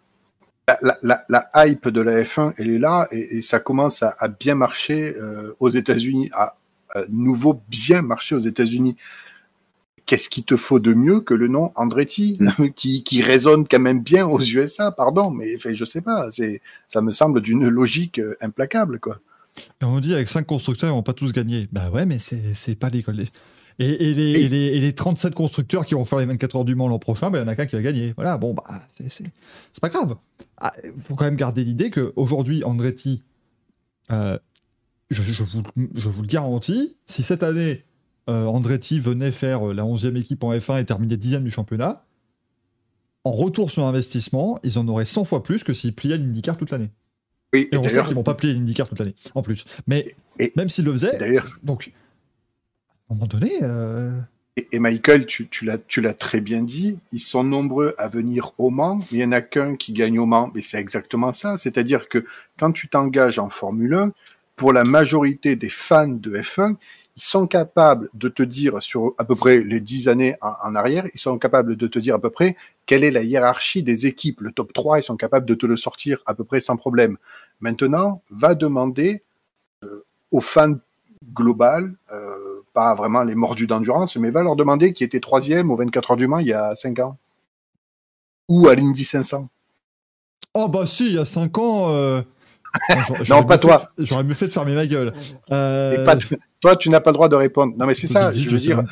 la, 0.66 0.78
la, 0.82 0.98
la, 1.02 1.24
la 1.54 1.66
hype 1.66 1.88
de 1.88 2.00
la 2.00 2.22
F1, 2.22 2.54
elle 2.58 2.70
est 2.70 2.78
là 2.78 3.08
et, 3.10 3.38
et 3.38 3.42
ça 3.42 3.58
commence 3.58 4.02
à, 4.02 4.14
à 4.18 4.28
bien 4.28 4.54
marcher 4.54 5.16
euh, 5.16 5.54
aux 5.60 5.70
États-Unis, 5.70 6.30
à, 6.34 6.56
à 6.94 7.00
nouveau 7.08 7.60
bien 7.68 8.02
marcher 8.02 8.34
aux 8.34 8.40
États-Unis. 8.40 8.96
Qu'est-ce 10.08 10.28
qu'il 10.30 10.44
te 10.44 10.56
faut 10.56 10.78
de 10.80 10.94
mieux 10.94 11.20
que 11.20 11.34
le 11.34 11.48
nom 11.48 11.70
Andretti, 11.76 12.38
qui, 12.76 13.02
qui 13.04 13.22
résonne 13.22 13.68
quand 13.68 13.78
même 13.78 14.00
bien 14.02 14.26
aux 14.26 14.40
USA, 14.40 14.90
pardon, 14.90 15.30
mais 15.30 15.54
enfin, 15.54 15.72
je 15.74 15.84
sais 15.84 16.00
pas, 16.00 16.30
c'est, 16.30 16.62
ça 16.88 17.00
me 17.02 17.12
semble 17.12 17.42
d'une 17.42 17.68
logique 17.68 18.18
euh, 18.18 18.34
implacable, 18.40 18.98
quoi. 19.00 19.18
Et 19.82 19.84
on 19.84 20.00
dit 20.00 20.14
avec 20.14 20.28
5 20.28 20.46
constructeurs, 20.46 20.88
ils 20.90 20.92
vont 20.94 21.02
pas 21.02 21.12
tous 21.12 21.32
gagner. 21.32 21.68
Bah 21.72 21.90
ouais, 21.90 22.06
mais 22.06 22.18
c'est 22.18 22.54
c'est 22.54 22.74
pas 22.74 22.88
l'école. 22.88 23.16
des- 23.18 23.28
Et, 23.80 24.08
et, 24.10 24.14
les, 24.14 24.30
et, 24.40 24.48
les, 24.48 24.66
et 24.76 24.80
les 24.80 24.92
37 24.94 25.34
constructeurs 25.34 25.84
qui 25.84 25.94
vont 25.94 26.04
faire 26.04 26.18
les 26.20 26.26
24 26.26 26.56
heures 26.56 26.64
du 26.64 26.74
Mans 26.74 26.88
l'an 26.88 26.98
prochain, 26.98 27.30
bah, 27.30 27.38
il 27.38 27.42
y 27.42 27.44
en 27.44 27.48
a 27.48 27.54
qu'un 27.54 27.66
qui 27.66 27.76
va 27.76 27.82
gagner. 27.82 28.12
Voilà, 28.16 28.38
bon, 28.38 28.54
bah, 28.54 28.64
c'est- 28.90 29.08
c'est 29.10 29.24
c'est 29.72 29.80
pas 29.82 29.88
grave. 29.90 30.16
Il 30.84 31.02
faut 31.02 31.16
quand 31.16 31.24
même 31.26 31.36
garder 31.36 31.64
l'idée 31.64 31.90
qu'aujourd'hui, 31.90 32.64
Andretti, 32.64 33.22
euh, 34.10 34.38
je, 35.10 35.22
je 35.22 35.42
vous, 35.42 35.62
je 35.94 36.08
vous 36.08 36.22
le 36.22 36.28
garantis, 36.28 36.96
si 37.06 37.22
cette 37.22 37.42
année, 37.42 37.84
Andretti 38.32 39.00
venait 39.00 39.32
faire 39.32 39.68
euh, 39.68 39.74
la 39.74 39.84
11e 39.84 40.16
équipe 40.18 40.42
en 40.44 40.52
F1 40.52 40.80
et 40.80 40.84
terminer 40.84 41.16
10e 41.16 41.42
du 41.42 41.50
championnat, 41.50 42.04
en 43.24 43.32
retour 43.32 43.70
sur 43.70 43.84
investissement, 43.84 44.58
ils 44.62 44.78
en 44.78 44.86
auraient 44.88 45.04
100 45.04 45.24
fois 45.24 45.42
plus 45.42 45.64
que 45.64 45.72
s'ils 45.74 45.94
pliaient 45.94 46.16
l'IndyCar 46.18 46.56
toute 46.56 46.70
l'année. 46.70 46.90
Oui, 47.52 47.68
Et 47.72 47.76
on 47.76 47.88
sait 47.88 48.02
qu'ils 48.04 48.14
vont 48.14 48.22
pas 48.22 48.34
plier 48.34 48.52
l'IndyCar 48.54 48.88
toute 48.88 48.98
l'année, 48.98 49.14
en 49.34 49.42
plus. 49.42 49.64
Mais 49.86 50.14
Et- 50.38 50.52
même 50.56 50.68
s'ils 50.68 50.84
le 50.84 50.92
faisaient, 50.92 51.16
D'ailleurs- 51.18 51.58
donc, 51.62 51.92
à 53.08 53.12
un 53.12 53.14
moment 53.14 53.26
donné, 53.26 53.52
euh, 53.62 54.12
Et, 54.56 54.68
et 54.72 54.78
Michael, 54.78 55.24
tu, 55.26 55.48
l'as, 55.62 55.78
tu 55.78 56.00
l'as 56.00 56.14
très 56.14 56.40
bien 56.40 56.62
dit, 56.62 56.98
ils 57.12 57.20
sont 57.20 57.44
nombreux 57.44 57.94
à 57.96 58.08
venir 58.08 58.52
au 58.58 58.70
Mans, 58.70 58.96
mais 58.96 59.06
il 59.12 59.18
n'y 59.18 59.24
en 59.24 59.32
a 59.32 59.40
qu'un 59.40 59.76
qui 59.76 59.92
gagne 59.92 60.18
au 60.18 60.26
Mans. 60.26 60.50
Mais 60.54 60.62
c'est 60.62 60.78
exactement 60.78 61.32
ça. 61.32 61.56
C'est-à-dire 61.56 62.08
que 62.08 62.24
quand 62.58 62.72
tu 62.72 62.88
t'engages 62.88 63.38
en 63.38 63.48
Formule 63.50 63.94
1, 63.94 64.12
pour 64.56 64.72
la 64.72 64.82
majorité 64.84 65.54
des 65.54 65.68
fans 65.68 66.08
de 66.08 66.36
F1, 66.36 66.74
ils 67.18 67.22
sont 67.22 67.48
capables 67.48 68.10
de 68.14 68.28
te 68.28 68.44
dire 68.44 68.80
sur 68.80 69.12
à 69.18 69.24
peu 69.24 69.34
près 69.34 69.58
les 69.58 69.80
dix 69.80 70.08
années 70.08 70.36
en, 70.40 70.76
arrière, 70.76 71.04
ils 71.12 71.18
sont 71.18 71.36
capables 71.36 71.74
de 71.74 71.88
te 71.88 71.98
dire 71.98 72.14
à 72.14 72.20
peu 72.20 72.30
près 72.30 72.56
quelle 72.86 73.02
est 73.02 73.10
la 73.10 73.24
hiérarchie 73.24 73.82
des 73.82 74.06
équipes. 74.06 74.40
Le 74.40 74.52
top 74.52 74.72
3, 74.72 75.00
ils 75.00 75.02
sont 75.02 75.16
capables 75.16 75.44
de 75.44 75.56
te 75.56 75.66
le 75.66 75.76
sortir 75.76 76.22
à 76.26 76.34
peu 76.34 76.44
près 76.44 76.60
sans 76.60 76.76
problème. 76.76 77.16
Maintenant, 77.58 78.22
va 78.30 78.54
demander 78.54 79.24
euh, 79.82 80.04
aux 80.30 80.40
fans 80.40 80.76
global, 81.34 81.92
euh, 82.12 82.62
pas 82.72 82.94
vraiment 82.94 83.24
les 83.24 83.34
mordus 83.34 83.66
d'endurance, 83.66 84.14
mais 84.16 84.30
va 84.30 84.44
leur 84.44 84.54
demander 84.54 84.92
qui 84.92 85.02
était 85.02 85.18
troisième 85.18 85.72
aux 85.72 85.76
24 85.76 86.12
heures 86.12 86.16
du 86.16 86.28
Mans 86.28 86.38
il 86.38 86.46
y 86.46 86.52
a 86.52 86.76
5 86.76 87.00
ans. 87.00 87.18
Ou 88.48 88.68
à 88.68 88.76
l'Indy 88.76 89.02
500. 89.02 89.48
oh 90.54 90.68
bah 90.68 90.86
si, 90.86 91.06
il 91.06 91.14
y 91.14 91.18
a 91.18 91.24
5 91.24 91.58
ans. 91.58 91.88
euh, 91.88 92.22
Non, 93.28 93.44
pas 93.44 93.58
toi. 93.58 93.82
J'aurais 93.98 94.24
mieux 94.24 94.34
fait 94.34 94.46
de 94.48 94.52
fermer 94.52 94.74
ma 94.74 94.86
gueule. 94.86 95.12
Euh, 95.50 96.04
pas 96.04 96.16
toi, 96.60 96.76
tu 96.76 96.90
n'as 96.90 97.00
pas 97.00 97.10
le 97.10 97.14
droit 97.14 97.28
de 97.28 97.36
répondre. 97.36 97.74
Non, 97.76 97.86
mais 97.86 97.94
c'est 97.94 98.06
ça, 98.08 98.32
je 98.32 98.48
veux 98.48 98.58
dire. 98.58 98.82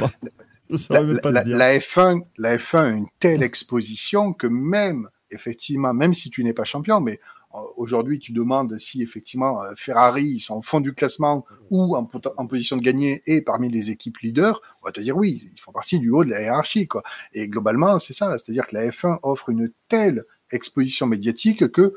La, 0.68 0.76
saurais 0.76 1.04
même 1.04 1.20
pas 1.20 1.30
la- 1.30 1.42
te 1.42 1.48
dire. 1.48 1.56
la 1.56 1.78
F1, 1.78 2.22
la 2.38 2.56
F1 2.56 2.78
a 2.78 2.88
une 2.88 3.06
telle 3.20 3.42
exposition 3.42 4.32
que 4.32 4.46
même, 4.48 5.08
effectivement, 5.30 5.94
même 5.94 6.12
si 6.14 6.28
tu 6.30 6.42
n'es 6.42 6.52
pas 6.52 6.64
champion, 6.64 7.00
mais 7.00 7.20
euh, 7.54 7.58
aujourd'hui 7.76 8.18
tu 8.18 8.32
demandes 8.32 8.76
si 8.76 9.00
effectivement 9.00 9.62
euh, 9.62 9.72
Ferrari 9.76 10.24
ils 10.24 10.40
sont 10.40 10.56
au 10.56 10.62
fond 10.62 10.80
du 10.80 10.92
classement 10.92 11.44
ou 11.70 11.94
en, 11.94 12.10
en 12.36 12.46
position 12.48 12.76
de 12.76 12.82
gagner 12.82 13.22
et 13.26 13.42
parmi 13.42 13.68
les 13.68 13.92
équipes 13.92 14.18
leaders, 14.18 14.60
on 14.82 14.86
va 14.86 14.92
te 14.92 15.00
dire 15.00 15.16
oui, 15.16 15.48
ils 15.54 15.60
font 15.60 15.70
partie 15.70 16.00
du 16.00 16.10
haut 16.10 16.24
de 16.24 16.30
la 16.30 16.42
hiérarchie 16.42 16.88
quoi. 16.88 17.04
Et 17.32 17.46
globalement 17.48 18.00
c'est 18.00 18.12
ça, 18.12 18.36
c'est-à-dire 18.36 18.66
que 18.66 18.74
la 18.74 18.88
F1 18.88 19.20
offre 19.22 19.50
une 19.50 19.70
telle 19.88 20.24
exposition 20.50 21.06
médiatique 21.06 21.70
que 21.70 21.94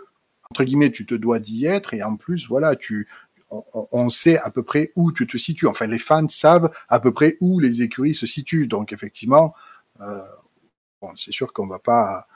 entre 0.52 0.64
guillemets 0.64 0.92
tu 0.92 1.06
te 1.06 1.14
dois 1.14 1.40
d'y 1.40 1.66
être 1.68 1.94
et 1.94 2.02
en 2.04 2.16
plus 2.16 2.48
voilà 2.48 2.76
tu 2.76 3.08
on, 3.92 4.12
sait 4.12 4.38
à 4.38 4.52
peu 4.52 4.62
près 4.62 4.92
où 4.96 5.12
tu 5.12 5.26
te 5.26 5.36
situes. 5.36 5.66
Enfin, 5.66 5.88
les 5.88 5.98
fans 5.98 6.28
savent 6.28 6.70
à 6.88 7.00
peu 7.00 7.12
près 7.12 7.36
où 7.42 7.60
les 7.60 7.82
écuries 7.82 8.14
se 8.14 8.28
situent. 8.28 8.68
Donc, 8.68 8.94
effectivement, 8.94 9.56
euh, 10.02 10.22
bon, 11.02 11.10
c'est 11.16 11.32
sûr 11.32 11.52
qu'on 11.52 11.66
va 11.66 11.80
pas, 11.80 12.28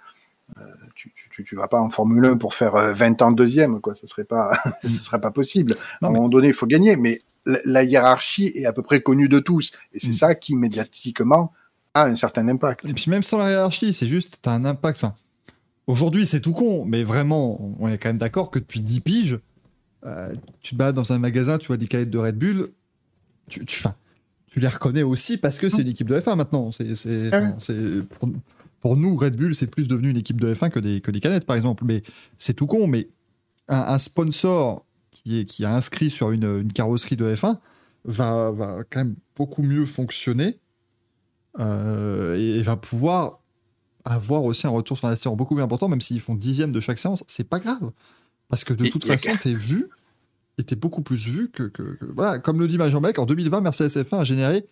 euh, 0.57 0.61
tu, 0.95 1.13
tu, 1.15 1.29
tu- 1.29 1.43
tu 1.43 1.55
vas 1.55 1.67
pas 1.67 1.79
en 1.79 1.91
Formule 1.91 2.25
1 2.25 2.37
pour 2.37 2.55
faire 2.55 2.73
euh, 2.73 2.93
20 2.93 3.21
ans 3.21 3.31
deuxième, 3.31 3.79
quoi. 3.79 3.93
Ça 3.93 4.07
serait 4.07 4.23
pas, 4.23 4.59
ce 4.81 4.87
serait 4.89 5.21
pas 5.21 5.29
possible. 5.29 5.75
Non, 6.01 6.07
à 6.07 6.11
un 6.11 6.13
moment 6.15 6.29
donné, 6.29 6.47
il 6.47 6.53
faut 6.55 6.65
gagner. 6.65 6.95
Mais 6.95 7.21
la, 7.45 7.59
la 7.63 7.83
hiérarchie 7.83 8.47
est 8.55 8.65
à 8.65 8.73
peu 8.73 8.81
près 8.81 9.03
connue 9.03 9.29
de 9.29 9.37
tous. 9.37 9.71
Et 9.93 9.99
c'est 9.99 10.07
Mm. 10.07 10.13
ça 10.13 10.33
qui, 10.33 10.55
médiatiquement, 10.55 11.53
a 11.93 12.05
un 12.05 12.15
certain 12.15 12.47
impact. 12.47 12.89
Et 12.89 12.93
puis 12.95 13.11
même 13.11 13.21
sans 13.21 13.37
la 13.37 13.51
hiérarchie, 13.51 13.93
c'est 13.93 14.07
juste, 14.07 14.39
t'as 14.41 14.53
un 14.53 14.65
impact. 14.65 15.03
Enfin, 15.03 15.13
aujourd'hui, 15.87 16.25
c'est 16.25 16.41
tout 16.41 16.53
con, 16.53 16.85
mais 16.85 17.03
vraiment, 17.03 17.75
on 17.79 17.87
est 17.87 17.97
quand 17.97 18.09
même 18.09 18.17
d'accord 18.17 18.51
que 18.51 18.59
depuis 18.59 18.79
10 18.81 19.01
piges, 19.01 19.39
euh, 20.05 20.33
tu 20.61 20.71
te 20.71 20.75
balades 20.75 20.95
dans 20.95 21.13
un 21.13 21.19
magasin, 21.19 21.57
tu 21.57 21.67
vois 21.67 21.77
des 21.77 21.87
canettes 21.87 22.09
de 22.09 22.17
Red 22.17 22.37
Bull, 22.37 22.69
tu, 23.49 23.63
tu, 23.65 23.79
enfin, 23.79 23.95
tu 24.47 24.59
les 24.59 24.67
reconnais 24.67 25.03
aussi 25.03 25.37
parce 25.37 25.57
que 25.59 25.69
c'est 25.69 25.81
une 25.81 25.87
équipe 25.89 26.07
de 26.07 26.19
F1 26.19 26.35
maintenant. 26.35 26.71
C'est, 26.71 26.93
Ah 27.33 27.53
c'est- 27.57 28.01
pour, 28.19 28.29
pour 28.81 28.97
nous, 28.97 29.15
Red 29.17 29.35
Bull, 29.35 29.55
c'est 29.55 29.67
plus 29.67 29.87
devenu 29.87 30.09
une 30.09 30.17
équipe 30.17 30.39
de 30.41 30.53
F1 30.53 30.69
que 30.69 30.79
des, 30.79 31.01
que 31.01 31.09
des 31.11 31.19
canettes, 31.19 31.45
par 31.45 31.55
exemple. 31.55 31.83
Mais 31.85 32.03
c'est 32.37 32.53
tout 32.53 32.67
con, 32.67 32.85
mais 32.87 33.07
un, 33.69 33.79
un 33.79 33.97
sponsor 33.97 34.85
qui, 35.11 35.39
est, 35.39 35.43
qui 35.45 35.63
a 35.65 35.73
inscrit 35.73 36.09
sur 36.09 36.31
une, 36.31 36.43
une 36.61 36.73
carrosserie 36.73 37.15
de 37.17 37.33
F1 37.33 37.55
va, 38.05 38.51
va 38.51 38.79
quand 38.89 38.99
même 38.99 39.15
beaucoup 39.37 39.63
mieux 39.63 39.85
fonctionner 39.85 40.59
euh, 41.59 42.37
et, 42.37 42.59
et 42.59 42.61
va 42.61 42.75
pouvoir 42.75 43.39
avoir 44.05 44.43
aussi 44.43 44.67
un 44.67 44.71
retour 44.71 44.97
sur 44.97 45.07
investissement 45.07 45.35
beaucoup 45.35 45.55
plus 45.55 45.63
important, 45.63 45.87
même 45.87 46.01
s'ils 46.01 46.19
font 46.21 46.35
dixième 46.35 46.71
de 46.71 46.79
chaque 46.79 46.99
séance, 46.99 47.23
c'est 47.27 47.47
pas 47.47 47.59
grave. 47.59 47.91
Parce 48.49 48.63
que 48.63 48.73
de 48.73 48.85
Et- 48.85 48.89
toute 48.89 49.05
façon, 49.05 49.31
t'es 49.39 49.53
vu, 49.53 49.87
et 50.57 50.63
t'es 50.63 50.75
beaucoup 50.75 51.01
plus 51.01 51.25
vu 51.27 51.49
que, 51.49 51.63
que- 51.63 51.95
que- 51.95 52.05
Voilà, 52.13 52.39
comme 52.39 52.59
le 52.59 52.67
dit 52.67 52.77
Jean-Mec, 52.77 53.17
en 53.19 53.25
2020, 53.25 53.61
Mercedes 53.61 54.03
F1 54.03 54.19
a 54.19 54.23
généré 54.23 54.65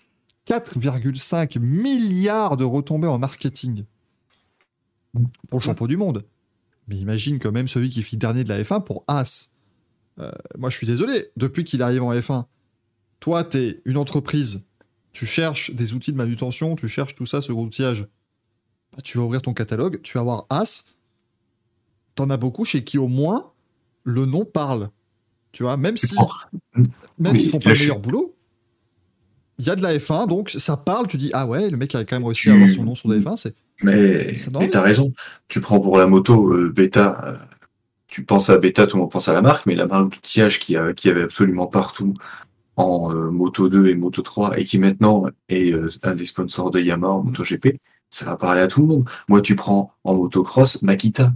4,5 0.45 1.57
milliards 1.59 2.57
de 2.57 2.63
retombées 2.63 3.07
en 3.07 3.17
marketing 3.19 3.85
pour 5.49 5.59
le 5.59 5.63
champion 5.63 5.87
du 5.87 5.97
monde. 5.97 6.23
Mais 6.87 6.95
imagine 6.97 7.39
que 7.39 7.47
même 7.47 7.67
celui 7.67 7.89
qui 7.89 8.03
fit 8.03 8.17
dernier 8.17 8.43
de 8.43 8.49
la 8.49 8.61
F1 8.61 8.83
pour 8.83 9.03
As. 9.07 9.51
Euh, 10.19 10.31
moi, 10.57 10.69
je 10.69 10.77
suis 10.77 10.87
désolé, 10.87 11.27
depuis 11.37 11.63
qu'il 11.63 11.81
arrive 11.81 12.03
en 12.03 12.13
F1, 12.13 12.45
toi, 13.19 13.43
t'es 13.43 13.81
une 13.85 13.97
entreprise, 13.97 14.67
tu 15.13 15.25
cherches 15.25 15.71
des 15.73 15.93
outils 15.93 16.11
de 16.11 16.17
manutention, 16.17 16.75
tu 16.75 16.87
cherches 16.87 17.15
tout 17.15 17.25
ça, 17.25 17.39
ce 17.41 17.51
gros 17.51 17.63
outillage. 17.65 18.07
Bah, 18.95 19.01
tu 19.03 19.17
vas 19.17 19.23
ouvrir 19.23 19.41
ton 19.41 19.53
catalogue, 19.53 20.01
tu 20.01 20.17
vas 20.17 20.23
voir 20.23 20.45
As. 20.49 20.95
T'en 22.15 22.29
as 22.29 22.37
beaucoup 22.37 22.65
chez 22.65 22.83
qui 22.83 22.97
au 22.97 23.07
moins 23.07 23.51
le 24.03 24.25
nom 24.25 24.45
parle. 24.45 24.89
Tu 25.51 25.63
vois, 25.63 25.77
même 25.77 25.97
si, 25.97 26.15
même 27.19 27.33
s'ils 27.33 27.49
font 27.49 27.59
pas 27.59 27.73
le 27.73 27.79
meilleur 27.79 27.99
boulot, 27.99 28.35
il 29.59 29.65
y 29.65 29.69
a 29.69 29.75
de 29.75 29.81
la 29.81 29.95
F1, 29.95 30.27
donc 30.27 30.49
ça 30.49 30.77
parle, 30.77 31.07
tu 31.07 31.17
dis, 31.17 31.29
ah 31.33 31.45
ouais, 31.45 31.69
le 31.69 31.77
mec 31.77 31.93
a 31.93 32.03
quand 32.03 32.15
même 32.15 32.25
réussi 32.25 32.49
à 32.49 32.53
avoir 32.53 32.69
son 32.69 32.83
nom 32.83 32.95
sur 32.95 33.09
la 33.09 33.17
F1, 33.17 33.37
c'est 33.37 33.55
Mais, 33.83 34.33
t'as 34.69 34.81
raison. 34.81 35.13
Tu 35.47 35.59
prends 35.59 35.79
pour 35.79 35.97
la 35.97 36.07
moto 36.07 36.51
euh, 36.51 36.71
bêta, 36.71 37.21
euh, 37.25 37.37
tu 38.07 38.25
penses 38.25 38.49
à 38.49 38.57
Beta, 38.57 38.87
tout 38.87 38.97
le 38.97 39.01
monde 39.03 39.11
pense 39.11 39.29
à 39.29 39.33
la 39.33 39.41
marque, 39.41 39.65
mais 39.65 39.75
la 39.75 39.85
marque 39.85 40.11
d'outillage 40.11 40.59
qui, 40.59 40.75
a, 40.75 40.93
qui 40.93 41.09
avait 41.09 41.23
absolument 41.23 41.67
partout 41.67 42.13
en 42.75 43.13
euh, 43.13 43.29
Moto 43.29 43.69
2 43.69 43.87
et 43.87 43.95
Moto 43.95 44.21
3 44.21 44.57
et 44.59 44.65
qui 44.65 44.79
maintenant 44.79 45.27
est 45.47 45.73
un 46.03 46.15
des 46.15 46.25
sponsors 46.25 46.71
de 46.71 46.79
Yamaha 46.79 47.13
en 47.13 47.23
MotoGP, 47.23 47.77
ça 48.11 48.25
va 48.25 48.35
parler 48.35 48.61
à 48.61 48.67
tout 48.67 48.81
le 48.81 48.87
monde. 48.87 49.09
Moi, 49.27 49.41
tu 49.41 49.55
prends 49.55 49.93
en 50.03 50.13
motocross 50.13 50.83
Makita. 50.83 51.33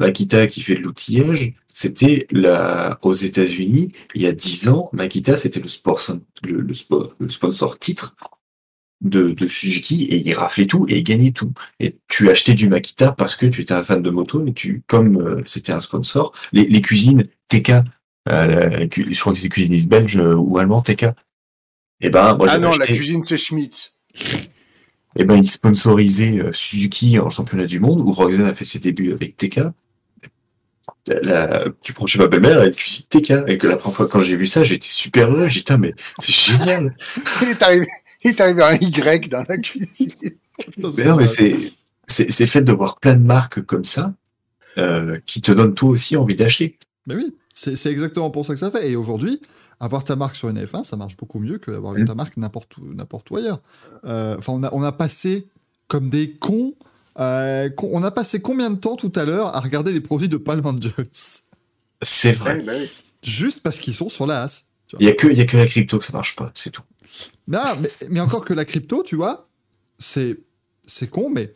Makita 0.00 0.46
qui 0.46 0.60
fait 0.60 0.74
de 0.74 0.80
l'outillage, 0.80 1.54
c'était 1.66 2.26
la 2.30 2.98
aux 3.02 3.14
États-Unis 3.14 3.92
il 4.14 4.22
y 4.22 4.26
a 4.26 4.32
10 4.32 4.68
ans. 4.68 4.90
Makita, 4.92 5.36
c'était 5.36 5.60
le, 5.60 5.68
sport, 5.68 6.00
le, 6.44 6.60
le, 6.60 6.74
sport, 6.74 7.14
le 7.18 7.28
sponsor 7.28 7.78
titre 7.78 8.16
de, 9.00 9.30
de 9.30 9.46
Suzuki 9.46 10.04
et 10.04 10.16
il 10.16 10.32
raflait 10.34 10.64
tout 10.64 10.86
et 10.88 10.98
il 10.98 11.04
gagnait 11.04 11.32
tout. 11.32 11.52
Et 11.80 11.96
tu 12.08 12.30
achetais 12.30 12.54
du 12.54 12.68
Makita 12.68 13.12
parce 13.12 13.36
que 13.36 13.46
tu 13.46 13.60
étais 13.60 13.74
un 13.74 13.82
fan 13.82 14.02
de 14.02 14.10
moto, 14.10 14.40
mais 14.40 14.52
tu, 14.52 14.82
comme 14.86 15.16
euh, 15.16 15.42
c'était 15.46 15.72
un 15.72 15.80
sponsor, 15.80 16.32
les, 16.52 16.64
les 16.64 16.80
cuisines 16.80 17.24
TK, 17.48 17.72
euh, 18.28 18.86
je 18.90 19.20
crois 19.20 19.32
que 19.32 19.38
c'est 19.38 19.48
cuisinistes 19.48 19.88
belges 19.88 20.18
euh, 20.18 20.34
ou 20.34 20.58
allemands 20.58 20.82
TK. 20.82 21.06
Et 22.00 22.10
ben, 22.10 22.36
moi, 22.36 22.46
ah 22.50 22.58
non, 22.58 22.70
acheté, 22.70 22.92
la 22.92 22.98
cuisine 22.98 23.24
c'est 23.24 23.36
Schmidt. 23.36 23.92
Et 25.18 25.24
ben, 25.24 25.36
ils 25.36 25.48
sponsorisaient 25.48 26.38
euh, 26.38 26.52
Suzuki 26.52 27.18
en 27.18 27.28
championnat 27.28 27.66
du 27.66 27.80
monde 27.80 28.00
où 28.00 28.12
Roxane 28.12 28.46
a 28.46 28.54
fait 28.54 28.64
ses 28.64 28.78
débuts 28.78 29.12
avec 29.12 29.36
TK. 29.36 29.60
La, 31.22 31.64
tu 31.82 31.92
prends 31.92 32.06
chez 32.06 32.18
ma 32.18 32.28
belle-mère, 32.28 32.62
elle 32.62 32.74
cuisine 32.74 33.04
TK. 33.08 33.32
Et 33.48 33.58
que 33.58 33.66
la 33.66 33.76
première 33.76 33.96
fois 33.96 34.08
quand 34.08 34.20
j'ai 34.20 34.36
vu 34.36 34.46
ça, 34.46 34.62
j'étais 34.62 34.86
super 34.88 35.30
heureux. 35.30 35.48
J'étais, 35.48 35.76
mais 35.76 35.94
c'est 36.20 36.32
génial. 36.32 36.96
il 37.42 37.48
est 37.48 37.62
arrivé. 37.62 37.88
Il 38.22 38.30
est 38.30 38.40
arrivé 38.40 38.62
un 38.62 38.74
Y 38.74 39.28
dans 39.28 39.44
la 39.48 39.58
cuisine. 39.58 40.12
mais 40.96 41.04
non, 41.04 41.16
mais 41.16 41.26
c'est, 41.26 41.56
c'est, 42.06 42.30
c'est 42.30 42.46
fait 42.46 42.62
de 42.62 42.72
voir 42.72 42.98
plein 43.00 43.16
de 43.16 43.24
marques 43.24 43.62
comme 43.62 43.84
ça, 43.84 44.14
euh, 44.76 45.18
qui 45.26 45.40
te 45.40 45.52
donnent 45.52 45.74
toi 45.74 45.90
aussi 45.90 46.16
envie 46.16 46.34
d'acheter. 46.34 46.78
Mais 47.06 47.14
oui, 47.14 47.34
c'est, 47.54 47.76
c'est 47.76 47.90
exactement 47.90 48.30
pour 48.30 48.46
ça 48.46 48.54
que 48.54 48.60
ça 48.60 48.70
fait. 48.70 48.90
Et 48.90 48.96
aujourd'hui, 48.96 49.40
avoir 49.80 50.02
ta 50.04 50.16
marque 50.16 50.36
sur 50.36 50.48
une 50.48 50.58
F1, 50.62 50.82
ça 50.84 50.96
marche 50.96 51.16
beaucoup 51.16 51.38
mieux 51.38 51.58
que 51.58 51.70
d'avoir 51.70 51.94
Mm. 51.94 52.04
ta 52.06 52.14
marque 52.14 52.36
n'importe 52.36 52.76
où, 52.78 52.94
n'importe 52.94 53.30
où 53.30 53.36
ailleurs. 53.36 53.60
Euh, 54.04 54.36
Enfin, 54.38 54.52
on, 54.54 54.62
a, 54.64 54.70
on 54.72 54.82
a 54.82 54.92
passé 54.92 55.48
comme 55.86 56.10
des 56.10 56.32
cons. 56.32 56.74
euh, 57.20 57.68
con- 57.70 57.90
on 57.92 58.02
a 58.02 58.10
passé 58.10 58.40
combien 58.40 58.70
de 58.70 58.76
temps 58.76 58.96
tout 58.96 59.12
à 59.16 59.24
l'heure 59.24 59.54
à 59.56 59.60
regarder 59.60 59.92
les 59.92 60.00
produits 60.00 60.28
de 60.28 60.36
Palm 60.36 60.64
Angels? 60.66 60.92
C'est 62.02 62.32
vrai. 62.32 62.60
Bah 62.62 62.72
oui. 62.76 62.88
Juste 63.22 63.62
parce 63.62 63.78
qu'ils 63.78 63.94
sont 63.94 64.08
sur 64.08 64.26
la 64.26 64.42
as. 64.44 64.66
Il 65.00 65.06
y 65.06 65.10
a 65.10 65.14
que, 65.14 65.26
il 65.28 65.36
y 65.36 65.40
a 65.40 65.44
que 65.46 65.56
la 65.56 65.66
crypto 65.66 65.98
que 65.98 66.04
ça 66.04 66.12
marche 66.12 66.34
pas, 66.36 66.50
c'est 66.54 66.70
tout. 66.70 66.82
Non, 67.48 67.60
mais, 67.80 67.90
mais 68.10 68.20
encore 68.20 68.44
que 68.44 68.54
la 68.54 68.64
crypto, 68.64 69.02
tu 69.02 69.16
vois, 69.16 69.48
c'est 69.98 70.38
c'est 70.86 71.08
con, 71.10 71.28
mais 71.30 71.54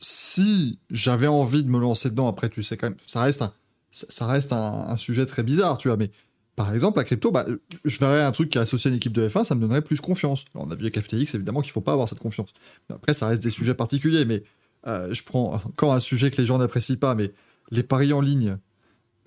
si 0.00 0.78
j'avais 0.90 1.26
envie 1.26 1.62
de 1.62 1.68
me 1.70 1.78
lancer 1.78 2.10
dedans, 2.10 2.28
après, 2.28 2.48
tu 2.48 2.62
sais 2.62 2.76
quand 2.76 2.88
même, 2.88 2.96
ça 3.06 3.22
reste 3.22 3.42
un, 3.42 3.52
ça, 3.90 4.06
ça 4.08 4.26
reste 4.26 4.52
un, 4.52 4.86
un 4.88 4.96
sujet 4.96 5.26
très 5.26 5.42
bizarre, 5.42 5.78
tu 5.78 5.88
vois, 5.88 5.96
mais 5.96 6.10
par 6.58 6.74
exemple, 6.74 6.98
la 6.98 7.04
crypto, 7.04 7.30
bah, 7.30 7.46
je 7.84 7.98
verrais 8.00 8.24
un 8.24 8.32
truc 8.32 8.50
qui 8.50 8.58
est 8.58 8.60
associé 8.60 8.88
à 8.88 8.90
une 8.90 8.96
équipe 8.96 9.12
de 9.12 9.28
F1, 9.28 9.44
ça 9.44 9.54
me 9.54 9.60
donnerait 9.60 9.80
plus 9.80 10.00
confiance. 10.00 10.44
On 10.56 10.68
a 10.72 10.74
vu 10.74 10.82
avec 10.82 11.00
FTX, 11.00 11.36
évidemment 11.36 11.60
qu'il 11.62 11.70
faut 11.70 11.80
pas 11.80 11.92
avoir 11.92 12.08
cette 12.08 12.18
confiance. 12.18 12.52
Après, 12.92 13.12
ça 13.12 13.28
reste 13.28 13.44
des 13.44 13.50
sujets 13.50 13.74
particuliers, 13.74 14.24
mais 14.24 14.42
euh, 14.88 15.14
je 15.14 15.22
prends 15.22 15.54
encore 15.54 15.94
un 15.94 16.00
sujet 16.00 16.32
que 16.32 16.40
les 16.40 16.46
gens 16.48 16.58
n'apprécient 16.58 16.96
pas, 16.96 17.14
mais 17.14 17.32
les 17.70 17.84
paris 17.84 18.12
en 18.12 18.20
ligne. 18.20 18.58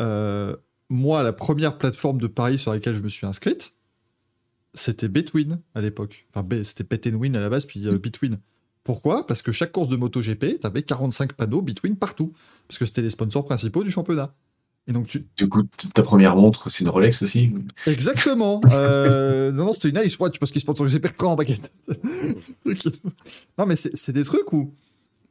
Euh, 0.01 0.57
moi, 0.89 1.23
la 1.23 1.31
première 1.31 1.77
plateforme 1.77 2.19
de 2.19 2.27
paris 2.27 2.59
sur 2.59 2.73
laquelle 2.73 2.95
je 2.95 3.01
me 3.01 3.07
suis 3.07 3.25
inscrite, 3.25 3.75
c'était 4.73 5.07
Betwin 5.07 5.61
à 5.73 5.79
l'époque. 5.79 6.27
Enfin, 6.35 6.45
c'était 6.63 6.83
Bet 6.83 7.09
and 7.09 7.17
Win 7.17 7.37
à 7.37 7.39
la 7.39 7.47
base, 7.47 7.65
puis 7.65 7.87
euh, 7.87 7.97
Betwin. 7.97 8.39
Pourquoi? 8.83 9.25
Parce 9.25 9.41
que 9.41 9.53
chaque 9.53 9.71
course 9.71 9.87
de 9.87 9.95
MotoGP, 9.95 10.59
t'avais 10.59 10.83
45 10.83 11.31
panneaux 11.31 11.61
Betwin 11.61 11.95
partout. 11.95 12.33
Parce 12.67 12.77
que 12.77 12.85
c'était 12.85 13.03
les 13.03 13.09
sponsors 13.09 13.45
principaux 13.45 13.85
du 13.85 13.89
championnat. 13.89 14.35
Et 14.87 14.93
donc, 14.93 15.07
tu... 15.07 15.25
Du 15.37 15.47
coup, 15.47 15.63
ta 15.93 16.01
première 16.03 16.35
montre, 16.35 16.69
c'est 16.71 16.83
une 16.83 16.89
Rolex 16.89 17.21
aussi? 17.21 17.51
Exactement 17.85 18.61
Euh, 18.71 19.51
Non, 19.51 19.65
non, 19.65 19.73
c'était 19.73 19.89
une 19.89 19.99
Ice 20.05 20.17
Watch 20.19 20.39
parce 20.39 20.51
qu'ils 20.51 20.61
sponsorisaient 20.61 20.99
Bertrand 20.99 21.33
en 21.33 21.35
baguette. 21.35 21.71
non, 23.57 23.65
mais 23.65 23.75
c'est 23.75 24.11
des 24.11 24.23
trucs 24.23 24.51
où. 24.53 24.73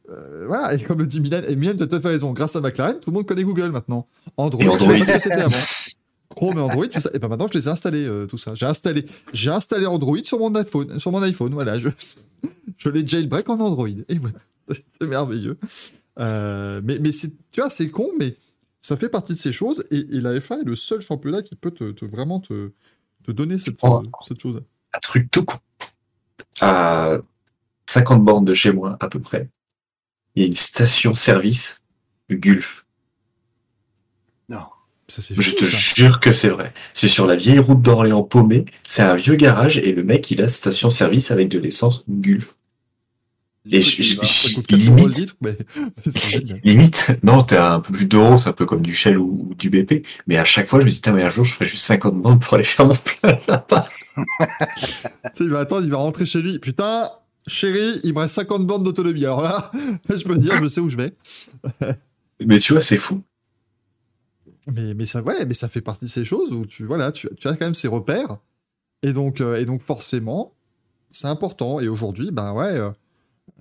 euh, 0.08 0.44
voilà, 0.46 0.74
et 0.74 0.82
comme 0.82 0.98
le 0.98 1.06
dit 1.06 1.20
Milan, 1.20 1.42
et 1.46 1.56
Milan, 1.56 1.74
tu 1.76 1.82
as 1.82 1.86
tout 1.86 1.96
à 1.96 2.00
fait 2.00 2.08
raison. 2.08 2.32
Grâce 2.32 2.56
à 2.56 2.60
McLaren, 2.60 2.98
tout 3.00 3.10
le 3.10 3.14
monde 3.16 3.26
connaît 3.26 3.42
Google 3.44 3.70
maintenant. 3.70 4.06
Android, 4.36 4.60
Et 4.62 4.64
je 4.66 4.70
Android. 4.70 4.94
sais 4.94 4.98
pas 4.98 5.06
ce 5.06 5.12
que 5.12 5.18
c'était 5.20 5.34
avant. 5.42 5.56
Chrome 6.30 6.58
et 6.58 6.60
Android, 6.60 6.86
tout 6.86 7.00
ça. 7.00 7.10
Et 7.12 7.18
ben 7.18 7.26
maintenant, 7.28 7.48
je 7.52 7.58
les 7.58 7.66
ai 7.66 7.70
installés, 7.70 8.04
euh, 8.06 8.26
tout 8.26 8.38
ça. 8.38 8.54
J'ai 8.54 8.66
installé, 8.66 9.04
j'ai 9.32 9.50
installé 9.50 9.86
Android 9.86 10.18
sur 10.22 10.38
mon 10.38 10.54
iPhone. 10.54 11.00
Sur 11.00 11.10
mon 11.10 11.22
iPhone 11.22 11.52
voilà, 11.52 11.76
je, 11.78 11.88
je 12.78 12.88
l'ai 12.88 13.04
jailbreak 13.04 13.48
en 13.48 13.58
Android. 13.58 13.88
Et 14.08 14.16
voilà, 14.18 14.38
c'est 15.00 15.08
merveilleux. 15.08 15.58
Mais 16.16 16.98
mais 17.00 17.10
c'est, 17.10 17.30
tu 17.50 17.60
vois, 17.60 17.68
c'est 17.68 17.90
con, 17.90 18.10
mais 18.18 18.36
ça 18.80 18.96
fait 18.96 19.08
partie 19.08 19.32
de 19.34 19.38
ces 19.38 19.52
choses. 19.52 19.84
Et, 19.90 19.98
et 19.98 20.20
la 20.20 20.38
F1 20.38 20.60
est 20.60 20.64
le 20.64 20.74
seul 20.76 21.00
championnat 21.00 21.42
qui 21.42 21.54
peut 21.56 21.70
te, 21.70 21.90
te- 21.92 22.04
vraiment 22.04 22.40
te, 22.40 22.72
te 23.24 23.30
donner 23.32 23.58
cette, 23.58 23.76
Oh. 23.82 24.02
cette 24.26 24.40
chose. 24.40 24.62
Un 24.94 24.98
truc 25.00 25.30
tout 25.30 25.44
con. 25.44 25.58
À 26.60 27.18
50 27.86 28.24
bornes 28.24 28.44
de 28.44 28.54
chez 28.54 28.72
moi, 28.72 28.96
à 29.00 29.08
peu 29.08 29.20
près, 29.20 29.48
il 30.34 30.42
y 30.42 30.44
a 30.44 30.46
une 30.46 30.52
station-service 30.54 31.84
Gulf. 32.30 32.86
Non. 34.48 34.64
Ça, 35.08 35.22
c'est 35.22 35.34
Je 35.34 35.42
fou, 35.50 35.56
te 35.56 35.64
ça. 35.64 35.76
jure 35.96 36.20
que 36.20 36.32
c'est 36.32 36.48
vrai. 36.50 36.72
C'est 36.94 37.08
sur 37.08 37.26
la 37.26 37.34
vieille 37.36 37.58
route 37.58 37.82
d'Orléans 37.82 38.22
paumée. 38.22 38.64
C'est 38.86 39.02
un 39.02 39.14
vieux 39.14 39.34
garage 39.34 39.78
et 39.78 39.92
le 39.92 40.04
mec, 40.04 40.30
il 40.30 40.40
a 40.42 40.48
station-service 40.48 41.30
avec 41.32 41.48
de 41.48 41.58
l'essence 41.58 42.04
Gulf. 42.08 42.56
Et 43.72 43.80
je- 43.80 44.02
je- 44.02 44.16
Ça 44.16 44.48
je- 44.48 44.54
coûte 44.56 44.66
4 44.66 44.80
euros 44.88 45.06
le 45.06 45.12
limite, 45.12 45.36
mais 45.40 45.56
non, 47.22 47.42
t'es 47.42 47.56
un 47.56 47.80
peu 47.80 47.92
plus 47.92 48.06
d'euros, 48.08 48.36
c'est 48.38 48.48
un 48.48 48.52
peu 48.52 48.66
comme 48.66 48.82
du 48.82 48.92
Shell 48.94 49.16
ou, 49.18 49.46
ou 49.50 49.54
du 49.54 49.70
BP. 49.70 50.04
Mais 50.26 50.36
à 50.38 50.44
chaque 50.44 50.66
fois, 50.66 50.80
je 50.80 50.86
me 50.86 50.90
dis, 50.90 51.00
mais 51.14 51.22
un 51.22 51.30
jour, 51.30 51.44
je 51.44 51.54
ferai 51.54 51.66
juste 51.66 51.84
50 51.84 52.20
bornes 52.20 52.38
pour 52.40 52.54
aller 52.54 52.64
faire 52.64 52.86
mon 52.86 52.94
plein 52.96 53.38
là-bas. 53.48 53.88
Il 55.40 55.48
va 55.48 55.60
attendre, 55.60 55.84
il 55.84 55.90
va 55.90 55.96
rentrer 55.98 56.26
chez 56.26 56.42
lui. 56.42 56.58
Putain, 56.58 57.08
chérie, 57.46 58.00
il 58.04 58.12
me 58.12 58.18
reste 58.20 58.34
50 58.34 58.66
bornes 58.66 58.84
d'autonomie. 58.84 59.24
Alors 59.24 59.42
là, 59.42 59.70
je 60.08 60.24
peux 60.24 60.36
dire, 60.36 60.52
je 60.62 60.68
sais 60.68 60.80
où 60.80 60.90
je 60.90 60.96
vais. 60.96 61.14
Mais 62.44 62.58
tu 62.58 62.72
vois, 62.72 62.82
c'est 62.82 62.96
fou. 62.96 63.22
Mais, 64.66 64.94
mais, 64.94 65.06
ça, 65.06 65.22
ouais, 65.22 65.46
mais 65.46 65.54
ça 65.54 65.68
fait 65.68 65.80
partie 65.80 66.04
de 66.04 66.10
ces 66.10 66.24
choses 66.24 66.52
où 66.52 66.66
tu, 66.66 66.84
voilà, 66.84 67.12
tu, 67.12 67.28
tu 67.38 67.48
as 67.48 67.52
quand 67.56 67.64
même 67.66 67.74
ces 67.74 67.88
repères. 67.88 68.36
Et 69.02 69.12
donc, 69.12 69.40
euh, 69.40 69.58
et 69.58 69.64
donc 69.64 69.80
forcément, 69.82 70.52
c'est 71.10 71.26
important. 71.28 71.80
Et 71.80 71.88
aujourd'hui, 71.88 72.30
ben 72.30 72.52
ouais, 72.52 72.66
euh, 72.66 72.90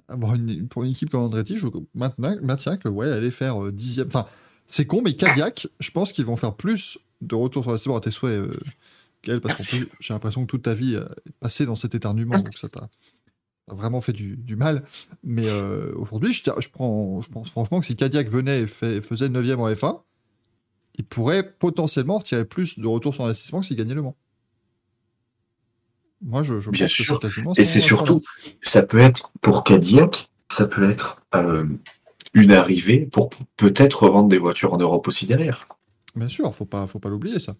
avoir 0.09 0.35
une, 0.35 0.67
pour 0.67 0.83
une 0.83 0.91
équipe 0.91 1.09
comme 1.09 1.21
Andretti, 1.21 1.57
je 1.57 1.65
maintiens, 1.93 2.77
que 2.77 2.89
ouais, 2.89 3.09
aller 3.11 3.31
faire 3.31 3.63
euh, 3.63 3.71
dixième. 3.71 4.07
Enfin, 4.07 4.25
c'est 4.67 4.85
con, 4.85 5.01
mais 5.03 5.13
Cadillac, 5.15 5.67
je 5.79 5.91
pense 5.91 6.11
qu'ils 6.11 6.25
vont 6.25 6.35
faire 6.35 6.55
plus 6.55 6.99
de 7.21 7.35
retour 7.35 7.63
sur 7.63 7.71
l'investissement 7.71 7.97
à 7.97 8.01
tes 8.01 8.11
souhaits, 8.11 8.37
euh, 8.39 8.51
Gaël, 9.23 9.41
parce 9.41 9.67
plus, 9.67 9.87
j'ai 9.99 10.13
l'impression 10.13 10.41
que 10.45 10.47
toute 10.47 10.63
ta 10.63 10.73
vie 10.73 10.95
euh, 10.95 11.05
est 11.27 11.33
passée 11.39 11.65
dans 11.65 11.75
cet 11.75 11.95
éternuement, 11.95 12.37
donc 12.37 12.57
ça 12.57 12.69
t'a 12.69 12.89
vraiment 13.67 14.01
fait 14.01 14.13
du, 14.13 14.37
du 14.37 14.55
mal. 14.55 14.83
Mais 15.23 15.47
euh, 15.47 15.91
aujourd'hui, 15.95 16.33
je, 16.33 16.41
je, 16.59 16.69
prends, 16.69 17.21
je 17.21 17.29
pense 17.29 17.49
franchement 17.49 17.79
que 17.81 17.85
si 17.85 17.95
Cadillac 17.95 18.29
venait 18.29 18.61
et 18.61 18.67
fait- 18.67 19.01
faisait 19.01 19.29
9 19.29 19.59
en 19.59 19.69
F1, 19.69 20.01
il 20.97 21.05
pourrait 21.05 21.43
potentiellement 21.59 22.17
retirer 22.17 22.45
plus 22.45 22.79
de 22.79 22.87
retour 22.87 23.13
sur 23.13 23.25
investissement 23.25 23.59
que 23.61 23.65
s'il 23.67 23.77
gagnait 23.77 23.93
le 23.93 24.01
Mans. 24.01 24.15
Moi, 26.21 26.43
je, 26.43 26.59
je 26.59 26.69
Bien 26.69 26.85
pense 26.85 26.97
que 26.97 27.03
sûr. 27.03 27.19
quasiment 27.19 27.53
Et 27.55 27.65
c'est 27.65 27.79
surtout, 27.81 28.21
ça 28.61 28.83
peut 28.83 28.99
être 28.99 29.31
pour 29.41 29.63
Cadillac, 29.63 30.29
ça 30.51 30.65
peut 30.67 30.89
être 30.89 31.21
euh, 31.35 31.65
une 32.33 32.51
arrivée 32.51 33.05
pour 33.11 33.29
peut-être 33.57 34.03
revendre 34.03 34.27
des 34.29 34.37
voitures 34.37 34.73
en 34.73 34.77
Europe 34.77 35.07
aussi 35.07 35.25
derrière. 35.27 35.65
Bien 36.15 36.27
sûr, 36.27 36.53
faut 36.53 36.65
pas, 36.65 36.87
faut 36.87 36.99
pas 36.99 37.09
l'oublier 37.09 37.39
ça. 37.39 37.55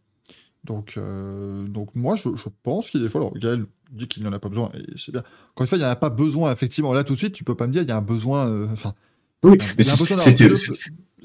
Donc, 0.65 0.95
euh, 0.98 1.64
donc 1.68 1.95
moi, 1.95 2.15
je, 2.18 2.23
je 2.36 2.49
pense 2.64 2.90
qu'il 2.90 2.99
y 2.99 3.03
a 3.03 3.07
des 3.07 3.11
fois, 3.11 3.22
alors 3.22 3.38
Gaël 3.38 3.65
dit 3.91 4.07
qu'il 4.10 4.23
n'y 4.23 4.30
en 4.30 4.34
a 4.34 4.40
pas 4.40 4.49
besoin, 4.49 4.69
et 4.73 4.84
c'est 4.98 5.11
bien. 5.14 5.22
Encore 5.52 5.61
une 5.64 5.68
fois, 5.68 5.77
il 5.77 5.81
n'y 5.81 5.88
en 5.88 5.91
a 5.91 5.95
pas 5.95 6.10
besoin, 6.10 6.52
effectivement. 6.52 6.91
Là, 6.94 7.03
tout 7.06 7.14
de 7.14 7.18
suite, 7.18 7.34
tu 7.34 7.45
peux 7.45 7.56
pas 7.56 7.65
me 7.68 7.72
dire, 7.72 7.81
il 7.84 7.88
y 7.88 7.91
a 7.91 7.98
un 7.98 8.02
besoin. 8.02 8.48
euh, 8.49 8.68
Enfin, 8.73 8.94
Oui, 9.44 9.53
il 9.56 9.61
a 9.61 9.73
mais 9.77 9.84
c'était 9.84 10.49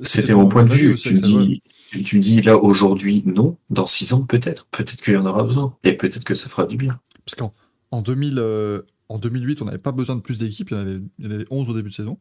c'était- 0.02 0.34
mon 0.34 0.48
point 0.48 0.64
de 0.64 0.72
vue. 0.72 0.92
aussi 0.92 1.08
Tu 1.08 1.14
dis, 1.14 1.62
tu, 2.04 2.20
dis 2.20 2.42
là 2.42 2.56
aujourd'hui 2.56 3.22
non, 3.26 3.56
dans 3.70 3.86
six 3.86 4.12
ans 4.12 4.22
peut-être, 4.24 4.66
peut-être 4.70 5.00
qu'il 5.02 5.14
y 5.14 5.16
en 5.16 5.26
aura 5.26 5.42
besoin 5.44 5.76
et 5.84 5.92
peut-être 5.92 6.24
que 6.24 6.34
ça 6.34 6.48
fera 6.48 6.66
du 6.66 6.76
bien. 6.76 7.00
Parce 7.24 7.34
qu'en 7.36 7.54
en 7.90 8.02
2000, 8.02 8.38
euh, 8.38 8.82
en 9.08 9.18
2008, 9.18 9.62
on 9.62 9.64
n'avait 9.66 9.78
pas 9.78 9.92
besoin 9.92 10.16
de 10.16 10.20
plus 10.20 10.38
d'équipes, 10.38 10.70
il 10.70 10.74
y 10.74 10.76
en 10.76 10.80
avait, 10.80 11.00
il 11.18 11.24
y 11.24 11.28
en 11.28 11.30
avait 11.30 11.46
11 11.50 11.70
au 11.70 11.74
début 11.74 11.90
de 11.90 11.94
saison. 11.94 12.18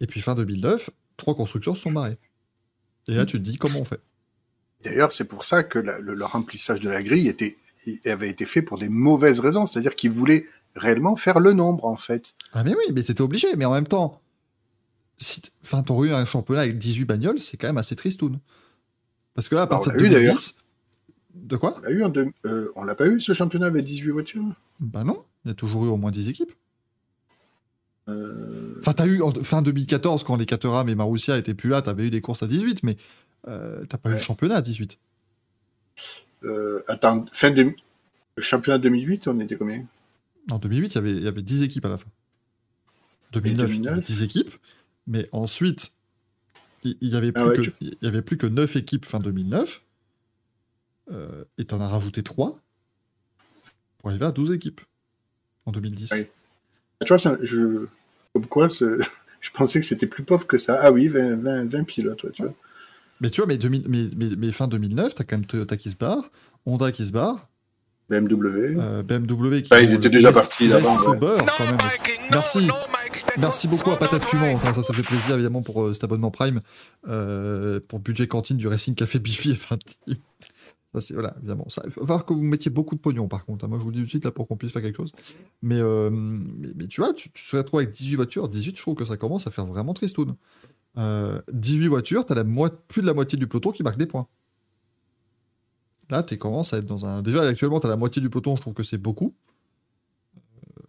Et 0.00 0.06
puis 0.06 0.20
fin 0.20 0.34
2009, 0.34 0.90
trois 1.16 1.34
constructeurs 1.34 1.76
se 1.76 1.82
sont 1.82 1.92
barrés. 1.92 2.18
Et 3.08 3.14
là, 3.14 3.26
tu 3.26 3.38
te 3.38 3.42
dis, 3.42 3.58
comment 3.58 3.80
on 3.80 3.84
fait? 3.84 4.00
D'ailleurs, 4.82 5.12
c'est 5.12 5.24
pour 5.24 5.44
ça 5.44 5.62
que 5.62 5.78
la- 5.78 5.98
le, 5.98 6.24
remplissage 6.24 6.80
de 6.80 6.88
la 6.88 7.02
grille 7.02 7.28
était, 7.28 7.56
avait 8.06 8.30
été 8.30 8.46
fait 8.46 8.62
pour 8.62 8.78
des 8.78 8.88
mauvaises 8.88 9.40
raisons. 9.40 9.66
C'est-à-dire 9.66 9.94
qu'ils 9.94 10.10
voulaient 10.10 10.46
réellement 10.74 11.16
faire 11.16 11.40
le 11.40 11.52
nombre, 11.52 11.84
en 11.84 11.96
fait. 11.96 12.34
Ah 12.52 12.64
mais 12.64 12.74
oui, 12.74 12.84
mais 12.94 13.02
t'étais 13.02 13.20
obligé, 13.20 13.48
mais 13.56 13.64
en 13.66 13.72
même 13.72 13.86
temps, 13.86 14.22
si 15.18 15.42
t'aurais 15.86 16.08
eu 16.08 16.12
un 16.12 16.24
championnat 16.24 16.62
avec 16.62 16.78
18 16.78 17.04
bagnoles, 17.04 17.40
c'est 17.40 17.56
quand 17.58 17.66
même 17.66 17.76
assez 17.78 17.96
tristoun. 17.96 18.40
Parce 19.34 19.48
que 19.48 19.54
là, 19.54 19.62
à 19.62 19.66
Bah, 19.66 19.76
partir 19.76 19.92
de 19.92 19.98
l'a 19.98 20.04
eu, 20.04 20.08
d'ailleurs. 20.10 20.34
2010... 20.34 20.60
De 21.34 21.56
quoi 21.56 21.74
On 21.78 21.80
l'a 21.82 21.90
eu 21.90 22.02
en 22.04 22.08
deux- 22.08 22.32
euh, 22.46 22.70
on 22.76 22.84
l'a 22.84 22.94
pas 22.94 23.06
eu, 23.06 23.20
ce 23.20 23.32
championnat 23.34 23.66
avec 23.66 23.84
18 23.84 24.10
voitures? 24.10 24.44
Bah 24.80 25.04
non, 25.04 25.24
il 25.44 25.48
y 25.48 25.50
a 25.52 25.54
toujours 25.54 25.84
eu 25.84 25.88
au 25.88 25.96
moins 25.96 26.10
10 26.10 26.28
équipes. 26.28 26.52
Euh, 28.08 28.74
Enfin, 28.80 28.92
t'as 28.92 29.06
eu 29.06 29.22
en 29.22 29.32
fin 29.32 29.62
2014, 29.62 30.24
quand 30.24 30.36
les 30.36 30.46
Caterham 30.46 30.88
et 30.88 30.94
Marussia 30.94 31.36
étaient 31.38 31.54
plus 31.54 31.68
là, 31.68 31.82
t'avais 31.82 32.06
eu 32.06 32.10
des 32.10 32.20
courses 32.20 32.42
à 32.42 32.46
18, 32.46 32.82
mais 32.82 32.96
euh, 33.48 33.84
t'as 33.88 33.98
pas 33.98 34.10
eu 34.10 34.12
le 34.14 34.18
championnat 34.18 34.56
à 34.56 34.62
18. 34.62 34.98
euh, 36.44 36.82
attends, 36.88 37.26
fin 37.32 37.50
de... 37.50 37.72
Le 38.36 38.42
championnat 38.42 38.78
2008, 38.78 39.28
on 39.28 39.38
était 39.40 39.56
combien? 39.56 39.84
En 40.50 40.58
2008, 40.58 40.92
il 40.92 40.94
y 40.94 40.98
avait, 40.98 41.10
il 41.12 41.22
y 41.22 41.28
avait 41.28 41.42
10 41.42 41.62
équipes 41.62 41.84
à 41.84 41.88
la 41.90 41.98
fin. 41.98 42.08
2009, 43.32 43.68
il 43.70 43.74
y 43.84 43.88
avait 43.88 43.96
2009? 44.00 44.04
10 44.06 44.22
équipes, 44.22 44.54
mais 45.06 45.28
ensuite, 45.32 45.92
il 46.84 46.96
il 47.02 47.08
y 47.10 47.16
avait 47.16 47.32
plus, 47.32 47.42
Ah 47.42 47.46
ouais, 47.48 47.52
que, 47.54 47.60
tu- 47.60 47.72
il 47.80 47.96
y 48.02 48.06
avait 48.06 48.22
plus 48.22 48.36
que 48.38 48.46
9 48.46 48.76
équipes 48.76 49.04
fin 49.04 49.18
2009, 49.18 49.82
euh, 51.10 51.44
et 51.58 51.64
t'en 51.64 51.80
as 51.80 51.88
rajouté 51.88 52.22
3 52.22 52.58
pour 53.98 54.10
arriver 54.10 54.26
à 54.26 54.32
12 54.32 54.52
équipes 54.52 54.80
en 55.66 55.72
2010. 55.72 56.10
Oui. 56.12 56.26
Tu 57.02 57.08
vois, 57.08 57.18
ça, 57.18 57.36
je... 57.42 57.86
comme 58.32 58.46
quoi, 58.46 58.68
je 59.40 59.50
pensais 59.52 59.80
que 59.80 59.86
c'était 59.86 60.06
plus 60.06 60.22
pauvre 60.24 60.46
que 60.46 60.58
ça. 60.58 60.78
Ah 60.80 60.92
oui, 60.92 61.08
20, 61.08 61.36
20, 61.36 61.64
20 61.70 61.84
pilotes, 61.84 62.18
toi, 62.18 62.30
tu 62.32 62.42
vois. 62.42 62.54
Mais 63.20 63.30
tu 63.30 63.40
vois, 63.40 63.46
mais, 63.46 63.58
2000 63.58 63.84
mais, 63.88 64.08
mais- 64.16 64.36
mais 64.36 64.52
fin 64.52 64.66
2009, 64.66 65.14
t'as 65.14 65.24
quand 65.24 65.36
même 65.36 65.46
Toyota 65.46 65.76
qui 65.76 65.90
se 65.90 65.96
barre, 65.96 66.30
Honda 66.64 66.90
qui 66.92 67.04
se 67.06 67.12
barre, 67.12 67.48
BMW. 68.08 68.76
euh, 68.80 69.02
BMW 69.02 69.62
qui 69.62 69.68
Ah, 69.72 69.80
ils 69.82 69.92
étaient 69.92 70.04
le 70.08 70.10
déjà 70.14 70.32
partis 70.32 70.68
d'avant, 70.68 71.10
ouais. 71.12 71.18
Quand 71.58 71.64
même. 71.66 71.78
Merci. 72.30 72.68
Merci 73.38 73.68
beaucoup 73.68 73.90
à 73.92 73.96
Patate 73.98 74.24
Fumant. 74.24 74.52
Enfin, 74.54 74.72
ça, 74.72 74.82
ça 74.82 74.92
fait 74.92 75.02
plaisir 75.04 75.34
évidemment 75.34 75.62
pour 75.62 75.82
euh, 75.84 75.92
cet 75.94 76.02
abonnement 76.04 76.30
Prime, 76.32 76.60
euh, 77.08 77.78
pour 77.86 78.00
budget 78.00 78.26
cantine 78.26 78.56
du 78.56 78.66
Racing 78.66 78.94
Café 78.96 79.18
Bifi 79.20 79.52
F1 79.52 79.78
Team. 79.78 80.16
Ça, 80.92 81.00
c'est 81.00 81.14
voilà, 81.14 81.34
évidemment. 81.38 81.68
Ça, 81.68 81.82
il 81.84 81.90
va 81.90 82.00
falloir 82.02 82.26
que 82.26 82.32
vous 82.32 82.42
mettiez 82.42 82.70
beaucoup 82.70 82.96
de 82.96 83.00
pognon 83.00 83.28
par 83.28 83.44
contre. 83.44 83.64
hein. 83.64 83.68
Moi, 83.68 83.78
je 83.78 83.84
vous 83.84 83.90
le 83.90 83.94
dis 83.94 84.00
tout 84.00 84.06
de 84.06 84.10
suite 84.10 84.24
là 84.24 84.32
pour 84.32 84.48
qu'on 84.48 84.56
puisse 84.56 84.72
faire 84.72 84.82
quelque 84.82 84.96
chose. 84.96 85.12
Mais, 85.62 85.78
euh, 85.78 86.10
mais, 86.10 86.68
mais 86.74 86.86
tu 86.88 87.00
vois, 87.00 87.14
tu, 87.14 87.30
tu 87.30 87.44
serais 87.44 87.58
retrouvé 87.62 87.84
avec 87.84 87.94
18 87.94 88.16
voitures. 88.16 88.48
18, 88.48 88.76
je 88.76 88.82
trouve 88.82 88.96
que 88.96 89.04
ça 89.04 89.16
commence 89.16 89.46
à 89.46 89.50
faire 89.52 89.66
vraiment 89.66 89.94
tristoun. 89.94 90.34
Euh, 90.98 91.40
18 91.52 91.86
voitures, 91.86 92.26
t'as 92.26 92.34
la 92.34 92.44
plus 92.88 93.02
de 93.02 93.06
la 93.06 93.14
moitié 93.14 93.38
du 93.38 93.46
peloton 93.46 93.70
qui 93.70 93.84
marque 93.84 93.98
des 93.98 94.06
points. 94.06 94.26
Là, 96.08 96.24
tu 96.24 96.36
commences 96.38 96.72
à 96.74 96.78
être 96.78 96.86
dans 96.86 97.06
un. 97.06 97.22
Déjà, 97.22 97.42
actuellement, 97.42 97.78
tu 97.78 97.86
as 97.86 97.90
la 97.90 97.96
moitié 97.96 98.20
du 98.20 98.28
peloton, 98.28 98.56
je 98.56 98.60
trouve 98.60 98.74
que 98.74 98.82
c'est 98.82 98.98
beaucoup. 98.98 99.32
Euh, 100.36 100.82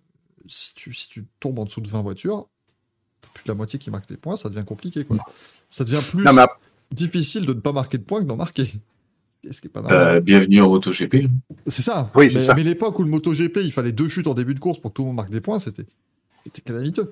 si, 0.47 0.73
tu, 0.73 0.93
si 0.93 1.09
tu 1.09 1.27
tombes 1.39 1.59
en 1.59 1.65
dessous 1.65 1.81
de 1.81 1.87
20 1.87 2.01
voitures, 2.01 2.47
t'as 3.21 3.29
plus 3.35 3.43
de 3.43 3.49
la 3.49 3.53
moitié 3.55 3.77
qui 3.77 3.91
marque 3.91 4.09
des 4.09 4.17
points, 4.17 4.35
ça 4.35 4.49
devient 4.49 4.65
compliqué. 4.65 5.05
Quoi. 5.05 5.17
Ça 5.69 5.83
devient 5.83 6.01
plus 6.09 6.23
Non, 6.23 6.33
mais 6.33 6.41
ap- 6.41 6.59
difficile 6.91 7.45
de 7.45 7.53
ne 7.53 7.59
pas 7.59 7.71
marquer 7.71 7.99
de 7.99 8.03
points 8.03 8.21
que 8.21 8.25
d'en 8.25 8.35
marquer. 8.35 8.73
Ce 9.49 9.59
qui 9.59 9.67
est 9.67 9.69
pas 9.71 9.81
normal. 9.81 10.15
Euh, 10.17 10.19
bienvenue 10.19 10.61
en 10.61 10.69
MotoGP. 10.69 11.27
C'est 11.65 11.81
ça. 11.81 12.11
Oui, 12.15 12.29
c'est 12.31 12.41
ça. 12.41 12.53
mais 12.53 12.63
l'époque 12.63 12.99
où 12.99 13.03
le 13.03 13.09
MotoGP, 13.09 13.57
il 13.63 13.71
fallait 13.71 13.91
deux 13.91 14.07
chutes 14.07 14.27
en 14.27 14.33
début 14.35 14.53
de 14.53 14.59
course 14.59 14.77
pour 14.79 14.91
que 14.91 14.95
tout 14.95 15.01
le 15.01 15.07
monde 15.07 15.15
marque 15.15 15.31
des 15.31 15.41
points, 15.41 15.57
c'était 15.59 15.85
c'était 16.43 16.61
calamiteux. 16.61 17.11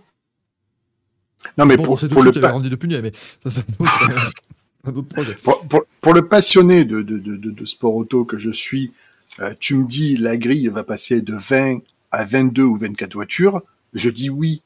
non, 1.58 1.66
mais 1.66 1.76
bon, 1.78 1.84
pour, 1.84 1.98
deux 2.00 2.08
pour 2.10 2.24
le 2.24 2.32
pa- 2.32 2.60
de 2.60 2.76
Punier, 2.76 3.02
mais 3.02 3.12
ça, 3.40 3.50
c'est 3.50 3.62
un 3.62 3.84
autre, 3.84 4.12
un 4.86 4.92
autre 4.96 5.08
projet. 5.08 5.36
pour, 5.44 5.62
pour- 5.68 5.86
pour 6.02 6.14
le 6.14 6.28
passionné 6.28 6.86
de, 6.86 7.02
de, 7.02 7.18
de, 7.18 7.36
de- 7.36 7.52
de 7.52 7.66
sport 7.66 7.96
auto 7.96 8.26
que 8.26 8.38
je 8.38 8.52
suis, 8.52 8.92
euh, 9.40 9.54
tu 9.60 9.74
me 9.76 9.88
dis 9.88 10.16
la 10.16 10.38
grille 10.38 10.68
va 10.68 10.84
passer 10.84 11.22
de 11.22 11.34
20 11.36 11.80
à 12.12 12.26
22 12.26 12.64
ou 12.64 12.76
24 12.76 13.14
voitures. 13.14 13.62
Je 13.94 14.10
dis 14.12 14.30
oui, 14.30 14.62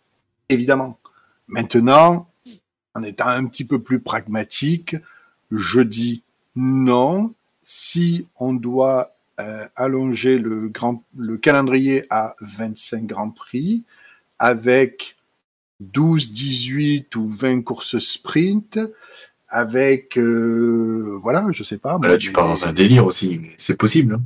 évidemment. 0.50 1.00
Maintenant, 1.48 2.30
en 2.94 3.04
étant 3.04 3.28
un 3.28 3.46
petit 3.46 3.64
peu 3.66 3.80
plus 3.82 4.00
pragmatique, 4.02 4.98
je 5.52 5.80
dis 5.80 6.24
non. 6.56 7.34
Si 7.64 8.28
on 8.40 8.54
doit 8.54 9.12
euh, 9.40 9.66
allonger 9.76 10.38
le, 10.38 10.68
grand, 10.68 11.04
le 11.18 11.38
calendrier 11.38 12.06
à 12.10 12.36
25 12.42 13.06
grands 13.06 13.30
prix 13.32 13.84
avec 14.40 15.16
12, 15.80 16.32
18 16.32 17.16
ou 17.16 17.28
20 17.30 17.62
courses 17.64 17.98
sprint, 18.00 18.80
avec 19.48 20.18
euh, 20.18 21.18
voilà, 21.22 21.46
je 21.52 21.64
sais 21.64 21.78
pas. 21.78 21.98
moi, 21.98 22.08
Là, 22.08 22.18
tu 22.18 22.32
pars 22.32 22.48
dans 22.48 22.66
un 22.66 22.74
délire 22.74 23.06
aussi. 23.06 23.40
mais 23.42 23.54
C'est 23.58 23.78
possible. 23.78 24.16
hein. 24.16 24.22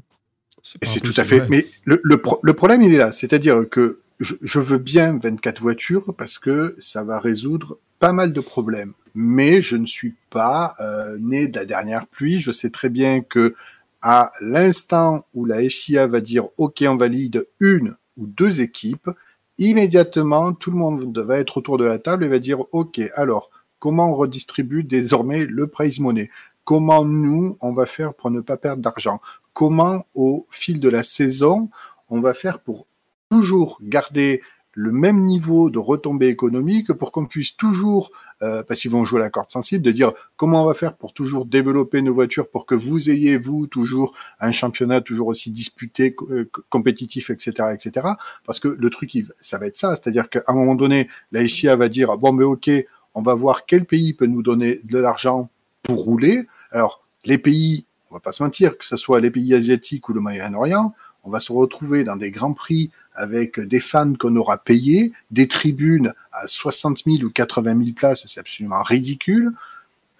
c'est 0.64 1.00
tout 1.02 1.14
à 1.18 1.24
fait. 1.24 1.48
Mais 1.50 1.68
le, 1.86 2.00
le, 2.04 2.18
pro- 2.22 2.40
le 2.44 2.54
problème, 2.54 2.82
il 2.82 2.94
est 2.94 2.98
là. 2.98 3.12
C'est-à-dire 3.12 3.64
que 3.70 4.00
je, 4.20 4.36
je 4.42 4.60
veux 4.60 4.78
bien 4.78 5.20
24 5.20 5.62
voitures 5.62 6.14
parce 6.16 6.40
que 6.40 6.76
ça 6.80 7.04
va 7.04 7.20
résoudre 7.20 7.78
pas 8.00 8.12
mal 8.12 8.34
de 8.34 8.42
problèmes. 8.42 8.94
Mais 9.16 9.62
je 9.62 9.78
ne 9.78 9.86
suis 9.86 10.16
pas 10.30 10.76
euh, 10.80 11.18
né 11.20 11.48
de 11.48 11.58
la 11.58 11.66
dernière 11.66 12.08
pluie. 12.08 12.40
Je 12.40 12.52
sais 12.52 12.70
très 12.70 12.90
bien 12.90 13.22
que 13.22 13.56
à 14.02 14.32
l'instant 14.42 15.26
où 15.34 15.46
la 15.46 15.68
FIA 15.68 16.08
va 16.08 16.22
dire 16.22 16.48
OK, 16.58 16.84
on 16.88 16.96
valide 16.96 17.48
une 17.60 17.96
ou 18.18 18.28
deux 18.28 18.62
équipes, 18.62 19.10
immédiatement 19.58 20.54
tout 20.54 20.72
le 20.72 20.78
monde 20.78 21.18
va 21.18 21.40
être 21.40 21.58
autour 21.58 21.78
de 21.78 21.86
la 21.86 21.98
table 21.98 22.24
et 22.24 22.28
va 22.28 22.40
dire 22.40 22.64
OK, 22.72 23.02
alors 23.16 23.50
comment 23.80 24.12
on 24.12 24.16
redistribue 24.16 24.84
désormais 24.84 25.46
le 25.46 25.68
prize 25.68 26.00
money? 26.00 26.30
Comment 26.64 27.06
nous 27.06 27.58
on 27.60 27.74
va 27.74 27.86
faire 27.86 28.14
pour 28.14 28.30
ne 28.30 28.42
pas 28.42 28.58
perdre 28.58 28.84
d'argent? 28.84 29.20
Comment 29.54 30.06
au 30.14 30.46
fil 30.52 30.80
de 30.80 30.90
la 30.90 31.02
saison 31.02 31.70
on 32.10 32.22
va 32.22 32.34
faire 32.34 32.60
pour 32.60 32.86
toujours 33.30 33.80
garder 33.82 34.42
le 34.80 34.92
même 34.92 35.26
niveau 35.26 35.72
de 35.72 35.80
retombées 35.80 36.28
économiques 36.28 36.94
pour 36.94 37.12
qu'on 37.12 37.26
puisse 37.26 37.58
toujours, 37.58 38.12
euh, 38.44 38.62
parce 38.62 38.82
qu'ils 38.82 38.92
vont 38.92 39.06
jouer 39.06 39.20
la 39.20 39.32
corde 39.32 39.50
sensible, 39.50 39.84
de 39.84 39.92
dire 39.92 40.14
comment 40.36 40.62
on 40.62 40.68
va 40.68 40.76
faire 40.76 40.96
pour 40.96 41.14
toujours 41.14 41.46
développer 41.46 42.04
nos 42.04 42.14
voitures 42.14 42.48
pour 42.48 42.68
que 42.68 42.76
vous 42.76 43.10
ayez, 43.10 43.38
vous, 43.38 43.66
toujours 43.66 44.14
un 44.40 44.52
championnat 44.52 45.02
toujours 45.02 45.30
aussi 45.30 45.50
disputé, 45.50 46.14
euh, 46.30 46.48
compétitif, 46.70 47.32
etc., 47.32 47.70
etc. 47.74 48.10
Parce 48.46 48.60
que 48.60 48.68
le 48.68 48.90
truc, 48.92 49.18
ça 49.40 49.58
va 49.58 49.66
être 49.66 49.78
ça, 49.78 49.96
c'est-à-dire 49.96 50.30
qu'à 50.30 50.44
un 50.46 50.54
moment 50.54 50.76
donné, 50.76 51.10
la 51.32 51.48
FIA 51.48 51.76
va 51.76 51.90
dire, 51.90 52.16
bon, 52.20 52.32
mais 52.32 52.44
ok, 52.44 52.70
on 53.16 53.24
va 53.24 53.34
voir 53.34 53.66
quel 53.66 53.84
pays 53.84 54.14
peut 54.14 54.28
nous 54.28 54.44
donner 54.44 54.82
de 54.84 55.00
l'argent 55.00 55.50
pour 55.82 56.04
rouler. 56.04 56.46
Alors, 56.70 57.04
les 57.26 57.40
pays, 57.40 57.88
on 58.12 58.14
va 58.14 58.20
pas 58.20 58.32
se 58.32 58.44
mentir, 58.44 58.78
que 58.78 58.86
ce 58.86 58.96
soit 58.96 59.22
les 59.22 59.32
pays 59.32 59.56
asiatiques 59.56 60.08
ou 60.08 60.14
le 60.14 60.20
Moyen-Orient, 60.20 60.94
on 61.24 61.32
va 61.32 61.40
se 61.40 61.52
retrouver 61.52 62.04
dans 62.04 62.16
des 62.16 62.32
grands 62.32 62.54
prix 62.54 62.92
avec 63.18 63.60
des 63.60 63.80
fans 63.80 64.14
qu'on 64.14 64.36
aura 64.36 64.58
payés, 64.58 65.12
des 65.32 65.48
tribunes 65.48 66.14
à 66.32 66.48
60 66.48 67.04
000 67.06 67.24
ou 67.24 67.30
80 67.30 67.78
000 67.78 67.92
places, 67.96 68.26
c'est 68.28 68.40
absolument 68.40 68.84
ridicule. 68.84 69.52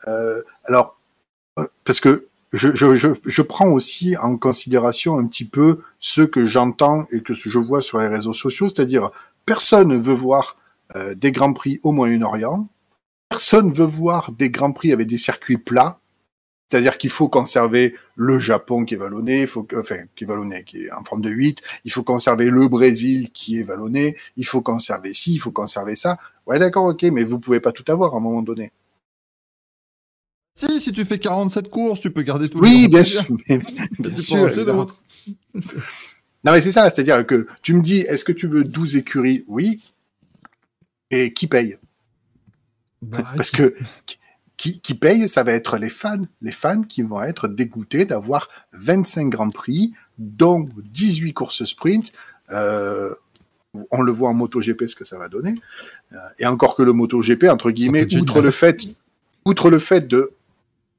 Euh, 0.08 0.42
alors, 0.66 1.00
euh, 1.60 1.68
parce 1.86 2.00
que 2.00 2.28
je, 2.54 2.76
je, 2.76 3.14
je, 3.26 3.42
prends 3.42 3.70
aussi 3.70 4.16
en 4.18 4.38
considération 4.38 5.20
un 5.20 5.28
petit 5.28 5.46
peu 5.46 5.82
ce 6.00 6.22
que 6.22 6.46
j'entends 6.46 7.06
et 7.12 7.22
que 7.22 7.34
je 7.34 7.60
vois 7.60 7.82
sur 7.82 8.00
les 8.00 8.08
réseaux 8.08 8.34
sociaux, 8.34 8.68
c'est-à-dire 8.68 9.12
personne 9.46 9.90
ne 9.90 9.98
veut 9.98 10.14
voir 10.14 10.58
euh, 10.96 11.14
des 11.14 11.32
grands 11.32 11.54
prix 11.54 11.80
au 11.84 11.92
Moyen-Orient, 11.92 12.68
personne 13.30 13.72
veut 13.74 13.86
voir 13.86 14.32
des 14.32 14.50
grands 14.50 14.72
prix 14.72 14.94
avec 14.94 15.08
des 15.08 15.18
circuits 15.18 15.58
plats, 15.58 16.00
c'est-à-dire 16.70 16.98
qu'il 16.98 17.10
faut 17.10 17.30
conserver 17.30 17.96
le 18.16 18.40
Japon 18.40 18.84
qui 18.86 18.96
est 18.96 18.98
vallonné, 18.98 19.42
il 19.42 19.48
faut 19.48 19.64
que, 19.64 19.76
enfin, 19.78 20.00
qui 20.16 20.26
est 20.26 20.28
vallonné, 20.28 20.64
qui 20.66 20.84
est 20.86 20.92
en 20.92 21.04
forme 21.04 21.22
de 21.22 21.30
8, 21.30 21.62
il 21.86 21.92
faut 21.92 22.04
conserver 22.04 22.50
le 22.50 22.68
Brésil 22.68 23.30
qui 23.32 23.60
est 23.60 23.64
vallonné, 23.64 24.18
il 24.36 24.46
faut 24.46 24.62
conserver 24.62 25.14
ci, 25.14 25.34
il 25.36 25.38
faut 25.40 25.52
conserver 25.52 25.96
ça. 25.96 26.18
Ouais, 26.46 26.60
d'accord, 26.60 26.86
ok, 26.86 27.04
mais 27.04 27.24
vous 27.24 27.40
pouvez 27.40 27.60
pas 27.60 27.72
tout 27.72 27.90
avoir 27.92 28.14
à 28.14 28.18
un 28.18 28.20
moment 28.22 28.42
donné. 28.42 28.72
Si, 30.56 30.82
si 30.82 30.92
tu 30.92 31.06
fais 31.06 31.20
47 31.20 31.70
courses, 31.70 32.02
tu 32.02 32.12
peux 32.12 32.24
garder 32.24 32.50
tout 32.50 32.60
Oui, 32.60 32.82
les 32.84 32.88
bien 32.88 33.04
sûr. 33.04 33.24
mais- 33.48 33.60
bien 34.00 34.16
sûr. 34.16 34.48
Non, 36.44 36.52
mais 36.54 36.62
c'est 36.62 36.72
ça, 36.72 36.90
c'est-à-dire 36.90 37.26
que 37.26 37.48
tu 37.62 37.74
me 37.74 37.82
dis, 37.82 38.00
est-ce 38.02 38.24
que 38.24 38.32
tu 38.32 38.48
veux 38.48 38.64
12 38.64 38.96
écuries? 38.96 39.44
Oui. 39.48 39.82
Et 41.10 41.34
qui 41.34 41.48
paye? 41.48 41.78
Bah, 43.02 43.24
Parce 43.36 43.52
que 43.52 43.76
qui, 44.58 44.82
qui 44.82 44.96
paye, 44.96 45.30
ça 45.30 45.44
va 45.44 45.54
être 45.54 45.78
les 45.78 45.90
fans. 45.90 46.24
Les 46.42 46.52
fans 46.52 46.82
qui 46.82 47.04
vont 47.04 47.22
être 47.22 47.48
dégoûtés 47.48 48.06
d'avoir 48.06 48.50
25 48.74 49.30
grands 49.30 49.50
prix, 49.50 49.94
dont 50.18 50.68
18 50.78 51.34
courses 51.34 51.64
sprint. 51.64 52.12
Euh, 52.52 53.14
on 53.92 54.02
le 54.02 54.12
voit 54.12 54.30
en 54.30 54.34
MotoGP 54.34 54.88
ce 54.88 54.96
que 54.96 55.04
ça 55.04 55.18
va 55.18 55.30
donner. 55.30 55.54
Euh, 56.14 56.18
et 56.40 56.48
encore 56.48 56.76
que 56.76 56.84
le 56.84 56.94
MotoGP, 56.94 57.46
entre 57.46 57.70
guillemets, 57.70 58.06
le 58.42 58.52
fait, 58.52 58.90
outre 59.46 59.70
le 59.70 59.80
fait 59.80 60.08
de 60.08 60.32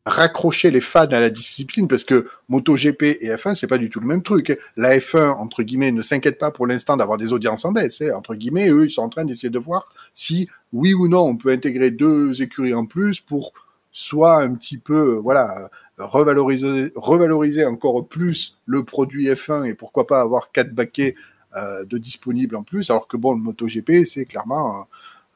raccrocher 0.09 0.70
les 0.70 0.81
fans 0.81 1.07
à 1.07 1.20
la 1.20 1.31
discipline, 1.31 1.87
parce 1.89 2.05
que 2.05 2.27
MotoGP 2.49 3.03
et 3.20 3.28
F1, 3.31 3.55
c'est 3.55 3.67
pas 3.67 3.78
du 3.78 3.91
tout 3.91 4.01
le 4.01 4.07
même 4.07 4.23
truc. 4.23 4.59
La 4.77 4.97
F1, 4.99 5.31
entre 5.31 5.62
guillemets, 5.62 5.93
ne 5.93 6.03
s'inquiète 6.03 6.39
pas 6.39 6.51
pour 6.51 6.67
l'instant 6.67 6.97
d'avoir 6.97 7.19
des 7.19 7.33
audiences 7.33 7.65
en 7.65 7.73
baisse. 7.73 8.01
hein. 8.01 8.12
Entre 8.15 8.35
guillemets, 8.35 8.69
eux, 8.70 8.87
ils 8.87 8.91
sont 8.91 9.03
en 9.03 9.09
train 9.09 9.25
d'essayer 9.25 9.51
de 9.51 9.59
voir 9.59 9.93
si, 10.12 10.49
oui 10.73 10.95
ou 10.95 11.09
non, 11.09 11.23
on 11.23 11.37
peut 11.37 11.53
intégrer 11.53 11.91
deux 11.91 12.43
écuries 12.43 12.75
en 12.75 12.87
plus 12.87 13.20
pour 13.20 13.53
soit 13.93 14.37
un 14.43 14.55
petit 14.55 14.78
peu, 14.78 15.15
voilà, 15.17 15.70
revaloriser, 15.97 17.65
encore 17.65 18.07
plus 18.07 18.59
le 18.67 18.85
produit 18.85 19.28
F1 19.28 19.65
et 19.65 19.75
pourquoi 19.75 20.07
pas 20.07 20.20
avoir 20.20 20.53
quatre 20.53 20.73
baquets 20.73 21.15
euh, 21.57 21.85
de 21.85 21.99
disponibles 21.99 22.57
en 22.57 22.62
plus, 22.62 22.91
alors 22.91 23.09
que 23.09 23.17
bon, 23.17 23.33
le 23.33 23.41
MotoGP, 23.41 24.05
c'est 24.05 24.27
clairement 24.27 24.87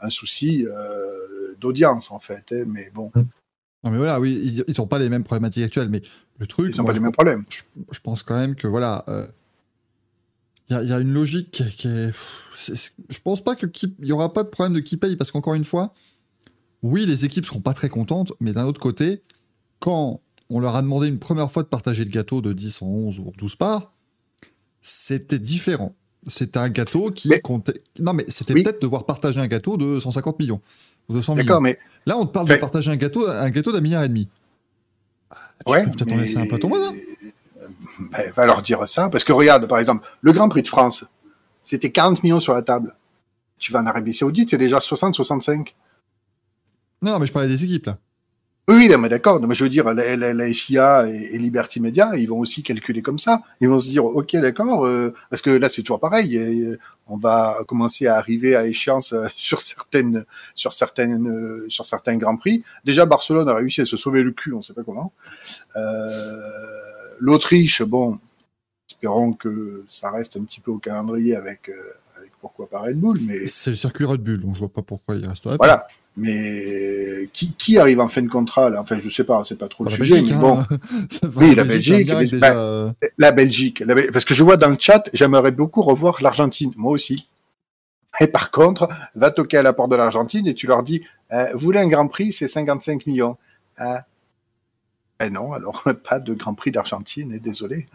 un, 0.01 0.11
souci 0.11 0.67
euh, 0.67 1.55
d'audience 1.61 2.11
en 2.11 2.19
fait. 2.19 2.53
hein. 2.53 2.65
mais 2.67 2.91
bon, 2.95 3.11
Non, 3.85 3.91
mais 3.91 3.97
voilà, 3.97 4.21
oui, 4.21 4.63
ils- 4.69 4.75
n'ont 4.79 4.87
pas 4.87 4.99
les 4.99 5.09
mêmes 5.09 5.25
problématiques 5.25 5.65
actuelles, 5.65 5.89
mais 5.89 6.03
le 6.39 6.47
truc, 6.47 6.75
ils 6.75 6.79
n'ont 6.79 6.85
pas 6.87 6.93
les 6.93 7.01
mêmes 7.01 7.13
problèmes. 7.13 7.45
je 7.91 8.01
pense 8.01 8.23
quand 8.23 8.37
même 8.39 8.55
que 8.55 8.67
voilà, 8.69 9.05
euh, 9.09 9.27
il 10.69 10.75
y, 10.75 10.77
a- 10.77 10.83
il 10.83 10.89
y 10.89 10.93
a 10.93 11.01
une 11.01 11.13
logique 11.13 11.51
qui 11.51 11.63
est. 11.65 11.77
qui 11.77 11.89
est- 11.89 12.07
pff, 12.09 12.93
je 13.09 13.19
pense 13.21 13.43
pas 13.43 13.57
que 13.57 13.67
qui- 13.67 13.95
il 14.01 14.07
y 14.07 14.13
aura 14.13 14.33
pas 14.33 14.43
de 14.45 14.49
problème 14.49 14.75
de 14.75 14.81
qui 14.81 14.97
paye 14.97 15.17
parce 15.17 15.31
qu'encore 15.31 15.55
une 15.55 15.65
fois, 15.65 15.95
oui, 16.83 17.07
les 17.07 17.25
équipes 17.25 17.45
seront 17.45 17.61
pas 17.61 17.75
très 17.75 17.89
contentes, 17.89 18.33
mais 18.41 18.53
d'un 18.53 18.65
autre 18.67 18.81
côté, 18.81 19.23
quand 19.81 20.21
on 20.49 20.61
leur 20.61 20.77
a 20.77 20.83
demandé 20.83 21.09
une 21.09 21.19
première 21.19 21.51
fois 21.51 21.63
de 21.63 21.69
partager 21.69 22.05
le 22.05 22.11
gâteau 22.11 22.41
de 22.41 22.53
10 22.53 22.83
en 22.83 22.87
11 22.87 23.19
ou 23.19 23.29
en 23.29 23.33
12 23.37 23.57
parts, 23.57 23.93
c'était 24.81 25.39
différent. 25.39 25.95
C'était 26.29 26.59
un 26.59 26.69
gâteau 26.69 27.11
qui 27.11 27.29
Mais- 27.29 27.41
comptait. 27.41 27.83
Non, 27.99 28.13
mais 28.13 28.25
c'était 28.29 28.55
Oui. 28.55 28.63
peut-être 28.63 28.81
devoir 28.81 29.07
partager 29.07 29.41
un 29.41 29.49
gâteau 29.49 29.77
de 29.77 29.99
150 29.99 30.39
millions 30.39 30.61
ou 31.09 31.15
200 31.15 31.35
millions. 31.35 31.45
D'accord, 31.47 31.61
mais 31.63 31.79
Là, 32.05 32.17
on 32.19 32.27
te 32.27 32.33
parle 32.33 32.49
de 32.49 32.57
partager 32.57 32.91
un 32.91 32.97
gâteau, 32.97 33.29
un 33.29 33.51
gâteau 33.51 33.71
d'un 33.71 33.81
milliard 33.81 34.03
et 34.03 34.09
demi. 34.09 34.29
Tu 35.65 35.73
ouais. 35.73 35.85
peux 35.85 35.91
peut-être 35.93 36.09
en 36.13 36.17
mais- 36.17 36.23
laisser 36.23 36.39
un 36.39 36.47
peu 36.47 36.57
à 36.57 36.59
ton 36.59 36.69
voisin? 36.69 36.93
Ben, 38.11 38.33
va 38.35 38.47
leur 38.47 38.63
dire 38.63 38.87
ça, 38.89 39.09
parce 39.09 39.23
que 39.23 39.33
regarde, 39.33 39.67
par 39.69 39.79
exemple, 39.79 40.05
le 40.21 40.33
Grand 40.33 40.49
Prix 40.49 40.63
de 40.63 40.69
France, 40.69 41.05
c'était 41.63 41.93
40 41.93 42.23
millions 42.25 42.41
sur 42.41 42.55
la 42.55 42.63
table. 42.63 42.97
Tu 43.59 43.71
vas 43.71 43.81
en 43.81 43.87
Arabie 43.87 44.13
Saoudite, 44.13 44.51
c'est 44.51 44.59
déjà 44.59 44.79
60-65. 44.81 45.75
Non, 47.03 47.19
mais 47.21 47.27
je 47.27 47.33
parlais 47.33 47.49
des 47.49 47.65
équipes 47.65 47.87
là. 47.87 47.99
Oui, 48.69 48.89
mais 48.99 49.09
d'accord. 49.09 49.41
Mais 49.41 49.55
je 49.57 49.65
veux 49.65 49.71
dire, 49.71 49.93
la, 49.93 50.17
la- 50.17 50.33
la 50.35 50.53
FIA 50.53 51.09
et, 51.09 51.31
et 51.35 51.39
Liberty 51.39 51.81
Media, 51.81 52.13
ils 52.17 52.29
vont 52.29 52.39
aussi 52.39 52.63
calculer 52.63 53.03
comme 53.03 53.19
ça. 53.19 53.43
Ils 53.61 53.69
vont 53.69 53.81
se 53.81 53.89
dire, 53.89 54.05
ok, 54.05 54.37
d'accord, 54.37 54.87
euh, 54.87 55.13
parce 55.31 55.43
que 55.43 55.51
là, 55.51 55.69
c'est 55.69 55.83
toujours 55.83 55.99
pareil. 56.01 56.37
et, 56.37 56.63
euh, 56.63 56.79
on 57.09 57.17
va 57.17 57.59
commencer 57.67 58.07
à 58.07 58.17
arriver 58.17 58.55
à 58.55 58.65
échéance 58.67 59.13
euh, 59.13 59.27
sur 59.37 59.61
certaines, 59.61 60.25
sur 60.55 60.73
certaines, 60.73 61.29
euh, 61.29 61.67
sur 61.69 61.85
certains 61.85 62.17
grands 62.17 62.37
prix. 62.37 62.63
Déjà, 62.85 63.05
Barcelone 63.05 63.49
a 63.49 63.55
réussi 63.55 63.81
à 63.81 63.85
se 63.85 63.97
sauver 63.97 64.23
le 64.23 64.31
cul, 64.31 64.53
on 64.53 64.59
ne 64.59 64.63
sait 64.63 64.73
pas 64.73 64.85
comment. 64.85 65.13
Euh, 65.77 66.41
L'Autriche, 67.19 67.83
bon, 67.83 68.19
espérons 68.89 69.33
que 69.33 69.85
ça 69.89 70.11
reste 70.13 70.37
un 70.37 70.45
petit 70.45 70.61
peu 70.61 70.71
au 70.71 70.79
calendrier 70.79 71.35
avec, 71.37 71.69
avec 72.17 72.31
pourquoi 72.41 72.69
pas 72.69 72.81
Red 72.81 72.99
Bull, 72.99 73.19
mais 73.27 73.47
C'est 73.47 73.71
le 73.71 73.77
circuit 73.77 74.05
Red 74.05 74.23
Bull, 74.23 74.41
donc 74.41 74.55
je 74.55 74.61
vois 74.61 74.69
pas 74.73 74.83
pourquoi 74.83 75.17
il 75.17 75.27
resterait. 75.27 75.59
pas. 75.59 75.87
Mais 76.17 77.29
qui, 77.33 77.55
qui 77.55 77.79
arrive 77.79 78.01
en 78.01 78.09
fin 78.09 78.21
de 78.21 78.29
contrat 78.29 78.69
là? 78.69 78.81
Enfin, 78.81 78.99
je 78.99 79.09
sais 79.09 79.25
pas, 79.25 79.43
c'est 79.45 79.57
pas 79.59 79.69
trop 79.69 79.85
le 79.85 79.91
la 79.91 79.97
sujet, 79.97 80.17
Belgique, 80.17 80.35
mais 80.35 80.41
bon. 80.41 80.59
hein. 80.59 80.67
Oui, 81.37 81.55
la 81.55 81.65
Belgique, 81.65 82.07
déjà, 82.07 82.55
euh, 82.55 82.91
La 83.17 83.33
Belgique, 83.33 83.81
la 83.81 83.95
parce 84.13 84.27
que 84.27 84.35
je 84.35 84.45
vois 84.45 84.59
dans 84.59 84.69
le 84.69 84.77
chat, 84.79 85.09
j'aimerais 85.15 85.53
beaucoup 85.53 85.81
revoir 85.81 86.23
l'Argentine, 86.23 86.73
moi 86.77 86.93
aussi. 86.93 87.29
Et 88.21 88.27
par 88.27 88.51
contre, 88.51 88.91
va 89.15 89.31
toquer 89.31 89.57
à 89.57 89.63
la 89.63 89.73
porte 89.73 89.91
de 89.91 89.97
l'Argentine 89.97 90.47
et 90.47 90.55
tu 90.55 90.67
leur 90.67 90.83
dis, 90.83 91.03
euh, 91.33 91.47
vous 91.55 91.61
voulez 91.61 91.79
un 91.79 91.89
Grand 91.89 92.09
Prix, 92.09 92.33
c'est 92.33 92.49
55 92.49 93.07
millions. 93.07 93.39
Hein 93.79 94.01
Eh 95.19 95.31
non, 95.31 95.55
alors 95.55 95.83
pas 96.09 96.21
de 96.21 96.35
Grand 96.35 96.53
Prix 96.53 96.73
d'Argentine, 96.73 97.33
et 97.33 97.39
désolé. 97.39 97.87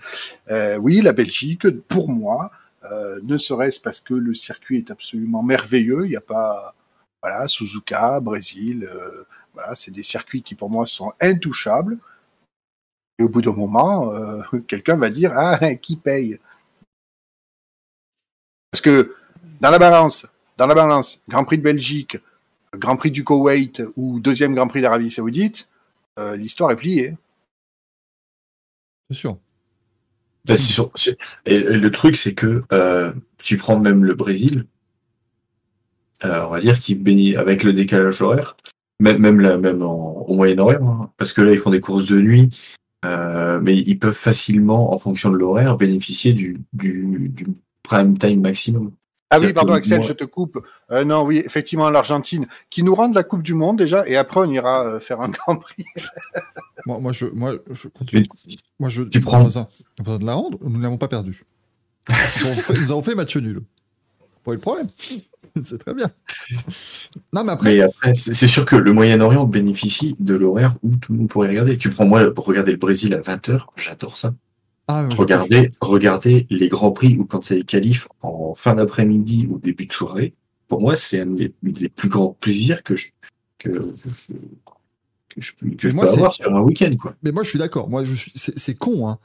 Euh, 0.49 0.77
oui, 0.77 1.01
la 1.01 1.13
Belgique, 1.13 1.69
pour 1.87 2.09
moi, 2.09 2.49
euh, 2.91 3.19
ne 3.23 3.37
serait-ce 3.37 3.79
parce 3.79 3.99
que 3.99 4.15
le 4.15 4.33
circuit 4.33 4.79
est 4.79 4.89
absolument 4.89 5.43
merveilleux, 5.43 6.05
il 6.05 6.09
n'y 6.09 6.15
a 6.15 6.21
pas, 6.21 6.73
voilà, 7.27 7.47
Suzuka, 7.49 8.21
Brésil, 8.21 8.87
euh, 8.89 9.25
voilà, 9.53 9.75
c'est 9.75 9.91
des 9.91 10.03
circuits 10.03 10.43
qui 10.43 10.55
pour 10.55 10.69
moi 10.69 10.85
sont 10.85 11.11
intouchables. 11.19 11.97
Et 13.19 13.23
au 13.23 13.27
bout 13.27 13.41
d'un 13.41 13.51
moment, 13.51 14.13
euh, 14.13 14.41
quelqu'un 14.67 14.95
va 14.95 15.09
dire 15.09 15.33
ah 15.35 15.75
qui 15.81 15.97
paye? 15.97 16.39
Parce 18.71 18.81
que 18.81 19.13
dans 19.59 19.71
la 19.71 19.79
balance, 19.79 20.25
dans 20.55 20.67
la 20.67 20.75
balance, 20.75 21.21
Grand 21.27 21.43
Prix 21.43 21.57
de 21.57 21.63
Belgique, 21.63 22.17
Grand 22.73 22.95
Prix 22.95 23.11
du 23.11 23.25
Koweït 23.25 23.83
ou 23.97 24.21
deuxième 24.21 24.55
Grand 24.55 24.69
Prix 24.69 24.81
d'Arabie 24.81 25.11
Saoudite, 25.11 25.67
euh, 26.19 26.37
l'histoire 26.37 26.71
est 26.71 26.77
pliée. 26.77 27.17
C'est 29.09 29.17
sûr. 29.17 29.37
C'est 30.45 30.55
sûr- 30.55 30.91
c'est- 30.95 31.17
et, 31.45 31.59
le 31.59 31.91
truc, 31.91 32.15
c'est 32.15 32.33
que 32.33 32.63
euh, 32.71 33.11
tu 33.37 33.57
prends 33.57 33.77
même 33.77 34.05
le 34.05 34.13
Brésil, 34.13 34.65
on 36.23 36.49
va 36.49 36.59
dire 36.59 36.79
qu'il 36.79 37.01
bénéficie 37.03 37.37
avec 37.37 37.63
le 37.63 37.73
décalage 37.73 38.21
horaire, 38.21 38.57
même, 38.99 39.17
même, 39.19 39.39
là, 39.39 39.57
même 39.57 39.81
en- 39.83 40.25
au 40.27 40.33
Moyen-Orient, 40.35 40.87
hein, 41.03 41.11
parce 41.17 41.33
que 41.33 41.41
là, 41.41 41.51
ils 41.51 41.57
font 41.59 41.69
des 41.69 41.79
courses 41.81 42.07
de 42.07 42.19
nuit, 42.19 42.49
euh, 43.05 43.59
mais 43.61 43.77
ils 43.77 43.99
peuvent 43.99 44.13
facilement, 44.13 44.91
en 44.93 44.97
fonction 44.97 45.29
de 45.29 45.37
l'horaire, 45.37 45.77
bénéficier 45.77 46.33
du, 46.33 46.57
du, 46.73 47.29
du 47.29 47.45
prime 47.83 48.17
time 48.17 48.41
maximum. 48.41 48.91
Ah 49.29 49.39
oui, 49.41 49.51
pardon 49.53 49.73
Axel, 49.73 49.97
moi- 49.99 50.07
je 50.07 50.13
te 50.13 50.23
coupe. 50.23 50.65
Euh, 50.89 51.03
non, 51.03 51.23
oui, 51.23 51.43
effectivement, 51.45 51.89
l'Argentine, 51.89 52.47
qui 52.69 52.81
nous 52.81 52.95
rende 52.95 53.13
la 53.13 53.23
Coupe 53.23 53.43
du 53.43 53.53
Monde 53.53 53.77
déjà, 53.77 54.07
et 54.07 54.15
après 54.15 54.39
on 54.39 54.49
ira 54.49 54.85
euh, 54.85 54.99
faire 55.01 55.19
un 55.19 55.29
Grand 55.31 55.57
Prix. 55.57 55.83
Moi, 56.85 56.99
moi, 56.99 57.11
je, 57.11 57.25
moi, 57.27 57.53
je 57.69 57.87
continue. 57.89 58.25
Mais 58.49 58.55
Moi, 58.79 58.89
je. 58.89 59.03
Tu 59.03 59.19
prends- 59.19 59.43
Dans 59.43 59.59
un, 59.59 59.67
dans 60.03 60.17
de 60.17 60.25
la 60.25 60.33
rendre, 60.33 60.57
nous 60.63 60.77
ne 60.77 60.81
l'avons 60.81 60.97
pas 60.97 61.09
perdu. 61.09 61.43
nous, 62.09 62.15
avons 62.47 62.55
fait, 62.55 62.73
nous 62.73 62.91
avons 62.91 63.03
fait 63.03 63.15
match 63.15 63.35
nul. 63.35 63.61
Pas 64.45 64.53
eu 64.53 64.55
de 64.55 64.61
problème. 64.61 64.87
C'est 65.63 65.77
très 65.77 65.93
bien. 65.93 66.09
Non, 67.33 67.43
mais 67.43 67.51
après, 67.53 67.73
Mais 67.75 67.81
après, 67.81 68.13
c'est 68.13 68.47
sûr 68.47 68.65
que 68.65 68.75
le 68.75 68.93
Moyen-Orient 68.93 69.45
bénéficie 69.45 70.15
de 70.19 70.35
l'horaire 70.35 70.75
où 70.83 70.95
tout 70.95 71.11
le 71.13 71.19
monde 71.19 71.27
pourrait 71.29 71.49
regarder. 71.49 71.77
Tu 71.77 71.89
prends 71.89 72.05
moi 72.05 72.29
pour 72.33 72.45
regarder 72.45 72.71
le 72.71 72.77
Brésil 72.77 73.13
à 73.13 73.19
20h, 73.21 73.65
j'adore 73.75 74.17
ça. 74.17 74.33
ah, 74.87 75.07
Regardez, 75.17 75.71
regardez 75.81 76.47
les 76.49 76.69
grands 76.69 76.91
prix 76.91 77.17
ou 77.17 77.25
quand 77.25 77.43
c'est 77.43 77.55
les 77.55 77.63
qualifs 77.63 78.07
en 78.21 78.53
fin 78.53 78.75
d'après-midi 78.75 79.47
ou 79.49 79.59
début 79.59 79.85
de 79.87 79.93
soirée. 79.93 80.33
Pour 80.67 80.81
moi, 80.81 80.95
c'est 80.95 81.21
un 81.21 81.25
des, 81.27 81.53
des 81.63 81.89
plus 81.89 82.09
grands 82.09 82.35
plaisirs 82.39 82.83
que 82.83 82.95
je, 82.95 83.07
que, 83.57 83.69
que 83.69 85.41
je, 85.41 85.53
peux- 85.59 85.69
que 85.71 85.89
je 85.89 85.95
moi, 85.95 86.03
peux 86.05 86.09
c'est- 86.11 86.17
avoir 86.17 86.33
sur 86.33 86.53
un 86.55 86.61
week-end, 86.61 86.91
quoi. 86.99 87.15
Mais 87.23 87.31
moi, 87.31 87.43
je 87.43 87.49
suis 87.49 87.59
d'accord. 87.59 87.89
Moi, 87.89 88.03
je 88.03 88.13
suis. 88.13 88.31
C'est 88.35 88.73
con, 88.77 89.07
hein. 89.09 89.17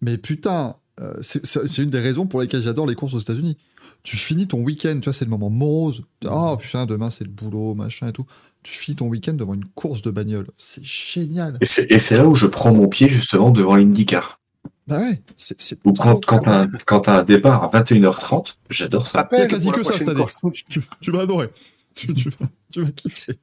Mais 0.00 0.18
putain, 0.18 0.76
euh, 1.00 1.14
c'est 1.22 1.78
une 1.78 1.90
des 1.90 2.00
raisons 2.00 2.26
pour 2.26 2.40
lesquelles 2.40 2.62
j'adore 2.62 2.86
les 2.86 2.94
courses 2.94 3.14
aux 3.14 3.18
États-Unis. 3.18 3.56
Tu 4.02 4.16
finis 4.16 4.46
ton 4.46 4.60
week-end, 4.60 4.98
tu 5.00 5.04
vois, 5.04 5.12
c'est 5.12 5.24
le 5.24 5.30
moment 5.30 5.50
morose. 5.50 6.02
Oh 6.26 6.56
putain, 6.60 6.86
demain 6.86 7.10
c'est 7.10 7.24
le 7.24 7.30
boulot, 7.30 7.74
machin 7.74 8.08
et 8.08 8.12
tout. 8.12 8.26
Tu 8.62 8.72
finis 8.72 8.96
ton 8.96 9.06
week-end 9.08 9.34
devant 9.34 9.54
une 9.54 9.66
course 9.66 10.02
de 10.02 10.10
bagnole. 10.10 10.46
C'est 10.58 10.84
génial. 10.84 11.58
Et 11.60 11.98
c'est 11.98 12.16
là 12.16 12.26
où 12.26 12.34
je 12.34 12.46
prends 12.46 12.72
mon 12.72 12.88
pied 12.88 13.08
justement 13.08 13.50
devant 13.50 13.76
l'IndyCar. 13.76 14.40
Bah 14.86 15.00
ouais, 15.00 15.22
c'est. 15.36 15.78
Ou 15.84 15.92
quand, 15.94 16.24
quand 16.26 16.40
t'as 16.40 16.64
un, 16.64 16.70
quand 16.86 17.08
un 17.08 17.22
départ 17.22 17.64
à 17.64 17.82
21h30, 17.82 18.56
j'adore 18.68 19.06
ça. 19.06 19.28
Il 19.32 19.38
y 19.38 19.42
a 19.42 19.46
quasi 19.46 19.70
que 19.70 19.82
ça 19.82 19.96
cette 19.96 20.08
année. 20.08 20.24
tu, 20.68 20.82
tu 21.00 21.10
vas 21.10 21.20
adorer. 21.20 21.48
Tu, 21.94 22.12
tu 22.12 22.28
vas, 22.28 22.46
tu 22.72 22.82
vas 22.82 22.90
kiffer. 22.90 23.38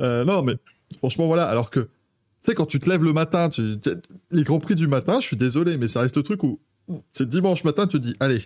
Euh, 0.00 0.24
non, 0.24 0.42
mais 0.42 0.54
franchement, 0.98 1.26
voilà. 1.26 1.44
Alors 1.44 1.70
que, 1.70 1.80
tu 1.80 1.88
sais, 2.42 2.54
quand 2.54 2.66
tu 2.66 2.80
te 2.80 2.88
lèves 2.88 3.04
le 3.04 3.12
matin, 3.12 3.48
tu, 3.50 3.76
les 4.30 4.42
grands 4.42 4.58
prix 4.58 4.74
du 4.74 4.88
matin, 4.88 5.20
je 5.20 5.26
suis 5.26 5.36
désolé, 5.36 5.76
mais 5.76 5.86
ça 5.86 6.00
reste 6.00 6.16
le 6.16 6.22
truc 6.22 6.42
où 6.42 6.58
c'est 7.12 7.28
dimanche 7.28 7.62
matin, 7.64 7.86
tu 7.86 8.00
te 8.00 8.06
dis, 8.06 8.16
allez, 8.18 8.42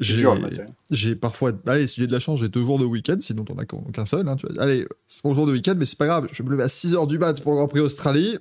j'ai, 0.00 0.22
le 0.22 1.14
parfois, 1.14 1.52
allez, 1.66 1.86
si 1.86 2.00
j'ai 2.00 2.06
de 2.06 2.12
la 2.12 2.20
chance, 2.20 2.40
j'ai 2.40 2.48
deux 2.48 2.62
jours 2.62 2.78
de 2.78 2.84
week-end, 2.84 3.16
sinon 3.20 3.44
t'en 3.44 3.56
as 3.56 3.64
qu'un 3.64 4.06
seul. 4.06 4.28
Hein, 4.28 4.36
tu 4.36 4.46
vas, 4.46 4.62
allez, 4.62 4.86
c'est 5.06 5.24
mon 5.24 5.34
jour 5.34 5.46
de 5.46 5.52
week-end, 5.52 5.74
mais 5.76 5.84
c'est 5.84 5.98
pas 5.98 6.06
grave, 6.06 6.28
je 6.32 6.42
vais 6.42 6.46
me 6.46 6.52
lever 6.52 6.64
à 6.64 6.68
6h 6.68 7.06
du 7.08 7.18
mat 7.18 7.40
pour 7.42 7.52
le 7.52 7.58
Grand 7.58 7.68
Prix 7.68 7.80
Australie. 7.80 8.38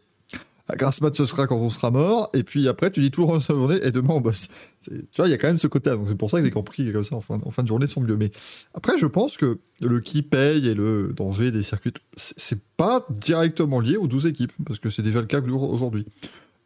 La 0.70 0.76
grasse 0.76 1.00
mat, 1.00 1.16
ce 1.16 1.26
sera 1.26 1.48
quand 1.48 1.56
on 1.56 1.70
sera 1.70 1.92
mort. 1.92 2.30
Et 2.34 2.44
puis 2.44 2.68
après, 2.68 2.92
tu 2.92 3.00
dis 3.00 3.10
toujours 3.10 3.30
en 3.30 3.40
sa 3.40 3.54
journée, 3.54 3.80
et 3.84 3.92
demain 3.92 4.16
on 4.16 4.22
bosse. 4.22 4.50
Tu 4.84 5.02
vois, 5.16 5.28
il 5.28 5.32
y 5.32 5.34
a 5.34 5.38
quand 5.38 5.48
même 5.48 5.58
ce 5.58 5.68
côté-là. 5.68 5.96
Donc 5.96 6.10
c'est 6.10 6.18
pour 6.18 6.30
ça 6.30 6.40
que 6.40 6.44
les 6.44 6.50
grands 6.50 6.64
prix 6.64 6.92
comme 6.92 7.06
ça 7.06 7.16
en 7.16 7.22
fin, 7.22 7.40
en 7.42 7.52
fin 7.52 7.64
de 7.64 7.70
journée 7.70 7.88
sont 7.88 8.02
mieux. 8.02 8.18
Mais 8.18 8.32
après, 8.74 8.98
je 8.98 9.06
pense 9.06 9.38
que 9.38 9.60
le 9.82 10.02
qui 10.02 10.24
paye 10.24 10.68
et 10.68 10.74
le 10.74 11.14
danger 11.16 11.52
des 11.52 11.64
circuits, 11.64 11.94
c'est 12.16 12.38
c'est 12.38 12.62
pas 12.76 13.06
directement 13.10 13.80
lié 13.80 13.98
aux 13.98 14.08
12 14.08 14.28
équipes, 14.28 14.52
parce 14.66 14.80
que 14.80 14.90
c'est 14.90 15.02
déjà 15.02 15.20
le 15.20 15.26
cas 15.26 15.42
aujourd'hui. 15.42 16.06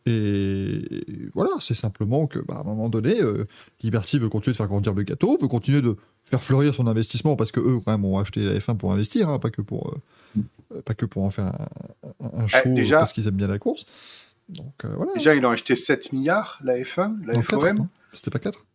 Et 0.06 1.30
voilà, 1.34 1.52
c'est 1.60 1.74
simplement 1.76 2.28
que, 2.28 2.40
bah, 2.40 2.56
à 2.58 2.62
un 2.62 2.64
moment 2.64 2.90
donné, 2.90 3.20
euh, 3.22 3.46
Liberty 3.84 4.18
veut 4.20 4.30
continuer 4.30 4.54
de 4.54 4.58
faire 4.58 4.68
grandir 4.68 4.94
le 4.94 5.04
gâteau, 5.04 5.38
veut 5.40 5.48
continuer 5.48 5.82
de 5.82 5.96
faire 6.24 6.44
fleurir 6.44 6.74
son 6.74 6.88
investissement, 6.88 7.36
parce 7.36 7.52
que 7.52 7.60
eux, 7.60 7.80
quand 7.86 7.92
même, 7.92 8.06
ont 8.06 8.18
acheté 8.18 8.44
la 8.44 8.56
F1 8.60 8.78
pour 8.78 8.92
investir, 8.94 9.30
hein, 9.30 9.40
pas 9.40 9.50
que 9.50 9.62
pour, 9.62 9.94
euh, 10.38 10.42
euh, 10.76 10.82
pas 10.82 10.94
que 10.94 11.06
pour 11.06 11.24
en 11.24 11.30
faire 11.30 11.54
un, 12.20 12.44
un- 12.44 12.48
show 12.48 12.58
Eh, 12.66 12.70
déjà- 12.70 12.98
parce 13.00 13.14
qu'ils 13.14 13.28
aiment 13.28 13.36
bien 13.36 13.48
la 13.48 13.60
course. 13.60 13.86
Donc 14.50 14.74
euh, 14.86 14.94
voilà. 14.98 15.14
Déjà, 15.14 15.36
ils 15.36 15.46
ont 15.46 15.50
acheté 15.52 15.76
7 15.76 16.12
milliards, 16.14 16.60
la 16.64 16.78
F1, 16.80 17.16
la 17.26 17.42
FOM. 17.42 17.88
C'était 18.14 18.32
pas 18.32 18.40
4 18.40 18.66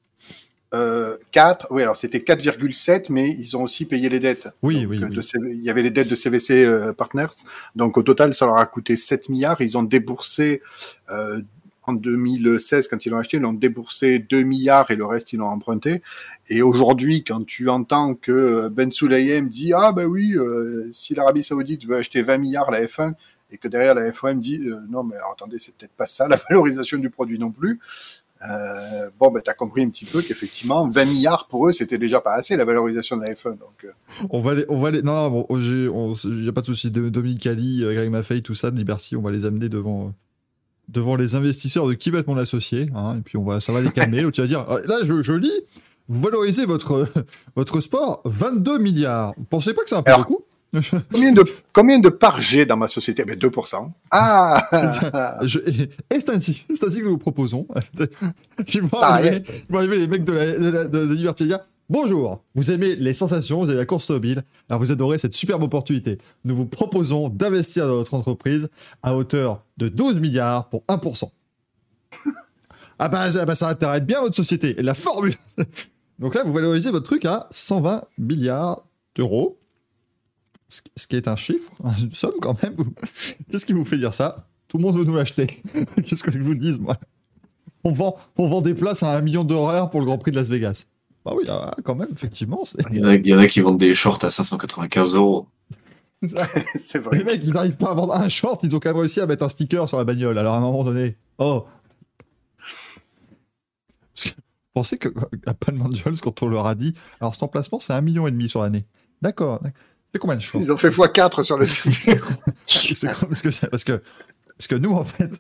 Euh, 0.75 1.17
4, 1.33 1.69
oui, 1.71 1.83
alors 1.83 1.97
c'était 1.97 2.19
4,7, 2.19 3.13
mais 3.13 3.31
ils 3.31 3.57
ont 3.57 3.63
aussi 3.63 3.87
payé 3.87 4.09
les 4.09 4.21
dettes. 4.21 4.49
Oui, 4.63 4.83
Donc, 4.83 4.91
oui, 4.91 5.03
euh, 5.03 5.07
oui. 5.09 5.15
de 5.15 5.21
CV 5.21 5.51
il 5.55 5.63
y 5.63 5.71
avait 5.71 5.83
les 5.83 5.91
dettes 5.91 6.09
de 6.09 6.15
CVC 6.15 6.65
euh, 6.65 6.93
Partners. 6.93 7.27
Donc 7.77 7.97
au 7.97 8.03
total, 8.03 8.35
ça 8.35 8.47
leur 8.47 8.57
a 8.57 8.67
coûté 8.67 8.97
7 8.97 9.29
milliards. 9.29 9.61
Ils 9.61 9.79
ont 9.79 9.85
déboursé 9.85 10.63
euh, 11.11 11.41
en 11.87 11.93
2016, 11.93 12.89
quand 12.89 13.07
ils 13.07 13.11
l'ont 13.11 13.19
acheté, 13.19 13.37
ils 13.37 13.45
ont 13.45 13.53
déboursé 13.53 14.19
2 14.19 14.43
milliards 14.43 14.91
et 14.91 14.97
le 14.97 15.07
reste, 15.07 15.33
ils 15.33 15.37
l'ont 15.37 15.49
emprunté. 15.49 16.03
Et 16.49 16.63
aujourd'hui, 16.63 17.23
quand 17.23 17.45
tu 17.47 17.69
entends 17.69 18.15
que 18.15 18.33
euh, 18.33 18.69
Ben 18.69 18.91
Sulayem 18.91 19.49
dit 19.49 19.73
Ah 19.73 19.93
ben 19.93 20.07
oui, 20.07 20.33
euh, 20.37 20.89
si 20.91 21.15
l'Arabie 21.15 21.43
Saoudite 21.43 21.87
veut 21.87 21.97
acheter 21.97 22.23
20 22.23 22.39
milliards 22.39 22.71
la 22.71 22.85
F1, 22.85 23.15
et 23.53 23.59
que 23.59 23.69
derrière 23.69 23.95
la 23.95 24.13
FOM 24.13 24.39
dit 24.41 24.61
euh, 24.65 24.81
Non, 24.89 25.05
mais 25.05 25.17
alors, 25.17 25.33
attendez, 25.33 25.59
c'est 25.59 25.75
peut-être 25.77 25.93
pas 25.93 26.07
ça 26.07 26.27
la 26.29 26.37
valorisation 26.51 26.99
du 26.99 27.11
produit 27.11 27.39
non 27.39 27.51
plus. 27.51 27.79
Euh, 28.49 29.09
bon, 29.19 29.31
ben, 29.31 29.41
t'as 29.45 29.55
compris 29.55 29.83
un 29.83 29.89
petit 29.89 30.05
peu 30.05 30.21
qu'effectivement, 30.23 30.87
20 30.89 31.05
milliards 31.07 31.47
pour 31.49 31.69
eux, 31.69 31.73
c'était 31.73 31.99
déjà 31.99 32.21
pas 32.21 32.35
assez 32.35 32.57
la 32.57 32.65
valorisation 32.65 33.17
de 33.17 33.23
la 33.23 33.33
F1. 33.33 33.51
Donc, 33.59 33.85
euh, 33.85 33.89
On 34.31 34.41
va 34.41 34.55
les, 34.55 34.65
on 34.69 34.79
va 34.79 34.91
les, 34.91 35.03
non, 35.03 35.15
non, 35.15 35.31
bon, 35.49 35.61
j'ai- 35.61 35.89
on- 35.89 36.13
y 36.13 36.49
a 36.49 36.53
pas 36.53 36.61
de 36.61 36.67
souci. 36.67 36.91
Dominique 36.91 37.47
Ali, 37.47 37.83
euh, 37.83 37.95
Greg 37.95 38.11
Maffei, 38.11 38.43
tout 38.43 38.55
ça, 38.55 38.71
de 38.71 38.77
Liberty, 38.77 39.17
on 39.17 39.23
va 39.23 39.31
les 39.31 39.45
amener 39.47 39.69
devant, 39.69 40.09
euh, 40.09 40.11
devant 40.89 41.17
les 41.17 41.35
investisseurs 41.35 41.87
de 41.89 41.95
qui 41.95 42.11
va 42.11 42.19
être 42.19 42.29
mon 42.29 42.37
associé, 42.37 42.89
hein, 42.95 43.17
et 43.19 43.23
puis 43.23 43.39
on 43.39 43.45
va, 43.45 43.61
ça 43.61 43.73
va 43.73 43.81
les 43.81 43.91
calmer. 43.91 44.21
L'autre 44.23 44.39
il 44.39 44.43
va 44.43 44.47
dire, 44.47 44.67
là 44.85 44.99
je, 45.03 45.23
je 45.23 45.33
lis, 45.33 45.51
vous 46.09 46.21
valorisez 46.21 46.67
votre, 46.67 47.07
votre 47.57 47.81
sport 47.81 48.21
22 48.27 48.79
milliards. 48.79 49.33
Vous 49.37 49.45
pensez 49.45 49.73
pas 49.75 49.83
que 49.83 49.89
c'est 49.89 49.97
un 49.97 50.03
peu 50.03 50.13
beaucoup? 50.19 50.43
Combien 51.13 51.33
de, 51.33 51.45
combien 51.73 51.99
de 51.99 52.09
parts 52.09 52.41
j'ai 52.41 52.67
dans 52.67 52.77
ma 52.77 52.89
société? 52.89 53.25
Ben 53.25 53.39
2%. 53.39 53.91
Ah 54.11 55.39
Je- 55.43 55.59
et 55.61 55.83
et 56.15 56.21
c'est 56.21 56.31
ainsi, 56.31 56.67
c'est 56.73 56.85
ainsi 56.85 56.99
que 56.99 57.05
nous 57.05 57.13
vous 57.13 57.19
proposons. 57.19 57.67
Ils 58.75 58.83
vont 58.83 58.99
Ah, 59.01 59.15
arriver, 59.15 59.43
ils 59.47 59.73
vont 59.73 59.79
arriver 59.79 59.99
les 59.99 60.09
mecs 60.09 60.25
de, 60.25 60.33
la, 60.33 60.59
de, 60.59 60.69
la- 60.69 60.85
de- 60.85 61.07
de 61.07 61.59
Bonjour, 61.89 62.43
vous 62.57 62.73
aimez 62.73 62.97
les 62.97 63.15
sensations, 63.15 63.61
vous 63.61 63.69
aimez 63.71 63.79
la 63.79 63.87
course 63.87 64.11
automobile, 64.11 64.43
alors 64.69 64.81
vous 64.81 64.91
adorez 64.91 65.19
cette 65.19 65.35
superbe 65.35 65.63
opportunité. 65.63 66.19
Nous 66.45 66.57
vous 66.57 66.67
proposons 66.67 67.29
d'investir 67.29 67.87
dans 67.87 67.95
votre 67.95 68.15
entreprise 68.15 68.69
à 69.05 69.15
hauteur 69.15 69.63
de 69.77 69.89
12 69.89 70.19
milliards 70.19 70.69
pour 70.69 70.83
1%. 70.89 71.31
ah 72.99 73.09
bah, 73.09 73.31
ça- 73.31 73.47
bah, 73.47 73.55
ça 73.55 73.69
intéresse 73.69 74.03
bien 74.03 74.21
votre 74.21 74.35
société. 74.37 74.75
Et 74.79 74.83
la 74.83 74.95
formule 74.95 75.35
Donc 76.19 76.35
là, 76.35 76.43
vous 76.45 76.53
valorisez 76.53 76.91
votre 76.91 77.05
truc 77.07 77.25
à 77.25 77.47
120 77.51 78.03
milliards 78.19 78.85
d'euros. 79.15 79.59
Ce 80.69 81.07
qui- 81.07 81.17
est 81.17 81.29
un 81.29 81.37
chiffre, 81.37 81.73
une 82.03 82.15
somme 82.15 82.35
quand 82.41 82.61
même. 82.63 82.75
Qu'est-ce 83.51 83.65
qui 83.65 83.73
vous 83.73 83.85
fait 83.85 83.99
dire 83.99 84.15
ça? 84.15 84.49
Tout 84.69 84.79
le 84.79 84.83
monde 84.83 84.97
veut 84.97 85.05
nous 85.05 85.15
l'acheter. 85.15 85.47
Qu'est-ce 86.05 86.25
que 86.25 86.33
je 86.33 86.39
vous 86.39 86.55
dise, 86.55 86.79
moi? 86.79 86.97
On 87.85 87.93
vend, 87.93 88.17
on 88.37 88.49
vend 88.49 88.63
des 88.63 88.75
places 88.75 89.05
à 89.05 89.17
un 89.17 89.21
million 89.21 89.45
d'horaires 89.45 89.91
pour 89.91 90.01
le 90.01 90.07
Grand 90.07 90.19
Prix 90.19 90.33
de 90.33 90.37
Las 90.37 90.49
Vegas. 90.49 90.87
Bah 91.25 91.33
oui, 91.37 91.45
ah, 91.49 91.75
quand 91.85 91.95
même, 91.95 92.09
effectivement. 92.13 92.65
Il 92.91 92.99
y, 92.99 93.05
en 93.05 93.09
a, 93.09 93.15
il 93.15 93.27
y 93.27 93.35
en 93.35 93.39
a 93.39 93.47
qui 93.47 93.61
vendent 93.61 93.79
des 93.79 93.95
shorts 93.95 94.19
à 94.23 94.31
595 94.31 95.15
euros. 95.15 95.47
C'est 96.81 96.99
vrai. 96.99 97.19
Les 97.19 97.25
mecs, 97.25 97.45
ils 97.45 97.53
n'arrivent 97.53 97.77
pas 97.77 97.91
à 97.91 97.95
vendre 97.95 98.15
un 98.15 98.29
short, 98.29 98.61
ils 98.65 98.75
ont 98.75 98.81
quand 98.81 98.91
même 98.91 98.99
réussi 98.99 99.21
à 99.21 99.27
mettre 99.27 99.45
un 99.45 99.49
sticker 99.49 99.89
sur 99.89 99.99
la 99.99 100.05
bagnole. 100.05 100.39
Alors 100.39 100.55
à 100.55 100.59
un 100.59 100.61
moment 100.61 100.83
donné, 100.83 101.17
oh. 101.39 101.67
Parce 104.15 104.31
que, 104.31 104.37
vous 104.37 104.43
pensez 104.75 104.99
que 104.99 105.09
à 105.47 105.55
Palm 105.55 105.83
Angels, 105.83 106.21
quand 106.23 106.43
on 106.43 106.49
leur 106.49 106.67
a 106.67 106.75
dit, 106.75 106.95
alors 107.21 107.35
cet 107.35 107.43
emplacement, 107.43 107.81
c'est 107.81 107.93
un 107.93 108.01
million 108.01 108.27
et 108.27 108.31
demi 108.31 108.49
sur 108.49 108.63
l'année. 108.63 108.87
D'accord. 109.23 109.61
d'accord. 109.61 109.81
C'est 110.13 110.19
combien 110.19 110.37
de 110.37 110.41
shorts 110.41 110.61
Ils 110.63 110.73
ont 110.73 110.77
fait 110.77 110.89
x4 110.89 111.43
sur 111.43 111.59
le 111.59 111.65
site. 111.69 112.11
Parce, 113.29 113.43
que, 113.43 113.67
parce, 113.67 113.85
que, 113.85 114.03
parce 114.57 114.67
que 114.69 114.75
nous, 114.77 114.93
en 114.95 115.05
fait, 115.05 115.31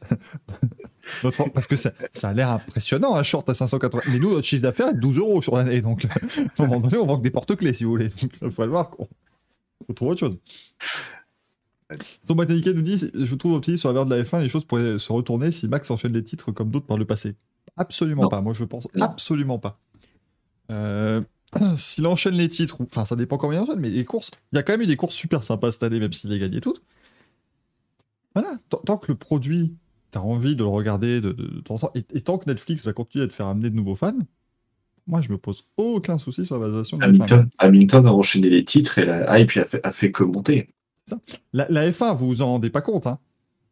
notre- 1.24 1.48
parce 1.50 1.66
que 1.66 1.76
ça, 1.76 1.92
ça 2.12 2.28
a 2.30 2.32
l'air 2.34 2.50
impressionnant, 2.50 3.14
un 3.16 3.22
short 3.22 3.48
à 3.48 3.54
580. 3.54 4.02
Mais 4.08 4.18
nous, 4.18 4.30
notre 4.32 4.46
chiffre 4.46 4.62
d'affaires 4.62 4.88
est 4.88 4.94
de 4.94 5.00
12 5.00 5.18
euros 5.18 5.40
sur 5.42 5.56
l'année. 5.56 5.80
Donc, 5.80 6.04
à 6.58 6.62
un 6.62 6.66
moment 6.66 6.80
donné, 6.80 6.96
on 6.98 7.06
vend 7.06 7.16
que 7.18 7.22
des 7.22 7.30
porte-clés, 7.30 7.74
si 7.74 7.84
vous 7.84 7.90
voulez. 7.90 8.08
Donc, 8.08 8.30
il 8.42 8.50
faut 8.50 8.62
le 8.62 8.68
voir 8.70 8.90
qu'on 8.90 9.08
faut 9.86 9.92
trouver 9.94 10.12
autre 10.12 10.20
chose. 10.20 10.36
Botaniquet 12.28 12.74
nous 12.74 12.82
dit 12.82 13.10
Je 13.14 13.34
trouve 13.36 13.52
optimiste 13.54 13.82
sur 13.82 13.90
la 13.90 13.92
valeur 13.94 14.06
de 14.06 14.14
la 14.16 14.22
F1, 14.24 14.40
les 14.40 14.48
choses 14.48 14.64
pourraient 14.64 14.98
se 14.98 15.12
retourner 15.12 15.52
si 15.52 15.68
Max 15.68 15.88
enchaîne 15.90 16.12
les 16.12 16.24
titres 16.24 16.50
comme 16.50 16.70
d'autres 16.70 16.86
par 16.86 16.96
le 16.98 17.04
passé. 17.04 17.36
Absolument 17.76 18.22
Non. 18.22 18.28
pas. 18.28 18.40
Moi, 18.40 18.52
je 18.54 18.64
pense 18.64 18.88
Non. 18.94 19.06
absolument 19.06 19.58
pas. 19.60 19.78
Euh, 20.72 21.20
S'il 21.76 22.06
enchaîne 22.06 22.34
les 22.34 22.48
titres, 22.48 22.80
ou- 22.80 22.84
enfin, 22.90 23.04
ça 23.04 23.16
dépend 23.16 23.38
combien 23.38 23.60
il 23.60 23.62
enchaîne, 23.62 23.80
mais 23.80 23.90
les 23.90 24.04
courses, 24.04 24.30
il 24.52 24.56
y 24.56 24.58
a 24.58 24.62
quand 24.62 24.72
même 24.74 24.82
eu 24.82 24.86
des 24.86 24.96
courses 24.96 25.14
super 25.14 25.42
sympas 25.44 25.72
cette 25.72 25.82
année, 25.82 26.00
même 26.00 26.12
s'il 26.12 26.32
a 26.32 26.38
gagné 26.38 26.60
toutes. 26.60 26.82
Voilà, 28.34 28.58
tant, 28.84 28.98
que 28.98 29.10
le 29.10 29.16
produit, 29.16 29.74
t'as 30.10 30.20
envie 30.20 30.56
de 30.56 30.62
le 30.62 30.68
regarder 30.68 31.20
de, 31.20 31.32
de, 31.32 31.46
de 31.46 31.60
temps 31.60 31.74
en 31.76 31.78
temps, 31.78 31.90
et, 31.94 32.04
et 32.14 32.20
tant 32.20 32.36
que 32.38 32.48
Netflix 32.50 32.84
va 32.84 32.92
continuer 32.92 33.24
à 33.24 33.28
te 33.28 33.34
faire 33.34 33.46
amener 33.46 33.70
de 33.70 33.76
nouveaux 33.76 33.96
fans, 33.96 34.12
moi, 35.06 35.20
je 35.22 35.30
me 35.30 35.38
pose 35.38 35.64
aucun 35.76 36.18
souci 36.18 36.44
sur 36.44 36.56
la 36.56 36.62
valorisation 36.62 36.98
de 36.98 37.02
la 37.02 37.08
F1. 37.08 37.14
Hamilton, 37.14 37.48
Hamilton 37.58 38.06
a 38.06 38.12
enchaîné 38.12 38.50
les 38.50 38.64
titres 38.64 38.98
et 38.98 39.06
la 39.06 39.38
hype 39.38 39.56
a 39.56 39.64
fait, 39.64 39.80
a 39.86 39.92
fait 39.92 40.10
que 40.12 40.24
monter. 40.24 40.68
La, 41.52 41.66
la 41.70 41.88
F1, 41.90 42.16
vous 42.16 42.26
vous 42.26 42.42
en 42.42 42.46
rendez 42.46 42.70
pas 42.70 42.80
compte, 42.80 43.06
hein, 43.06 43.20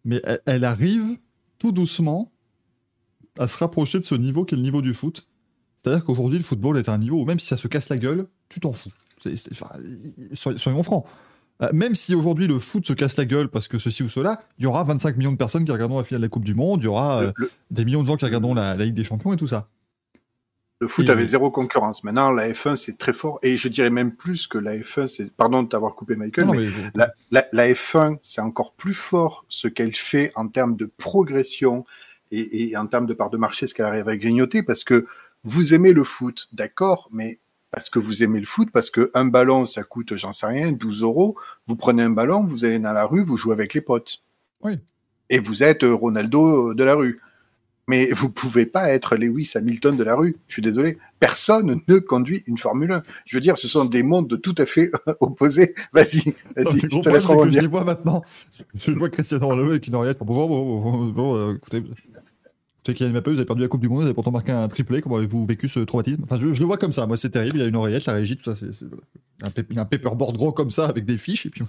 mais 0.04 0.20
elle, 0.24 0.40
elle 0.46 0.64
arrive 0.64 1.18
tout 1.58 1.72
doucement 1.72 2.30
à 3.38 3.48
se 3.48 3.58
rapprocher 3.58 3.98
de 3.98 4.04
ce 4.04 4.14
niveau 4.14 4.44
qui 4.44 4.54
est 4.54 4.58
le 4.58 4.62
niveau 4.62 4.80
du 4.80 4.94
foot. 4.94 5.26
C'est-à-dire 5.84 6.04
qu'aujourd'hui, 6.04 6.38
le 6.38 6.44
football 6.44 6.78
est 6.78 6.88
à 6.88 6.92
un 6.94 6.98
niveau 6.98 7.20
où 7.20 7.24
même 7.26 7.38
si 7.38 7.46
ça 7.46 7.56
se 7.58 7.68
casse 7.68 7.88
la 7.90 7.96
gueule, 7.98 8.26
tu 8.48 8.58
t'en 8.60 8.72
fous. 8.72 8.90
C'est- 9.22 9.36
c'est- 9.36 9.52
enfin, 9.52 9.74
soy- 10.32 10.58
soyons 10.58 10.82
francs. 10.82 11.04
Euh, 11.62 11.68
Même 11.72 11.94
si 11.94 12.14
aujourd'hui 12.16 12.46
le 12.48 12.58
foot 12.58 12.84
se 12.84 12.92
casse 12.94 13.16
la 13.16 13.24
gueule 13.26 13.48
parce 13.48 13.68
que 13.68 13.78
ceci 13.78 14.02
ou 14.02 14.08
cela, 14.08 14.42
il 14.58 14.64
y 14.64 14.66
aura 14.66 14.82
25 14.82 15.16
millions 15.16 15.30
de 15.30 15.36
personnes 15.36 15.64
qui 15.64 15.70
regarderont 15.70 15.98
la 15.98 16.04
finale 16.04 16.20
de 16.22 16.24
la 16.26 16.28
Coupe 16.28 16.44
du 16.44 16.54
Monde, 16.54 16.80
il 16.80 16.84
y 16.84 16.88
aura 16.88 17.20
euh, 17.20 17.26
Le, 17.36 17.44
le- 17.44 17.50
des 17.70 17.84
millions 17.84 18.02
de 18.02 18.08
gens 18.08 18.16
qui 18.16 18.24
regarderont 18.24 18.54
la, 18.54 18.74
la 18.74 18.84
Ligue 18.84 18.94
des 18.94 19.04
Champions 19.04 19.32
et 19.32 19.36
tout 19.36 19.46
ça. 19.46 19.68
le 20.80 20.88
foot 20.88 21.08
avait 21.08 21.24
zéro 21.24 21.50
concurrence. 21.52 22.02
Maintenant, 22.02 22.30
la 22.32 22.48
F1, 22.50 22.74
c'est 22.76 22.98
très 22.98 23.12
fort. 23.12 23.38
Et 23.42 23.56
je 23.56 23.68
dirais 23.68 23.88
même 23.90 24.12
plus 24.16 24.46
que 24.48 24.58
la 24.58 24.74
F1, 24.76 25.06
c'est... 25.06 25.30
Pardon 25.32 25.62
de 25.62 25.68
t'avoir 25.68 25.94
coupé, 25.94 26.16
Michael, 26.16 26.46
Non, 26.46 26.54
non, 26.54 26.60
mais 26.60 26.66
mais- 26.66 26.90
La, 26.96 27.12
la- 27.30 27.46
la 27.52 27.68
F1, 27.72 28.16
c'est 28.22 28.40
encore 28.40 28.72
plus 28.72 28.92
fort 28.94 29.44
ce 29.48 29.68
qu'elle 29.68 29.94
fait 29.94 30.32
en 30.34 30.48
termes 30.48 30.74
de 30.76 30.86
progression 30.96 31.84
et, 32.32 32.70
et 32.70 32.76
en 32.76 32.86
termes 32.88 33.06
de 33.06 33.14
part 33.14 33.30
de 33.30 33.36
marché, 33.36 33.66
ce 33.68 33.74
qu'elle 33.74 33.86
arrive 33.86 34.08
à 34.08 34.16
grignoter, 34.16 34.62
parce 34.64 34.82
que 34.82 35.06
vous 35.44 35.74
aimez 35.74 35.92
le 35.92 36.05
foot, 36.05 36.48
d'accord, 36.52 37.08
mais 37.12 37.39
parce 37.70 37.90
que 37.90 37.98
vous 37.98 38.23
aimez 38.23 38.40
le 38.40 38.47
foot, 38.47 38.70
parce 38.73 38.89
que 38.89 39.10
un 39.14 39.24
ballon, 39.26 39.66
ça 39.66 39.82
coûte, 39.82 40.16
j'en 40.16 40.32
sais 40.32 40.47
rien, 40.47 40.73
12 40.73 41.02
euros. 41.02 41.36
Vous 41.66 41.76
prenez 41.76 42.02
un 42.02 42.10
ballon, 42.10 42.44
vous 42.44 42.64
allez 42.64 42.78
dans 42.78 42.92
la 42.92 43.05
rue, 43.05 43.23
vous 43.23 43.36
jouez 43.36 43.52
avec 43.52 43.74
les 43.74 43.81
potes. 43.81 44.23
Oui. 44.62 44.78
Et 45.28 45.39
vous 45.39 45.62
êtes 45.62 45.82
Ronaldo 45.82 46.73
de 46.74 46.84
la 46.84 46.94
rue. 46.94 47.20
Mais 47.86 48.10
vous 48.12 48.31
pouvez 48.31 48.64
pas 48.64 48.89
être 48.90 49.16
Lewis 49.16 49.52
Hamilton 49.56 49.97
de 49.97 50.05
la 50.05 50.14
rue. 50.14 50.36
Je 50.48 50.55
suis 50.55 50.62
désolé. 50.62 50.97
Personne 51.20 51.81
ne 51.86 51.98
conduit 51.98 52.42
une 52.47 52.56
Formule 52.56 52.92
1. 52.92 53.02
Je 53.26 53.36
veux 53.36 53.42
dire, 53.42 53.56
ce 53.56 53.68
sont 53.68 53.84
des 53.84 54.02
mondes 54.02 54.40
tout 54.40 54.55
à 54.56 54.64
fait 54.64 54.90
opposés. 55.20 55.74
Vas-y, 55.92 56.34
vas-y, 56.56 56.81
je 56.81 57.00
te 57.00 57.08
laisse 57.10 57.26
je 57.26 57.66
vois 57.66 57.84
maintenant. 57.84 58.23
Je 58.74 58.92
vois 58.92 59.10
Cristiano 59.10 59.47
Ronaldo 59.48 59.70
avec 59.73 59.86
une 59.86 59.97
oreillette. 59.97 60.18
Bonjour, 60.20 60.48
bon, 60.48 60.81
bon, 60.81 61.06
bon, 61.06 61.58
euh, 62.88 62.92
écoutez, 62.92 62.92
écoutez 62.92 62.94
Kylian 62.94 63.10
Mbappé, 63.12 63.30
vous 63.30 63.36
avez 63.38 63.46
perdu 63.46 63.62
la 63.62 63.68
Coupe 63.68 63.80
du 63.80 63.88
Monde, 63.88 64.00
vous 64.00 64.04
avez 64.04 64.14
pourtant 64.14 64.32
marqué 64.32 64.52
un 64.52 64.68
triplé. 64.68 65.02
Comment 65.02 65.16
avez-vous 65.16 65.46
vécu 65.46 65.68
ce 65.68 65.80
traumatisme? 65.80 66.22
Enfin, 66.24 66.36
je, 66.40 66.46
le 66.46 66.66
vois 66.66 66.78
comme 66.78 66.92
ça. 66.92 67.06
Moi, 67.06 67.16
c'est 67.16 67.30
terrible. 67.30 67.56
Il 67.56 67.62
y 67.62 67.64
a 67.64 67.68
une 67.68 67.76
oreillette, 67.76 68.06
la 68.06 68.14
régie, 68.14 68.36
tout 68.36 68.44
ça. 68.44 68.54
C'est 68.54 68.72
c'est- 68.72 68.86
un, 69.76 69.84
paperboard 69.84 70.36
gros 70.36 70.52
comme 70.52 70.70
ça 70.70 70.86
avec 70.86 71.04
des 71.04 71.18
fiches. 71.18 71.46
Et 71.46 71.50
puis, 71.50 71.62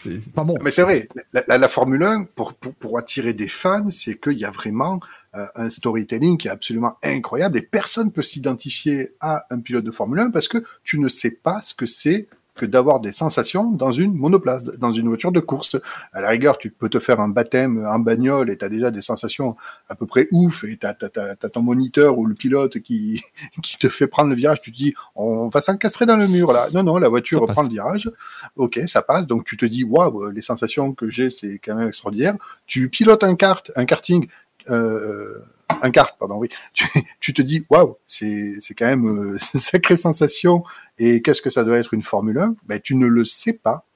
c'est 0.00 0.22
c'est 0.22 0.32
pas 0.32 0.44
bon. 0.44 0.56
Mais 0.62 0.70
c'est 0.70 0.82
vrai, 0.82 1.08
la, 1.32 1.68
Formule 1.68 2.02
1, 2.02 2.24
pour, 2.24 2.54
pour, 2.54 2.98
attirer 2.98 3.32
des 3.32 3.48
fans, 3.48 3.90
c'est 3.90 4.18
qu'il 4.20 4.38
y 4.38 4.44
a 4.44 4.50
vraiment 4.50 5.00
euh, 5.34 5.46
un 5.54 5.70
storytelling 5.70 6.36
qui 6.36 6.48
est 6.48 6.50
absolument 6.50 6.98
incroyable 7.02 7.58
et 7.58 7.62
personne 7.62 8.12
peut 8.12 8.22
s'identifier 8.22 9.14
à 9.20 9.46
un 9.50 9.60
pilote 9.60 9.84
de 9.84 9.90
Formule 9.90 10.20
1 10.20 10.30
parce 10.30 10.48
que 10.48 10.64
tu 10.84 10.98
ne 10.98 11.08
sais 11.08 11.30
pas 11.30 11.62
ce 11.62 11.74
que 11.74 11.86
c'est 11.86 12.28
que 12.54 12.66
d'avoir 12.66 13.00
des 13.00 13.12
sensations 13.12 13.70
dans 13.70 13.92
une 13.92 14.12
monoplace, 14.12 14.64
dans 14.64 14.92
une 14.92 15.08
voiture 15.08 15.32
de 15.32 15.40
course. 15.40 15.76
À 16.12 16.20
la 16.20 16.28
rigueur, 16.28 16.58
tu 16.58 16.70
peux 16.70 16.88
te 16.88 16.98
faire 16.98 17.20
un 17.20 17.28
baptême 17.28 17.84
en 17.86 17.98
bagnole 17.98 18.50
et 18.50 18.58
tu 18.58 18.64
as 18.64 18.68
déjà 18.68 18.90
des 18.90 19.00
sensations 19.00 19.56
à 19.88 19.94
peu 19.94 20.06
près 20.06 20.28
ouf 20.32 20.64
et 20.64 20.76
tu 20.76 20.86
as, 20.86 20.94
ton 20.94 21.62
moniteur 21.62 22.18
ou 22.18 22.26
le 22.26 22.34
pilote 22.34 22.80
qui, 22.80 23.22
qui 23.62 23.78
te 23.78 23.88
fait 23.88 24.06
prendre 24.06 24.28
le 24.28 24.36
virage. 24.36 24.60
Tu 24.60 24.70
te 24.70 24.76
dis, 24.76 24.94
on 25.14 25.48
va 25.48 25.60
s'encastrer 25.60 26.04
dans 26.04 26.16
le 26.16 26.28
mur 26.28 26.52
là. 26.52 26.68
Non, 26.74 26.82
non, 26.82 26.98
la 26.98 27.08
voiture 27.08 27.44
prend 27.46 27.62
le 27.62 27.70
virage. 27.70 28.10
Ok, 28.56 28.80
ça 28.86 29.00
passe. 29.00 29.26
Donc 29.26 29.44
tu 29.44 29.56
te 29.56 29.64
dis, 29.64 29.84
waouh, 29.84 30.30
les 30.30 30.42
sensations 30.42 30.92
que 30.92 31.08
j'ai, 31.08 31.30
c'est 31.30 31.58
quand 31.58 31.74
même 31.74 31.88
extraordinaire. 31.88 32.36
Tu 32.66 32.90
pilotes 32.90 33.24
un 33.24 33.34
kart, 33.34 33.72
un 33.76 33.86
karting, 33.86 34.28
euh, 34.70 35.42
un 35.82 35.90
kart, 35.90 36.16
pardon, 36.18 36.36
oui. 36.36 36.48
Tu, 36.74 36.86
tu 37.20 37.34
te 37.34 37.42
dis, 37.42 37.64
waouh, 37.70 37.96
c'est 38.06 38.54
c'est 38.58 38.74
quand 38.74 38.86
même 38.86 39.06
euh, 39.06 39.30
une 39.54 39.60
sacrée 39.60 39.96
sensation. 39.96 40.64
Et 40.98 41.22
qu'est-ce 41.22 41.42
que 41.42 41.50
ça 41.50 41.64
doit 41.64 41.78
être 41.78 41.94
une 41.94 42.02
Formule 42.02 42.38
1 42.38 42.56
Ben 42.66 42.80
tu 42.80 42.94
ne 42.94 43.06
le 43.06 43.24
sais 43.24 43.52
pas. 43.52 43.86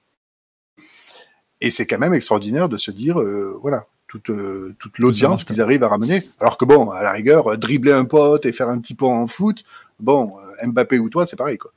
Et 1.61 1.71
c'est 1.71 1.87
quand 1.87 1.99
même 1.99 2.15
extraordinaire 2.15 2.69
de 2.69 2.77
se 2.77 2.91
dire, 2.91 3.21
euh, 3.21 3.59
voilà, 3.63 3.87
toute, 4.09 4.31
euh, 4.31 4.75
toute 4.79 4.99
l'audience 4.99 5.45
qu'ils 5.45 5.61
arrivent 5.61 5.85
à 5.85 5.89
ramener. 5.89 6.29
Alors 6.41 6.59
que 6.59 6.65
bon, 6.65 6.91
à 6.91 7.03
la 7.03 7.13
rigueur, 7.13 7.57
dribbler 7.57 7.93
un 7.93 8.05
pote 8.05 8.45
et 8.45 8.53
faire 8.53 8.69
un 8.69 8.79
petit 8.79 8.95
pont 8.95 9.15
en 9.15 9.27
foot, 9.27 9.65
bon, 9.99 10.35
Mbappé 10.63 10.99
ou 10.99 11.09
toi, 11.09 11.25
c'est 11.25 11.37
pareil, 11.37 11.59
quoi. 11.59 11.73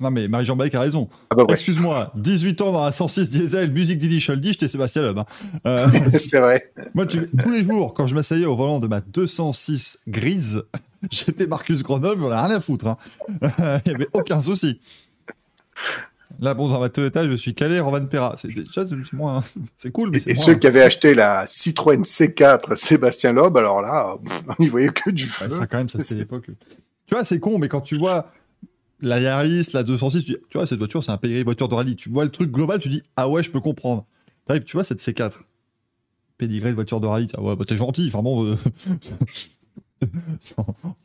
Non, 0.00 0.10
mais 0.10 0.26
Marie-Jean 0.28 0.56
Baïk 0.56 0.74
a 0.74 0.80
raison. 0.80 1.08
Ah 1.30 1.34
bah 1.36 1.44
ouais, 1.44 1.54
Excuse-moi, 1.54 2.12
18 2.16 2.60
ans 2.62 2.72
dans 2.72 2.84
la 2.84 2.90
106 2.92 3.30
diesel, 3.30 3.70
musique 3.72 3.98
d'Ili 3.98 4.20
Scholdi, 4.20 4.52
j'étais 4.52 4.68
Sébastien 4.68 5.02
Loeb. 5.02 5.18
hein. 5.18 5.24
Euh, 5.66 5.86
c'est 6.18 6.40
vrai. 6.40 6.72
Moi, 6.94 7.06
tu- 7.06 7.26
tous 7.26 7.50
les 7.50 7.62
jours, 7.62 7.94
quand 7.94 8.06
je 8.06 8.14
m'asseyais 8.14 8.44
au 8.46 8.56
volant 8.56 8.80
de 8.80 8.88
ma 8.88 9.00
206 9.00 10.00
grise, 10.08 10.64
j'étais 11.10 11.46
Marcus 11.46 11.82
Grenoble, 11.82 12.24
on 12.24 12.30
a 12.30 12.44
rien 12.46 12.56
à 12.56 12.60
foutre. 12.60 12.88
hein. 12.88 12.96
Il 13.86 13.90
n'y 13.90 13.94
avait 13.94 14.08
aucun 14.12 14.40
souci. 14.40 14.80
Là, 16.40 16.52
bon, 16.54 16.68
dans 16.68 16.80
ma 16.80 16.88
Toyota, 16.88 17.26
je 17.28 17.34
suis 17.36 17.54
calé 17.54 17.78
Rovan 17.78 18.06
Pera. 18.06 18.34
C'est 18.36 18.48
c'est- 19.76 19.90
cool, 19.92 20.10
mais 20.10 20.18
Et, 20.26 20.34
ceux 20.34 20.56
qui 20.56 20.66
avaient 20.66 20.82
acheté 20.82 21.14
la 21.14 21.46
Citroën 21.46 22.02
C4 22.02 22.74
Sébastien 22.76 23.32
Loeb, 23.32 23.56
alors 23.56 23.80
là, 23.80 24.16
pff, 24.24 24.42
ils 24.58 24.70
voyaient 24.70 24.88
que 24.88 25.10
du 25.10 25.26
feu. 25.26 25.44
Ouais, 25.44 25.50
ça, 25.50 25.66
quand 25.68 25.78
même, 25.78 25.88
ça, 25.88 26.00
c'était 26.00 26.16
l'époque. 26.16 26.46
Tu 27.06 27.14
vois, 27.14 27.24
c'est 27.24 27.38
con, 27.38 27.58
mais 27.58 27.68
quand 27.68 27.82
tu 27.82 27.96
vois 27.98 28.32
la 29.00 29.20
Yaris, 29.20 29.68
la 29.74 29.82
206, 29.82 30.24
tu, 30.24 30.32
dis, 30.32 30.38
tu 30.50 30.58
vois, 30.58 30.66
cette 30.66 30.78
voiture, 30.78 31.02
c'est 31.04 31.10
un 31.12 31.16
pedigree 31.18 31.42
voiture 31.44 31.68
de 31.68 31.74
rallye. 31.74 31.96
Tu 31.96 32.08
vois 32.10 32.24
le 32.24 32.30
truc 32.30 32.50
global, 32.50 32.80
tu 32.80 32.88
dis, 32.88 33.02
ah 33.16 33.28
ouais, 33.28 33.42
je 33.42 33.50
peux 33.50 33.60
comprendre. 33.60 34.06
T'arrives, 34.46 34.64
tu 34.64 34.72
vois, 34.76 34.84
cette 34.84 35.00
C4. 35.00 35.42
Pedigree 36.38 36.70
de 36.70 36.74
voiture 36.74 37.00
de 37.00 37.06
rallye, 37.06 37.28
ah 37.36 37.42
ouais, 37.42 37.56
bah, 37.56 37.64
t'es 37.64 37.76
gentil, 37.76 38.06
enfin 38.08 38.22
bon. 38.22 38.44
euh, 38.44 38.56
Il 40.02 40.08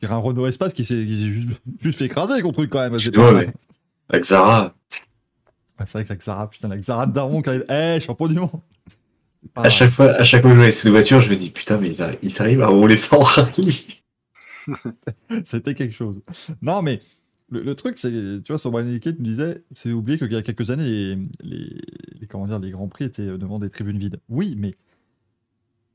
y 0.02 0.06
a 0.06 0.12
un 0.12 0.18
Renault 0.18 0.46
Espace 0.46 0.72
qui 0.72 0.84
s'est 0.84 1.06
juste, 1.06 1.48
juste 1.80 1.98
fait 1.98 2.04
écraser 2.06 2.42
contre 2.42 2.56
truc 2.58 2.70
quand 2.70 2.80
même. 2.80 2.98
C'est 2.98 3.10
Tu 3.10 3.18
vois, 3.18 3.30
pas- 3.30 3.36
ouais. 3.38 3.52
Avec 4.10 4.24
Zara, 4.24 4.74
Ouais, 5.78 5.86
c'est 5.86 5.92
vrai 5.92 6.04
que 6.04 6.10
la 6.10 6.16
Xara, 6.16 6.48
putain, 6.48 6.68
la 6.68 6.76
Xara 6.76 7.06
de 7.06 7.12
Daron 7.12 7.40
qui 7.40 7.48
arrive, 7.48 7.64
eh, 7.70 7.98
champion 8.00 8.26
du 8.26 8.34
monde. 8.34 8.50
À 9.54 9.70
chaque 9.70 9.88
fois, 9.88 10.12
à 10.12 10.24
chaque 10.24 10.42
fois 10.42 10.50
que 10.50 10.56
je 10.56 10.60
vois 10.62 10.70
cette 10.72 10.92
voiture, 10.92 11.20
je 11.22 11.30
me 11.30 11.36
dis 11.36 11.48
putain, 11.50 11.78
mais 11.78 11.88
ils 11.88 12.02
arrivent, 12.02 12.18
ils 12.22 12.42
arrivent 12.42 12.60
à 12.62 12.66
rouler 12.66 12.98
ça 12.98 13.16
en 13.16 13.22
rallye. 13.22 14.02
C'était 15.44 15.74
quelque 15.74 15.94
chose. 15.94 16.20
Non, 16.60 16.82
mais 16.82 17.00
le, 17.50 17.62
le 17.62 17.74
truc, 17.74 17.98
c'est, 17.98 18.10
tu 18.42 18.52
vois, 18.52 18.58
sur 18.58 18.70
Brian 18.70 18.98
Kate 18.98 19.18
me 19.18 19.24
disait, 19.24 19.62
c'est 19.74 19.92
oublié 19.92 20.18
qu'il 20.18 20.32
y 20.32 20.36
a 20.36 20.42
quelques 20.42 20.70
années, 20.70 20.84
les, 20.84 21.16
les, 21.42 21.80
les- 22.20 22.26
comment 22.26 22.46
dire, 22.46 22.58
les 22.58 22.70
grands 22.70 22.88
prix 22.88 23.04
étaient 23.04 23.26
devant 23.26 23.58
des 23.58 23.70
tribunes 23.70 23.98
vides. 23.98 24.20
Oui, 24.28 24.54
mais 24.56 24.74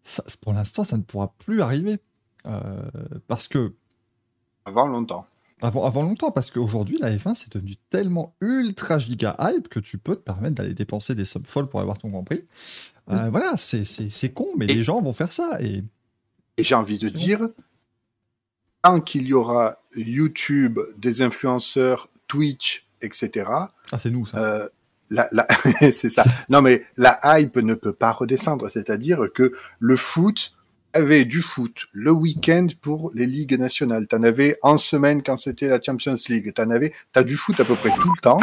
ça, 0.03 0.23
pour 0.41 0.53
l'instant, 0.53 0.83
ça 0.83 0.97
ne 0.97 1.01
pourra 1.03 1.33
plus 1.39 1.61
arriver. 1.61 1.99
Euh, 2.45 2.81
parce 3.27 3.47
que, 3.47 3.73
Avant 4.65 4.87
longtemps. 4.87 5.25
avant, 5.61 5.85
avant 5.85 6.03
longtemps, 6.03 6.31
parce 6.31 6.51
qu'aujourd'hui, 6.51 6.97
la 6.99 7.15
F1, 7.15 7.33
c'est 7.35 7.51
devenu 7.53 7.75
tellement 7.89 8.35
ultra 8.41 8.97
giga 8.99 9.35
hype 9.39 9.67
que 9.67 9.79
tu 9.79 9.97
peux 9.97 10.15
te 10.15 10.21
permettre 10.21 10.55
d'aller 10.55 10.73
dépenser 10.75 11.15
des 11.15 11.25
sommes 11.25 11.45
folles 11.45 11.67
pour 11.69 11.79
avoir 11.81 11.97
ton 11.97 12.09
grand 12.09 12.23
prix. 12.23 12.43
Euh, 13.09 13.29
Voilà, 13.29 13.57
c'est, 13.57 13.83
c'est, 13.83 14.09
c'est 14.11 14.31
con, 14.33 14.47
mais 14.57 14.65
Et- 14.65 14.75
les 14.75 14.83
gens 14.83 15.01
vont 15.01 15.13
faire 15.13 15.31
ça. 15.31 15.59
Et 15.61 15.83
Et 16.57 16.63
j'ai 16.63 16.75
envie 16.75 16.99
de 16.99 17.09
dire, 17.09 17.47
tant 18.83 19.01
qu'il 19.01 19.25
y 19.25 19.33
aura 19.33 19.79
YouTube, 19.95 20.79
des 20.97 21.21
influenceurs, 21.21 22.09
Twitch, 22.27 22.85
etc., 23.01 23.45
ah, 23.47 23.69
c'est 23.97 24.09
nous, 24.11 24.25
ça. 24.25 24.37
euh, 24.39 24.69
la, 25.09 25.27
la- 25.31 25.47
c'est 25.91 26.09
ça. 26.09 26.23
Non, 26.49 26.61
mais 26.61 26.83
la 26.97 27.19
hype 27.39 27.57
ne 27.57 27.73
peut 27.75 27.93
pas 27.93 28.11
redescendre. 28.11 28.69
C'est-à-dire 28.69 29.27
que 29.33 29.53
le 29.79 29.97
foot 29.97 30.53
avait 30.93 31.25
du 31.25 31.41
foot 31.41 31.87
le 31.91 32.11
week-end 32.11 32.67
pour 32.81 33.11
les 33.13 33.25
ligues 33.25 33.59
nationales. 33.59 34.07
T'en 34.07 34.23
avais 34.23 34.57
en 34.61 34.77
semaine 34.77 35.21
quand 35.23 35.35
c'était 35.35 35.67
la 35.67 35.81
Champions 35.81 36.15
League. 36.29 36.53
T'en 36.53 36.69
avais, 36.69 36.93
t'as 37.11 37.21
du 37.23 37.35
foot 37.35 37.59
à 37.59 37.65
peu 37.65 37.75
près 37.75 37.91
tout 37.99 38.11
le 38.15 38.21
temps. 38.21 38.39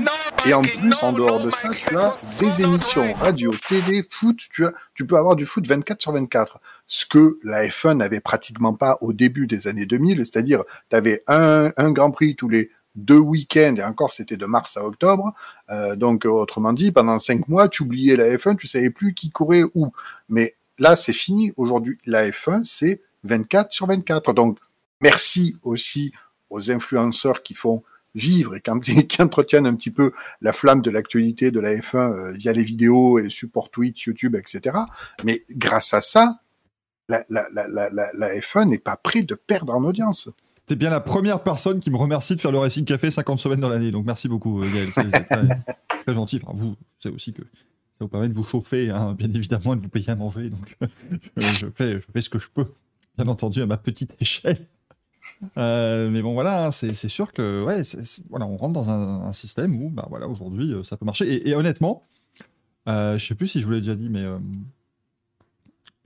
Et 0.47 0.53
en 0.53 0.61
plus, 0.61 1.03
en 1.03 1.13
dehors 1.13 1.43
de 1.43 1.51
ça, 1.51 1.71
tu 1.71 1.97
as 1.97 2.15
des 2.41 2.61
émissions 2.63 3.11
radio, 3.15 3.55
télé, 3.69 4.05
foot. 4.09 4.39
Tu 4.53 4.67
as, 4.67 4.73
tu 4.95 5.07
peux 5.07 5.17
avoir 5.17 5.35
du 5.35 5.47
foot 5.47 5.67
24 5.67 6.03
sur 6.03 6.13
24. 6.13 6.61
Ce 6.95 7.07
que 7.07 7.39
la 7.43 7.67
F1 7.67 7.97
n'avait 7.97 8.21
pratiquement 8.21 8.75
pas 8.75 8.99
au 9.01 9.15
début 9.15 9.47
des 9.47 9.67
années 9.67 9.87
2000. 9.87 10.19
C'est-à-dire, 10.27 10.63
tu 10.91 10.95
avais 10.95 11.23
un, 11.27 11.73
un 11.79 11.91
Grand 11.91 12.11
Prix 12.11 12.37
tous 12.37 12.51
les 12.51 12.71
deux 12.97 13.17
week-ends, 13.17 13.77
et 13.79 13.83
encore 13.83 14.13
c'était 14.13 14.37
de 14.37 14.45
mars 14.45 14.77
à 14.77 14.85
octobre. 14.85 15.33
Euh, 15.71 15.97
donc, 15.97 16.27
autrement 16.27 16.75
dit, 16.75 16.93
pendant 16.93 17.19
cinq 17.19 17.49
mois, 17.49 17.71
tu 17.71 17.85
oubliais 17.85 18.15
la 18.15 18.37
F1, 18.37 18.59
tu 18.59 18.67
savais 18.67 18.91
plus 18.91 19.15
qui 19.15 19.31
courait 19.31 19.65
où. 19.75 19.91
Mais 20.29 20.55
là, 20.79 20.95
c'est 20.95 21.15
fini. 21.15 21.55
Aujourd'hui, 21.57 21.97
la 22.05 22.29
F1, 22.29 22.67
c'est 22.67 23.01
24 23.25 23.73
sur 23.73 23.87
24. 23.87 24.35
Donc, 24.35 24.59
merci 25.01 25.57
aussi 25.63 26.13
aux 26.51 26.71
influenceurs 26.71 27.43
qui 27.43 27.55
font 27.55 27.83
vivre 28.15 28.55
et 28.55 28.61
qui, 29.09 29.23
entretiennent 29.23 29.67
un 29.67 29.77
petit 29.77 29.91
peu 29.91 30.13
la 30.43 30.53
flamme 30.53 30.83
de 30.83 30.91
l'actualité 30.91 31.51
de 31.53 31.59
la 31.59 31.75
F1 31.75 31.97
euh, 31.97 32.33
via 32.33 32.53
les 32.53 32.65
vidéos 32.65 33.19
et 33.19 33.31
support 33.31 33.71
Twitch, 33.71 34.09
YouTube, 34.09 34.37
etc. 34.37 34.77
Mais 35.25 35.43
grâce 35.49 35.95
à 35.95 36.03
ça, 36.03 36.41
la, 37.09 37.25
la, 37.29 37.49
la, 37.53 37.69
la, 37.69 37.91
la, 37.91 38.11
la 38.13 38.35
F1 38.37 38.69
n'est 38.69 38.79
pas 38.79 38.97
près 38.97 39.23
de 39.23 39.35
perdre 39.35 39.75
en 39.75 39.85
audience. 39.85 40.29
T'es 40.67 40.77
bien 40.77 40.91
la 40.91 41.01
première 41.01 41.43
personne 41.43 41.81
qui 41.81 41.91
me 41.91 41.97
remercie 41.97 42.37
de 42.37 42.41
faire 42.41 42.53
le 42.53 42.59
Racing 42.59 42.85
Café 42.85 43.11
50 43.11 43.39
semaines 43.39 43.61
dans 43.61 43.69
l'année, 43.69 43.91
donc 43.91 44.07
merci 44.07 44.29
beaucoup, 44.29 44.63
euh, 44.63 44.73
Gaël. 44.73 44.89
C'est 44.93 45.03
c'est 45.11 45.25
très, 45.25 45.61
très 46.05 46.15
gentil. 46.15 46.41
Enfin, 46.43 46.57
vous, 46.57 46.77
c'est 46.97 47.11
aussi 47.11 47.33
que 47.33 47.43
ça 47.43 48.05
vous 48.05 48.09
permet 48.09 48.29
de 48.29 48.35
vous 48.35 48.45
chauffer, 48.45 48.91
hein, 48.91 49.15
bien 49.19 49.31
évidemment, 49.33 49.75
et 49.75 49.77
de 49.77 49.83
vous 49.83 49.89
payer 49.89 50.11
à 50.11 50.15
manger. 50.15 50.51
Donc, 50.51 50.77
je, 51.37 51.47
je 51.47 51.67
fais, 51.75 51.95
je 51.95 52.07
fais 52.13 52.21
ce 52.21 52.31
que 52.31 52.39
je 52.39 52.49
peux, 52.49 52.67
bien 53.19 53.27
entendu, 53.29 53.61
à 53.61 53.67
ma 53.67 53.77
petite 53.77 54.17
échelle. 54.21 54.67
Euh, 55.59 56.11
mais 56.11 56.23
bon, 56.23 56.35
voilà, 56.35 56.67
hein, 56.67 56.71
c'est 56.71 56.95
sûr 57.09 57.33
que, 57.33 57.65
ouais, 57.65 57.83
voilà, 58.31 58.47
on 58.47 58.57
rentre 58.57 58.73
dans 58.73 58.91
un, 58.91 59.27
un 59.27 59.33
système 59.33 59.75
où, 59.81 59.91
bah 59.91 60.07
voilà, 60.11 60.29
aujourd'hui, 60.29 60.73
euh, 60.73 60.83
ça 60.83 60.97
peut 60.97 61.05
marcher. 61.05 61.33
Et, 61.33 61.49
et 61.49 61.55
honnêtement, 61.55 62.07
euh, 62.89 63.17
je 63.19 63.27
sais 63.27 63.35
plus 63.35 63.49
si 63.49 63.61
je 63.61 63.67
vous 63.67 63.73
l'ai 63.73 63.81
déjà 63.81 63.95
dit, 63.95 64.09
mais 64.09 64.23
euh, 64.23 64.39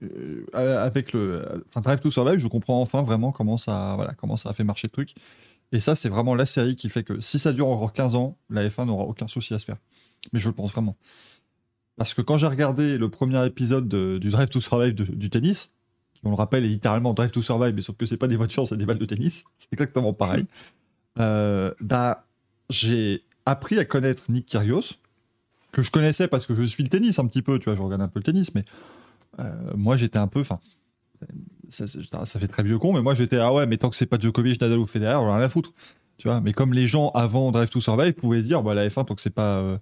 euh, 0.02 0.44
avec 0.54 1.12
le 1.12 1.44
enfin, 1.70 1.80
Drive 1.80 2.00
to 2.00 2.10
Survive, 2.10 2.38
je 2.38 2.48
comprends 2.48 2.80
enfin 2.80 3.02
vraiment 3.02 3.32
comment 3.32 3.56
ça, 3.56 3.94
voilà, 3.96 4.14
comment 4.14 4.36
ça 4.36 4.50
a 4.50 4.52
fait 4.52 4.64
marcher 4.64 4.88
le 4.88 4.92
truc. 4.92 5.14
Et 5.72 5.80
ça, 5.80 5.94
c'est 5.94 6.08
vraiment 6.08 6.34
la 6.34 6.46
série 6.46 6.76
qui 6.76 6.88
fait 6.88 7.02
que 7.02 7.20
si 7.20 7.38
ça 7.38 7.52
dure 7.52 7.68
encore 7.68 7.92
15 7.92 8.14
ans, 8.14 8.36
la 8.50 8.68
F1 8.68 8.86
n'aura 8.86 9.04
aucun 9.04 9.26
souci 9.26 9.52
à 9.54 9.58
se 9.58 9.64
faire. 9.64 9.76
Mais 10.32 10.38
je 10.40 10.48
le 10.48 10.54
pense 10.54 10.70
vraiment. 10.72 10.96
Parce 11.96 12.14
que 12.14 12.22
quand 12.22 12.36
j'ai 12.38 12.46
regardé 12.46 12.98
le 12.98 13.08
premier 13.08 13.44
épisode 13.46 13.88
de- 13.88 14.18
du 14.18 14.28
Drive 14.28 14.48
to 14.48 14.60
Survive 14.60 14.94
de- 14.94 15.04
du 15.04 15.30
tennis, 15.30 15.72
qui, 16.14 16.20
on 16.24 16.28
le 16.30 16.34
rappelle, 16.36 16.64
est 16.64 16.68
littéralement 16.68 17.14
Drive 17.14 17.30
to 17.32 17.42
Survive, 17.42 17.74
mais 17.74 17.80
sauf 17.80 17.96
que 17.96 18.06
c'est 18.06 18.16
pas 18.16 18.28
des 18.28 18.36
voitures, 18.36 18.68
c'est 18.68 18.76
des 18.76 18.86
balles 18.86 18.98
de 18.98 19.06
tennis, 19.06 19.44
c'est 19.56 19.72
exactement 19.72 20.12
pareil. 20.12 20.46
Euh, 21.18 21.72
bah, 21.80 22.26
j'ai 22.70 23.24
appris 23.46 23.78
à 23.78 23.84
connaître 23.84 24.30
Nick 24.30 24.46
Kyrgios, 24.46 24.94
que 25.72 25.82
je 25.82 25.90
connaissais 25.90 26.28
parce 26.28 26.46
que 26.46 26.54
je 26.54 26.62
suis 26.62 26.82
le 26.82 26.88
tennis 26.90 27.18
un 27.18 27.26
petit 27.26 27.42
peu, 27.42 27.58
tu 27.58 27.64
vois, 27.64 27.74
je 27.74 27.82
regarde 27.82 28.02
un 28.02 28.08
peu 28.08 28.18
le 28.20 28.24
tennis, 28.24 28.54
mais 28.54 28.60
euh, 28.62 28.64
moi 29.76 29.96
j'étais 29.96 30.18
un 30.18 30.28
peu, 30.28 30.40
enfin, 30.40 30.60
ça, 31.68 31.86
ça- 31.86 32.24
ça 32.24 32.40
fait 32.40 32.46
très 32.48 32.62
vieux 32.62 32.78
con, 32.78 32.92
mais 32.92 33.02
moi 33.02 33.14
j'étais 33.14 33.38
ah 33.38 33.52
ouais, 33.52 33.66
mais 33.66 33.76
tant 33.76 33.90
que 33.90 33.96
c'est 33.96 34.06
pas 34.06 34.18
Djokovic, 34.18 34.60
Nadal 34.60 34.78
ou 34.78 34.86
Federer, 34.86 35.16
on 35.16 35.30
a 35.30 35.36
rien 35.36 35.44
à 35.46 35.48
foutre, 35.48 35.72
tu 36.18 36.28
vois. 36.28 36.40
Mais 36.40 36.52
comme 36.52 36.72
les 36.72 36.86
gens 36.86 37.10
avant 37.10 37.50
Drive 37.50 37.68
to 37.70 37.80
Survive 37.80 38.12
pouvaient 38.12 38.42
dire, 38.42 38.62
bah 38.62 38.74
la 38.74 38.86
F1 38.88 39.04
tant 39.04 39.14
que 39.14 39.20
c'est 39.22 39.30
pas 39.30 39.58
euh, 39.58 39.78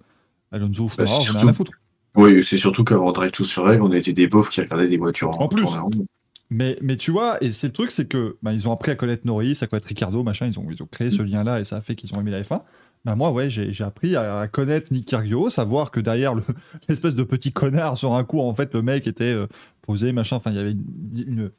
Alonso 0.51 0.85
ou 0.85 0.91
Bah, 0.97 1.05
Schumacher, 1.05 1.31
on 1.31 1.35
a 1.35 1.39
rien 1.39 1.47
à 1.49 1.53
foutre. 1.53 1.71
Oui, 2.15 2.43
c'est 2.43 2.57
surtout 2.57 2.83
qu'avant 2.85 3.11
Drive 3.11 3.31
to 3.31 3.43
Survive, 3.43 3.83
on 3.83 3.91
était 3.91 4.13
des 4.13 4.27
beaufs 4.27 4.49
qui 4.49 4.61
regardaient 4.61 4.87
des 4.87 4.97
voitures 4.97 5.29
en, 5.31 5.43
En 5.43 5.47
plus. 5.47 5.65
en. 5.65 5.89
Mais, 6.51 6.77
mais 6.81 6.95
tu 6.95 7.11
vois, 7.11 7.43
et 7.43 7.51
c'est 7.51 7.67
le 7.67 7.73
truc, 7.73 7.91
c'est 7.91 8.07
que 8.07 8.37
bah, 8.43 8.53
ils 8.53 8.67
ont 8.67 8.71
appris 8.71 8.91
à 8.91 8.95
connaître 8.95 9.25
Norris, 9.25 9.57
à 9.61 9.67
connaître 9.67 9.87
Ricardo, 9.87 10.23
machin, 10.23 10.45
ils 10.47 10.57
ont, 10.59 10.65
ils 10.71 10.81
ont 10.81 10.85
créé 10.85 11.09
ce 11.11 11.23
lien-là 11.23 11.59
et 11.59 11.63
ça 11.63 11.77
a 11.77 11.81
fait 11.81 11.95
qu'ils 11.95 12.13
ont 12.15 12.19
aimé 12.21 12.29
la 12.31 12.41
F1. 12.43 12.61
Bah 13.05 13.15
moi, 13.15 13.31
ouais, 13.31 13.51
j'ai 13.51 13.83
appris 13.83 14.15
à, 14.15 14.47
connaître 14.47 14.91
Nick 14.91 15.07
Kyrgios, 15.07 15.51
savoir 15.51 15.91
que 15.91 15.99
derrière 15.99 16.33
le- 16.33 16.43
l'espèce 16.89 17.13
de 17.15 17.23
petit 17.23 17.53
connard 17.53 17.97
sur 17.97 18.13
un 18.13 18.23
coup, 18.23 18.39
en 18.39 18.53
fait, 18.55 18.73
le 18.73 18.81
mec 18.81 19.05
était 19.05 19.33
euh, 19.33 19.47
posé, 19.83 20.11
machin, 20.11 20.37
enfin, 20.37 20.49
il 20.49 20.57
y 20.57 20.59
avait 20.59 20.71
une, 20.71 21.23
une, 21.27 21.51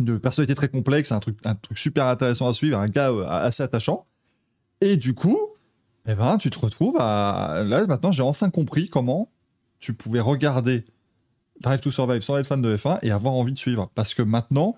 une 0.00 0.18
personnalité 0.18 0.56
très 0.56 0.68
complexe, 0.68 1.12
un 1.12 1.20
truc, 1.20 1.38
un 1.44 1.54
truc 1.54 1.78
super 1.78 2.06
intéressant 2.06 2.48
à 2.48 2.52
suivre, 2.52 2.78
un 2.78 2.88
gars 2.88 3.10
euh, 3.12 3.26
assez 3.28 3.62
attachant. 3.62 4.06
Et 4.80 4.96
du 4.96 5.14
coup, 5.14 5.38
eh 6.08 6.14
ben, 6.14 6.36
tu 6.38 6.50
te 6.50 6.58
retrouves 6.58 6.96
à... 6.98 7.62
Là, 7.64 7.86
maintenant, 7.86 8.10
j'ai 8.10 8.22
enfin 8.22 8.50
compris 8.50 8.88
comment 8.88 9.30
tu 9.78 9.94
pouvais 9.94 10.20
regarder 10.20 10.84
Drive 11.60 11.80
to 11.80 11.90
Survive 11.90 12.22
sans 12.22 12.38
être 12.38 12.46
fan 12.46 12.60
de 12.60 12.76
F1 12.76 12.98
et 13.02 13.10
avoir 13.10 13.34
envie 13.34 13.52
de 13.52 13.58
suivre. 13.58 13.90
Parce 13.94 14.14
que 14.14 14.22
maintenant, 14.22 14.76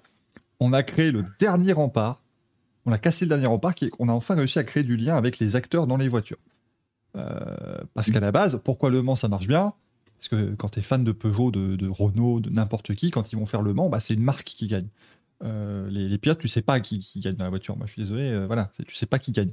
on 0.60 0.73
a 0.73 0.83
créé 0.83 1.10
le 1.12 1.25
dernier 1.39 1.73
rempart. 1.73 2.22
On 2.86 2.92
a 2.92 2.98
cassé 2.98 3.24
le 3.24 3.30
dernier 3.30 3.46
rempart 3.46 3.74
est 3.80 3.90
qu'on 3.90 4.08
a 4.08 4.12
enfin 4.12 4.34
réussi 4.34 4.58
à 4.58 4.64
créer 4.64 4.82
du 4.82 4.96
lien 4.96 5.16
avec 5.16 5.38
les 5.38 5.56
acteurs 5.56 5.86
dans 5.86 5.96
les 5.96 6.08
voitures. 6.08 6.38
Euh, 7.16 7.78
parce 7.94 8.10
qu'à 8.10 8.20
la 8.20 8.32
base, 8.32 8.60
pourquoi 8.64 8.90
Le 8.90 9.02
Mans 9.02 9.16
ça 9.16 9.28
marche 9.28 9.46
bien? 9.46 9.72
Parce 10.18 10.28
que 10.28 10.54
quand 10.54 10.68
tu 10.68 10.78
es 10.78 10.82
fan 10.82 11.04
de 11.04 11.12
Peugeot, 11.12 11.50
de, 11.50 11.88
Renault, 11.88 12.40
de 12.40 12.50
n'importe 12.50 12.94
qui, 12.94 13.10
quand 13.10 13.32
ils 13.32 13.36
vont 13.36 13.46
faire 13.46 13.62
Le 13.62 13.74
Mans, 13.74 13.88
bah, 13.88 14.00
c'est 14.00 14.14
une 14.14 14.22
marque 14.22 14.44
qui 14.44 14.66
gagne. 14.66 14.88
Euh, 15.42 15.90
les, 15.90 16.08
les 16.08 16.18
pilotes, 16.18 16.38
tu 16.38 16.48
sais 16.48 16.62
pas 16.62 16.78
qui, 16.80 17.00
gagne 17.16 17.34
dans 17.34 17.44
la 17.44 17.50
voiture. 17.50 17.76
Moi, 17.76 17.86
je 17.86 17.92
suis 17.92 18.02
désolé, 18.02 18.30
euh, 18.30 18.46
voilà, 18.46 18.70
tu 18.86 18.94
sais 18.94 19.06
pas 19.06 19.18
qui 19.18 19.32
gagne. 19.32 19.50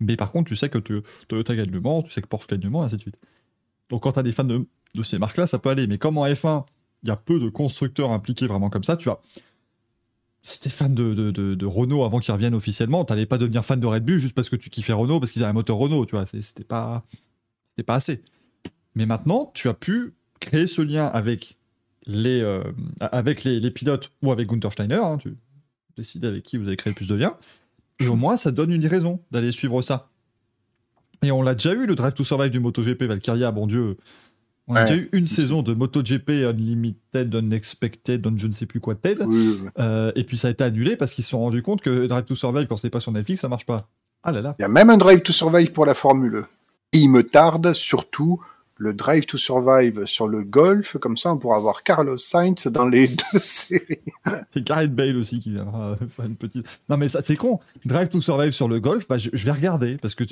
Mais 0.00 0.16
par 0.16 0.32
contre, 0.32 0.48
tu 0.48 0.56
sais 0.56 0.68
que 0.68 0.78
te- 0.78 1.02
Toyota 1.28 1.54
gagne 1.54 1.70
Le 1.70 1.80
Mans, 1.80 2.02
tu 2.02 2.10
sais 2.10 2.22
que 2.22 2.26
Porsche 2.26 2.48
gagne 2.48 2.60
Le 2.62 2.70
Mans, 2.70 2.82
et 2.82 2.86
ainsi 2.86 2.96
de 2.96 3.00
suite. 3.00 3.16
Donc 3.88 4.02
quand 4.02 4.12
tu 4.12 4.18
as 4.18 4.22
des 4.22 4.32
fans 4.32 4.44
de 4.44 4.66
ces 5.02 5.18
marques-là, 5.18 5.46
ça 5.46 5.58
peut 5.58 5.68
aller. 5.68 5.86
Mais 5.86 5.98
comme 5.98 6.18
en 6.18 6.26
F1, 6.26 6.64
il 7.02 7.08
y 7.08 7.12
a 7.12 7.16
peu 7.16 7.38
de 7.38 7.48
constructeurs 7.48 8.10
impliqués 8.10 8.46
vraiment 8.46 8.70
comme 8.70 8.84
ça, 8.84 8.96
tu 8.96 9.04
vois. 9.04 9.22
Si 10.42 10.60
t'es 10.60 10.70
fan 10.70 10.94
de, 10.94 11.12
de, 11.12 11.54
de, 11.54 11.66
Renault 11.66 12.04
avant 12.04 12.18
qu'ils 12.18 12.32
reviennent 12.32 12.54
officiellement, 12.54 13.04
t'allais 13.04 13.26
pas 13.26 13.36
devenir 13.36 13.64
fan 13.64 13.78
de 13.78 13.86
Red 13.86 14.04
Bull 14.04 14.18
juste 14.18 14.34
parce 14.34 14.48
que 14.48 14.56
tu 14.56 14.70
kiffais 14.70 14.94
Renault, 14.94 15.20
parce 15.20 15.32
qu'ils 15.32 15.42
avaient 15.42 15.50
un 15.50 15.54
moteur 15.54 15.76
Renault, 15.76 16.06
tu 16.06 16.16
vois. 16.16 16.24
C'était 16.24 16.64
pas, 16.64 17.04
c'était 17.68 17.82
pas 17.82 17.96
assez. 17.96 18.22
Mais 18.94 19.04
maintenant, 19.04 19.50
tu 19.54 19.68
as 19.68 19.74
pu 19.74 20.14
créer 20.40 20.66
ce 20.66 20.80
lien 20.80 21.06
avec 21.06 21.58
les, 22.06 22.40
euh, 22.40 22.64
avec 23.00 23.44
les, 23.44 23.60
les 23.60 23.70
pilotes 23.70 24.12
ou 24.22 24.32
avec 24.32 24.48
Gunther 24.48 24.72
Steiner. 24.72 24.94
hein, 24.94 25.18
tu 25.18 25.36
décides 25.96 26.24
avec 26.24 26.42
qui 26.42 26.56
vous 26.56 26.66
allez 26.66 26.76
créer 26.76 26.92
le 26.92 26.96
plus 26.96 27.08
de 27.08 27.14
liens. 27.14 27.36
Et 27.98 28.08
au 28.08 28.16
moins, 28.16 28.38
ça 28.38 28.50
donne 28.50 28.72
une 28.72 28.86
raison 28.86 29.20
d'aller 29.30 29.52
suivre 29.52 29.82
ça. 29.82 30.10
Et 31.22 31.30
on 31.30 31.42
l'a 31.42 31.54
déjà 31.54 31.74
eu, 31.74 31.86
le 31.86 31.94
Drive 31.94 32.14
to 32.14 32.24
Survive 32.24 32.50
du 32.50 32.60
MotoGP 32.60 33.02
Valkyria, 33.02 33.52
bon 33.52 33.66
Dieu. 33.66 33.98
On 34.70 34.76
a 34.76 34.84
Ouais. 34.84 34.84
déjà 34.86 34.96
eu 35.02 35.08
une 35.12 35.26
saison 35.26 35.62
de 35.62 35.74
MotoGP 35.74 36.30
Unlimited, 36.46 37.34
Unexpected, 37.34 38.24
on 38.26 38.36
je 38.36 38.46
ne 38.46 38.52
sais 38.52 38.66
plus 38.66 38.78
quoi, 38.78 38.94
TED. 38.94 39.18
Oui, 39.26 39.36
oui, 39.36 39.58
oui. 39.64 39.68
Euh, 39.80 40.12
et 40.14 40.22
puis 40.22 40.38
ça 40.38 40.46
a 40.46 40.50
été 40.52 40.62
annulé 40.62 40.94
parce 40.96 41.12
qu'ils 41.12 41.24
se 41.24 41.30
sont 41.30 41.40
rendus 41.40 41.60
compte 41.62 41.80
que 41.82 42.06
Drive 42.06 42.24
to 42.24 42.36
Survive, 42.36 42.66
quand 42.68 42.76
c'est 42.76 42.88
pas 42.88 43.00
sur 43.00 43.10
Netflix, 43.10 43.40
ça 43.40 43.48
marche 43.48 43.66
pas. 43.66 43.88
Ah 44.22 44.30
là 44.30 44.40
là. 44.40 44.54
Il 44.58 44.62
y 44.62 44.64
a 44.64 44.68
même 44.68 44.88
un 44.90 44.96
Drive 44.96 45.22
to 45.22 45.32
Survive 45.32 45.72
pour 45.72 45.86
la 45.86 45.94
Formule. 45.94 46.44
Et 46.92 46.98
il 46.98 47.08
me 47.08 47.22
tarde 47.24 47.72
surtout 47.72 48.40
le 48.80 48.94
Drive 48.94 49.26
to 49.26 49.36
Survive 49.36 50.06
sur 50.06 50.26
le 50.26 50.42
golf, 50.42 50.96
comme 50.96 51.18
ça 51.18 51.34
on 51.34 51.36
pourra 51.36 51.58
avoir 51.58 51.82
Carlos 51.82 52.16
Sainz 52.16 52.66
dans 52.66 52.88
les 52.88 53.08
deux 53.32 53.38
séries. 53.38 54.00
Et 54.56 54.62
Gareth 54.62 54.94
Bale 54.94 55.18
aussi 55.18 55.38
qui 55.38 55.52
viendra 55.52 55.98
euh, 56.00 56.24
une 56.24 56.36
petite. 56.36 56.66
Non 56.88 56.96
mais 56.96 57.08
ça 57.08 57.20
c'est 57.22 57.36
con. 57.36 57.60
Drive 57.84 58.08
to 58.08 58.22
Survive 58.22 58.52
sur 58.52 58.68
le 58.68 58.80
golf, 58.80 59.06
bah, 59.06 59.18
je, 59.18 59.28
vais 59.30 59.50
regarder 59.50 59.98
parce 59.98 60.14
que 60.14 60.24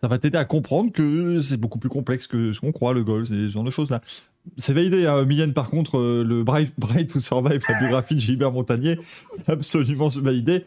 ça 0.00 0.08
va 0.08 0.18
t'aider 0.18 0.36
à 0.36 0.44
comprendre 0.44 0.90
que 0.90 1.42
c'est 1.42 1.56
beaucoup 1.56 1.78
plus 1.78 1.88
complexe 1.88 2.26
que 2.26 2.52
ce 2.52 2.58
qu'on 2.58 2.72
croit 2.72 2.92
le 2.92 3.04
golf, 3.04 3.28
ce 3.28 3.48
genre 3.48 3.62
de 3.62 3.70
choses 3.70 3.88
là. 3.88 4.02
C'est 4.56 4.72
validé, 4.72 5.06
hein, 5.06 5.24
par 5.54 5.70
contre, 5.70 5.98
euh, 5.98 6.24
le 6.24 6.42
Brave, 6.42 6.72
to 7.08 7.20
Survive, 7.20 7.62
la 7.68 7.78
biographie 7.78 8.16
de 8.16 8.20
Gilbert 8.20 8.50
Montagnier, 8.50 8.98
c'est 9.36 9.50
absolument 9.50 10.08
validé. 10.08 10.64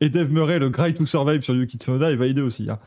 Et 0.00 0.10
Dave 0.10 0.30
Murray, 0.30 0.60
le 0.60 0.70
Drive 0.70 0.94
to 0.94 1.06
Survive 1.06 1.40
sur 1.40 1.56
Yuki 1.56 1.78
Tsunoda 1.78 2.12
est 2.12 2.16
validé 2.16 2.40
aussi. 2.40 2.70
Hein. 2.70 2.78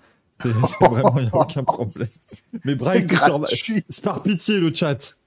C'est 0.66 0.86
vraiment, 0.86 1.18
il 1.18 1.26
n'y 1.26 1.30
a 1.30 1.36
aucun 1.36 1.64
problème. 1.64 2.08
Mais 2.66 2.76
Brave 2.76 3.06
to 3.06 3.18
Survive, 3.18 3.84
par 4.04 4.24
pitié 4.24 4.60
le 4.60 4.74
chat. 4.74 5.18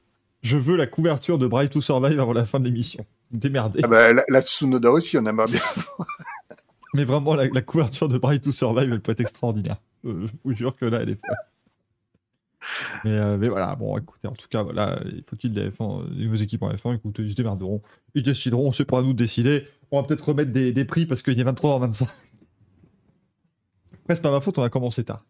Je 0.43 0.59
veux 0.59 0.77
la 0.77 0.87
couverture 0.87 1.39
de 1.39 1.47
Bright 1.47 1.73
to 1.73 1.81
Survive 1.81 2.21
avant 2.21 2.35
la 2.35 2.45
fin 2.45 2.61
de 2.61 2.67
l'émission. 2.67 3.05
Démerdez. 3.31 3.81
Ah 3.83 3.89
bah, 3.89 4.13
la, 4.13 4.23
la 4.29 4.43
Tsunoda 4.43 4.91
aussi, 4.91 5.17
on 5.17 5.25
aimerait 5.25 5.51
bien. 5.51 5.61
Mais 6.95 7.05
vraiment, 7.05 7.35
la, 7.35 7.49
la 7.49 7.63
couverture 7.63 8.09
de 8.09 8.19
Bright 8.19 8.43
to 8.43 8.53
Survive, 8.53 8.93
elle 8.93 9.01
peut 9.01 9.13
être 9.13 9.21
extraordinaire. 9.21 9.79
Euh, 10.05 10.27
je 10.27 10.33
vous 10.45 10.53
jure 10.53 10.77
que 10.77 10.85
là, 10.85 11.01
elle 11.01 11.11
est. 11.11 11.21
Mais, 13.05 13.11
euh, 13.11 13.37
mais 13.37 13.49
voilà, 13.49 13.75
bon, 13.75 13.97
écoutez, 13.99 14.29
en 14.29 14.33
tout 14.33 14.49
cas, 14.49 14.63
voilà, 14.63 14.99
il 15.05 15.23
faut 15.29 15.37
qu'ils 15.37 15.53
les 15.53 15.71
F1, 15.71 16.11
les 16.15 16.25
nouveaux 16.25 16.37
équipes 16.37 16.63
en 16.63 16.71
F1, 16.71 16.97
écoutez, 16.97 17.23
ils 17.23 17.31
se 17.31 17.37
démerderont. 17.37 17.83
Ils 18.15 18.23
décideront, 18.23 18.73
c'est 18.73 18.85
pas 18.85 18.99
à 18.99 19.03
nous 19.03 19.13
de 19.13 19.19
décider. 19.19 19.67
On 19.91 20.01
va 20.01 20.07
peut-être 20.07 20.29
remettre 20.29 20.53
des, 20.53 20.73
des 20.73 20.85
prix 20.85 21.07
parce 21.07 21.23
qu'il 21.23 21.39
est 21.39 21.45
23h25. 21.45 22.07
Après, 24.05 24.15
c'est 24.15 24.23
pas 24.23 24.31
ma 24.31 24.41
faute, 24.41 24.59
on 24.59 24.63
a 24.63 24.69
commencé 24.69 25.05
tard. 25.05 25.25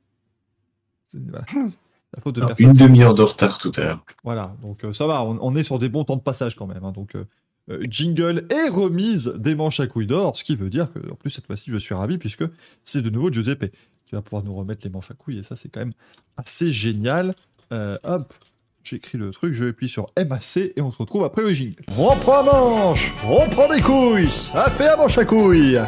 C'est 1.09 1.19
voilà, 1.29 1.45
la 2.15 2.21
faute 2.23 2.35
de 2.37 2.41
personne. 2.45 2.67
Une 2.67 2.73
demi-heure 2.73 3.15
de 3.15 3.23
retard 3.23 3.59
tout 3.59 3.73
à 3.77 3.81
l'heure. 3.83 4.05
Voilà, 4.25 4.55
donc 4.63 4.85
euh, 4.85 4.93
ça 4.93 5.07
va, 5.07 5.23
on, 5.25 5.39
on 5.41 5.55
est 5.57 5.63
sur 5.63 5.79
des 5.79 5.89
bons 5.89 6.05
temps 6.05 6.17
de 6.17 6.23
passage 6.23 6.57
quand 6.57 6.67
même. 6.67 6.85
hein, 6.85 6.93
donc 6.93 7.15
euh, 7.15 7.25
euh, 7.71 7.87
jingle 7.89 8.47
et 8.51 8.69
remise 8.69 9.33
des 9.37 9.55
manches 9.55 9.81
à 9.81 9.87
couilles 9.87 10.07
d'or, 10.07 10.37
ce 10.37 10.45
qui 10.45 10.55
veut 10.57 10.69
dire 10.71 10.93
que 10.93 10.99
en 11.11 11.15
plus 11.15 11.31
cette 11.31 11.47
fois-ci 11.47 11.71
je 11.71 11.79
suis 11.79 11.95
ravi 11.95 12.19
puisque 12.19 12.45
c'est 12.85 13.01
de 13.01 13.09
nouveau 13.11 13.33
Giuseppe 13.33 13.73
qui 14.07 14.15
va 14.15 14.21
pouvoir 14.23 14.43
nous 14.45 14.55
remettre 14.55 14.85
les 14.85 14.91
manches 14.91 15.11
à 15.11 15.15
couilles 15.15 15.39
et 15.39 15.43
ça 15.43 15.57
c'est 15.57 15.71
quand 15.71 15.81
même 15.81 15.95
assez 16.37 16.71
génial. 16.71 17.35
Euh, 17.73 17.97
hop, 18.05 18.35
j'ai 18.83 18.97
écrit 18.97 19.17
le 19.17 19.31
truc, 19.31 19.55
je 19.55 19.65
appuie 19.65 19.89
sur 19.89 20.11
MAC 20.19 20.57
et 20.77 20.83
on 20.83 20.91
se 20.91 20.99
retrouve 20.99 21.25
après 21.25 21.41
le 21.41 21.55
jingle. 21.55 21.83
On 21.97 22.15
prend 22.17 22.45
manche, 22.45 23.15
on 23.25 23.49
prend 23.49 23.69
des 23.69 23.81
couilles, 23.81 24.31
ça 24.31 24.69
fait 24.69 24.89
un 24.91 24.97
manche 24.97 25.17
à 25.17 25.25
couilles. 25.25 25.81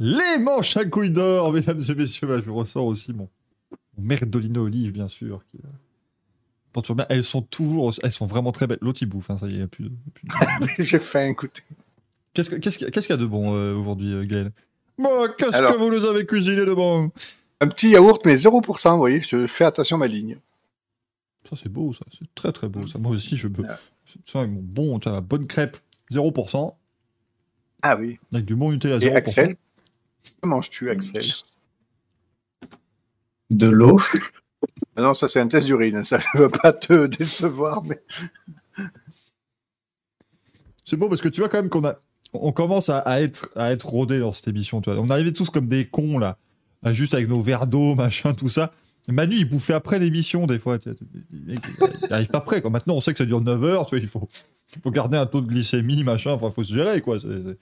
Les 0.00 0.38
manches 0.42 0.76
à 0.78 0.84
couilles 0.86 1.10
d'or, 1.10 1.52
mesdames 1.52 1.78
et 1.88 1.94
messieurs, 1.94 2.26
là, 2.28 2.40
je 2.40 2.50
ressors 2.50 2.86
aussi 2.86 3.12
mon, 3.12 3.28
mon 3.98 4.04
merdolino 4.04 4.64
olive 4.64 4.92
bien 4.92 5.08
sûr. 5.08 5.44
Qui, 5.50 5.58
euh, 5.58 6.94
bien. 6.94 7.06
Elles 7.10 7.22
sont 7.24 7.42
toujours, 7.42 7.92
elles 8.02 8.10
sont 8.12 8.26
vraiment 8.26 8.50
très 8.52 8.66
belles. 8.66 8.78
L'autre 8.80 9.00
il 9.02 9.06
bouffe, 9.06 9.30
hein, 9.30 9.36
ça 9.38 9.46
y 9.46 9.52
est, 9.52 9.56
il 9.58 9.62
a 9.62 9.66
plus. 9.68 9.84
de- 9.84 9.90
plus 10.14 10.26
de- 10.26 10.82
J'ai 10.82 10.98
faim, 10.98 11.28
écoutez. 11.28 11.62
Qu'est-ce 12.32 12.48
que- 12.50 12.56
qu'est-ce 12.56 12.78
qu'il 12.78 12.86
y 12.86 12.88
a- 12.88 12.90
qu'est-ce 12.90 13.06
qu'il 13.08 13.14
y 13.14 13.18
a 13.18 13.20
de 13.20 13.26
bon 13.26 13.54
euh, 13.54 13.74
aujourd'hui, 13.76 14.12
euh, 14.14 14.24
Gaël? 14.24 14.52
Bon, 14.98 15.28
qu'est-ce 15.36 15.56
Alors- 15.58 15.74
que 15.74 15.78
vous 15.78 15.90
nous 15.90 16.04
avez 16.04 16.24
cuisiné 16.24 16.64
de 16.64 16.72
bon? 16.72 17.10
Un 17.60 17.68
petit 17.68 17.90
yaourt, 17.90 18.24
mais 18.24 18.36
0%, 18.36 18.92
vous 18.92 18.98
voyez, 18.98 19.20
je 19.20 19.46
fais 19.46 19.64
attention 19.66 19.96
à 19.96 20.00
ma 20.00 20.06
ligne. 20.06 20.38
Ça 21.48 21.56
c'est 21.56 21.68
beau, 21.68 21.92
ça, 21.92 22.04
c'est 22.10 22.32
très 22.34 22.52
très 22.52 22.68
beau. 22.68 22.86
Ça, 22.86 22.98
moi 22.98 23.12
aussi 23.12 23.36
je 23.36 23.48
veux. 23.48 23.64
Ah. 23.68 23.78
Ça 24.24 24.40
avec 24.40 24.50
mon 24.52 24.60
bon, 24.62 24.98
ma 25.04 25.20
bonne 25.20 25.46
crêpe 25.46 25.76
0% 26.10 26.74
Ah 27.82 27.96
oui. 27.96 28.18
avec 28.32 28.46
du 28.46 28.56
bon 28.56 28.72
Nutella 28.72 28.98
0%. 28.98 29.02
Et 29.02 29.14
Axel? 29.14 29.56
Que 30.42 30.46
manges-tu, 30.46 30.90
Axel? 30.90 31.24
De 33.50 33.66
l'eau. 33.66 34.00
Ah 34.96 35.02
Non, 35.02 35.14
ça 35.14 35.28
c'est 35.28 35.40
un 35.40 35.48
test 35.48 35.66
d'urine, 35.66 36.02
ça 36.02 36.18
ne 36.34 36.40
va 36.40 36.48
pas 36.50 36.72
te 36.72 37.06
décevoir, 37.18 37.82
mais 37.82 38.02
C'est 40.84 40.96
beau 40.96 41.08
parce 41.08 41.22
que 41.22 41.28
tu 41.28 41.40
vois 41.40 41.48
quand 41.48 41.58
même 41.58 41.70
qu'on 41.70 41.86
a, 41.86 41.94
on 42.32 42.52
commence 42.52 42.88
à, 42.90 42.98
à 42.98 43.20
être 43.20 43.50
à 43.56 43.72
être 43.72 43.86
rodé 43.86 44.18
dans 44.18 44.32
cette 44.32 44.48
émission. 44.48 44.80
Tu 44.80 44.90
vois, 44.90 45.00
on 45.00 45.08
arrivait 45.08 45.32
tous 45.32 45.48
comme 45.48 45.68
des 45.68 45.86
cons 45.86 46.18
là, 46.18 46.38
juste 46.86 47.14
avec 47.14 47.28
nos 47.28 47.40
verres 47.40 47.66
d'eau, 47.66 47.94
machin, 47.96 48.34
tout 48.34 48.48
ça. 48.48 48.72
Manu, 49.08 49.36
il 49.36 49.48
bouffait 49.48 49.72
après 49.72 49.98
l'émission 49.98 50.46
des 50.46 50.58
fois. 50.58 50.78
Il 51.32 51.58
il 52.02 52.12
arrive 52.12 52.28
pas 52.28 52.40
prêt. 52.40 52.60
Quoi. 52.60 52.70
Maintenant, 52.70 52.94
on 52.94 53.00
sait 53.00 53.12
que 53.12 53.18
ça 53.18 53.24
dure 53.24 53.40
9 53.40 53.64
heures. 53.64 53.86
Tu 53.86 53.96
vois, 53.96 53.98
il 54.00 54.06
faut, 54.08 54.28
il 54.76 54.82
faut 54.82 54.90
garder 54.90 55.16
un 55.16 55.26
taux 55.26 55.40
de 55.40 55.46
glycémie, 55.46 56.04
machin. 56.04 56.32
Enfin, 56.32 56.50
faut 56.50 56.64
se 56.64 56.74
gérer 56.74 57.00
quoi. 57.00 57.18
C'est 57.18 57.28
c'est 57.28 57.56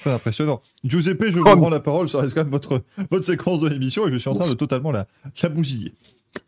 très 0.00 0.12
impressionnant. 0.12 0.60
Giuseppe, 0.84 1.24
je 1.28 1.38
vous 1.38 1.44
Oh, 1.46 1.54
rends 1.60 1.68
la 1.70 1.80
parole. 1.80 2.08
Ça 2.08 2.20
reste 2.20 2.34
quand 2.34 2.42
même 2.42 2.50
votre 2.50 2.82
votre 3.10 3.24
séquence 3.24 3.60
de 3.60 3.68
l'émission 3.68 4.06
et 4.08 4.10
je 4.10 4.16
suis 4.16 4.28
en 4.30 4.34
train 4.34 4.48
de 4.48 4.54
totalement 4.54 4.90
la 4.92 5.06
la 5.42 5.48
bousiller. 5.48 5.94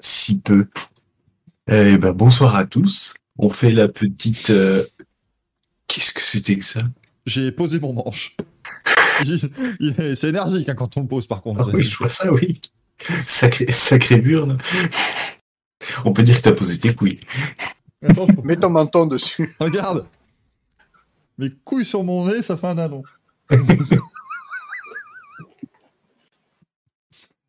Si 0.00 0.40
peu. 0.40 0.66
Eh 1.68 1.96
ben, 1.98 2.12
bonsoir 2.12 2.56
à 2.56 2.64
tous. 2.64 3.14
On 3.38 3.48
fait 3.48 3.70
la 3.72 3.88
petite. 3.88 4.50
euh, 4.50 4.84
Qu'est-ce 5.86 6.12
que 6.14 6.20
c'était 6.20 6.56
que 6.56 6.64
ça? 6.64 6.80
J'ai 7.26 7.52
posé 7.52 7.78
mon 7.80 7.92
manche. 7.92 8.36
C'est 10.14 10.28
énergique 10.28 10.68
hein, 10.68 10.74
quand 10.74 10.96
on 10.96 11.02
le 11.02 11.06
pose 11.06 11.26
par 11.26 11.42
contre. 11.42 11.68
Ah 11.68 11.70
oui, 11.74 11.82
je 11.82 11.96
vois 11.96 12.08
ça, 12.08 12.32
oui. 12.32 12.60
Sacré, 13.26 13.70
sacré 13.70 14.16
burne. 14.18 14.58
On 16.04 16.12
peut 16.12 16.22
dire 16.22 16.36
que 16.36 16.42
t'as 16.42 16.52
posé 16.52 16.78
tes 16.78 16.94
couilles. 16.94 17.20
Attends, 18.06 18.26
je- 18.26 18.40
mets 18.46 18.56
ton 18.56 18.70
menton 18.70 19.06
dessus. 19.06 19.54
Regarde 19.60 20.06
Mes 21.38 21.50
couilles 21.64 21.84
sur 21.84 22.02
mon 22.04 22.26
nez, 22.28 22.42
ça 22.42 22.56
fait 22.56 22.66
un 22.68 22.78
anon. 22.78 23.02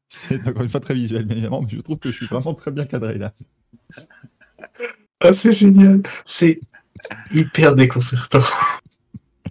C'est 0.07 0.47
encore 0.47 0.61
une 0.63 0.69
fois 0.69 0.79
très 0.79 0.93
visuel, 0.93 1.25
bien 1.25 1.35
évidemment, 1.35 1.61
mais 1.61 1.69
je 1.69 1.81
trouve 1.81 1.97
que 1.97 2.11
je 2.11 2.15
suis 2.17 2.27
vraiment 2.27 2.53
très 2.53 2.71
bien 2.71 2.85
cadré 2.85 3.17
là. 3.17 3.33
Ah, 5.21 5.33
c'est 5.33 5.51
génial. 5.51 6.01
C'est 6.25 6.59
hyper 7.33 7.75
déconcertant. 7.75 8.41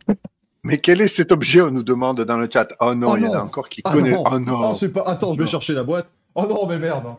Mais 0.64 0.78
quel 0.78 1.00
est 1.00 1.08
cet 1.08 1.32
objet 1.32 1.60
On 1.60 1.72
nous 1.72 1.82
demande 1.82 2.20
dans 2.20 2.36
le 2.36 2.48
chat? 2.52 2.68
Oh 2.78 2.94
non, 2.94 3.08
Oh 3.10 3.16
il 3.16 3.24
y 3.24 3.26
en 3.26 3.32
a 3.32 3.40
encore 3.40 3.68
qui 3.68 3.80
Ah 3.84 3.92
connaissent. 3.92 4.14
non. 4.14 4.24
Oh 4.30 4.38
non. 4.38 4.70
Oh, 4.70 4.74
c'est 4.76 4.92
pas... 4.92 5.02
Attends, 5.08 5.32
je 5.34 5.38
vais 5.38 5.44
Non. 5.44 5.50
chercher 5.50 5.72
la 5.74 5.82
boîte. 5.82 6.08
Oh 6.36 6.46
non, 6.48 6.66
mais 6.68 6.78
merde 6.78 7.04
hein. 7.04 7.18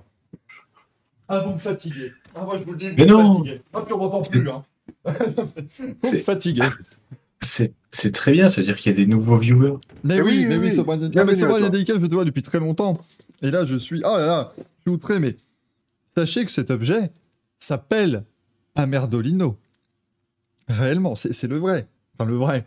Ah, 1.27 1.39
vous 1.41 1.51
me 1.53 1.57
fatiguez. 1.57 2.13
Ah, 2.35 2.45
moi 2.45 2.57
je 2.57 2.63
vous 2.63 2.71
le 2.71 2.77
dis, 2.77 2.89
vous 2.91 2.95
Mais 2.97 3.05
me 3.05 3.11
non. 3.11 3.33
fatiguez. 3.39 3.61
Ah, 3.73 3.81
puis 3.81 3.93
on 3.93 3.97
m'entend 3.97 4.21
plus, 4.21 4.49
hein. 4.49 4.63
vous 5.05 5.11
me 5.87 5.93
C'est- 6.03 6.19
fatiguez. 6.19 6.69
C'est 7.43 8.11
très 8.11 8.31
bien, 8.31 8.49
ça 8.49 8.61
veut 8.61 8.65
dire 8.67 8.75
qu'il 8.75 8.91
y 8.91 8.95
a 8.95 8.97
des 8.97 9.05
nouveaux 9.05 9.38
viewers. 9.38 9.75
Mais 10.03 10.15
Eh 10.17 10.22
oui, 10.22 10.31
oui, 10.31 10.45
mais 10.45 10.57
oui, 10.57 10.69
oui, 10.75 10.83
oui. 10.99 11.09
Non, 11.15 11.25
mais 11.25 11.35
Sobran 11.35 11.55
à 11.55 11.59
toi. 11.59 11.65
Yadéika, 11.67 11.93
je 11.99 12.05
te 12.05 12.13
vois 12.13 12.25
depuis 12.25 12.41
très 12.41 12.59
longtemps. 12.59 12.99
Et 13.41 13.51
là, 13.51 13.65
je 13.65 13.75
suis. 13.75 14.01
Oh 14.05 14.17
là 14.17 14.25
là, 14.25 14.53
je 14.57 14.63
suis 14.83 14.91
outré, 14.91 15.19
mais 15.19 15.35
sachez 16.15 16.43
que 16.45 16.51
cet 16.51 16.72
objet 16.72 17.11
s'appelle 17.59 18.23
un 18.75 18.88
merdolino. 18.88 19.57
Réellement, 20.67 21.15
c'est 21.15 21.43
le 21.43 21.57
vrai. 21.57 21.88
Enfin, 22.17 22.30
le 22.30 22.35
vrai. 22.35 22.65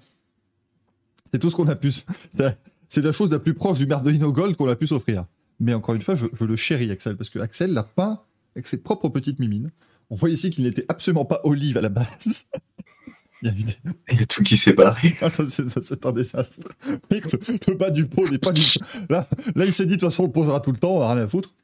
C'est 1.32 1.38
tout 1.40 1.50
ce 1.50 1.56
qu'on 1.56 1.68
a 1.68 1.76
pu. 1.76 1.90
c'est- 2.30 2.58
C'est 2.88 3.02
la 3.02 3.10
chose 3.10 3.32
la 3.32 3.40
plus 3.40 3.54
proche 3.54 3.78
du 3.78 3.86
merdolino 3.86 4.32
gold 4.32 4.56
qu'on 4.56 4.68
a 4.68 4.76
pu 4.76 4.86
s'offrir. 4.86 5.24
Mais 5.58 5.74
encore 5.74 5.96
une 5.96 6.02
fois, 6.02 6.14
je, 6.14 6.26
je 6.32 6.44
le 6.44 6.54
chéris, 6.54 6.88
Axel, 6.92 7.16
parce 7.16 7.30
que 7.30 7.40
Axel 7.40 7.72
l'a 7.72 7.82
peint 7.82 8.20
avec 8.54 8.68
ses 8.68 8.80
propres 8.80 9.08
petites 9.08 9.40
mimines. 9.40 9.70
On 10.10 10.14
voit 10.14 10.30
ici 10.30 10.50
qu'il 10.50 10.62
n'était 10.64 10.84
absolument 10.88 11.24
pas 11.24 11.40
olive 11.42 11.78
à 11.78 11.80
la 11.80 11.88
base. 11.88 12.46
Il 13.42 13.48
y 13.48 13.50
a 13.50 13.54
eu 13.54 13.62
des, 13.64 13.76
Il 14.12 14.18
y 14.20 14.22
a 14.22 14.26
tout 14.26 14.42
qui 14.42 14.56
s'est 14.56 14.72
barré. 14.72 15.14
ah, 15.20 15.28
ça, 15.30 15.44
c'est, 15.46 16.06
un 16.06 16.12
désastre. 16.12 16.68
Le, 17.10 17.20
le 17.68 17.74
bas 17.74 17.90
du 17.90 18.06
pot 18.06 18.26
n'est 18.30 18.38
pas 18.38 18.52
du 18.52 18.62
Là, 19.10 19.28
là, 19.54 19.64
il 19.66 19.72
s'est 19.72 19.84
dit, 19.86 19.96
de 19.96 20.00
toute 20.00 20.10
façon, 20.10 20.24
on 20.24 20.26
le 20.26 20.32
posera 20.32 20.60
tout 20.60 20.72
le 20.72 20.78
temps, 20.78 20.96
on 20.96 21.00
n'a 21.00 21.12
rien 21.14 21.22
à 21.24 21.28
foutre. 21.28 21.54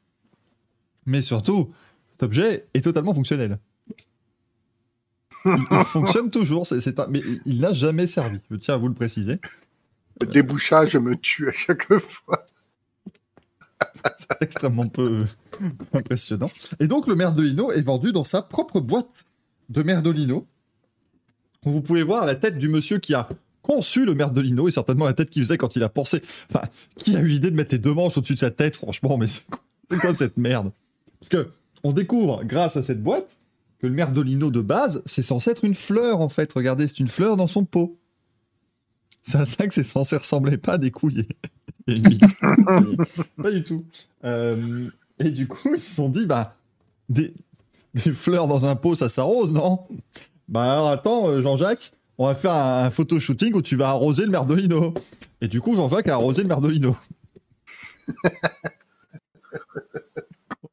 Mais 1.05 1.21
surtout, 1.21 1.73
cet 2.11 2.23
objet 2.23 2.67
est 2.73 2.81
totalement 2.81 3.13
fonctionnel. 3.13 3.59
Il, 5.45 5.51
il 5.71 5.77
fonctionne 5.85 6.29
toujours, 6.29 6.67
c'est, 6.67 6.79
c'est 6.79 6.99
un- 6.99 7.07
mais 7.07 7.19
il- 7.19 7.41
il 7.45 7.59
n'a 7.61 7.73
jamais 7.73 8.07
servi. 8.07 8.39
Je 8.51 8.55
tiens 8.57 8.75
à 8.75 8.77
vous 8.77 8.87
le 8.87 8.93
préciser. 8.93 9.39
Le 10.21 10.27
débouchage 10.27 10.95
me 10.95 11.15
tue 11.15 11.49
à 11.49 11.53
chaque 11.53 11.91
fois. 11.99 12.39
C'est 14.17 14.41
extrêmement 14.41 14.87
peu 14.87 15.25
euh, 15.61 15.69
impressionnant. 15.93 16.49
Et 16.79 16.87
donc, 16.87 17.07
le 17.07 17.15
Merdolino 17.15 17.71
est 17.71 17.81
vendu 17.81 18.11
dans 18.11 18.23
sa 18.23 18.41
propre 18.41 18.79
boîte 18.79 19.25
de 19.69 19.81
Merdolino. 19.83 20.45
Vous 21.65 21.81
pouvez 21.81 22.03
voir 22.03 22.25
la 22.25 22.35
tête 22.35 22.57
du 22.57 22.69
monsieur 22.69 22.99
qui 22.99 23.13
a 23.13 23.29
conçu 23.61 24.05
le 24.05 24.13
Merdolino 24.13 24.67
et 24.67 24.71
certainement 24.71 25.05
la 25.05 25.13
tête 25.13 25.29
qu'il 25.29 25.43
faisait 25.43 25.57
quand 25.57 25.75
il 25.75 25.83
a 25.83 25.89
pensé. 25.89 26.21
Enfin, 26.51 26.65
qui 26.97 27.15
a 27.15 27.21
eu 27.21 27.27
l'idée 27.27 27.49
de 27.49 27.55
mettre 27.55 27.71
les 27.71 27.79
deux 27.79 27.93
manches 27.93 28.17
au-dessus 28.17 28.33
de 28.33 28.39
sa 28.39 28.51
tête, 28.51 28.75
franchement, 28.75 29.17
mais 29.17 29.27
c'est 29.27 29.49
quoi, 29.49 29.59
c'est 29.89 29.97
quoi 29.97 30.13
cette 30.13 30.37
merde? 30.37 30.71
Parce 31.19 31.29
que 31.29 31.49
on 31.83 31.91
découvre, 31.91 32.43
grâce 32.43 32.77
à 32.77 32.83
cette 32.83 33.01
boîte, 33.01 33.39
que 33.79 33.87
le 33.87 33.93
Merdolino 33.93 34.51
de 34.51 34.61
base, 34.61 35.01
c'est 35.05 35.23
censé 35.23 35.51
être 35.51 35.65
une 35.65 35.75
fleur 35.75 36.21
en 36.21 36.29
fait. 36.29 36.51
Regardez, 36.53 36.87
c'est 36.87 36.99
une 36.99 37.07
fleur 37.07 37.37
dans 37.37 37.47
son 37.47 37.65
pot. 37.65 37.97
C'est 39.21 39.37
à 39.37 39.45
ça 39.45 39.67
que 39.67 39.73
c'est 39.73 39.83
censé 39.83 40.17
ressembler, 40.17 40.57
pas 40.57 40.73
à 40.73 40.77
des 40.77 40.91
couilles 40.91 41.27
et 41.87 41.93
une 41.93 42.01
bite. 42.01 42.23
pas 43.41 43.51
du 43.51 43.63
tout. 43.63 43.85
Euh, 44.23 44.89
et 45.19 45.29
du 45.29 45.47
coup, 45.47 45.75
ils 45.75 45.81
se 45.81 45.95
sont 45.95 46.09
dit, 46.09 46.25
bah, 46.25 46.55
des, 47.09 47.33
des 47.93 48.11
fleurs 48.11 48.47
dans 48.47 48.65
un 48.65 48.75
pot, 48.75 48.95
ça 48.95 49.09
s'arrose, 49.09 49.51
non? 49.51 49.79
Bah 50.47 50.73
alors 50.73 50.89
attends, 50.89 51.27
euh, 51.29 51.41
Jean-Jacques, 51.41 51.93
on 52.17 52.27
va 52.27 52.35
faire 52.35 52.53
un, 52.53 52.91
photo 52.91 53.19
shooting 53.19 53.53
où 53.55 53.61
tu 53.61 53.75
vas 53.75 53.89
arroser 53.89 54.25
le 54.25 54.31
merdolino. 54.31 54.93
Et 55.41 55.47
du 55.47 55.61
coup, 55.61 55.75
Jean-Jacques 55.75 56.07
a 56.09 56.13
arrosé 56.13 56.43
le 56.43 56.47
merdolino. 56.47 56.95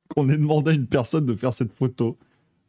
Qu'on 0.08 0.28
ait 0.28 0.36
demandé 0.36 0.72
à 0.72 0.74
une 0.74 0.86
personne 0.86 1.24
de 1.26 1.34
faire 1.34 1.54
cette 1.54 1.72
photo. 1.72 2.18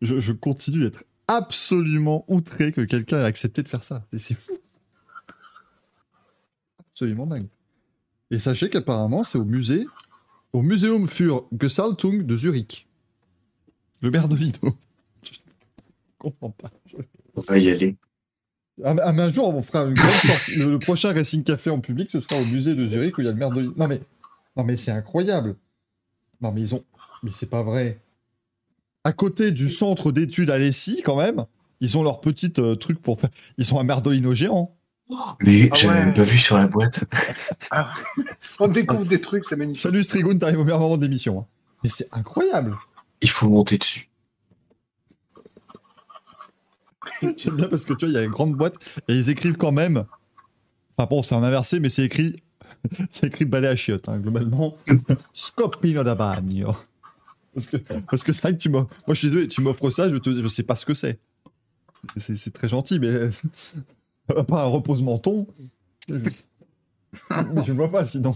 Je, 0.01 0.31
continue 0.31 0.79
d'être 0.79 1.03
absolument 1.27 2.25
outré 2.27 2.71
que 2.71 2.81
quelqu'un 2.81 3.19
ait 3.19 3.25
accepté 3.25 3.61
de 3.61 3.69
faire 3.69 3.83
ça. 3.83 4.03
C'est 4.15 4.35
fou. 4.35 4.53
Absolument 6.91 7.27
dingue. 7.27 7.47
Et 8.31 8.39
sachez 8.39 8.69
qu'apparemment, 8.69 9.23
c'est 9.23 9.37
au 9.37 9.45
musée, 9.45 9.85
au 10.53 10.61
Museum 10.61 11.07
für 11.07 11.47
Gestaltung 11.59 12.23
de 12.23 12.37
Zurich. 12.37 12.87
Le 14.01 14.09
merdolino. 14.09 14.77
Je 15.23 15.37
comprends 16.17 16.51
pas. 16.51 16.71
On 17.35 17.41
va 17.41 17.57
y 17.57 17.69
aller. 17.69 17.95
Ah, 18.83 18.95
ah, 19.03 19.09
un 19.09 19.29
jour, 19.29 19.53
on 19.55 19.61
fera 19.61 19.83
une 19.83 19.93
grande 19.93 20.09
sortie. 20.09 20.55
Le, 20.59 20.71
le 20.71 20.79
prochain 20.79 21.13
Racing 21.13 21.43
Café 21.43 21.69
en 21.69 21.79
public, 21.79 22.09
ce 22.11 22.19
sera 22.19 22.39
au 22.39 22.45
musée 22.45 22.75
de 22.75 22.87
Zurich 22.89 23.17
où 23.17 23.21
il 23.21 23.25
y 23.25 23.27
a 23.27 23.31
le 23.31 23.37
merdolino. 23.37 23.73
Non 23.77 23.87
mais, 23.87 24.01
non 24.57 24.63
mais 24.63 24.77
c'est 24.77 24.91
incroyable. 24.91 25.55
Non 26.41 26.51
mais 26.51 26.61
ils 26.61 26.75
ont, 26.75 26.83
mais 27.23 27.31
c'est 27.33 27.49
pas 27.49 27.61
vrai. 27.63 27.99
à 29.03 29.13
côté 29.13 29.51
du 29.51 29.69
centre 29.69 30.11
d'études 30.11 30.49
à 30.49 30.57
Lessie, 30.57 31.01
quand 31.05 31.15
même. 31.17 31.45
Ils 31.79 31.97
ont 31.97 32.03
leur 32.03 32.21
petit 32.21 32.53
euh, 32.59 32.75
truc 32.75 33.01
pour 33.01 33.19
faire. 33.19 33.29
Ils 33.57 33.65
sont 33.65 33.79
un 33.79 33.83
merdolino 33.83 34.33
géant. 34.33 34.75
Mais 35.43 35.67
Ah 35.71 35.75
j'avais 35.75 35.93
ouais. 35.99 36.05
même 36.05 36.13
pas 36.13 36.23
vu 36.23 36.37
sur 36.37 36.57
la 36.57 36.67
boîte. 36.67 37.03
Ah, 37.69 37.91
on 38.59 38.67
découvre 38.69 39.05
des 39.05 39.19
trucs, 39.19 39.45
c'est 39.45 39.55
magnifique. 39.57 39.81
Salut 39.81 40.03
Strigoun, 40.03 40.39
t'arrives 40.39 40.59
au 40.59 40.63
meilleur 40.63 40.79
moment 40.79 40.97
de 40.97 41.03
l'émission. 41.03 41.39
hein. 41.41 41.45
Mais 41.83 41.89
c'est 41.89 42.07
incroyable. 42.13 42.75
Il 43.21 43.29
faut 43.29 43.49
monter 43.49 43.77
dessus. 43.77 44.07
J'aime 47.37 47.55
bien 47.55 47.67
parce 47.67 47.85
que 47.85 47.93
tu 47.93 48.05
vois, 48.05 48.09
il 48.09 48.15
y 48.15 48.17
a 48.17 48.23
une 48.23 48.31
grande 48.31 48.55
boîte 48.55 48.75
et 49.07 49.15
ils 49.15 49.29
écrivent 49.29 49.57
quand 49.57 49.71
même. 49.71 50.05
Enfin 50.97 51.07
bon, 51.09 51.23
c'est 51.23 51.35
en 51.35 51.43
inversé, 51.43 51.79
mais 51.79 51.89
c'est 51.89 52.05
écrit. 52.05 52.35
c'est 53.09 53.27
écrit 53.27 53.45
balai 53.45 53.67
à 53.67 53.75
chiottes, 53.75 54.09
hein, 54.09 54.19
globalement. 54.19 54.75
Scopino 55.33 56.03
da 56.03 56.15
bagno. 56.15 56.75
Parce 57.53 57.67
que 57.67 57.77
parce 57.77 58.23
que 58.23 58.31
c'est 58.31 58.41
vrai 58.41 58.53
que 58.53 58.61
tu 58.61 58.69
m'offres. 58.69 58.89
Moi, 59.07 59.13
je 59.13 59.19
suis 59.19 59.27
désolé, 59.27 59.47
tu 59.47 59.61
m'offres 59.61 59.89
ça, 59.89 60.09
je 60.09 60.15
te 60.17 60.33
je 60.33 60.47
sais 60.47 60.63
pas 60.63 60.75
ce 60.75 60.85
que 60.85 60.93
c'est. 60.93 61.19
C'est 62.17 62.53
très 62.53 62.69
gentil, 62.69 62.99
mais. 62.99 63.29
pas 64.47 64.63
un 64.63 64.67
repose-menton. 64.67 65.47
Je... 66.07 66.15
mais 66.15 67.63
je 67.63 67.71
ne 67.71 67.77
vois 67.77 67.91
pas 67.91 68.05
sinon. 68.05 68.35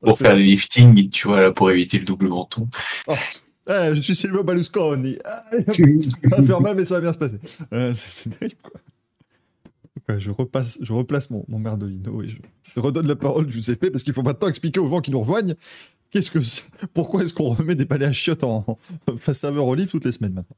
Pour 0.00 0.16
faire 0.16 0.36
le 0.36 0.42
lifting, 0.42 1.10
tu 1.10 1.26
vois, 1.26 1.42
là, 1.42 1.52
pour 1.52 1.70
éviter 1.70 1.98
le 1.98 2.04
double 2.04 2.28
menton. 2.28 2.68
Eh, 3.68 3.94
je 3.94 4.00
suis 4.00 4.14
Silvio 4.14 4.42
Berlusconi. 4.42 5.18
Ah, 5.24 5.44
ça 5.52 6.36
va 6.36 6.42
faire 6.42 6.60
mal, 6.60 6.76
mais 6.76 6.84
ça 6.84 6.94
va 6.94 7.00
bien 7.02 7.12
se 7.12 7.18
passer. 7.18 7.38
Euh, 7.72 7.92
c'est 7.92 8.30
terrible, 8.30 8.56
quoi. 8.62 8.80
Ouais, 10.08 10.18
je, 10.18 10.30
repasse, 10.30 10.78
je 10.80 10.92
replace 10.92 11.28
mon, 11.28 11.44
mon 11.48 11.58
merdolino 11.58 12.22
et 12.22 12.28
je, 12.28 12.38
je 12.74 12.80
redonne 12.80 13.06
la 13.06 13.16
parole 13.16 13.46
à 13.46 13.50
Giuseppe 13.50 13.90
parce 13.90 14.02
qu'il 14.02 14.14
faut 14.14 14.22
maintenant 14.22 14.48
expliquer 14.48 14.80
aux 14.80 14.88
gens 14.88 15.02
qui 15.02 15.10
nous 15.10 15.20
rejoignent 15.20 15.54
qu'est-ce 16.10 16.30
que 16.30 16.38
pourquoi 16.94 17.22
est-ce 17.22 17.34
qu'on 17.34 17.50
remet 17.50 17.74
des 17.74 17.84
palais 17.84 18.06
à 18.06 18.12
chiottes 18.12 18.44
en, 18.44 18.64
en 18.66 19.16
face 19.18 19.40
saveur 19.40 19.66
olive 19.66 19.90
toutes 19.90 20.06
les 20.06 20.12
semaines 20.12 20.32
maintenant? 20.32 20.56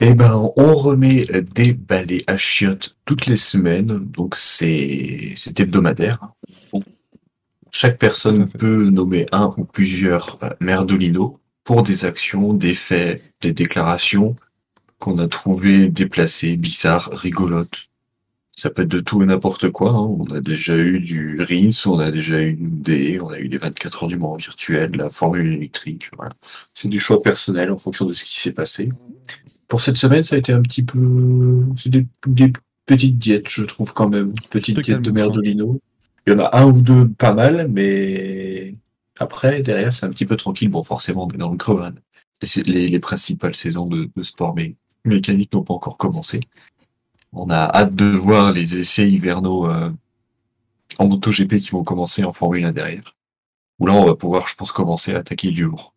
Eh 0.00 0.14
ben, 0.14 0.50
on 0.56 0.72
remet 0.72 1.26
des 1.54 1.74
balais 1.74 2.22
à 2.28 2.38
chiottes 2.38 2.96
toutes 3.04 3.26
les 3.26 3.36
semaines, 3.36 3.98
donc 3.98 4.36
c'est 4.36 5.34
c'est 5.36 5.58
hebdomadaire. 5.60 6.32
Bon. 6.72 6.82
Chaque 7.72 7.98
personne 7.98 8.48
peut 8.48 8.88
nommer 8.88 9.26
un 9.32 9.52
ou 9.56 9.64
plusieurs 9.64 10.38
euh, 10.42 10.50
merdolinos 10.60 11.38
pour 11.68 11.82
des 11.82 12.06
actions, 12.06 12.54
des 12.54 12.72
faits, 12.72 13.22
des 13.42 13.52
déclarations 13.52 14.36
qu'on 14.98 15.18
a 15.18 15.28
trouvées 15.28 15.90
déplacées, 15.90 16.56
bizarres, 16.56 17.10
rigolotes. 17.12 17.88
Ça 18.56 18.70
peut 18.70 18.84
être 18.84 18.88
de 18.88 19.00
tout 19.00 19.22
et 19.22 19.26
n'importe 19.26 19.68
quoi. 19.68 19.90
hein. 19.90 20.16
On 20.18 20.34
a 20.34 20.40
déjà 20.40 20.78
eu 20.78 20.98
du 20.98 21.36
RINS, 21.38 21.84
on 21.84 21.98
a 21.98 22.10
déjà 22.10 22.42
eu 22.42 22.56
des, 22.58 23.20
on 23.20 23.28
a 23.28 23.38
eu 23.38 23.48
les 23.48 23.58
24 23.58 24.02
heures 24.02 24.08
du 24.08 24.16
Mans 24.16 24.34
virtuel, 24.34 24.92
la 24.96 25.10
formule 25.10 25.52
électrique. 25.52 26.10
Voilà. 26.16 26.32
C'est 26.72 26.88
des 26.88 26.98
choix 26.98 27.20
personnels 27.20 27.70
en 27.70 27.76
fonction 27.76 28.06
de 28.06 28.14
ce 28.14 28.24
qui 28.24 28.40
s'est 28.40 28.54
passé. 28.54 28.88
Pour 29.68 29.82
cette 29.82 29.98
semaine, 29.98 30.24
ça 30.24 30.36
a 30.36 30.38
été 30.38 30.54
un 30.54 30.62
petit 30.62 30.84
peu, 30.84 31.66
c'est 31.76 31.90
des, 31.90 32.06
des 32.26 32.50
petites 32.86 33.18
diètes, 33.18 33.50
je 33.50 33.64
trouve 33.64 33.92
quand 33.92 34.08
même. 34.08 34.32
Petite 34.48 34.76
te 34.76 34.80
diète 34.80 35.02
de 35.02 35.10
merdolino. 35.10 35.78
Il 36.26 36.32
y 36.32 36.36
en 36.36 36.38
a 36.38 36.58
un 36.62 36.64
ou 36.64 36.80
deux 36.80 37.10
pas 37.10 37.34
mal, 37.34 37.68
mais 37.68 38.72
après, 39.18 39.62
derrière, 39.62 39.92
c'est 39.92 40.06
un 40.06 40.10
petit 40.10 40.26
peu 40.26 40.36
tranquille. 40.36 40.68
Bon, 40.68 40.82
forcément, 40.82 41.26
on 41.26 41.34
est 41.34 41.38
dans 41.38 41.50
le 41.50 41.56
creux. 41.56 41.82
hein. 41.82 41.94
Les, 42.42 42.62
les- 42.64 42.88
les 42.88 42.98
principales 43.00 43.54
saisons 43.56 43.86
de, 43.86 44.08
de 44.14 44.22
sport 44.22 44.54
mé- 44.54 44.76
mécanique 45.04 45.52
n'ont 45.52 45.62
pas 45.64 45.74
encore 45.74 45.96
commencé. 45.96 46.40
On 47.32 47.50
a 47.50 47.56
hâte 47.74 47.94
de 47.94 48.04
voir 48.06 48.52
les 48.52 48.78
essais 48.78 49.08
hivernaux 49.10 49.68
euh, 49.68 49.90
en 50.98 51.08
MotoGP 51.08 51.58
qui 51.58 51.70
vont 51.70 51.84
commencer 51.84 52.24
en 52.24 52.32
Formule 52.32 52.64
1 52.64 52.70
derrière. 52.72 53.16
Où 53.78 53.86
là, 53.86 53.92
on 53.94 54.06
va 54.06 54.14
pouvoir, 54.14 54.46
je 54.46 54.54
pense, 54.54 54.72
commencer 54.72 55.14
à 55.14 55.18
attaquer 55.18 55.50
du 55.50 55.64
lourd. 55.64 55.94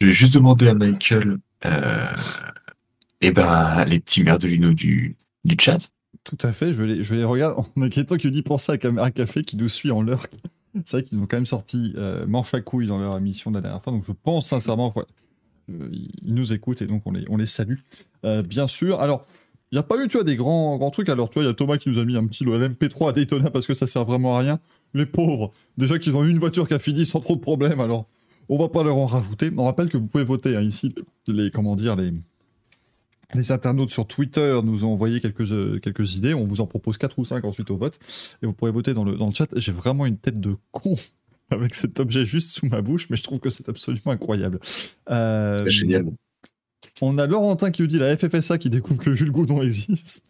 Je 0.00 0.06
vais 0.06 0.12
juste 0.12 0.34
demander 0.34 0.68
à 0.68 0.74
Michael, 0.74 1.38
euh, 1.66 2.06
eh 3.20 3.32
ben, 3.32 3.84
les 3.84 4.00
petits 4.00 4.22
merdolinos 4.22 4.74
du, 4.74 5.16
du 5.44 5.56
chat. 5.58 5.78
Tout 6.24 6.38
à 6.42 6.52
fait, 6.52 6.72
je 6.72 6.82
vais 6.82 6.86
les, 6.94 7.04
je 7.04 7.14
les 7.14 7.24
regarder. 7.24 7.62
Nous 7.76 7.88
dit 7.88 8.42
pour 8.42 8.60
ça 8.60 8.74
à 8.74 8.78
Caméra 8.78 9.10
Café 9.10 9.42
qui 9.42 9.56
nous 9.56 9.68
suit 9.68 9.90
en 9.90 10.02
l'heure. 10.02 10.26
C'est 10.84 10.98
vrai 10.98 11.04
qu'ils 11.04 11.18
ont 11.18 11.26
quand 11.26 11.36
même 11.36 11.46
sorti 11.46 11.94
euh, 11.96 12.26
Manche 12.26 12.54
à 12.54 12.60
couilles 12.60 12.86
dans 12.86 12.98
leur 12.98 13.16
émission 13.16 13.50
de 13.50 13.56
la 13.56 13.62
dernière 13.62 13.82
fois, 13.82 13.92
donc 13.92 14.04
je 14.04 14.12
pense 14.12 14.46
sincèrement 14.46 14.92
qu'ils 15.66 16.10
nous 16.22 16.52
écoutent 16.52 16.82
et 16.82 16.86
donc 16.86 17.02
on 17.06 17.12
les, 17.12 17.24
on 17.28 17.36
les 17.36 17.46
salue. 17.46 17.78
Euh, 18.24 18.42
bien 18.42 18.66
sûr. 18.66 19.00
Alors, 19.00 19.26
il 19.72 19.76
n'y 19.76 19.78
a 19.78 19.84
pas 19.84 20.02
eu, 20.02 20.08
tu 20.08 20.16
vois, 20.16 20.24
des 20.24 20.36
grands, 20.36 20.76
grands 20.78 20.90
trucs. 20.90 21.08
Alors, 21.08 21.30
tu 21.30 21.34
vois, 21.34 21.44
il 21.44 21.46
y 21.46 21.50
a 21.50 21.54
Thomas 21.54 21.78
qui 21.78 21.88
nous 21.88 21.98
a 21.98 22.04
mis 22.04 22.16
un 22.16 22.26
petit 22.26 22.44
LMP3 22.44 23.10
à 23.10 23.12
Daytona 23.12 23.50
parce 23.50 23.66
que 23.66 23.74
ça 23.74 23.86
sert 23.86 24.04
vraiment 24.04 24.36
à 24.36 24.40
rien. 24.40 24.58
Les 24.94 25.06
pauvres, 25.06 25.52
déjà 25.76 25.98
qu'ils 25.98 26.16
ont 26.16 26.24
une 26.24 26.38
voiture 26.38 26.66
qui 26.66 26.74
a 26.74 26.80
fini 26.80 27.06
sans 27.06 27.20
trop 27.20 27.36
de 27.36 27.40
problèmes, 27.40 27.80
alors 27.80 28.06
on 28.48 28.58
va 28.58 28.68
pas 28.68 28.82
leur 28.82 28.96
en 28.96 29.06
rajouter. 29.06 29.50
On 29.56 29.64
rappelle 29.64 29.88
que 29.88 29.96
vous 29.96 30.08
pouvez 30.08 30.24
voter 30.24 30.56
hein, 30.56 30.62
ici, 30.62 30.92
les, 31.28 31.52
comment 31.52 31.76
dire, 31.76 31.94
les, 31.94 32.12
les 33.34 33.52
internautes 33.52 33.90
sur 33.90 34.06
Twitter 34.06 34.60
nous 34.64 34.84
ont 34.84 34.92
envoyé 34.92 35.20
quelques, 35.20 35.52
euh, 35.52 35.78
quelques 35.78 36.16
idées. 36.16 36.34
On 36.34 36.46
vous 36.46 36.60
en 36.60 36.66
propose 36.66 36.98
4 36.98 37.18
ou 37.18 37.24
5 37.24 37.44
ensuite 37.44 37.70
au 37.70 37.76
vote. 37.76 37.98
Et 38.42 38.46
vous 38.46 38.52
pourrez 38.52 38.70
voter 38.70 38.94
dans 38.94 39.04
le, 39.04 39.16
dans 39.16 39.26
le 39.28 39.34
chat. 39.34 39.48
J'ai 39.56 39.72
vraiment 39.72 40.06
une 40.06 40.16
tête 40.16 40.40
de 40.40 40.56
con 40.72 40.94
avec 41.50 41.74
cet 41.74 42.00
objet 42.00 42.24
juste 42.24 42.50
sous 42.50 42.66
ma 42.66 42.80
bouche, 42.82 43.08
mais 43.10 43.16
je 43.16 43.22
trouve 43.22 43.40
que 43.40 43.50
c'est 43.50 43.68
absolument 43.68 44.12
incroyable. 44.12 44.60
Euh, 45.10 45.58
C'est 45.58 45.70
génial. 45.70 46.06
on 47.02 47.18
a 47.18 47.26
Laurentin 47.26 47.70
qui 47.70 47.82
nous 47.82 47.88
dit 47.88 47.98
la 47.98 48.16
FFSA 48.16 48.58
qui 48.58 48.70
découvre 48.70 49.00
que 49.00 49.14
Jules 49.14 49.32
Goudon 49.32 49.62
existe. 49.62 50.26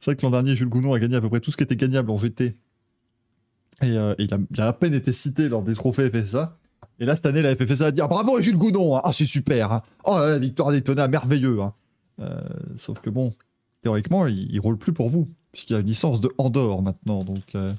C'est 0.00 0.04
vrai 0.04 0.16
que 0.16 0.22
l'an 0.22 0.30
dernier, 0.30 0.54
Jules 0.54 0.68
Goudon 0.68 0.92
a 0.92 0.98
gagné 0.98 1.16
à 1.16 1.20
peu 1.20 1.30
près 1.30 1.40
tout 1.40 1.50
ce 1.50 1.56
qui 1.56 1.62
était 1.62 1.76
gagnable 1.76 2.10
en 2.10 2.18
GT. 2.18 2.54
Et, 3.80 3.86
euh, 3.86 4.14
il, 4.18 4.32
a, 4.34 4.38
il 4.50 4.60
a 4.60 4.66
à 4.68 4.72
peine 4.72 4.92
été 4.92 5.12
cité 5.12 5.48
lors 5.48 5.62
des 5.62 5.74
trophées 5.74 6.10
FFSA. 6.10 6.58
Et 7.00 7.04
là, 7.06 7.14
cette 7.16 7.26
année, 7.26 7.42
la 7.42 7.54
FFSA 7.54 7.86
a 7.86 7.90
dit 7.92 8.00
ah, 8.00 8.08
bravo 8.08 8.40
Jules 8.40 8.56
Goudon 8.58 8.96
hein. 8.96 9.00
Ah, 9.04 9.12
c'est 9.12 9.26
super 9.26 9.72
hein. 9.72 9.82
Oh 10.04 10.16
la 10.18 10.38
victoire 10.38 10.70
d'Etona, 10.72 11.06
merveilleux 11.08 11.60
hein. 11.60 11.72
Euh, 12.20 12.40
Sauf 12.76 13.00
que 13.00 13.10
bon, 13.10 13.32
théoriquement, 13.82 14.26
il, 14.26 14.52
il 14.52 14.58
roule 14.60 14.76
plus 14.78 14.92
pour 14.92 15.08
vous. 15.08 15.28
Puisqu'il 15.52 15.72
y 15.74 15.76
a 15.76 15.78
une 15.80 15.86
licence 15.86 16.20
de 16.20 16.30
Andorre 16.38 16.82
maintenant. 16.82 17.24
Donc, 17.24 17.54
euh, 17.54 17.72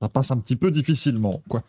ça 0.00 0.08
passe 0.08 0.30
un 0.30 0.38
petit 0.38 0.56
peu 0.56 0.70
difficilement. 0.70 1.42
quoi. 1.48 1.62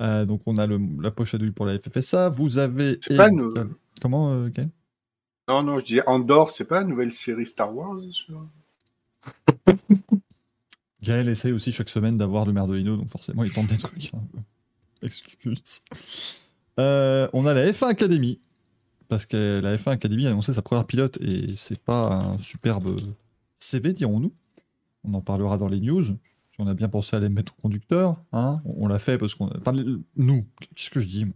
Euh, 0.00 0.24
donc, 0.24 0.40
on 0.46 0.56
a 0.56 0.66
le, 0.66 0.80
la 1.00 1.10
poche 1.10 1.34
à 1.34 1.38
douille 1.38 1.50
pour 1.50 1.66
la 1.66 1.78
FFSA. 1.78 2.28
Vous 2.30 2.58
avez. 2.58 2.98
C'est 3.02 3.16
pas 3.16 3.28
une- 3.28 3.52
Comment, 4.00 4.48
Ken 4.50 4.70
Non, 5.48 5.62
non, 5.62 5.78
je 5.80 5.84
dis 5.84 6.00
Andorre, 6.06 6.50
c'est 6.50 6.64
pas 6.64 6.80
la 6.80 6.86
nouvelle 6.86 7.12
série 7.12 7.46
Star 7.46 7.74
Wars 7.76 7.96
Gaël 11.02 11.28
essaye 11.28 11.52
aussi 11.52 11.70
chaque 11.72 11.88
semaine 11.90 12.16
d'avoir 12.16 12.46
le 12.46 12.52
merdolino, 12.52 12.96
donc 12.96 13.08
forcément 13.08 13.44
il 13.44 13.52
tente 13.52 13.66
des 13.66 13.76
trucs. 13.76 14.10
hein. 14.14 14.22
Excuse. 15.04 15.82
Euh, 16.80 17.28
on 17.32 17.46
a 17.46 17.54
la 17.54 17.70
F1 17.70 17.86
Academy, 17.88 18.40
parce 19.08 19.26
que 19.26 19.60
la 19.62 19.76
F1 19.76 19.90
Academy 19.92 20.26
a 20.26 20.30
annoncé 20.30 20.52
sa 20.52 20.62
première 20.62 20.86
pilote 20.86 21.18
et 21.20 21.54
c'est 21.56 21.78
pas 21.78 22.14
un 22.14 22.38
superbe 22.38 23.00
CV, 23.56 23.92
dirons-nous. 23.92 24.32
On 25.04 25.14
en 25.14 25.20
parlera 25.20 25.58
dans 25.58 25.68
les 25.68 25.80
news. 25.80 26.02
Si 26.02 26.60
on 26.60 26.66
a 26.66 26.74
bien 26.74 26.88
pensé 26.88 27.14
à 27.16 27.20
les 27.20 27.28
mettre 27.28 27.52
au 27.58 27.62
conducteur, 27.62 28.16
hein, 28.32 28.60
on, 28.64 28.84
on 28.84 28.88
l'a 28.88 28.98
fait 28.98 29.18
parce 29.18 29.34
qu'on. 29.34 29.50
Enfin, 29.58 29.72
les- 29.72 29.84
nous, 30.16 30.46
qu'est-ce 30.74 30.90
que 30.90 31.00
je 31.00 31.06
dis 31.06 31.24
moi? 31.26 31.34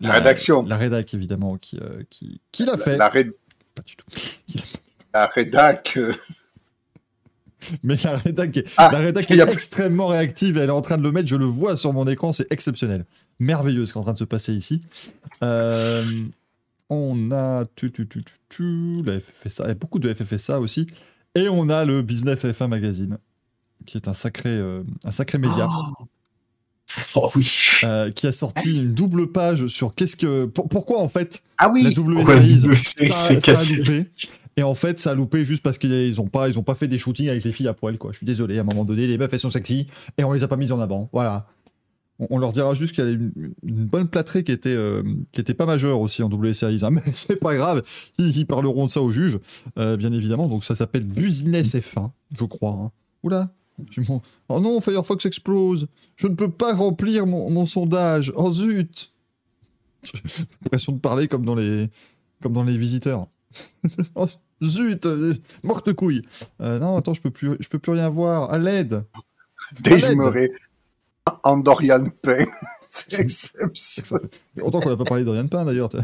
La 0.00 0.12
rédaction. 0.12 0.62
La 0.64 0.76
rédac, 0.76 1.12
évidemment, 1.14 1.56
qui, 1.58 1.76
euh, 1.80 2.02
qui, 2.08 2.40
qui 2.52 2.64
l'a 2.64 2.72
La, 2.72 2.78
fait. 2.78 2.96
la, 2.96 3.08
ré- 3.08 3.30
Pas 3.74 3.82
du 3.82 3.96
tout. 3.96 4.06
L'a 5.12 5.20
la 5.22 5.26
rédac. 5.26 5.94
euh, 5.96 6.14
Mais 7.82 7.96
la 8.04 8.16
rédac 8.16 8.56
est, 8.56 8.64
Ah, 8.76 8.90
la 8.92 9.02
y 9.02 9.06
est 9.08 9.40
a- 9.40 9.50
extrêmement 9.50 10.06
réactive 10.06 10.58
elle 10.58 10.68
est 10.68 10.72
en 10.72 10.80
train 10.80 10.96
de 10.98 11.02
le 11.02 11.12
mettre. 11.12 11.28
Je 11.28 11.36
le 11.36 11.44
vois 11.46 11.76
sur 11.76 11.92
mon 11.92 12.06
écran, 12.06 12.32
c'est 12.32 12.50
exceptionnel. 12.52 13.04
Merveilleux 13.40 13.84
ce 13.86 13.92
qui 13.92 13.98
est 13.98 14.00
en 14.00 14.04
train 14.04 14.12
de 14.12 14.18
se 14.18 14.24
passer 14.24 14.52
ici. 14.54 14.80
Euh, 15.42 16.04
on 16.90 17.30
a 17.32 17.64
tu, 17.76 17.92
tu, 17.92 18.06
tu, 18.48 19.02
la 19.04 19.18
FFSA, 19.20 19.74
beaucoup 19.74 19.98
de 19.98 20.12
FFSA 20.12 20.60
aussi. 20.60 20.86
Et 21.34 21.48
on 21.48 21.68
a 21.68 21.84
le 21.84 22.02
Business 22.02 22.44
F1 22.44 22.68
Magazine, 22.68 23.18
qui 23.86 23.96
est 23.98 24.08
un 24.08 24.14
sacré, 24.14 24.48
euh, 24.48 24.82
un 25.04 25.10
sacré 25.12 25.38
média, 25.38 25.66
Oh 27.14 27.30
oui. 27.36 27.46
euh, 27.84 28.10
qui 28.10 28.26
a 28.26 28.32
sorti 28.32 28.76
une 28.78 28.94
double 28.94 29.30
page 29.30 29.66
sur 29.66 29.94
qu'est-ce 29.94 30.16
que. 30.16 30.46
pour- 30.46 30.68
pourquoi 30.68 31.00
en 31.00 31.08
fait 31.08 31.42
Ah 31.58 31.68
oui 31.68 31.82
la 31.84 31.90
Series, 31.90 32.62
W 32.62 32.76
Series 32.76 32.82
ça, 32.82 33.12
s'est 33.12 33.40
ça 33.40 33.50
a 33.52 33.54
cassée 33.54 33.76
loupé. 33.76 34.06
Et 34.58 34.62
en 34.64 34.74
fait, 34.74 34.98
ça 34.98 35.12
a 35.12 35.14
loupé 35.14 35.44
juste 35.44 35.62
parce 35.62 35.78
qu'ils 35.78 36.20
ont 36.20 36.26
pas, 36.26 36.48
ils 36.48 36.58
ont 36.58 36.64
pas 36.64 36.74
fait 36.74 36.88
des 36.88 36.98
shootings 36.98 37.28
avec 37.28 37.44
les 37.44 37.52
filles 37.52 37.68
à 37.68 37.74
poil, 37.74 37.96
quoi. 37.96 38.10
Je 38.10 38.16
suis 38.16 38.26
désolé, 38.26 38.58
à 38.58 38.62
un 38.62 38.64
moment 38.64 38.84
donné, 38.84 39.06
les 39.06 39.16
meufs 39.16 39.32
elles 39.32 39.38
sont 39.38 39.50
sexy 39.50 39.86
et 40.18 40.24
on 40.24 40.32
les 40.32 40.42
a 40.42 40.48
pas 40.48 40.56
mises 40.56 40.72
en 40.72 40.80
avant. 40.80 41.08
Voilà. 41.12 41.46
On, 42.18 42.38
leur 42.38 42.52
dira 42.52 42.74
juste 42.74 42.92
qu'il 42.92 43.04
y 43.04 43.06
a 43.06 43.10
une, 43.12 43.30
bonne 43.62 44.08
plâtrée 44.08 44.42
qui 44.42 44.50
était, 44.50 44.70
euh, 44.70 45.04
qui 45.30 45.40
était 45.40 45.54
pas 45.54 45.64
majeure 45.64 46.00
aussi 46.00 46.24
en 46.24 46.28
W 46.28 46.54
Series. 46.54 46.80
hein. 46.82 46.90
Mais 46.90 47.02
c'est 47.14 47.36
pas 47.36 47.54
grave, 47.54 47.84
ils, 48.18 48.46
parleront 48.46 48.86
de 48.86 48.90
ça 48.90 49.00
au 49.00 49.12
juge, 49.12 49.38
euh, 49.78 49.96
bien 49.96 50.12
évidemment. 50.12 50.48
Donc 50.48 50.64
ça 50.64 50.74
s'appelle 50.74 51.04
Business 51.04 51.76
F1, 51.76 52.10
je 52.36 52.44
crois. 52.44 52.72
hein. 52.72 52.90
Oula. 53.22 53.50
Oh 54.48 54.58
non, 54.58 54.80
Firefox 54.80 55.24
explose. 55.24 55.86
Je 56.16 56.26
ne 56.26 56.34
peux 56.34 56.50
pas 56.50 56.74
remplir 56.74 57.28
mon, 57.28 57.48
mon 57.48 57.64
sondage. 57.64 58.32
Oh 58.34 58.50
zut. 58.50 59.12
J'ai 60.02 60.18
l'impression 60.64 60.94
de 60.94 60.98
parler 60.98 61.28
comme 61.28 61.44
dans 61.44 61.54
les, 61.54 61.88
comme 62.42 62.54
dans 62.54 62.64
les 62.64 62.76
visiteurs. 62.76 63.28
oh, 64.16 64.26
zut, 64.62 65.06
euh, 65.06 65.34
morte 65.62 65.92
couille. 65.92 66.22
Euh, 66.60 66.78
non, 66.78 66.96
attends, 66.96 67.14
je 67.14 67.20
peux 67.20 67.30
plus, 67.30 67.56
je 67.60 67.68
peux 67.68 67.78
plus 67.78 67.92
rien 67.92 68.08
voir. 68.08 68.52
À 68.52 68.58
l'aide. 68.58 69.04
Dave. 69.80 70.14
Murray. 70.14 70.52
Andorian 71.42 72.08
Pain. 72.22 72.46
C'est 72.88 73.18
exceptionnel. 73.20 74.28
Autant 74.62 74.80
qu'on 74.80 74.88
n'a 74.88 74.96
pas 74.96 75.04
parlé 75.04 75.24
de 75.24 75.42
pain 75.44 75.64
d'ailleurs. 75.64 75.90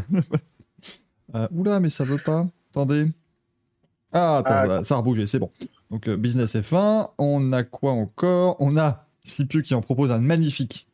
Euh, 1.33 1.47
oula, 1.51 1.81
mais 1.81 1.89
ça 1.89 2.05
veut 2.05 2.19
pas. 2.19 2.47
Attendez. 2.69 3.11
Ah, 4.13 4.37
attends, 4.37 4.51
Ah, 4.53 4.65
voilà, 4.65 4.83
ça 4.85 4.93
a 4.95 4.97
rebougé, 4.99 5.25
c'est 5.25 5.39
bon. 5.39 5.51
Donc, 5.91 6.07
business 6.07 6.55
F1. 6.55 7.09
On 7.17 7.51
a 7.51 7.63
quoi 7.63 7.91
encore? 7.91 8.55
On 8.59 8.77
a 8.77 9.05
Slipieux 9.25 9.61
qui 9.61 9.73
en 9.73 9.81
propose 9.81 10.11
un 10.11 10.19
magnifique, 10.19 10.87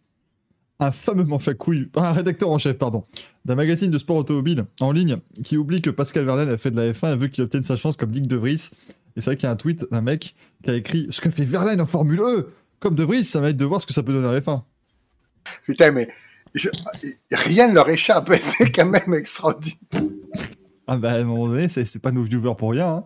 un 0.81 0.91
fameux 0.91 1.23
manche 1.23 1.47
à 1.47 1.53
couilles, 1.53 1.89
un 1.95 2.11
rédacteur 2.11 2.49
en 2.49 2.57
chef, 2.57 2.77
pardon, 2.77 3.05
d'un 3.45 3.55
magazine 3.55 3.89
de 3.91 3.97
sport 3.97 4.17
automobile 4.17 4.65
en 4.81 4.91
ligne 4.91 5.17
qui 5.43 5.55
oublie 5.55 5.81
que 5.81 5.89
Pascal 5.89 6.25
Verlaine 6.25 6.49
a 6.49 6.57
fait 6.57 6.71
de 6.71 6.75
la 6.75 6.91
F1 6.91 7.13
et 7.13 7.15
veut 7.17 7.27
qu'il 7.27 7.43
obtienne 7.43 7.63
sa 7.63 7.75
chance 7.75 7.95
comme 7.95 8.11
Dick 8.11 8.27
De 8.27 8.35
Vries. 8.35 8.69
Et 9.15 9.21
c'est 9.21 9.25
vrai 9.31 9.37
qu'il 9.37 9.45
y 9.45 9.49
a 9.49 9.51
un 9.51 9.55
tweet 9.55 9.85
d'un 9.91 10.01
mec 10.01 10.35
qui 10.63 10.69
a 10.69 10.75
écrit 10.75 11.07
Ce 11.11 11.21
que 11.21 11.29
fait 11.29 11.43
Verlaine 11.45 11.79
en 11.81 11.85
Formule 11.87 12.19
E 12.21 12.49
Comme 12.79 12.95
De 12.95 13.03
Vries, 13.03 13.23
ça 13.23 13.39
va 13.41 13.49
être 13.49 13.57
de 13.57 13.65
voir 13.65 13.79
ce 13.81 13.85
que 13.85 13.93
ça 13.93 14.03
peut 14.03 14.11
donner 14.13 14.27
à 14.27 14.31
la 14.33 14.39
F1. 14.41 14.61
Putain, 15.65 15.91
mais 15.91 16.09
je- 16.55 16.69
rien 17.31 17.67
ne 17.67 17.73
leur 17.73 17.87
échappe. 17.89 18.31
C'est 18.39 18.71
quand 18.71 18.85
même 18.85 19.13
extraordinaire. 19.13 19.77
Ah 20.87 20.97
bah 20.97 21.11
à 21.13 21.17
un 21.17 21.23
moment 21.25 21.47
donné, 21.47 21.69
c'est 21.69 22.01
pas 22.01 22.11
nos 22.11 22.23
viewers 22.23 22.55
pour 22.57 22.71
rien. 22.71 23.03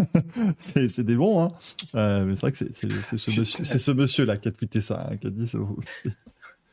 hein. 0.00 0.06
c'est 0.56 1.00
des 1.04 1.16
bons. 1.16 1.42
Hein. 1.42 1.48
Euh, 1.94 2.24
mais 2.26 2.34
c'est 2.34 2.40
vrai 2.42 2.52
que 2.52 2.58
c'est 2.58 2.76
c'est- 2.76 2.88
c'est 3.04 3.16
ce, 3.16 3.30
monsieur- 3.40 3.64
c'est 3.64 3.78
ce 3.78 3.90
monsieur-là 3.92 4.36
qui 4.36 4.48
a 4.48 4.50
tweeté 4.50 4.80
ça, 4.80 5.08
hein, 5.10 5.16
qui 5.16 5.26
a 5.28 5.30
dit 5.30 5.46
ça. 5.46 5.58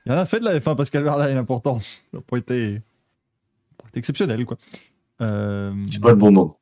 Il 0.06 0.12
en 0.12 0.18
a 0.18 0.26
fait 0.26 0.40
de 0.40 0.46
la 0.46 0.58
F1, 0.60 0.76
Pascal 0.76 1.04
Verlaine, 1.04 1.38
important. 1.38 1.80
Ça 1.80 2.00
n'a 2.14 2.22
pas 2.22 2.38
été, 2.38 2.82
exceptionnel, 3.96 4.46
quoi. 4.46 4.58
Euh, 5.22 5.74
C'est 5.90 6.02
pas 6.02 6.10
le 6.10 6.16
bon 6.16 6.32
moment. 6.32 6.58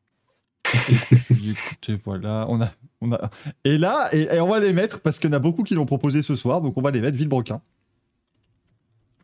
écoutez, 1.31 1.95
voilà, 2.03 2.45
on 2.49 2.61
a, 2.61 2.69
on 3.01 3.11
a... 3.13 3.29
Et 3.63 3.77
là, 3.77 4.09
et, 4.13 4.23
et 4.35 4.39
on 4.41 4.47
va 4.49 4.59
les 4.59 4.73
mettre, 4.73 4.99
parce 5.01 5.17
qu'il 5.19 5.29
y 5.29 5.33
en 5.33 5.37
a 5.37 5.39
beaucoup 5.39 5.63
qui 5.63 5.73
l'ont 5.75 5.85
proposé 5.85 6.21
ce 6.21 6.35
soir, 6.35 6.61
donc 6.61 6.77
on 6.77 6.81
va 6.81 6.91
les 6.91 6.99
mettre, 7.01 7.17
Villebrequin. 7.17 7.61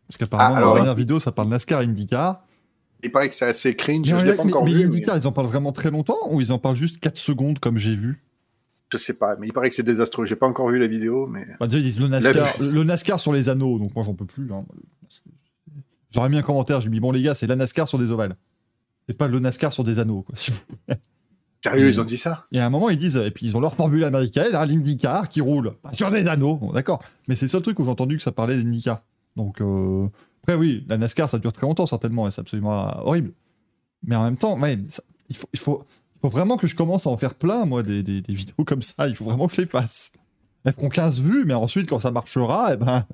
Parce 0.07 0.17
qu'apparemment, 0.17 0.49
Ah, 0.55 0.59
dans 0.59 0.65
alors- 0.65 0.73
la 0.75 0.79
dernière 0.81 0.95
vidéo, 0.95 1.19
ça 1.19 1.31
parle 1.31 1.49
NASCAR 1.49 1.81
et 1.81 1.85
IndyCar. 1.85 2.43
Il 3.03 3.11
paraît 3.11 3.29
que 3.29 3.35
c'est 3.35 3.45
assez 3.45 3.75
cringe. 3.75 4.11
Mais, 4.13 4.19
Je 4.19 4.25
l'ai 4.25 4.35
pas 4.35 4.43
mais- 4.43 4.53
encore 4.53 4.65
mais 4.65 4.71
vu. 4.71 4.77
mais 4.77 4.83
l'IndyCar, 4.85 5.17
ils 5.17 5.27
en 5.27 5.31
parlent 5.31 5.47
vraiment 5.47 5.71
très 5.71 5.91
longtemps 5.91 6.17
ou 6.29 6.41
ils 6.41 6.51
en 6.51 6.57
parlent 6.59 6.75
juste 6.75 6.99
4 6.99 7.17
secondes 7.17 7.59
comme 7.59 7.77
j'ai 7.77 7.95
vu? 7.95 8.23
Je 8.97 9.03
sais 9.03 9.13
pas, 9.13 9.35
mais 9.37 9.47
il 9.47 9.53
paraît 9.53 9.69
que 9.69 9.75
c'est 9.75 9.83
désastreux. 9.83 10.25
J'ai 10.25 10.35
pas 10.35 10.47
encore 10.47 10.69
vu 10.69 10.79
la 10.79 10.87
vidéo, 10.87 11.27
mais 11.27 11.45
Bah, 11.59 11.67
Déjà, 11.67 11.79
ils 11.79 11.83
disent 11.83 11.99
le 11.99 12.07
NASCAR, 12.07 12.33
La- 12.35 12.71
le 12.71 12.83
NASCAR 12.83 13.19
sur 13.19 13.33
les 13.33 13.49
anneaux, 13.49 13.77
donc 13.79 13.93
moi 13.95 14.03
j'en 14.05 14.13
peux 14.13 14.25
plus. 14.25 14.51
Hein. 14.51 14.65
J'aurais 16.11 16.29
mis 16.29 16.37
un 16.37 16.41
commentaire, 16.41 16.79
j'ai 16.81 16.89
mis 16.89 16.99
bon 16.99 17.11
les 17.11 17.21
gars, 17.21 17.35
c'est 17.35 17.47
la 17.47 17.55
NASCAR 17.55 17.87
sur 17.87 17.97
des 17.99 18.05
ovales. 18.05 18.35
C'est 19.07 19.17
pas 19.17 19.27
le 19.27 19.39
NASCAR 19.39 19.73
sur 19.73 19.83
des 19.83 19.99
anneaux. 19.99 20.23
Quoi. 20.23 20.35
sérieux, 21.63 21.87
ils 21.89 21.99
ont 21.99 22.05
dit 22.05 22.17
ça? 22.17 22.45
Et 22.51 22.59
à 22.59 22.65
un 22.65 22.69
moment, 22.69 22.89
ils 22.89 22.97
disent, 22.97 23.17
et 23.17 23.31
puis 23.31 23.45
ils 23.47 23.57
ont 23.57 23.59
leur 23.59 23.73
formule 23.73 24.03
américaine, 24.03 24.53
hein, 24.55 24.65
l'IndyCar 24.65 25.29
qui 25.29 25.41
roule 25.41 25.73
sur 25.93 26.09
des 26.11 26.25
anneaux, 26.27 26.55
Bon, 26.57 26.71
d'accord. 26.71 27.03
Mais 27.27 27.35
c'est 27.35 27.45
le 27.45 27.49
seul 27.49 27.61
truc 27.61 27.79
où 27.79 27.83
j'ai 27.83 27.89
entendu 27.89 28.17
que 28.17 28.23
ça 28.23 28.31
parlait 28.31 28.55
d'IndyCar. 28.55 29.01
Donc, 29.35 29.61
euh, 29.61 30.07
après, 30.43 30.55
oui, 30.55 30.85
la 30.87 30.97
NASCAR, 30.97 31.29
ça 31.29 31.39
dure 31.39 31.51
très 31.51 31.65
longtemps, 31.67 31.85
certainement, 31.85 32.27
et 32.27 32.31
c'est 32.31 32.41
absolument 32.41 32.97
horrible. 33.05 33.33
Mais 34.03 34.15
en 34.15 34.23
même 34.23 34.37
temps, 34.37 34.57
ouais, 34.59 34.77
ça- 34.89 35.03
il, 35.29 35.35
faut, 35.35 35.49
il, 35.53 35.59
faut, 35.59 35.83
faut 36.25 36.29
vraiment 36.37 36.57
que 36.57 36.67
je 36.67 36.75
commence 36.75 37.05
à 37.07 37.09
en 37.11 37.17
faire 37.17 37.35
plein, 37.35 37.65
moi, 37.65 37.83
des, 37.83 38.01
des- 38.03 38.21
des 38.21 38.33
vidéos 38.33 38.63
comme 38.65 38.81
ça. 38.81 39.07
Il 39.07 39.15
faut 39.15 39.25
vraiment 39.25 39.47
que 39.47 39.55
je 39.55 39.61
les 39.61 39.67
fasse. 39.67 40.13
Elles 40.63 40.73
feront 40.73 40.89
15 40.89 41.21
vues, 41.21 41.45
mais 41.45 41.53
ensuite, 41.53 41.87
quand 41.87 41.99
ça 41.99 42.11
marchera, 42.11 42.73
eh 42.73 42.77
ben. 42.77 43.05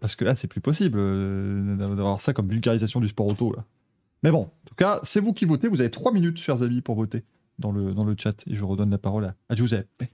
Parce 0.00 0.14
que 0.14 0.24
là, 0.24 0.36
c'est 0.36 0.46
plus 0.48 0.60
possible 0.60 0.98
euh, 1.00 1.76
d'avoir 1.76 2.20
ça 2.20 2.32
comme 2.32 2.46
vulgarisation 2.46 3.00
du 3.00 3.08
sport 3.08 3.26
auto. 3.26 3.52
Là. 3.52 3.64
Mais 4.22 4.30
bon, 4.30 4.42
en 4.42 4.50
tout 4.68 4.74
cas, 4.76 5.00
c'est 5.02 5.20
vous 5.20 5.32
qui 5.32 5.44
votez. 5.46 5.68
Vous 5.68 5.80
avez 5.80 5.90
3 5.90 6.12
minutes, 6.12 6.38
chers 6.38 6.62
amis, 6.62 6.80
pour 6.80 6.94
voter 6.94 7.24
dans 7.58 7.72
le, 7.72 7.92
dans 7.92 8.04
le 8.04 8.14
chat. 8.16 8.46
Et 8.46 8.54
je 8.54 8.64
redonne 8.64 8.90
la 8.90 8.98
parole 8.98 9.24
à, 9.24 9.34
à 9.48 9.56
Giuseppe. 9.56 10.04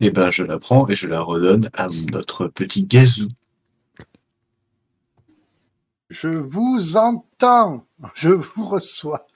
Eh 0.00 0.10
ben, 0.10 0.30
je 0.30 0.44
la 0.44 0.58
prends 0.58 0.86
et 0.88 0.94
je 0.94 1.06
la 1.08 1.20
redonne 1.20 1.68
à 1.74 1.88
notre 2.12 2.48
petit 2.48 2.86
gazou. 2.86 3.28
Je 6.10 6.28
vous 6.28 6.96
entends. 6.96 7.86
Je 8.14 8.30
vous 8.30 8.66
reçois. 8.68 9.26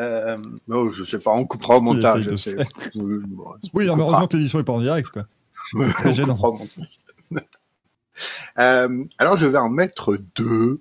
Euh, 0.00 0.38
oh, 0.68 0.90
je 0.92 1.04
sais 1.04 1.18
pas, 1.18 1.30
on 1.32 1.44
coupera 1.44 1.76
au 1.76 1.82
montage. 1.82 2.26
Oui, 2.94 3.86
non, 3.86 3.96
mais 3.96 4.02
heureusement 4.02 4.26
que 4.26 4.36
l'édition 4.36 4.58
est 4.60 4.64
pas 4.64 4.72
en 4.72 4.80
direct. 4.80 5.08
Quoi. 5.10 5.26
gênant. 6.12 6.58
Euh, 8.58 9.04
alors, 9.16 9.38
je 9.38 9.46
vais 9.46 9.56
en 9.56 9.70
mettre 9.70 10.18
deux. 10.34 10.80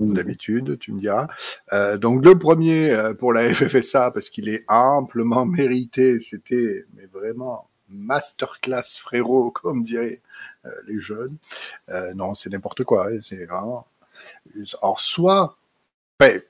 D'habitude, 0.00 0.76
tu 0.80 0.92
me 0.92 0.98
diras. 0.98 1.28
Euh, 1.72 1.96
donc 1.96 2.24
le 2.24 2.36
premier 2.36 2.90
euh, 2.90 3.14
pour 3.14 3.32
la 3.32 3.48
FFSA 3.48 4.10
parce 4.10 4.28
qu'il 4.28 4.48
est 4.48 4.64
amplement 4.66 5.46
mérité. 5.46 6.18
C'était 6.18 6.84
mais 6.94 7.06
vraiment 7.06 7.68
masterclass 7.88 8.98
frérot 8.98 9.52
comme 9.52 9.84
diraient 9.84 10.20
euh, 10.66 10.70
les 10.88 10.98
jeunes. 10.98 11.36
Euh, 11.90 12.12
non, 12.14 12.34
c'est 12.34 12.50
n'importe 12.50 12.82
quoi. 12.82 13.06
hein, 13.08 13.18
C'est 13.20 13.46
vraiment. 13.46 13.86
Alors 14.82 14.98
soit, 14.98 15.56
ouais, 16.20 16.44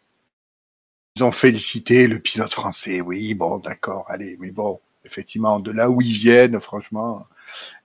ils 1.16 1.22
ont 1.22 1.32
félicité 1.32 2.08
le 2.08 2.18
pilote 2.18 2.52
français. 2.52 3.00
Oui, 3.00 3.34
bon, 3.34 3.58
d'accord, 3.58 4.04
allez, 4.08 4.36
mais 4.40 4.50
bon, 4.50 4.80
effectivement, 5.04 5.60
de 5.60 5.70
là 5.70 5.88
où 5.90 6.00
ils 6.00 6.12
viennent, 6.12 6.60
franchement, 6.60 7.26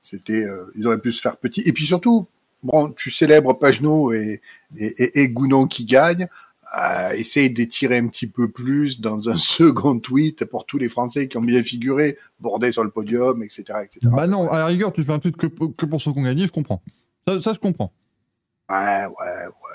c'était, 0.02 0.34
euh, 0.44 0.72
ils 0.76 0.88
auraient 0.88 1.02
pu 1.02 1.14
se 1.14 1.22
faire 1.22 1.38
petit. 1.38 1.62
Et 1.62 1.74
puis 1.74 1.86
surtout, 1.86 2.28
bon, 2.64 2.92
tu 2.92 3.12
célèbres 3.12 3.54
Pagenaud 3.54 4.14
et, 4.14 4.42
et, 4.78 5.04
et, 5.04 5.20
et 5.22 5.30
Gounon 5.30 5.68
qui 5.68 5.86
gagnent. 5.86 6.28
Euh, 6.78 7.10
essaye 7.14 7.50
d'étirer 7.50 7.98
un 7.98 8.08
petit 8.08 8.28
peu 8.28 8.48
plus 8.48 9.02
dans 9.02 9.28
un 9.28 9.36
second 9.38 10.00
tweet 10.00 10.46
pour 10.46 10.68
tous 10.68 10.78
les 10.78 10.88
Français 10.88 11.28
qui 11.28 11.36
ont 11.38 11.42
bien 11.42 11.64
figuré, 11.64 12.18
bordé 12.40 12.72
sur 12.72 12.84
le 12.84 12.92
podium, 12.92 13.42
etc., 13.42 13.64
etc. 13.84 14.00
Bah 14.04 14.28
non, 14.28 14.48
à 14.48 14.60
la 14.60 14.66
rigueur, 14.68 14.94
tu 14.94 15.04
fais 15.04 15.14
un 15.14 15.18
tweet 15.18 15.36
que, 15.36 15.48
que 15.48 15.86
pour 15.88 16.00
ceux 16.00 16.14
qui 16.14 16.20
ont 16.20 16.24
gagné, 16.24 16.46
je 16.46 16.52
comprends. 16.52 16.82
Ça, 17.28 17.42
ça, 17.42 17.54
je 17.54 17.60
comprends. 17.60 17.92
Ouais, 18.70 19.06
ouais, 19.06 19.46
ouais, 19.48 19.69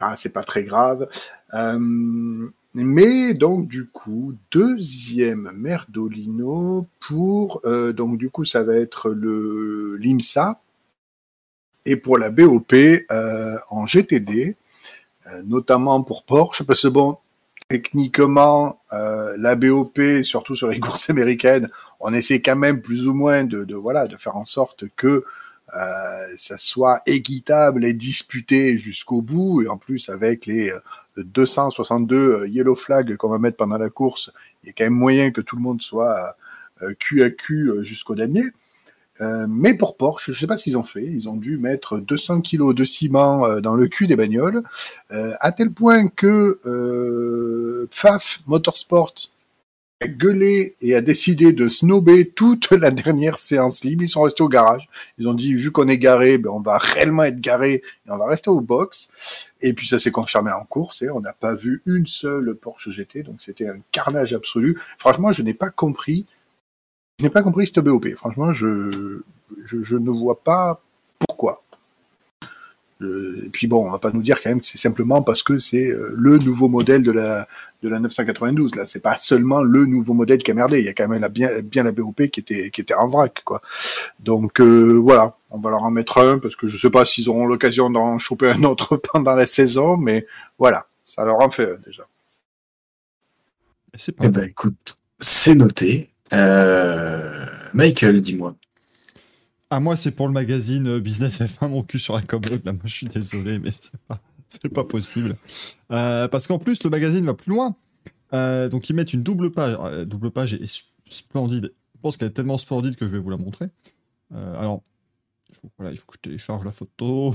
ah, 0.00 0.14
c'est 0.16 0.32
pas 0.32 0.44
très 0.44 0.62
grave. 0.62 1.08
Euh, 1.54 2.48
mais 2.74 3.34
donc 3.34 3.66
du 3.66 3.86
coup, 3.88 4.34
deuxième 4.52 5.50
Merdolino 5.54 6.86
pour 7.00 7.60
euh, 7.64 7.92
donc 7.92 8.18
du 8.18 8.30
coup 8.30 8.44
ça 8.44 8.62
va 8.62 8.76
être 8.76 9.10
le 9.10 9.96
l'IMSA 9.96 10.60
et 11.84 11.96
pour 11.96 12.18
la 12.18 12.30
BOP 12.30 12.72
euh, 12.74 13.58
en 13.70 13.86
GTD, 13.86 14.56
notamment 15.44 16.02
pour 16.02 16.24
Porsche 16.24 16.62
parce 16.62 16.82
que 16.82 16.88
bon. 16.88 17.18
Techniquement, 17.70 18.80
la 18.90 19.54
BOP, 19.54 20.00
surtout 20.22 20.56
sur 20.56 20.68
les 20.68 20.80
courses 20.80 21.10
américaines, 21.10 21.68
on 22.00 22.14
essaie 22.14 22.40
quand 22.40 22.56
même 22.56 22.80
plus 22.80 23.06
ou 23.06 23.12
moins 23.12 23.44
de, 23.44 23.74
voilà 23.74 24.06
de 24.06 24.16
faire 24.16 24.38
en 24.38 24.46
sorte 24.46 24.84
que 24.96 25.26
ça 26.36 26.58
soit 26.58 27.02
équitable 27.06 27.84
et 27.84 27.92
disputé 27.92 28.78
jusqu'au 28.78 29.22
bout, 29.22 29.62
et 29.62 29.68
en 29.68 29.76
plus 29.76 30.08
avec 30.08 30.46
les 30.46 30.70
euh, 30.70 30.80
262 31.24 32.16
euh, 32.16 32.48
yellow 32.48 32.74
flags 32.74 33.16
qu'on 33.16 33.28
va 33.28 33.38
mettre 33.38 33.56
pendant 33.56 33.78
la 33.78 33.90
course, 33.90 34.32
il 34.62 34.68
y 34.68 34.70
a 34.70 34.72
quand 34.76 34.84
même 34.84 34.94
moyen 34.94 35.30
que 35.30 35.40
tout 35.40 35.56
le 35.56 35.62
monde 35.62 35.82
soit 35.82 36.36
euh, 36.82 36.94
cul 36.98 37.22
à 37.22 37.30
cul 37.30 37.70
euh, 37.70 37.82
jusqu'au 37.82 38.14
dernier. 38.14 38.44
Euh, 39.20 39.46
mais 39.48 39.74
pour 39.74 39.96
Porsche, 39.96 40.26
je 40.26 40.30
ne 40.30 40.36
sais 40.36 40.46
pas 40.46 40.56
ce 40.56 40.64
qu'ils 40.64 40.78
ont 40.78 40.84
fait. 40.84 41.04
Ils 41.04 41.28
ont 41.28 41.36
dû 41.36 41.58
mettre 41.58 41.98
200 41.98 42.40
kilos 42.40 42.74
de 42.74 42.84
ciment 42.84 43.46
euh, 43.46 43.60
dans 43.60 43.74
le 43.74 43.88
cul 43.88 44.06
des 44.06 44.14
bagnoles, 44.14 44.62
euh, 45.10 45.34
à 45.40 45.50
tel 45.50 45.72
point 45.72 46.08
que 46.08 46.60
euh, 46.66 47.88
Pfaff 47.90 48.40
Motorsport 48.46 49.14
a 50.00 50.06
gueulé 50.06 50.76
et 50.80 50.94
a 50.94 51.00
décidé 51.00 51.52
de 51.52 51.66
snober 51.66 52.28
toute 52.28 52.70
la 52.72 52.90
dernière 52.90 53.38
séance 53.38 53.82
libre. 53.84 54.04
Ils 54.04 54.08
sont 54.08 54.22
restés 54.22 54.42
au 54.42 54.48
garage. 54.48 54.88
Ils 55.18 55.28
ont 55.28 55.34
dit, 55.34 55.54
vu 55.54 55.72
qu'on 55.72 55.88
est 55.88 55.98
garé, 55.98 56.38
ben, 56.38 56.50
on 56.50 56.60
va 56.60 56.78
réellement 56.78 57.24
être 57.24 57.40
garé 57.40 57.74
et 57.74 58.10
on 58.10 58.16
va 58.16 58.26
rester 58.28 58.50
au 58.50 58.60
box. 58.60 59.48
Et 59.60 59.72
puis 59.72 59.88
ça 59.88 59.98
s'est 59.98 60.12
confirmé 60.12 60.52
en 60.52 60.64
course 60.64 61.02
et 61.02 61.10
on 61.10 61.20
n'a 61.20 61.32
pas 61.32 61.54
vu 61.54 61.82
une 61.86 62.06
seule 62.06 62.54
Porsche 62.54 62.90
GT. 62.90 63.24
Donc 63.24 63.36
c'était 63.40 63.68
un 63.68 63.80
carnage 63.90 64.32
absolu. 64.32 64.80
Franchement, 64.98 65.32
je 65.32 65.42
n'ai 65.42 65.54
pas 65.54 65.70
compris. 65.70 66.26
Je 67.18 67.24
n'ai 67.24 67.30
pas 67.30 67.42
compris 67.42 67.66
cette 67.66 67.80
BOP. 67.80 68.08
Franchement, 68.14 68.52
je, 68.52 69.22
je, 69.64 69.82
je 69.82 69.96
ne 69.96 70.10
vois 70.10 70.40
pas. 70.40 70.80
Euh, 73.00 73.44
et 73.46 73.48
puis 73.48 73.68
bon, 73.68 73.86
on 73.86 73.90
va 73.90 73.98
pas 73.98 74.10
nous 74.10 74.22
dire 74.22 74.42
quand 74.42 74.50
même 74.50 74.60
que 74.60 74.66
c'est 74.66 74.78
simplement 74.78 75.22
parce 75.22 75.42
que 75.42 75.58
c'est 75.58 75.88
euh, 75.88 76.12
le 76.16 76.38
nouveau 76.38 76.68
modèle 76.68 77.02
de 77.02 77.12
la 77.12 77.46
de 77.82 77.88
la 77.88 78.00
992. 78.00 78.74
Là, 78.74 78.86
c'est 78.86 79.00
pas 79.00 79.16
seulement 79.16 79.62
le 79.62 79.86
nouveau 79.86 80.14
modèle 80.14 80.42
qui 80.42 80.50
a 80.50 80.54
merdé. 80.54 80.80
Il 80.80 80.84
y 80.84 80.88
a 80.88 80.94
quand 80.94 81.06
même 81.06 81.20
la, 81.20 81.28
bien 81.28 81.50
bien 81.62 81.84
la 81.84 81.92
BOP 81.92 82.26
qui 82.26 82.40
était 82.40 82.70
qui 82.70 82.80
était 82.80 82.94
en 82.94 83.08
vrac, 83.08 83.42
quoi. 83.44 83.62
Donc 84.18 84.60
euh, 84.60 84.98
voilà, 85.00 85.36
on 85.50 85.58
va 85.58 85.70
leur 85.70 85.84
en 85.84 85.90
mettre 85.90 86.18
un 86.18 86.38
parce 86.38 86.56
que 86.56 86.66
je 86.66 86.76
sais 86.76 86.90
pas 86.90 87.04
s'ils 87.04 87.28
auront 87.28 87.46
l'occasion 87.46 87.88
d'en 87.88 88.18
choper 88.18 88.48
un 88.50 88.64
autre 88.64 88.96
pendant 89.12 89.34
la 89.34 89.46
saison, 89.46 89.96
mais 89.96 90.26
voilà, 90.58 90.86
ça 91.04 91.24
leur 91.24 91.40
en 91.40 91.50
fait 91.50 91.70
un 91.70 91.78
déjà. 91.84 92.02
Et 93.94 93.98
C'est 93.98 94.16
pas 94.16 94.24
Eh 94.26 94.28
ben, 94.28 94.44
écoute, 94.44 94.96
c'est 95.20 95.54
noté. 95.54 96.10
Euh, 96.32 97.46
Michael, 97.74 98.20
dis-moi. 98.20 98.54
Ah, 99.70 99.80
moi, 99.80 99.96
c'est 99.96 100.16
pour 100.16 100.26
le 100.26 100.32
magazine 100.32 100.86
euh, 100.86 101.00
Business 101.00 101.42
F1, 101.42 101.68
mon 101.68 101.82
cul 101.82 101.98
sur 101.98 102.16
un 102.16 102.22
commode. 102.22 102.64
Là, 102.64 102.72
moi, 102.72 102.82
je 102.84 102.94
suis 102.94 103.06
désolé, 103.06 103.58
mais 103.58 103.70
c'est 103.70 104.00
pas, 104.08 104.18
pas 104.74 104.84
possible. 104.84 105.36
Euh, 105.92 106.26
parce 106.28 106.46
qu'en 106.46 106.58
plus, 106.58 106.82
le 106.84 106.90
magazine 106.90 107.24
va 107.26 107.34
plus 107.34 107.50
loin. 107.50 107.76
Euh, 108.32 108.70
donc, 108.70 108.88
ils 108.88 108.94
mettent 108.94 109.12
une 109.12 109.22
double 109.22 109.50
page. 109.50 109.76
La 109.78 110.04
double 110.06 110.30
page 110.30 110.54
est 110.54 110.84
splendide. 111.08 111.74
Je 111.94 112.00
pense 112.00 112.16
qu'elle 112.16 112.28
est 112.28 112.32
tellement 112.32 112.56
splendide 112.56 112.96
que 112.96 113.06
je 113.06 113.12
vais 113.12 113.18
vous 113.18 113.30
la 113.30 113.36
montrer. 113.36 113.68
Alors, 114.32 114.82
il 115.48 115.54
faut, 115.54 115.70
voilà, 115.78 115.92
il 115.92 115.98
faut 115.98 116.06
que 116.06 116.16
je 116.16 116.20
télécharge 116.20 116.64
la 116.64 116.70
photo. 116.70 117.34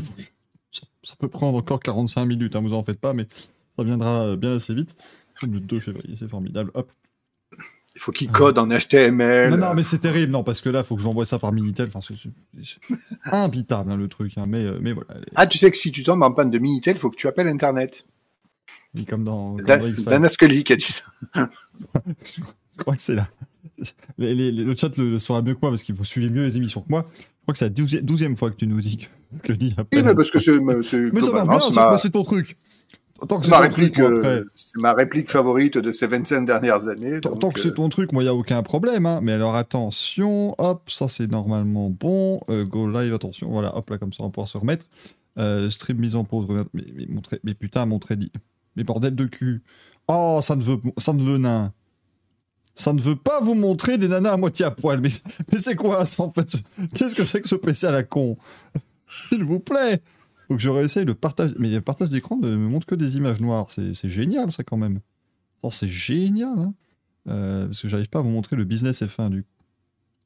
Ça, 1.04 1.16
peut 1.18 1.28
prendre 1.28 1.58
encore 1.58 1.80
45 1.80 2.26
minutes, 2.26 2.56
hein, 2.56 2.62
vous 2.62 2.74
en 2.74 2.84
faites 2.84 3.00
pas, 3.00 3.14
mais 3.14 3.28
ça 3.78 3.84
viendra 3.84 4.36
bien 4.36 4.56
assez 4.56 4.74
vite. 4.74 4.96
Le 5.42 5.60
2 5.60 5.80
février, 5.80 6.16
c'est 6.16 6.30
formidable. 6.30 6.72
Hop. 6.76 6.92
Il 7.96 8.02
faut 8.02 8.12
qu'il 8.12 8.32
code 8.32 8.58
en 8.58 8.68
HTML. 8.70 9.52
Non, 9.52 9.58
non, 9.58 9.74
mais 9.76 9.84
c'est 9.84 10.00
terrible, 10.00 10.32
non, 10.32 10.44
parce 10.44 10.62
que 10.62 10.70
là, 10.70 10.80
il 10.80 10.86
faut 10.86 10.96
que 10.96 11.02
j'envoie 11.02 11.26
ça 11.26 11.38
par 11.38 11.52
Minitel. 11.54 11.88
Enfin, 11.94 12.00
c'est 12.02 12.16
imbitable, 13.32 13.92
hein, 13.92 13.98
le 13.98 14.08
truc. 14.08 14.34
hein, 14.38 14.46
mais, 14.48 14.66
euh, 14.66 14.80
mais 14.82 14.94
voilà, 14.94 15.16
Ah, 15.36 15.46
tu 15.46 15.58
sais 15.60 15.70
que 15.70 15.78
si 15.78 15.92
tu 15.92 16.02
tombes 16.02 16.24
en 16.24 16.32
panne 16.32 16.50
de 16.50 16.58
Minitel, 16.58 16.96
il 16.96 17.00
faut 17.00 17.12
que 17.12 17.16
tu 17.16 17.28
appelles 17.28 17.48
Internet. 17.48 18.06
comme 19.08 19.24
dans, 19.24 19.58
comme 19.58 19.66
Dan-. 19.66 19.94
Dana 20.06 20.30
Scully 20.30 20.64
qui 20.64 20.74
a 20.74 20.76
dit 20.76 20.84
ça. 20.92 21.04
Je 22.76 22.78
crois 22.80 22.96
que 22.96 23.02
c'est 23.02 23.16
là. 23.16 23.28
Les- 24.18 24.34
les- 24.34 24.52
les- 24.52 24.64
le 24.64 24.76
chat 24.76 24.96
le, 24.98 25.12
le 25.12 25.20
saura 25.20 25.42
mieux 25.42 25.54
que 25.54 25.60
moi 25.62 25.70
parce 25.72 25.84
qu'il 25.84 25.96
faut 25.96 26.04
suivre 26.04 26.32
mieux 26.32 26.46
les 26.46 26.58
émissions 26.58 26.82
que 26.82 26.90
moi. 26.90 27.08
Je 27.16 27.24
crois 27.44 27.54
que 27.54 27.58
c'est 27.60 27.66
la 27.66 28.02
douzième, 28.02 28.36
fois 28.36 28.50
que 28.50 28.56
tu 28.56 28.66
nous 28.68 28.82
dis 28.82 28.98
que, 29.44 29.54
que 29.54 29.54
Oui, 29.54 29.76
mais 30.04 30.16
parce 30.16 30.32
que 30.32 30.40
c'est 30.40 30.58
Mais 30.60 30.82
ça 30.82 30.98
va 30.98 31.12
globalement, 31.12 31.60
bien, 31.60 31.70
bah, 31.76 31.98
c'est 32.00 32.10
ton 32.12 32.24
truc. 32.24 32.58
Tant 33.30 33.40
que 33.40 33.46
c'est 33.46 33.52
ma 33.52 33.60
truc, 33.70 33.76
réplique, 33.78 34.00
euh, 34.00 34.18
après. 34.18 34.42
c'est 34.54 34.78
ma 34.82 34.94
réplique 34.94 35.32
favorite 35.32 35.78
de 35.78 35.92
ces 35.92 36.08
25 36.08 36.46
dernières 36.46 36.88
années. 36.90 37.22
Tant, 37.22 37.30
donc, 37.32 37.40
tant 37.40 37.50
que 37.52 37.60
c'est 37.60 37.70
euh, 37.70 37.74
ton 37.74 37.88
truc, 37.88 38.12
moi, 38.12 38.22
il 38.24 38.26
n'y 38.26 38.30
a 38.30 38.36
aucun 38.36 38.62
problème. 38.64 39.06
hein. 39.06 39.20
Mais 39.22 39.32
alors, 39.34 39.56
attention, 39.56 40.56
hop, 40.58 40.90
ça 40.90 41.08
c'est 41.08 41.32
normalement 41.32 41.90
bon. 41.90 42.42
Euh, 42.50 42.66
go 42.66 42.90
live, 42.90 43.14
attention, 43.14 43.50
voilà, 43.50 43.76
hop 43.78 43.90
là, 43.90 43.98
comme 43.98 44.12
ça, 44.12 44.24
on 44.24 44.30
pouvoir 44.30 44.48
se 44.50 44.58
remettre. 44.58 44.86
Stream 45.70 45.98
mise 46.00 46.16
en 46.16 46.24
pause, 46.26 46.48
regarde, 46.48 46.68
mais, 46.74 46.84
mais, 46.96 47.06
montrer- 47.08 47.40
mais 47.44 47.54
putain, 47.54 47.86
montrer 47.86 48.16
dit. 48.18 48.32
Mais 48.76 48.84
bordel 48.84 49.16
de 49.16 49.26
cul. 49.26 49.62
Oh, 50.08 50.40
ça 50.42 50.56
ne 50.56 50.64
veut, 50.64 50.80
ça 50.98 51.14
ne 51.14 51.24
veut 51.24 51.38
nain. 51.38 51.72
Ça 52.76 52.92
ne 52.92 53.00
veut 53.00 53.16
pas 53.16 53.40
vous 53.40 53.54
montrer 53.54 53.98
des 54.00 54.08
nanas 54.08 54.34
à 54.34 54.38
moitié 54.38 54.66
à 54.66 54.72
poil. 54.72 55.00
Mais, 55.00 55.10
mais 55.52 55.60
c'est 55.60 55.76
quoi 55.76 56.06
ça 56.06 56.24
en 56.24 56.32
fait 56.34 56.50
ce- 56.50 56.58
Qu'est-ce 56.96 57.14
que 57.16 57.24
c'est 57.24 57.40
que 57.42 57.48
ce 57.48 57.56
PC 57.56 57.86
à 57.88 57.92
la 57.92 58.04
con? 58.04 58.36
S'il 59.30 59.44
vous 59.44 59.60
plaît 59.60 60.02
Faut 60.48 60.56
que 60.56 60.62
je 60.62 60.70
réessaye 60.70 61.06
le 61.06 61.16
partage. 61.16 61.54
Mais 61.58 61.70
le 61.70 61.82
partage 61.82 62.10
d'écran 62.10 62.38
ne 62.38 62.50
me 62.50 62.68
montre 62.68 62.86
que 62.88 62.96
des 62.96 63.18
images 63.18 63.40
noires. 63.42 63.70
C'est 63.72 64.10
génial 64.10 64.52
ça 64.52 64.64
quand 64.64 64.78
même. 64.78 65.00
C'est 65.70 65.88
génial. 65.88 66.60
Hein 66.60 66.74
euh, 67.28 67.68
parce 67.68 67.82
que 67.82 67.88
j'arrive 67.88 68.10
pas 68.10 68.20
à 68.20 68.22
vous 68.22 68.30
montrer 68.30 68.56
le 68.56 68.66
business 68.66 69.02
F1 69.02 69.30
du. 69.30 69.46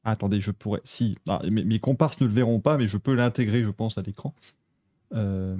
Ah, 0.04 0.12
attendez, 0.12 0.40
je 0.40 0.50
pourrais. 0.50 0.80
Si, 0.84 1.16
ah, 1.28 1.40
mes, 1.50 1.78
comparses 1.78 2.20
ne 2.20 2.26
le 2.26 2.32
verront 2.32 2.60
pas, 2.60 2.76
mais 2.76 2.86
je 2.86 2.96
peux 2.96 3.14
l'intégrer, 3.14 3.62
je 3.62 3.70
pense, 3.70 3.98
à 3.98 4.02
l'écran. 4.02 4.34
Euh, 5.14 5.56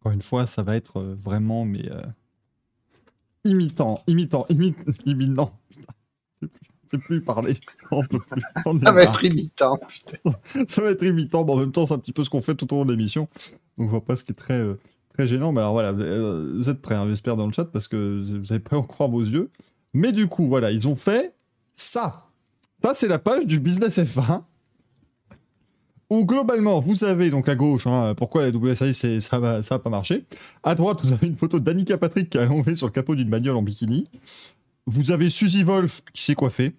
Encore 0.00 0.12
une 0.12 0.22
fois, 0.22 0.46
ça 0.46 0.62
va 0.62 0.76
être 0.76 0.98
euh, 0.98 1.14
vraiment, 1.14 1.64
mais 1.64 1.90
euh, 1.90 2.02
imitant, 3.44 4.02
imitant, 4.06 4.46
imi- 4.50 4.74
imitant. 5.06 5.58
C'est 6.92 6.98
plus- 6.98 7.20
parler. 7.22 7.56
On 7.90 8.02
peut 8.04 8.18
plus. 8.30 8.42
On 8.66 8.76
est 8.78 8.84
Ça 8.84 8.92
va 8.92 9.04
marre. 9.04 9.14
être 9.14 9.24
imitant, 9.24 9.78
putain. 9.88 10.64
ça 10.68 10.82
va 10.82 10.90
être 10.90 11.02
imitant, 11.02 11.44
mais 11.44 11.52
en 11.52 11.56
même 11.56 11.72
temps, 11.72 11.86
c'est 11.86 11.94
un 11.94 11.98
petit 11.98 12.12
peu 12.12 12.22
ce 12.22 12.30
qu'on 12.30 12.42
fait 12.42 12.54
tout 12.54 12.72
au 12.72 12.76
long 12.76 12.84
de 12.84 12.92
l'émission. 12.92 13.28
Donc, 13.78 13.86
je 13.88 13.90
vois 13.90 14.04
pas 14.04 14.14
ce 14.16 14.22
qui 14.24 14.32
est 14.32 14.36
très, 14.36 14.60
euh, 14.60 14.78
très 15.14 15.26
gênant. 15.26 15.50
Mais 15.52 15.60
alors, 15.60 15.72
voilà, 15.72 15.92
vous, 15.92 16.02
euh, 16.02 16.54
vous 16.58 16.68
êtes 16.68 16.80
prêts, 16.82 16.94
hein, 16.94 17.06
j'espère, 17.08 17.36
dans 17.36 17.46
le 17.46 17.52
chat, 17.52 17.64
parce 17.64 17.88
que 17.88 18.20
vous 18.22 18.38
n'avez 18.42 18.58
pas 18.60 18.76
en 18.76 18.82
croire 18.82 19.08
vos 19.10 19.22
yeux. 19.22 19.50
Mais 19.94 20.12
du 20.12 20.28
coup, 20.28 20.46
voilà, 20.46 20.70
ils 20.70 20.86
ont 20.86 20.96
fait 20.96 21.34
ça. 21.74 22.26
Ça, 22.84 22.94
c'est 22.94 23.08
la 23.08 23.18
page 23.18 23.46
du 23.46 23.58
Business 23.58 23.98
F1. 23.98 24.42
Où 26.10 26.26
globalement, 26.26 26.78
vous 26.80 27.04
avez 27.04 27.30
donc 27.30 27.48
à 27.48 27.54
gauche, 27.54 27.86
hein, 27.86 28.14
pourquoi 28.14 28.42
la 28.42 28.50
WSI 28.50 28.92
c'est- 28.92 29.20
ça 29.20 29.38
va, 29.38 29.62
ça 29.62 29.78
pas 29.78 29.88
marcher. 29.88 30.26
À 30.62 30.74
droite, 30.74 30.98
vous 31.02 31.12
avez 31.12 31.26
une 31.26 31.34
photo 31.36 31.58
d'Annika 31.58 31.96
Patrick 31.96 32.28
qui 32.28 32.36
a 32.36 32.42
allongé 32.42 32.74
sur 32.74 32.86
le 32.86 32.92
capot 32.92 33.14
d'une 33.14 33.30
bagnole 33.30 33.56
en 33.56 33.62
bikini. 33.62 34.06
Vous 34.86 35.10
avez 35.10 35.30
Suzy 35.30 35.62
Wolf 35.62 36.02
qui 36.12 36.22
s'est 36.22 36.34
coiffée. 36.34 36.72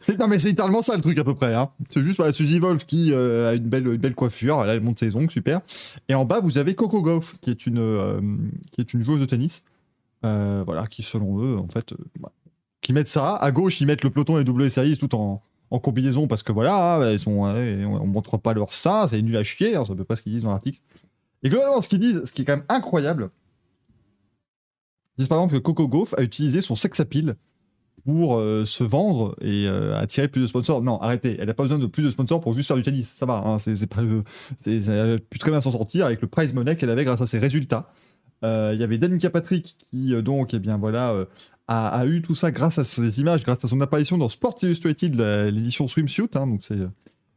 C'est- 0.00 0.18
non 0.18 0.26
mais 0.28 0.38
c'est 0.38 0.48
littéralement 0.48 0.82
ça 0.82 0.96
le 0.96 1.02
truc 1.02 1.18
à 1.18 1.24
peu 1.24 1.34
près. 1.34 1.54
Hein. 1.54 1.70
C'est 1.90 2.02
juste 2.02 2.16
voilà, 2.16 2.32
Suzy 2.32 2.58
Wolf 2.58 2.86
qui 2.86 3.12
euh, 3.12 3.50
a 3.50 3.54
une 3.54 3.68
belle, 3.68 3.98
belle 3.98 4.14
coiffure, 4.14 4.64
elle 4.64 4.80
monte 4.80 4.98
ses 4.98 5.14
ongles, 5.14 5.30
super. 5.30 5.60
Et 6.08 6.14
en 6.14 6.24
bas 6.24 6.40
vous 6.40 6.58
avez 6.58 6.74
Coco 6.74 7.02
Gauff 7.02 7.38
qui 7.40 7.50
est 7.50 7.66
une, 7.66 7.78
euh, 7.78 8.20
qui 8.72 8.80
est 8.80 8.94
une 8.94 9.04
joueuse 9.04 9.20
de 9.20 9.26
tennis, 9.26 9.64
euh, 10.24 10.62
voilà, 10.64 10.86
qui 10.86 11.02
selon 11.02 11.38
eux 11.44 11.58
en 11.58 11.68
fait, 11.68 11.94
qui 12.80 12.92
mettent 12.92 13.08
ça. 13.08 13.36
À 13.36 13.50
gauche 13.50 13.80
ils 13.80 13.86
mettent 13.86 14.04
le 14.04 14.10
peloton 14.10 14.38
et 14.38 14.42
WSI 14.48 14.96
tout 14.96 15.14
en, 15.14 15.42
en 15.70 15.78
combinaison 15.78 16.26
parce 16.26 16.42
que 16.42 16.52
voilà, 16.52 16.98
ouais, 17.00 17.16
on, 17.26 17.42
on 17.42 18.06
montre 18.06 18.38
pas 18.38 18.54
leur 18.54 18.72
sein, 18.72 19.06
c'est 19.06 19.20
nul 19.20 19.36
à 19.36 19.44
chier, 19.44 19.76
hein, 19.76 19.84
c'est 19.86 19.92
à 19.92 19.96
peu 19.96 20.04
près 20.04 20.16
ce 20.16 20.22
qu'ils 20.22 20.32
disent 20.32 20.42
dans 20.44 20.50
l'article. 20.50 20.80
Et 21.42 21.50
globalement 21.50 21.82
ce 21.82 21.88
qu'ils 21.88 22.00
disent, 22.00 22.22
ce 22.24 22.32
qui 22.32 22.42
est 22.42 22.44
quand 22.46 22.56
même 22.56 22.64
incroyable, 22.70 23.30
ils 25.16 25.20
disent 25.22 25.28
par 25.28 25.38
exemple 25.38 25.54
que 25.54 25.58
Coco 25.58 25.86
Gauff 25.88 26.14
a 26.16 26.22
utilisé 26.22 26.60
son 26.62 26.74
sex 26.74 26.98
pour 28.04 28.36
euh, 28.36 28.64
se 28.64 28.84
vendre 28.84 29.34
et 29.40 29.66
euh, 29.66 29.96
attirer 29.98 30.28
plus 30.28 30.42
de 30.42 30.46
sponsors. 30.46 30.82
Non, 30.82 31.00
arrêtez, 31.00 31.36
elle 31.38 31.46
n'a 31.46 31.54
pas 31.54 31.62
besoin 31.62 31.78
de 31.78 31.86
plus 31.86 32.02
de 32.02 32.10
sponsors 32.10 32.40
pour 32.40 32.52
juste 32.52 32.68
faire 32.68 32.76
du 32.76 32.82
tennis. 32.82 33.12
Ça 33.16 33.26
va, 33.26 33.42
hein, 33.44 33.58
c'est, 33.58 33.74
elle 34.66 35.10
a 35.10 35.18
pu 35.18 35.38
très 35.38 35.50
bien 35.50 35.60
s'en 35.60 35.70
sortir 35.70 36.06
avec 36.06 36.20
le 36.20 36.28
prize 36.28 36.54
money 36.54 36.76
qu'elle 36.76 36.90
avait 36.90 37.04
grâce 37.04 37.20
à 37.20 37.26
ses 37.26 37.38
résultats. 37.38 37.90
Euh, 38.44 38.72
Il 38.74 38.80
y 38.80 38.84
avait 38.84 38.98
Danica 38.98 39.30
Patrick 39.30 39.76
qui, 39.90 40.14
donc, 40.22 40.54
eh 40.54 40.58
bien 40.58 40.76
voilà, 40.76 41.26
a, 41.68 42.06
eu 42.06 42.20
tout 42.20 42.34
ça 42.34 42.50
grâce 42.50 42.78
à 42.78 42.84
ses 42.84 43.20
images, 43.20 43.44
grâce 43.44 43.64
à 43.64 43.68
son 43.68 43.80
apparition 43.80 44.18
dans 44.18 44.28
Sports 44.28 44.56
Illustrated, 44.62 45.18
l'édition 45.52 45.88
swimsuit. 45.88 46.28
hein, 46.34 46.46
donc, 46.46 46.62
vous 46.70 46.86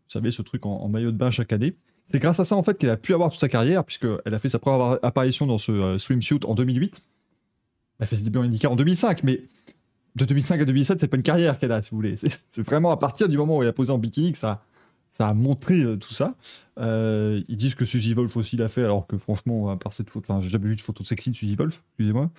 savez, 0.07 0.31
ce 0.31 0.41
truc 0.41 0.65
en, 0.65 0.71
en 0.71 0.89
maillot 0.89 1.11
de 1.11 1.17
bain 1.17 1.31
chaque 1.31 1.53
année. 1.53 1.75
C'est 2.09 2.19
grâce 2.19 2.39
à 2.39 2.45
ça, 2.45 2.55
en 2.55 2.63
fait, 2.63 2.77
qu'elle 2.77 2.89
a 2.89 2.97
pu 2.97 3.13
avoir 3.13 3.29
toute 3.29 3.39
sa 3.39 3.49
carrière, 3.49 3.83
puisqu'elle 3.83 4.33
a 4.33 4.39
fait 4.39 4.49
sa 4.49 4.59
première 4.59 4.97
apparition 5.03 5.45
dans 5.45 5.57
ce 5.57 5.71
euh, 5.71 5.97
swimsuit 5.97 6.39
en 6.45 6.55
2008. 6.55 7.01
Elle 7.99 8.03
a 8.03 8.05
fait 8.07 8.15
ses 8.15 8.23
débuts 8.23 8.39
en 8.39 8.43
IndyCar 8.43 8.71
en 8.71 8.75
2005, 8.77 9.23
mais 9.23 9.41
de 10.17 10.25
2005 10.25 10.61
à 10.61 10.65
2007, 10.65 10.99
c'est 10.99 11.07
pas 11.07 11.17
une 11.17 11.23
carrière 11.23 11.59
qu'elle 11.59 11.71
a, 11.71 11.81
si 11.81 11.91
vous 11.91 11.97
voulez. 11.97 12.15
C'est 12.17 12.61
vraiment 12.63 12.91
à 12.91 12.97
partir 12.97 13.29
du 13.29 13.37
moment 13.37 13.57
où 13.57 13.63
elle 13.63 13.69
a 13.69 13.73
posé 13.73 13.91
en 13.91 13.97
bikini 13.97 14.31
que 14.31 14.37
ça, 14.37 14.63
ça 15.09 15.27
a 15.27 15.33
montré 15.33 15.81
euh, 15.81 15.95
tout 15.95 16.13
ça. 16.13 16.35
Euh, 16.79 17.41
ils 17.47 17.57
disent 17.57 17.75
que 17.75 17.85
Suzy 17.85 18.13
Wolf 18.13 18.35
aussi 18.35 18.57
l'a 18.57 18.69
fait, 18.69 18.83
alors 18.83 19.07
que 19.07 19.17
franchement, 19.17 19.69
à 19.69 19.77
part 19.77 19.93
cette 19.93 20.09
photo, 20.09 20.25
enfin, 20.29 20.41
j'ai 20.41 20.49
jamais 20.49 20.67
vu 20.67 20.75
de 20.75 20.81
photo 20.81 21.03
sexy 21.03 21.31
de 21.31 21.35
Suzy 21.35 21.55
Wolf, 21.55 21.83
excusez-moi. 21.91 22.29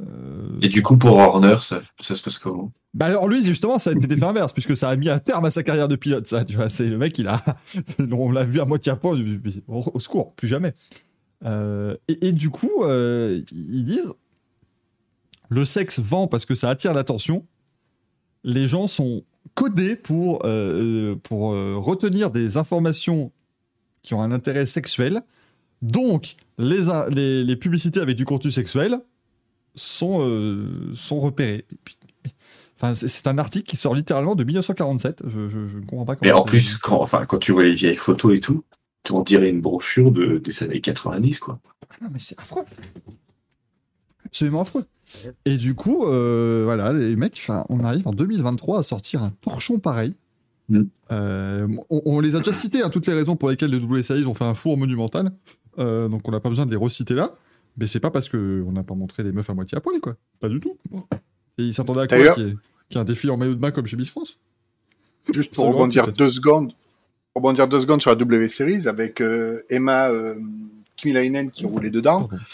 Euh, 0.00 0.58
Et 0.62 0.68
du 0.68 0.82
coup, 0.82 0.96
pour 0.96 1.16
Horner, 1.16 1.56
ça, 1.60 1.80
ça 2.00 2.14
se 2.14 2.22
passe 2.22 2.38
comment? 2.38 2.72
Bah 2.94 3.06
alors 3.06 3.28
lui, 3.28 3.44
justement, 3.44 3.78
ça 3.78 3.90
a 3.90 3.92
été 3.92 4.06
l'effet 4.06 4.24
inverse, 4.24 4.52
puisque 4.52 4.76
ça 4.76 4.88
a 4.88 4.96
mis 4.96 5.10
un 5.10 5.18
terme 5.18 5.44
à 5.44 5.50
sa 5.50 5.62
carrière 5.62 5.88
de 5.88 5.96
pilote. 5.96 6.26
Ça, 6.26 6.44
tu 6.44 6.56
vois, 6.56 6.68
c'est 6.68 6.88
le 6.88 6.96
mec, 6.96 7.18
il 7.18 7.28
a, 7.28 7.42
on 8.12 8.30
l'a 8.30 8.44
vu 8.44 8.60
à 8.60 8.64
moitié 8.64 8.92
à 8.92 8.96
poil. 8.96 9.22
Au, 9.66 9.98
secours, 9.98 10.34
plus 10.34 10.48
jamais. 10.48 10.72
Et, 11.44 12.28
et 12.28 12.32
du 12.32 12.48
coup, 12.48 12.84
ils 12.86 13.84
disent, 13.84 14.14
le 15.48 15.64
sexe 15.64 15.98
vend 16.00 16.26
parce 16.26 16.44
que 16.44 16.54
ça 16.54 16.70
attire 16.70 16.92
l'attention. 16.94 17.44
Les 18.44 18.66
gens 18.68 18.86
sont 18.86 19.22
codés 19.54 19.96
pour 19.96 20.40
euh, 20.44 21.16
pour 21.22 21.52
euh, 21.52 21.76
retenir 21.76 22.30
des 22.30 22.56
informations 22.56 23.32
qui 24.02 24.14
ont 24.14 24.22
un 24.22 24.30
intérêt 24.32 24.66
sexuel. 24.66 25.20
Donc, 25.82 26.34
les, 26.58 26.80
les, 27.10 27.44
les 27.44 27.56
publicités 27.56 28.00
avec 28.00 28.16
du 28.16 28.24
contenu 28.24 28.50
sexuel 28.50 29.00
sont, 29.74 30.18
euh, 30.22 30.92
sont 30.94 31.20
repérées. 31.20 31.64
Enfin, 32.76 32.94
c'est- 32.94 33.26
un 33.26 33.38
article 33.38 33.68
qui 33.68 33.76
sort 33.76 33.94
littéralement 33.94 34.34
de 34.34 34.44
1947. 34.44 35.22
Je, 35.26 35.48
je, 35.48 35.68
je 35.68 35.76
ne 35.78 35.84
comprends 35.84 36.04
pas 36.04 36.16
comment. 36.16 36.28
Mais 36.30 36.32
en 36.32 36.44
plus, 36.44 36.76
quand, 36.78 37.00
enfin, 37.00 37.24
quand 37.26 37.38
tu 37.38 37.52
vois 37.52 37.64
les 37.64 37.74
vieilles 37.74 37.94
photos 37.94 38.36
et 38.36 38.40
tout, 38.40 38.64
on 39.10 39.22
dirait 39.22 39.50
une 39.50 39.60
brochure 39.60 40.10
de, 40.12 40.38
des 40.38 40.62
années 40.62 40.80
90, 40.80 41.38
quoi. 41.38 41.60
Ah 41.90 41.94
Non, 42.02 42.08
mais 42.12 42.18
c'est 42.18 42.38
affreux. 42.40 42.62
Absolument 44.28 44.60
affreux. 44.60 44.84
Et 45.44 45.56
du 45.56 45.74
coup, 45.74 46.06
euh, 46.06 46.62
voilà, 46.64 46.92
les 46.92 47.16
mecs, 47.16 47.46
on 47.68 47.82
arrive 47.82 48.06
en 48.06 48.12
2023 48.12 48.78
à 48.78 48.82
sortir 48.82 49.22
un 49.22 49.30
torchon 49.40 49.78
pareil. 49.78 50.14
Mm. 50.68 50.82
Euh, 51.12 51.66
on, 51.88 52.02
on 52.04 52.20
les 52.20 52.34
a 52.34 52.38
déjà 52.38 52.52
cités, 52.52 52.82
hein, 52.82 52.90
toutes 52.90 53.06
les 53.06 53.14
raisons 53.14 53.34
pour 53.36 53.48
lesquelles 53.48 53.70
les 53.70 53.78
WSI 53.78 54.24
ont 54.26 54.34
fait 54.34 54.44
un 54.44 54.54
four 54.54 54.76
monumental. 54.76 55.32
Euh, 55.78 56.08
donc 56.08 56.28
on 56.28 56.30
n'a 56.30 56.40
pas 56.40 56.50
besoin 56.50 56.66
de 56.66 56.70
les 56.70 56.76
reciter 56.76 57.14
là. 57.14 57.30
Mais 57.78 57.86
c'est 57.86 58.00
pas 58.00 58.10
parce 58.10 58.28
qu'on 58.28 58.72
n'a 58.72 58.82
pas 58.82 58.94
montré 58.94 59.22
des 59.24 59.32
meufs 59.32 59.48
à 59.48 59.54
moitié 59.54 59.78
à 59.78 59.80
poil, 59.80 60.00
quoi. 60.00 60.16
Pas 60.40 60.48
du 60.48 60.60
tout. 60.60 60.76
Et 61.58 61.62
ils 61.64 61.74
s'attendaient 61.74 62.00
à 62.02 62.06
quoi 62.06 62.34
Qu'il 62.34 62.42
y, 62.42 62.50
ait- 62.50 62.56
qu'il 62.88 62.96
y 62.96 62.98
ait 62.98 63.00
un 63.00 63.04
défi 63.04 63.30
en 63.30 63.36
maillot 63.36 63.54
de 63.54 63.60
bain 63.60 63.70
comme 63.70 63.86
chez 63.86 63.96
Miss 63.96 64.10
France? 64.10 64.38
Juste 65.32 65.54
pour 65.54 65.66
rebondir 65.68 66.12
deux 66.12 66.30
secondes, 66.30 66.72
pour 67.32 67.42
rebondir 67.42 67.68
deux 67.68 67.80
secondes 67.80 68.00
sur 68.02 68.10
la 68.10 68.16
W 68.16 68.48
Series 68.48 68.88
avec 68.88 69.22
Emma 69.70 70.10
Kimilainen 70.96 71.50
qui 71.50 71.64
roulait 71.66 71.90
dedans. 71.90 72.26
Pardon. 72.28 72.44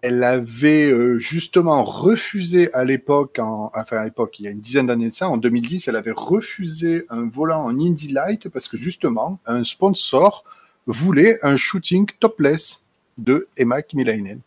Elle 0.00 0.22
avait 0.22 0.90
euh, 0.90 1.18
justement 1.18 1.82
refusé 1.82 2.72
à 2.72 2.84
l'époque, 2.84 3.38
en- 3.40 3.70
enfin 3.74 3.96
à 3.98 4.04
l'époque, 4.04 4.38
il 4.38 4.44
y 4.44 4.48
a 4.48 4.50
une 4.52 4.60
dizaine 4.60 4.86
d'années 4.86 5.08
de 5.08 5.14
ça, 5.14 5.28
en 5.28 5.36
2010, 5.36 5.88
elle 5.88 5.96
avait 5.96 6.12
refusé 6.12 7.04
un 7.10 7.28
volant 7.28 7.64
en 7.64 7.70
Indy 7.78 8.12
Light 8.12 8.48
parce 8.48 8.68
que 8.68 8.76
justement, 8.76 9.40
un 9.46 9.64
sponsor 9.64 10.44
voulait 10.86 11.38
un 11.44 11.56
shooting 11.56 12.06
topless 12.20 12.84
de 13.18 13.48
Emma 13.56 13.82
Kimilainen. 13.82 14.40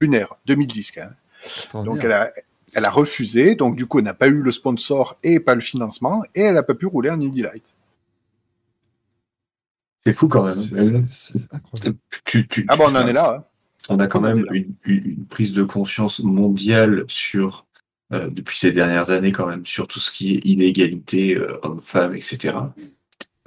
Lunaire, 0.00 0.34
2010 0.46 0.90
quand 0.92 1.00
même. 1.02 1.14
Donc 1.84 1.98
elle 2.04 2.12
a, 2.12 2.32
elle 2.72 2.84
a 2.84 2.90
refusé, 2.90 3.54
donc 3.54 3.76
du 3.76 3.86
coup 3.86 3.98
elle 4.00 4.04
n'a 4.04 4.14
pas 4.14 4.26
eu 4.28 4.42
le 4.42 4.50
sponsor 4.52 5.16
et 5.22 5.38
pas 5.40 5.54
le 5.54 5.60
financement, 5.60 6.24
et 6.34 6.40
elle 6.42 6.54
n'a 6.54 6.62
pas 6.64 6.74
pu 6.74 6.86
rouler 6.86 7.10
en 7.10 7.20
Indy 7.20 7.42
Light. 7.42 7.72
C'est 10.00 10.12
fou 10.12 10.28
quand 10.28 10.42
même. 10.44 10.52
c'est- 10.52 11.02
c'est 11.12 11.38
incroyable. 11.52 11.98
Tu, 12.24 12.46
tu, 12.48 12.64
Ah 12.68 12.74
tu- 12.74 12.78
bon, 12.78 12.84
on 12.90 12.96
en 12.96 13.06
est 13.06 13.12
là. 13.12 13.36
hein. 13.38 13.44
On 13.88 13.98
a 13.98 14.06
quand 14.06 14.20
On 14.20 14.24
en 14.24 14.34
même 14.34 14.44
une, 14.52 14.74
une- 14.84 15.26
prise 15.26 15.52
de 15.52 15.62
conscience 15.62 16.20
mondiale 16.22 17.04
sur, 17.08 17.66
euh, 18.12 18.28
depuis 18.30 18.58
ces 18.58 18.72
dernières 18.72 19.10
années 19.10 19.32
quand 19.32 19.46
même, 19.46 19.64
sur 19.64 19.86
tout 19.86 20.00
ce 20.00 20.10
qui 20.10 20.34
est 20.36 20.44
inégalité 20.44 21.36
euh, 21.36 21.58
homme-femme, 21.62 22.14
etc. 22.14 22.56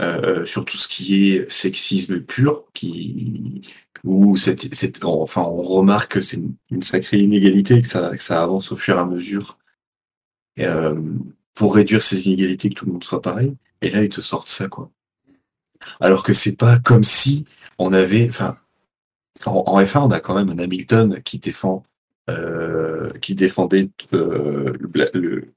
euh, 0.01 0.45
sur 0.45 0.65
tout 0.65 0.77
ce 0.77 0.87
qui 0.87 1.31
est 1.33 1.51
sexisme 1.51 2.21
pur, 2.21 2.65
qui 2.73 3.61
où 4.03 4.35
c'est, 4.35 4.73
c'est, 4.73 5.03
enfin, 5.05 5.41
on 5.43 5.61
remarque 5.61 6.13
que 6.13 6.21
c'est 6.21 6.37
une, 6.37 6.55
une 6.71 6.81
sacrée 6.81 7.19
inégalité, 7.19 7.81
que 7.83 7.87
ça, 7.87 8.09
que 8.09 8.17
ça 8.21 8.41
avance 8.41 8.71
au 8.71 8.75
fur 8.75 8.95
et 8.97 8.99
à 8.99 9.05
mesure, 9.05 9.59
euh, 10.59 10.99
pour 11.53 11.75
réduire 11.75 12.01
ces 12.01 12.27
inégalités, 12.27 12.69
que 12.69 12.73
tout 12.75 12.85
le 12.87 12.93
monde 12.93 13.03
soit 13.03 13.21
pareil. 13.21 13.55
Et 13.83 13.89
là, 13.91 14.03
ils 14.03 14.09
te 14.09 14.21
sortent 14.21 14.49
ça, 14.49 14.67
quoi. 14.67 14.91
Alors 15.99 16.23
que 16.23 16.33
c'est 16.33 16.57
pas 16.57 16.79
comme 16.79 17.03
si 17.03 17.45
on 17.77 17.93
avait, 17.93 18.27
enfin, 18.27 18.57
en, 19.45 19.63
en 19.65 19.81
F1, 19.81 19.99
on 19.99 20.11
a 20.11 20.19
quand 20.19 20.35
même 20.35 20.49
un 20.49 20.63
Hamilton 20.63 21.21
qui 21.23 21.39
défend, 21.39 21.83
euh, 22.29 23.11
qui 23.21 23.35
défendait 23.35 23.89
euh, 24.13 24.73
le, 24.93 25.09
le 25.13 25.53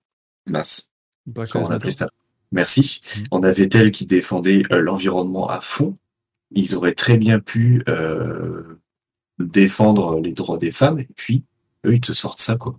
mince, 0.48 0.90
on 1.54 1.70
appelait 1.70 1.90
ça? 1.90 2.06
Merci. 2.52 3.00
Mhm. 3.16 3.24
On 3.32 3.42
a 3.42 3.52
Vettel 3.52 3.90
qui 3.90 4.06
défendait 4.06 4.62
euh, 4.72 4.80
l'environnement 4.80 5.48
à 5.48 5.60
fond. 5.60 5.96
Ils 6.52 6.74
auraient 6.76 6.94
très 6.94 7.16
bien 7.16 7.40
pu 7.40 7.82
euh, 7.88 8.78
défendre 9.38 10.20
les 10.20 10.32
droits 10.32 10.58
des 10.58 10.70
femmes, 10.70 11.00
et 11.00 11.08
puis 11.16 11.42
eux, 11.84 11.94
ils 11.94 12.00
te 12.00 12.12
sortent 12.12 12.40
ça, 12.40 12.56
quoi. 12.56 12.78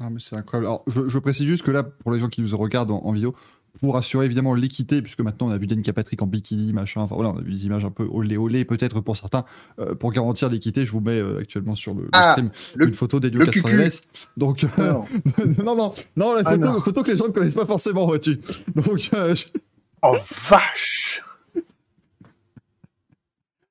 Ah, 0.00 0.10
mais 0.10 0.20
c'est 0.20 0.36
incroyable. 0.36 0.66
Alors, 0.66 0.84
je, 0.86 1.08
je 1.08 1.18
précise 1.18 1.46
juste 1.46 1.64
que 1.64 1.70
là, 1.70 1.82
pour 1.82 2.12
les 2.12 2.20
gens 2.20 2.28
qui 2.28 2.40
nous 2.40 2.56
regardent 2.56 2.90
en, 2.90 3.02
en 3.04 3.12
vidéo, 3.12 3.34
pour 3.80 3.96
assurer 3.96 4.26
évidemment 4.26 4.54
l'équité, 4.54 5.02
puisque 5.02 5.20
maintenant 5.20 5.48
on 5.48 5.50
a 5.50 5.58
vu 5.58 5.66
Danica 5.66 5.92
Patrick 5.92 6.20
en 6.22 6.26
bikini, 6.26 6.72
machin, 6.72 7.00
enfin 7.02 7.14
voilà, 7.14 7.30
on 7.30 7.38
a 7.38 7.40
vu 7.42 7.52
des 7.52 7.66
images 7.66 7.84
un 7.84 7.90
peu 7.90 8.06
olé 8.10 8.36
olé 8.36 8.64
peut-être 8.64 9.00
pour 9.00 9.16
certains. 9.16 9.44
Euh, 9.78 9.94
pour 9.94 10.12
garantir 10.12 10.48
l'équité, 10.48 10.84
je 10.84 10.90
vous 10.92 11.00
mets 11.00 11.18
euh, 11.20 11.38
actuellement 11.40 11.74
sur 11.74 11.94
le, 11.94 12.02
le 12.04 12.08
Ah, 12.12 12.32
stream 12.32 12.50
le- 12.76 12.88
une 12.88 12.94
photo 12.94 13.20
d'Elio 13.20 13.44
Castroneves. 13.44 14.00
Donc, 14.36 14.64
euh, 14.78 14.92
Non. 14.92 15.04
non, 15.64 15.76
non, 15.76 15.94
non, 16.16 16.32
la 16.34 16.42
Ah, 16.44 16.54
photo, 16.54 16.66
non. 16.66 16.80
photo 16.80 17.02
que 17.02 17.10
les 17.12 17.16
gens 17.16 17.26
ne 17.28 17.32
connaissent 17.32 17.54
pas 17.54 17.66
forcément, 17.66 18.06
vois-tu. 18.06 18.40
Donc, 18.74 19.10
euh, 19.14 19.34
je- 19.34 19.44
Oh 20.02 20.16
vache 20.48 21.22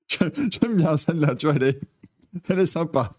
j'aime 0.20 0.76
bien 0.76 0.98
celle-là, 0.98 1.36
tu 1.36 1.46
vois, 1.48 1.56
elle 1.56 1.64
est, 1.64 1.80
elle 2.50 2.60
est 2.60 2.66
sympa. 2.66 3.12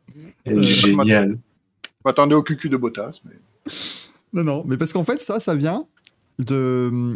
Elle 0.45 0.59
est 0.59 0.63
géniale. 0.63 1.39
Je 1.85 1.89
m'attendais 2.05 2.35
au 2.35 2.43
cucu 2.43 2.69
de 2.69 2.77
Bottas, 2.77 3.21
mais 3.25 3.33
Non, 4.33 4.43
non, 4.45 4.65
mais 4.67 4.77
parce 4.77 4.93
qu'en 4.93 5.05
fait, 5.05 5.19
ça, 5.21 5.39
ça 5.41 5.55
vient 5.55 5.85
de, 6.39 7.15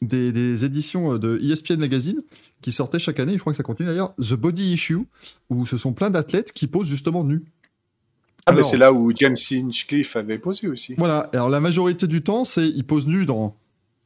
des, 0.00 0.32
des 0.32 0.64
éditions 0.64 1.18
de 1.18 1.38
E 1.38 1.50
ESPN 1.52 1.76
Magazine 1.76 2.20
qui 2.60 2.72
sortaient 2.72 2.98
chaque 2.98 3.18
année, 3.20 3.32
et 3.32 3.36
je 3.36 3.40
crois 3.40 3.52
que 3.52 3.56
ça 3.56 3.62
continue 3.62 3.88
d'ailleurs, 3.88 4.14
The 4.16 4.34
Body 4.34 4.72
Issue, 4.72 5.00
où 5.50 5.66
ce 5.66 5.76
sont 5.76 5.92
plein 5.92 6.10
d'athlètes 6.10 6.52
qui 6.52 6.66
posent 6.68 6.88
justement 6.88 7.24
nus. 7.24 7.42
ah, 8.46 8.52
mais 8.52 8.58
Alors- 8.58 8.70
c'est 8.70 8.76
là 8.76 8.92
où 8.92 9.12
James 9.16 9.36
Hinchcliffe 9.50 10.14
avait 10.16 10.38
posé 10.38 10.68
aussi. 10.68 10.94
Voilà, 10.96 11.28
alors 11.32 11.48
la 11.50 11.60
majorité 11.60 12.06
du 12.06 12.22
temps, 12.22 12.44
c'est 12.44 12.68
ils 12.68 12.84
posent 12.84 13.06
nus 13.08 13.24
dans 13.26 13.56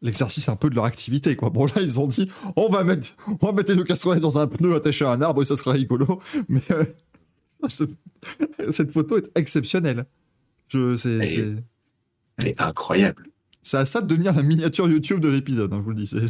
l'exercice 0.03 0.49
un 0.49 0.57
peu 0.57 0.69
de 0.71 0.75
leur 0.75 0.85
activité, 0.85 1.37
quoi. 1.37 1.51
Bon, 1.51 1.67
là, 1.67 1.73
ils 1.83 1.99
ont 2.01 2.07
dit, 2.07 2.29
on 2.57 2.69
va 2.71 2.83
mettre, 2.85 3.09
on 3.41 3.47
va 3.47 3.53
mettre 3.53 3.73
le 3.73 3.85
Castronet 3.85 4.21
dans 4.21 4.39
un 4.39 4.47
pneu 4.47 4.75
attaché 4.75 5.05
à 5.05 5.11
un 5.11 5.21
arbre 5.23 5.43
et 5.43 5.45
ça 5.45 5.57
sera 5.57 5.73
rigolo, 5.73 6.21
mais 6.49 6.61
euh, 6.71 6.85
ce- 7.69 7.85
cette 8.71 8.93
photo 8.93 9.19
est 9.19 9.31
exceptionnelle. 9.39 10.07
Je, 10.69 10.97
c'est, 10.97 11.25
c'est, 11.27 11.55
Elle 12.39 12.49
est 12.49 12.61
incroyable. 12.61 13.27
C'est 13.67 13.79
à 13.79 13.85
ça 13.85 14.01
de 14.01 14.07
devenir 14.07 14.33
la 14.33 14.45
miniature 14.45 14.89
YouTube 14.89 15.19
de 15.19 15.29
l'épisode, 15.29 15.73
hein, 15.73 15.79
je 15.79 15.83
vous 15.83 15.91
le 15.91 15.97
dis. 15.97 16.11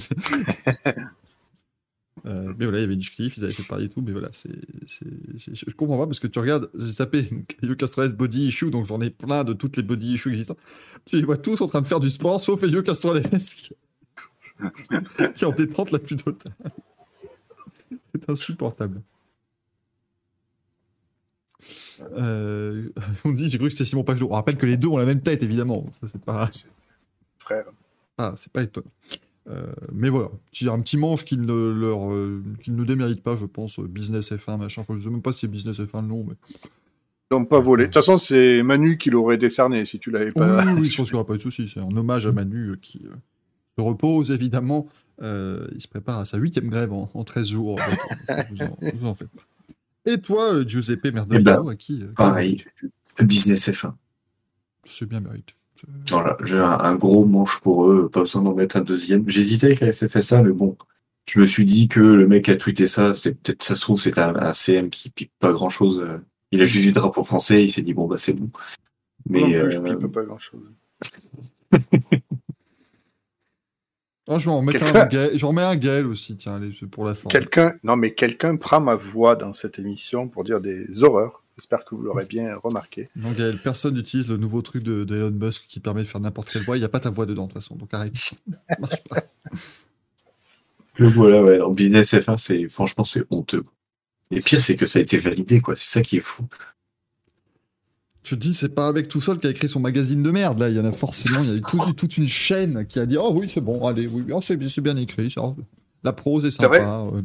Euh, 2.24 2.55
mais 2.58 2.65
voilà, 2.65 2.78
il 2.78 2.81
y 2.81 2.84
avait 2.84 2.94
Hinchcliffe, 2.94 3.36
ils 3.36 3.44
avaient 3.44 3.52
fait 3.52 3.62
parler 3.68 3.84
et 3.84 3.89
tout, 3.89 4.00
mais 4.00 4.10
voilà, 4.10 4.31
c'est, 4.32 4.50
je, 4.89 5.05
je 5.55 5.74
comprends 5.76 5.98
pas 5.98 6.06
parce 6.06 6.18
que 6.18 6.26
tu 6.26 6.40
regardes, 6.40 6.70
j'ai 6.74 6.94
tapé 6.94 7.28
Elio 7.62 7.76
Castroneves 7.76 8.16
body 8.16 8.48
issue, 8.48 8.70
donc 8.70 8.86
j'en 8.86 9.00
ai 9.00 9.10
plein 9.10 9.44
de 9.44 9.52
toutes 9.52 9.76
les 9.76 9.84
body 9.84 10.15
issues 10.15 10.31
existantes. 10.31 10.58
Tu 11.05 11.16
les 11.16 11.24
vois 11.24 11.36
tous 11.36 11.60
en 11.60 11.68
train 11.68 11.82
de 11.82 11.86
faire 11.86 12.00
du 12.00 12.10
sport, 12.10 12.40
sauf 12.40 12.60
Elio 12.65 12.82
Castroneves 12.82 13.39
qui, 13.39 13.70
qui 15.36 15.44
en 15.44 15.52
détente 15.52 15.92
la 15.92 16.00
plus 16.00 16.16
totale. 16.16 16.55
C'est 18.12 18.28
insupportable. 18.28 19.02
Euh, 22.16 22.89
on 23.24 23.31
dit, 23.32 23.50
j'ai 23.50 23.58
cru 23.58 23.68
que 23.68 23.74
c'était 23.74 23.84
Simon 23.84 24.05
Pajot. 24.05 24.26
On 24.31 24.34
rappelle 24.34 24.56
que 24.56 24.66
les 24.66 24.78
deux 24.78 24.89
ont 24.89 24.97
la 24.97 25.06
même 25.06 25.20
tête, 25.20 25.44
évidemment. 25.44 25.86
Ça, 26.00 26.08
c'est 26.08 26.24
pas. 26.24 26.50
Frère. 27.47 27.65
Ah, 28.18 28.34
c'est 28.36 28.52
pas 28.52 28.62
étonnant. 28.62 28.91
Euh, 29.49 29.73
mais 29.92 30.08
voilà, 30.08 30.28
un 30.68 30.81
petit 30.81 30.97
manche 30.97 31.25
qui 31.25 31.39
ne 31.39 31.70
leur, 31.70 32.12
euh, 32.12 32.42
qui 32.62 32.73
ne 32.73 32.84
démérite 32.84 33.23
pas, 33.23 33.36
je 33.36 33.47
pense. 33.47 33.78
euh, 33.78 33.86
Business 33.86 34.33
F1, 34.33 34.58
machin. 34.58 34.81
Enfin, 34.81 34.94
je 34.99 35.05
sais 35.05 35.10
même 35.10 35.23
pas 35.23 35.31
si 35.33 35.41
c'est 35.41 35.49
Business 35.49 35.78
F1 35.78 36.02
le 36.02 36.08
nom, 36.08 36.25
mais. 36.28 36.34
Ils 37.31 37.34
l'ont 37.34 37.44
pas 37.44 37.60
volé. 37.60 37.84
De 37.84 37.86
toute 37.86 37.94
façon, 37.94 38.18
c'est 38.18 38.62
Manu 38.65 38.99
qui 38.99 39.10
l'aurait 39.10 39.36
décerné 39.39 39.84
si 39.84 39.99
tu 40.00 40.10
l'avais 40.10 40.33
pas. 40.33 40.65
oui, 40.65 40.73
oui, 40.78 40.84
je 40.91 40.97
pense 40.97 41.07
qu'il 41.08 41.15
n'y 41.15 41.20
aura 41.20 41.26
pas 41.26 41.34
de 41.36 41.42
souci. 41.42 41.68
C'est 41.68 41.81
un 41.81 41.97
hommage 41.97 42.26
à 42.26 42.33
Manu 42.33 42.76
qui 42.83 43.02
euh, 43.05 43.15
se 43.76 43.81
repose, 43.81 44.31
évidemment. 44.33 44.89
Euh, 45.23 45.66
il 45.75 45.81
se 45.81 45.89
prépare 45.89 46.18
à 46.18 46.25
sa 46.25 46.39
huitième 46.39 46.68
grève 46.68 46.92
en, 46.92 47.08
en 47.15 47.25
13 47.25 47.49
jours. 47.49 47.78
Donc, 48.28 48.47
vous, 48.50 48.62
en, 48.65 48.78
vous 48.94 49.07
en 49.07 49.15
faites 49.15 49.31
pas. 49.31 49.42
Et 50.07 50.20
toi, 50.20 50.65
Giuseppe 50.66 51.12
Merdolino, 51.12 51.50
Eh 51.50 51.65
ben, 51.65 51.68
à 51.68 51.76
qui 51.76 52.05
Pareil. 52.16 52.65
Business 53.23 53.68
F1. 53.68 53.92
C'est 54.84 55.08
bien 55.08 55.18
mérité. 55.20 55.55
C'est- 55.76 56.10
Voilà, 56.10 56.36
j'ai 56.44 56.58
un, 56.58 56.78
un 56.78 56.94
gros 56.96 57.24
manche 57.24 57.60
pour 57.60 57.86
eux, 57.90 58.08
pas 58.08 58.20
besoin 58.20 58.42
d'en 58.42 58.55
mettre 58.55 58.76
un 58.76 58.80
deuxième. 58.80 59.28
J'hésitais 59.28 59.66
avec 59.66 59.80
la 59.80 59.92
FFSA, 59.92 60.42
mais 60.42 60.50
bon, 60.52 60.76
je 61.28 61.40
me 61.40 61.44
suis 61.46 61.64
dit 61.64 61.88
que 61.88 62.00
le 62.00 62.26
mec 62.26 62.48
a 62.48 62.56
tweeté 62.56 62.86
ça, 62.86 63.12
c'était 63.14 63.34
peut-être, 63.34 63.62
ça 63.62 63.74
se 63.74 63.80
trouve, 63.82 64.00
c'était 64.00 64.20
un, 64.20 64.34
un 64.36 64.52
CM 64.52 64.90
qui 64.90 65.10
pique 65.10 65.32
pas 65.38 65.52
grand 65.52 65.68
chose. 65.70 66.05
Il 66.52 66.60
a 66.62 66.64
juste 66.64 66.86
le 66.86 66.92
drapeau 66.92 67.22
français, 67.24 67.62
il 67.64 67.70
s'est 67.70 67.82
dit, 67.82 67.92
bon, 67.94 68.06
bah, 68.06 68.16
c'est 68.18 68.32
bon. 68.32 68.48
Moi 69.28 69.40
non 69.40 69.46
Mais, 69.48 69.60
plus, 69.60 69.70
je 69.72 69.78
euh, 69.78 69.96
pipe 69.96 70.12
pas 70.12 70.22
grand 70.22 70.38
chose. 70.38 70.70
Ah, 74.28 74.38
je 74.38 74.46
vais 74.46 74.50
en 74.50 74.56
remettre 74.58 74.84
un 74.84 75.06
Gaël- 75.06 75.30
j'en 75.38 75.48
remets 75.48 75.62
un 75.62 75.76
Gaël 75.76 76.05
aussi, 76.06 76.36
tiens, 76.36 76.56
allez, 76.56 76.72
pour 76.90 77.05
la 77.05 77.14
forme. 77.14 77.30
Quelqu'un, 77.30 77.74
non 77.84 77.94
mais 77.96 78.12
quelqu'un 78.12 78.56
prend 78.56 78.80
ma 78.80 78.96
voix 78.96 79.36
dans 79.36 79.52
cette 79.52 79.78
émission 79.78 80.28
pour 80.28 80.42
dire 80.42 80.60
des 80.60 81.05
horreurs. 81.05 81.44
J'espère 81.57 81.85
que 81.86 81.94
vous 81.94 82.02
l'aurez 82.02 82.26
bien 82.26 82.55
remarqué. 82.57 83.09
Non, 83.17 83.33
Gaël, 83.33 83.59
personne 83.62 83.94
n'utilise 83.94 84.28
le 84.28 84.36
nouveau 84.36 84.60
truc 84.60 84.83
de, 84.83 85.05
de 85.05 85.17
Elon 85.17 85.31
Musk 85.31 85.65
qui 85.68 85.81
permet 85.81 86.02
de 86.02 86.07
faire 86.07 86.20
n'importe 86.20 86.51
quelle 86.51 86.62
voix. 86.65 86.76
Il 86.76 86.81
n'y 86.81 86.85
a 86.85 86.91
pas 86.91 87.01
ta 87.01 87.09
voix 87.09 87.25
dedans, 87.25 87.47
de 87.47 87.52
toute 87.52 87.62
façon, 87.62 87.76
donc 87.76 87.93
arrête. 87.94 88.15
Ça 88.17 88.36
marche 88.78 89.02
pas. 89.09 89.23
donc 90.99 91.15
voilà, 91.15 91.43
ouais, 91.43 91.60
en 91.60 91.70
business 91.70 92.12
F1, 92.12 92.36
c'est, 92.36 92.68
franchement, 92.68 93.05
c'est 93.05 93.25
honteux. 93.31 93.65
Et 94.31 94.41
pire, 94.41 94.60
c'est 94.60 94.76
que 94.76 94.86
ça 94.86 94.99
a 94.99 95.02
été 95.02 95.17
validé, 95.18 95.60
quoi. 95.60 95.76
C'est 95.76 95.89
ça 95.89 96.02
qui 96.02 96.17
est 96.18 96.20
fou. 96.20 96.44
Tu 98.23 98.35
te 98.35 98.41
dis, 98.41 98.55
c'est 98.55 98.75
pas 98.75 98.93
mec 98.93 99.07
tout 99.09 99.20
seul 99.20 99.39
qui 99.39 99.47
a 99.47 99.51
écrit 99.51 99.68
son 99.68 99.78
magazine 99.81 100.23
de 100.23 100.31
merde, 100.33 100.59
là. 100.59 100.68
Il 100.68 100.76
y 100.76 100.81
en 100.81 100.85
a 100.85 100.93
forcément, 100.93 101.41
il 101.43 101.49
y 101.49 101.52
a 101.52 101.55
eu 101.57 101.60
tout- 101.62 101.93
toute 101.97 102.18
une 102.18 102.28
chaîne 102.28 102.85
qui 102.86 102.99
a 102.99 103.07
dit, 103.07 103.17
oh 103.17 103.33
oui, 103.33 103.49
c'est 103.49 103.60
bon, 103.60 103.86
allez, 103.86 104.09
oui, 104.09 104.25
oh, 104.33 104.41
c'est 104.43 104.57
bien, 104.83 104.97
écrit, 104.97 105.31
ça. 105.31 105.43
La 106.02 106.12
prose 106.12 106.44
est 106.44 106.60
vrai 106.62 106.81
sympa. 106.81 107.07
euh, 107.15 107.23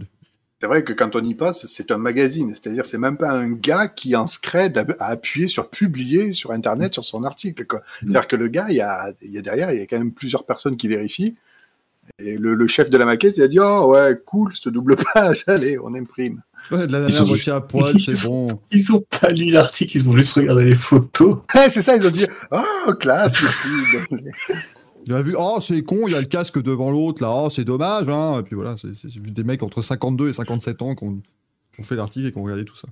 C'est 0.62 0.68
vrai 0.68 0.84
que 0.84 0.94
quand 0.94 1.16
on 1.16 1.24
y 1.24 1.34
passe, 1.34 1.66
c'est 1.66 1.90
un 1.90 1.98
magazine. 1.98 2.54
C'est-à-dire, 2.54 2.86
c'est 2.86 3.00
même 3.00 3.18
pas 3.18 3.32
un 3.32 3.50
gars 3.52 3.88
qui 3.88 4.16
en 4.16 4.28
scred 4.28 4.78
à, 5.00 5.06
appuyer 5.08 5.48
sur 5.48 5.70
publier 5.72 6.32
sur 6.34 6.52
Internet 6.52 6.94
sur 6.94 7.04
son 7.04 7.24
article. 7.24 7.66
quoi. 7.66 7.82
C'est-à-dire 8.00 8.28
que 8.28 8.36
le 8.36 8.48
gars, 8.48 8.68
il 8.70 8.76
y, 8.76 8.82
a, 8.82 9.12
il 9.24 9.32
y 9.32 9.40
a 9.40 9.42
derrière, 9.42 9.72
il 9.72 9.80
y 9.80 9.82
a 9.82 9.88
quand 9.88 9.98
même 9.98 10.12
plusieurs 10.12 10.46
personnes 10.46 10.78
qui 10.78 10.88
vérifient. 10.88 11.36
Et 12.20 12.38
le, 12.38 12.54
le 12.54 12.68
chef 12.68 12.92
de 12.92 12.98
la 13.00 13.06
maquette, 13.06 13.38
il 13.38 13.44
a 13.44 13.48
dit, 13.48 13.60
oh 13.60 13.92
ouais, 13.94 14.16
cool, 14.24 14.54
cette 14.54 14.72
double 14.72 14.98
page, 14.98 15.44
allez, 15.48 15.80
on 15.80 15.96
imprime. 15.96 16.44
Ouais, 16.70 16.86
de 16.86 16.92
la 16.92 17.00
Ils 17.00 17.08
dernière 17.08 17.22
ont 17.24 17.26
moitié 17.26 17.36
juste- 17.38 17.48
à 17.48 17.62
poil, 17.62 18.00
c'est 18.00 18.28
bon. 18.28 18.46
Ils 18.70 18.92
ont 18.94 19.04
pas 19.20 19.30
lu 19.30 19.46
l'article, 19.50 19.98
ils 19.98 20.10
ont 20.10 20.14
juste 20.14 20.34
regardé 20.34 20.66
les 20.66 20.76
photos. 20.76 21.40
Ouais, 21.56 21.70
c'est 21.70 21.82
ça, 21.82 21.96
ils 21.96 22.06
ont 22.06 22.12
dit, 22.12 22.28
oh, 22.52 22.94
classe. 23.00 23.44
Il 25.08 25.14
a 25.14 25.22
vu, 25.22 25.36
oh, 25.38 25.58
c'est 25.62 25.84
con, 25.84 26.08
il 26.08 26.12
y 26.14 26.16
a 26.16 26.20
le 26.20 26.28
casque 26.28 26.62
devant 26.62 26.92
l'autre, 26.92 27.22
là, 27.24 27.32
oh, 27.32 27.50
c'est 27.50 27.64
dommage, 27.64 28.08
hein. 28.08 28.40
Et 28.40 28.44
puis 28.44 28.56
voilà, 28.56 28.76
c'est 28.78 28.90
des 29.20 29.44
mecs 29.44 29.64
entre 29.64 29.82
52 29.82 30.30
et 30.30 30.34
57 30.34 30.82
ans 30.82 30.96
qui 30.96 31.04
ont, 31.06 31.22
fait 31.82 31.96
l'article 31.96 32.28
et 32.28 32.32
qui 32.32 32.38
ont 32.38 32.44
regardé 32.44 32.66
tout 32.66 32.76
ça. 32.76 32.88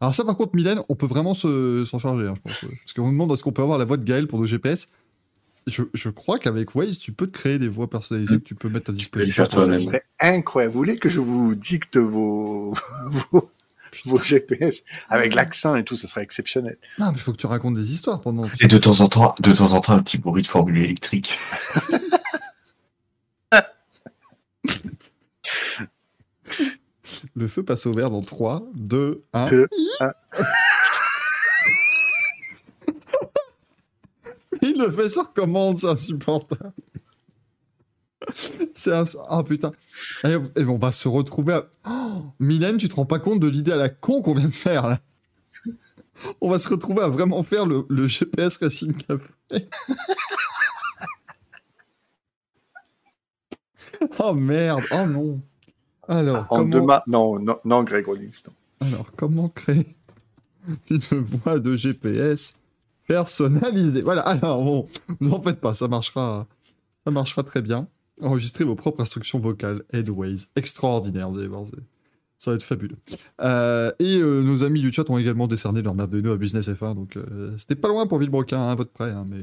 Alors 0.00 0.14
ça, 0.14 0.24
par 0.24 0.36
contre, 0.36 0.54
Mylène, 0.56 0.80
on 0.88 0.94
peut 0.94 1.06
vraiment 1.06 1.34
se- 1.34 1.84
s'en 1.86 1.98
charger, 1.98 2.26
hein, 2.26 2.34
je 2.36 2.40
pense. 2.40 2.60
Parce 2.80 2.92
qu'on 2.94 3.04
nous 3.06 3.12
demande 3.12 3.32
est-ce 3.32 3.42
qu'on 3.42 3.52
peut 3.52 3.62
avoir 3.62 3.78
la 3.78 3.84
voix 3.84 3.96
de 3.96 4.04
Gaël 4.04 4.26
pour 4.26 4.38
nos 4.38 4.46
GPS. 4.46 4.88
Je, 5.66 5.82
je 5.94 6.08
crois 6.10 6.38
qu'avec 6.38 6.74
Waze, 6.74 6.98
tu 6.98 7.12
peux 7.12 7.26
te 7.26 7.32
créer 7.32 7.58
des 7.58 7.68
voix 7.68 7.88
personnalisées 7.88 8.36
que 8.38 8.44
tu 8.44 8.54
peux 8.54 8.68
mettre 8.68 8.90
à 8.90 8.92
peux 8.92 9.20
les 9.20 9.26
disposition. 9.26 9.44
faire 9.44 9.52
Ça 9.52 9.56
toi-même. 9.58 9.78
serait 9.78 10.02
incroyable. 10.20 10.74
Vous 10.74 10.78
voulez 10.80 10.98
que 10.98 11.08
je 11.08 11.20
vous 11.20 11.54
dicte 11.54 11.96
vos, 11.96 12.74
vos, 13.32 13.48
vos 14.04 14.20
GPS 14.22 14.84
avec 15.08 15.34
l'accent 15.34 15.76
et 15.76 15.84
tout, 15.84 15.96
ça 15.96 16.08
serait 16.08 16.22
exceptionnel. 16.22 16.78
Non, 16.98 17.06
mais 17.08 17.16
il 17.16 17.20
faut 17.20 17.32
que 17.32 17.38
tu 17.38 17.46
racontes 17.46 17.74
des 17.74 17.92
histoires 17.92 18.20
pendant. 18.20 18.44
Et 18.60 18.66
de 18.66 18.78
temps 18.78 19.00
en 19.00 19.08
temps, 19.08 19.34
de 19.40 19.52
temps 19.52 19.72
en 19.72 19.80
temps, 19.80 19.94
un 19.94 20.02
petit 20.02 20.18
bruit 20.18 20.42
de 20.42 20.48
formule 20.48 20.78
électrique. 20.78 21.38
Le 27.34 27.48
feu 27.48 27.64
passe 27.64 27.86
au 27.86 27.92
vert 27.92 28.10
dans 28.10 28.20
3, 28.20 28.62
2, 28.74 29.24
1. 29.32 29.50
Deux, 29.50 29.68
un. 30.00 30.12
Il 34.62 34.78
le 34.78 34.90
fait 34.90 35.08
sur 35.08 35.32
commande, 35.32 35.78
c'est 35.78 35.88
insupportable. 35.88 36.72
C'est 38.74 38.92
un... 38.92 39.04
Ah 39.28 39.42
putain. 39.42 39.72
Et, 40.24 40.36
et 40.60 40.64
on 40.64 40.78
va 40.78 40.92
se 40.92 41.08
retrouver 41.08 41.54
à... 41.54 41.66
Oh, 41.88 42.22
Mylène, 42.40 42.76
tu 42.76 42.88
te 42.88 42.96
rends 42.96 43.06
pas 43.06 43.18
compte 43.18 43.40
de 43.40 43.48
l'idée 43.48 43.72
à 43.72 43.76
la 43.76 43.88
con 43.88 44.22
qu'on 44.22 44.34
vient 44.34 44.48
de 44.48 44.54
faire 44.54 44.88
là 44.88 45.00
On 46.40 46.48
va 46.50 46.58
se 46.58 46.68
retrouver 46.68 47.02
à 47.02 47.08
vraiment 47.08 47.42
faire 47.42 47.66
le, 47.66 47.84
le 47.88 48.06
GPS 48.08 48.56
Racing 48.58 48.94
Café. 48.94 49.24
Oh 54.18 54.34
merde, 54.34 54.82
oh 54.92 55.06
non. 55.06 55.40
Alors, 56.08 56.46
En 56.50 56.58
comment... 56.58 56.68
demain, 56.80 57.00
non, 57.06 57.38
non, 57.38 57.58
non, 57.64 57.82
Greg 57.84 58.04
Rollins, 58.06 58.28
non. 58.46 58.86
Alors, 58.86 59.06
comment 59.16 59.48
créer 59.48 59.96
une 60.90 60.98
voix 60.98 61.58
de 61.58 61.76
GPS 61.76 62.54
personnalisée? 63.06 64.02
Voilà, 64.02 64.22
alors 64.22 64.62
bon, 64.62 64.88
vous 65.20 65.32
en 65.32 65.40
faites 65.42 65.60
pas, 65.60 65.74
ça 65.74 65.88
marchera, 65.88 66.46
ça 67.04 67.10
marchera 67.10 67.42
très 67.42 67.62
bien. 67.62 67.88
Enregistrez 68.20 68.64
vos 68.64 68.76
propres 68.76 69.00
instructions 69.00 69.38
vocales, 69.38 69.82
Headways. 69.92 70.46
Extraordinaire, 70.56 71.30
vous 71.30 71.38
allez 71.38 71.48
voir, 71.48 71.64
ça 72.38 72.50
va 72.50 72.56
être 72.56 72.62
fabuleux. 72.62 72.96
Euh, 73.40 73.92
et 73.98 74.18
euh, 74.18 74.42
nos 74.42 74.62
amis 74.62 74.80
du 74.80 74.92
chat 74.92 75.08
ont 75.10 75.18
également 75.18 75.46
décerné 75.48 75.82
leur 75.82 75.94
merde 75.94 76.10
de 76.10 76.20
nous 76.20 76.30
à 76.30 76.36
Business 76.36 76.68
F1, 76.68 76.94
donc 76.94 77.16
euh, 77.16 77.56
c'était 77.58 77.74
pas 77.74 77.88
loin 77.88 78.06
pour 78.06 78.18
Villebrequin, 78.18 78.60
hein, 78.60 78.70
à 78.70 78.74
votre 78.74 78.92
près, 78.92 79.10
hein, 79.10 79.24
mais 79.28 79.42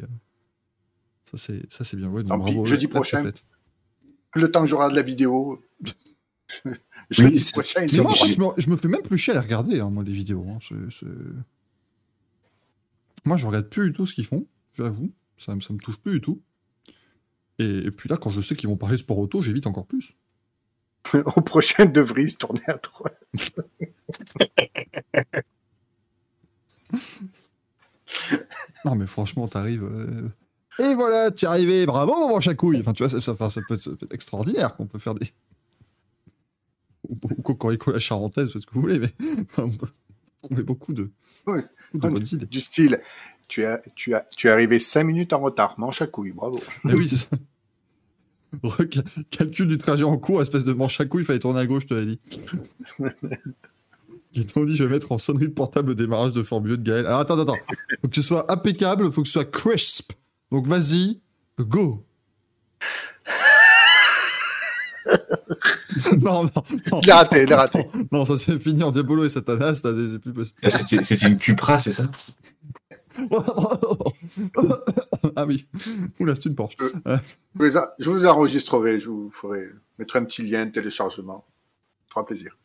ça 1.30 1.38
c'est 1.38 1.62
ça 1.74 1.84
c'est 1.84 1.98
bien. 1.98 2.10
Ouais, 2.10 2.24
donc 2.24 2.40
bravo, 2.40 2.66
jeudi 2.66 2.88
prochain. 2.88 3.30
Le 4.34 4.52
temps 4.52 4.62
que 4.62 4.68
j'aurai 4.68 4.90
de 4.90 4.96
la 4.96 5.02
vidéo. 5.02 5.62
Jeudi 7.10 7.46
prochain, 7.52 7.86
Mais 7.92 8.02
moi, 8.02 8.14
je, 8.14 8.40
me, 8.40 8.46
je 8.58 8.70
me 8.70 8.78
fais 8.78 8.88
même 8.88 9.02
plus 9.02 9.18
chier 9.18 9.34
à 9.34 9.38
les 9.38 9.42
regarder, 9.42 9.82
hein, 9.82 9.90
moi, 9.90 10.02
les 10.02 10.14
vidéos. 10.14 10.46
Moi, 13.26 13.38
je 13.38 13.46
regarde 13.46 13.68
plus 13.68 13.90
du 13.90 13.96
tout 13.96 14.06
ce 14.06 14.14
qu'ils 14.14 14.26
font, 14.26 14.46
j'avoue. 14.74 15.12
Ça, 15.38 15.54
ça 15.60 15.74
me 15.74 15.80
touche 15.80 15.98
plus 15.98 16.14
du 16.14 16.22
tout. 16.22 16.42
Et, 17.60 17.86
et 17.86 17.92
puis 17.92 18.10
là, 18.10 18.18
quand 18.18 18.32
je 18.32 18.42
sais 18.42 18.56
qu'ils 18.56 18.70
vont 18.70 18.78
parler 18.78 18.98
sport 18.98 19.20
auto, 19.20 19.42
j'évite 19.42 19.68
encore 19.68 19.86
plus. 19.86 20.14
au 21.14 21.42
prochain 21.42 21.86
De 21.86 22.02
Vries, 22.02 22.36
tourner 22.36 22.62
à 22.68 22.78
droite. 22.78 23.20
Non, 28.86 28.96
mais 28.96 29.08
franchement, 29.08 29.48
t'arrives. 29.48 29.84
euh, 29.84 30.28
Et 30.80 30.94
voilà, 30.96 31.32
tu 31.32 31.46
es 31.46 31.48
arrivé, 31.48 31.86
bravo, 31.86 32.28
mon 32.28 32.40
chacouille. 32.42 32.80
Enfin, 32.80 32.94
tu 32.94 33.04
vois, 33.04 33.10
ça, 33.10 33.22
ça- 33.22 33.50
ça 33.50 33.62
peut, 33.68 33.76
être, 33.76 33.82
ça 33.82 33.92
peut 33.92 34.06
être 34.06 34.14
extraordinaire 34.14 34.76
qu'on 34.76 34.88
peut 34.88 35.00
faire 35.00 35.16
des. 35.16 35.32
Ou 37.10 37.16
ou 37.38 37.42
Cocorico 37.42 37.92
la 37.92 38.00
charentaise, 38.00 38.50
ce 38.50 38.60
que 38.60 38.74
vous 38.74 38.82
voulez, 38.82 39.00
mais 39.00 39.12
on 39.58 39.70
peut 39.70 39.88
trouver 40.44 40.64
beaucoup 40.64 40.94
de, 40.94 41.12
Oui. 41.48 41.62
beaucoup 41.94 42.08
de 42.08 42.14
bonnes 42.14 42.28
idées. 42.32 42.46
Du 42.48 42.62
style, 42.62 43.00
tu, 43.52 43.66
as, 43.66 43.82
tu, 43.96 44.16
as, 44.16 44.26
tu 44.36 44.48
es 44.48 44.50
arrivé 44.50 44.80
5 44.80 45.04
minutes 45.04 45.34
en 45.34 45.40
retard, 45.40 45.76
manche 45.78 46.02
à 46.02 46.08
couille, 46.08 46.32
bravo. 46.32 46.60
Eh 46.90 46.94
oui, 46.94 47.10
Calcul 49.30 49.68
du 49.68 49.78
trajet 49.78 50.04
en 50.04 50.18
cours, 50.18 50.42
espèce 50.42 50.64
de 50.64 50.74
manche 50.74 51.00
à 51.00 51.06
couille, 51.06 51.24
il 51.24 51.26
fallait 51.26 51.40
tourner 51.40 51.60
à 51.60 51.66
gauche, 51.66 51.84
je 51.84 51.88
te 51.88 51.94
l'ai 51.94 52.06
dit. 52.06 52.20
Ils 54.34 54.46
t'ont 54.46 54.64
dit, 54.64 54.78
je 54.78 54.86
vais 54.86 54.92
mettre 54.92 55.12
en 55.12 55.18
sonnerie 55.18 55.50
de 55.50 55.54
portable 55.54 55.92
au 55.92 55.94
démarrage 55.94 56.32
de 56.32 56.42
Formule 56.42 56.72
1 56.76 56.78
de 56.78 56.84
Gaël. 56.84 57.06
Alors 57.06 57.20
attends, 57.20 57.38
attends, 57.38 57.54
attends. 57.54 57.76
Faut 58.02 58.08
que 58.08 58.16
ce 58.16 58.22
soit 58.22 58.50
impeccable, 58.50 59.12
faut 59.12 59.24
que 59.24 59.28
ce 59.28 59.34
soit 59.34 59.52
crisp. 59.52 60.14
Donc 60.54 60.68
vas-y, 60.68 61.20
go. 61.60 62.06
non, 66.22 66.44
non, 66.44 66.50
non. 66.92 67.02
Il 67.02 67.08
l'a 67.08 67.18
raté, 67.18 67.44
il 67.44 67.54
raté. 67.54 67.86
Non, 68.10 68.26
ça 68.26 68.38
c'est 68.38 68.58
fini 68.58 68.84
en 68.84 68.92
Diabolo 68.92 69.26
et 69.26 69.30
Satanas, 69.30 69.82
c'est 69.84 70.20
plus 70.20 70.32
possible. 70.32 70.58
Ah, 70.64 70.70
c'était 70.70 71.28
une 71.28 71.36
Cupra, 71.36 71.78
c'est 71.78 71.92
ça? 71.92 72.06
ah 75.36 75.46
oui. 75.46 75.68
Oula, 76.20 76.36
c'est 76.36 76.46
une 76.46 76.56
Porsche. 76.56 76.78
Je, 76.80 77.64
les 77.64 77.78
a- 77.78 77.94
je 78.00 78.10
vous 78.10 78.26
enregistrerai, 78.26 79.00
je 79.00 79.10
vous 79.10 79.30
ferai 79.30 79.66
mettre 80.00 80.16
un 80.16 80.24
petit 80.24 80.44
lien 80.44 80.66
de 80.66 80.72
téléchargement. 80.72 81.44
Ça 81.48 82.14
fera 82.16 82.26
plaisir. 82.26 82.58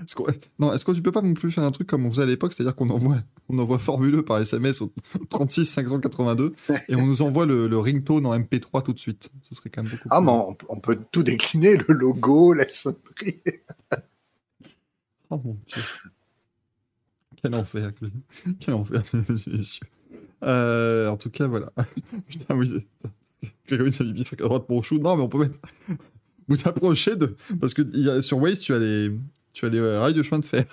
Est-ce 0.00 0.14
qu'on- 0.14 0.26
Non, 0.58 0.72
est-ce 0.72 0.84
que 0.84 0.92
tu 0.92 1.02
peux 1.02 1.12
pas 1.12 1.22
non 1.22 1.34
plus 1.34 1.50
faire 1.50 1.64
un 1.64 1.70
truc 1.70 1.86
comme 1.86 2.04
on 2.06 2.10
faisait 2.10 2.22
à 2.22 2.26
l'époque, 2.26 2.52
c'est-à-dire 2.52 2.74
qu'on 2.74 2.88
envoie, 2.90 3.16
on 3.48 3.58
envoie 3.58 3.78
Formule 3.78 4.16
E 4.16 4.22
par 4.22 4.38
SMS 4.38 4.80
au 4.82 4.92
36 5.30 5.66
582 5.66 6.54
et 6.88 6.96
on 6.96 7.06
nous 7.06 7.22
envoie 7.22 7.46
le, 7.46 7.68
le 7.68 7.78
ringtone 7.78 8.26
en 8.26 8.36
MP3 8.36 8.82
tout 8.82 8.92
de 8.92 8.98
suite. 8.98 9.30
Ce 9.42 9.54
serait 9.54 9.70
quand 9.70 9.82
même 9.84 9.92
beaucoup. 9.92 10.08
Ah, 10.10 10.20
mais 10.20 10.30
on, 10.32 10.56
on 10.68 10.80
peut 10.80 10.98
tout 11.12 11.22
décliner, 11.22 11.76
le 11.76 11.94
logo, 11.94 12.52
la 12.54 12.68
sonnerie. 12.68 13.40
Oh 15.30 15.40
mon 15.44 15.56
dieu. 15.66 15.82
Quel 17.42 17.54
enfer, 17.54 17.90
que- 17.94 18.50
quel 18.60 18.74
enfer, 18.74 19.02
et 19.14 19.50
messieurs. 19.50 19.86
Euh, 20.44 21.08
en 21.08 21.16
tout 21.16 21.30
cas, 21.30 21.46
voilà. 21.46 21.72
Putain, 22.28 22.54
oui. 22.54 22.86
Grégory 23.66 23.90
bif 24.12 24.32
à 24.32 24.36
droite 24.36 24.66
pour 24.66 24.84
chou. 24.84 24.98
Non, 24.98 25.16
mais 25.16 25.22
on 25.22 25.28
peut 25.28 25.38
mettre. 25.38 25.58
Vous 26.48 26.68
approchez 26.68 27.16
de. 27.16 27.36
Parce 27.60 27.74
que 27.74 28.20
sur 28.20 28.38
Waze, 28.38 28.60
tu 28.60 28.72
as 28.74 28.78
les, 28.78 29.12
tu 29.52 29.64
as 29.66 29.68
euh, 29.68 30.00
rails 30.00 30.14
de 30.14 30.22
chemin 30.22 30.38
de 30.40 30.44
fer. 30.44 30.64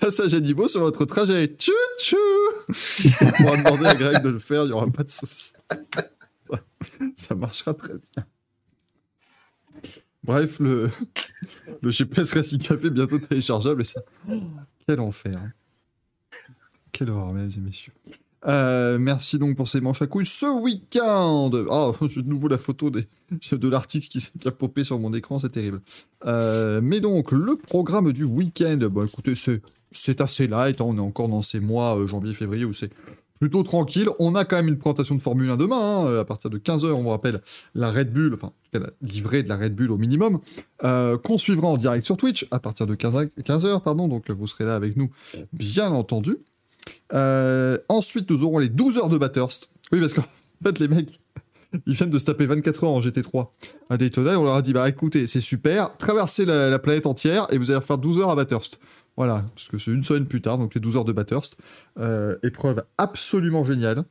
Passage 0.00 0.34
à 0.34 0.40
niveau 0.40 0.66
sur 0.68 0.80
votre 0.80 1.04
trajet. 1.04 1.46
Tchou 1.46 1.72
tchou 2.00 2.16
On 3.20 3.30
pourra 3.30 3.56
demander 3.56 3.86
à 3.86 3.94
Greg 3.94 4.22
de 4.22 4.28
le 4.28 4.38
faire, 4.38 4.62
il 4.64 4.68
n'y 4.68 4.72
aura 4.72 4.88
pas 4.90 5.04
de 5.04 5.10
souci. 5.10 5.52
Ça 7.14 7.34
marchera 7.34 7.74
très 7.74 7.94
bien. 7.94 8.24
Bref, 10.28 10.60
le, 10.60 10.90
le 11.82 11.90
GPS 11.90 12.32
Café 12.32 12.90
bientôt 12.90 13.18
téléchargeable 13.18 13.80
et 13.80 13.84
ça. 13.84 14.02
Quel 14.86 15.00
enfer. 15.00 15.32
hein. 15.36 15.52
Quelle 16.92 17.08
horreur, 17.10 17.32
mesdames 17.32 17.50
et 17.56 17.60
messieurs. 17.60 17.92
Euh, 18.46 18.98
merci 18.98 19.38
donc 19.38 19.56
pour 19.56 19.66
ces 19.68 19.80
manches 19.80 20.02
à 20.02 20.06
couilles. 20.06 20.26
Ce 20.26 20.46
week-end 20.62 21.50
Ah, 21.70 21.92
j'ai 22.08 22.22
de 22.22 22.28
nouveau 22.28 22.46
la 22.48 22.58
photo 22.58 22.90
de 22.90 23.68
l'article 23.68 24.06
qui, 24.08 24.20
s'est- 24.20 24.30
a 24.46 24.50
popé 24.52 24.84
sur 24.84 24.98
mon 25.00 25.12
écran, 25.14 25.38
c'est 25.38 25.48
terrible. 25.48 25.80
Euh, 26.26 26.80
mais 26.82 27.00
donc, 27.00 27.32
le 27.32 27.56
programme 27.56 28.12
du 28.12 28.24
week-end, 28.24 28.78
bah 28.92 29.04
écoutez, 29.06 29.34
c'est, 29.34 30.20
assez 30.20 30.46
light, 30.46 30.80
hein, 30.80 30.84
on 30.86 30.96
est 30.98 31.00
encore 31.00 31.28
dans 31.28 31.42
ces 31.42 31.58
mois, 31.60 31.98
euh, 31.98 32.06
janvier-février, 32.06 32.64
où 32.66 32.72
c'est 32.72 32.90
plutôt 33.38 33.62
tranquille. 33.62 34.08
On 34.18 34.34
a 34.34 34.44
quand 34.44 34.56
même 34.56 34.68
une 34.68 34.78
présentation 34.78 35.14
de 35.14 35.22
Formule 35.22 35.50
1 35.50 35.56
demain, 35.56 35.76
hein, 35.76 36.06
euh, 36.06 36.20
à 36.20 36.24
partir 36.24 36.50
de 36.50 36.58
15h, 36.58 36.90
on 36.92 37.02
vous 37.02 37.10
rappelle, 37.10 37.40
la 37.74 37.90
Red 37.90 38.12
Bull, 38.12 38.34
enfin, 38.34 38.52
la 38.72 38.90
livrée 39.02 39.42
de 39.42 39.48
la 39.48 39.56
Red 39.56 39.74
Bull 39.74 39.90
au 39.90 39.98
minimum, 39.98 40.40
euh, 40.84 41.16
qu'on 41.18 41.38
suivra 41.38 41.68
en 41.68 41.76
direct 41.76 42.04
sur 42.06 42.16
Twitch 42.16 42.46
à 42.50 42.58
partir 42.58 42.86
de 42.86 42.94
15h, 42.94 43.30
15h 43.40 43.82
pardon, 43.82 44.08
donc 44.08 44.30
vous 44.30 44.46
serez 44.46 44.64
là 44.64 44.76
avec 44.76 44.96
nous, 44.96 45.10
bien 45.52 45.90
entendu. 45.90 46.38
Euh, 47.12 47.78
ensuite, 47.88 48.30
nous 48.30 48.42
aurons 48.42 48.58
les 48.58 48.68
12 48.68 48.98
heures 48.98 49.08
de 49.08 49.18
Bathurst. 49.18 49.70
Oui, 49.92 50.00
parce 50.00 50.14
qu'en 50.14 50.24
fait, 50.62 50.78
les 50.78 50.88
mecs, 50.88 51.20
ils 51.86 51.94
viennent 51.94 52.10
de 52.10 52.18
se 52.18 52.24
taper 52.24 52.46
24 52.46 52.84
heures 52.84 52.90
en 52.90 53.00
GT3 53.00 53.48
à 53.90 53.96
Daytona 53.96 54.32
et 54.32 54.36
on 54.36 54.44
leur 54.44 54.54
a 54.54 54.62
dit 54.62 54.72
bah 54.72 54.88
écoutez, 54.88 55.26
c'est 55.26 55.40
super, 55.40 55.96
traversez 55.98 56.46
la, 56.46 56.70
la 56.70 56.78
planète 56.78 57.06
entière 57.06 57.46
et 57.50 57.58
vous 57.58 57.70
allez 57.70 57.80
faire 57.80 57.98
12 57.98 58.20
heures 58.20 58.30
à 58.30 58.36
Bathurst. 58.36 58.80
Voilà, 59.18 59.44
parce 59.52 59.68
que 59.68 59.78
c'est 59.78 59.90
une 59.90 60.04
semaine 60.04 60.26
plus 60.26 60.40
tard, 60.40 60.58
donc 60.58 60.76
les 60.76 60.80
12 60.80 60.96
heures 60.96 61.04
de 61.04 61.10
Bathurst. 61.12 61.60
Euh, 61.98 62.38
épreuve 62.44 62.84
absolument 62.98 63.64
géniale 63.64 64.04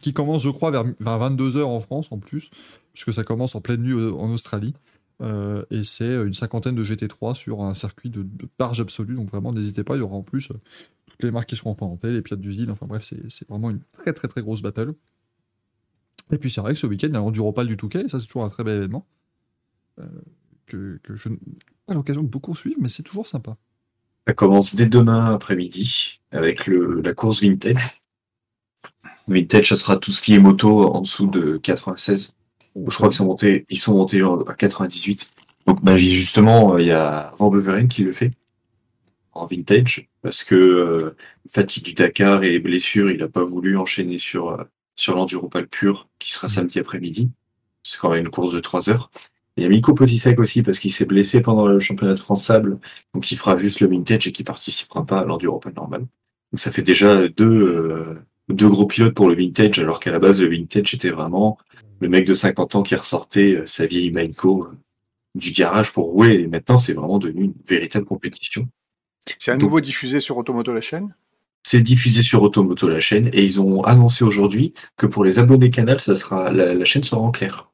qui 0.00 0.12
commence, 0.12 0.44
je 0.44 0.48
crois, 0.48 0.70
vers, 0.70 0.84
vers 1.00 1.18
22 1.18 1.56
heures 1.56 1.70
en 1.70 1.80
France 1.80 2.12
en 2.12 2.18
plus, 2.18 2.52
puisque 2.92 3.12
ça 3.12 3.24
commence 3.24 3.56
en 3.56 3.60
pleine 3.60 3.82
nuit 3.82 3.94
en 3.94 4.30
Australie. 4.30 4.74
Euh, 5.22 5.64
et 5.72 5.82
c'est 5.82 6.14
une 6.14 6.34
cinquantaine 6.34 6.76
de 6.76 6.84
GT3 6.84 7.34
sur 7.34 7.62
un 7.62 7.74
circuit 7.74 8.10
de, 8.10 8.22
de 8.22 8.48
barge 8.60 8.80
absolue. 8.80 9.16
Donc 9.16 9.28
vraiment, 9.28 9.52
n'hésitez 9.52 9.82
pas, 9.82 9.96
il 9.96 9.98
y 9.98 10.02
aura 10.02 10.14
en 10.14 10.22
plus 10.22 10.52
euh, 10.52 10.60
toutes 11.06 11.24
les 11.24 11.32
marques 11.32 11.48
qui 11.48 11.56
seront 11.56 11.70
représentées, 11.70 12.12
les 12.12 12.22
pilotes 12.22 12.40
d'usine. 12.40 12.70
Enfin 12.70 12.86
bref, 12.86 13.02
c'est 13.02 13.48
vraiment 13.48 13.70
une 13.70 13.80
très 13.90 14.12
très 14.12 14.28
très 14.28 14.40
grosse 14.40 14.62
battle. 14.62 14.94
Et 16.30 16.38
puis 16.38 16.48
c'est 16.48 16.60
vrai 16.60 16.74
que 16.74 16.78
ce 16.78 16.86
week-end, 16.86 17.08
il 17.08 17.14
y 17.14 17.16
a 17.16 17.18
l'Enduropal 17.18 17.66
du 17.66 17.76
Touquet, 17.76 18.02
et 18.02 18.08
ça 18.08 18.20
c'est 18.20 18.26
toujours 18.26 18.44
un 18.44 18.50
très 18.50 18.62
bel 18.62 18.76
événement. 18.76 19.04
que, 20.66 21.00
que 21.02 21.16
je 21.16 21.28
n'ai 21.28 21.38
pas 21.86 21.94
l'occasion 21.94 22.22
de 22.22 22.28
beaucoup 22.28 22.54
suivre, 22.54 22.78
mais 22.80 22.88
c'est 22.88 23.02
toujours 23.02 23.26
sympa. 23.26 23.56
Ça 24.30 24.34
commence 24.34 24.76
dès 24.76 24.86
demain 24.86 25.34
après-midi 25.34 26.20
avec 26.30 26.68
le, 26.68 27.00
la 27.00 27.14
course 27.14 27.40
vintage. 27.42 27.98
Vintage, 29.26 29.70
ça 29.70 29.74
sera 29.74 29.96
tout 29.96 30.12
ce 30.12 30.22
qui 30.22 30.36
est 30.36 30.38
moto 30.38 30.84
en 30.84 31.00
dessous 31.00 31.26
de 31.26 31.56
96. 31.56 32.36
Je 32.76 32.94
crois 32.94 33.08
qu'ils 33.08 33.16
sont 33.16 33.24
montés, 33.24 33.66
ils 33.70 33.76
sont 33.76 33.96
montés 33.96 34.22
à 34.22 34.54
98. 34.54 35.32
Donc, 35.66 35.82
bah, 35.82 35.96
j'ai- 35.96 36.10
justement, 36.10 36.74
euh, 36.74 36.80
il 36.80 36.86
y 36.86 36.92
a 36.92 37.32
Van 37.38 37.50
Beveren 37.50 37.88
qui 37.88 38.04
le 38.04 38.12
fait 38.12 38.30
en 39.32 39.46
vintage 39.46 40.08
parce 40.22 40.44
que 40.44 40.54
euh, 40.54 41.16
fatigue 41.48 41.82
du 41.82 41.94
Dakar 41.94 42.44
et 42.44 42.60
blessure, 42.60 43.10
il 43.10 43.20
a 43.24 43.28
pas 43.28 43.42
voulu 43.42 43.76
enchaîner 43.76 44.18
sur 44.18 44.50
euh, 44.50 44.62
sur 44.94 45.16
l'Enduropal 45.16 45.66
pur 45.66 46.08
qui 46.20 46.32
sera 46.32 46.48
samedi 46.48 46.78
après-midi. 46.78 47.32
C'est 47.82 47.98
quand 47.98 48.10
même 48.10 48.20
une 48.26 48.30
course 48.30 48.52
de 48.52 48.60
3 48.60 48.90
heures. 48.90 49.10
Il 49.60 49.64
y 49.64 49.66
a 49.66 49.68
Miko 49.68 49.92
Potisek 49.92 50.38
aussi 50.40 50.62
parce 50.62 50.78
qu'il 50.78 50.90
s'est 50.90 51.04
blessé 51.04 51.42
pendant 51.42 51.66
le 51.66 51.78
championnat 51.78 52.14
de 52.14 52.18
France 52.18 52.46
Sable, 52.46 52.78
donc 53.14 53.30
il 53.30 53.36
fera 53.36 53.58
juste 53.58 53.80
le 53.80 53.88
vintage 53.88 54.26
et 54.26 54.32
qui 54.32 54.42
participera 54.42 55.04
pas 55.04 55.18
à 55.20 55.24
l'Enduropal 55.26 55.74
normal. 55.74 56.00
Donc 56.00 56.58
ça 56.58 56.70
fait 56.70 56.80
déjà 56.82 57.28
deux 57.28 57.44
euh, 57.68 58.14
deux 58.48 58.68
gros 58.70 58.86
pilotes 58.86 59.12
pour 59.14 59.28
le 59.28 59.34
vintage 59.34 59.78
alors 59.78 60.00
qu'à 60.00 60.10
la 60.12 60.18
base 60.18 60.40
le 60.40 60.48
vintage 60.48 60.94
était 60.94 61.10
vraiment 61.10 61.58
le 62.00 62.08
mec 62.08 62.26
de 62.26 62.32
50 62.32 62.74
ans 62.76 62.82
qui 62.82 62.94
ressortait 62.94 63.56
euh, 63.56 63.66
sa 63.66 63.84
vieille 63.84 64.10
Mainco 64.12 64.64
euh, 64.64 64.76
du 65.34 65.50
garage 65.50 65.92
pour 65.92 66.06
rouler. 66.06 66.40
Et 66.40 66.46
maintenant, 66.46 66.78
c'est 66.78 66.94
vraiment 66.94 67.18
devenu 67.18 67.44
une 67.44 67.54
véritable 67.68 68.06
compétition. 68.06 68.66
C'est 69.38 69.50
à 69.50 69.54
Donc- 69.56 69.64
nouveau 69.64 69.80
diffusé 69.82 70.20
sur 70.20 70.38
Automoto 70.38 70.72
la 70.72 70.80
chaîne? 70.80 71.14
C'est 71.62 71.82
diffusé 71.82 72.22
sur 72.22 72.42
Automoto 72.42 72.88
la 72.88 72.98
chaîne 73.00 73.28
et 73.34 73.44
ils 73.44 73.60
ont 73.60 73.84
annoncé 73.84 74.24
aujourd'hui 74.24 74.72
que 74.96 75.06
pour 75.06 75.22
les 75.22 75.38
abonnés 75.38 75.68
Canal, 75.70 76.00
ça 76.00 76.14
sera 76.14 76.50
la, 76.50 76.72
la 76.74 76.84
chaîne 76.86 77.02
sera 77.04 77.20
en 77.20 77.30
clair 77.30 77.70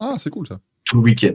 Ah, 0.00 0.16
c'est 0.18 0.30
cool 0.30 0.48
ça. 0.48 0.58
Tout 0.84 0.96
le 0.96 1.02
week-end. 1.02 1.34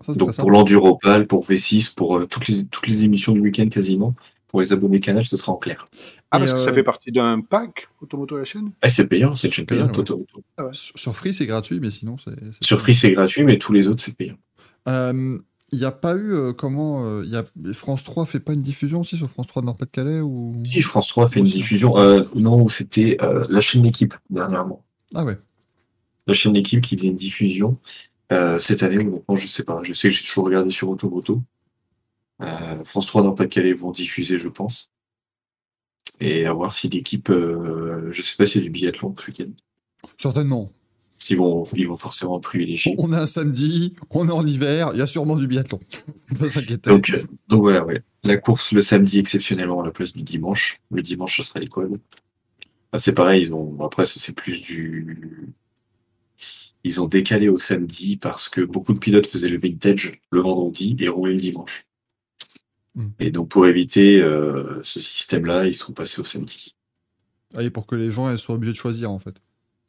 Ça, 0.00 0.12
Donc 0.14 0.36
pour 0.36 0.50
l'Enduropal, 0.50 1.26
pour 1.26 1.44
V6, 1.46 1.94
pour 1.94 2.18
euh, 2.18 2.26
toutes 2.26 2.48
les 2.48 2.66
toutes 2.66 2.88
les 2.88 3.04
émissions 3.04 3.32
du 3.32 3.40
week-end 3.40 3.68
quasiment, 3.68 4.14
pour 4.48 4.60
les 4.60 4.72
abonnés 4.72 5.00
Canal, 5.00 5.24
ce 5.24 5.36
sera 5.36 5.52
en 5.52 5.56
clair. 5.56 5.86
Ah, 6.30 6.38
parce 6.38 6.52
que 6.52 6.58
ça 6.58 6.70
euh, 6.70 6.74
fait 6.74 6.82
partie 6.82 7.12
d'un 7.12 7.40
pack, 7.40 7.88
Automoto 8.00 8.36
la 8.38 8.44
chaîne? 8.44 8.72
Ah, 8.80 8.88
c'est 8.88 9.06
payant, 9.06 9.34
c'est 9.34 9.48
une 9.48 9.52
chaîne 9.52 9.66
payant, 9.66 9.82
payante, 9.88 9.96
ouais. 9.96 10.02
Automoto. 10.02 10.42
Sur 10.72 10.98
sur 10.98 11.16
Free, 11.16 11.34
c'est 11.34 11.46
gratuit, 11.46 11.78
mais 11.78 11.90
sinon, 11.90 12.16
c'est. 12.18 12.32
Sur 12.64 12.80
Free, 12.80 12.94
c'est 12.94 13.12
gratuit, 13.12 13.44
mais 13.44 13.58
tous 13.58 13.72
les 13.72 13.88
autres, 13.88 14.02
c'est 14.02 14.16
payant. 14.16 14.36
Euh, 14.88 15.38
Il 15.72 15.78
n'y 15.78 15.84
a 15.84 15.92
pas 15.92 16.14
eu 16.14 16.32
euh, 16.32 16.52
comment 16.52 17.04
euh, 17.06 17.22
il 17.24 17.30
y 17.30 17.36
a 17.36 17.44
France 17.72 18.02
3 18.04 18.26
fait 18.26 18.40
pas 18.40 18.52
une 18.54 18.62
diffusion 18.62 19.00
aussi 19.00 19.16
sur 19.16 19.30
France 19.30 19.46
3 19.46 19.62
de 19.62 19.66
Nord-Pas-de-Calais 19.66 20.20
ou? 20.20 20.54
Si 20.64 20.82
France 20.82 21.08
3 21.08 21.28
fait 21.28 21.38
une 21.40 21.46
diffusion, 21.46 21.98
euh, 21.98 22.24
non, 22.34 22.66
c'était 22.68 23.18
euh, 23.22 23.42
la 23.48 23.60
chaîne 23.60 23.82
L'équipe, 23.84 24.14
dernièrement. 24.28 24.84
Ah 25.14 25.24
ouais. 25.24 25.38
La 26.26 26.34
chaîne 26.34 26.54
L'équipe 26.54 26.80
qui 26.80 26.96
faisait 26.96 27.08
une 27.08 27.16
diffusion. 27.16 27.78
Euh, 28.32 28.58
cette 28.58 28.82
année, 28.82 28.98
honnêtement, 28.98 29.36
je 29.36 29.46
sais 29.46 29.62
pas. 29.62 29.80
Je 29.82 29.92
sais 29.92 30.08
que 30.08 30.14
j'ai 30.14 30.24
toujours 30.24 30.46
regardé 30.46 30.70
sur 30.70 30.88
Automoto. 30.88 31.42
Euh, 32.40 32.82
France 32.82 33.06
3 33.06 33.22
dans 33.22 33.32
Pas-de-Calais 33.32 33.74
vont 33.74 33.90
diffuser, 33.90 34.38
je 34.38 34.48
pense. 34.48 34.90
Et 36.18 36.46
à 36.46 36.52
voir 36.52 36.72
si 36.72 36.88
l'équipe, 36.88 37.30
euh, 37.30 38.08
je 38.10 38.22
sais 38.22 38.36
pas 38.36 38.46
s'il 38.46 38.62
y 38.62 38.64
a 38.64 38.68
du 38.68 38.70
biathlon 38.70 39.14
ce 39.18 39.26
week-end. 39.30 39.50
Certainement. 40.16 40.72
S'ils 41.16 41.36
vont, 41.36 41.62
ils 41.74 41.86
vont 41.86 41.96
forcément 41.96 42.40
privilégier. 42.40 42.94
On 42.98 43.12
est 43.12 43.16
un 43.16 43.26
samedi, 43.26 43.94
on 44.10 44.28
est 44.28 44.32
en 44.32 44.44
hiver, 44.44 44.90
il 44.94 44.98
y 44.98 45.02
a 45.02 45.06
sûrement 45.06 45.36
du 45.36 45.46
biathlon. 45.46 45.78
S'inquiéter. 46.48 46.90
Donc, 46.90 47.12
donc 47.48 47.60
voilà, 47.60 47.84
ouais. 47.84 48.02
La 48.24 48.36
course 48.38 48.72
le 48.72 48.82
samedi 48.82 49.18
exceptionnellement 49.18 49.82
à 49.82 49.84
la 49.84 49.90
place 49.90 50.12
du 50.12 50.22
dimanche. 50.22 50.80
Le 50.90 51.02
dimanche, 51.02 51.36
ce 51.36 51.42
sera 51.44 51.60
quads. 51.60 51.98
Ah, 52.92 52.98
c'est 52.98 53.14
pareil, 53.14 53.42
ils 53.42 53.54
ont, 53.54 53.76
après, 53.84 54.04
c'est 54.06 54.34
plus 54.34 54.62
du, 54.62 55.54
ils 56.84 57.00
ont 57.00 57.06
décalé 57.06 57.48
au 57.48 57.58
samedi 57.58 58.16
parce 58.16 58.48
que 58.48 58.60
beaucoup 58.60 58.92
de 58.94 58.98
pilotes 58.98 59.26
faisaient 59.26 59.48
le 59.48 59.58
vintage 59.58 60.20
le 60.30 60.40
vendredi 60.40 60.96
et 61.00 61.08
roulaient 61.08 61.34
le 61.34 61.40
dimanche. 61.40 61.86
Mm. 62.94 63.06
Et 63.20 63.30
donc, 63.30 63.48
pour 63.48 63.66
éviter 63.66 64.20
euh, 64.20 64.80
ce 64.82 65.00
système-là, 65.00 65.66
ils 65.66 65.74
sont 65.74 65.92
passés 65.92 66.20
au 66.20 66.24
samedi. 66.24 66.74
Ah, 67.54 67.62
et 67.62 67.70
pour 67.70 67.86
que 67.86 67.94
les 67.94 68.10
gens 68.10 68.30
elles 68.30 68.38
soient 68.38 68.54
obligés 68.54 68.72
de 68.72 68.76
choisir 68.78 69.10
en 69.10 69.18
fait. 69.18 69.34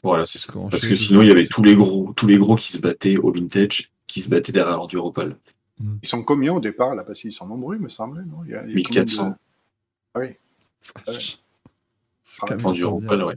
Voilà, 0.04 0.26
c'est 0.26 0.40
ça. 0.40 0.54
Parce 0.70 0.86
que 0.86 0.96
sinon, 0.96 1.22
il 1.22 1.30
y 1.30 1.32
avait 1.32 1.48
tous 1.48 1.64
les 1.64 1.76
gros, 1.76 2.12
tous 2.14 2.28
les 2.28 2.38
gros 2.38 2.56
qui 2.58 2.68
se 2.72 2.78
battaient 2.78 3.18
au 3.18 3.32
vintage, 3.32 3.92
qui 4.06 4.22
se 4.22 4.30
battaient 4.30 4.52
derrière 4.52 4.78
l'enduropal. 4.78 5.38
Ils 6.02 6.08
sont 6.08 6.24
combien 6.24 6.54
au 6.54 6.60
départ, 6.60 6.94
là 6.94 7.04
Parce 7.04 7.22
qu'ils 7.22 7.32
sont 7.32 7.48
nombreux, 7.48 7.76
il 7.78 7.82
me 7.82 7.90
semblait, 7.90 8.24
non? 8.26 8.44
Il 8.46 8.52
y 8.52 8.56
a- 8.56 8.64
il 8.64 8.70
y 8.70 8.72
a 8.74 8.76
1400. 8.76 9.36
combien 10.14 10.30
de- 10.30 10.36
Vache. 11.08 11.40
C'est 12.24 12.42
Ah, 12.44 12.56
même 12.56 12.66
Enduropal, 12.66 13.24
ouais. 13.24 13.36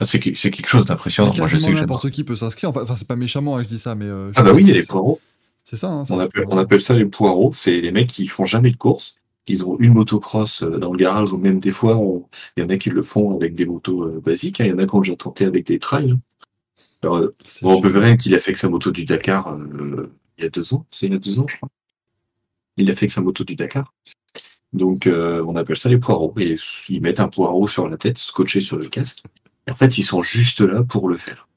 Ah, 0.00 0.04
c'est 0.04 0.20
que- 0.20 0.30
quelque 0.30 0.68
chose 0.68 0.84
d'impressionnant. 0.86 1.34
Moi, 1.36 1.46
je 1.46 1.58
sais 1.58 1.72
que 1.72 1.76
n'importe 1.76 2.10
qui 2.10 2.24
peut 2.24 2.36
s'inscrire. 2.36 2.70
Enfin, 2.70 2.96
c'est 2.96 3.06
pas 3.08 3.16
méchamment 3.16 3.56
hein, 3.56 3.62
que 3.62 3.68
je 3.68 3.74
dis 3.74 3.78
ça, 3.80 3.94
mais. 3.94 4.06
euh, 4.06 4.30
Ah 4.36 4.42
bah 4.42 4.52
oui, 4.52 4.62
il 4.62 4.68
y 4.68 4.72
a 4.72 4.74
les 4.74 4.82
poireaux. 4.84 5.20
C'est 5.64 5.76
ça. 5.76 5.88
Hein, 5.88 6.04
On 6.10 6.18
appelle, 6.18 6.42
être- 6.44 6.48
on 6.52 6.58
appelle 6.58 6.80
ça 6.80 6.94
les 6.94 7.04
poireaux. 7.06 7.50
C'est 7.52 7.80
les 7.80 7.92
mecs 7.92 8.06
qui 8.08 8.26
font 8.26 8.44
jamais 8.44 8.70
de 8.70 8.76
course. 8.76 9.16
Ils 9.46 9.64
ont 9.64 9.76
une 9.78 9.94
motocross 9.94 10.62
euh, 10.62 10.78
dans 10.78 10.92
le 10.92 10.98
garage 10.98 11.32
ou 11.32 11.38
même 11.38 11.58
des 11.60 11.70
fois, 11.70 11.96
on- 11.96 12.26
il 12.56 12.62
y 12.62 12.66
en 12.66 12.68
a 12.68 12.76
qui 12.76 12.90
le 12.90 13.02
font 13.02 13.34
avec 13.36 13.54
des 13.54 13.66
motos 13.66 14.02
euh, 14.04 14.20
basiques. 14.20 14.60
hein. 14.60 14.64
Il 14.66 14.70
y 14.70 14.72
en 14.72 14.78
a 14.78 14.86
qui 14.86 14.94
ont 14.94 15.00
déjà 15.00 15.16
tenté 15.16 15.44
avec 15.46 15.66
des 15.66 15.78
trails. 15.78 16.16
Alors, 17.02 17.20
bon, 17.20 17.30
chiant. 17.46 17.80
Beverin, 17.80 18.16
qu'il 18.16 18.34
a 18.34 18.38
fait 18.38 18.50
avec 18.50 18.56
sa 18.56 18.68
moto 18.68 18.90
du 18.90 19.04
Dakar 19.04 19.48
euh, 19.56 20.10
il 20.38 20.44
y 20.44 20.46
a 20.46 20.50
deux 20.50 20.74
ans. 20.74 20.84
C'est 20.90 21.06
il 21.06 21.12
y 21.12 21.16
a 21.16 21.18
deux 21.18 21.38
ans, 21.38 21.46
je 21.48 21.56
crois. 21.56 21.68
Il 22.76 22.90
a 22.90 22.92
fait 22.92 23.04
avec 23.04 23.10
sa 23.10 23.20
moto 23.22 23.44
du 23.44 23.56
Dakar. 23.56 23.92
Donc, 24.72 25.06
euh, 25.06 25.42
on 25.48 25.56
appelle 25.56 25.76
ça 25.78 25.88
les 25.88 25.98
poireaux. 25.98 26.34
Et 26.38 26.56
ils 26.90 27.00
mettent 27.00 27.20
un 27.20 27.28
poireau 27.28 27.66
sur 27.68 27.88
la 27.88 27.96
tête, 27.96 28.18
scotché 28.18 28.60
sur 28.60 28.76
le 28.76 28.86
casque. 28.86 29.22
En 29.70 29.74
fait, 29.74 29.98
ils 29.98 30.02
sont 30.02 30.22
juste 30.22 30.60
là 30.60 30.82
pour 30.84 31.08
le 31.08 31.16
faire. 31.16 31.48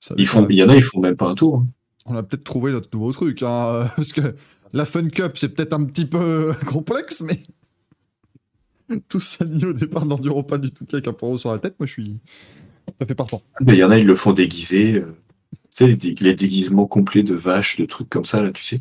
Ça- 0.00 0.14
Ils 0.18 0.26
font, 0.26 0.46
il 0.48 0.56
y 0.56 0.62
en 0.62 0.68
a, 0.68 0.76
ils 0.76 0.82
font 0.82 1.00
même 1.00 1.16
pas 1.16 1.28
un 1.28 1.34
tour. 1.34 1.58
hein. 1.58 1.66
On 2.06 2.16
a 2.16 2.22
peut-être 2.22 2.44
trouvé 2.44 2.72
notre 2.72 2.88
nouveau 2.96 3.12
truc, 3.12 3.42
hein, 3.42 3.88
parce 3.96 4.12
que 4.12 4.34
la 4.72 4.84
Fun 4.84 5.08
Cup, 5.08 5.32
c'est 5.36 5.50
peut-être 5.54 5.72
un 5.74 5.84
petit 5.84 6.06
peu 6.06 6.54
complexe, 6.66 7.20
mais 7.20 7.42
tout 9.08 9.20
s'aligne 9.20 9.66
au 9.66 9.72
départ 9.72 10.06
n'endurons 10.06 10.42
pas 10.42 10.58
du 10.58 10.70
tout 10.72 10.86
avec 10.92 11.06
un 11.06 11.12
poireau 11.12 11.36
sur 11.38 11.52
la 11.52 11.58
tête. 11.58 11.76
Moi, 11.78 11.86
je 11.86 11.92
suis 11.92 12.18
ça 12.98 13.06
fait 13.06 13.14
partant. 13.14 13.42
Mais 13.60 13.74
il 13.74 13.78
y 13.78 13.84
en 13.84 13.90
a, 13.90 13.98
ils 13.98 14.06
le 14.06 14.14
font 14.14 14.32
déguiser. 14.32 14.94
euh, 14.96 15.14
tu 15.52 15.58
sais, 15.84 15.86
les, 15.86 15.96
dé- 15.96 16.14
les 16.20 16.34
déguisements 16.34 16.86
complets 16.86 17.22
de 17.22 17.34
vaches, 17.34 17.76
de 17.78 17.84
trucs 17.84 18.08
comme 18.08 18.24
ça, 18.24 18.42
là, 18.42 18.50
tu 18.50 18.64
sais. 18.64 18.78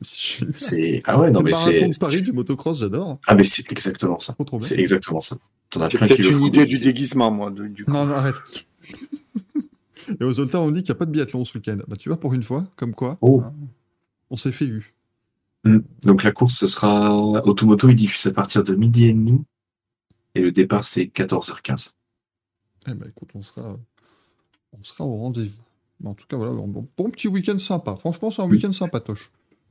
C'est 0.02 1.00
ah 1.06 1.18
ouais, 1.18 1.30
non, 1.32 1.42
mais 1.42 1.52
c'est, 1.52 1.88
Paris 1.98 2.22
du 2.22 2.32
motocross, 2.32 2.78
j'adore. 2.80 3.18
ah, 3.26 3.34
mais 3.34 3.42
c'est 3.44 3.70
exactement 3.72 4.18
ça. 4.20 4.36
C'est 4.60 4.78
exactement 4.78 5.20
ça. 5.20 5.36
T'en 5.70 5.80
as 5.82 5.88
J'ai 5.88 5.98
peut-être 5.98 6.18
une 6.20 6.42
idée 6.44 6.66
du 6.66 6.78
déguisement, 6.78 7.30
moi. 7.30 7.50
de- 7.50 7.66
du 7.68 7.84
coup. 7.84 7.92
Non, 7.92 8.04
non, 8.06 8.14
arrête. 8.14 8.36
Et 10.20 10.24
aux 10.24 10.32
Zoltar, 10.32 10.62
on 10.62 10.70
dit 10.70 10.82
qu'il 10.82 10.92
n'y 10.92 10.96
a 10.96 10.98
pas 10.98 11.06
de 11.06 11.10
biathlon 11.12 11.44
ce 11.44 11.56
week-end. 11.56 11.78
Bah, 11.86 11.96
tu 11.96 12.08
vois, 12.08 12.18
pour 12.18 12.34
une 12.34 12.42
fois, 12.42 12.66
comme 12.76 12.94
quoi, 12.94 13.18
Oh. 13.20 13.42
hein, 13.44 13.52
on 14.30 14.36
s'est 14.36 14.50
fait 14.52 14.64
eu. 14.66 14.94
Hmm. 15.64 15.78
Donc 16.02 16.22
la 16.24 16.32
course, 16.32 16.54
ce 16.56 16.66
sera 16.66 17.14
Automoto, 17.14 17.88
il 17.88 17.94
diffuse 17.96 18.26
à 18.26 18.32
partir 18.32 18.64
de 18.64 18.74
midi 18.74 19.04
et 19.04 19.12
demi. 19.12 19.42
Et 20.34 20.40
le 20.40 20.50
départ, 20.52 20.84
c'est 20.84 21.04
14h15. 21.06 21.94
Eh 22.88 22.94
ben, 22.94 23.08
écoute, 23.08 23.28
on 23.34 23.42
sera, 23.42 23.76
on 24.72 24.82
sera 24.82 25.04
au 25.04 25.16
rendez-vous. 25.16 25.62
En 26.04 26.14
tout 26.14 26.26
cas, 26.26 26.36
voilà, 26.38 26.54
bon, 26.54 26.66
bon, 26.66 26.88
bon 26.96 27.10
petit 27.10 27.28
week-end 27.28 27.58
sympa. 27.58 27.94
Franchement, 27.94 28.30
c'est 28.30 28.40
un 28.42 28.46
Oui. 28.46 28.52
week-end 28.56 28.72
sympatoche. 28.72 29.30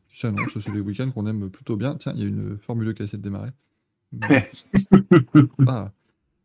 Tu 0.09 0.15
sais, 0.17 0.31
non, 0.31 0.45
ça, 0.47 0.61
c'est 0.61 0.71
des 0.71 0.79
week-ends 0.79 1.09
qu'on 1.11 1.25
aime 1.25 1.49
plutôt 1.49 1.75
bien. 1.75 1.95
Tiens, 1.95 2.13
il 2.15 2.21
y 2.21 2.25
a 2.25 2.27
une 2.27 2.57
Formule 2.59 2.85
2 2.85 2.93
qui 2.93 3.01
a 3.01 3.05
essayé 3.05 3.17
de 3.17 3.23
démarrer. 3.23 3.49
Ah, 4.21 4.41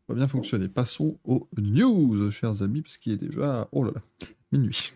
va 0.07 0.15
bien 0.15 0.27
fonctionner. 0.27 0.67
Passons 0.67 1.17
aux 1.23 1.47
news, 1.57 2.31
chers 2.31 2.61
amis, 2.61 2.81
parce 2.81 2.97
qu'il 2.97 3.13
est 3.13 3.17
déjà, 3.17 3.67
oh 3.71 3.83
là 3.83 3.91
là, 3.95 4.01
minuit. 4.51 4.93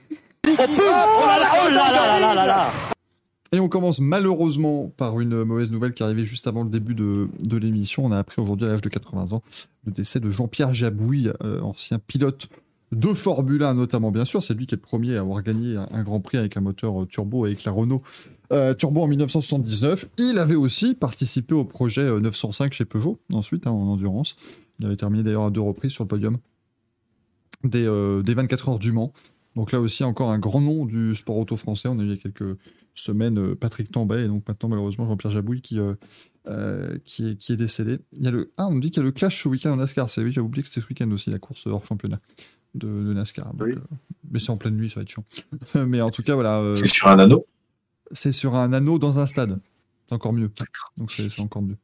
Et 3.52 3.60
on 3.60 3.68
commence 3.68 4.00
malheureusement 4.00 4.92
par 4.96 5.20
une 5.20 5.44
mauvaise 5.44 5.72
nouvelle 5.72 5.94
qui 5.94 6.04
est 6.04 6.06
arrivée 6.06 6.26
juste 6.26 6.46
avant 6.46 6.64
le 6.64 6.70
début 6.70 6.94
de, 6.94 7.28
de 7.40 7.58
l'émission. 7.58 8.06
On 8.06 8.12
a 8.12 8.18
appris 8.20 8.42
aujourd'hui 8.42 8.68
à 8.68 8.72
l'âge 8.72 8.82
de 8.82 8.90
80 8.90 9.34
ans 9.34 9.42
le 9.86 9.92
décès 9.92 10.20
de 10.20 10.30
Jean-Pierre 10.30 10.76
Jabouille, 10.76 11.32
euh, 11.44 11.62
ancien 11.62 11.98
pilote 12.00 12.48
de 12.92 13.14
Formule 13.14 13.64
1 13.64 13.76
notamment, 13.76 14.12
bien 14.12 14.26
sûr. 14.26 14.42
C'est 14.42 14.54
lui 14.54 14.66
qui 14.68 14.76
est 14.76 14.78
le 14.78 14.82
premier 14.82 15.16
à 15.18 15.22
avoir 15.22 15.44
gagné 15.44 15.76
un, 15.78 16.04
Grand 16.04 16.20
Prix 16.20 16.38
avec 16.38 16.58
un 16.58 16.62
moteur 16.62 17.04
euh, 17.04 17.06
turbo 17.06 17.46
avec 17.46 17.64
la 17.64 17.72
Renault 17.72 18.02
euh, 18.52 18.74
Turbo 18.74 19.02
en 19.02 19.08
1979. 19.08 20.08
Il 20.18 20.40
avait 20.40 20.56
aussi 20.56 20.96
participé 20.96 21.54
au 21.54 21.66
projet 21.66 22.02
euh, 22.02 22.20
905 22.20 22.74
chez 22.74 22.86
Peugeot, 22.86 23.20
ensuite 23.32 23.68
hein, 23.68 23.72
en 23.72 23.88
endurance. 23.88 24.36
Il 24.80 24.86
avait 24.86 24.96
terminé 24.96 25.24
d'ailleurs 25.24 25.46
à 25.46 25.52
deux 25.52 25.62
reprises 25.62 25.92
sur 25.92 26.04
le 26.04 26.08
podium 26.08 26.38
des, 27.64 27.86
euh, 27.86 28.24
des 28.24 28.34
24 28.34 28.70
heures 28.70 28.80
du 28.80 28.92
Mans. 28.92 29.14
Donc 29.56 29.72
là 29.72 29.80
aussi, 29.80 30.04
encore 30.04 30.32
un 30.32 30.40
grand 30.40 30.62
nom 30.62 30.86
du 30.86 31.16
sport 31.16 31.38
auto 31.38 31.58
français. 31.58 31.90
On 31.90 32.00
a 32.00 32.04
eu 32.04 32.06
il 32.06 32.12
y 32.12 32.14
a 32.14 32.18
quelques 32.18 32.58
semaines 33.00 33.38
euh, 33.40 33.56
Patrick 33.56 33.92
Tambay 33.92 34.26
et 34.26 34.28
donc 34.28 34.48
maintenant 34.48 34.70
malheureusement 34.70 35.08
Jean-Pierre 35.08 35.32
Jabouille 35.32 35.62
qui, 35.62 35.80
euh, 35.80 35.96
euh, 36.48 36.98
qui, 37.06 37.26
est, 37.30 37.56
décédé. 37.56 38.00
Il 38.14 38.24
y 38.24 38.28
a 38.28 38.32
le, 38.32 38.52
ah, 38.58 38.68
on 38.68 38.74
me 38.74 38.82
dit 38.82 38.92
qu'il 38.92 39.02
y 39.02 39.04
a 39.04 39.06
le 39.06 39.12
clash 39.12 39.44
ce 39.44 39.50
week-end 39.50 39.72
en 39.72 39.78
NASCAR. 39.78 40.10
C'est 40.10 40.22
oui, 40.22 40.32
j'ai 40.32 40.42
oublié 40.42 40.64
que 40.64 40.70
c'était 40.70 40.82
ce 40.82 40.88
week-end 40.88 41.10
aussi 41.12 41.30
la 41.30 41.40
course 41.40 41.68
hors 41.68 41.86
championnat 41.86 42.20
de, 42.76 42.88
de 42.88 43.14
NASCAR. 43.14 43.54
Donc, 43.54 43.68
Oui. 43.68 43.74
euh, 43.74 43.80
mais 44.32 44.40
c'est 44.40 44.52
en 44.52 44.58
pleine 44.58 44.76
nuit, 44.76 44.90
ça 44.90 44.96
va 44.98 45.02
être 45.04 45.10
chiant. 45.10 45.24
mais 45.88 46.02
en 46.02 46.10
tout 46.10 46.24
cas, 46.24 46.36
voilà. 46.36 46.60
euh, 46.60 46.74
C'est 46.76 46.86
sur 46.88 47.08
un 47.08 47.20
anneau? 47.20 47.46
c'est 48.12 48.32
sur 48.32 48.56
un 48.56 48.74
anneau 48.74 48.98
dans 49.00 49.20
un 49.20 49.26
stade. 49.28 49.60
C'est 50.08 50.16
encore 50.16 50.34
mieux. 50.34 50.50
Donc 50.98 51.12
c'est 51.12 51.40
encore 51.42 51.62
mieux. 51.62 51.78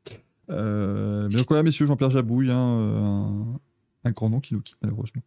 Euh, 0.49 1.27
mais 1.29 1.35
donc 1.37 1.47
voilà, 1.47 1.61
messieurs, 1.63 1.85
Jean-Pierre 1.85 2.09
Jabouille, 2.11 2.49
hein, 2.51 2.57
un, 2.57 3.59
un 4.03 4.11
grand 4.11 4.29
nom 4.29 4.39
qui 4.39 4.53
nous 4.55 4.61
quitte 4.61 4.77
malheureusement. 4.81 5.21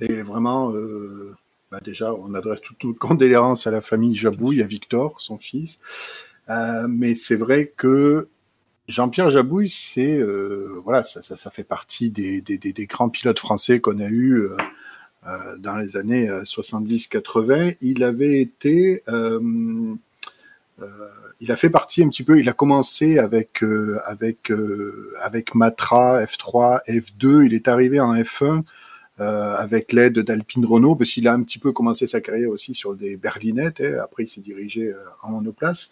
Et 0.00 0.22
vraiment, 0.22 0.72
euh, 0.72 1.34
bah 1.70 1.80
déjà, 1.84 2.14
on 2.14 2.34
adresse 2.34 2.60
toutes 2.60 2.84
nos 2.84 2.94
condoléances 2.94 3.66
à 3.66 3.70
la 3.70 3.80
famille 3.80 4.16
Jabouille, 4.16 4.62
à 4.62 4.66
Victor, 4.66 5.20
son 5.20 5.36
fils. 5.38 5.78
Euh, 6.48 6.86
mais 6.88 7.14
c'est 7.14 7.36
vrai 7.36 7.72
que 7.76 8.28
Jean-Pierre 8.90 9.30
Jabouille, 9.30 9.70
c'est 9.70 10.18
euh, 10.18 10.80
voilà, 10.84 11.04
ça, 11.04 11.50
fait 11.50 11.62
partie 11.62 12.10
des, 12.10 12.42
grands 12.86 13.08
pilotes 13.08 13.38
français 13.38 13.80
qu'on 13.80 14.00
a 14.00 14.08
eu 14.08 14.32
euh, 14.32 14.56
euh, 15.28 15.56
dans 15.58 15.76
les 15.76 15.96
années 15.96 16.28
70-80. 16.28 17.76
Il 17.80 18.02
avait 18.02 18.40
été, 18.40 19.04
il 21.40 21.52
a 21.52 21.56
fait 21.56 21.70
partie 21.70 22.02
un 22.02 22.08
petit 22.08 22.24
peu. 22.24 22.40
Il 22.40 22.48
a 22.48 22.52
commencé 22.52 23.20
avec 23.20 23.62
Matra 25.54 26.24
F3, 26.24 26.80
F2. 26.88 27.46
Il 27.46 27.54
est 27.54 27.68
arrivé 27.68 28.00
en 28.00 28.14
F1 28.16 28.62
euh, 29.20 29.54
avec 29.54 29.92
l'aide 29.92 30.18
d'Alpine 30.18 30.64
Renault, 30.64 30.96
parce 30.96 31.10
qu'il 31.10 31.28
a 31.28 31.34
un 31.34 31.42
petit 31.42 31.58
peu 31.58 31.72
commencé 31.72 32.06
sa 32.06 32.20
carrière 32.20 32.48
aussi 32.48 32.74
sur 32.74 32.94
des 32.94 33.16
berlinettes. 33.16 33.82
hein. 33.82 34.00
Après, 34.02 34.24
il 34.24 34.26
s'est 34.26 34.40
dirigé 34.40 34.92
en 35.22 35.30
monoplace. 35.30 35.90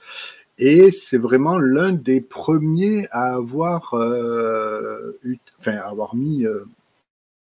Et 0.58 0.90
c'est 0.90 1.18
vraiment 1.18 1.58
l'un 1.58 1.92
des 1.92 2.20
premiers 2.20 3.06
à 3.12 3.34
avoir, 3.34 3.94
euh, 3.94 5.18
eu, 5.24 5.36
enfin, 5.60 5.76
avoir 5.76 6.16
mis, 6.16 6.44
euh, 6.46 6.64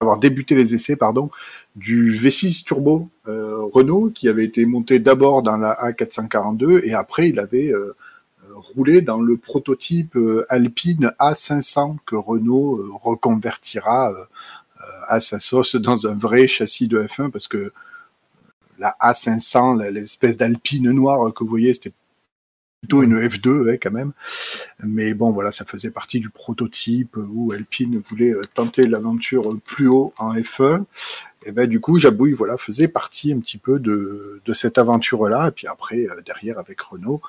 avoir 0.00 0.18
débuté 0.18 0.54
les 0.54 0.74
essais, 0.74 0.96
pardon, 0.96 1.30
du 1.76 2.12
V6 2.14 2.64
turbo 2.64 3.08
euh, 3.28 3.62
Renault, 3.72 4.10
qui 4.14 4.28
avait 4.28 4.44
été 4.44 4.66
monté 4.66 4.98
d'abord 5.00 5.42
dans 5.42 5.56
la 5.56 5.74
A442 5.74 6.82
et 6.84 6.94
après 6.94 7.30
il 7.30 7.38
avait 7.40 7.72
roulé 8.74 9.02
dans 9.02 9.20
le 9.20 9.36
prototype 9.36 10.18
Alpine 10.48 11.12
A500 11.18 11.96
que 12.06 12.16
Renault 12.16 12.82
reconvertira 13.02 14.12
à 15.08 15.20
sa 15.20 15.38
sauce 15.38 15.76
dans 15.76 16.06
un 16.06 16.14
vrai 16.14 16.46
châssis 16.46 16.88
de 16.88 17.02
F1 17.02 17.30
parce 17.30 17.48
que 17.48 17.72
la 18.78 18.94
A500, 19.00 19.78
la- 19.78 19.90
l'espèce 19.90 20.36
d'Alpine 20.36 20.90
noire 20.90 21.32
que 21.34 21.44
vous 21.44 21.50
voyez, 21.50 21.72
c'était 21.72 21.92
plutôt 22.80 23.02
une 23.02 23.18
F2 23.18 23.64
ouais, 23.64 23.78
quand 23.78 23.90
même. 23.90 24.12
Mais 24.82 25.14
bon, 25.14 25.32
voilà, 25.32 25.52
ça 25.52 25.64
faisait 25.64 25.90
partie 25.90 26.20
du 26.20 26.30
prototype 26.30 27.16
où 27.16 27.52
Alpine 27.52 28.00
voulait 28.08 28.32
euh, 28.32 28.42
tenter 28.54 28.86
l'aventure 28.86 29.56
plus 29.64 29.88
haut 29.88 30.12
en 30.18 30.34
F1. 30.34 30.84
Et 31.46 31.52
ben 31.52 31.68
du 31.68 31.78
coup, 31.80 31.96
Jabouille 31.96 32.32
voilà 32.32 32.56
faisait 32.56 32.88
partie 32.88 33.32
un 33.32 33.38
petit 33.38 33.56
peu 33.56 33.78
de, 33.78 34.42
de 34.44 34.52
cette 34.52 34.78
aventure-là. 34.78 35.48
Et 35.48 35.50
puis 35.52 35.68
après, 35.68 36.06
euh, 36.10 36.20
derrière 36.26 36.58
avec 36.58 36.80
Renault. 36.80 37.22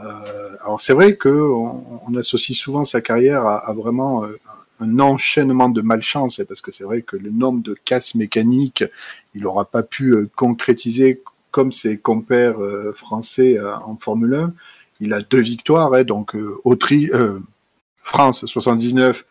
Euh, 0.00 0.56
alors 0.62 0.80
c'est 0.80 0.92
vrai 0.92 1.16
que 1.16 1.28
on, 1.28 2.16
associe 2.16 2.58
souvent 2.58 2.84
sa 2.84 3.00
carrière 3.00 3.44
à, 3.44 3.58
à 3.58 3.72
vraiment 3.72 4.24
euh, 4.24 4.40
un 4.80 4.98
enchaînement 4.98 5.68
de 5.68 5.82
malchance, 5.82 6.40
parce 6.48 6.60
que 6.60 6.72
c'est 6.72 6.84
vrai 6.84 7.02
que 7.02 7.16
le 7.16 7.30
nombre 7.30 7.62
de 7.62 7.76
casses 7.84 8.16
mécaniques, 8.16 8.82
il 9.34 9.42
n'aura 9.42 9.66
pas 9.66 9.84
pu 9.84 10.26
concrétiser 10.34 11.22
comme 11.50 11.70
ses 11.70 11.98
compères 11.98 12.58
français 12.94 13.58
en 13.60 13.96
Formule 13.96 14.34
1 14.34 14.52
il 15.00 15.12
a 15.12 15.20
deux 15.20 15.40
victoires, 15.40 15.94
hein, 15.94 16.04
donc 16.04 16.34
euh, 16.34 16.60
euh, 16.66 17.40
France 18.02 18.46
79 18.46 19.24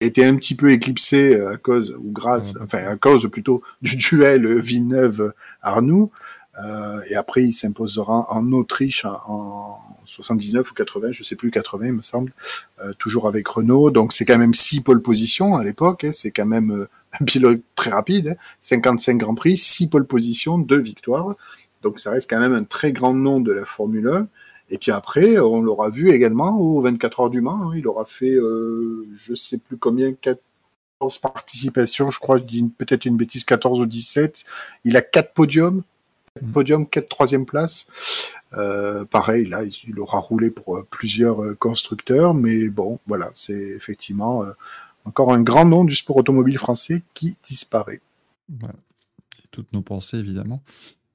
était 0.00 0.24
un 0.24 0.36
petit 0.36 0.54
peu 0.54 0.70
éclipsé 0.70 1.38
à 1.40 1.56
cause 1.56 1.94
ou 1.98 2.10
grâce, 2.10 2.54
enfin 2.62 2.78
à 2.78 2.96
cause 2.96 3.28
plutôt 3.30 3.62
du 3.82 3.96
duel 3.96 4.60
Villeneuve-Arnoux. 4.60 6.10
Euh, 6.62 7.00
et 7.08 7.14
après, 7.14 7.44
il 7.44 7.52
s'imposera 7.52 8.26
en 8.30 8.52
Autriche 8.52 9.04
en, 9.04 9.78
79 10.04 10.68
ou 10.68 10.74
80, 10.74 11.12
je 11.12 11.22
sais 11.22 11.36
plus 11.36 11.52
80, 11.52 11.86
il 11.86 11.92
me 11.92 12.02
semble, 12.02 12.32
euh, 12.82 12.92
toujours 12.98 13.28
avec 13.28 13.46
Renault. 13.46 13.90
Donc 13.90 14.12
c'est 14.12 14.24
quand 14.24 14.38
même 14.38 14.54
six 14.54 14.80
pole 14.80 15.02
positions 15.02 15.56
à 15.56 15.62
l'époque. 15.62 16.04
Hein, 16.04 16.12
c'est 16.12 16.32
quand 16.32 16.46
même 16.46 16.72
euh, 16.72 16.88
un 17.20 17.24
pilote 17.24 17.60
très 17.76 17.90
rapide. 17.90 18.28
Hein, 18.30 18.36
55 18.60 19.18
grands 19.18 19.34
prix, 19.34 19.56
six 19.56 19.86
pole 19.86 20.06
positions, 20.06 20.58
deux 20.58 20.80
victoires. 20.80 21.36
Donc 21.82 22.00
ça 22.00 22.10
reste 22.10 22.28
quand 22.28 22.40
même 22.40 22.54
un 22.54 22.64
très 22.64 22.92
grand 22.92 23.14
nom 23.14 23.40
de 23.40 23.52
la 23.52 23.64
Formule 23.64 24.08
1. 24.08 24.26
Et 24.70 24.78
puis 24.78 24.92
après, 24.92 25.38
on 25.38 25.60
l'aura 25.60 25.90
vu 25.90 26.10
également 26.12 26.56
aux 26.58 26.80
24 26.80 27.20
heures 27.20 27.30
du 27.30 27.40
Mans. 27.40 27.70
Hein. 27.70 27.76
Il 27.76 27.86
aura 27.88 28.04
fait, 28.04 28.34
euh, 28.34 29.06
je 29.16 29.34
sais 29.34 29.58
plus 29.58 29.76
combien, 29.76 30.12
14 30.12 31.18
participations, 31.18 32.10
je 32.10 32.20
crois, 32.20 32.38
je 32.38 32.44
dis 32.44 32.62
peut-être 32.78 33.04
une 33.04 33.16
bêtise, 33.16 33.44
14 33.44 33.80
ou 33.80 33.86
17. 33.86 34.44
Il 34.84 34.96
a 34.96 35.02
quatre 35.02 35.32
podiums, 35.32 35.82
quatre 36.34 36.52
podiums, 36.52 36.86
quatre 36.86 37.08
troisième 37.08 37.46
places. 37.46 37.86
Euh, 38.54 39.04
pareil, 39.04 39.46
là, 39.46 39.62
il, 39.64 39.98
aura 40.00 40.18
roulé 40.18 40.50
pour 40.50 40.76
euh, 40.76 40.86
plusieurs 40.90 41.42
euh, 41.42 41.54
constructeurs, 41.54 42.34
mais 42.34 42.68
bon, 42.68 42.98
voilà, 43.06 43.30
c'est 43.34 43.52
effectivement 43.52 44.42
euh, 44.42 44.52
encore 45.04 45.32
un 45.32 45.42
grand 45.42 45.64
nom 45.64 45.84
du 45.84 45.94
sport 45.94 46.16
automobile 46.16 46.58
français 46.58 47.02
qui 47.14 47.36
disparaît. 47.44 48.00
Voilà. 48.48 48.74
toutes 49.52 49.72
nos 49.72 49.82
pensées, 49.82 50.18
évidemment, 50.18 50.60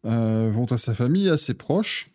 vont 0.04 0.66
à 0.72 0.78
sa 0.78 0.94
famille, 0.94 1.30
à 1.30 1.36
ses 1.36 1.54
proches. 1.54 2.12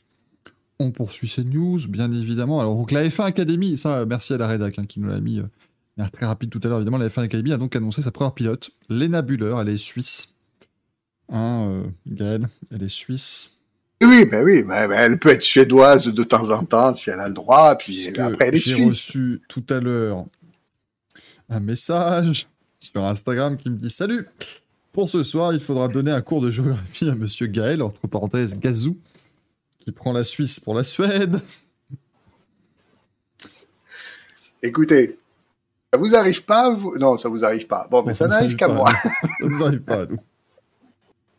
On 0.82 0.92
poursuit 0.92 1.28
ces 1.28 1.44
news, 1.44 1.78
bien 1.90 2.10
évidemment. 2.10 2.58
Alors, 2.58 2.74
donc, 2.74 2.90
la 2.90 3.06
F1 3.06 3.26
Academy, 3.26 3.76
ça, 3.76 4.06
merci 4.06 4.32
à 4.32 4.38
la 4.38 4.46
rédac 4.46 4.78
hein, 4.78 4.84
qui 4.88 4.98
nous 4.98 5.08
l'a 5.08 5.20
mis 5.20 5.38
euh, 5.38 6.04
très 6.10 6.24
rapide 6.24 6.48
tout 6.48 6.58
à 6.64 6.68
l'heure, 6.68 6.78
évidemment. 6.78 6.96
La 6.96 7.08
F1 7.08 7.24
Academy 7.24 7.52
a 7.52 7.58
donc 7.58 7.76
annoncé 7.76 8.00
sa 8.00 8.10
première 8.10 8.32
pilote, 8.32 8.70
Lena 8.88 9.20
Buller. 9.20 9.54
Elle 9.60 9.68
est 9.68 9.76
suisse. 9.76 10.36
Hein, 11.30 11.68
euh, 11.70 11.82
Gaëlle, 12.06 12.48
elle 12.72 12.82
est 12.82 12.88
suisse. 12.88 13.58
Oui, 14.02 14.24
ben 14.24 14.42
oui, 14.42 14.62
ben, 14.62 14.88
ben, 14.88 14.98
elle 14.98 15.18
peut 15.18 15.28
être 15.28 15.42
suédoise 15.42 16.06
de 16.06 16.24
temps 16.24 16.50
en 16.50 16.64
temps 16.64 16.94
si 16.94 17.10
elle 17.10 17.20
a 17.20 17.28
le 17.28 17.34
droit, 17.34 17.76
puis 17.76 18.08
après 18.18 18.48
elle 18.48 18.54
est 18.54 18.60
suisse. 18.60 18.76
J'ai 18.78 18.84
reçu 18.84 19.42
tout 19.48 19.64
à 19.68 19.80
l'heure 19.80 20.24
un 21.50 21.60
message 21.60 22.48
sur 22.78 23.04
Instagram 23.04 23.58
qui 23.58 23.68
me 23.68 23.76
dit 23.76 23.90
Salut 23.90 24.26
Pour 24.92 25.10
ce 25.10 25.22
soir, 25.22 25.52
il 25.52 25.60
faudra 25.60 25.88
donner 25.88 26.12
un 26.12 26.22
cours 26.22 26.40
de 26.40 26.50
géographie 26.50 27.10
à 27.10 27.14
monsieur 27.14 27.48
Gaël, 27.48 27.82
entre 27.82 28.06
parenthèses, 28.06 28.58
Gazou 28.58 28.96
qui 29.90 29.92
prend 29.92 30.12
la 30.12 30.24
Suisse 30.24 30.60
pour 30.60 30.74
la 30.74 30.84
Suède. 30.84 31.40
Écoutez, 34.62 35.18
ça 35.92 35.98
vous 35.98 36.14
arrive 36.14 36.44
pas 36.44 36.70
vous... 36.70 36.96
Non, 36.96 37.16
ça 37.16 37.28
vous 37.28 37.44
arrive 37.44 37.66
pas. 37.66 37.88
Bon, 37.90 38.04
mais 38.04 38.14
ça, 38.14 38.28
ça 38.28 38.36
n'arrive 38.36 38.54
qu'à 38.54 38.68
moi. 38.68 38.92
ça 39.02 39.28
nous 39.42 39.64
arrive 39.64 39.82
pas, 39.82 40.06
nous. 40.06 40.18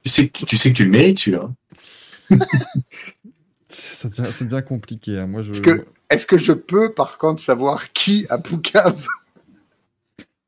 Tu 0.04 0.10
sais, 0.10 0.28
que, 0.28 0.46
tu 0.46 0.58
sais 0.58 0.72
que 0.72 0.78
tu 0.78 0.86
le 0.86 0.92
mérites, 0.92 1.20
celui-là. 1.20 1.50
ça, 3.70 4.10
devient, 4.10 4.32
ça 4.32 4.46
devient 4.46 4.64
compliqué. 4.68 5.20
Hein. 5.20 5.28
Moi, 5.28 5.44
je... 5.44 5.52
Est-ce 5.52 5.62
que, 5.62 5.86
est 6.10 6.26
que, 6.26 6.38
je 6.38 6.52
peux, 6.52 6.94
par 6.94 7.18
contre, 7.18 7.42
savoir 7.42 7.94
qui 7.94 8.26
a 8.30 8.38
Poucave? 8.38 9.08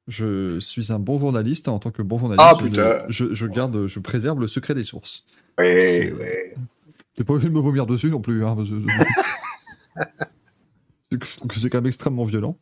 Je 0.10 0.60
suis 0.60 0.92
un 0.92 1.00
bon 1.00 1.18
journaliste. 1.20 1.70
En 1.70 1.80
tant 1.80 1.92
que 1.92 2.02
bon 2.02 2.18
journaliste, 2.18 2.46
ah, 2.46 2.56
putain. 2.62 3.06
Je, 3.08 3.34
je, 3.34 3.48
garde, 3.48 3.88
je 3.88 4.00
préserve 4.00 4.42
le 4.42 4.48
secret 4.48 4.74
des 4.74 4.84
sources. 4.84 5.26
Oui, 5.58 6.12
oui. 6.20 6.64
T'es 7.16 7.24
pas 7.24 7.34
obligé 7.34 7.50
de 7.50 7.54
me 7.54 7.60
vomir 7.60 7.86
dessus 7.86 8.10
non 8.10 8.22
plus. 8.22 8.44
Hein, 8.46 8.56
que 11.10 11.60
c'est 11.60 11.70
quand 11.70 11.78
même 11.80 11.88
extrêmement 11.88 12.24
violent. 12.24 12.58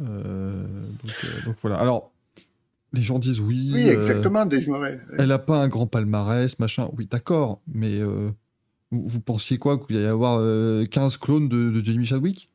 Euh, 0.00 0.64
donc, 1.02 1.12
euh, 1.24 1.44
donc, 1.46 1.56
voilà. 1.60 1.76
Alors, 1.78 2.12
les 2.92 3.02
gens 3.02 3.18
disent 3.18 3.40
oui. 3.40 3.70
Oui, 3.72 3.88
exactement, 3.88 4.44
Dave 4.44 4.68
Murray. 4.68 5.00
Elle 5.18 5.32
a 5.32 5.38
pas 5.38 5.62
un 5.62 5.68
grand 5.68 5.86
palmarès, 5.86 6.58
machin. 6.58 6.90
Oui, 6.96 7.06
d'accord, 7.10 7.62
mais 7.66 7.98
euh, 8.00 8.30
vous, 8.90 9.06
vous, 9.06 9.20
pensiez 9.20 9.58
quoi 9.58 9.78
Qu'il 9.78 9.96
allait 9.96 10.06
y 10.06 10.08
avoir 10.08 10.40
15 10.88 11.16
clones 11.16 11.48
de, 11.48 11.70
de 11.70 11.80
Jamie 11.80 12.04
Chadwick? 12.04 12.50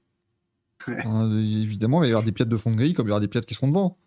Hein, 0.87 1.31
Évidemment, 1.39 1.99
il 1.99 2.01
va 2.01 2.07
y 2.07 2.11
avoir 2.11 2.23
des 2.23 2.31
pièces 2.31 2.47
de 2.47 2.57
fond 2.57 2.71
de 2.71 2.75
grille 2.75 2.93
comme 2.93 3.07
il 3.07 3.09
y 3.09 3.11
aura 3.11 3.19
des 3.19 3.27
pièces 3.27 3.45
qui 3.45 3.55
seront 3.55 3.69
devant. 3.69 3.97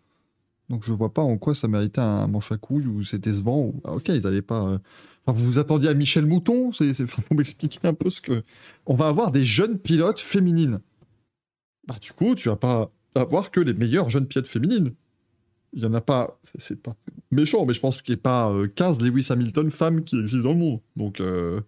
Donc 0.69 0.85
je 0.85 0.93
vois 0.93 1.13
pas 1.13 1.21
en 1.21 1.37
quoi 1.37 1.53
ça 1.53 1.67
méritait 1.67 1.99
un 1.99 2.27
manche 2.27 2.53
à 2.53 2.57
couilles 2.57 2.87
ou 2.87 3.03
c'était 3.03 3.33
ce 3.33 3.43
vent. 3.43 3.59
Ou... 3.59 3.81
Ah, 3.83 3.91
ok, 3.91 4.07
ils 4.07 4.21
n'allaient 4.21 4.41
pas 4.41 4.79
vous 5.27 5.45
vous 5.45 5.59
attendiez 5.59 5.89
à 5.89 5.93
Michel 5.93 6.25
Mouton 6.25 6.71
C'est, 6.71 6.93
faut 7.07 7.35
m'expliquer 7.35 7.79
un 7.83 7.93
peu 7.93 8.09
ce 8.09 8.21
que. 8.21 8.43
On 8.85 8.95
va 8.95 9.07
avoir 9.07 9.31
des 9.31 9.45
jeunes 9.45 9.77
pilotes 9.77 10.19
féminines. 10.19 10.79
Bah, 11.87 11.95
du 12.01 12.11
coup, 12.11 12.35
tu 12.35 12.49
vas 12.49 12.55
pas 12.55 12.91
avoir 13.15 13.51
que 13.51 13.59
les 13.59 13.73
meilleures 13.73 14.09
jeunes 14.09 14.27
pilotes 14.27 14.47
féminines. 14.47 14.93
Il 15.73 15.83
y 15.83 15.85
en 15.85 15.93
a 15.93 16.01
pas. 16.01 16.39
C'est, 16.57 16.81
pas 16.81 16.95
méchant, 17.31 17.65
mais 17.65 17.73
je 17.73 17.79
pense 17.79 18.01
qu'il 18.01 18.13
n'y 18.13 18.19
a 18.19 18.23
pas 18.23 18.53
15 18.75 18.99
euh, 18.99 19.05
Lewis 19.05 19.27
Hamilton 19.29 19.71
femmes 19.71 20.03
qui 20.03 20.19
existent 20.19 20.43
dans 20.43 20.53
le 20.53 20.59
monde. 20.59 20.79
Donc, 20.97 21.21
euh, 21.21 21.61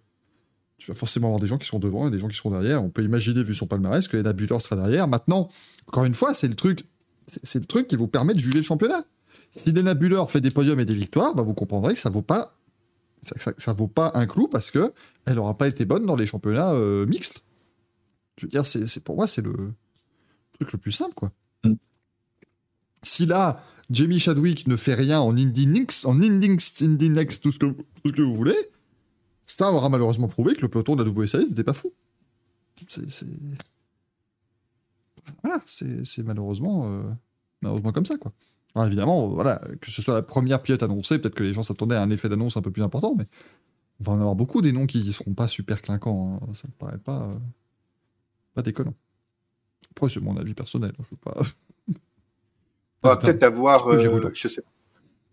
tu 0.77 0.91
vas 0.91 0.95
forcément 0.95 1.27
avoir 1.27 1.39
des 1.39 1.47
gens 1.47 1.57
qui 1.57 1.67
sont 1.67 1.79
devant 1.79 2.07
et 2.07 2.11
des 2.11 2.19
gens 2.19 2.27
qui 2.27 2.35
sont 2.35 2.49
derrière. 2.49 2.83
On 2.83 2.89
peut 2.89 3.03
imaginer, 3.03 3.43
vu 3.43 3.53
son 3.53 3.67
palmarès, 3.67 4.07
que 4.07 4.17
Lena 4.17 4.33
Buller 4.33 4.59
sera 4.59 4.75
derrière. 4.75 5.07
Maintenant, 5.07 5.49
encore 5.87 6.03
une 6.05 6.13
fois, 6.13 6.33
c'est 6.33 6.47
le 6.47 6.55
truc. 6.55 6.85
C'est, 7.27 7.59
le 7.59 7.65
truc 7.65 7.87
qui 7.87 7.95
vous 7.95 8.09
permet 8.09 8.33
de 8.33 8.39
juger 8.39 8.57
le 8.57 8.63
championnat. 8.63 9.03
Si 9.51 9.71
Lena 9.71 9.93
Buller 9.93 10.23
fait 10.27 10.41
des 10.41 10.51
podiums 10.51 10.79
et 10.81 10.85
des 10.85 10.95
victoires, 10.95 11.35
bah 11.35 11.43
vous 11.43 11.53
comprendrez 11.53 11.93
que 11.93 11.99
ça 11.99 12.09
vaut 12.09 12.21
pas 12.21 12.57
ça, 13.23 13.53
ça, 13.57 13.73
vaut 13.73 13.87
pas 13.87 14.11
un 14.15 14.25
clou 14.25 14.47
parce 14.47 14.71
que 14.71 14.93
elle 15.25 15.39
aura 15.39 15.57
pas 15.57 15.67
été 15.67 15.85
bonne 15.85 16.05
dans 16.05 16.15
les 16.15 16.27
championnats 16.27 16.73
euh, 16.73 17.05
mixtes. 17.05 17.43
Je 18.37 18.45
veux 18.45 18.49
dire, 18.49 18.65
c'est 18.65 19.03
pour 19.03 19.15
moi, 19.15 19.27
c'est 19.27 19.41
le 19.41 19.73
truc 20.53 20.71
le 20.71 20.77
plus 20.77 20.91
simple, 20.91 21.13
quoi. 21.13 21.31
Mm. 21.63 21.73
Si 23.03 23.25
là, 23.25 23.63
Jamie 23.89 24.19
Chadwick 24.19 24.67
ne 24.67 24.75
fait 24.75 24.95
rien 24.95 25.19
en 25.19 25.37
Indie 25.37 25.67
Next, 25.67 26.05
en 26.05 26.21
Indie, 26.21 26.57
Indie 26.81 27.09
Next, 27.09 27.43
tout 27.43 27.51
ce, 27.51 27.59
que, 27.59 27.65
tout 27.67 27.85
ce 28.05 28.11
que 28.11 28.21
vous 28.21 28.35
voulez, 28.35 28.57
ça 29.43 29.71
aura 29.71 29.89
malheureusement 29.89 30.27
prouvé 30.27 30.55
que 30.55 30.61
le 30.61 30.69
peloton 30.69 30.95
de 30.95 31.03
la 31.03 31.09
WSAS 31.09 31.49
n'était 31.49 31.63
pas 31.63 31.73
fou. 31.73 31.93
C'est. 32.87 33.03
Voilà, 35.41 35.61
c'est 35.67 36.23
malheureusement, 36.23 36.85
euh, 36.87 37.03
malheureusement 37.61 37.91
comme 37.91 38.05
ça, 38.05 38.17
quoi. 38.17 38.33
Alors 38.75 38.87
évidemment, 38.87 39.27
voilà, 39.27 39.61
que 39.81 39.91
ce 39.91 40.01
soit 40.01 40.15
la 40.15 40.21
première 40.23 40.61
pilote 40.61 40.81
annoncée, 40.81 41.19
peut-être 41.19 41.35
que 41.35 41.43
les 41.43 41.53
gens 41.53 41.63
s'attendaient 41.63 41.95
à 41.95 42.01
un 42.01 42.09
effet 42.09 42.27
d'annonce 42.27 42.57
un 42.57 42.61
peu 42.61 42.71
plus 42.71 42.81
important, 42.81 43.13
mais 43.15 43.25
on 43.99 44.03
va 44.03 44.11
en 44.13 44.19
avoir 44.19 44.35
beaucoup 44.35 44.61
des 44.61 44.71
noms 44.71 44.87
qui 44.87 45.03
ne 45.05 45.11
seront 45.11 45.33
pas 45.33 45.47
super 45.47 45.81
clinquants. 45.81 46.39
Hein. 46.41 46.53
Ça 46.53 46.67
me 46.67 46.73
paraît 46.73 46.97
pas, 46.97 47.29
euh, 47.29 47.39
pas 48.55 48.61
déconnant. 48.63 48.95
Après, 49.91 50.09
c'est 50.09 50.21
mon 50.21 50.35
avis 50.37 50.53
personnel. 50.53 50.91
Hein, 50.99 51.03
je 51.11 51.15
pas... 51.17 51.35
On 53.03 53.09
va 53.09 53.17
peut-être 53.17 53.43
avoir, 53.43 53.87
euh, 53.89 54.31
je 54.33 54.47
sais 54.47 54.63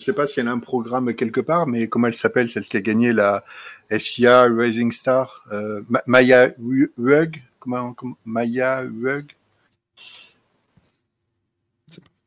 je 0.00 0.06
sais 0.06 0.12
pas 0.14 0.26
si 0.26 0.40
elle 0.40 0.48
a 0.48 0.52
un 0.52 0.58
programme 0.58 1.14
quelque 1.14 1.40
part, 1.40 1.66
mais 1.66 1.86
comment 1.86 2.06
elle 2.06 2.14
s'appelle, 2.14 2.50
celle 2.50 2.64
qui 2.64 2.76
a 2.78 2.80
gagné 2.80 3.12
la 3.12 3.44
FCA 3.90 4.44
Rising 4.44 4.90
Star, 4.92 5.44
euh, 5.52 5.82
Maya 6.06 6.54
Rug, 6.98 7.42
comment, 7.58 7.92
comment 7.92 8.16
Maya 8.24 8.80
Rug, 8.80 9.26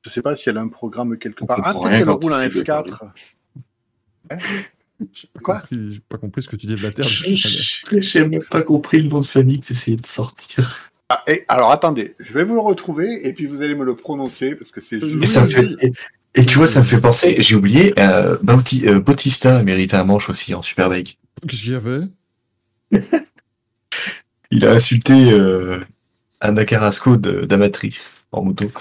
je 0.03 0.09
sais 0.09 0.22
pas 0.22 0.35
si 0.35 0.49
elle 0.49 0.57
a 0.57 0.61
un 0.61 0.67
programme 0.67 1.17
quelque 1.17 1.45
part. 1.45 1.59
Ah, 1.64 1.73
peut-être 1.73 1.90
qu'elle 1.90 2.09
roule 2.09 2.33
un 2.33 2.48
F4. 2.48 3.11
Hein 4.30 4.38
Quoi 5.41 5.61
J'ai 5.72 5.99
pas 6.07 6.17
compris 6.17 6.43
ce 6.43 6.49
que 6.49 6.56
tu 6.56 6.67
dis 6.67 6.75
de 6.75 6.83
la 6.83 6.91
Terre. 6.91 7.06
J'ai 7.06 8.25
même 8.25 8.43
pas 8.43 8.61
compris 8.61 9.01
le 9.01 9.09
nom 9.09 9.22
de 9.22 9.25
famille 9.25 9.59
que 9.59 9.65
tu 9.65 9.73
essayais 9.73 9.98
de 9.98 10.06
sortir. 10.06 10.91
Ah, 11.09 11.23
et, 11.27 11.43
alors 11.48 11.72
attendez, 11.72 12.15
je 12.19 12.33
vais 12.33 12.43
vous 12.43 12.53
le 12.53 12.61
retrouver 12.61 13.27
et 13.27 13.33
puis 13.33 13.45
vous 13.45 13.61
allez 13.61 13.75
me 13.75 13.83
le 13.83 13.95
prononcer 13.95 14.56
parce 14.56 14.72
que 14.72 14.82
c'est 14.82 14.98
et, 14.98 15.91
et, 16.35 16.45
tu 16.45 16.57
vois, 16.57 16.67
ça 16.67 16.80
me 16.80 16.85
fait 16.85 17.01
penser, 17.01 17.35
j'ai 17.40 17.56
oublié, 17.56 17.93
euh, 17.99 18.38
Bauti, 18.41 18.88
euh, 18.88 18.99
Bautista 18.99 19.61
méritait 19.64 19.98
un 19.98 20.06
manche 20.06 20.30
aussi 20.30 20.56
en 20.56 20.61
Superbike. 20.61 21.19
Qu'est-ce 21.48 21.61
qu'il 21.61 21.73
y 21.73 21.75
avait? 21.75 22.07
Il 24.51 24.65
a 24.65 24.72
insulté 24.72 25.32
euh, 25.32 25.83
Anna 26.40 26.64
Carrasco 26.65 27.17
d'amatrice 27.17 28.25
en 28.32 28.43
moto. 28.43 28.72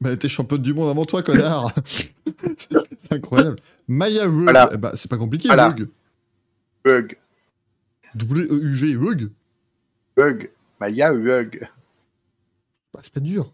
Bah, 0.00 0.10
elle 0.10 0.14
était 0.14 0.28
championne 0.28 0.62
du 0.62 0.74
monde 0.74 0.90
avant 0.90 1.04
toi, 1.04 1.22
connard. 1.22 1.72
c'est 2.56 3.12
incroyable. 3.12 3.56
Maya 3.88 4.24
Rug. 4.24 4.44
Voilà. 4.44 4.70
Eh 4.72 4.76
bah, 4.76 4.92
c'est 4.94 5.10
pas 5.10 5.16
compliqué, 5.16 5.48
voilà. 5.48 5.70
Rug. 5.70 5.88
Rug. 6.84 7.16
W-E-U-G, 8.14 8.96
Rug. 8.96 9.30
Hug. 10.16 10.50
Maya 10.80 11.12
Hug. 11.12 11.68
Bah, 12.94 13.00
c'est 13.02 13.12
pas 13.12 13.20
dur. 13.20 13.52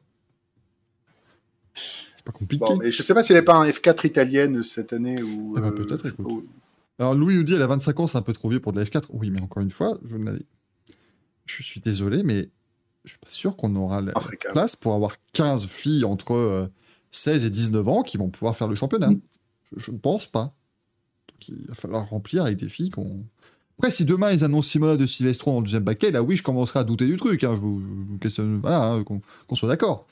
C'est 1.74 2.24
pas 2.24 2.32
compliqué. 2.32 2.64
Bon, 2.64 2.76
mais 2.76 2.92
je 2.92 3.02
sais 3.02 3.14
pas 3.14 3.22
s'il 3.22 3.36
n'est 3.36 3.42
pas 3.42 3.58
en 3.58 3.64
F4 3.64 4.06
italienne 4.06 4.62
cette 4.62 4.92
année 4.92 5.22
ou. 5.22 5.54
Eh 5.56 5.60
ben, 5.60 5.68
euh, 5.68 5.70
peut-être, 5.72 6.12
où. 6.18 6.44
Alors 6.98 7.14
Louis 7.14 7.34
nous 7.34 7.42
dit 7.42 7.54
elle 7.54 7.62
a 7.62 7.66
25 7.66 8.00
ans, 8.00 8.06
c'est 8.06 8.18
un 8.18 8.22
peu 8.22 8.32
trop 8.32 8.48
vieux 8.48 8.60
pour 8.60 8.72
de 8.72 8.78
la 8.78 8.84
F4. 8.84 9.06
Oui, 9.10 9.30
mais 9.30 9.40
encore 9.40 9.62
une 9.62 9.70
fois, 9.70 9.98
je 11.46 11.62
suis 11.62 11.80
désolé, 11.80 12.22
mais 12.22 12.50
je 13.04 13.10
suis 13.10 13.18
pas 13.18 13.30
sûr 13.30 13.56
qu'on 13.56 13.74
aura 13.76 14.00
la 14.00 14.12
place 14.52 14.76
pour 14.76 14.94
avoir 14.94 15.16
15 15.32 15.66
filles 15.66 16.04
entre 16.04 16.32
euh, 16.34 16.66
16 17.10 17.44
et 17.44 17.50
19 17.50 17.86
ans 17.88 18.02
qui 18.02 18.16
vont 18.16 18.28
pouvoir 18.30 18.56
faire 18.56 18.68
le 18.68 18.74
championnat. 18.74 19.10
Mm. 19.10 19.20
Je, 19.76 19.90
ne 19.90 19.98
pense 19.98 20.26
pas. 20.26 20.54
Donc 21.28 21.48
il 21.48 21.66
va 21.68 21.74
falloir 21.74 22.08
remplir 22.08 22.44
avec 22.44 22.56
des 22.58 22.68
filles 22.68 22.90
qu'on. 22.90 23.24
Après, 23.78 23.90
si 23.90 24.04
demain 24.04 24.30
ils 24.30 24.44
annoncent 24.44 24.68
Simona 24.68 24.96
de 24.96 25.04
Silvestro 25.06 25.56
le 25.58 25.64
deuxième 25.64 25.84
paquet, 25.84 26.10
là 26.12 26.22
oui, 26.22 26.36
je 26.36 26.42
commencerai 26.42 26.78
à 26.78 26.84
douter 26.84 27.06
du 27.06 27.16
truc. 27.16 27.42
hein. 27.44 27.54
Je 27.56 27.60
vous, 27.60 27.80
je 27.80 27.86
vous 28.12 28.18
questionne, 28.18 28.60
voilà, 28.60 28.92
hein, 28.92 29.04
qu'on 29.04 29.54
soit 29.54 29.68
d'accord. 29.68 30.06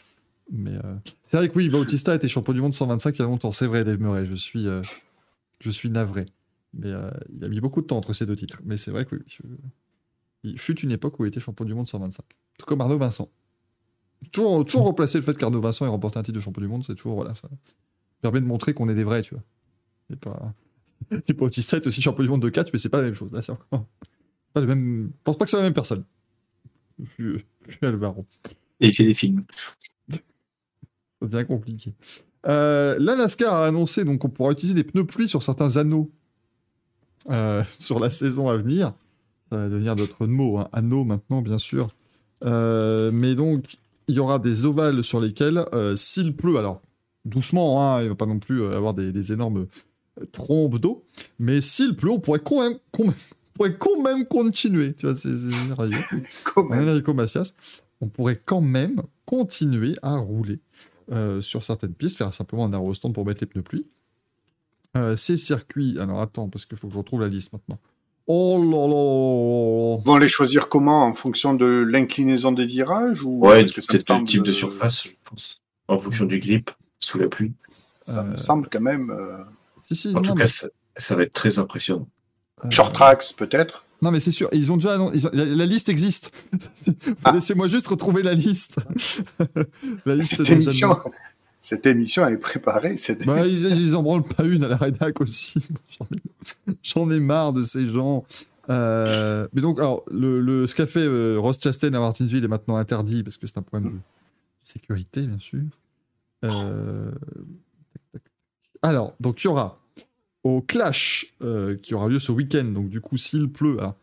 Mais 0.50 0.72
euh, 0.72 0.96
c'est 1.22 1.36
vrai 1.36 1.48
que 1.48 1.54
oui, 1.56 1.68
Bautista 1.70 2.14
était 2.14 2.28
champion 2.28 2.52
du 2.52 2.60
monde 2.60 2.74
125 2.74 3.16
il 3.16 3.18
y 3.20 3.22
a 3.22 3.26
longtemps. 3.26 3.52
C'est 3.52 3.66
vrai, 3.66 3.84
Dave 3.84 4.00
Murray. 4.00 4.26
Je 4.26 4.34
suis, 4.34 4.66
euh, 4.66 4.82
je 5.60 5.70
suis 5.70 5.88
navré. 5.90 6.26
Mais 6.74 6.88
euh, 6.88 7.10
il 7.34 7.44
a 7.44 7.48
mis 7.48 7.60
beaucoup 7.60 7.80
de 7.80 7.86
temps 7.86 7.96
entre 7.96 8.12
ces 8.12 8.26
deux 8.26 8.36
titres. 8.36 8.60
Mais 8.64 8.76
c'est 8.76 8.90
vrai 8.90 9.04
que 9.06 9.14
oui, 9.14 9.22
je- 9.28 9.42
il 10.44 10.58
fut 10.58 10.78
une 10.80 10.90
époque 10.90 11.20
où 11.20 11.24
il 11.24 11.28
était 11.28 11.38
champion 11.40 11.64
du 11.64 11.72
monde 11.74 11.86
125. 11.86 12.24
Tout 12.58 12.66
comme 12.66 12.80
Arnaud 12.80 12.98
Vincent. 12.98 13.28
Toujours, 14.30 14.64
toujours 14.64 14.86
replacer 14.86 15.18
le 15.18 15.24
fait 15.24 15.36
qu'Arnaud 15.36 15.60
Vincent 15.60 15.84
ait 15.84 15.88
remporté 15.88 16.18
un 16.18 16.22
titre 16.22 16.36
de 16.36 16.42
champion 16.42 16.62
du 16.62 16.68
monde, 16.68 16.84
c'est 16.84 16.94
toujours, 16.94 17.14
voilà, 17.14 17.34
ça 17.34 17.48
permet 18.20 18.40
de 18.40 18.46
montrer 18.46 18.72
qu'on 18.72 18.88
est 18.88 18.94
des 18.94 19.04
vrais, 19.04 19.22
tu 19.22 19.34
vois. 19.34 19.42
Et 20.10 20.16
pas. 20.16 20.54
Et 21.28 21.32
Bautista 21.32 21.76
est 21.76 21.86
aussi 21.86 22.00
champion 22.00 22.22
du 22.22 22.30
monde 22.30 22.42
de 22.42 22.48
catch, 22.48 22.68
mais 22.72 22.78
c'est 22.78 22.88
pas 22.88 22.98
la 22.98 23.04
même 23.04 23.14
chose. 23.14 23.32
Là, 23.32 23.42
c'est 23.42 23.52
encore. 23.52 23.86
Pas 24.52 24.60
le 24.60 24.66
même. 24.66 25.10
Je 25.12 25.22
pense 25.24 25.36
pas 25.36 25.44
que 25.44 25.50
c'est 25.50 25.56
la 25.56 25.64
même 25.64 25.72
personne. 25.72 26.04
Vu, 26.98 27.44
vu 27.66 27.78
Alvaro. 27.82 28.26
Et 28.80 28.88
il 28.88 28.94
fait 28.94 29.04
des 29.04 29.14
films. 29.14 29.40
C'est 30.08 30.22
bien 31.22 31.44
compliqué. 31.44 31.94
Euh, 32.46 32.96
la 32.98 33.16
NASCAR 33.16 33.54
a 33.54 33.66
annoncé 33.66 34.04
donc 34.04 34.20
qu'on 34.20 34.28
pourra 34.28 34.52
utiliser 34.52 34.74
des 34.74 34.84
pneus 34.84 35.06
pluie 35.06 35.28
sur 35.28 35.42
certains 35.42 35.76
anneaux 35.76 36.10
euh, 37.30 37.62
sur 37.78 38.00
la 38.00 38.10
saison 38.10 38.48
à 38.48 38.56
venir. 38.56 38.92
Ça 39.50 39.58
va 39.58 39.68
devenir 39.68 39.96
d'autres 39.96 40.26
mots, 40.26 40.58
hein. 40.58 40.68
anneaux 40.72 41.04
maintenant, 41.04 41.42
bien 41.42 41.58
sûr. 41.58 41.88
Euh, 42.44 43.10
mais 43.12 43.34
donc, 43.34 43.76
il 44.08 44.16
y 44.16 44.18
aura 44.18 44.38
des 44.38 44.64
ovales 44.64 45.02
sur 45.04 45.20
lesquels, 45.20 45.64
euh, 45.72 45.96
s'il 45.96 46.34
pleut, 46.36 46.58
alors 46.58 46.82
doucement, 47.24 47.80
hein, 47.94 48.00
il 48.00 48.04
ne 48.04 48.08
va 48.10 48.14
pas 48.16 48.26
non 48.26 48.38
plus 48.38 48.62
euh, 48.62 48.76
avoir 48.76 48.94
des, 48.94 49.12
des 49.12 49.32
énormes 49.32 49.66
trombes 50.32 50.78
d'eau, 50.78 51.04
mais 51.38 51.60
s'il 51.60 51.94
pleut, 51.96 52.10
on 52.10 52.20
pourrait 52.20 52.40
quand 52.40 52.60
même, 52.68 52.78
quand 52.90 53.04
même- 53.04 53.14
pourrait 53.54 53.76
quand 53.76 54.00
même 54.02 54.26
continuer. 54.26 54.94
Tu 54.94 55.06
vois, 55.06 55.14
c'est 55.14 55.28
merveilleux. 55.68 55.98
Enrico 56.88 57.14
Macias, 57.14 57.54
on 58.00 58.08
pourrait 58.08 58.40
quand 58.44 58.60
même 58.60 59.02
continuer 59.24 59.94
à 60.02 60.16
rouler 60.16 60.58
euh, 61.12 61.40
sur 61.40 61.62
certaines 61.62 61.94
pistes, 61.94 62.18
faire 62.18 62.32
simplement 62.34 62.64
un 62.64 62.72
arrow 62.72 62.92
stand 62.94 63.14
pour 63.14 63.24
mettre 63.26 63.40
les 63.42 63.46
pneus 63.46 63.62
pluie. 63.62 63.86
Euh, 64.96 65.16
ces 65.16 65.36
circuits, 65.36 65.98
alors 65.98 66.20
attends, 66.20 66.48
parce 66.48 66.66
qu'il 66.66 66.76
faut 66.76 66.88
que 66.88 66.92
je 66.92 66.98
retrouve 66.98 67.20
la 67.22 67.28
liste 67.28 67.52
maintenant. 67.52 67.78
Oh 68.26 68.58
là 68.62 68.86
là 68.86 70.02
Vont 70.04 70.16
les 70.18 70.28
choisir 70.28 70.68
comment 70.68 71.04
En 71.06 71.14
fonction 71.14 71.54
de 71.54 71.66
l'inclinaison 71.66 72.52
des 72.52 72.66
virages 72.66 73.22
ou 73.22 73.40
Ouais, 73.46 73.64
peut-être 73.64 74.08
le 74.18 74.24
type 74.24 74.42
de 74.44 74.52
surface, 74.52 75.04
je 75.04 75.10
pense. 75.28 75.60
En 75.88 75.98
fonction 75.98 76.24
du 76.24 76.38
grip, 76.38 76.70
sous 77.00 77.18
la 77.18 77.28
pluie. 77.28 77.52
Ça 78.02 78.22
me 78.22 78.34
Euh, 78.34 78.36
semble 78.36 78.68
quand 78.70 78.80
même. 78.80 79.10
euh, 79.10 79.38
Si, 79.84 79.96
si, 79.96 80.08
En 80.08 80.12
non, 80.12 80.22
tout 80.22 80.34
mais- 80.34 80.42
cas, 80.42 80.46
ça, 80.46 80.68
ça 80.96 81.16
va 81.16 81.24
être 81.24 81.34
très 81.34 81.58
impressionnant. 81.58 82.06
euh, 82.64 82.70
Short 82.70 82.94
tracks, 82.94 83.34
peut-être 83.36 83.84
Non, 84.00 84.10
mais 84.12 84.20
c'est 84.20 84.30
sûr, 84.30 84.48
ils 84.52 84.70
ont 84.72 84.76
déjà. 84.76 84.94
annon- 84.94 85.10
ils 85.12 85.26
ont- 85.26 85.30
la, 85.32 85.44
la 85.44 85.66
liste 85.66 85.88
existe. 85.88 86.32
Ah. 87.24 87.32
Laissez-moi 87.32 87.66
juste 87.68 87.88
retrouver 87.88 88.22
la 88.22 88.34
liste. 88.34 88.76
la 90.06 90.14
liste 90.14 90.36
Cette 90.36 90.46
des 90.46 90.52
émission. 90.52 90.96
Cette 91.62 91.86
émission 91.86 92.26
est 92.26 92.36
préparée. 92.36 92.96
Bah, 93.24 93.46
ils, 93.46 93.86
ils 93.86 93.94
en 93.94 94.02
branlent 94.02 94.24
pas 94.24 94.42
une 94.42 94.64
à 94.64 94.68
la 94.68 94.76
rédac 94.76 95.20
aussi. 95.20 95.64
J'en 96.82 97.08
ai, 97.08 97.20
marre 97.20 97.52
de 97.52 97.62
ces 97.62 97.86
gens. 97.86 98.26
Euh, 98.68 99.46
mais 99.52 99.62
donc, 99.62 99.78
alors, 99.78 100.04
le, 100.10 100.66
ce 100.66 100.74
qu'a 100.74 100.88
fait 100.88 101.06
euh, 101.06 101.38
Ross 101.38 101.60
Chastain 101.62 101.94
à 101.94 102.00
Martinsville 102.00 102.44
est 102.44 102.48
maintenant 102.48 102.76
interdit 102.76 103.22
parce 103.22 103.36
que 103.36 103.46
c'est 103.46 103.58
un 103.58 103.62
problème 103.62 103.92
de 103.92 103.98
sécurité, 104.64 105.22
bien 105.22 105.38
sûr. 105.38 105.62
Euh. 106.44 107.12
Alors, 108.82 109.14
donc 109.20 109.44
il 109.44 109.46
y 109.46 109.48
aura 109.48 109.78
au 110.42 110.62
Clash 110.62 111.32
qui 111.80 111.94
aura 111.94 112.08
lieu 112.08 112.18
ce 112.18 112.32
week-end. 112.32 112.64
Donc, 112.64 112.88
du 112.88 113.00
coup, 113.00 113.16
s'il 113.16 113.48
pleut, 113.48 113.78
alors, 113.78 113.94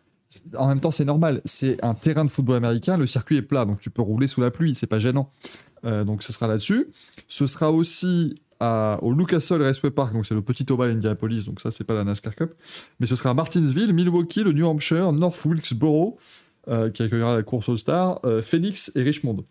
en 0.58 0.68
même 0.68 0.80
temps, 0.80 0.92
c'est 0.92 1.06
normal. 1.06 1.42
C'est 1.46 1.84
un 1.84 1.94
terrain 1.94 2.24
de 2.24 2.30
football 2.30 2.56
américain. 2.56 2.98
Le 2.98 3.08
circuit 3.08 3.38
est 3.38 3.42
plat, 3.42 3.66
donc 3.66 3.82
tu 3.82 3.90
peux 3.90 4.02
rouler 4.02 4.28
sous 4.28 4.42
la 4.42 4.52
pluie. 4.52 4.76
C'est 4.76 4.88
pas 4.88 5.00
gênant. 5.00 5.32
Euh, 5.86 6.04
donc, 6.04 6.24
ce 6.24 6.34
sera 6.34 6.48
là-dessus. 6.48 6.88
Ce 7.28 7.48
sera 7.48 7.72
aussi 7.72 8.36
au 9.02 9.14
Lucas 9.14 9.48
Oil 9.52 9.62
Raceway 9.62 9.92
Park, 9.92 10.14
donc 10.14 10.26
c'est 10.26 10.34
le 10.34 10.42
petit 10.42 10.66
ovale 10.70 10.92
Indianapolis, 10.92 11.46
donc 11.46 11.62
ça 11.62 11.72
c'est 11.72 11.86
pas 11.86 11.94
la 11.94 12.04
NASCAR 12.04 12.36
Cup, 12.36 12.54
mais 13.00 13.08
ce 13.08 13.16
sera 13.16 13.30
à 13.30 13.34
Martinsville, 13.34 13.94
Milwaukee, 13.94 14.44
le 14.44 14.52
New 14.52 14.68
Hampshire, 14.68 15.14
North 15.14 15.46
Wilkesboro, 15.46 16.18
euh, 16.68 16.90
qui 16.90 17.04
accueillera 17.04 17.36
la 17.36 17.44
course 17.44 17.70
All-Star, 17.70 18.20
euh, 18.26 18.42
Phoenix 18.42 18.92
et 18.96 19.04
Richmond. 19.04 19.46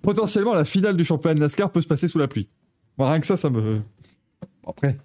Potentiellement, 0.00 0.54
la 0.54 0.64
finale 0.64 0.96
du 0.96 1.04
championnat 1.04 1.34
de 1.34 1.40
NASCAR 1.40 1.72
peut 1.72 1.82
se 1.82 1.88
passer 1.88 2.06
sous 2.06 2.18
la 2.18 2.28
pluie. 2.28 2.48
Rien 2.98 3.18
que 3.18 3.26
ça, 3.26 3.36
ça 3.36 3.50
me. 3.50 3.80
Après, 4.64 4.96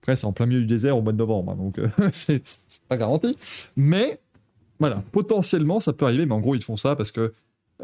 après 0.00 0.16
c'est 0.16 0.26
en 0.26 0.32
plein 0.32 0.46
milieu 0.46 0.60
du 0.60 0.66
désert 0.66 0.96
au 0.96 1.02
mois 1.02 1.12
de 1.12 1.18
novembre, 1.18 1.52
hein, 1.52 1.56
donc 1.56 1.78
c'est 2.12 2.42
pas 2.88 2.96
garanti. 2.96 3.36
Mais 3.76 4.18
voilà, 4.78 5.02
potentiellement, 5.12 5.80
ça 5.80 5.92
peut 5.92 6.06
arriver, 6.06 6.24
mais 6.24 6.34
en 6.34 6.40
gros, 6.40 6.54
ils 6.54 6.64
font 6.64 6.78
ça 6.78 6.96
parce 6.96 7.12
que 7.12 7.34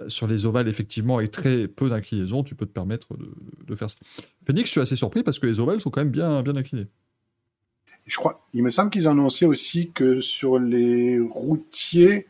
sur 0.09 0.27
les 0.27 0.47
ovales, 0.47 0.69
effectivement, 0.69 1.19
avec 1.19 1.31
très 1.31 1.69
peu 1.69 1.89
d'inclinaison, 1.89 2.43
tu 2.43 2.55
peux 2.55 2.67
te 2.67 2.73
permettre 2.73 3.17
de, 3.17 3.31
de 3.67 3.75
faire 3.75 3.91
ça. 3.91 3.99
Phoenix, 4.47 4.67
je 4.67 4.73
suis 4.73 4.81
assez 4.81 4.97
surpris 4.97 5.23
parce 5.23 5.39
que 5.39 5.47
les 5.47 5.61
ovales 5.61 5.81
sont 5.81 5.91
quand 5.91 6.01
même 6.01 6.11
bien, 6.11 6.43
bien 6.43 6.57
inclinés. 6.57 6.87
Je 8.07 8.17
crois, 8.17 8.47
il 8.53 8.63
me 8.63 8.71
semble 8.71 8.91
qu'ils 8.91 9.07
ont 9.07 9.13
annoncé 9.13 9.47
aussi 9.47 9.93
que 9.93 10.21
sur 10.21 10.59
les 10.59 11.21
routiers 11.21 12.27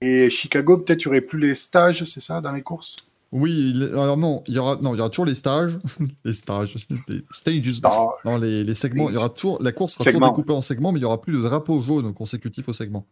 et 0.00 0.30
Chicago, 0.30 0.78
peut-être 0.78 1.04
il 1.04 1.08
n'y 1.08 1.16
aurait 1.16 1.20
plus 1.20 1.40
les 1.40 1.54
stages, 1.54 2.04
c'est 2.04 2.20
ça, 2.20 2.40
dans 2.40 2.52
les 2.52 2.62
courses? 2.62 2.96
Oui, 3.32 3.74
alors 3.92 4.16
non, 4.16 4.44
il 4.46 4.54
y 4.54 4.58
aura, 4.58 4.76
non, 4.80 4.94
il 4.94 4.98
y 4.98 5.00
aura 5.00 5.10
toujours 5.10 5.26
les 5.26 5.34
stages, 5.34 5.76
les 6.24 6.32
stages, 6.32 6.74
les 7.08 7.22
stages, 7.30 7.70
Stage. 7.70 7.82
non, 8.24 8.36
les, 8.36 8.62
les 8.62 8.74
segments. 8.74 9.10
Il 9.10 9.14
y 9.14 9.18
aura 9.18 9.30
toujours, 9.30 9.60
la 9.62 9.72
course 9.72 9.94
sera 9.94 10.04
toujours 10.04 10.28
découpée 10.28 10.52
en 10.52 10.60
segments, 10.60 10.92
mais 10.92 11.00
il 11.00 11.02
y 11.02 11.06
aura 11.06 11.20
plus 11.20 11.32
de 11.32 11.40
drapeau 11.42 11.82
jaune 11.82 12.12
consécutif 12.14 12.68
au 12.68 12.72
segment. 12.72 13.06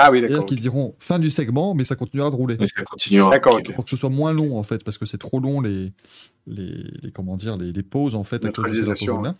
Ah 0.00 0.10
oui, 0.12 0.20
d'accord. 0.20 0.46
qu'ils 0.46 0.60
diront 0.60 0.94
fin 0.98 1.18
du 1.18 1.28
segment, 1.30 1.74
mais 1.74 1.84
ça 1.84 1.96
continuera 1.96 2.30
de 2.30 2.36
rouler. 2.36 2.56
Mais 2.60 2.66
ça 2.66 2.82
continuera. 2.82 3.30
D'accord, 3.30 3.54
Ok. 3.56 3.64
ok. 3.68 3.74
Pour 3.74 3.84
que 3.84 3.90
ce 3.90 3.96
soit 3.96 4.10
moins 4.10 4.32
long 4.32 4.56
en 4.58 4.62
fait, 4.62 4.84
parce 4.84 4.96
que 4.98 5.06
c'est 5.06 5.18
trop 5.18 5.40
long 5.40 5.60
les, 5.60 5.92
les, 6.46 6.84
les- 7.02 7.10
comment 7.12 7.36
dire 7.36 7.56
les, 7.56 7.72
les 7.72 7.82
pauses 7.82 8.14
en 8.14 8.22
fait 8.24 8.44
à 8.44 8.50
cause 8.52 8.70
de 8.70 8.94
ces 8.94 9.04
jaunes-là. 9.06 9.34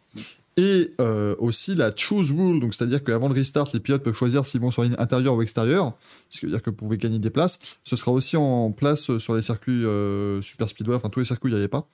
Et 0.57 0.93
euh, 1.01 1.37
aussi 1.39 1.77
la 1.77 1.93
choose 1.95 2.33
rule, 2.33 2.59
donc 2.59 2.75
c'est-à-dire 2.75 3.05
qu'avant 3.05 3.29
le 3.29 3.35
restart, 3.35 3.69
les 3.73 3.79
pilotes 3.79 4.03
peuvent 4.03 4.13
choisir 4.15 4.45
s'ils 4.45 4.61
vont 4.61 4.73
sur 4.73 4.83
la 4.83 4.89
ligne 4.89 4.97
intérieure 4.99 5.37
ou 5.37 5.43
extérieure, 5.43 5.93
ce 6.31 6.41
qui 6.41 6.47
veut 6.47 6.51
dire 6.53 6.61
que 6.63 6.71
vous 6.71 6.77
pouvez 6.77 6.97
gagner 6.97 7.21
des 7.21 7.31
places. 7.31 7.61
Ce 7.85 7.95
sera 7.95 8.11
aussi 8.11 8.37
en 8.37 8.73
place 8.73 9.09
euh, 9.11 9.21
sur 9.21 9.37
les 9.37 9.43
circuits 9.43 9.85
euh, 9.85 10.43
super 10.43 10.69
speedway, 10.69 10.97
enfin 10.97 11.11
tous 11.11 11.21
les 11.21 11.27
circuits 11.27 11.51
il 11.51 11.55
n'y 11.55 11.61
avait 11.61 11.69
pas. 11.69 11.89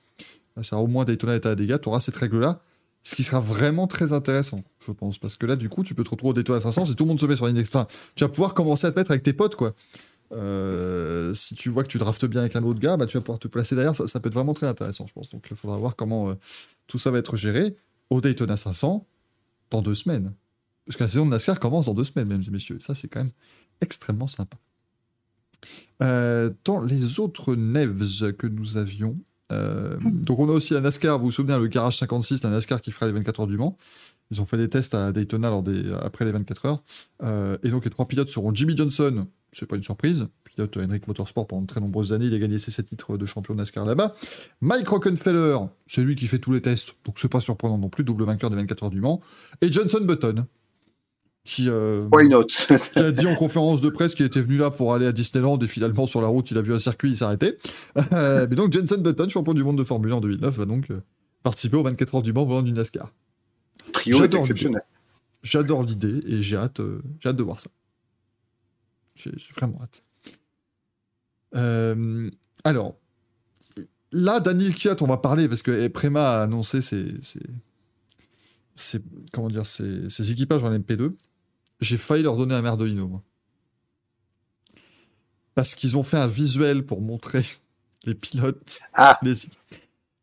Là, 0.57 0.63
Ça 0.63 0.69
sera 0.71 0.81
au 0.81 0.87
moins 0.87 1.05
Daytona 1.05 1.35
et 1.35 1.39
Talladega, 1.39 1.77
tu 1.77 1.89
auras 1.89 1.99
cette 1.99 2.15
règle-là, 2.15 2.59
ce 3.05 3.15
qui 3.15 3.23
sera 3.23 3.39
vraiment 3.39 3.87
très 3.87 4.11
intéressant, 4.11 4.61
je 4.85 4.91
pense, 4.91 5.17
parce 5.19 5.37
que 5.37 5.45
là 5.45 5.55
du 5.55 5.69
coup 5.69 5.83
tu 5.83 5.95
peux 5.95 6.03
te 6.03 6.09
retrouver 6.09 6.31
au 6.31 6.33
Daytona 6.33 6.59
500 6.59 6.87
si 6.87 6.95
tout 6.95 7.05
le 7.05 7.09
monde 7.09 7.19
se 7.19 7.25
met 7.25 7.37
sur 7.37 7.47
extérieure. 7.47 7.87
Enfin, 7.87 7.97
tu 8.15 8.23
vas 8.25 8.29
pouvoir 8.29 8.53
commencer 8.53 8.87
à 8.87 8.91
te 8.91 8.99
mettre 8.99 9.11
avec 9.11 9.23
tes 9.23 9.33
potes 9.33 9.55
quoi. 9.55 9.73
Euh, 10.31 11.33
si 11.33 11.55
tu 11.55 11.69
vois 11.69 11.83
que 11.83 11.87
tu 11.87 11.97
draftes 11.97 12.25
bien 12.25 12.41
avec 12.41 12.55
un 12.55 12.63
autre 12.63 12.79
gars, 12.79 12.97
bah, 12.97 13.05
tu 13.05 13.17
vas 13.17 13.21
pouvoir 13.21 13.39
te 13.39 13.47
placer 13.47 13.75
derrière. 13.75 13.95
Ça, 13.95 14.19
peut 14.19 14.27
être 14.27 14.33
vraiment 14.33 14.53
très 14.53 14.67
intéressant, 14.67 15.05
je 15.05 15.13
pense. 15.13 15.29
Donc, 15.29 15.45
il 15.49 15.55
faudra 15.55 15.77
voir 15.77 15.95
comment 15.95 16.29
euh, 16.29 16.35
tout 16.87 16.97
ça 16.97 17.11
va 17.11 17.19
être 17.19 17.37
géré 17.37 17.75
au 18.09 18.21
Daytona 18.21 18.57
500 18.57 19.05
dans 19.71 19.81
deux 19.81 19.95
semaines. 19.95 20.33
Parce 20.85 20.97
que 20.97 21.03
la 21.03 21.09
saison 21.09 21.25
de 21.25 21.31
NASCAR 21.31 21.59
commence 21.59 21.85
dans 21.85 21.93
deux 21.93 22.03
semaines, 22.03 22.27
mesdames 22.27 22.43
et 22.47 22.51
messieurs. 22.51 22.79
Ça, 22.79 22.95
c'est 22.95 23.07
quand 23.07 23.21
même 23.21 23.31
extrêmement 23.81 24.27
sympa. 24.27 24.57
Euh, 26.03 26.51
dans 26.63 26.79
les 26.79 27.19
autres 27.19 27.55
Nevs 27.55 28.33
que 28.33 28.47
nous 28.47 28.77
avions, 28.77 29.17
euh, 29.51 29.97
donc 30.03 30.39
on 30.39 30.49
a 30.49 30.51
aussi 30.51 30.73
la 30.73 30.81
NASCAR, 30.81 31.19
vous 31.19 31.25
vous 31.25 31.31
souvenez, 31.31 31.57
le 31.57 31.67
Garage 31.67 31.97
56, 31.97 32.43
la 32.43 32.49
NASCAR 32.49 32.81
qui 32.81 32.91
fera 32.91 33.05
les 33.07 33.13
24 33.13 33.41
heures 33.41 33.47
du 33.47 33.57
Mans. 33.57 33.77
Ils 34.31 34.41
ont 34.41 34.45
fait 34.45 34.57
des 34.57 34.67
tests 34.67 34.95
à 34.95 35.11
Daytona 35.11 35.49
lors 35.49 35.61
des, 35.61 35.93
après 36.01 36.25
les 36.25 36.31
24 36.31 36.65
heures. 36.65 36.83
Euh, 37.23 37.57
et 37.63 37.69
donc 37.69 37.85
les 37.85 37.91
trois 37.91 38.07
pilotes 38.07 38.29
seront 38.29 38.53
Jimmy 38.53 38.75
Johnson, 38.75 39.27
c'est 39.51 39.67
pas 39.67 39.75
une 39.75 39.83
surprise, 39.83 40.27
pilote 40.43 40.75
Henrik 40.77 41.07
Motorsport 41.07 41.47
pendant 41.47 41.65
très 41.65 41.79
nombreuses 41.79 42.11
années, 42.11 42.25
il 42.25 42.33
a 42.33 42.39
gagné 42.39 42.57
ses 42.57 42.71
7 42.71 42.85
titres 42.85 43.17
de 43.17 43.25
champion 43.25 43.53
NASCAR 43.53 43.85
là-bas. 43.85 44.15
Mike 44.61 44.87
Rockenfeller, 44.87 45.57
c'est 45.85 46.01
lui 46.01 46.15
qui 46.15 46.27
fait 46.27 46.39
tous 46.39 46.51
les 46.51 46.61
tests, 46.61 46.95
donc 47.05 47.19
c'est 47.19 47.31
pas 47.31 47.39
surprenant 47.39 47.77
non 47.77 47.89
plus, 47.89 48.03
double 48.03 48.25
vainqueur 48.25 48.49
des 48.49 48.55
24 48.55 48.83
heures 48.83 48.89
du 48.89 49.01
Mans. 49.01 49.21
Et 49.61 49.71
Johnson 49.71 50.01
Button, 50.01 50.45
qui, 51.45 51.69
euh, 51.69 52.05
Why 52.11 52.27
not? 52.27 52.45
qui 52.93 52.99
a 52.99 53.11
dit 53.11 53.27
en 53.27 53.35
conférence 53.35 53.79
de 53.81 53.89
presse 53.89 54.15
qu'il 54.15 54.25
était 54.25 54.41
venu 54.41 54.57
là 54.57 54.71
pour 54.71 54.93
aller 54.93 55.05
à 55.05 55.11
Disneyland 55.13 55.57
et 55.59 55.67
finalement 55.67 56.05
sur 56.07 56.21
la 56.21 56.27
route 56.27 56.49
il 56.51 56.57
a 56.57 56.61
vu 56.61 56.73
un 56.73 56.79
circuit, 56.79 57.11
il 57.11 57.17
s'est 57.17 57.23
arrêté. 57.23 57.57
Euh, 58.11 58.45
mais 58.49 58.55
donc 58.57 58.73
Jenson 58.73 58.97
Button, 58.97 59.29
champion 59.29 59.53
du 59.53 59.63
monde 59.63 59.77
de 59.77 59.83
Formule 59.83 60.11
1 60.11 60.15
en 60.15 60.21
2009, 60.21 60.57
va 60.57 60.65
donc 60.65 60.91
euh, 60.91 61.01
participer 61.43 61.77
aux 61.77 61.83
24 61.83 62.15
heures 62.15 62.21
du 62.21 62.33
Mans 62.33 62.45
volant 62.45 62.61
du 62.61 62.73
NASCAR. 62.73 63.11
Trio 63.93 64.17
est 64.17 64.19
J'adore 64.19 64.39
exceptionnel. 64.41 64.81
J'adore 65.43 65.83
l'idée 65.83 66.21
et 66.27 66.41
j'ai 66.41 66.57
hâte, 66.57 66.81
j'ai 67.21 67.29
hâte 67.29 67.35
de 67.37 67.43
voir 67.43 67.59
ça. 67.59 67.69
J'ai 69.15 69.31
vraiment 69.55 69.77
hâte. 69.81 70.03
Alors, 72.63 72.95
là, 74.11 74.39
Daniel 74.39 74.73
Kiat, 74.75 74.95
on 75.01 75.07
va 75.07 75.17
parler 75.17 75.47
parce 75.47 75.61
que 75.61 75.87
Prema 75.87 76.39
a 76.39 76.43
annoncé 76.43 76.81
ses, 76.81 77.13
ses- 77.21 77.39
ses- 78.75 79.01
comment 79.31 79.47
dire, 79.49 79.67
ses, 79.67 80.09
ses 80.09 80.31
équipages 80.31 80.63
en 80.63 80.71
MP2. 80.71 81.13
J'ai 81.81 81.97
failli 81.97 82.23
leur 82.23 82.37
donner 82.37 82.55
un 82.55 82.61
merdolino, 82.61 83.07
moi. 83.07 83.23
Parce 85.53 85.75
qu'ils 85.75 85.95
ont 85.97 86.03
fait 86.03 86.17
un 86.17 86.27
visuel 86.27 86.85
pour 86.85 87.01
montrer 87.01 87.43
les 88.05 88.15
pilotes. 88.15 88.79
Ah. 88.93 89.17
Les... 89.23 89.33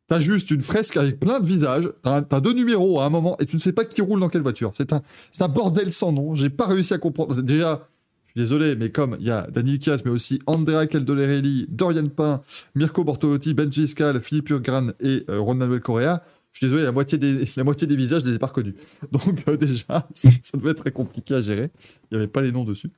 T'as 0.08 0.20
juste 0.20 0.50
une 0.50 0.60
fresque 0.60 0.98
avec 0.98 1.18
plein 1.18 1.40
de 1.40 1.46
visages, 1.46 1.88
t'as 2.02 2.40
deux 2.40 2.52
numéros 2.52 3.00
à 3.00 3.06
un 3.06 3.08
moment 3.08 3.34
et 3.38 3.46
tu 3.46 3.56
ne 3.56 3.60
sais 3.60 3.72
pas 3.72 3.86
qui 3.86 4.02
roule 4.02 4.20
dans 4.20 4.28
quelle 4.28 4.42
voiture. 4.42 4.72
C'est 4.76 4.92
un, 4.92 5.48
bordel 5.48 5.90
sans 5.90 6.12
nom. 6.12 6.34
J'ai 6.34 6.50
pas 6.50 6.66
réussi 6.66 6.92
à 6.92 6.98
comprendre. 6.98 7.40
Déjà, 7.40 7.88
je 8.26 8.32
suis 8.32 8.40
désolé, 8.40 8.76
mais 8.76 8.90
comme 8.90 9.16
il 9.20 9.26
y 9.26 9.30
a 9.30 9.46
Daniel 9.50 9.78
Kiat, 9.78 9.98
mais 10.04 10.10
aussi 10.10 10.42
Andrea 10.46 10.86
Caldolerelli, 10.86 11.64
Dorian 11.70 12.08
Pain, 12.08 12.42
Mirko 12.74 13.04
Bortolotti, 13.04 13.54
Ben 13.54 13.72
Fiscal, 13.72 14.20
Philippe 14.20 14.50
Urgran 14.50 14.88
et 15.00 15.24
euh, 15.30 15.40
Ron 15.40 15.54
Manuel 15.54 15.80
Correa, 15.80 16.22
je 16.52 16.58
suis 16.58 16.66
désolé, 16.66 16.82
la 16.82 16.92
moitié 16.92 17.18
des, 17.18 17.44
la 17.56 17.64
moitié 17.64 17.86
des 17.86 17.96
visages, 17.96 18.22
je 18.22 18.28
les 18.28 18.36
ai 18.36 18.38
pas 18.38 18.46
reconnus. 18.46 18.74
Donc 19.12 19.46
euh, 19.48 19.56
déjà, 19.56 19.84
ça, 20.12 20.28
ça 20.42 20.58
devait 20.58 20.70
être 20.70 20.78
très 20.78 20.92
compliqué 20.92 21.34
à 21.34 21.40
gérer. 21.40 21.70
Il 22.10 22.16
n'y 22.16 22.18
avait 22.18 22.30
pas 22.30 22.40
les 22.40 22.52
noms 22.52 22.64
dessus. 22.64 22.90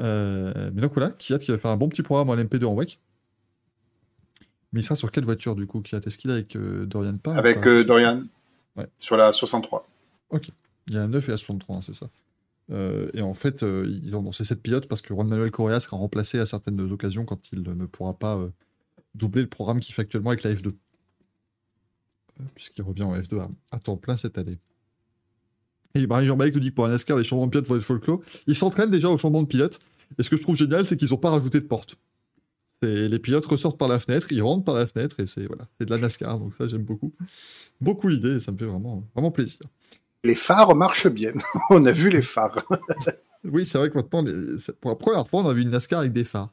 Euh, 0.00 0.70
mais 0.74 0.80
donc 0.80 0.94
voilà, 0.94 1.10
Kiat 1.10 1.38
qui 1.38 1.50
va 1.50 1.58
faire 1.58 1.72
un 1.72 1.76
bon 1.76 1.88
petit 1.88 2.02
programme 2.02 2.30
en 2.30 2.36
MP2 2.36 2.64
en 2.66 2.74
WEC. 2.74 3.00
Mais 4.72 4.80
il 4.80 4.84
sera 4.84 4.94
sur 4.94 5.10
quelle 5.10 5.24
voiture 5.24 5.56
du 5.56 5.66
coup, 5.66 5.80
Kiat 5.80 6.00
Est-ce 6.06 6.18
qu'il 6.18 6.30
est 6.30 6.34
avec 6.34 6.54
euh, 6.54 6.86
Dorian 6.86 7.14
ou 7.26 7.30
Avec 7.30 7.60
pas? 7.60 7.82
Dorian. 7.82 8.24
Ouais. 8.76 8.86
Sur 9.00 9.16
la 9.16 9.32
63. 9.32 9.88
Il 10.88 10.94
y 10.94 10.98
a 10.98 11.02
un 11.02 11.08
9 11.08 11.28
et 11.28 11.32
un 11.32 11.36
63, 11.36 11.76
hein, 11.76 11.80
c'est 11.82 11.94
ça. 11.94 12.08
Euh, 12.70 13.10
et 13.14 13.22
en 13.22 13.34
fait, 13.34 13.62
euh, 13.62 13.86
ils 14.02 14.14
ont 14.14 14.22
lancé 14.22 14.44
cette 14.44 14.62
pilote 14.62 14.88
parce 14.88 15.00
que 15.00 15.14
Juan 15.14 15.26
Manuel 15.26 15.50
Correa 15.50 15.80
sera 15.80 15.96
remplacé 15.96 16.38
à 16.38 16.46
certaines 16.46 16.80
occasions 16.80 17.24
quand 17.24 17.52
il 17.52 17.62
ne 17.62 17.86
pourra 17.86 18.14
pas 18.14 18.36
euh, 18.36 18.50
doubler 19.14 19.42
le 19.42 19.48
programme 19.48 19.80
qu'il 19.80 19.94
fait 19.94 20.02
actuellement 20.02 20.30
avec 20.30 20.42
la 20.42 20.52
F2. 20.52 20.72
Puisqu'il 22.54 22.82
revient 22.82 23.02
en 23.02 23.14
F2 23.18 23.40
à, 23.40 23.48
à 23.72 23.78
temps 23.78 23.96
plein 23.96 24.16
cette 24.16 24.38
année. 24.38 24.58
Et 25.94 26.06
Marie 26.06 26.26
Jean-Balek 26.26 26.54
nous 26.54 26.60
dit 26.60 26.70
que 26.70 26.74
pour 26.74 26.86
un 26.86 26.90
NASCAR, 26.90 27.16
les 27.16 27.24
changements 27.24 27.46
de 27.46 27.50
pilote 27.50 27.66
vont 27.66 27.76
être 27.76 27.82
folklore. 27.82 28.20
Ils 28.46 28.54
s'entraînent 28.54 28.90
déjà 28.90 29.08
au 29.08 29.18
changement 29.18 29.42
de 29.42 29.48
pilote. 29.48 29.80
Et 30.18 30.22
ce 30.22 30.30
que 30.30 30.36
je 30.36 30.42
trouve 30.42 30.56
génial, 30.56 30.86
c'est 30.86 30.96
qu'ils 30.96 31.10
n'ont 31.10 31.16
pas 31.16 31.30
rajouté 31.30 31.60
de 31.60 31.66
porte. 31.66 31.96
Les 32.82 33.18
pilotes 33.18 33.46
ressortent 33.46 33.76
par 33.78 33.88
la 33.88 33.98
fenêtre, 33.98 34.30
ils 34.30 34.40
rentrent 34.40 34.64
par 34.64 34.76
la 34.76 34.86
fenêtre, 34.86 35.18
et 35.18 35.26
c'est 35.26 35.46
voilà, 35.46 35.64
c'est 35.80 35.86
de 35.86 35.90
la 35.90 35.98
NASCAR. 36.00 36.38
Donc 36.38 36.54
ça, 36.54 36.68
j'aime 36.68 36.84
beaucoup. 36.84 37.12
Beaucoup 37.80 38.06
l'idée, 38.06 38.36
et 38.36 38.40
ça 38.40 38.52
me 38.52 38.58
fait 38.58 38.66
vraiment, 38.66 39.02
vraiment 39.14 39.32
plaisir. 39.32 39.58
Les 40.22 40.36
phares 40.36 40.76
marchent 40.76 41.08
bien. 41.08 41.32
On 41.70 41.84
a 41.86 41.92
vu 41.92 42.08
les 42.10 42.22
phares. 42.22 42.64
Oui, 43.44 43.64
c'est 43.64 43.78
vrai 43.78 43.88
que 43.88 43.94
maintenant, 43.94 44.20
les- 44.22 44.56
pour 44.80 44.90
la 44.90 44.96
première 44.96 45.26
fois, 45.28 45.42
on 45.42 45.48
a 45.48 45.54
vu 45.54 45.62
une 45.62 45.70
NASCAR 45.70 46.00
avec 46.00 46.12
des 46.12 46.24
phares. 46.24 46.52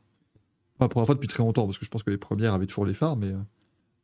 Enfin, 0.77 0.88
pour 0.88 0.88
la 0.88 0.89
première 0.89 1.05
fois 1.07 1.15
depuis 1.15 1.27
très 1.27 1.41
longtemps, 1.41 1.65
parce 1.65 1.80
que 1.80 1.83
je 1.85 1.89
pense 1.89 2.03
que 2.03 2.11
les 2.11 2.17
premières 2.17 2.53
avaient 2.53 2.67
toujours 2.67 2.85
les 2.85 2.93
phares, 2.93 3.17
mais 3.17 3.30
euh, 3.30 3.38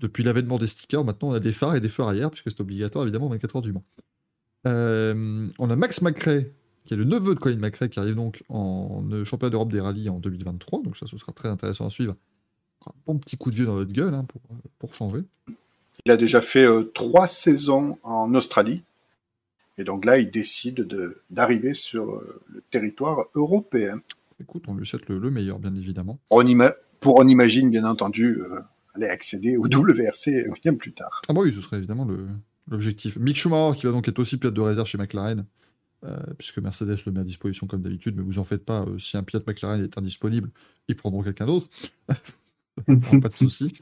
depuis 0.02 0.24
l'avènement 0.24 0.58
des 0.58 0.68
stickers, 0.68 1.06
maintenant 1.06 1.30
on 1.30 1.34
a 1.34 1.40
des 1.40 1.54
phares 1.54 1.76
et 1.76 1.80
des 1.80 1.88
feux 1.90 2.04
arrière, 2.04 2.30
puisque 2.32 2.52
c'est 2.52 2.60
obligatoire 2.62 3.04
évidemment 3.06 3.30
24 3.30 3.56
heures 3.56 3.62
du 3.62 3.72
Mans. 3.72 3.84
Euh, 4.68 5.48
on 5.60 5.70
a 5.70 5.76
Max 5.76 6.02
McRae, 6.02 6.46
qui 6.86 6.94
est 6.94 6.98
le 6.98 7.04
neveu 7.06 7.34
de 7.36 7.40
Colin 7.40 7.58
McRae, 7.58 7.88
qui 7.90 8.00
arrive 8.00 8.16
donc 8.16 8.44
en 8.50 9.04
euh, 9.12 9.24
championnat 9.24 9.52
d'Europe 9.52 9.72
des 9.72 9.80
rallyes 9.82 10.10
en 10.10 10.20
2023, 10.20 10.82
donc 10.84 10.98
ça, 10.98 11.08
ce 11.08 11.18
sera 11.18 11.32
très 11.32 11.50
intéressant 11.50 11.86
à 11.86 11.90
suivre. 11.90 12.16
Un 12.88 12.92
bon 13.06 13.18
petit 13.20 13.38
coup 13.38 13.52
de 13.52 13.56
vieux 13.56 13.66
dans 13.66 13.76
votre 13.76 13.92
gueule 13.94 14.14
hein, 14.14 14.24
pour, 14.26 14.42
euh, 14.52 14.56
pour 14.80 14.94
changer. 14.94 15.22
Il 16.06 16.12
a 16.12 16.18
déjà 16.18 16.42
fait 16.42 16.66
euh, 16.66 16.84
trois 16.94 17.28
saisons 17.28 17.98
en 18.04 18.34
Australie. 18.34 18.84
Et 19.78 19.84
donc 19.84 20.04
là, 20.06 20.18
il 20.18 20.30
décide 20.32 20.76
de- 20.76 21.22
d'arriver 21.30 21.74
sur 21.74 22.12
euh, 22.16 22.42
le 22.50 22.62
territoire 22.72 23.26
européen. 23.36 24.02
Écoute, 24.40 24.64
on 24.68 24.74
lui 24.76 24.86
souhaite 24.86 25.08
le, 25.10 25.20
le 25.20 25.30
meilleur, 25.30 25.60
bien 25.60 25.74
évidemment. 25.76 26.20
On 26.32 26.44
ima- 26.46 26.74
pour 27.00 27.20
on 27.20 27.28
imagine, 27.28 27.70
bien 27.70 27.86
entendu, 27.86 28.42
aller 28.94 29.08
accéder 29.08 29.58
au 29.58 29.66
WRC 29.68 30.50
bien 30.62 30.74
plus 30.76 30.94
tard. 30.94 31.22
Ah 31.30 31.34
bah 31.34 31.42
oui, 31.42 31.54
ce 31.54 31.62
serait 31.62 31.78
évidemment 31.78 32.06
le- 32.06 32.28
l'objectif. 32.70 33.18
Mick 33.18 33.36
Schumacher, 33.38 33.78
qui 33.80 33.86
va 33.86 33.92
donc 33.92 34.08
être 34.08 34.20
aussi 34.20 34.38
pilote 34.38 34.54
de 34.54 34.62
réserve 34.62 34.88
chez 34.88 34.98
McLaren, 34.98 35.46
euh, 36.06 36.18
puisque 36.38 36.60
Mercedes 36.60 36.98
le 37.06 37.12
met 37.12 37.20
à 37.20 37.24
disposition 37.24 37.68
comme 37.68 37.82
d'habitude, 37.82 38.16
mais 38.18 38.24
vous 38.24 38.40
en 38.40 38.44
faites 38.44 38.66
pas, 38.66 38.82
euh, 38.86 38.98
si 39.00 39.18
un 39.18 39.24
pilote 39.24 39.46
McLaren 39.48 39.82
est 39.84 39.98
indisponible, 39.98 40.50
ils 40.88 40.96
prendront 40.96 41.22
quelqu'un 41.24 41.46
d'autre. 41.46 41.68
pas 42.88 43.30
de 43.30 43.36
souci. 43.36 43.74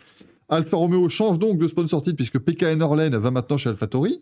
Alfa 0.49 0.77
Romeo 0.77 1.07
change 1.09 1.37
donc 1.39 1.57
de 1.59 1.67
sponsor 1.67 2.01
titre, 2.01 2.15
puisque 2.15 2.39
PKN 2.39 2.81
Orlen 2.81 3.15
va 3.15 3.31
maintenant 3.31 3.57
chez 3.57 3.69
AlphaTauri. 3.69 4.21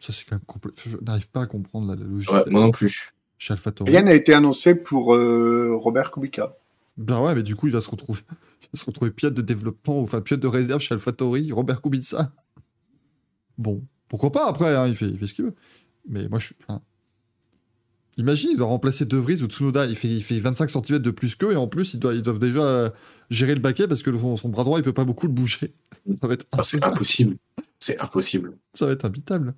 Ça, 0.00 0.12
c'est 0.12 0.24
quand 0.24 0.36
même 0.36 0.44
complet. 0.46 0.72
Je 0.84 0.96
n'arrive 1.04 1.28
pas 1.30 1.42
à 1.42 1.46
comprendre 1.46 1.88
la, 1.88 1.94
la 1.96 2.04
logique 2.06 2.30
Ouais, 2.32 2.42
moi 2.50 2.60
non 2.60 2.70
plus. 2.70 3.12
chez 3.36 3.52
AlphaTauri. 3.52 3.90
Rien 3.90 4.02
n'a 4.02 4.14
été 4.14 4.32
annoncé 4.34 4.74
pour 4.74 5.14
euh, 5.14 5.74
Robert 5.76 6.10
Kubica. 6.12 6.56
Ben 6.96 7.20
ouais, 7.22 7.34
mais 7.34 7.42
du 7.44 7.54
coup, 7.56 7.68
il 7.68 7.72
va 7.72 7.80
se 7.80 7.88
retrouver, 7.90 8.20
se 8.74 8.84
retrouver 8.84 9.10
pilote 9.10 9.34
de 9.34 9.42
développement, 9.42 10.00
enfin 10.00 10.20
pilote 10.20 10.40
de 10.40 10.46
réserve 10.48 10.80
chez 10.80 10.94
AlphaTauri, 10.94 11.52
Robert 11.52 11.80
Kubica. 11.82 12.32
Bon, 13.56 13.82
pourquoi 14.08 14.30
pas 14.32 14.48
après, 14.48 14.74
hein, 14.76 14.86
il, 14.86 14.94
fait, 14.94 15.08
il 15.08 15.18
fait 15.18 15.26
ce 15.26 15.34
qu'il 15.34 15.44
veut. 15.46 15.54
Mais 16.08 16.28
moi, 16.28 16.38
je 16.38 16.46
suis. 16.46 16.56
Imagine, 18.16 18.50
il 18.52 18.56
doit 18.56 18.66
remplacer 18.66 19.04
De 19.06 19.16
Vries 19.16 19.42
ou 19.42 19.46
Tsunoda, 19.46 19.86
il 19.86 19.94
fait, 19.94 20.08
il 20.08 20.22
fait 20.24 20.40
25 20.40 20.68
cm 20.70 20.98
de 20.98 21.10
plus 21.12 21.36
qu'eux, 21.36 21.52
et 21.52 21.56
en 21.56 21.68
plus, 21.68 21.94
ils 21.94 22.00
doivent, 22.00 22.16
ils 22.16 22.22
doivent 22.22 22.40
déjà 22.40 22.92
gérer 23.30 23.54
le 23.54 23.60
baquet 23.60 23.86
parce 23.86 24.02
que 24.02 24.10
le- 24.10 24.18
son, 24.18 24.36
son 24.36 24.48
bras 24.48 24.64
droit, 24.64 24.78
il 24.78 24.82
peut 24.82 24.92
pas 24.92 25.04
beaucoup 25.04 25.26
le 25.28 25.32
bouger. 25.32 25.72
Ça 26.20 26.26
va 26.26 26.34
être, 26.34 26.46
Ah, 26.52 26.64
c'est 26.64 26.84
impossible. 26.84 27.36
impossible. 27.36 27.38
C'est 27.78 28.00
impossible. 28.02 28.58
Ça 28.74 28.86
va 28.86 28.92
être 28.92 29.04
imbitable. 29.04 29.54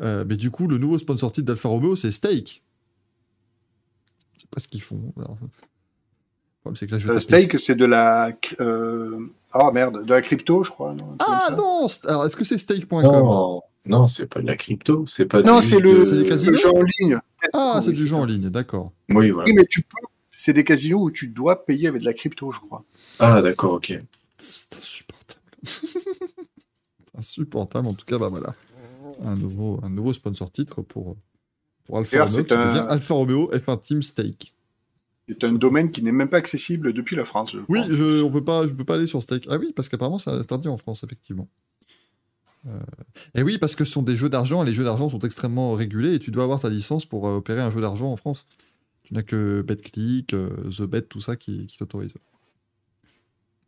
Euh, 0.00 0.24
mais 0.26 0.36
du 0.36 0.50
coup, 0.50 0.68
le 0.68 0.78
nouveau 0.78 0.96
sponsor 0.96 1.32
titre 1.32 1.46
d'Alfa 1.48 1.68
Romeo, 1.68 1.96
c'est 1.96 2.10
Steak. 2.12 2.64
C'est 4.36 4.48
pas 4.48 4.60
ce 4.60 4.68
qu'ils 4.68 4.82
font. 4.82 5.12
Alors, 5.18 5.36
Euh, 6.66 7.20
Stake, 7.20 7.58
c'est 7.58 7.74
de 7.76 7.84
la. 7.86 8.30
euh, 8.60 9.18
Oh 9.54 9.70
merde, 9.72 10.04
de 10.04 10.10
la 10.10 10.20
crypto, 10.20 10.62
je 10.64 10.70
crois. 10.70 10.92
non, 10.94 11.16
Ah 11.20 11.48
non 11.56 11.86
st- 11.86 12.06
Alors, 12.06 12.26
est-ce 12.26 12.36
que 12.36 12.44
c'est 12.44 12.58
stake.com 12.58 13.00
Non, 13.02 13.62
non 13.86 14.06
c'est 14.08 14.26
pas 14.26 14.42
de 14.42 14.46
la 14.46 14.56
crypto. 14.56 15.06
C'est 15.06 15.24
pas 15.24 15.40
Non, 15.42 15.60
du- 15.60 15.66
c'est 15.66 15.80
le, 15.80 15.98
jeu 15.98 16.68
en 16.68 16.82
ligne. 16.82 17.18
Ah, 17.54 17.80
c'est 17.82 17.92
du 17.92 18.06
jeu 18.06 18.16
en 18.16 18.26
ligne, 18.26 18.50
d'accord. 18.50 18.92
Oui, 19.08 19.30
voilà. 19.30 19.46
Oui, 19.48 19.54
mais 19.56 19.64
tu 19.64 19.80
peux. 19.82 20.06
C'est 20.36 20.52
des 20.52 20.64
casinos 20.64 21.00
où 21.00 21.10
tu 21.10 21.28
dois 21.28 21.64
payer 21.64 21.88
avec 21.88 22.02
de 22.02 22.06
la 22.06 22.12
crypto, 22.12 22.52
je 22.52 22.60
crois. 22.60 22.84
Ah, 23.18 23.40
d'accord, 23.40 23.72
ok. 23.74 23.98
C'est 24.36 24.76
insupportable. 24.76 25.40
insupportable, 27.16 27.88
en 27.88 27.94
tout 27.94 28.04
cas, 28.06 28.18
bah 28.18 28.28
voilà. 28.28 28.54
Un 29.24 29.34
nouveau, 29.36 29.80
un 29.82 29.88
nouveau 29.88 30.12
sponsor 30.12 30.50
titre 30.52 30.82
pour, 30.82 31.16
pour 31.86 31.98
Alfa 31.98 32.24
Romeo 32.24 32.44
qui 32.44 32.54
un- 32.54 32.66
devient 32.74 32.86
Alfa 32.88 33.14
Romeo 33.14 33.50
F1 33.52 33.80
Team 33.80 34.02
Stake. 34.02 34.54
C'est 35.28 35.44
un 35.44 35.52
domaine 35.52 35.90
qui 35.90 36.02
n'est 36.02 36.12
même 36.12 36.28
pas 36.28 36.38
accessible 36.38 36.92
depuis 36.92 37.14
la 37.16 37.24
France. 37.24 37.52
je 37.52 37.58
Oui, 37.68 37.80
je, 37.90 38.22
on 38.22 38.30
peut 38.30 38.44
pas, 38.44 38.66
je 38.66 38.72
peux 38.72 38.84
pas 38.84 38.94
aller 38.94 39.06
sur 39.06 39.22
Stake. 39.22 39.46
Ah 39.50 39.56
oui, 39.56 39.72
parce 39.74 39.88
qu'apparemment, 39.88 40.18
c'est 40.18 40.30
interdit 40.30 40.68
en 40.68 40.76
France, 40.76 41.04
effectivement. 41.04 41.48
Euh, 42.66 42.80
Et 43.34 43.42
oui, 43.42 43.58
parce 43.58 43.74
que 43.74 43.84
ce 43.84 43.92
sont 43.92 44.02
des 44.02 44.16
jeux 44.16 44.28
d'argent, 44.28 44.62
et 44.62 44.66
les 44.66 44.72
jeux 44.72 44.84
d'argent 44.84 45.08
sont 45.08 45.20
extrêmement 45.20 45.74
régulés, 45.74 46.14
et 46.14 46.18
tu 46.18 46.30
dois 46.30 46.44
avoir 46.44 46.60
ta 46.60 46.70
licence 46.70 47.06
pour 47.06 47.28
euh, 47.28 47.36
opérer 47.36 47.60
un 47.60 47.70
jeu 47.70 47.80
d'argent 47.80 48.10
en 48.10 48.16
France. 48.16 48.46
Tu 49.04 49.14
n'as 49.14 49.22
que 49.22 49.62
BetClick, 49.62 50.34
euh, 50.34 50.50
TheBet, 50.76 51.02
tout 51.02 51.20
ça 51.20 51.36
qui, 51.36 51.66
qui 51.66 51.76
t'autorise. 51.78 52.12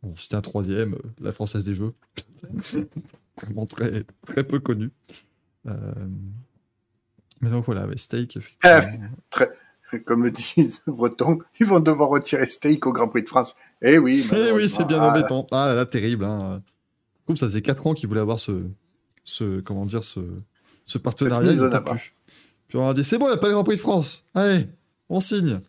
Bon, 0.03 0.13
c'était 0.15 0.35
un 0.35 0.41
troisième, 0.41 0.97
la 1.19 1.31
Française 1.31 1.63
des 1.63 1.75
Jeux. 1.75 1.93
Vraiment 3.41 3.65
très, 3.65 4.03
très 4.25 4.43
peu 4.43 4.59
connu. 4.59 4.89
Euh, 5.67 5.73
Mais 7.39 7.49
donc 7.49 7.65
voilà, 7.65 7.87
Stake, 7.97 8.35
effectivement. 8.35 9.09
Comme 9.99 10.23
le 10.23 10.31
disent 10.31 10.81
les 10.87 10.93
Bretons, 10.93 11.39
ils 11.59 11.65
vont 11.65 11.79
devoir 11.79 12.09
retirer 12.09 12.45
Stake 12.45 12.85
au 12.85 12.93
Grand 12.93 13.07
Prix 13.07 13.23
de 13.23 13.29
France. 13.29 13.55
Eh 13.81 13.97
oui, 13.97 14.25
Eh 14.31 14.51
oui, 14.51 14.69
c'est 14.69 14.85
bien 14.85 15.01
embêtant. 15.01 15.47
Ah 15.51 15.67
là 15.67 15.75
là, 15.75 15.85
terrible. 15.85 16.25
Hein. 16.25 16.61
Que 17.27 17.35
ça 17.35 17.45
faisait 17.47 17.61
4 17.61 17.87
ans 17.87 17.93
qu'ils 17.93 18.09
voulaient 18.09 18.21
avoir 18.21 18.39
ce, 18.39 18.65
ce, 19.23 19.61
comment 19.61 19.85
dire, 19.85 20.03
ce, 20.03 20.19
ce 20.85 20.97
partenariat. 20.97 21.51
Ils 21.53 21.59
n'ont 21.59 21.69
pas 21.69 21.81
pu. 21.95 22.13
Puis 22.67 22.77
on 22.77 22.89
a 22.89 22.93
dit, 22.93 23.03
c'est 23.03 23.17
bon, 23.17 23.27
il 23.27 23.29
n'y 23.29 23.35
a 23.35 23.37
pas 23.37 23.47
le 23.47 23.53
Grand 23.53 23.63
Prix 23.63 23.75
de 23.75 23.81
France. 23.81 24.25
Allez, 24.33 24.65
on 25.09 25.19
signe. 25.19 25.59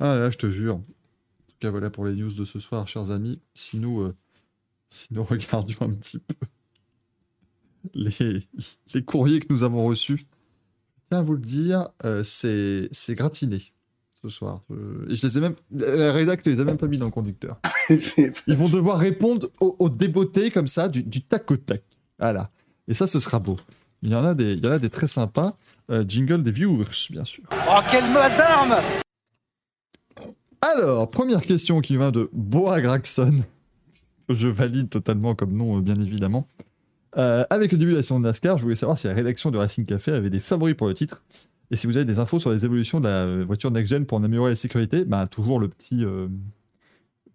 Ah 0.00 0.16
là, 0.16 0.30
je 0.30 0.38
te 0.38 0.50
jure. 0.50 0.76
En 0.76 0.80
tout 0.80 1.56
cas, 1.60 1.70
voilà 1.70 1.90
pour 1.90 2.04
les 2.04 2.14
news 2.14 2.32
de 2.32 2.44
ce 2.44 2.58
soir, 2.58 2.86
chers 2.86 3.10
amis. 3.10 3.40
Si 3.54 3.78
nous, 3.78 4.00
euh, 4.02 4.14
si 4.88 5.08
nous 5.12 5.24
regardions 5.30 5.78
un 5.82 5.90
petit 5.90 6.18
peu 6.18 6.34
les, 7.94 8.46
les 8.94 9.04
courriers 9.04 9.40
que 9.40 9.52
nous 9.52 9.62
avons 9.62 9.84
reçus, 9.84 10.26
tiens 11.10 11.18
à 11.18 11.22
vous 11.22 11.34
le 11.34 11.40
dire, 11.40 11.88
euh, 12.04 12.22
c'est 12.22 12.88
c'est 12.92 13.14
gratiné 13.14 13.62
ce 14.22 14.28
soir. 14.28 14.62
Je- 14.70 15.12
et 15.12 15.16
je 15.16 15.26
les 15.26 15.38
ai 15.38 15.40
même, 15.40 15.54
la 15.72 16.12
rédac 16.12 16.44
ne 16.46 16.50
les 16.52 16.60
a 16.60 16.64
même 16.64 16.76
pas 16.78 16.86
mis 16.86 16.96
dans 16.98 17.04
le 17.06 17.10
conducteur. 17.10 17.58
Ils 18.46 18.56
vont 18.56 18.68
devoir 18.68 18.98
répondre 18.98 19.48
aux, 19.60 19.76
aux 19.78 19.88
débeautés 19.88 20.50
comme 20.50 20.66
ça, 20.66 20.88
du, 20.88 21.02
du 21.02 21.22
tac 21.22 21.50
au 21.50 21.56
tac. 21.56 21.82
Voilà. 22.18 22.50
Et 22.88 22.94
ça, 22.94 23.06
ce 23.06 23.20
sera 23.20 23.38
beau. 23.38 23.56
Il 24.02 24.10
y 24.10 24.14
en 24.14 24.24
a 24.24 24.34
des, 24.34 24.52
il 24.52 24.64
y 24.64 24.68
en 24.68 24.72
a 24.72 24.78
des 24.78 24.90
très 24.90 25.08
sympas. 25.08 25.56
Euh, 25.90 26.04
jingle 26.06 26.42
des 26.42 26.50
viewers, 26.50 26.84
bien 27.10 27.24
sûr. 27.24 27.44
Oh, 27.68 27.78
quelle 27.90 28.10
masse 28.12 28.36
d'armes 28.36 28.76
Alors, 30.60 31.10
première 31.10 31.40
question 31.42 31.80
qui 31.80 31.96
vient 31.96 32.10
de 32.10 32.28
Boa 32.32 32.80
Gregson. 32.80 33.42
que 34.28 34.34
Je 34.34 34.48
valide 34.48 34.88
totalement 34.90 35.34
comme 35.34 35.52
nom, 35.56 35.78
euh, 35.78 35.80
bien 35.80 35.94
évidemment. 35.96 36.48
Euh, 37.16 37.44
avec 37.50 37.72
le 37.72 37.78
début 37.78 37.92
de 37.92 37.96
la 37.96 38.02
saison 38.02 38.20
de 38.20 38.24
NASCAR, 38.24 38.58
je 38.58 38.62
voulais 38.62 38.76
savoir 38.76 38.98
si 38.98 39.06
la 39.06 39.14
rédaction 39.14 39.50
de 39.50 39.58
Racing 39.58 39.86
Café 39.86 40.12
avait 40.12 40.30
des 40.30 40.40
favoris 40.40 40.74
pour 40.74 40.86
le 40.86 40.94
titre. 40.94 41.24
Et 41.70 41.76
si 41.76 41.86
vous 41.86 41.96
avez 41.96 42.04
des 42.04 42.18
infos 42.18 42.38
sur 42.38 42.50
les 42.50 42.64
évolutions 42.64 43.00
de 43.00 43.08
la 43.08 43.44
voiture 43.44 43.70
next-gen 43.70 44.06
pour 44.06 44.18
en 44.18 44.24
améliorer 44.24 44.50
la 44.50 44.56
sécurité, 44.56 45.04
bah, 45.04 45.26
toujours 45.26 45.58
le 45.58 45.68
petit. 45.68 46.04
euh, 46.04 46.28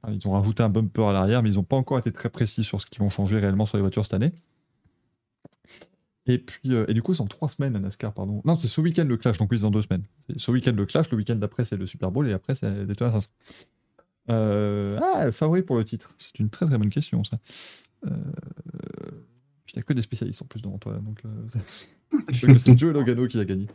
ils 0.10 0.28
ont 0.28 0.32
rajouté 0.32 0.64
un 0.64 0.70
bumper 0.70 1.10
à 1.10 1.14
l'arrière, 1.14 1.44
mais 1.44 1.50
ils 1.50 1.56
n'ont 1.56 1.64
pas 1.64 1.76
encore 1.76 2.00
été 2.00 2.12
très 2.12 2.30
précis 2.30 2.64
sur 2.64 2.82
ce 2.82 2.86
qu'ils 2.86 3.02
vont 3.02 3.10
changer 3.10 3.40
réellement 3.40 3.66
sur 3.66 3.78
les 3.78 3.82
voitures 3.82 4.04
cette 4.04 4.16
année. 4.16 4.34
Et 6.28 6.38
puis, 6.38 6.74
euh, 6.74 6.86
et 6.88 6.94
du 6.94 7.02
coup, 7.02 7.14
c'est 7.14 7.22
en 7.22 7.28
trois 7.28 7.50
semaines 7.50 7.74
la 7.74 7.80
NASCAR, 7.80 8.14
pardon. 8.14 8.42
Non, 8.46 8.58
c'est 8.58 8.68
ce 8.68 8.80
week-end 8.82 9.06
le 9.06 9.18
clash, 9.18 9.38
donc 9.38 9.52
oui, 9.52 9.60
c'est 9.60 9.66
en 9.66 9.72
deux 9.72 9.82
semaines. 9.82 10.04
Ce 10.38 10.52
week-end 10.52 10.74
le 10.76 10.86
clash, 10.86 11.10
le 11.12 11.18
week-end 11.18 11.36
d'après 11.36 11.66
c'est 11.66 11.78
le 11.78 11.86
Super 11.86 12.12
Bowl 12.12 12.28
et 12.30 12.34
après 12.34 12.56
c'est 12.56 12.86
Daytona 12.86 13.12
500. 13.12 13.30
Euh, 14.30 15.00
ah, 15.02 15.26
le 15.26 15.32
favori 15.32 15.64
pour 15.64 15.78
le 15.78 15.84
titre. 15.84 16.14
C'est 16.18 16.40
une 16.40 16.50
très 16.50 16.66
très 16.66 16.78
bonne 16.78 16.90
question 16.90 17.24
ça. 17.24 17.38
Euh, 18.06 18.12
n'y 19.76 19.82
a 19.82 19.84
que 19.84 19.94
des 19.94 20.02
spécialistes 20.02 20.42
en 20.42 20.46
plus 20.46 20.62
devant 20.62 20.78
toi, 20.78 20.94
donc 20.94 21.20
euh, 21.26 22.18
c'est 22.32 22.78
Joe 22.78 22.94
Logano 22.94 23.28
qui 23.28 23.38
l'a 23.38 23.46
gagné 23.46 23.68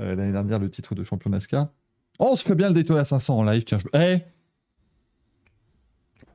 euh, 0.00 0.14
l'année 0.14 0.32
dernière 0.32 0.58
le 0.58 0.70
titre 0.70 0.94
de 0.94 1.02
champion 1.02 1.30
NASCAR. 1.30 1.68
Oh, 2.18 2.30
on 2.32 2.36
se 2.36 2.44
fait 2.44 2.54
bien 2.54 2.68
le 2.68 2.74
Daytona 2.74 3.04
500 3.04 3.38
en 3.38 3.42
live, 3.42 3.64
tiens. 3.64 3.78
Je... 3.78 3.86
Eh 3.94 4.22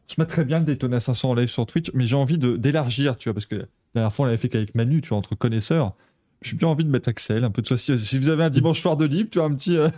on 0.09 0.13
se 0.13 0.21
met 0.21 0.25
très 0.25 0.45
bien 0.45 0.59
le 0.59 0.65
Daytona 0.65 0.99
500 0.99 1.31
en 1.31 1.33
live 1.33 1.49
sur 1.49 1.65
Twitch, 1.65 1.91
mais 1.93 2.05
j'ai 2.05 2.15
envie 2.15 2.37
d'élargir, 2.37 3.17
tu 3.17 3.29
vois, 3.29 3.33
parce 3.33 3.45
que 3.45 3.55
la 3.55 3.65
dernière 3.93 4.13
fois 4.13 4.23
on 4.23 4.25
l'avait 4.27 4.37
fait 4.37 4.49
qu'avec 4.49 4.73
Manu, 4.73 5.01
tu 5.01 5.09
vois, 5.09 5.17
entre 5.17 5.35
connaisseurs. 5.35 5.95
J'ai 6.41 6.55
bien 6.55 6.67
envie 6.67 6.85
de 6.85 6.89
mettre 6.89 7.09
Axel, 7.09 7.43
un 7.43 7.49
peu 7.49 7.61
de 7.61 7.75
si 7.75 8.19
vous 8.19 8.29
avez 8.29 8.43
un 8.43 8.49
dimanche 8.49 8.79
soir 8.79 8.95
de 8.95 9.05
libre, 9.05 9.29
tu 9.29 9.39
vois, 9.39 9.47
un 9.47 9.55
petit, 9.55 9.75
euh, 9.75 9.89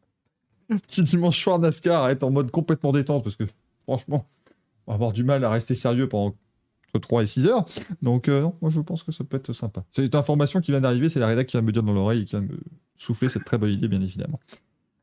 un 0.70 0.76
petit 0.76 1.02
dimanche 1.02 1.40
soir 1.40 1.58
NASCAR 1.58 2.04
à 2.04 2.12
être 2.12 2.24
en 2.24 2.30
mode 2.30 2.50
complètement 2.50 2.92
détente, 2.92 3.24
parce 3.24 3.36
que 3.36 3.44
franchement, 3.84 4.28
on 4.86 4.92
va 4.92 4.94
avoir 4.96 5.12
du 5.12 5.24
mal 5.24 5.44
à 5.44 5.50
rester 5.50 5.74
sérieux 5.74 6.08
pendant 6.08 6.34
entre 6.94 7.00
3 7.00 7.22
et 7.22 7.26
6 7.26 7.46
heures. 7.46 7.66
Donc, 8.02 8.28
euh, 8.28 8.40
non, 8.40 8.54
moi 8.60 8.70
je 8.70 8.80
pense 8.80 9.02
que 9.02 9.12
ça 9.12 9.24
peut 9.24 9.36
être 9.36 9.52
sympa. 9.52 9.84
C'est 9.92 10.06
une 10.06 10.16
information 10.16 10.60
qui 10.60 10.70
vient 10.70 10.80
d'arriver, 10.80 11.08
c'est 11.08 11.20
la 11.20 11.26
rédac 11.26 11.46
qui 11.46 11.56
vient 11.56 11.62
me 11.62 11.72
dire 11.72 11.82
dans 11.82 11.92
l'oreille 11.92 12.22
et 12.22 12.24
qui 12.24 12.36
vient 12.36 12.46
me 12.46 12.58
souffler 12.96 13.28
cette 13.28 13.44
très 13.44 13.58
bonne 13.58 13.70
idée, 13.70 13.88
bien 13.88 14.00
évidemment. 14.00 14.40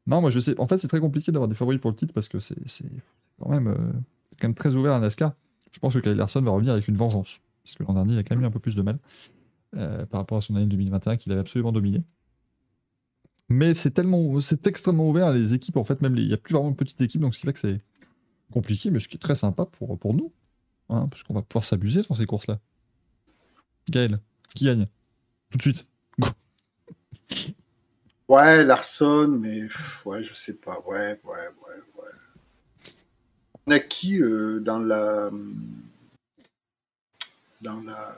Non, 0.08 0.22
moi 0.22 0.30
je 0.30 0.40
sais. 0.40 0.60
En 0.60 0.68
fait, 0.68 0.78
c'est 0.78 0.88
très 0.88 1.00
compliqué 1.00 1.32
d'avoir 1.32 1.48
des 1.48 1.56
favoris 1.56 1.80
pour 1.80 1.92
le 1.92 1.96
titre 1.98 2.14
parce 2.14 2.28
que 2.28 2.40
c'est 2.40 2.56
c'est 2.66 2.86
quand 3.40 3.50
même, 3.50 3.68
euh, 3.68 3.92
quand 4.40 4.48
même 4.48 4.56
très 4.56 4.76
ouvert 4.76 4.94
à 4.94 5.00
NASCAR. 5.00 5.34
Je 5.72 5.80
pense 5.80 5.94
que 5.94 6.00
Kyle 6.00 6.14
Larson 6.14 6.42
va 6.42 6.52
revenir 6.52 6.74
avec 6.74 6.88
une 6.88 6.96
vengeance. 6.96 7.42
Parce 7.64 7.76
que 7.76 7.84
l'an 7.84 7.94
dernier, 7.94 8.14
il 8.14 8.20
a 8.20 8.24
quand 8.24 8.36
même 8.36 8.44
eu 8.44 8.48
un 8.48 8.52
peu 8.52 8.60
plus 8.60 8.76
de 8.76 8.82
mal 8.82 9.00
euh, 9.76 10.06
par 10.06 10.22
rapport 10.22 10.38
à 10.38 10.42
son 10.42 10.56
année 10.56 10.68
2021 10.68 11.18
qu'il 11.18 11.32
avait 11.32 11.42
absolument 11.42 11.72
dominé. 11.72 12.04
Mais 13.50 13.74
c'est 13.74 13.92
tellement, 13.92 14.40
c'est 14.40 14.66
extrêmement 14.68 15.10
ouvert 15.10 15.34
les 15.34 15.54
équipes. 15.54 15.78
En 15.78 15.84
fait, 15.84 16.02
même 16.02 16.16
il 16.16 16.28
n'y 16.28 16.34
a 16.34 16.38
plus 16.38 16.54
vraiment 16.54 16.72
de 16.72 16.76
petites 16.76 17.02
équipes, 17.02 17.22
donc 17.22 17.36
c'est 17.36 17.46
là 17.46 17.54
que 17.54 17.60
c'est 17.60 17.82
compliqué, 18.52 18.92
mais 18.92 19.00
ce 19.00 19.08
qui 19.08 19.18
est 19.18 19.20
très 19.20 19.36
sympa 19.36 19.66
pour, 19.66 19.98
pour 20.00 20.14
nous, 20.14 20.32
hein, 20.90 21.08
parce 21.10 21.24
qu'on 21.24 21.34
va 21.34 21.42
pouvoir 21.42 21.64
s'abuser 21.64 22.02
dans 22.08 22.16
ces 22.16 22.26
courses-là. 22.26 22.56
Gaël, 23.90 24.20
qui 24.56 24.66
gagne 24.66 24.86
Tout 25.52 25.58
de 25.58 25.62
suite. 25.62 25.88
Ouais, 28.28 28.64
Larson, 28.64 29.28
mais 29.28 29.68
pff, 29.68 30.04
ouais, 30.06 30.24
je 30.24 30.34
sais 30.34 30.56
pas. 30.56 30.80
Ouais, 30.88 31.20
ouais, 31.24 31.32
ouais, 31.32 32.02
ouais. 32.02 32.94
On 33.68 33.72
a 33.72 33.80
qui 33.80 34.20
euh, 34.20 34.60
dans 34.60 34.80
la 34.80 35.30
dans 37.62 37.82
la 37.82 38.16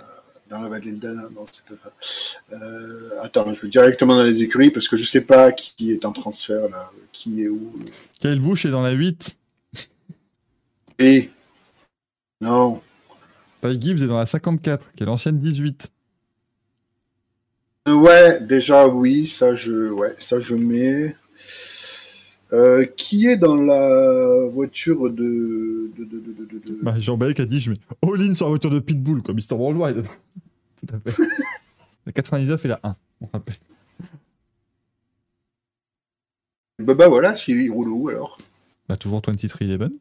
dans 0.49 0.61
la 0.61 0.69
vallée 0.69 0.93
de 0.93 0.97
Dana? 0.97 1.23
Non, 1.35 1.43
c'est 1.51 1.65
pas 1.65 1.75
ça. 1.99 2.39
Euh, 2.53 3.09
attends, 3.21 3.53
je 3.53 3.63
vais 3.63 3.67
directement 3.67 4.15
dans 4.15 4.23
les 4.23 4.43
écuries 4.43 4.71
parce 4.71 4.87
que 4.87 4.95
je 4.95 5.03
sais 5.03 5.21
pas 5.21 5.51
qui 5.51 5.91
est 5.91 6.05
en 6.05 6.13
transfert 6.13 6.69
là, 6.69 6.89
qui 7.11 7.43
est 7.43 7.49
où? 7.49 7.73
Kyle 8.19 8.39
Busch 8.39 8.65
est 8.65 8.71
dans 8.71 8.81
la 8.81 8.91
8. 8.91 9.37
Et 10.99 11.29
non, 12.41 12.81
Ty 13.61 13.79
Gibbs 13.79 14.03
est 14.03 14.07
dans 14.07 14.17
la 14.17 14.25
54, 14.25 14.91
qui 14.93 15.03
est 15.03 15.05
l'ancienne 15.05 15.39
18. 15.39 15.91
Euh, 17.87 17.93
ouais, 17.95 18.41
déjà 18.41 18.87
oui, 18.87 19.25
ça 19.25 19.55
je 19.55 19.89
ouais, 19.89 20.13
ça 20.17 20.39
je 20.39 20.55
mets. 20.55 21.15
Euh, 22.53 22.85
qui 22.95 23.27
est 23.27 23.35
dans 23.35 23.55
la 23.55 24.45
voiture 24.47 25.09
de, 25.09 25.91
de, 25.97 26.05
de, 26.05 26.19
de, 26.19 26.31
de- 26.31 26.45
de- 26.45 26.59
de- 26.59 26.81
Bah, 26.81 26.97
Jean-Balek 26.97 27.41
a 27.41 27.45
dit 27.45 27.59
je 27.59 27.71
mets 27.71 27.77
all-in 28.01 28.33
sur 28.33 28.45
la 28.45 28.51
voiture 28.51 28.69
de 28.69 28.79
Pitbull, 28.79 29.21
comme 29.21 29.35
Mr. 29.35 29.55
Worldwide. 29.55 30.05
Tout 30.87 30.95
à 30.95 31.11
fait. 31.11 31.23
la 32.05 32.11
99 32.13 32.63
et 32.63 32.67
la 32.69 32.79
1, 32.83 32.95
on 33.21 33.27
rappelle. 33.33 33.55
Bah, 36.79 36.93
bah 36.93 37.09
voilà, 37.09 37.35
s'il 37.35 37.69
roule 37.69 37.89
où 37.89 38.07
alors? 38.07 38.37
Bah, 38.87 38.95
toujours 38.95 39.19
23-11, 39.19 39.91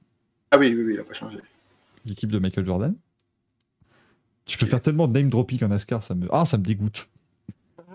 Ah 0.52 0.58
oui, 0.58 0.73
oui, 0.73 0.84
oui, 0.84 0.94
il 0.94 1.00
a 1.00 1.05
pas 1.05 1.15
changé. 1.15 1.39
L'équipe 2.08 2.30
de 2.32 2.38
Michael 2.38 2.64
Jordan. 2.66 2.94
Tu 4.44 4.58
peux 4.58 4.66
faire 4.66 4.80
tellement 4.80 5.08
de 5.08 5.18
name 5.18 5.28
dropping 5.28 5.64
en 5.64 5.68
NASCAR, 5.68 6.02
ça 6.02 6.14
me. 6.14 6.26
Ah, 6.30 6.46
ça 6.46 6.56
me 6.58 6.62
dégoûte. 6.64 7.08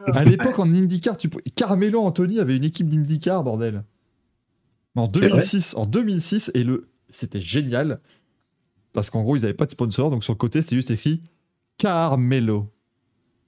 À 0.08 0.26
l'époque, 0.26 0.58
en 0.60 0.72
IndyCar, 0.74 1.16
tu... 1.16 1.30
peux- 1.30 1.40
Carmelo 1.56 2.02
Anthony 2.02 2.40
avait 2.40 2.58
une 2.58 2.64
équipe 2.64 2.88
d'IndyCar, 2.88 3.44
bordel. 3.44 3.84
En 4.96 5.10
C'est 5.14 5.20
vrai 5.22 5.30
2006, 5.30 5.76
en 5.76 5.86
2006, 5.86 6.52
et 6.56 6.64
le, 6.64 6.90
c'était 7.08 7.40
génial 7.40 8.00
parce 8.94 9.10
qu'en 9.10 9.22
gros, 9.24 9.38
ils 9.38 9.42
n'avaient 9.42 9.54
pas 9.54 9.66
de 9.68 9.72
sponsor, 9.72 10.12
donc 10.12 10.24
sur 10.24 10.34
le 10.34 10.38
côté, 10.38 10.62
c'était 10.62 10.76
juste 10.76 10.92
écrit 10.92 11.22
Carmelo. 11.78 12.70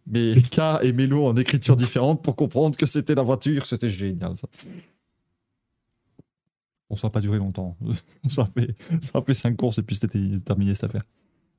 Mais 0.06 0.36
K 0.42 0.60
et 0.84 0.92
Melo 0.94 1.26
en 1.26 1.36
écriture 1.38 1.76
différente 1.76 2.22
pour 2.24 2.36
comprendre 2.36 2.78
que 2.78 2.86
c'était 2.86 3.16
la 3.16 3.24
voiture, 3.24 3.66
c'était 3.66 3.90
génial 3.90 4.38
ça. 4.38 4.48
Bon, 6.94 6.96
ça 6.96 7.08
n'a 7.08 7.12
pas 7.12 7.22
duré 7.22 7.40
longtemps. 7.40 7.76
ça, 8.30 8.44
a 8.44 8.46
fait, 8.46 8.76
ça 9.02 9.18
a 9.18 9.22
fait 9.24 9.34
5 9.34 9.58
courses 9.58 9.80
et 9.80 9.82
puis 9.82 9.96
c'était 9.96 10.20
terminé 10.46 10.76
cette 10.76 10.84
affaire. 10.92 11.02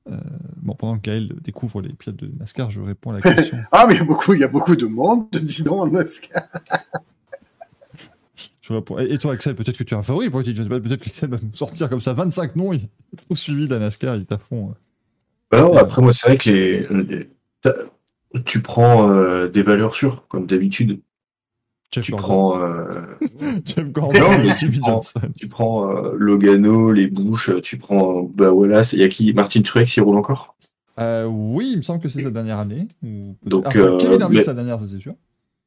Euh, 0.09 0.17
bon, 0.61 0.75
pendant 0.75 0.95
que 0.97 1.01
Gaël 1.01 1.27
découvre 1.43 1.81
les 1.81 1.91
pilotes 1.91 2.15
de 2.15 2.31
NASCAR, 2.39 2.69
je 2.71 2.79
réponds 2.79 3.11
à 3.11 3.15
la 3.19 3.21
question. 3.21 3.57
Ah, 3.73 3.85
mais 3.85 3.95
il 3.95 3.97
y 3.97 4.01
a 4.01 4.05
beaucoup, 4.05 4.33
il 4.33 4.39
y 4.39 4.43
a 4.45 4.47
beaucoup 4.47 4.77
de 4.77 4.85
monde, 4.85 5.27
dis 5.33 5.61
donc, 5.63 5.81
en 5.81 5.87
NASCAR. 5.87 6.43
Je 8.61 8.71
réponds. 8.71 8.97
Et 8.97 9.11
et 9.11 9.17
toi, 9.17 9.33
Axel, 9.33 9.55
peut-être 9.55 9.77
que 9.77 9.83
tu 9.83 9.93
as 9.93 9.97
un 9.97 10.03
favori 10.03 10.29
pour 10.29 10.41
Peut-être 10.41 11.01
qu'Axel 11.01 11.29
va 11.29 11.37
nous 11.43 11.53
sortir 11.53 11.89
comme 11.89 11.99
ça 11.99 12.13
25 12.13 12.55
noms. 12.55 12.71
Il 12.71 12.83
est 12.83 13.17
trop 13.25 13.35
suivi 13.35 13.67
de 13.67 13.73
la 13.73 13.79
NASCAR, 13.79 14.15
il 14.15 14.21
est 14.21 14.31
à 14.31 14.37
fond. 14.37 14.69
euh. 14.69 14.73
Bah 15.51 15.61
non, 15.61 15.75
après, 15.75 16.01
moi, 16.01 16.13
c'est 16.13 16.27
vrai 16.27 16.37
que 16.37 16.49
les, 16.49 16.79
les- 17.03 17.29
t'as- 17.59 17.75
tu 18.45 18.61
prends 18.61 19.09
euh, 19.09 19.49
des 19.49 19.63
valeurs 19.63 19.95
sûres, 19.95 20.25
comme 20.29 20.45
d'habitude. 20.45 21.01
Jeff 21.91 22.05
Tu 22.05 22.11
Gordon. 22.11 22.25
prends, 22.27 22.61
euh, 22.61 23.01
Jeff 23.65 23.87
Gordon 23.91 24.19
Non, 24.19 24.37
mais 24.37 24.49
et 24.49 24.55
tu 24.55 24.71
prends- 24.71 24.91
Johnson. 24.93 25.21
tu 25.35 25.47
prends 25.47 25.89
euh, 25.89 26.13
Logano, 26.17 26.91
les 26.91 27.07
Bush, 27.07 27.51
tu 27.63 27.77
prends. 27.77 28.23
Bah 28.35 28.51
voilà, 28.51 28.81
il 28.93 28.99
y 28.99 29.03
a 29.03 29.07
qui? 29.07 29.33
Martin 29.33 29.61
Truex, 29.61 29.95
il 29.97 30.01
roule 30.01 30.17
encore? 30.17 30.55
Euh, 30.99 31.25
oui, 31.25 31.69
il 31.73 31.77
me 31.77 31.81
semble 31.81 32.01
que 32.01 32.09
c'est 32.09 32.21
sa 32.23 32.31
dernière 32.31 32.59
année. 32.59 32.87
ou 33.03 33.35
Donc, 33.45 33.67
enfin, 33.67 33.79
euh, 33.79 33.97
Kevin 33.97 34.21
Harvick, 34.21 34.39
mais- 34.39 34.43
sa 34.43 34.53
dernière, 34.53 34.79
ça 34.79 34.87
c'est 34.87 34.99
sûr. 34.99 35.15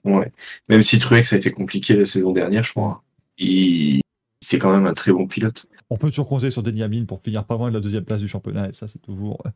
Ouais. 0.05 0.33
Même 0.69 0.83
si 0.83 0.99
Truex 0.99 1.33
a 1.33 1.37
été 1.37 1.51
compliqué 1.51 1.95
la 1.97 2.05
saison 2.05 2.33
dernière, 2.33 2.63
je 2.63 2.71
crois. 2.73 3.03
Il... 3.39 4.01
C'est 4.41 4.59
quand 4.59 4.73
même 4.73 4.87
un 4.87 4.95
très 4.95 5.13
bon 5.13 5.27
pilote. 5.27 5.67
On 5.91 5.97
peut 5.97 6.11
toujours 6.11 6.29
compter 6.29 6.51
sur 6.51 6.63
Denny 6.63 6.83
Hamlin 6.83 7.05
pour 7.05 7.21
finir 7.23 7.45
pas 7.45 7.55
loin 7.57 7.69
de 7.71 7.75
la 7.75 7.81
deuxième 7.81 8.05
place 8.05 8.21
du 8.21 8.29
championnat, 8.29 8.69
et 8.69 8.73
ça 8.73 8.87
c'est 8.89 9.01
toujours 9.01 9.39
euh, 9.47 9.51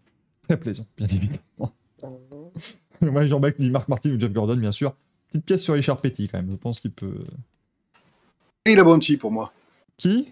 très 0.48 0.56
plaisant, 0.58 0.84
bien 0.96 1.06
évidemment. 1.06 1.72
Moi, 3.00 3.26
Jean-Bec, 3.26 3.58
Marc 3.58 3.88
Martin 3.88 4.10
ou 4.10 4.18
Jeff 4.20 4.32
Gordon, 4.32 4.56
bien 4.56 4.72
sûr. 4.72 4.94
Petite 5.32 5.46
pièce 5.46 5.62
sur 5.62 5.72
Richard 5.74 5.96
Petty 5.96 6.28
quand 6.28 6.36
même, 6.38 6.50
je 6.50 6.56
pense 6.56 6.78
qu'il 6.78 6.90
peut. 6.92 7.24
Gris 8.66 8.76
la 8.76 8.84
Bonti 8.84 9.16
pour 9.16 9.30
moi. 9.32 9.50
Qui? 9.96 10.30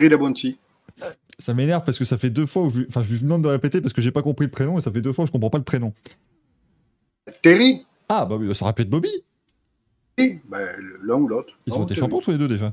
Gris 0.00 0.08
la 0.08 0.16
Bonti. 0.16 0.58
Ça 1.38 1.54
m'énerve 1.54 1.84
parce 1.84 1.98
que 1.98 2.04
ça 2.04 2.18
fait 2.18 2.30
deux 2.30 2.46
fois 2.46 2.62
où 2.64 2.70
je... 2.70 2.82
Enfin, 2.88 3.02
je 3.04 3.12
lui 3.12 3.20
demande 3.22 3.42
de 3.42 3.48
répéter 3.48 3.80
parce 3.80 3.92
que 3.92 4.02
j'ai 4.02 4.10
pas 4.10 4.22
compris 4.22 4.46
le 4.46 4.50
prénom 4.50 4.78
et 4.78 4.80
ça 4.80 4.90
fait 4.90 5.00
deux 5.00 5.12
fois 5.12 5.22
où 5.22 5.26
je 5.26 5.32
comprends 5.32 5.50
pas 5.50 5.58
le 5.58 5.64
prénom. 5.64 5.92
Terry? 7.42 7.86
Ah, 8.08 8.26
bah 8.26 8.34
oui, 8.36 8.52
ça 8.54 8.68
être 8.76 8.90
Bobby. 8.90 9.10
Oui, 10.18 10.40
bah, 10.48 10.58
l'un 11.04 11.14
ou 11.16 11.28
l'autre. 11.28 11.54
Ils 11.66 11.74
ont 11.74 11.84
été 11.84 11.94
champions 11.94 12.20
tous 12.20 12.30
les 12.32 12.38
deux 12.38 12.48
déjà. 12.48 12.72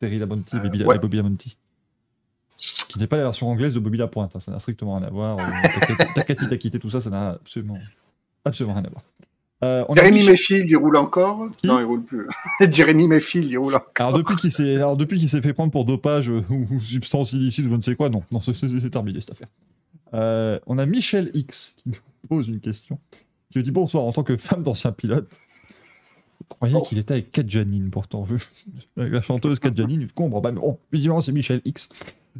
Terry 0.00 0.18
Labonte 0.18 0.52
et 0.52 0.56
Euh, 0.56 0.60
Bobby, 0.60 0.84
ouais. 0.84 0.96
et 0.96 0.98
Bobby 0.98 1.16
Lamonti. 1.16 1.56
Qui 2.88 2.98
n'est 2.98 3.06
pas 3.06 3.16
la 3.16 3.24
version 3.24 3.48
anglaise 3.48 3.74
de 3.74 3.80
Bobby 3.80 3.96
Lapointe, 3.98 4.36
hein, 4.36 4.40
ça 4.40 4.52
n'a 4.52 4.58
strictement 4.58 4.96
rien 4.96 5.06
à 5.06 5.10
voir. 5.10 5.38
Euh, 5.38 5.42
Takati- 6.14 6.48
Takiti, 6.48 6.78
tout 6.78 6.90
ça, 6.90 7.00
ça 7.00 7.08
n'a 7.10 7.30
absolument, 7.30 7.78
absolument 8.44 8.74
rien 8.74 8.84
à 8.84 8.90
voir. 8.90 9.02
Euh, 9.62 9.84
on 9.88 9.94
Mich- 9.94 10.26
Mayfield, 10.26 10.68
il 10.70 10.76
roule 10.76 10.96
encore 10.96 11.48
Qui 11.56 11.68
Non, 11.68 11.78
il 11.78 11.84
roule 11.84 12.02
plus. 12.02 12.26
Jérémy 12.72 13.06
Mayfield, 13.06 13.48
il 13.48 13.58
roule 13.58 13.74
encore. 13.76 13.90
Alors 14.06 14.12
depuis 14.18 14.34
qu'il 14.36 14.50
s'est, 14.50 14.74
alors 14.76 14.96
depuis 14.96 15.18
qu'il 15.18 15.28
s'est 15.28 15.40
fait 15.42 15.52
prendre 15.52 15.70
pour 15.70 15.84
dopage 15.84 16.28
euh, 16.30 16.44
ou, 16.50 16.80
substance 16.80 17.32
illicite 17.32 17.66
ou 17.66 17.70
je 17.70 17.74
ne 17.76 17.80
sais 17.80 17.94
quoi, 17.94 18.08
non, 18.08 18.22
non, 18.32 18.40
c'est, 18.40 18.90
terminé 18.90 19.20
cette 19.20 19.30
affaire. 19.32 19.46
Euh, 20.14 20.58
on 20.66 20.78
a 20.78 20.86
Michel 20.86 21.30
X 21.32 21.74
qui 21.78 21.90
nous 21.90 21.94
pose 22.28 22.48
une 22.48 22.58
question, 22.60 22.98
qui 23.50 23.58
nous 23.58 23.62
dit 23.64 23.70
bonsoir 23.70 24.04
en 24.04 24.12
tant 24.12 24.24
que 24.24 24.36
femme 24.36 24.62
d'ancien 24.64 24.90
pilote. 24.92 25.32
Vous 26.40 26.46
croyez 26.48 26.74
Oh. 26.76 26.82
qu'il 26.82 26.98
était 26.98 27.14
avec 27.14 27.30
Kat 27.30 27.44
Janine 27.46 27.90
pourtant, 27.90 28.26
avec 28.96 29.12
la 29.12 29.22
chanteuse 29.22 29.58
Kat 29.60 29.70
Janine, 29.74 30.08
combre. 30.12 30.40
Bah, 30.40 30.50
bon, 30.50 30.78
évidemment 30.92 31.20
c'est 31.20 31.32
Michel 31.32 31.60
X. 31.64 31.88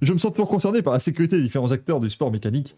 Je 0.00 0.12
me 0.12 0.18
sens 0.18 0.32
toujours 0.32 0.48
concerné 0.48 0.82
par 0.82 0.92
la 0.92 1.00
sécurité 1.00 1.36
des 1.36 1.42
différents 1.42 1.70
acteurs 1.70 2.00
du 2.00 2.10
sport 2.10 2.32
mécanique. 2.32 2.76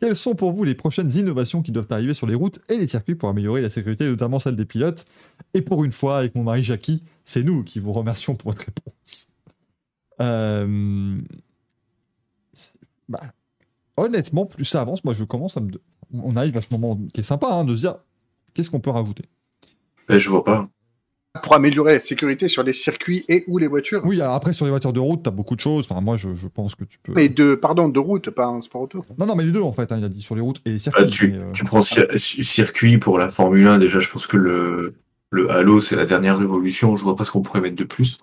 Quelles 0.00 0.16
sont 0.16 0.34
pour 0.34 0.52
vous 0.52 0.64
les 0.64 0.74
prochaines 0.74 1.10
innovations 1.12 1.62
qui 1.62 1.72
doivent 1.72 1.90
arriver 1.90 2.12
sur 2.12 2.26
les 2.26 2.34
routes 2.34 2.60
et 2.68 2.76
les 2.76 2.86
circuits 2.86 3.14
pour 3.14 3.28
améliorer 3.30 3.62
la 3.62 3.70
sécurité, 3.70 4.06
notamment 4.06 4.38
celle 4.38 4.56
des 4.56 4.66
pilotes? 4.66 5.06
Et 5.54 5.62
pour 5.62 5.84
une 5.84 5.92
fois, 5.92 6.18
avec 6.18 6.34
mon 6.34 6.42
mari 6.42 6.62
Jackie, 6.62 7.02
c'est 7.24 7.42
nous 7.42 7.64
qui 7.64 7.80
vous 7.80 7.92
remercions 7.92 8.34
pour 8.34 8.52
votre 8.52 8.66
réponse. 8.66 9.28
Euh, 10.20 11.16
bah, 13.08 13.20
honnêtement, 13.96 14.46
plus 14.46 14.64
ça 14.64 14.82
avance, 14.82 15.04
moi 15.04 15.14
je 15.14 15.24
commence 15.24 15.56
à 15.56 15.60
me. 15.60 15.70
On 16.12 16.36
arrive 16.36 16.56
à 16.56 16.60
ce 16.60 16.68
moment 16.70 16.98
qui 17.12 17.20
est 17.20 17.24
sympa 17.24 17.48
hein, 17.50 17.64
de 17.64 17.74
se 17.74 17.80
dire 17.80 17.96
qu'est-ce 18.54 18.70
qu'on 18.70 18.80
peut 18.80 18.90
rajouter? 18.90 19.24
Bah, 20.08 20.18
je 20.18 20.28
vois 20.28 20.44
pas. 20.44 20.68
Pour 21.36 21.54
améliorer 21.54 21.94
la 21.94 22.00
sécurité 22.00 22.48
sur 22.48 22.62
les 22.62 22.72
circuits 22.72 23.24
et 23.28 23.44
ou 23.46 23.58
les 23.58 23.66
voitures. 23.68 24.02
Oui, 24.04 24.20
alors 24.20 24.34
après, 24.34 24.52
sur 24.52 24.64
les 24.64 24.70
voitures 24.70 24.92
de 24.92 25.00
route, 25.00 25.22
t'as 25.22 25.30
beaucoup 25.30 25.54
de 25.56 25.60
choses. 25.60 25.86
Enfin, 25.90 26.00
moi, 26.00 26.16
je, 26.16 26.34
je 26.34 26.46
pense 26.48 26.74
que 26.74 26.84
tu 26.84 26.98
peux. 27.02 27.12
Mais 27.14 27.28
de, 27.28 27.54
pardon, 27.54 27.88
de 27.88 27.98
route, 27.98 28.30
pas 28.30 28.46
un 28.46 28.60
sport 28.60 28.82
auto. 28.82 29.02
Non, 29.18 29.26
non, 29.26 29.34
mais 29.36 29.44
les 29.44 29.52
deux, 29.52 29.60
en 29.62 29.72
fait, 29.72 29.92
hein, 29.92 29.98
il 29.98 30.04
a 30.04 30.08
dit 30.08 30.22
sur 30.22 30.34
les 30.34 30.40
routes 30.40 30.60
et 30.64 30.70
les 30.72 30.78
circuits. 30.78 31.04
Bah, 31.04 31.10
tu, 31.10 31.28
mais, 31.32 31.38
euh, 31.38 31.52
tu 31.52 31.64
prends 31.64 31.80
cir- 31.80 32.16
circuit 32.16 32.98
pour 32.98 33.18
la 33.18 33.28
Formule 33.28 33.66
1, 33.66 33.78
déjà, 33.78 34.00
je 34.00 34.10
pense 34.10 34.26
que 34.26 34.36
le, 34.36 34.94
le 35.30 35.50
Halo, 35.50 35.80
c'est 35.80 35.96
la 35.96 36.06
dernière 36.06 36.38
révolution. 36.38 36.96
Je 36.96 37.02
vois 37.04 37.16
pas 37.16 37.24
ce 37.24 37.30
qu'on 37.32 37.42
pourrait 37.42 37.60
mettre 37.60 37.76
de 37.76 37.84
plus. 37.84 38.16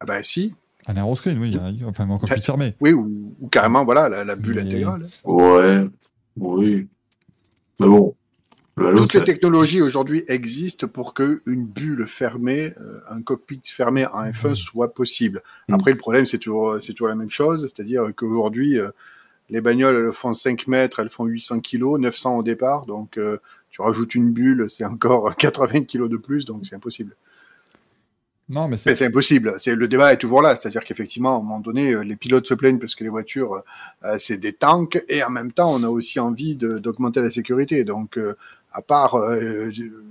Ah 0.00 0.04
bah 0.06 0.22
si. 0.22 0.54
Un 0.88 0.96
aéroscreen, 0.96 1.38
oui, 1.38 1.56
a- 1.56 1.88
enfin, 1.88 2.06
mais 2.06 2.12
encore 2.14 2.28
plus 2.28 2.40
fermé. 2.40 2.74
Oui, 2.80 2.92
ou, 2.92 3.34
ou 3.40 3.48
carrément, 3.48 3.84
voilà, 3.84 4.08
la, 4.08 4.24
la 4.24 4.36
bulle 4.36 4.54
Mais- 4.56 4.62
intégrale. 4.62 5.08
Ouais, 5.24 5.84
oui. 6.36 6.88
Mais 7.80 7.86
bon, 7.86 8.14
le 8.76 8.88
Halo, 8.88 8.98
Toutes 8.98 9.12
c'est 9.12 9.18
ces 9.18 9.24
technologies 9.24 9.80
aujourd'hui 9.80 10.24
existent 10.28 10.86
pour 10.86 11.14
que 11.14 11.40
une 11.46 11.64
bulle 11.64 12.06
fermée, 12.06 12.74
euh, 12.78 13.00
un 13.08 13.22
cockpit 13.22 13.62
fermé 13.64 14.06
en 14.06 14.24
F1 14.24 14.54
soit 14.54 14.92
possible. 14.92 15.42
Mm. 15.68 15.74
Après, 15.74 15.92
le 15.92 15.96
problème, 15.96 16.26
c'est 16.26 16.38
toujours, 16.38 16.76
c'est 16.80 16.92
toujours 16.92 17.08
la 17.08 17.14
même 17.14 17.30
chose, 17.30 17.62
c'est-à-dire 17.62 18.10
qu'aujourd'hui, 18.14 18.78
euh, 18.78 18.90
les 19.48 19.62
bagnoles, 19.62 20.06
elles 20.06 20.12
font 20.12 20.34
5 20.34 20.66
mètres, 20.66 21.00
elles 21.00 21.08
font 21.08 21.24
800 21.24 21.60
kilos, 21.60 21.98
900 21.98 22.36
au 22.36 22.42
départ, 22.42 22.84
donc 22.84 23.16
euh, 23.16 23.38
tu 23.70 23.80
rajoutes 23.80 24.14
une 24.14 24.32
bulle, 24.32 24.68
c'est 24.68 24.84
encore 24.84 25.36
80 25.38 25.84
kilos 25.84 26.10
de 26.10 26.18
plus, 26.18 26.44
donc 26.44 26.66
c'est 26.66 26.76
impossible. 26.76 27.16
Non, 28.48 28.68
mais 28.68 28.76
c'est. 28.76 29.02
impossible. 29.02 29.54
C'est 29.58 29.74
le 29.74 29.88
débat 29.88 30.12
est 30.12 30.18
toujours 30.18 30.40
là, 30.40 30.54
c'est-à-dire 30.54 30.84
qu'effectivement, 30.84 31.34
à 31.34 31.38
un 31.38 31.42
moment 31.42 31.58
donné, 31.58 31.92
euh, 31.92 32.02
les 32.02 32.14
pilotes 32.14 32.46
se 32.46 32.54
plaignent 32.54 32.78
parce 32.78 32.94
que 32.94 33.02
les 33.02 33.10
voitures, 33.10 33.64
euh, 34.04 34.16
c'est 34.18 34.38
des 34.38 34.52
tanks, 34.52 35.02
et 35.08 35.24
en 35.24 35.30
même 35.30 35.50
temps, 35.50 35.74
on 35.74 35.82
a 35.82 35.88
aussi 35.88 36.20
envie 36.20 36.56
d'augmenter 36.56 37.20
la 37.20 37.30
sécurité. 37.30 37.82
Donc, 37.82 38.18
euh, 38.18 38.36
à 38.76 38.82
part 38.82 39.14
euh, 39.16 39.70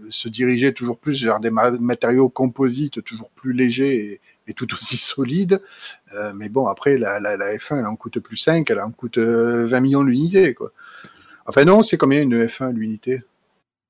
se 0.10 0.28
diriger 0.28 0.74
toujours 0.74 0.98
plus 0.98 1.24
vers 1.24 1.40
des 1.40 1.52
ma- 1.52 1.70
matériaux 1.72 2.30
composites, 2.30 3.04
toujours 3.04 3.30
plus 3.30 3.54
légers 3.54 3.96
et, 3.96 4.22
et 4.48 4.54
tout 4.56 4.74
aussi 4.74 4.98
solides, 4.98 5.62
euh, 6.16 6.34
mais 6.36 6.50
bon, 6.50 6.66
après, 6.66 6.98
la, 6.98 7.20
la, 7.20 7.38
la 7.38 7.56
F1, 7.56 7.80
elle 7.80 7.86
en 7.86 7.96
coûte 7.96 8.20
plus 8.20 8.38
5, 8.38 8.70
elle 8.72 8.80
en 8.80 8.90
coûte 8.92 9.20
euh, 9.20 9.68
20 9.68 9.80
millions 9.82 10.02
l'unité, 10.04 10.56
quoi. 10.56 10.72
Enfin 11.46 11.64
non, 11.64 11.84
c'est 11.84 11.98
combien 11.98 12.22
une 12.24 12.48
F1 12.48 12.72
l'unité? 12.72 13.22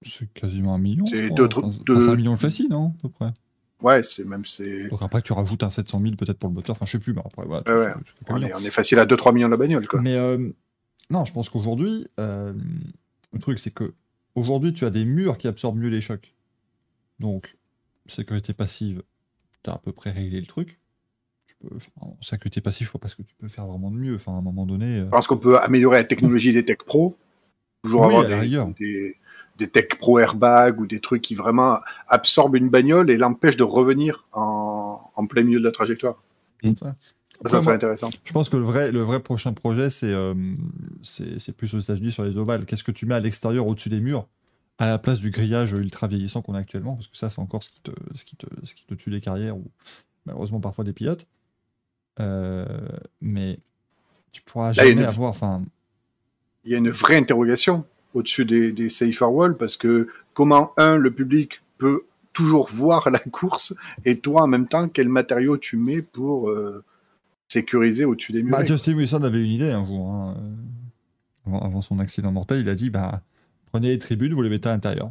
C'est 0.02 0.32
quasiment 0.34 0.76
un 0.76 0.78
million. 0.78 1.06
C'est 1.06 1.22
je 1.24 1.28
crois. 1.30 1.36
deux 1.38 1.48
tru- 1.48 1.64
Enfin, 1.64 1.78
deux- 1.86 2.00
c'est 2.02 2.10
un 2.10 2.16
million 2.18 2.36
de 2.36 2.40
châssis, 2.42 2.68
non 2.70 2.94
À 3.00 3.02
peu 3.04 3.10
près? 3.10 3.32
Ouais, 3.82 4.04
c'est 4.04 4.26
même 4.26 4.44
c'est 4.46 4.90
Donc 4.90 5.02
après, 5.02 5.22
tu 5.22 5.32
rajoutes 5.32 5.64
un 5.64 5.70
700 5.70 6.02
000 6.02 6.16
peut-être 6.16 6.38
pour 6.38 6.50
le 6.50 6.56
moteur. 6.56 6.76
Enfin, 6.76 6.86
je 6.86 6.92
sais 6.92 7.00
plus, 7.00 7.14
mais 7.14 7.22
après, 7.24 7.46
voilà. 7.46 7.64
Ouais, 7.68 7.94
on 8.28 8.36
millions. 8.36 8.48
est, 8.50 8.54
on 8.54 8.60
est 8.60 8.72
facile 8.72 9.00
à 9.00 9.06
2-3 9.06 9.32
millions 9.32 9.48
de 9.48 9.52
la 9.52 9.58
bagnole, 9.58 9.88
quoi. 9.88 10.02
Mais 10.02 10.16
euh, 10.16 10.50
non, 11.10 11.24
je 11.24 11.32
pense 11.34 11.50
qu'aujourd'hui, 11.50 12.06
euh, 12.20 12.54
le 13.34 13.40
truc, 13.40 13.60
c'est 13.60 13.72
que 13.74 13.94
aujourd'hui, 14.36 14.74
tu 14.74 14.86
as 14.86 14.90
des 14.90 15.06
murs 15.06 15.38
qui 15.38 15.48
absorbent 15.48 15.80
mieux 15.80 15.90
les 15.90 16.02
chocs. 16.02 16.34
Donc, 17.20 17.58
sécurité 18.08 18.54
passive, 18.54 19.04
tu 19.64 19.70
as 19.70 19.74
à 19.74 19.78
peu 19.78 19.92
près 19.92 20.12
réglé 20.12 20.40
le 20.40 20.46
truc. 20.46 20.80
Tu 21.48 21.56
peux, 21.56 21.76
enfin, 21.76 21.92
en 22.02 22.18
sécurité 22.22 22.62
passive, 22.62 22.88
je 22.88 22.92
vois 22.92 23.02
pas 23.02 23.08
ce 23.08 23.16
que 23.16 23.22
tu 23.24 23.36
peux 23.36 23.48
faire 23.48 23.66
vraiment 23.66 23.92
de 23.92 23.98
mieux. 23.98 24.16
Enfin, 24.16 24.34
à 24.34 24.38
un 24.38 24.42
moment 24.42 24.66
donné. 24.66 25.00
euh, 25.00 25.06
Je 25.06 25.10
pense 25.10 25.28
qu'on 25.28 25.38
peut 25.38 25.58
améliorer 25.60 25.98
la 25.98 26.04
technologie 26.04 26.54
des 26.54 26.66
Tech 26.66 26.78
Pro. 26.86 27.18
Toujours 27.84 28.02
Oui, 28.08 28.16
avoir 28.16 28.28
des, 28.28 28.50
des, 28.80 29.18
des 29.58 29.68
Tech 29.70 29.88
Pro 30.00 30.20
airbag 30.20 30.80
ou 30.82 30.88
des 30.88 31.00
trucs 31.00 31.22
qui 31.22 31.36
vraiment 31.36 31.78
absorbent 32.08 32.56
une 32.56 32.70
bagnole 32.70 33.10
et 33.10 33.18
l'empêchent 33.18 33.58
de 33.58 33.64
revenir 33.64 34.26
en, 34.34 35.00
en 35.16 35.28
plein 35.28 35.44
milieu 35.44 35.60
de 35.60 35.66
la 35.66 35.72
trajectoire. 35.72 36.22
Après, 36.64 36.92
ça 37.44 37.62
serait 37.62 37.76
intéressant. 37.76 38.10
Je 38.24 38.34
pense 38.34 38.50
que 38.50 38.58
le 38.58 38.64
vrai, 38.64 38.92
le 38.92 39.02
vrai 39.02 39.20
prochain 39.20 39.54
projet, 39.54 39.90
c'est 39.90 40.12
euh, 40.14 40.34
plus 41.58 41.74
aux 41.74 41.80
États-Unis 41.80 42.12
sur 42.12 42.24
les 42.24 42.38
ovales. 42.38 42.66
Qu'est-ce 42.66 42.84
que 42.84 42.92
tu 42.92 43.06
mets 43.06 43.16
à 43.16 43.20
l'extérieur, 43.20 43.68
au-dessus 43.68 43.90
des 43.90 44.00
murs, 44.00 44.28
à 44.78 44.88
la 44.88 44.98
place 44.98 45.20
du 45.20 45.32
grillage 45.32 45.74
ultra 45.74 46.08
vieillissant 46.08 46.42
qu'on 46.42 46.54
a 46.56 46.60
actuellement? 46.60 46.96
Parce 46.96 47.08
que 47.08 47.18
ça, 47.18 47.30
c'est 47.30 47.40
encore 47.40 47.64
ce 47.64 47.70
qui, 47.70 47.82
te, 47.82 47.92
ce, 48.14 48.24
qui 48.26 48.36
te, 48.36 48.46
ce 48.64 48.74
qui 48.76 48.86
te 48.86 48.94
tue 48.94 49.10
les 49.10 49.22
carrières, 49.22 49.58
ou 49.58 49.66
malheureusement 50.26 50.60
parfois 50.60 50.84
des 50.84 50.94
pilotes. 50.94 51.28
Euh, 52.20 52.66
mais 53.22 53.60
tu 54.32 54.42
pourras 54.42 54.68
Là, 54.68 54.74
jamais 54.74 54.92
une- 54.92 55.04
avoir. 55.04 55.30
Enfin, 55.30 55.64
Il 56.64 56.72
y 56.72 56.76
a 56.76 56.78
une 56.78 56.90
vraie 56.90 57.18
interrogation 57.18 57.86
au-dessus 58.14 58.46
des, 58.46 58.72
des 58.72 58.88
safer 58.90 59.30
walls 59.32 59.58
parce 59.58 59.76
que 59.76 60.08
comment, 60.34 60.72
un, 60.78 60.96
le 60.98 61.12
public 61.12 61.62
peut 61.78 62.04
toujours 62.32 62.70
voir 62.70 63.10
la 63.12 63.20
course 63.20 63.74
et 64.06 64.18
toi, 64.20 64.44
en 64.44 64.48
même 64.48 64.68
temps, 64.68 64.88
quel 64.90 65.10
matériau 65.10 65.58
tu 65.58 65.78
mets 65.78 66.02
pour 66.02 66.50
euh, 66.50 66.84
sécuriser 67.48 68.06
au-dessus 68.06 68.32
des 68.32 68.44
murs 68.44 68.52
bah, 68.58 68.66
Justin 68.66 68.94
Wilson 68.96 69.24
avait 69.24 69.44
une 69.44 69.52
idée 69.52 69.72
un 69.72 69.86
jour. 69.86 70.10
hein, 70.12 70.36
Avant, 71.46 71.60
avant 71.60 71.82
son 71.82 72.00
accident 72.00 72.32
mortel, 72.32 72.62
il 72.62 72.70
a 72.70 72.76
dit 72.76 72.90
bah, 72.90 73.22
prenez 73.72 73.90
les 73.90 74.00
tribunes, 74.00 74.34
vous 74.34 74.42
les 74.42 74.50
mettez 74.50 74.70
à 74.70 74.74
l'intérieur. 74.74 75.10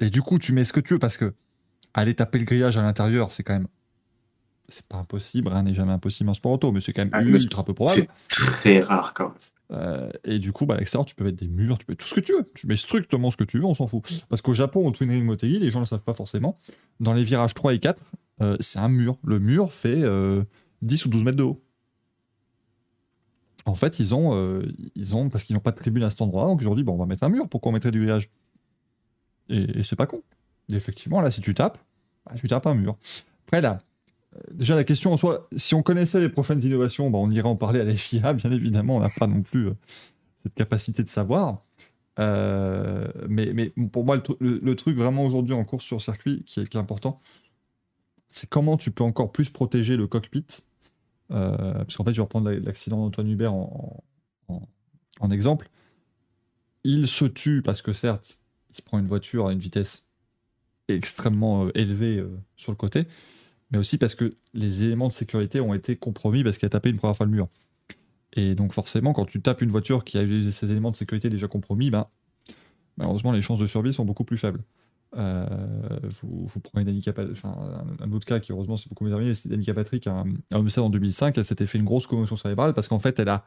Et 0.00 0.10
du 0.10 0.22
coup, 0.22 0.38
tu 0.38 0.52
mets 0.52 0.64
ce 0.64 0.72
que 0.72 0.80
tu 0.80 0.94
veux 0.94 0.98
parce 0.98 1.16
que 1.18 1.34
aller 1.94 2.14
taper 2.14 2.38
le 2.38 2.44
grillage 2.44 2.76
à 2.76 2.82
l'intérieur, 2.82 3.32
c'est 3.32 3.42
quand 3.42 3.52
même. 3.52 3.68
C'est 4.68 4.86
pas 4.86 4.96
impossible, 4.98 5.48
rien 5.48 5.64
n'est 5.64 5.74
jamais 5.74 5.92
impossible 5.92 6.30
en 6.30 6.34
sport 6.34 6.52
auto, 6.52 6.72
mais 6.72 6.80
c'est 6.80 6.92
quand 6.94 7.02
même 7.02 7.10
Ah, 7.12 7.22
ultra 7.22 7.62
peu 7.64 7.74
probable. 7.74 8.00
c'est 8.00 8.08
très 8.28 8.80
rare 8.80 9.12
quand 9.12 9.28
même. 9.28 9.34
Euh, 9.72 10.10
et 10.24 10.38
du 10.38 10.52
coup, 10.52 10.64
bah, 10.66 10.74
à 10.74 10.78
l'extérieur, 10.78 11.04
tu 11.04 11.14
peux 11.14 11.24
mettre 11.24 11.36
des 11.38 11.48
murs, 11.48 11.78
tu 11.78 11.84
peux 11.84 11.92
mettre 11.92 12.04
tout 12.04 12.08
ce 12.08 12.14
que 12.14 12.20
tu 12.20 12.32
veux. 12.32 12.50
Tu 12.54 12.66
mets 12.66 12.76
strictement 12.76 13.30
ce 13.30 13.36
que 13.36 13.44
tu 13.44 13.58
veux, 13.58 13.64
on 13.64 13.74
s'en 13.74 13.86
fout. 13.86 14.24
Parce 14.28 14.40
qu'au 14.40 14.54
Japon, 14.54 14.86
au 14.86 14.90
Twin 14.90 15.10
Ring 15.10 15.24
Motegi, 15.24 15.58
les 15.58 15.70
gens 15.70 15.80
ne 15.80 15.84
le 15.84 15.88
savent 15.88 16.02
pas 16.02 16.14
forcément. 16.14 16.58
Dans 17.00 17.12
les 17.12 17.24
virages 17.24 17.52
3 17.54 17.74
et 17.74 17.78
4, 17.78 18.12
euh, 18.42 18.56
c'est 18.60 18.78
un 18.78 18.88
mur. 18.88 19.16
Le 19.24 19.38
mur 19.38 19.72
fait 19.72 20.02
euh, 20.02 20.42
10 20.82 21.06
ou 21.06 21.08
12 21.08 21.24
mètres 21.24 21.36
de 21.38 21.42
haut. 21.44 21.62
En 23.64 23.74
fait, 23.76 24.00
ils 24.00 24.14
ont, 24.14 24.34
euh, 24.34 24.62
parce 25.30 25.44
qu'ils 25.44 25.54
n'ont 25.54 25.60
pas 25.60 25.70
de 25.70 25.76
tribune 25.76 26.02
à 26.02 26.10
cet 26.10 26.20
endroit, 26.20 26.46
donc 26.46 26.60
ils 26.62 26.68
ont 26.68 26.74
dit 26.74 26.82
on 26.86 26.96
va 26.96 27.06
mettre 27.06 27.22
un 27.22 27.28
mur. 27.28 27.48
Pourquoi 27.48 27.70
on 27.70 27.72
mettrait 27.72 27.92
du 27.92 28.00
grillage? 28.00 28.28
Et, 29.48 29.82
c'est 29.82 29.96
pas 29.96 30.06
con. 30.06 30.22
Effectivement, 30.72 31.20
là, 31.20 31.30
si 31.30 31.40
tu 31.40 31.54
tapes, 31.54 31.78
bah, 32.26 32.34
tu 32.36 32.48
tapes 32.48 32.66
un 32.66 32.74
mur. 32.74 32.96
Après, 33.46 33.60
là, 33.60 33.78
euh, 34.34 34.40
déjà 34.52 34.74
la 34.74 34.82
question 34.84 35.12
en 35.12 35.16
soi, 35.16 35.48
si 35.54 35.74
on 35.74 35.82
connaissait 35.82 36.20
les 36.20 36.28
prochaines 36.28 36.62
innovations, 36.64 37.10
bah, 37.10 37.18
on 37.18 37.30
irait 37.30 37.48
en 37.48 37.56
parler 37.56 37.80
à 37.80 37.84
la 37.84 37.94
bien 38.32 38.50
évidemment, 38.50 38.96
on 38.96 39.00
n'a 39.00 39.10
pas 39.10 39.28
non 39.28 39.42
plus 39.42 39.68
euh, 39.68 39.74
cette 40.42 40.54
capacité 40.54 41.04
de 41.04 41.08
savoir. 41.08 41.62
Euh, 42.18 43.06
mais, 43.28 43.72
pour 43.92 44.04
moi, 44.04 44.16
le, 44.16 44.22
tru- 44.22 44.36
le- 44.40 44.60
le 44.62 44.76
truc 44.76 44.96
vraiment 44.96 45.24
aujourd'hui 45.24 45.54
en 45.54 45.64
course 45.64 45.84
sur 45.84 46.02
circuit 46.02 46.42
qui 46.44 46.60
est 46.60 46.76
important, 46.76 47.20
c'est 48.32 48.48
comment 48.48 48.76
tu 48.76 48.90
peux 48.90 49.04
encore 49.04 49.30
plus 49.30 49.50
protéger 49.50 49.96
le 49.96 50.06
cockpit. 50.06 50.46
Euh, 51.30 51.74
parce 51.74 51.96
qu'en 51.96 52.04
fait, 52.04 52.12
je 52.12 52.16
vais 52.16 52.22
reprendre 52.22 52.50
la- 52.50 52.58
l'accident 52.58 52.98
d'Antoine 52.98 53.28
Hubert 53.28 53.52
en, 53.54 54.02
exemple. 55.30 55.70
Il 56.84 57.06
se 57.08 57.24
tue 57.24 57.62
parce 57.62 57.80
que 57.80 57.92
certes, 57.92 58.38
il 58.70 58.76
se 58.76 58.82
prend 58.82 58.98
une 58.98 59.06
voiture 59.06 59.46
à 59.46 59.52
une 59.52 59.58
vitesse 59.58 60.08
extrêmement 60.88 61.66
euh, 61.66 61.70
élevée 61.74 62.18
euh, 62.18 62.36
sur 62.56 62.72
le 62.72 62.76
côté, 62.76 63.06
mais 63.70 63.78
aussi 63.78 63.98
parce 63.98 64.14
que 64.14 64.34
les 64.52 64.82
éléments 64.82 65.08
de 65.08 65.12
sécurité 65.12 65.60
ont 65.60 65.74
été 65.74 65.96
compromis 65.96 66.42
parce 66.42 66.58
qu'il 66.58 66.66
a 66.66 66.70
tapé 66.70 66.90
une 66.90 66.96
première 66.96 67.16
fois 67.16 67.26
le 67.26 67.32
mur. 67.32 67.48
Et 68.32 68.54
donc 68.54 68.72
forcément, 68.72 69.12
quand 69.12 69.26
tu 69.26 69.40
tapes 69.40 69.62
une 69.62 69.70
voiture 69.70 70.04
qui 70.04 70.18
a 70.18 70.22
eu 70.22 70.50
ces 70.50 70.70
éléments 70.70 70.90
de 70.90 70.96
sécurité 70.96 71.30
déjà 71.30 71.48
compromis, 71.48 71.90
ben, 71.90 72.08
malheureusement, 72.96 73.32
les 73.32 73.42
chances 73.42 73.60
de 73.60 73.66
survie 73.66 73.92
sont 73.92 74.04
beaucoup 74.04 74.24
plus 74.24 74.38
faibles. 74.38 74.62
Euh, 75.16 75.46
vous, 76.22 76.46
vous 76.46 76.60
prenez 76.60 76.84
Danica 76.86 77.12
enfin, 77.32 77.54
un, 78.00 78.04
un 78.04 78.12
autre 78.12 78.24
cas 78.24 78.40
qui 78.40 78.50
heureusement 78.52 78.78
c'est 78.78 78.88
beaucoup 78.88 79.04
mieux 79.04 79.10
terminé, 79.10 79.34
c'est 79.34 79.48
Danica 79.50 79.74
Patrick 79.74 80.06
à 80.06 80.24
Homestead 80.52 80.82
en 80.84 80.88
2005, 80.88 81.36
elle 81.36 81.44
s'était 81.44 81.66
fait 81.66 81.76
une 81.76 81.84
grosse 81.84 82.06
commotion 82.06 82.34
cérébrale 82.36 82.72
parce 82.72 82.88
qu'en 82.88 82.98
fait 82.98 83.18
elle 83.18 83.28
a 83.28 83.44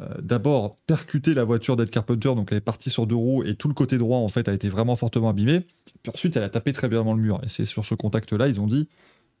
euh, 0.00 0.06
d'abord 0.20 0.76
percuté 0.86 1.32
la 1.32 1.44
voiture 1.44 1.76
d'Ed 1.76 1.88
Carpenter, 1.88 2.34
donc 2.34 2.48
elle 2.52 2.58
est 2.58 2.60
partie 2.60 2.90
sur 2.90 3.06
deux 3.06 3.14
roues 3.14 3.42
et 3.42 3.54
tout 3.54 3.68
le 3.68 3.74
côté 3.74 3.96
droit 3.96 4.18
en 4.18 4.28
fait 4.28 4.48
a 4.50 4.52
été 4.52 4.68
vraiment 4.68 4.96
fortement 4.96 5.30
abîmé. 5.30 5.60
Puis 6.02 6.12
ensuite 6.12 6.36
elle 6.36 6.42
a 6.44 6.50
tapé 6.50 6.74
très 6.74 6.88
violemment 6.88 7.14
le 7.14 7.22
mur 7.22 7.40
et 7.42 7.48
c'est 7.48 7.64
sur 7.64 7.86
ce 7.86 7.94
contact-là 7.94 8.46
ils 8.48 8.60
ont 8.60 8.66
dit 8.66 8.86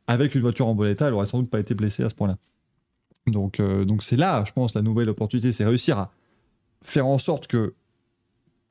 avec 0.06 0.34
une 0.34 0.40
voiture 0.40 0.66
en 0.68 0.74
bon 0.74 0.88
état 0.90 1.08
elle 1.08 1.14
aurait 1.14 1.26
sans 1.26 1.38
doute 1.40 1.50
pas 1.50 1.60
été 1.60 1.74
blessée 1.74 2.02
à 2.02 2.08
ce 2.08 2.14
point-là. 2.14 2.38
Donc 3.26 3.60
euh, 3.60 3.84
donc 3.84 4.02
c'est 4.02 4.16
là 4.16 4.42
je 4.46 4.52
pense 4.52 4.74
la 4.74 4.80
nouvelle 4.80 5.10
opportunité, 5.10 5.52
c'est 5.52 5.66
réussir 5.66 5.98
à 5.98 6.12
faire 6.82 7.06
en 7.06 7.18
sorte 7.18 7.46
que 7.46 7.74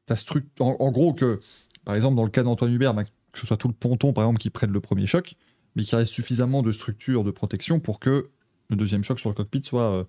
ta 0.08 0.16
struc- 0.16 0.45
en, 0.59 0.76
en 0.80 0.90
gros 0.92 1.14
que 1.14 1.42
par 1.88 1.95
exemple, 1.95 2.17
dans 2.17 2.25
le 2.25 2.30
cas 2.30 2.43
d'Antoine 2.43 2.74
Hubert, 2.74 2.93
bah, 2.93 3.06
que 3.06 3.40
ce 3.40 3.48
soit 3.48 3.56
tout 3.56 3.69
le 3.69 3.74
ponton, 3.74 4.11
par 4.11 4.25
exemple, 4.25 4.41
qui 4.41 4.49
prenne 4.49 4.72
le 4.74 4.82
premier 4.82 5.06
choc, 5.07 5.35
mais 5.77 5.85
qu'il 5.85 5.98
reste 5.98 6.11
suffisamment 6.11 6.61
de 6.61 6.74
structure 6.74 7.24
de 7.24 7.32
protection 7.32 7.80
pour 7.80 8.01
que 8.01 8.30
le 8.69 8.75
deuxième 8.75 9.06
choc 9.06 9.22
sur 9.22 9.30
le 9.30 9.35
cockpit 9.35 9.61
soit, 9.64 9.90
euh, 9.93 10.03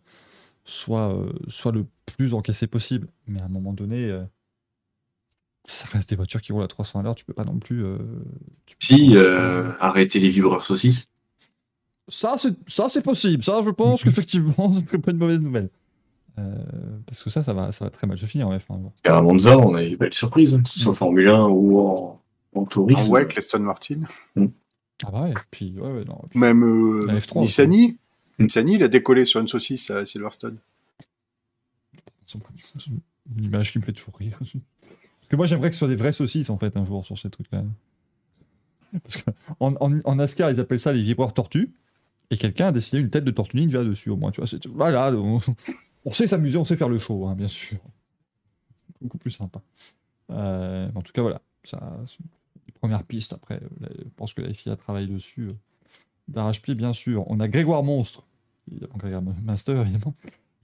soit, 0.65 1.15
euh, 1.15 1.32
soit 1.47 1.70
le 1.70 1.86
plus 2.16 2.34
encaissé 2.34 2.66
possible. 2.66 3.07
Mais 3.28 3.40
à 3.40 3.44
un 3.44 3.48
moment 3.48 3.73
donné, 3.73 4.07
euh, 4.07 4.24
ça 5.66 5.86
reste 5.92 6.10
des 6.10 6.16
voitures 6.16 6.42
qui 6.42 6.50
roulent 6.50 6.65
à 6.65 6.66
300 6.66 6.98
à 6.98 7.02
l'heure, 7.05 7.15
tu 7.15 7.24
peux 7.24 7.32
pas 7.32 7.44
non 7.44 7.60
plus. 7.60 7.84
tu 8.66 8.74
peux 8.76 8.84
Si, 8.97 9.15
pas- 9.15 9.76
arrêter 9.78 10.18
les 10.18 10.31
vibreurs 10.31 10.65
saucisses. 10.65 11.07
Ça, 12.08 12.34
c'est 12.39 12.57
ça, 12.68 12.89
c'est 12.89 13.02
possible. 13.02 13.44
Ça, 13.44 13.60
je 13.65 13.70
pense 13.70 14.02
qu'effectivement, 14.02 14.73
ce 14.73 14.81
serait 14.84 14.98
pas 14.98 15.12
une 15.12 15.18
mauvaise 15.18 15.42
nouvelle. 15.42 15.70
Euh, 16.39 16.55
parce 17.07 17.23
que 17.25 17.31
ça, 17.31 17.42
ça 17.42 17.52
va, 17.52 17.73
ça 17.73 17.84
va 17.84 17.91
très 17.91 18.07
mal 18.07 18.17
se 18.17 18.26
finir 18.26 18.47
en 18.49 18.57
F1. 18.57 18.78
bon. 18.78 18.92
Et 19.05 19.08
à 19.08 19.20
Monza, 19.20 19.58
on 19.58 19.75
a 19.75 19.83
eu 19.83 19.89
une 19.89 19.97
belle 19.97 20.15
surprise, 20.15 20.55
hein, 20.55 20.62
que 20.62 20.68
ce 20.68 20.78
soit 20.78 20.92
en 20.92 20.94
Formule 20.94 21.28
1 21.28 21.47
ou 21.49 21.78
en, 21.81 22.20
en 22.55 22.65
tourisme. 22.65 23.10
En 23.10 23.15
WEC, 23.15 23.34
l'Aston 23.34 23.58
Martin. 23.60 24.00
Ah 25.05 25.10
bah 25.10 25.23
ouais, 25.23 25.34
puis, 25.50 25.75
ouais, 25.78 25.91
ouais, 25.92 26.05
non, 26.05 26.20
puis- 26.31 26.39
Même 26.39 26.62
euh, 26.65 27.05
La 27.07 27.18
F3 27.18 27.41
Nissani. 27.41 27.99
Mm. 28.39 28.42
Nissani, 28.44 28.75
il 28.75 28.83
a 28.83 28.89
décollé 28.89 29.25
sur 29.25 29.41
une 29.41 29.49
saucisse 29.49 29.91
à 29.91 30.05
Silverstone. 30.05 30.58
C'est 32.26 32.39
une 33.36 33.44
image 33.44 33.73
qui 33.73 33.78
me 33.78 33.84
fait 33.84 33.92
toujours 33.92 34.15
rire. 34.17 34.39
Parce 34.41 35.28
que 35.28 35.36
moi, 35.36 35.47
j'aimerais 35.47 35.68
que 35.70 35.75
ce 35.75 35.81
soit 35.81 35.89
des 35.89 35.97
vrais 35.97 36.12
saucisses, 36.12 36.50
en 36.50 36.58
fait, 36.58 36.76
un 36.76 36.84
jour, 36.84 37.05
sur 37.05 37.18
ces 37.18 37.31
trucs-là. 37.31 37.65
Parce 39.02 39.23
qu'en 39.23 39.75
en, 39.81 40.00
en 40.05 40.15
NASCAR, 40.15 40.50
ils 40.50 40.60
appellent 40.60 40.78
ça 40.78 40.92
les 40.92 41.02
vibreurs 41.02 41.34
tortues. 41.34 41.70
Et 42.31 42.36
quelqu'un 42.36 42.68
a 42.68 42.73
dessiné 42.73 43.00
une 43.02 43.10
tête 43.10 43.25
de 43.25 43.31
tortue 43.31 43.57
ninja 43.57 43.84
dessus, 43.84 44.10
au 44.10 44.17
moins. 44.17 44.31
Tu 44.31 44.41
vois, 44.41 44.47
c'est- 44.49 44.67
voilà, 44.67 45.12
on, 45.12 45.41
on 46.09 46.12
sait 46.12 46.27
s'amuser, 46.27 46.57
on 46.57 46.65
sait 46.65 46.77
faire 46.77 46.89
le 46.89 46.99
show, 46.99 47.27
hein, 47.27 47.35
bien 47.35 47.49
sûr. 47.49 47.78
C'est 48.77 48.95
beaucoup 49.03 49.19
plus 49.19 49.31
sympa. 49.31 49.61
Euh, 50.31 50.89
en 50.95 51.03
tout 51.03 51.12
cas, 51.12 51.23
voilà. 51.23 51.41
Ça, 51.65 51.99
les 52.67 52.73
premières 52.73 53.03
pistes. 53.03 53.33
Après, 53.35 53.57
euh, 53.57 53.69
là, 53.81 53.89
je 53.99 54.09
pense 54.17 54.33
que 54.33 54.41
la 54.41 54.53
FIA 54.55 54.77
travaille 54.77 55.07
dessus. 55.07 55.49
euh, 55.49 55.53
D'arrache-pied, 56.28 56.75
bien 56.75 56.93
sûr. 56.93 57.25
On 57.31 57.41
a 57.41 57.49
Grégoire 57.49 57.83
Monstre, 57.83 58.27
Grégoire 58.97 59.23
Master, 59.45 59.81
évidemment, 59.81 60.15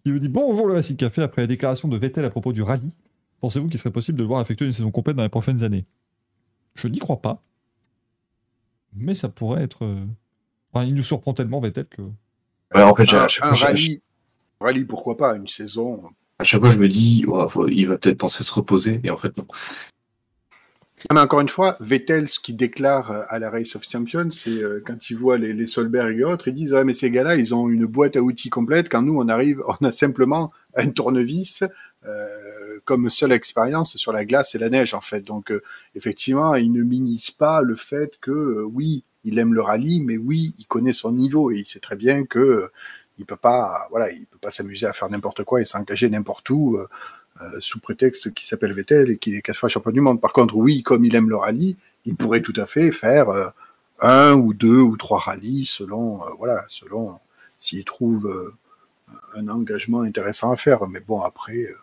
qui 0.03 0.13
vous 0.13 0.19
dit 0.19 0.29
Bonjour 0.29 0.67
le 0.67 0.75
Racing 0.75 0.97
Café. 0.97 1.23
Après 1.23 1.43
la 1.43 1.47
déclaration 1.47 1.89
de 1.89 1.97
Vettel 1.97 2.25
à 2.25 2.31
propos 2.31 2.53
du 2.53 2.63
rallye, 2.63 2.93
pensez-vous 3.41 3.69
qu'il 3.69 3.79
serait 3.79 3.91
possible 3.93 4.17
de 4.19 4.23
le 4.23 4.29
voir 4.29 4.41
effectuer 4.41 4.67
une 4.67 4.73
saison 4.73 4.91
complète 4.91 5.17
dans 5.17 5.23
les 5.23 5.29
prochaines 5.29 5.63
années? 5.63 5.85
Je 6.75 6.89
n'y 6.89 6.99
crois 6.99 7.21
pas. 7.23 7.43
Mais 8.95 9.15
ça 9.15 9.29
pourrait 9.29 9.63
être. 9.63 9.87
Enfin, 10.73 10.85
il 10.87 10.95
nous 10.95 11.03
surprend 11.03 11.33
tellement, 11.35 11.61
Vettel, 11.61 11.87
que. 11.87 12.03
Ouais, 12.75 12.83
en 12.83 12.95
fait, 12.95 13.07
j'ai- 13.07 13.17
Un, 13.43 13.51
rallye, 13.53 14.03
rallye, 14.61 14.85
pourquoi 14.85 15.17
pas, 15.17 15.37
une 15.37 15.49
saison. 15.49 16.03
à 16.39 16.45
chaque 16.45 16.61
fois, 16.61 16.71
je 16.71 16.79
me 16.79 16.89
dis, 16.89 17.25
ouais, 17.27 17.49
faut- 17.49 17.69
il 17.69 17.85
va 17.87 17.97
peut-être 17.99 18.19
penser 18.19 18.43
à 18.43 18.45
se 18.45 18.53
reposer, 18.55 19.01
et 19.05 19.11
en 19.11 19.17
fait, 19.17 19.37
non. 19.37 19.47
Ah, 21.11 21.15
mais 21.15 21.21
encore 21.21 21.41
une 21.41 21.51
fois, 21.51 21.77
Vettel, 21.81 22.29
ce 22.29 22.41
qu'il 22.41 22.57
déclare 22.57 23.11
euh, 23.11 23.23
à 23.29 23.39
la 23.39 23.51
Race 23.51 23.77
of 23.77 23.83
Champions, 23.89 24.31
c'est 24.31 24.63
euh, 24.63 24.83
quand 24.87 25.11
il 25.11 25.17
voit 25.17 25.37
les, 25.37 25.53
les 25.53 25.67
Solberg 25.67 26.19
et 26.19 26.25
autres, 26.25 26.49
ils 26.49 26.55
disent 26.55 26.73
ah 26.73 26.83
mais 26.83 26.95
ces 26.95 27.11
gars-là, 27.11 27.37
ils 27.37 27.55
ont 27.55 27.69
une 27.69 27.85
boîte 27.85 28.17
à 28.17 28.23
outils 28.23 28.49
complète. 28.49 28.89
Quand 28.89 29.03
nous, 29.03 29.19
on 29.21 29.29
arrive, 29.29 29.63
on 29.69 29.85
a 29.85 29.91
simplement 29.91 30.51
un 30.75 30.89
tournevis 30.89 31.63
euh, 32.07 32.79
comme 32.87 33.11
seule 33.11 33.33
expérience 33.33 33.97
sur 33.97 34.13
la 34.13 34.25
glace 34.25 34.55
et 34.55 34.59
la 34.59 34.71
neige 34.71 34.95
en 34.95 35.03
fait. 35.03 35.21
Donc 35.21 35.51
euh, 35.53 35.63
effectivement, 35.95 36.55
il 36.55 36.73
ne 36.73 36.83
minimise 36.83 37.31
pas 37.31 37.61
le 37.61 37.77
fait 37.77 38.13
que 38.23 38.63
oui, 38.63 39.05
il 39.25 39.39
aime 39.39 39.53
le 39.53 39.61
rallye, 39.61 40.01
mais 40.01 40.17
oui, 40.17 40.55
il 40.59 40.67
connaît 40.67 40.93
son 40.95 41.13
niveau 41.13 41.51
et 41.51 41.57
il 41.59 41.67
sait 41.67 41.81
très 41.81 41.97
bien 41.97 42.25
que 42.25 42.71
il 43.19 43.27
peut 43.27 43.37
pas, 43.37 43.87
voilà, 43.91 44.11
il 44.11 44.27
peut 44.27 44.39
pas 44.41 44.51
s'amuser 44.51 44.87
à 44.87 44.93
faire 44.93 45.09
n'importe 45.11 45.45
quoi 45.45 45.61
et 45.61 45.65
s'engager 45.65 46.09
n'importe 46.11 46.49
où. 46.51 46.77
euh, 46.77 46.87
euh, 47.43 47.57
sous 47.59 47.81
prétexte 47.81 48.33
qu'il 48.33 48.47
s'appelle 48.47 48.73
Vettel 48.73 49.11
et 49.11 49.17
qu'il 49.17 49.35
est 49.35 49.43
quatre 49.43 49.59
fois 49.59 49.69
champion 49.69 49.91
du 49.91 50.01
monde. 50.01 50.21
Par 50.21 50.33
contre, 50.33 50.55
oui, 50.57 50.85
comme 50.85 51.05
il 51.05 51.17
aime 51.17 51.29
le 51.29 51.35
rallye, 51.35 51.77
il 52.05 52.15
pourrait 52.15 52.43
tout 52.43 52.53
à 52.57 52.65
fait 52.65 52.93
faire 52.93 53.29
euh, 53.29 53.49
un 53.99 54.35
ou 54.35 54.55
deux 54.55 54.79
ou 54.79 54.97
trois 54.97 55.19
rallyes 55.19 55.65
selon, 55.67 56.21
voilà, 56.39 56.65
selon 56.69 57.19
s'il 57.59 57.85
trouve 57.85 58.53
un 59.35 59.49
engagement 59.49 60.03
intéressant 60.03 60.53
à 60.53 60.57
faire. 60.57 60.87
Mais 60.87 61.01
bon, 61.01 61.23
après, 61.23 61.75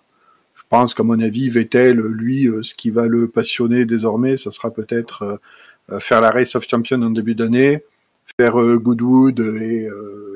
je 0.56 0.62
pense 0.70 0.94
qu'à 0.94 1.04
mon 1.04 1.20
avis, 1.20 1.50
Vettel, 1.50 2.00
lui, 2.00 2.48
ce 2.62 2.74
qui 2.74 2.90
va 2.90 3.08
le 3.08 3.28
passionner 3.28 3.84
désormais, 3.86 4.38
ça 4.38 4.52
sera 4.52 4.72
peut-être 4.72 5.42
faire 6.00 6.22
la 6.22 6.32
Race 6.32 6.56
of 6.56 6.66
Champions 6.68 7.02
en 7.02 7.10
début 7.10 7.36
d'année, 7.36 7.84
faire 8.38 8.54
Goodwood 8.56 9.40
et, 9.40 9.90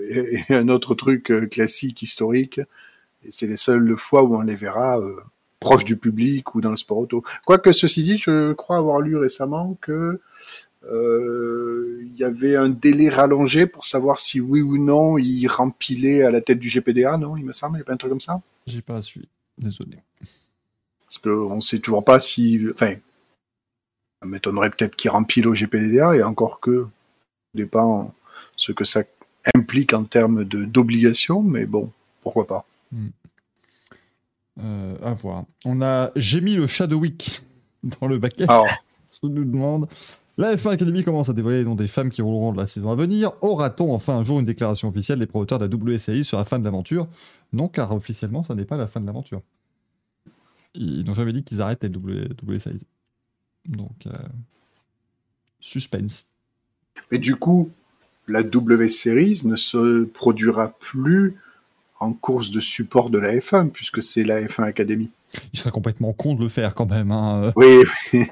et- 0.09 0.43
et 0.49 0.53
un 0.55 0.67
autre 0.69 0.95
truc 0.95 1.31
euh, 1.31 1.45
classique, 1.47 2.01
historique. 2.01 2.59
Et 3.23 3.31
c'est 3.31 3.47
les 3.47 3.57
seules 3.57 3.97
fois 3.97 4.23
où 4.23 4.35
on 4.35 4.41
les 4.41 4.55
verra 4.55 4.99
euh, 4.99 5.15
proches 5.59 5.85
du 5.85 5.97
public 5.97 6.53
ou 6.55 6.61
dans 6.61 6.69
le 6.69 6.75
sport 6.75 6.97
auto. 6.99 7.23
Quoique, 7.45 7.71
ceci 7.71 8.03
dit, 8.03 8.17
je 8.17 8.53
crois 8.53 8.77
avoir 8.77 8.99
lu 9.01 9.15
récemment 9.17 9.77
que 9.81 10.19
euh, 10.91 11.99
il 12.03 12.15
y 12.15 12.23
avait 12.23 12.55
un 12.55 12.69
délai 12.69 13.09
rallongé 13.09 13.65
pour 13.65 13.85
savoir 13.85 14.19
si 14.19 14.39
oui 14.39 14.61
ou 14.61 14.77
non 14.77 15.17
il 15.17 15.47
rempilait 15.47 16.21
à 16.21 16.29
la 16.29 16.41
tête 16.41 16.59
du 16.59 16.69
GPDA, 16.69 17.17
non 17.17 17.35
Il 17.37 17.45
me 17.45 17.51
semble, 17.53 17.77
il 17.77 17.79
y 17.79 17.81
a 17.81 17.85
pas 17.85 17.93
un 17.93 17.97
truc 17.97 18.11
comme 18.11 18.21
ça? 18.21 18.39
J'ai 18.67 18.81
pas 18.81 19.01
suivi. 19.01 19.27
Désolé. 19.57 19.97
Parce 21.07 21.17
qu'on 21.17 21.61
sait 21.61 21.79
toujours 21.79 22.03
pas 22.05 22.19
si... 22.19 22.67
Enfin, 22.73 22.93
ça 24.21 24.27
m'étonnerait 24.27 24.69
peut-être 24.69 24.95
qu'il 24.95 25.09
rempile 25.11 25.47
au 25.47 25.53
GPDA, 25.53 26.15
et 26.15 26.23
encore 26.23 26.59
que, 26.59 26.83
ça 26.83 26.89
dépend 27.55 28.13
ce 28.55 28.71
que 28.71 28.85
ça 28.85 29.03
implique 29.53 29.93
en 29.93 30.03
termes 30.03 30.43
de- 30.45 30.65
d'obligation, 30.65 31.41
mais 31.43 31.65
bon, 31.65 31.91
pourquoi 32.21 32.47
pas. 32.47 32.65
Euh, 34.61 34.95
à 35.03 35.13
voir. 35.13 35.45
On 35.65 35.81
a 35.81 36.11
J'ai 36.15 36.39
mis 36.41 36.53
le 36.53 36.65
Shadowwick 36.67 37.41
dans 37.83 38.07
le 38.07 38.17
baquet. 38.17 38.45
Alors, 38.49 38.67
On 39.23 39.27
nous 39.29 39.43
demande 39.45 39.87
La 40.37 40.55
F1 40.55 40.71
Academy 40.71 41.03
commence 41.03 41.29
à 41.29 41.33
dévoiler 41.33 41.59
les 41.59 41.65
noms 41.65 41.75
des 41.75 41.87
femmes 41.87 42.09
qui 42.09 42.21
rouleront 42.21 42.53
de 42.53 42.57
la 42.57 42.67
saison 42.67 42.89
à 42.91 42.95
venir. 42.95 43.33
Aura-t-on 43.41 43.93
enfin 43.93 44.17
un 44.17 44.23
jour 44.23 44.39
une 44.39 44.45
déclaration 44.45 44.87
officielle 44.89 45.19
des 45.19 45.25
promoteurs 45.27 45.59
de 45.59 45.65
la 45.65 45.75
WSAI 45.75 46.23
sur 46.23 46.37
la 46.37 46.45
fin 46.45 46.57
de 46.59 46.63
l'aventure? 46.63 47.07
Non, 47.53 47.67
car 47.67 47.91
officiellement, 47.93 48.43
ça 48.43 48.55
n'est 48.55 48.65
pas 48.65 48.77
la 48.77 48.87
fin 48.87 48.99
de 49.01 49.05
l'aventure. 49.05 49.41
Ils 50.73 51.05
n'ont 51.05 51.13
jamais 51.13 51.31
dit 51.33 51.43
qu'ils 51.43 51.61
arrêtent 51.61 51.85
W- 51.85 52.29
WSAI. 52.45 52.77
Donc, 53.67 54.07
euh, 54.07 54.11
suspense. 55.59 56.27
Mais 57.11 57.17
du 57.17 57.35
coup, 57.35 57.69
la 58.27 58.43
W 58.43 58.89
Series 58.89 59.41
ne 59.45 59.55
se 59.55 60.03
produira 60.05 60.69
plus 60.79 61.35
en 61.99 62.13
course 62.13 62.51
de 62.51 62.59
support 62.59 63.09
de 63.09 63.17
la 63.19 63.35
F1, 63.35 63.69
puisque 63.69 64.01
c'est 64.01 64.23
la 64.23 64.41
F1 64.41 64.63
Academy. 64.63 65.09
Il 65.53 65.59
serait 65.59 65.71
complètement 65.71 66.13
con 66.13 66.35
de 66.35 66.41
le 66.43 66.49
faire 66.49 66.73
quand 66.73 66.85
même. 66.89 67.11
hein. 67.11 67.51
Oui, 67.55 67.83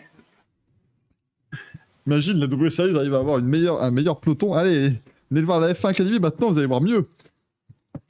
Imagine, 2.05 2.37
la 2.37 2.47
WSAI 2.47 2.95
arrive 2.95 3.13
à 3.13 3.19
avoir 3.19 3.39
une 3.39 3.45
meilleure, 3.47 3.81
un 3.81 3.91
meilleur 3.91 4.19
peloton. 4.19 4.53
Allez, 4.53 4.91
venez 5.31 5.45
voir 5.45 5.59
la 5.61 5.73
F1 5.73 5.87
Academy 5.89 6.19
maintenant, 6.19 6.51
vous 6.51 6.57
allez 6.57 6.67
voir 6.67 6.81
mieux. 6.81 7.07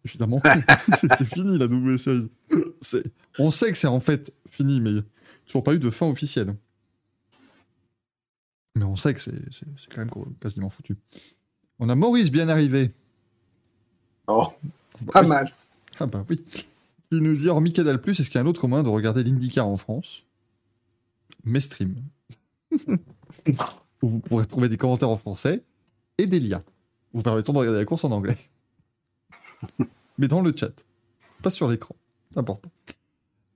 Évidemment, 0.05 0.41
c'est 0.99 1.25
fini 1.25 1.57
la 1.57 1.65
WSAI. 1.67 2.27
C'est- 2.81 3.03
On 3.39 3.51
sait 3.51 3.71
que 3.71 3.77
c'est 3.77 3.87
en 3.87 3.99
fait 3.99 4.33
fini, 4.49 4.81
mais 4.81 5.01
toujours 5.45 5.63
pas 5.63 5.73
eu 5.73 5.79
de 5.79 5.89
fin 5.91 6.07
officielle. 6.07 6.55
Mais 8.75 8.83
on 8.85 8.95
sait 8.95 9.13
que 9.13 9.21
c'est 9.21 9.33
quand 9.93 9.99
même 9.99 10.09
quasiment 10.41 10.69
foutu. 10.71 10.95
On 11.79 11.89
a 11.89 11.95
Maurice 11.95 12.31
bien 12.31 12.49
arrivé. 12.49 12.91
oh, 14.27 14.47
pas 15.11 15.21
oui. 15.21 15.27
mal. 15.27 15.51
Ah 15.99 16.05
bah 16.05 16.25
oui. 16.29 16.39
Il 17.11 17.19
nous 17.19 17.35
dit, 17.35 17.49
hormis 17.49 17.73
Canal+, 17.73 17.99
est-ce 18.07 18.29
qu'il 18.29 18.35
y 18.35 18.37
a 18.37 18.41
un 18.41 18.47
autre 18.47 18.67
moyen 18.67 18.83
de 18.83 18.89
regarder 18.89 19.23
l'IndyCar 19.23 19.67
en 19.67 19.77
France? 19.77 20.23
Mestream. 21.43 21.95
Où 22.71 22.89
vous 24.09 24.19
pourrez 24.19 24.45
trouver 24.45 24.69
des 24.69 24.77
commentaires 24.77 25.09
en 25.09 25.17
français 25.17 25.63
et 26.17 26.25
des 26.25 26.39
liens 26.39 26.63
vous 27.13 27.21
permettant 27.21 27.53
de 27.53 27.59
regarder 27.59 27.79
la 27.79 27.85
course 27.85 28.03
en 28.03 28.11
anglais. 28.11 28.37
Mais 30.17 30.27
dans 30.27 30.41
le 30.41 30.53
chat, 30.55 30.83
pas 31.41 31.49
sur 31.49 31.67
l'écran. 31.67 31.95
C'est 32.31 32.39
important. 32.39 32.71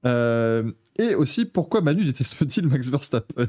Euh, 0.05 0.71
et 0.97 1.15
aussi, 1.15 1.45
pourquoi 1.45 1.81
Manu 1.81 2.05
déteste-t-il 2.05 2.67
Max 2.67 2.87
Verstappen? 2.87 3.47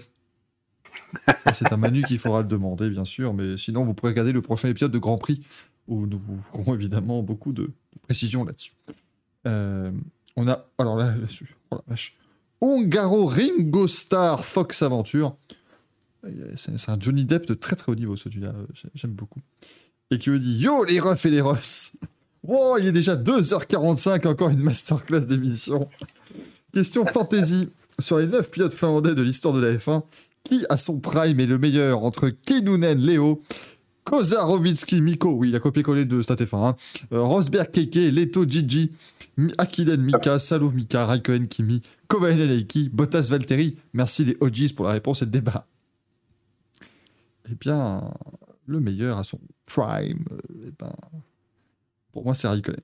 C'est 1.52 1.73
à 1.73 1.76
Manu 1.76 2.02
qu'il 2.02 2.18
faudra 2.18 2.42
le 2.42 2.49
demander, 2.49 2.91
bien 2.91 3.05
sûr, 3.05 3.34
mais 3.34 3.57
sinon, 3.57 3.84
vous 3.84 3.94
pourrez 3.94 4.12
regarder 4.12 4.33
le 4.33 4.42
prochain 4.42 4.68
épisode 4.68 4.92
de 4.92 4.99
Grand 4.99 5.17
Prix, 5.17 5.41
où 5.86 6.07
nous 6.07 6.18
vous 6.18 6.41
ferons 6.52 6.75
évidemment 6.75 7.23
beaucoup 7.23 7.52
de, 7.52 7.70
précisions 8.02 8.44
là-dessus. 8.44 8.73
Euh, 9.47 9.91
on 10.36 10.49
a, 10.49 10.67
alors 10.78 10.97
là, 10.97 11.15
là-dessus, 11.17 11.57
oh 11.70 11.76
la 11.76 11.83
vache, 11.89 12.17
Ongaro 12.60 13.26
Ringo 13.26 13.86
Star 13.86 14.44
Fox 14.44 14.83
Aventure. 14.83 15.36
C'est 16.57 16.91
un 16.91 16.99
Johnny 16.99 17.25
Depp 17.25 17.47
de 17.47 17.55
très 17.55 17.76
très 17.76 17.92
haut 17.92 17.94
niveau, 17.94 18.17
celui-là, 18.17 18.49
euh, 18.49 18.67
j'ai- 18.75 18.89
j'aime 18.94 19.12
beaucoup. 19.12 19.41
Et 20.10 20.18
qui 20.18 20.31
me 20.31 20.39
dit 20.39 20.58
Yo 20.58 20.84
les 20.84 21.00
refs 21.00 21.26
et 21.26 21.31
les 21.31 21.41
russes 21.41 21.97
Wow, 22.42 22.78
il 22.78 22.86
est 22.86 22.92
déjà 22.92 23.15
2h45, 23.17 24.26
encore 24.26 24.49
une 24.49 24.60
masterclass 24.60 25.20
d'émission. 25.26 25.89
Question 26.73 27.05
fantasy. 27.05 27.68
Sur 28.00 28.18
les 28.18 28.26
9 28.26 28.50
pilotes 28.50 28.75
finlandais 28.75 29.15
de 29.15 29.23
l'histoire 29.23 29.52
de 29.55 29.60
la 29.60 29.75
F1, 29.76 30.02
qui 30.44 30.65
à 30.68 30.76
son 30.76 31.00
prime 31.00 31.41
est 31.41 31.47
le 31.47 31.58
meilleur 31.58 32.05
entre 32.05 32.28
Kinnunen 32.28 32.99
Léo, 32.99 33.42
Kozarovitsky 34.08 35.02
Miko, 35.02 35.33
oui, 35.33 35.50
il 35.50 35.57
a 35.57 35.60
copié-collé 35.60 36.07
de 36.07 36.23
StatF1, 36.23 36.68
hein, 36.68 36.76
euh, 37.12 37.20
Rosberg 37.20 37.70
Keke, 37.70 38.10
Leto 38.10 38.49
Gigi, 38.49 38.92
Akilen 39.58 40.00
Mika, 40.00 40.39
Salo 40.39 40.70
Mika, 40.70 41.05
Raikkonen 41.05 41.47
Kimi, 41.47 41.83
Kovalainen 42.08 42.50
Eiki, 42.50 42.89
Bottas 42.89 43.28
Valtteri. 43.31 43.76
Merci 43.92 44.25
les 44.25 44.36
OGs 44.41 44.73
pour 44.75 44.86
la 44.86 44.92
réponse 44.92 45.20
et 45.20 45.26
le 45.26 45.31
débat. 45.31 45.67
Eh 47.50 47.55
bien, 47.55 48.10
le 48.67 48.81
meilleur 48.81 49.18
à 49.18 49.25
son 49.25 49.39
prime, 49.67 50.25
euh, 50.33 50.68
eh 50.68 50.73
ben, 50.78 50.94
pour 52.12 52.25
moi, 52.25 52.34
c'est 52.34 52.49
Raikkonen. 52.49 52.81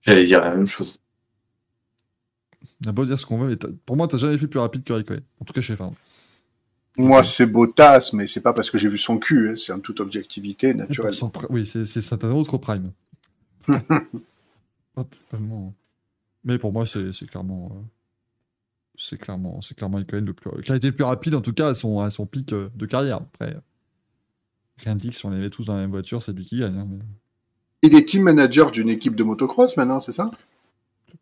J'allais 0.00 0.24
dire 0.24 0.40
la 0.40 0.54
même 0.54 0.66
chose. 0.66 0.98
On 2.84 2.88
a 2.88 2.92
beau 2.92 3.04
dire 3.04 3.20
ce 3.20 3.26
qu'on 3.26 3.36
veut, 3.36 3.48
mais 3.48 3.56
pour 3.84 3.96
moi, 3.96 4.08
t'as 4.08 4.16
jamais 4.16 4.38
fait 4.38 4.46
plus 4.46 4.60
rapide 4.60 4.82
que 4.82 4.94
Raikkonen. 4.94 5.20
En 5.40 5.44
tout 5.44 5.52
cas, 5.52 5.60
chez 5.60 5.74
F1. 5.74 5.92
Moi, 6.98 7.22
c'est 7.24 7.46
Bottas, 7.46 8.10
mais 8.12 8.26
c'est 8.26 8.40
pas 8.40 8.52
parce 8.52 8.70
que 8.70 8.78
j'ai 8.78 8.88
vu 8.88 8.98
son 8.98 9.18
cul, 9.18 9.50
hein, 9.50 9.56
c'est 9.56 9.72
en 9.72 9.78
toute 9.80 10.00
objectivité 10.00 10.74
naturelle. 10.74 11.14
Oui, 11.50 11.64
c'est 11.66 12.24
un 12.24 12.30
autre 12.32 12.58
prime. 12.58 12.90
Mais 16.44 16.58
pour 16.58 16.72
moi, 16.72 16.86
c'est 16.86 17.12
clairement. 17.26 17.70
euh, 17.74 17.80
C'est 18.96 19.18
clairement, 19.18 19.60
c'est 19.60 19.76
clairement 19.76 19.98
Raikkonen 19.98 20.24
le 20.24 20.32
plus, 20.34 20.50
qui 20.62 20.72
a 20.72 20.76
été 20.76 20.88
le 20.88 20.94
plus 20.94 21.04
rapide, 21.04 21.34
en 21.34 21.40
tout 21.40 21.52
cas, 21.52 21.68
à 21.68 21.74
son, 21.74 22.00
à 22.00 22.10
son 22.10 22.26
pic 22.26 22.52
euh, 22.52 22.68
de 22.74 22.86
carrière. 22.86 23.16
Après, 23.18 23.56
rien 24.78 24.94
ne 24.94 25.00
dit 25.00 25.10
que 25.10 25.16
si 25.16 25.24
on 25.26 25.30
les 25.30 25.38
met 25.38 25.50
tous 25.50 25.66
dans 25.66 25.74
la 25.74 25.80
même 25.82 25.90
voiture, 25.90 26.22
c'est 26.22 26.32
lui 26.32 26.44
qui 26.44 26.58
gagne. 26.58 26.76
hein, 26.78 26.88
mais- 26.90 26.98
Il 27.82 27.94
est 27.94 28.06
team 28.06 28.22
manager 28.24 28.70
d'une 28.72 28.88
équipe 28.88 29.14
de 29.14 29.22
motocross 29.22 29.76
maintenant, 29.76 30.00
c'est 30.00 30.12
ça? 30.12 30.30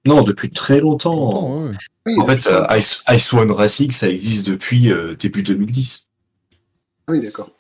Non, 0.07 0.23
depuis 0.23 0.51
très 0.51 0.81
longtemps. 0.81 1.15
Longtemps, 1.15 1.57
ouais, 1.59 1.65
ouais. 1.71 1.77
Oui, 2.07 2.15
En 2.19 2.25
fait, 2.25 2.47
euh, 2.47 2.65
Ice, 2.77 3.03
Ice 3.11 3.33
One 3.33 3.51
Racing, 3.51 3.91
ça 3.91 4.09
existe 4.09 4.49
depuis 4.49 4.93
euh, 4.93 5.17
début 5.17 5.43
2010. 5.43 6.07
Ah 7.09 7.13
oui, 7.13 7.21
d'accord. 7.21 7.51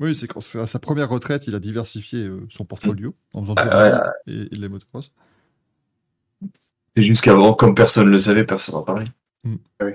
Oui, 0.00 0.16
c'est 0.16 0.28
à 0.58 0.66
sa 0.66 0.78
première 0.80 1.08
retraite, 1.08 1.46
il 1.46 1.54
a 1.54 1.60
diversifié 1.60 2.24
euh, 2.24 2.44
son 2.48 2.64
portfolio 2.64 3.14
en 3.34 3.42
faisant 3.42 3.54
Ah, 3.56 4.12
du 4.26 4.32
et, 4.32 4.46
et 4.50 4.56
de 4.56 4.60
la 4.60 4.68
motocross. 4.68 5.12
Et 6.96 7.02
jusqu'avant, 7.02 7.54
comme 7.54 7.74
personne 7.74 8.08
le 8.08 8.18
savait, 8.18 8.44
personne 8.44 8.74
n'en 8.74 8.82
parlait. 8.82 9.06
Mm. 9.44 9.54
Ah 9.78 9.84
oui. 9.84 9.92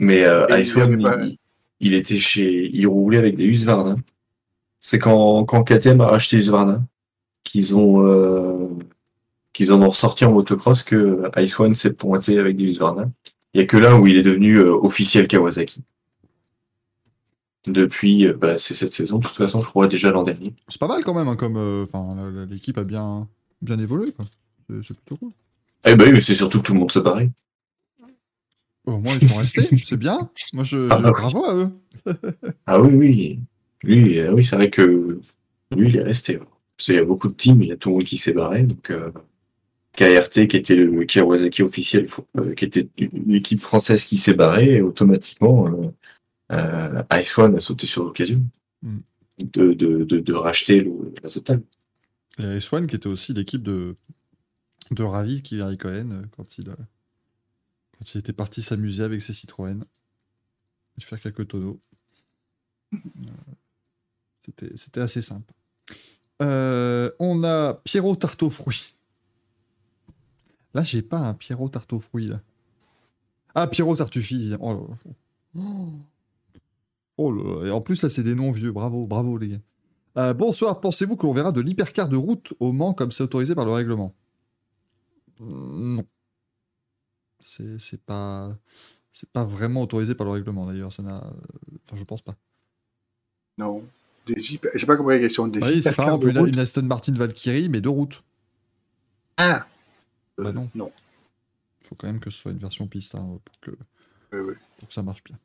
Mais 0.00 0.24
euh, 0.24 0.46
Ice 0.58 0.74
One, 0.76 1.30
il 1.78 1.94
était 1.94 2.18
chez. 2.18 2.68
Il 2.74 2.88
roulait 2.88 3.18
avec 3.18 3.36
des 3.36 3.44
Husqvarna. 3.44 3.94
C'est 4.80 4.98
quand, 4.98 5.44
quand 5.44 5.62
KTM 5.62 6.00
a 6.00 6.08
racheté 6.08 6.36
Husqvarna 6.36 6.82
qu'ils 7.44 7.76
ont. 7.76 8.76
Euh, 9.54 9.66
qu'ils 9.66 9.72
en 9.72 9.80
ont 9.82 9.88
ressorti 9.88 10.24
en 10.24 10.32
motocross 10.32 10.82
que 10.82 11.22
Ice 11.40 11.58
One 11.58 11.74
s'est 11.74 11.92
pointé 11.92 12.38
avec 12.38 12.56
des 12.56 12.64
Husqvarna. 12.64 13.10
Il 13.54 13.60
y 13.60 13.64
a 13.64 13.66
que 13.66 13.76
là 13.76 13.96
où 13.98 14.06
il 14.06 14.16
est 14.16 14.22
devenu 14.22 14.56
euh, 14.56 14.72
officiel 14.74 15.26
Kawasaki. 15.28 15.82
Depuis, 17.66 18.26
euh, 18.26 18.34
bah, 18.34 18.58
c'est 18.58 18.74
cette 18.74 18.92
saison, 18.92 19.18
de 19.18 19.24
toute 19.26 19.36
façon, 19.36 19.62
je 19.62 19.68
crois 19.68 19.88
déjà 19.88 20.10
l'an 20.10 20.22
dernier. 20.22 20.52
C'est 20.68 20.78
pas 20.80 20.86
mal 20.88 21.02
quand 21.02 21.14
même, 21.14 21.28
hein, 21.28 21.36
comme 21.36 21.56
euh, 21.56 22.46
l'équipe 22.50 22.76
a 22.76 22.84
bien, 22.84 23.26
bien 23.62 23.78
évolué. 23.78 24.12
C'est 24.82 24.94
plutôt 24.94 25.16
cool. 25.16 25.30
Eh 25.86 25.94
ben 25.96 26.04
oui, 26.06 26.12
mais 26.12 26.20
c'est 26.20 26.34
surtout 26.34 26.58
que 26.60 26.66
tout 26.66 26.72
le 26.74 26.80
monde 26.80 26.90
se 26.92 26.98
barrait. 26.98 27.30
Au 28.86 28.98
moins, 28.98 29.14
ils 29.20 29.28
sont 29.28 29.36
restés, 29.38 29.62
c'est 29.84 29.96
bien. 29.96 30.28
Moi, 30.52 30.64
je, 30.64 30.88
Ah, 30.90 30.96
je- 30.98 31.02
bah 31.02 31.10
bravo 31.12 31.44
à 31.46 31.54
eux. 31.54 31.70
Ah 32.66 32.80
oui, 32.80 32.94
oui. 32.94 33.40
Lui, 33.82 34.18
euh, 34.18 34.32
oui, 34.32 34.44
c'est 34.44 34.56
vrai 34.56 34.68
que 34.68 35.18
lui, 35.70 35.88
il 35.88 35.96
est 35.96 36.02
resté. 36.02 36.36
Parce 36.38 36.86
qu'il 36.86 36.94
y 36.96 36.98
a 36.98 37.04
beaucoup 37.04 37.28
de 37.28 37.34
teams, 37.34 37.62
il 37.62 37.68
y 37.68 37.72
a 37.72 37.76
tout 37.76 37.88
le 37.90 37.94
monde 37.96 38.04
qui 38.04 38.18
s'est 38.18 38.32
barré. 38.32 38.62
Donc, 38.64 38.90
euh, 38.90 39.10
KRT, 39.96 40.48
qui 40.48 40.56
était 40.56 40.76
le 40.76 41.04
Kawasaki 41.04 41.62
officiel, 41.62 42.06
euh, 42.38 42.54
qui 42.54 42.64
était 42.64 42.88
une 42.98 43.32
équipe 43.32 43.60
française 43.60 44.04
qui 44.04 44.16
s'est 44.16 44.34
barrée, 44.34 44.76
et 44.76 44.82
automatiquement, 44.82 45.66
euh, 45.68 45.86
euh, 46.52 47.02
Ice 47.20 47.36
One 47.38 47.56
a 47.56 47.60
sauté 47.60 47.86
sur 47.86 48.04
l'occasion 48.04 48.42
Mm. 48.84 48.98
de, 49.52 49.72
de, 49.72 50.04
de, 50.04 50.20
de 50.20 50.32
racheter 50.34 50.80
le, 50.80 51.14
la 51.22 51.30
totale. 51.30 51.62
Et 52.38 52.60
Swan, 52.60 52.86
qui 52.86 52.96
était 52.96 53.06
aussi 53.06 53.32
l'équipe 53.32 53.62
de, 53.62 53.96
de 54.90 55.02
Ravi, 55.02 55.42
Kiri 55.42 55.78
Cohen, 55.78 56.22
quand 56.36 56.58
il, 56.58 56.66
quand 56.66 58.14
il 58.14 58.18
était 58.18 58.32
parti 58.32 58.60
s'amuser 58.60 59.02
avec 59.02 59.22
ses 59.22 59.32
Citroën, 59.32 59.82
et 60.98 61.00
faire 61.00 61.20
quelques 61.20 61.48
tonneaux. 61.48 61.80
C'était 64.44 64.76
c'était 64.76 65.00
assez 65.00 65.22
simple. 65.22 65.52
Euh, 66.42 67.10
on 67.18 67.42
a 67.42 67.74
Pierrot 67.84 68.16
Tarte 68.16 68.42
aux 68.42 68.50
fruits. 68.50 68.93
Là, 70.74 70.82
j'ai 70.82 71.02
pas 71.02 71.18
un 71.18 71.34
Pierrot 71.34 71.68
Tarte 71.68 71.92
aux 71.92 72.00
fruits, 72.00 72.26
là. 72.26 72.40
Ah, 73.54 73.68
Pierrot 73.68 73.96
Tartuffi. 73.96 74.52
Oh, 74.58 74.72
là 74.72 74.80
là. 74.80 75.64
Oh 77.16 77.30
là 77.30 77.60
là. 77.62 77.66
Et 77.68 77.70
en 77.70 77.80
plus, 77.80 78.02
là, 78.02 78.10
c'est 78.10 78.24
des 78.24 78.34
noms 78.34 78.50
vieux. 78.50 78.72
Bravo, 78.72 79.06
bravo, 79.06 79.38
les 79.38 79.48
gars. 79.50 79.60
Euh, 80.16 80.34
bonsoir, 80.34 80.80
pensez-vous 80.80 81.16
que 81.16 81.26
l'on 81.26 81.32
verra 81.32 81.52
de 81.52 81.60
l'hypercar 81.60 82.08
de 82.08 82.16
route 82.16 82.52
au 82.60 82.72
Mans 82.72 82.92
comme 82.92 83.12
c'est 83.12 83.22
autorisé 83.22 83.54
par 83.54 83.64
le 83.64 83.72
règlement? 83.72 84.14
Euh, 85.40 85.44
Non. 85.44 86.04
C'est 87.44 88.00
pas. 88.04 88.56
C'est 89.12 89.28
pas 89.30 89.44
vraiment 89.44 89.82
autorisé 89.82 90.14
par 90.16 90.24
le 90.26 90.32
règlement 90.32 90.66
d'ailleurs, 90.66 90.92
ça 90.92 91.02
n'a. 91.02 91.18
Enfin, 91.84 91.96
je 91.96 92.02
pense 92.04 92.22
pas. 92.22 92.34
Non. 93.58 93.84
Des. 94.26 94.34
J'ai 94.40 94.86
pas 94.86 94.96
compris 94.96 95.16
la 95.16 95.20
question. 95.20 95.46
Des 95.46 95.60
Oui, 95.60 95.82
c'est 95.82 95.90
hypercars 95.90 96.06
exemple 96.06 96.24
de 96.26 96.30
une, 96.30 96.38
route 96.38 96.48
une 96.48 96.58
Aston 96.58 96.82
Martin 96.82 97.12
Valkyrie, 97.12 97.68
mais 97.68 97.80
de 97.80 97.88
route. 97.88 98.24
Ah 99.36 99.66
Bah 100.38 100.48
Euh, 100.48 100.52
non. 100.52 100.70
Non. 100.74 100.92
Il 101.82 101.86
faut 101.88 101.94
quand 101.94 102.06
même 102.06 102.20
que 102.20 102.30
ce 102.30 102.38
soit 102.38 102.52
une 102.52 102.58
version 102.58 102.86
piste 102.86 103.14
hein, 103.14 103.38
pour, 103.44 103.60
que, 103.60 103.70
Oui, 104.32 104.40
oui. 104.40 104.54
pour 104.78 104.88
que 104.88 104.94
ça 104.94 105.02
marche 105.02 105.22
bien. 105.24 105.38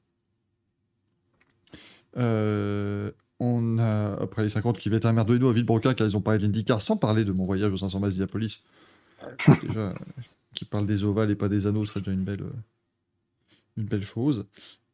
Euh, 2.18 3.11
on 3.40 3.77
a, 3.77 4.14
après 4.22 4.43
les 4.43 4.50
50 4.50 4.77
qui 4.80 4.90
être 4.93 5.06
un 5.06 5.14
merdoino 5.14 5.50
à 5.50 5.53
Villebroquin 5.53 5.93
car 5.93 6.08
ils 6.08 6.18
ont 6.18 6.22
parlé 6.22 6.40
de 6.40 6.43
l'IndyCar 6.43 6.82
sans 6.82 6.98
parler 6.98 7.24
de 7.24 7.32
mon 7.32 7.43
voyage 7.45 7.72
aux 7.72 7.77
500 7.77 8.00
miles 8.00 8.09
d'Iapolis. 8.11 8.64
Déjà, 9.64 9.80
euh, 9.90 9.93
qui 10.56 10.66
parle 10.66 10.85
des 10.88 11.03
ovales 11.03 11.30
et 11.32 11.35
pas 11.35 11.50
des 11.50 11.68
anneaux 11.68 11.85
serait 11.85 12.00
déjà 12.01 12.11
une 12.11 12.24
belle, 12.24 12.43
une 13.77 13.85
belle 13.85 14.03
chose. 14.03 14.45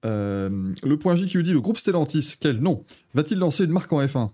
Euh, 0.04 0.74
le 0.84 1.00
point 1.00 1.16
J 1.16 1.26
qui 1.26 1.38
nous 1.38 1.44
dit 1.44 1.54
le 1.54 1.62
groupe 1.62 1.78
Stellantis, 1.78 2.36
quel 2.40 2.60
nom 2.60 2.84
Va-t-il 3.14 3.40
lancer 3.40 3.64
une 3.66 3.72
marque 3.72 3.92
en 3.94 4.02
F1 4.02 4.32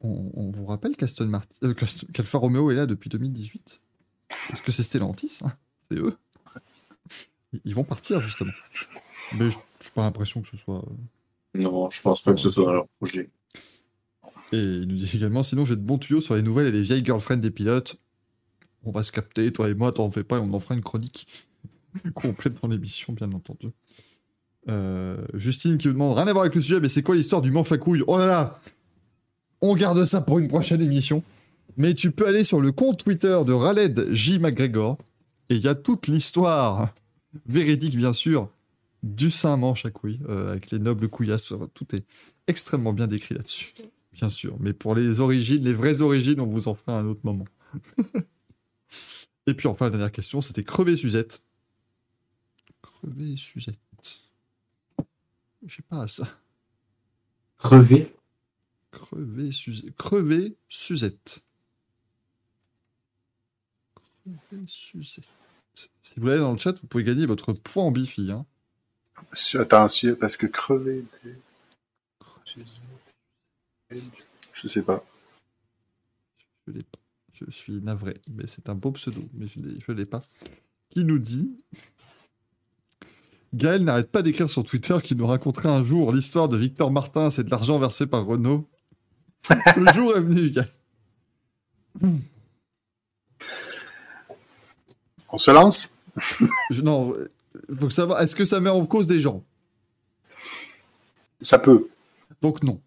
on, 0.00 0.30
on 0.34 0.50
vous 0.50 0.66
rappelle 0.66 0.96
qu'Aston 0.96 1.26
Martin, 1.26 1.54
euh, 1.64 1.72
qu'Aston- 1.74 2.06
qu'Alfa 2.12 2.38
Romeo 2.38 2.70
est 2.70 2.74
là 2.74 2.86
depuis 2.86 3.08
2018 3.10 3.80
Est-ce 4.52 4.62
que 4.62 4.72
c'est 4.72 4.82
Stellantis 4.82 5.40
hein 5.44 5.52
C'est 5.88 5.98
eux 5.98 6.16
Ils- 7.64 7.74
vont 7.74 7.84
partir 7.84 8.20
justement. 8.20 8.52
Mais 9.38 9.50
je 9.50 9.56
n'ai 9.56 9.90
pas 9.94 10.02
l'impression 10.02 10.42
que 10.42 10.48
ce 10.48 10.56
soit. 10.56 10.84
euh, 10.84 11.60
Non, 11.60 11.88
je 11.90 12.02
pense 12.02 12.22
pas 12.22 12.32
que 12.32 12.40
ce 12.40 12.50
soit 12.50 12.64
dans 12.66 12.72
leur 12.74 12.88
projet. 12.98 13.30
Et 14.52 14.58
il 14.58 14.86
nous 14.88 14.96
dit 14.96 15.10
également 15.14 15.42
sinon 15.42 15.64
j'ai 15.64 15.76
de 15.76 15.80
bons 15.80 15.98
tuyaux 15.98 16.20
sur 16.20 16.34
les 16.34 16.42
nouvelles 16.42 16.66
et 16.68 16.72
les 16.72 16.82
vieilles 16.82 17.04
girlfriends 17.04 17.36
des 17.38 17.50
pilotes. 17.50 17.96
On 18.84 18.90
va 18.90 19.02
se 19.02 19.12
capter, 19.12 19.50
toi 19.52 19.68
et 19.70 19.74
moi, 19.74 19.92
t'en 19.92 20.10
fais 20.10 20.24
pas, 20.24 20.36
et 20.36 20.40
on 20.40 20.52
en 20.52 20.58
fera 20.60 20.74
une 20.74 20.82
chronique 20.82 21.26
complète 22.14 22.60
dans 22.60 22.68
l'émission, 22.68 23.12
bien 23.12 23.32
entendu. 23.32 23.68
Euh, 24.68 25.24
Justine 25.34 25.78
qui 25.78 25.86
nous 25.88 25.92
demande 25.94 26.16
rien 26.16 26.26
à 26.26 26.32
voir 26.32 26.42
avec 26.44 26.54
le 26.54 26.60
sujet, 26.60 26.80
mais 26.80 26.88
c'est 26.88 27.02
quoi 27.02 27.14
l'histoire 27.14 27.40
du 27.42 27.50
manche 27.50 27.70
à 27.72 27.78
couilles? 27.78 28.02
Oh 28.06 28.18
là 28.18 28.26
là 28.26 28.60
On 29.60 29.74
garde 29.74 30.04
ça 30.04 30.20
pour 30.20 30.38
une 30.38 30.48
prochaine 30.48 30.82
émission. 30.82 31.22
Mais 31.76 31.94
tu 31.94 32.10
peux 32.10 32.26
aller 32.26 32.44
sur 32.44 32.60
le 32.60 32.72
compte 32.72 33.02
Twitter 33.02 33.38
de 33.46 33.52
Raled 33.52 34.08
J. 34.12 34.38
McGregor, 34.38 34.98
et 35.48 35.56
il 35.56 35.60
y 35.60 35.68
a 35.68 35.74
toute 35.74 36.06
l'histoire 36.06 36.94
véridique, 37.46 37.96
bien 37.96 38.12
sûr, 38.12 38.48
du 39.02 39.30
saint 39.30 39.56
manche 39.56 39.84
à 39.84 39.90
couilles, 39.90 40.20
euh, 40.28 40.52
avec 40.52 40.70
les 40.70 40.78
nobles 40.78 41.08
couillasses. 41.08 41.52
Tout 41.74 41.94
est 41.94 42.04
extrêmement 42.46 42.92
bien 42.92 43.06
décrit 43.06 43.34
là-dessus. 43.34 43.74
Bien 44.12 44.28
sûr, 44.28 44.56
mais 44.60 44.72
pour 44.72 44.94
les 44.94 45.20
origines, 45.20 45.64
les 45.64 45.72
vraies 45.72 46.00
origines, 46.00 46.40
on 46.40 46.46
vous 46.46 46.68
en 46.68 46.74
fera 46.74 46.98
un 46.98 47.06
autre 47.06 47.20
moment. 47.24 47.46
Et 49.46 49.54
puis 49.54 49.68
enfin, 49.68 49.86
la 49.86 49.90
dernière 49.90 50.12
question, 50.12 50.40
c'était 50.40 50.64
crever 50.64 50.96
Suzette. 50.96 51.42
Crever 52.80 53.36
Suzette. 53.36 53.78
Je 55.66 55.76
sais 55.76 55.82
pas 55.82 56.06
ça. 56.08 56.28
Crever 57.58 58.14
Crever 58.90 59.52
Suzette. 59.52 59.94
Crever 59.96 60.56
Suzette. 60.68 61.44
Si 64.64 64.92
vous 66.16 66.26
l'avez 66.26 66.40
dans 66.40 66.52
le 66.52 66.58
chat, 66.58 66.80
vous 66.80 66.86
pouvez 66.86 67.04
gagner 67.04 67.26
votre 67.26 67.52
point 67.52 67.84
en 67.84 67.90
bifi. 67.90 68.30
Hein. 68.30 68.46
Attends, 69.54 69.86
parce 70.20 70.36
que 70.36 70.46
crever. 70.46 71.04
Je 74.52 74.68
sais 74.68 74.82
pas. 74.82 75.04
Je 76.66 76.72
l'ai 76.72 76.82
pas. 76.82 76.98
Je 77.34 77.50
suis 77.50 77.80
navré, 77.80 78.20
mais 78.32 78.46
c'est 78.46 78.68
un 78.68 78.74
beau 78.74 78.92
pseudo, 78.92 79.22
mais 79.34 79.46
je 79.48 79.60
ne 79.60 79.92
l'ai 79.92 80.06
pas. 80.06 80.22
Qui 80.90 81.04
nous 81.04 81.18
dit? 81.18 81.50
Gaël 83.52 83.84
n'arrête 83.84 84.10
pas 84.10 84.22
d'écrire 84.22 84.48
sur 84.48 84.64
Twitter 84.64 84.96
qu'il 85.02 85.16
nous 85.16 85.26
raconterait 85.26 85.68
un 85.68 85.84
jour 85.84 86.12
l'histoire 86.12 86.48
de 86.48 86.56
Victor 86.56 86.90
Martin, 86.90 87.30
c'est 87.30 87.44
de 87.44 87.50
l'argent 87.50 87.78
versé 87.78 88.06
par 88.06 88.24
Renault. 88.24 88.60
Le 89.50 89.92
jour 89.92 90.16
est 90.16 90.20
venu, 90.20 90.50
Gaël. 90.50 90.70
On 95.34 95.38
se 95.38 95.50
lance? 95.50 95.96
Non, 96.84 97.12
euh, 97.12 97.28
faut 97.80 97.90
savoir, 97.90 98.20
est-ce 98.22 98.36
que 98.36 98.44
ça 98.44 98.60
met 98.60 98.70
en 98.70 98.86
cause 98.86 99.08
des 99.08 99.18
gens? 99.18 99.42
Ça 101.40 101.58
peut. 101.58 101.88
Donc 102.40 102.62
non. 102.62 102.80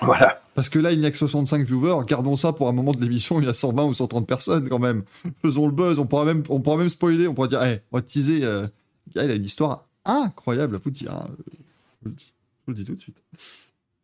Voilà. 0.00 0.40
Parce 0.54 0.68
que 0.68 0.78
là, 0.78 0.92
il 0.92 1.00
n'y 1.00 1.06
a 1.06 1.10
que 1.10 1.16
65 1.16 1.66
viewers. 1.66 2.04
Gardons 2.06 2.36
ça 2.36 2.52
pour 2.52 2.68
un 2.68 2.72
moment 2.72 2.92
de 2.92 3.00
l'émission. 3.00 3.40
Il 3.40 3.46
y 3.46 3.48
a 3.48 3.54
120 3.54 3.84
ou 3.86 3.92
130 3.94 4.24
personnes 4.26 4.68
quand 4.68 4.78
même. 4.78 5.02
Faisons 5.42 5.66
le 5.66 5.72
buzz. 5.72 5.98
On 5.98 6.06
pourra 6.06 6.24
même, 6.24 6.44
on 6.48 6.60
pourra 6.60 6.76
même 6.76 6.88
spoiler. 6.88 7.26
On 7.26 7.34
pourra 7.34 7.48
dire, 7.48 7.60
hey, 7.62 7.80
on 7.90 7.96
va 7.96 8.02
teaser. 8.02 8.44
Euh, 8.44 8.66
Gaël 9.14 9.32
a 9.32 9.34
une 9.34 9.44
histoire 9.44 9.84
incroyable 10.04 10.76
à 10.76 10.78
vous 10.78 10.90
dire. 10.92 11.12
hein. 11.12 11.28
Je 11.28 12.04
vous 12.04 12.10
le 12.10 12.12
dis, 12.14 12.26
je 12.26 12.62
vous 12.66 12.70
le 12.72 12.74
dis 12.74 12.84
tout 12.84 12.94
de 12.94 13.00
suite. 13.00 13.16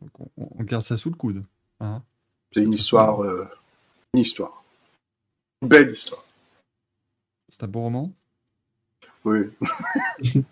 Donc, 0.02 0.10
on, 0.36 0.48
on 0.58 0.64
garde 0.64 0.82
ça 0.84 0.96
sous 0.96 1.10
le 1.10 1.16
coude. 1.16 1.44
hein. 1.78 2.02
C'est 2.52 2.62
une 2.64 2.74
histoire. 2.74 3.22
euh, 3.22 3.46
une 4.14 4.20
histoire. 4.20 4.64
Une 5.62 5.68
belle 5.68 5.90
histoire. 5.92 6.24
C'est 7.50 7.64
un 7.64 7.68
bon 7.68 7.82
roman? 7.82 8.12
Oui. 9.24 9.40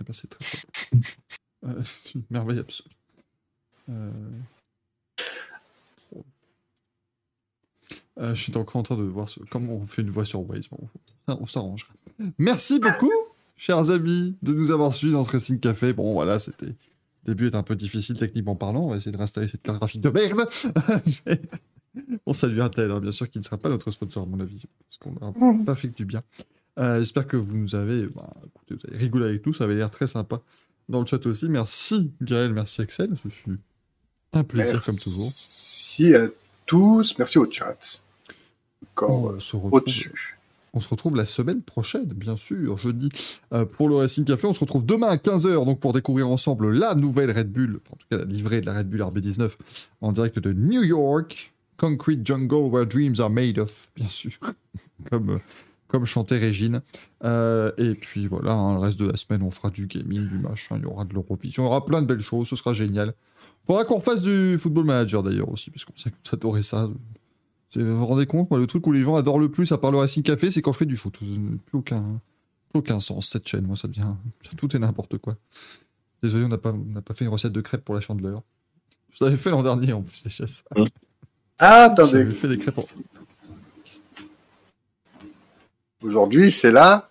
Eh 0.00 0.04
ben, 0.04 0.12
c'est 0.12 0.30
très. 0.30 0.44
Euh, 1.66 1.82
c'est 1.82 2.14
une 2.14 2.22
merveille 2.30 2.60
absolue. 2.60 2.94
Euh, 3.90 4.12
euh, 8.20 8.32
je 8.34 8.40
suis 8.40 8.56
encore 8.56 8.76
en 8.76 8.84
train 8.84 8.96
de 8.96 9.02
voir 9.02 9.28
ce- 9.28 9.40
comment 9.50 9.72
on 9.72 9.84
fait 9.84 10.02
une 10.02 10.10
voix 10.10 10.24
sur 10.24 10.48
Waze. 10.48 10.68
Bon, 10.68 10.78
on, 11.26 11.46
s'arrangera. 11.46 11.92
Merci 12.38 12.78
beaucoup, 12.78 13.10
chers 13.56 13.90
amis, 13.90 14.36
de 14.42 14.54
nous 14.54 14.70
avoir 14.70 14.94
suivis 14.94 15.14
dans 15.14 15.24
ce 15.24 15.32
Racing 15.32 15.58
Café. 15.58 15.92
Bon, 15.92 16.12
voilà, 16.12 16.38
c'était. 16.38 16.66
Le 17.24 17.34
début 17.34 17.48
est 17.48 17.56
un 17.56 17.64
peu 17.64 17.74
difficile 17.74 18.16
techniquement 18.16 18.54
parlant. 18.54 18.84
On 18.84 18.90
va 18.90 18.96
essayer 18.98 19.10
de 19.10 19.16
réinstaller 19.16 19.48
cette 19.48 19.62
carte 19.62 19.78
graphique 19.78 20.00
de 20.00 20.10
merde. 20.10 20.48
on 22.26 22.32
salue 22.32 22.60
un 22.60 22.68
tel, 22.68 22.90
hein, 22.90 23.00
bien 23.00 23.10
sûr, 23.10 23.30
qui 23.30 23.38
ne 23.38 23.44
sera 23.44 23.58
pas 23.58 23.68
notre 23.68 23.90
sponsor, 23.90 24.22
à 24.24 24.26
mon 24.26 24.40
avis, 24.40 24.64
parce 24.88 24.98
qu'on 24.98 25.24
n'a 25.24 25.64
pas 25.64 25.74
fait 25.74 25.88
que 25.88 25.96
du 25.96 26.04
bien. 26.04 26.22
Euh, 26.78 26.98
J'espère 26.98 27.26
que 27.26 27.36
vous 27.36 27.56
nous 27.56 27.74
avez, 27.74 28.06
bah, 28.06 28.30
écoutez, 28.46 28.74
vous 28.74 28.88
avez 28.88 28.98
rigolé 28.98 29.24
avec 29.26 29.44
nous, 29.46 29.52
ça 29.52 29.64
avait 29.64 29.74
l'air 29.74 29.90
très 29.90 30.06
sympa 30.06 30.40
dans 30.88 31.00
le 31.00 31.06
chat 31.06 31.24
aussi. 31.26 31.48
Merci 31.48 32.12
Gaël, 32.22 32.52
merci 32.52 32.80
Axel, 32.82 33.10
ce 33.22 33.28
fut 33.28 33.58
un 34.32 34.44
plaisir 34.44 34.80
comme 34.82 34.96
toujours. 34.96 35.22
Merci 35.24 36.14
à 36.14 36.28
tous, 36.66 37.18
merci 37.18 37.38
au 37.38 37.50
chat. 37.50 38.00
Encore 38.92 39.32
On 39.34 39.40
se 39.40 39.56
retrouve, 39.56 39.72
au-dessus. 39.74 40.38
on 40.74 40.80
se 40.80 40.88
retrouve 40.88 41.16
la 41.16 41.24
semaine 41.26 41.62
prochaine, 41.62 42.04
bien 42.06 42.36
sûr, 42.36 42.78
jeudi, 42.78 43.08
euh, 43.52 43.64
pour 43.64 43.88
le 43.88 43.96
Racing 43.96 44.24
Café. 44.24 44.46
On 44.46 44.52
se 44.52 44.60
retrouve 44.60 44.86
demain 44.86 45.08
à 45.08 45.16
15h 45.16 45.64
donc 45.64 45.80
pour 45.80 45.92
découvrir 45.92 46.28
ensemble 46.28 46.70
la 46.72 46.94
nouvelle 46.94 47.30
Red 47.32 47.50
Bull, 47.50 47.80
en 47.90 47.96
tout 47.96 48.06
cas 48.10 48.18
la 48.18 48.24
livrée 48.24 48.60
de 48.60 48.66
la 48.66 48.74
Red 48.74 48.88
Bull 48.88 49.00
RB19 49.00 49.50
en 50.00 50.12
direct 50.12 50.38
de 50.38 50.52
New 50.52 50.82
York. 50.84 51.52
Concrete 51.78 52.20
Jungle 52.24 52.70
where 52.70 52.84
dreams 52.84 53.20
are 53.20 53.30
made 53.30 53.58
of, 53.58 53.90
bien 53.96 54.08
sûr, 54.08 54.32
comme, 55.10 55.30
euh, 55.30 55.38
comme 55.86 56.04
chantait 56.04 56.38
Régine. 56.38 56.82
Euh, 57.24 57.72
et 57.78 57.94
puis 57.94 58.26
voilà, 58.26 58.52
hein, 58.52 58.74
le 58.74 58.80
reste 58.80 59.00
de 59.00 59.06
la 59.06 59.16
semaine, 59.16 59.42
on 59.42 59.50
fera 59.50 59.70
du 59.70 59.86
gaming, 59.86 60.28
du 60.28 60.38
machin, 60.38 60.76
il 60.76 60.82
y 60.82 60.86
aura 60.86 61.04
de 61.04 61.14
l'Eurovision, 61.14 61.62
il 61.62 61.66
y 61.66 61.68
aura 61.68 61.84
plein 61.84 62.02
de 62.02 62.06
belles 62.06 62.20
choses, 62.20 62.48
ce 62.48 62.56
sera 62.56 62.74
génial. 62.74 63.14
Faudra 63.66 63.84
qu'on 63.84 63.98
refasse 63.98 64.22
du 64.22 64.58
Football 64.58 64.86
Manager 64.86 65.22
d'ailleurs 65.22 65.52
aussi, 65.52 65.70
parce 65.70 65.84
qu'on 65.84 65.94
sait 65.96 66.10
ça. 66.62 66.90
Vous 67.76 67.96
vous 67.98 68.06
rendez 68.06 68.26
compte, 68.26 68.50
moi, 68.50 68.58
le 68.58 68.66
truc 68.66 68.86
où 68.86 68.92
les 68.92 69.02
gens 69.02 69.16
adorent 69.16 69.38
le 69.38 69.50
plus 69.50 69.70
à 69.72 69.78
part 69.78 69.90
le 69.90 69.98
Racing 69.98 70.22
Café, 70.22 70.50
c'est 70.50 70.62
quand 70.62 70.72
je 70.72 70.78
fais 70.78 70.86
du 70.86 70.96
foot. 70.96 71.20
N'a 71.20 71.58
Plus 71.66 71.78
aucun, 71.78 72.20
plus 72.70 72.78
aucun 72.78 72.98
sens, 72.98 73.28
cette 73.28 73.46
chaîne. 73.46 73.66
Moi, 73.66 73.76
ça 73.76 73.88
devient. 73.88 74.08
Tout 74.56 74.74
est 74.74 74.78
n'importe 74.78 75.18
quoi. 75.18 75.34
Désolé, 76.22 76.46
on 76.46 76.48
n'a 76.48 76.58
pas, 76.58 76.72
pas 77.04 77.14
fait 77.14 77.26
une 77.26 77.30
recette 77.30 77.52
de 77.52 77.60
crêpes 77.60 77.84
pour 77.84 77.94
la 77.94 78.00
chandeleur. 78.00 78.42
Je 79.12 79.24
l'avais 79.24 79.36
fait 79.36 79.50
l'an 79.50 79.62
dernier 79.62 79.92
en 79.92 80.02
plus, 80.02 80.22
déjà 80.24 80.46
ça. 80.46 80.64
Ah, 81.58 81.84
attendez, 81.84 82.24
fait 82.34 82.48
des 82.48 82.58
crêpes 82.58 82.78
aujourd'hui 86.02 86.52
c'est 86.52 86.70
là. 86.72 87.08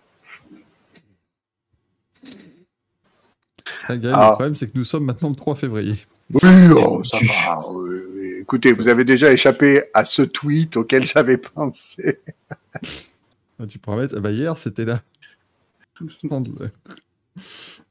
Ah, 3.86 3.96
Gaël, 3.96 4.14
Ah. 4.16 4.26
Le 4.28 4.32
problème, 4.34 4.54
c'est 4.54 4.70
que 4.70 4.76
nous 4.76 4.84
sommes 4.84 5.04
maintenant 5.04 5.30
le 5.30 5.34
3 5.34 5.54
février. 5.54 5.96
Oui, 6.30 6.40
oh, 6.76 7.02
ça 7.10 7.18
va. 7.56 7.70
oui, 7.70 7.96
oui. 8.14 8.34
Écoutez, 8.40 8.72
vous 8.72 8.88
avez 8.88 9.04
déjà 9.04 9.32
échappé 9.32 9.84
à 9.94 10.04
ce 10.04 10.22
tweet 10.22 10.76
auquel 10.76 11.06
j'avais 11.12 11.38
pensé. 11.38 12.20
Ah, 13.58 13.66
tu 13.66 13.78
pourras 13.78 13.96
mettre. 13.96 14.14
ah 14.16 14.20
bah, 14.20 14.30
hier, 14.30 14.58
c'était 14.58 14.84
là. 14.84 15.00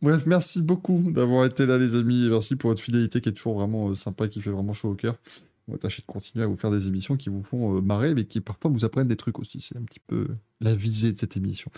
Bref, 0.02 0.24
merci 0.28 0.62
beaucoup 0.62 1.04
d'avoir 1.08 1.46
été 1.46 1.66
là, 1.66 1.78
les 1.78 1.96
amis. 1.96 2.26
Et 2.26 2.30
merci 2.30 2.56
pour 2.56 2.70
votre 2.70 2.82
fidélité 2.82 3.20
qui 3.22 3.30
est 3.30 3.34
toujours 3.34 3.56
vraiment 3.56 3.90
euh, 3.90 3.96
sympa 3.96 4.26
et 4.26 4.30
qui 4.30 4.42
fait 4.42 4.52
vraiment 4.52 4.74
chaud 4.74 4.90
au 4.90 4.96
cœur. 4.96 5.16
On 5.68 5.74
va 5.74 5.78
tâcher 5.78 6.02
de 6.02 6.08
continuer 6.08 6.46
à 6.46 6.48
vous 6.48 6.56
faire 6.56 6.72
des 6.72 6.88
émissions 6.88 7.18
qui 7.18 7.30
vous 7.30 7.44
font 7.44 7.78
euh, 7.78 7.82
marrer, 7.82 8.14
mais 8.14 8.26
qui 8.26 8.40
parfois 8.40 8.72
vous 8.72 8.86
apprennent 8.86 9.08
des 9.08 9.18
trucs 9.18 9.40
aussi. 9.40 9.60
C'est 9.62 9.78
un 9.78 9.84
petit 9.84 10.00
peu 10.00 10.28
la 10.62 10.74
visée 10.74 11.12
de 11.12 11.18
cette 11.18 11.36
émission. 11.36 11.72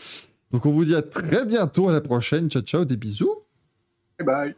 Donc, 0.52 0.66
on 0.66 0.72
vous 0.72 0.86
dit 0.86 0.96
à 0.96 1.02
très 1.02 1.46
bientôt, 1.46 1.90
à 1.90 1.92
la 1.92 2.02
prochaine. 2.02 2.50
Ciao, 2.50 2.62
ciao, 2.62 2.86
des 2.86 2.98
bisous. 2.98 3.36
Bye 4.20 4.26
bye. 4.26 4.56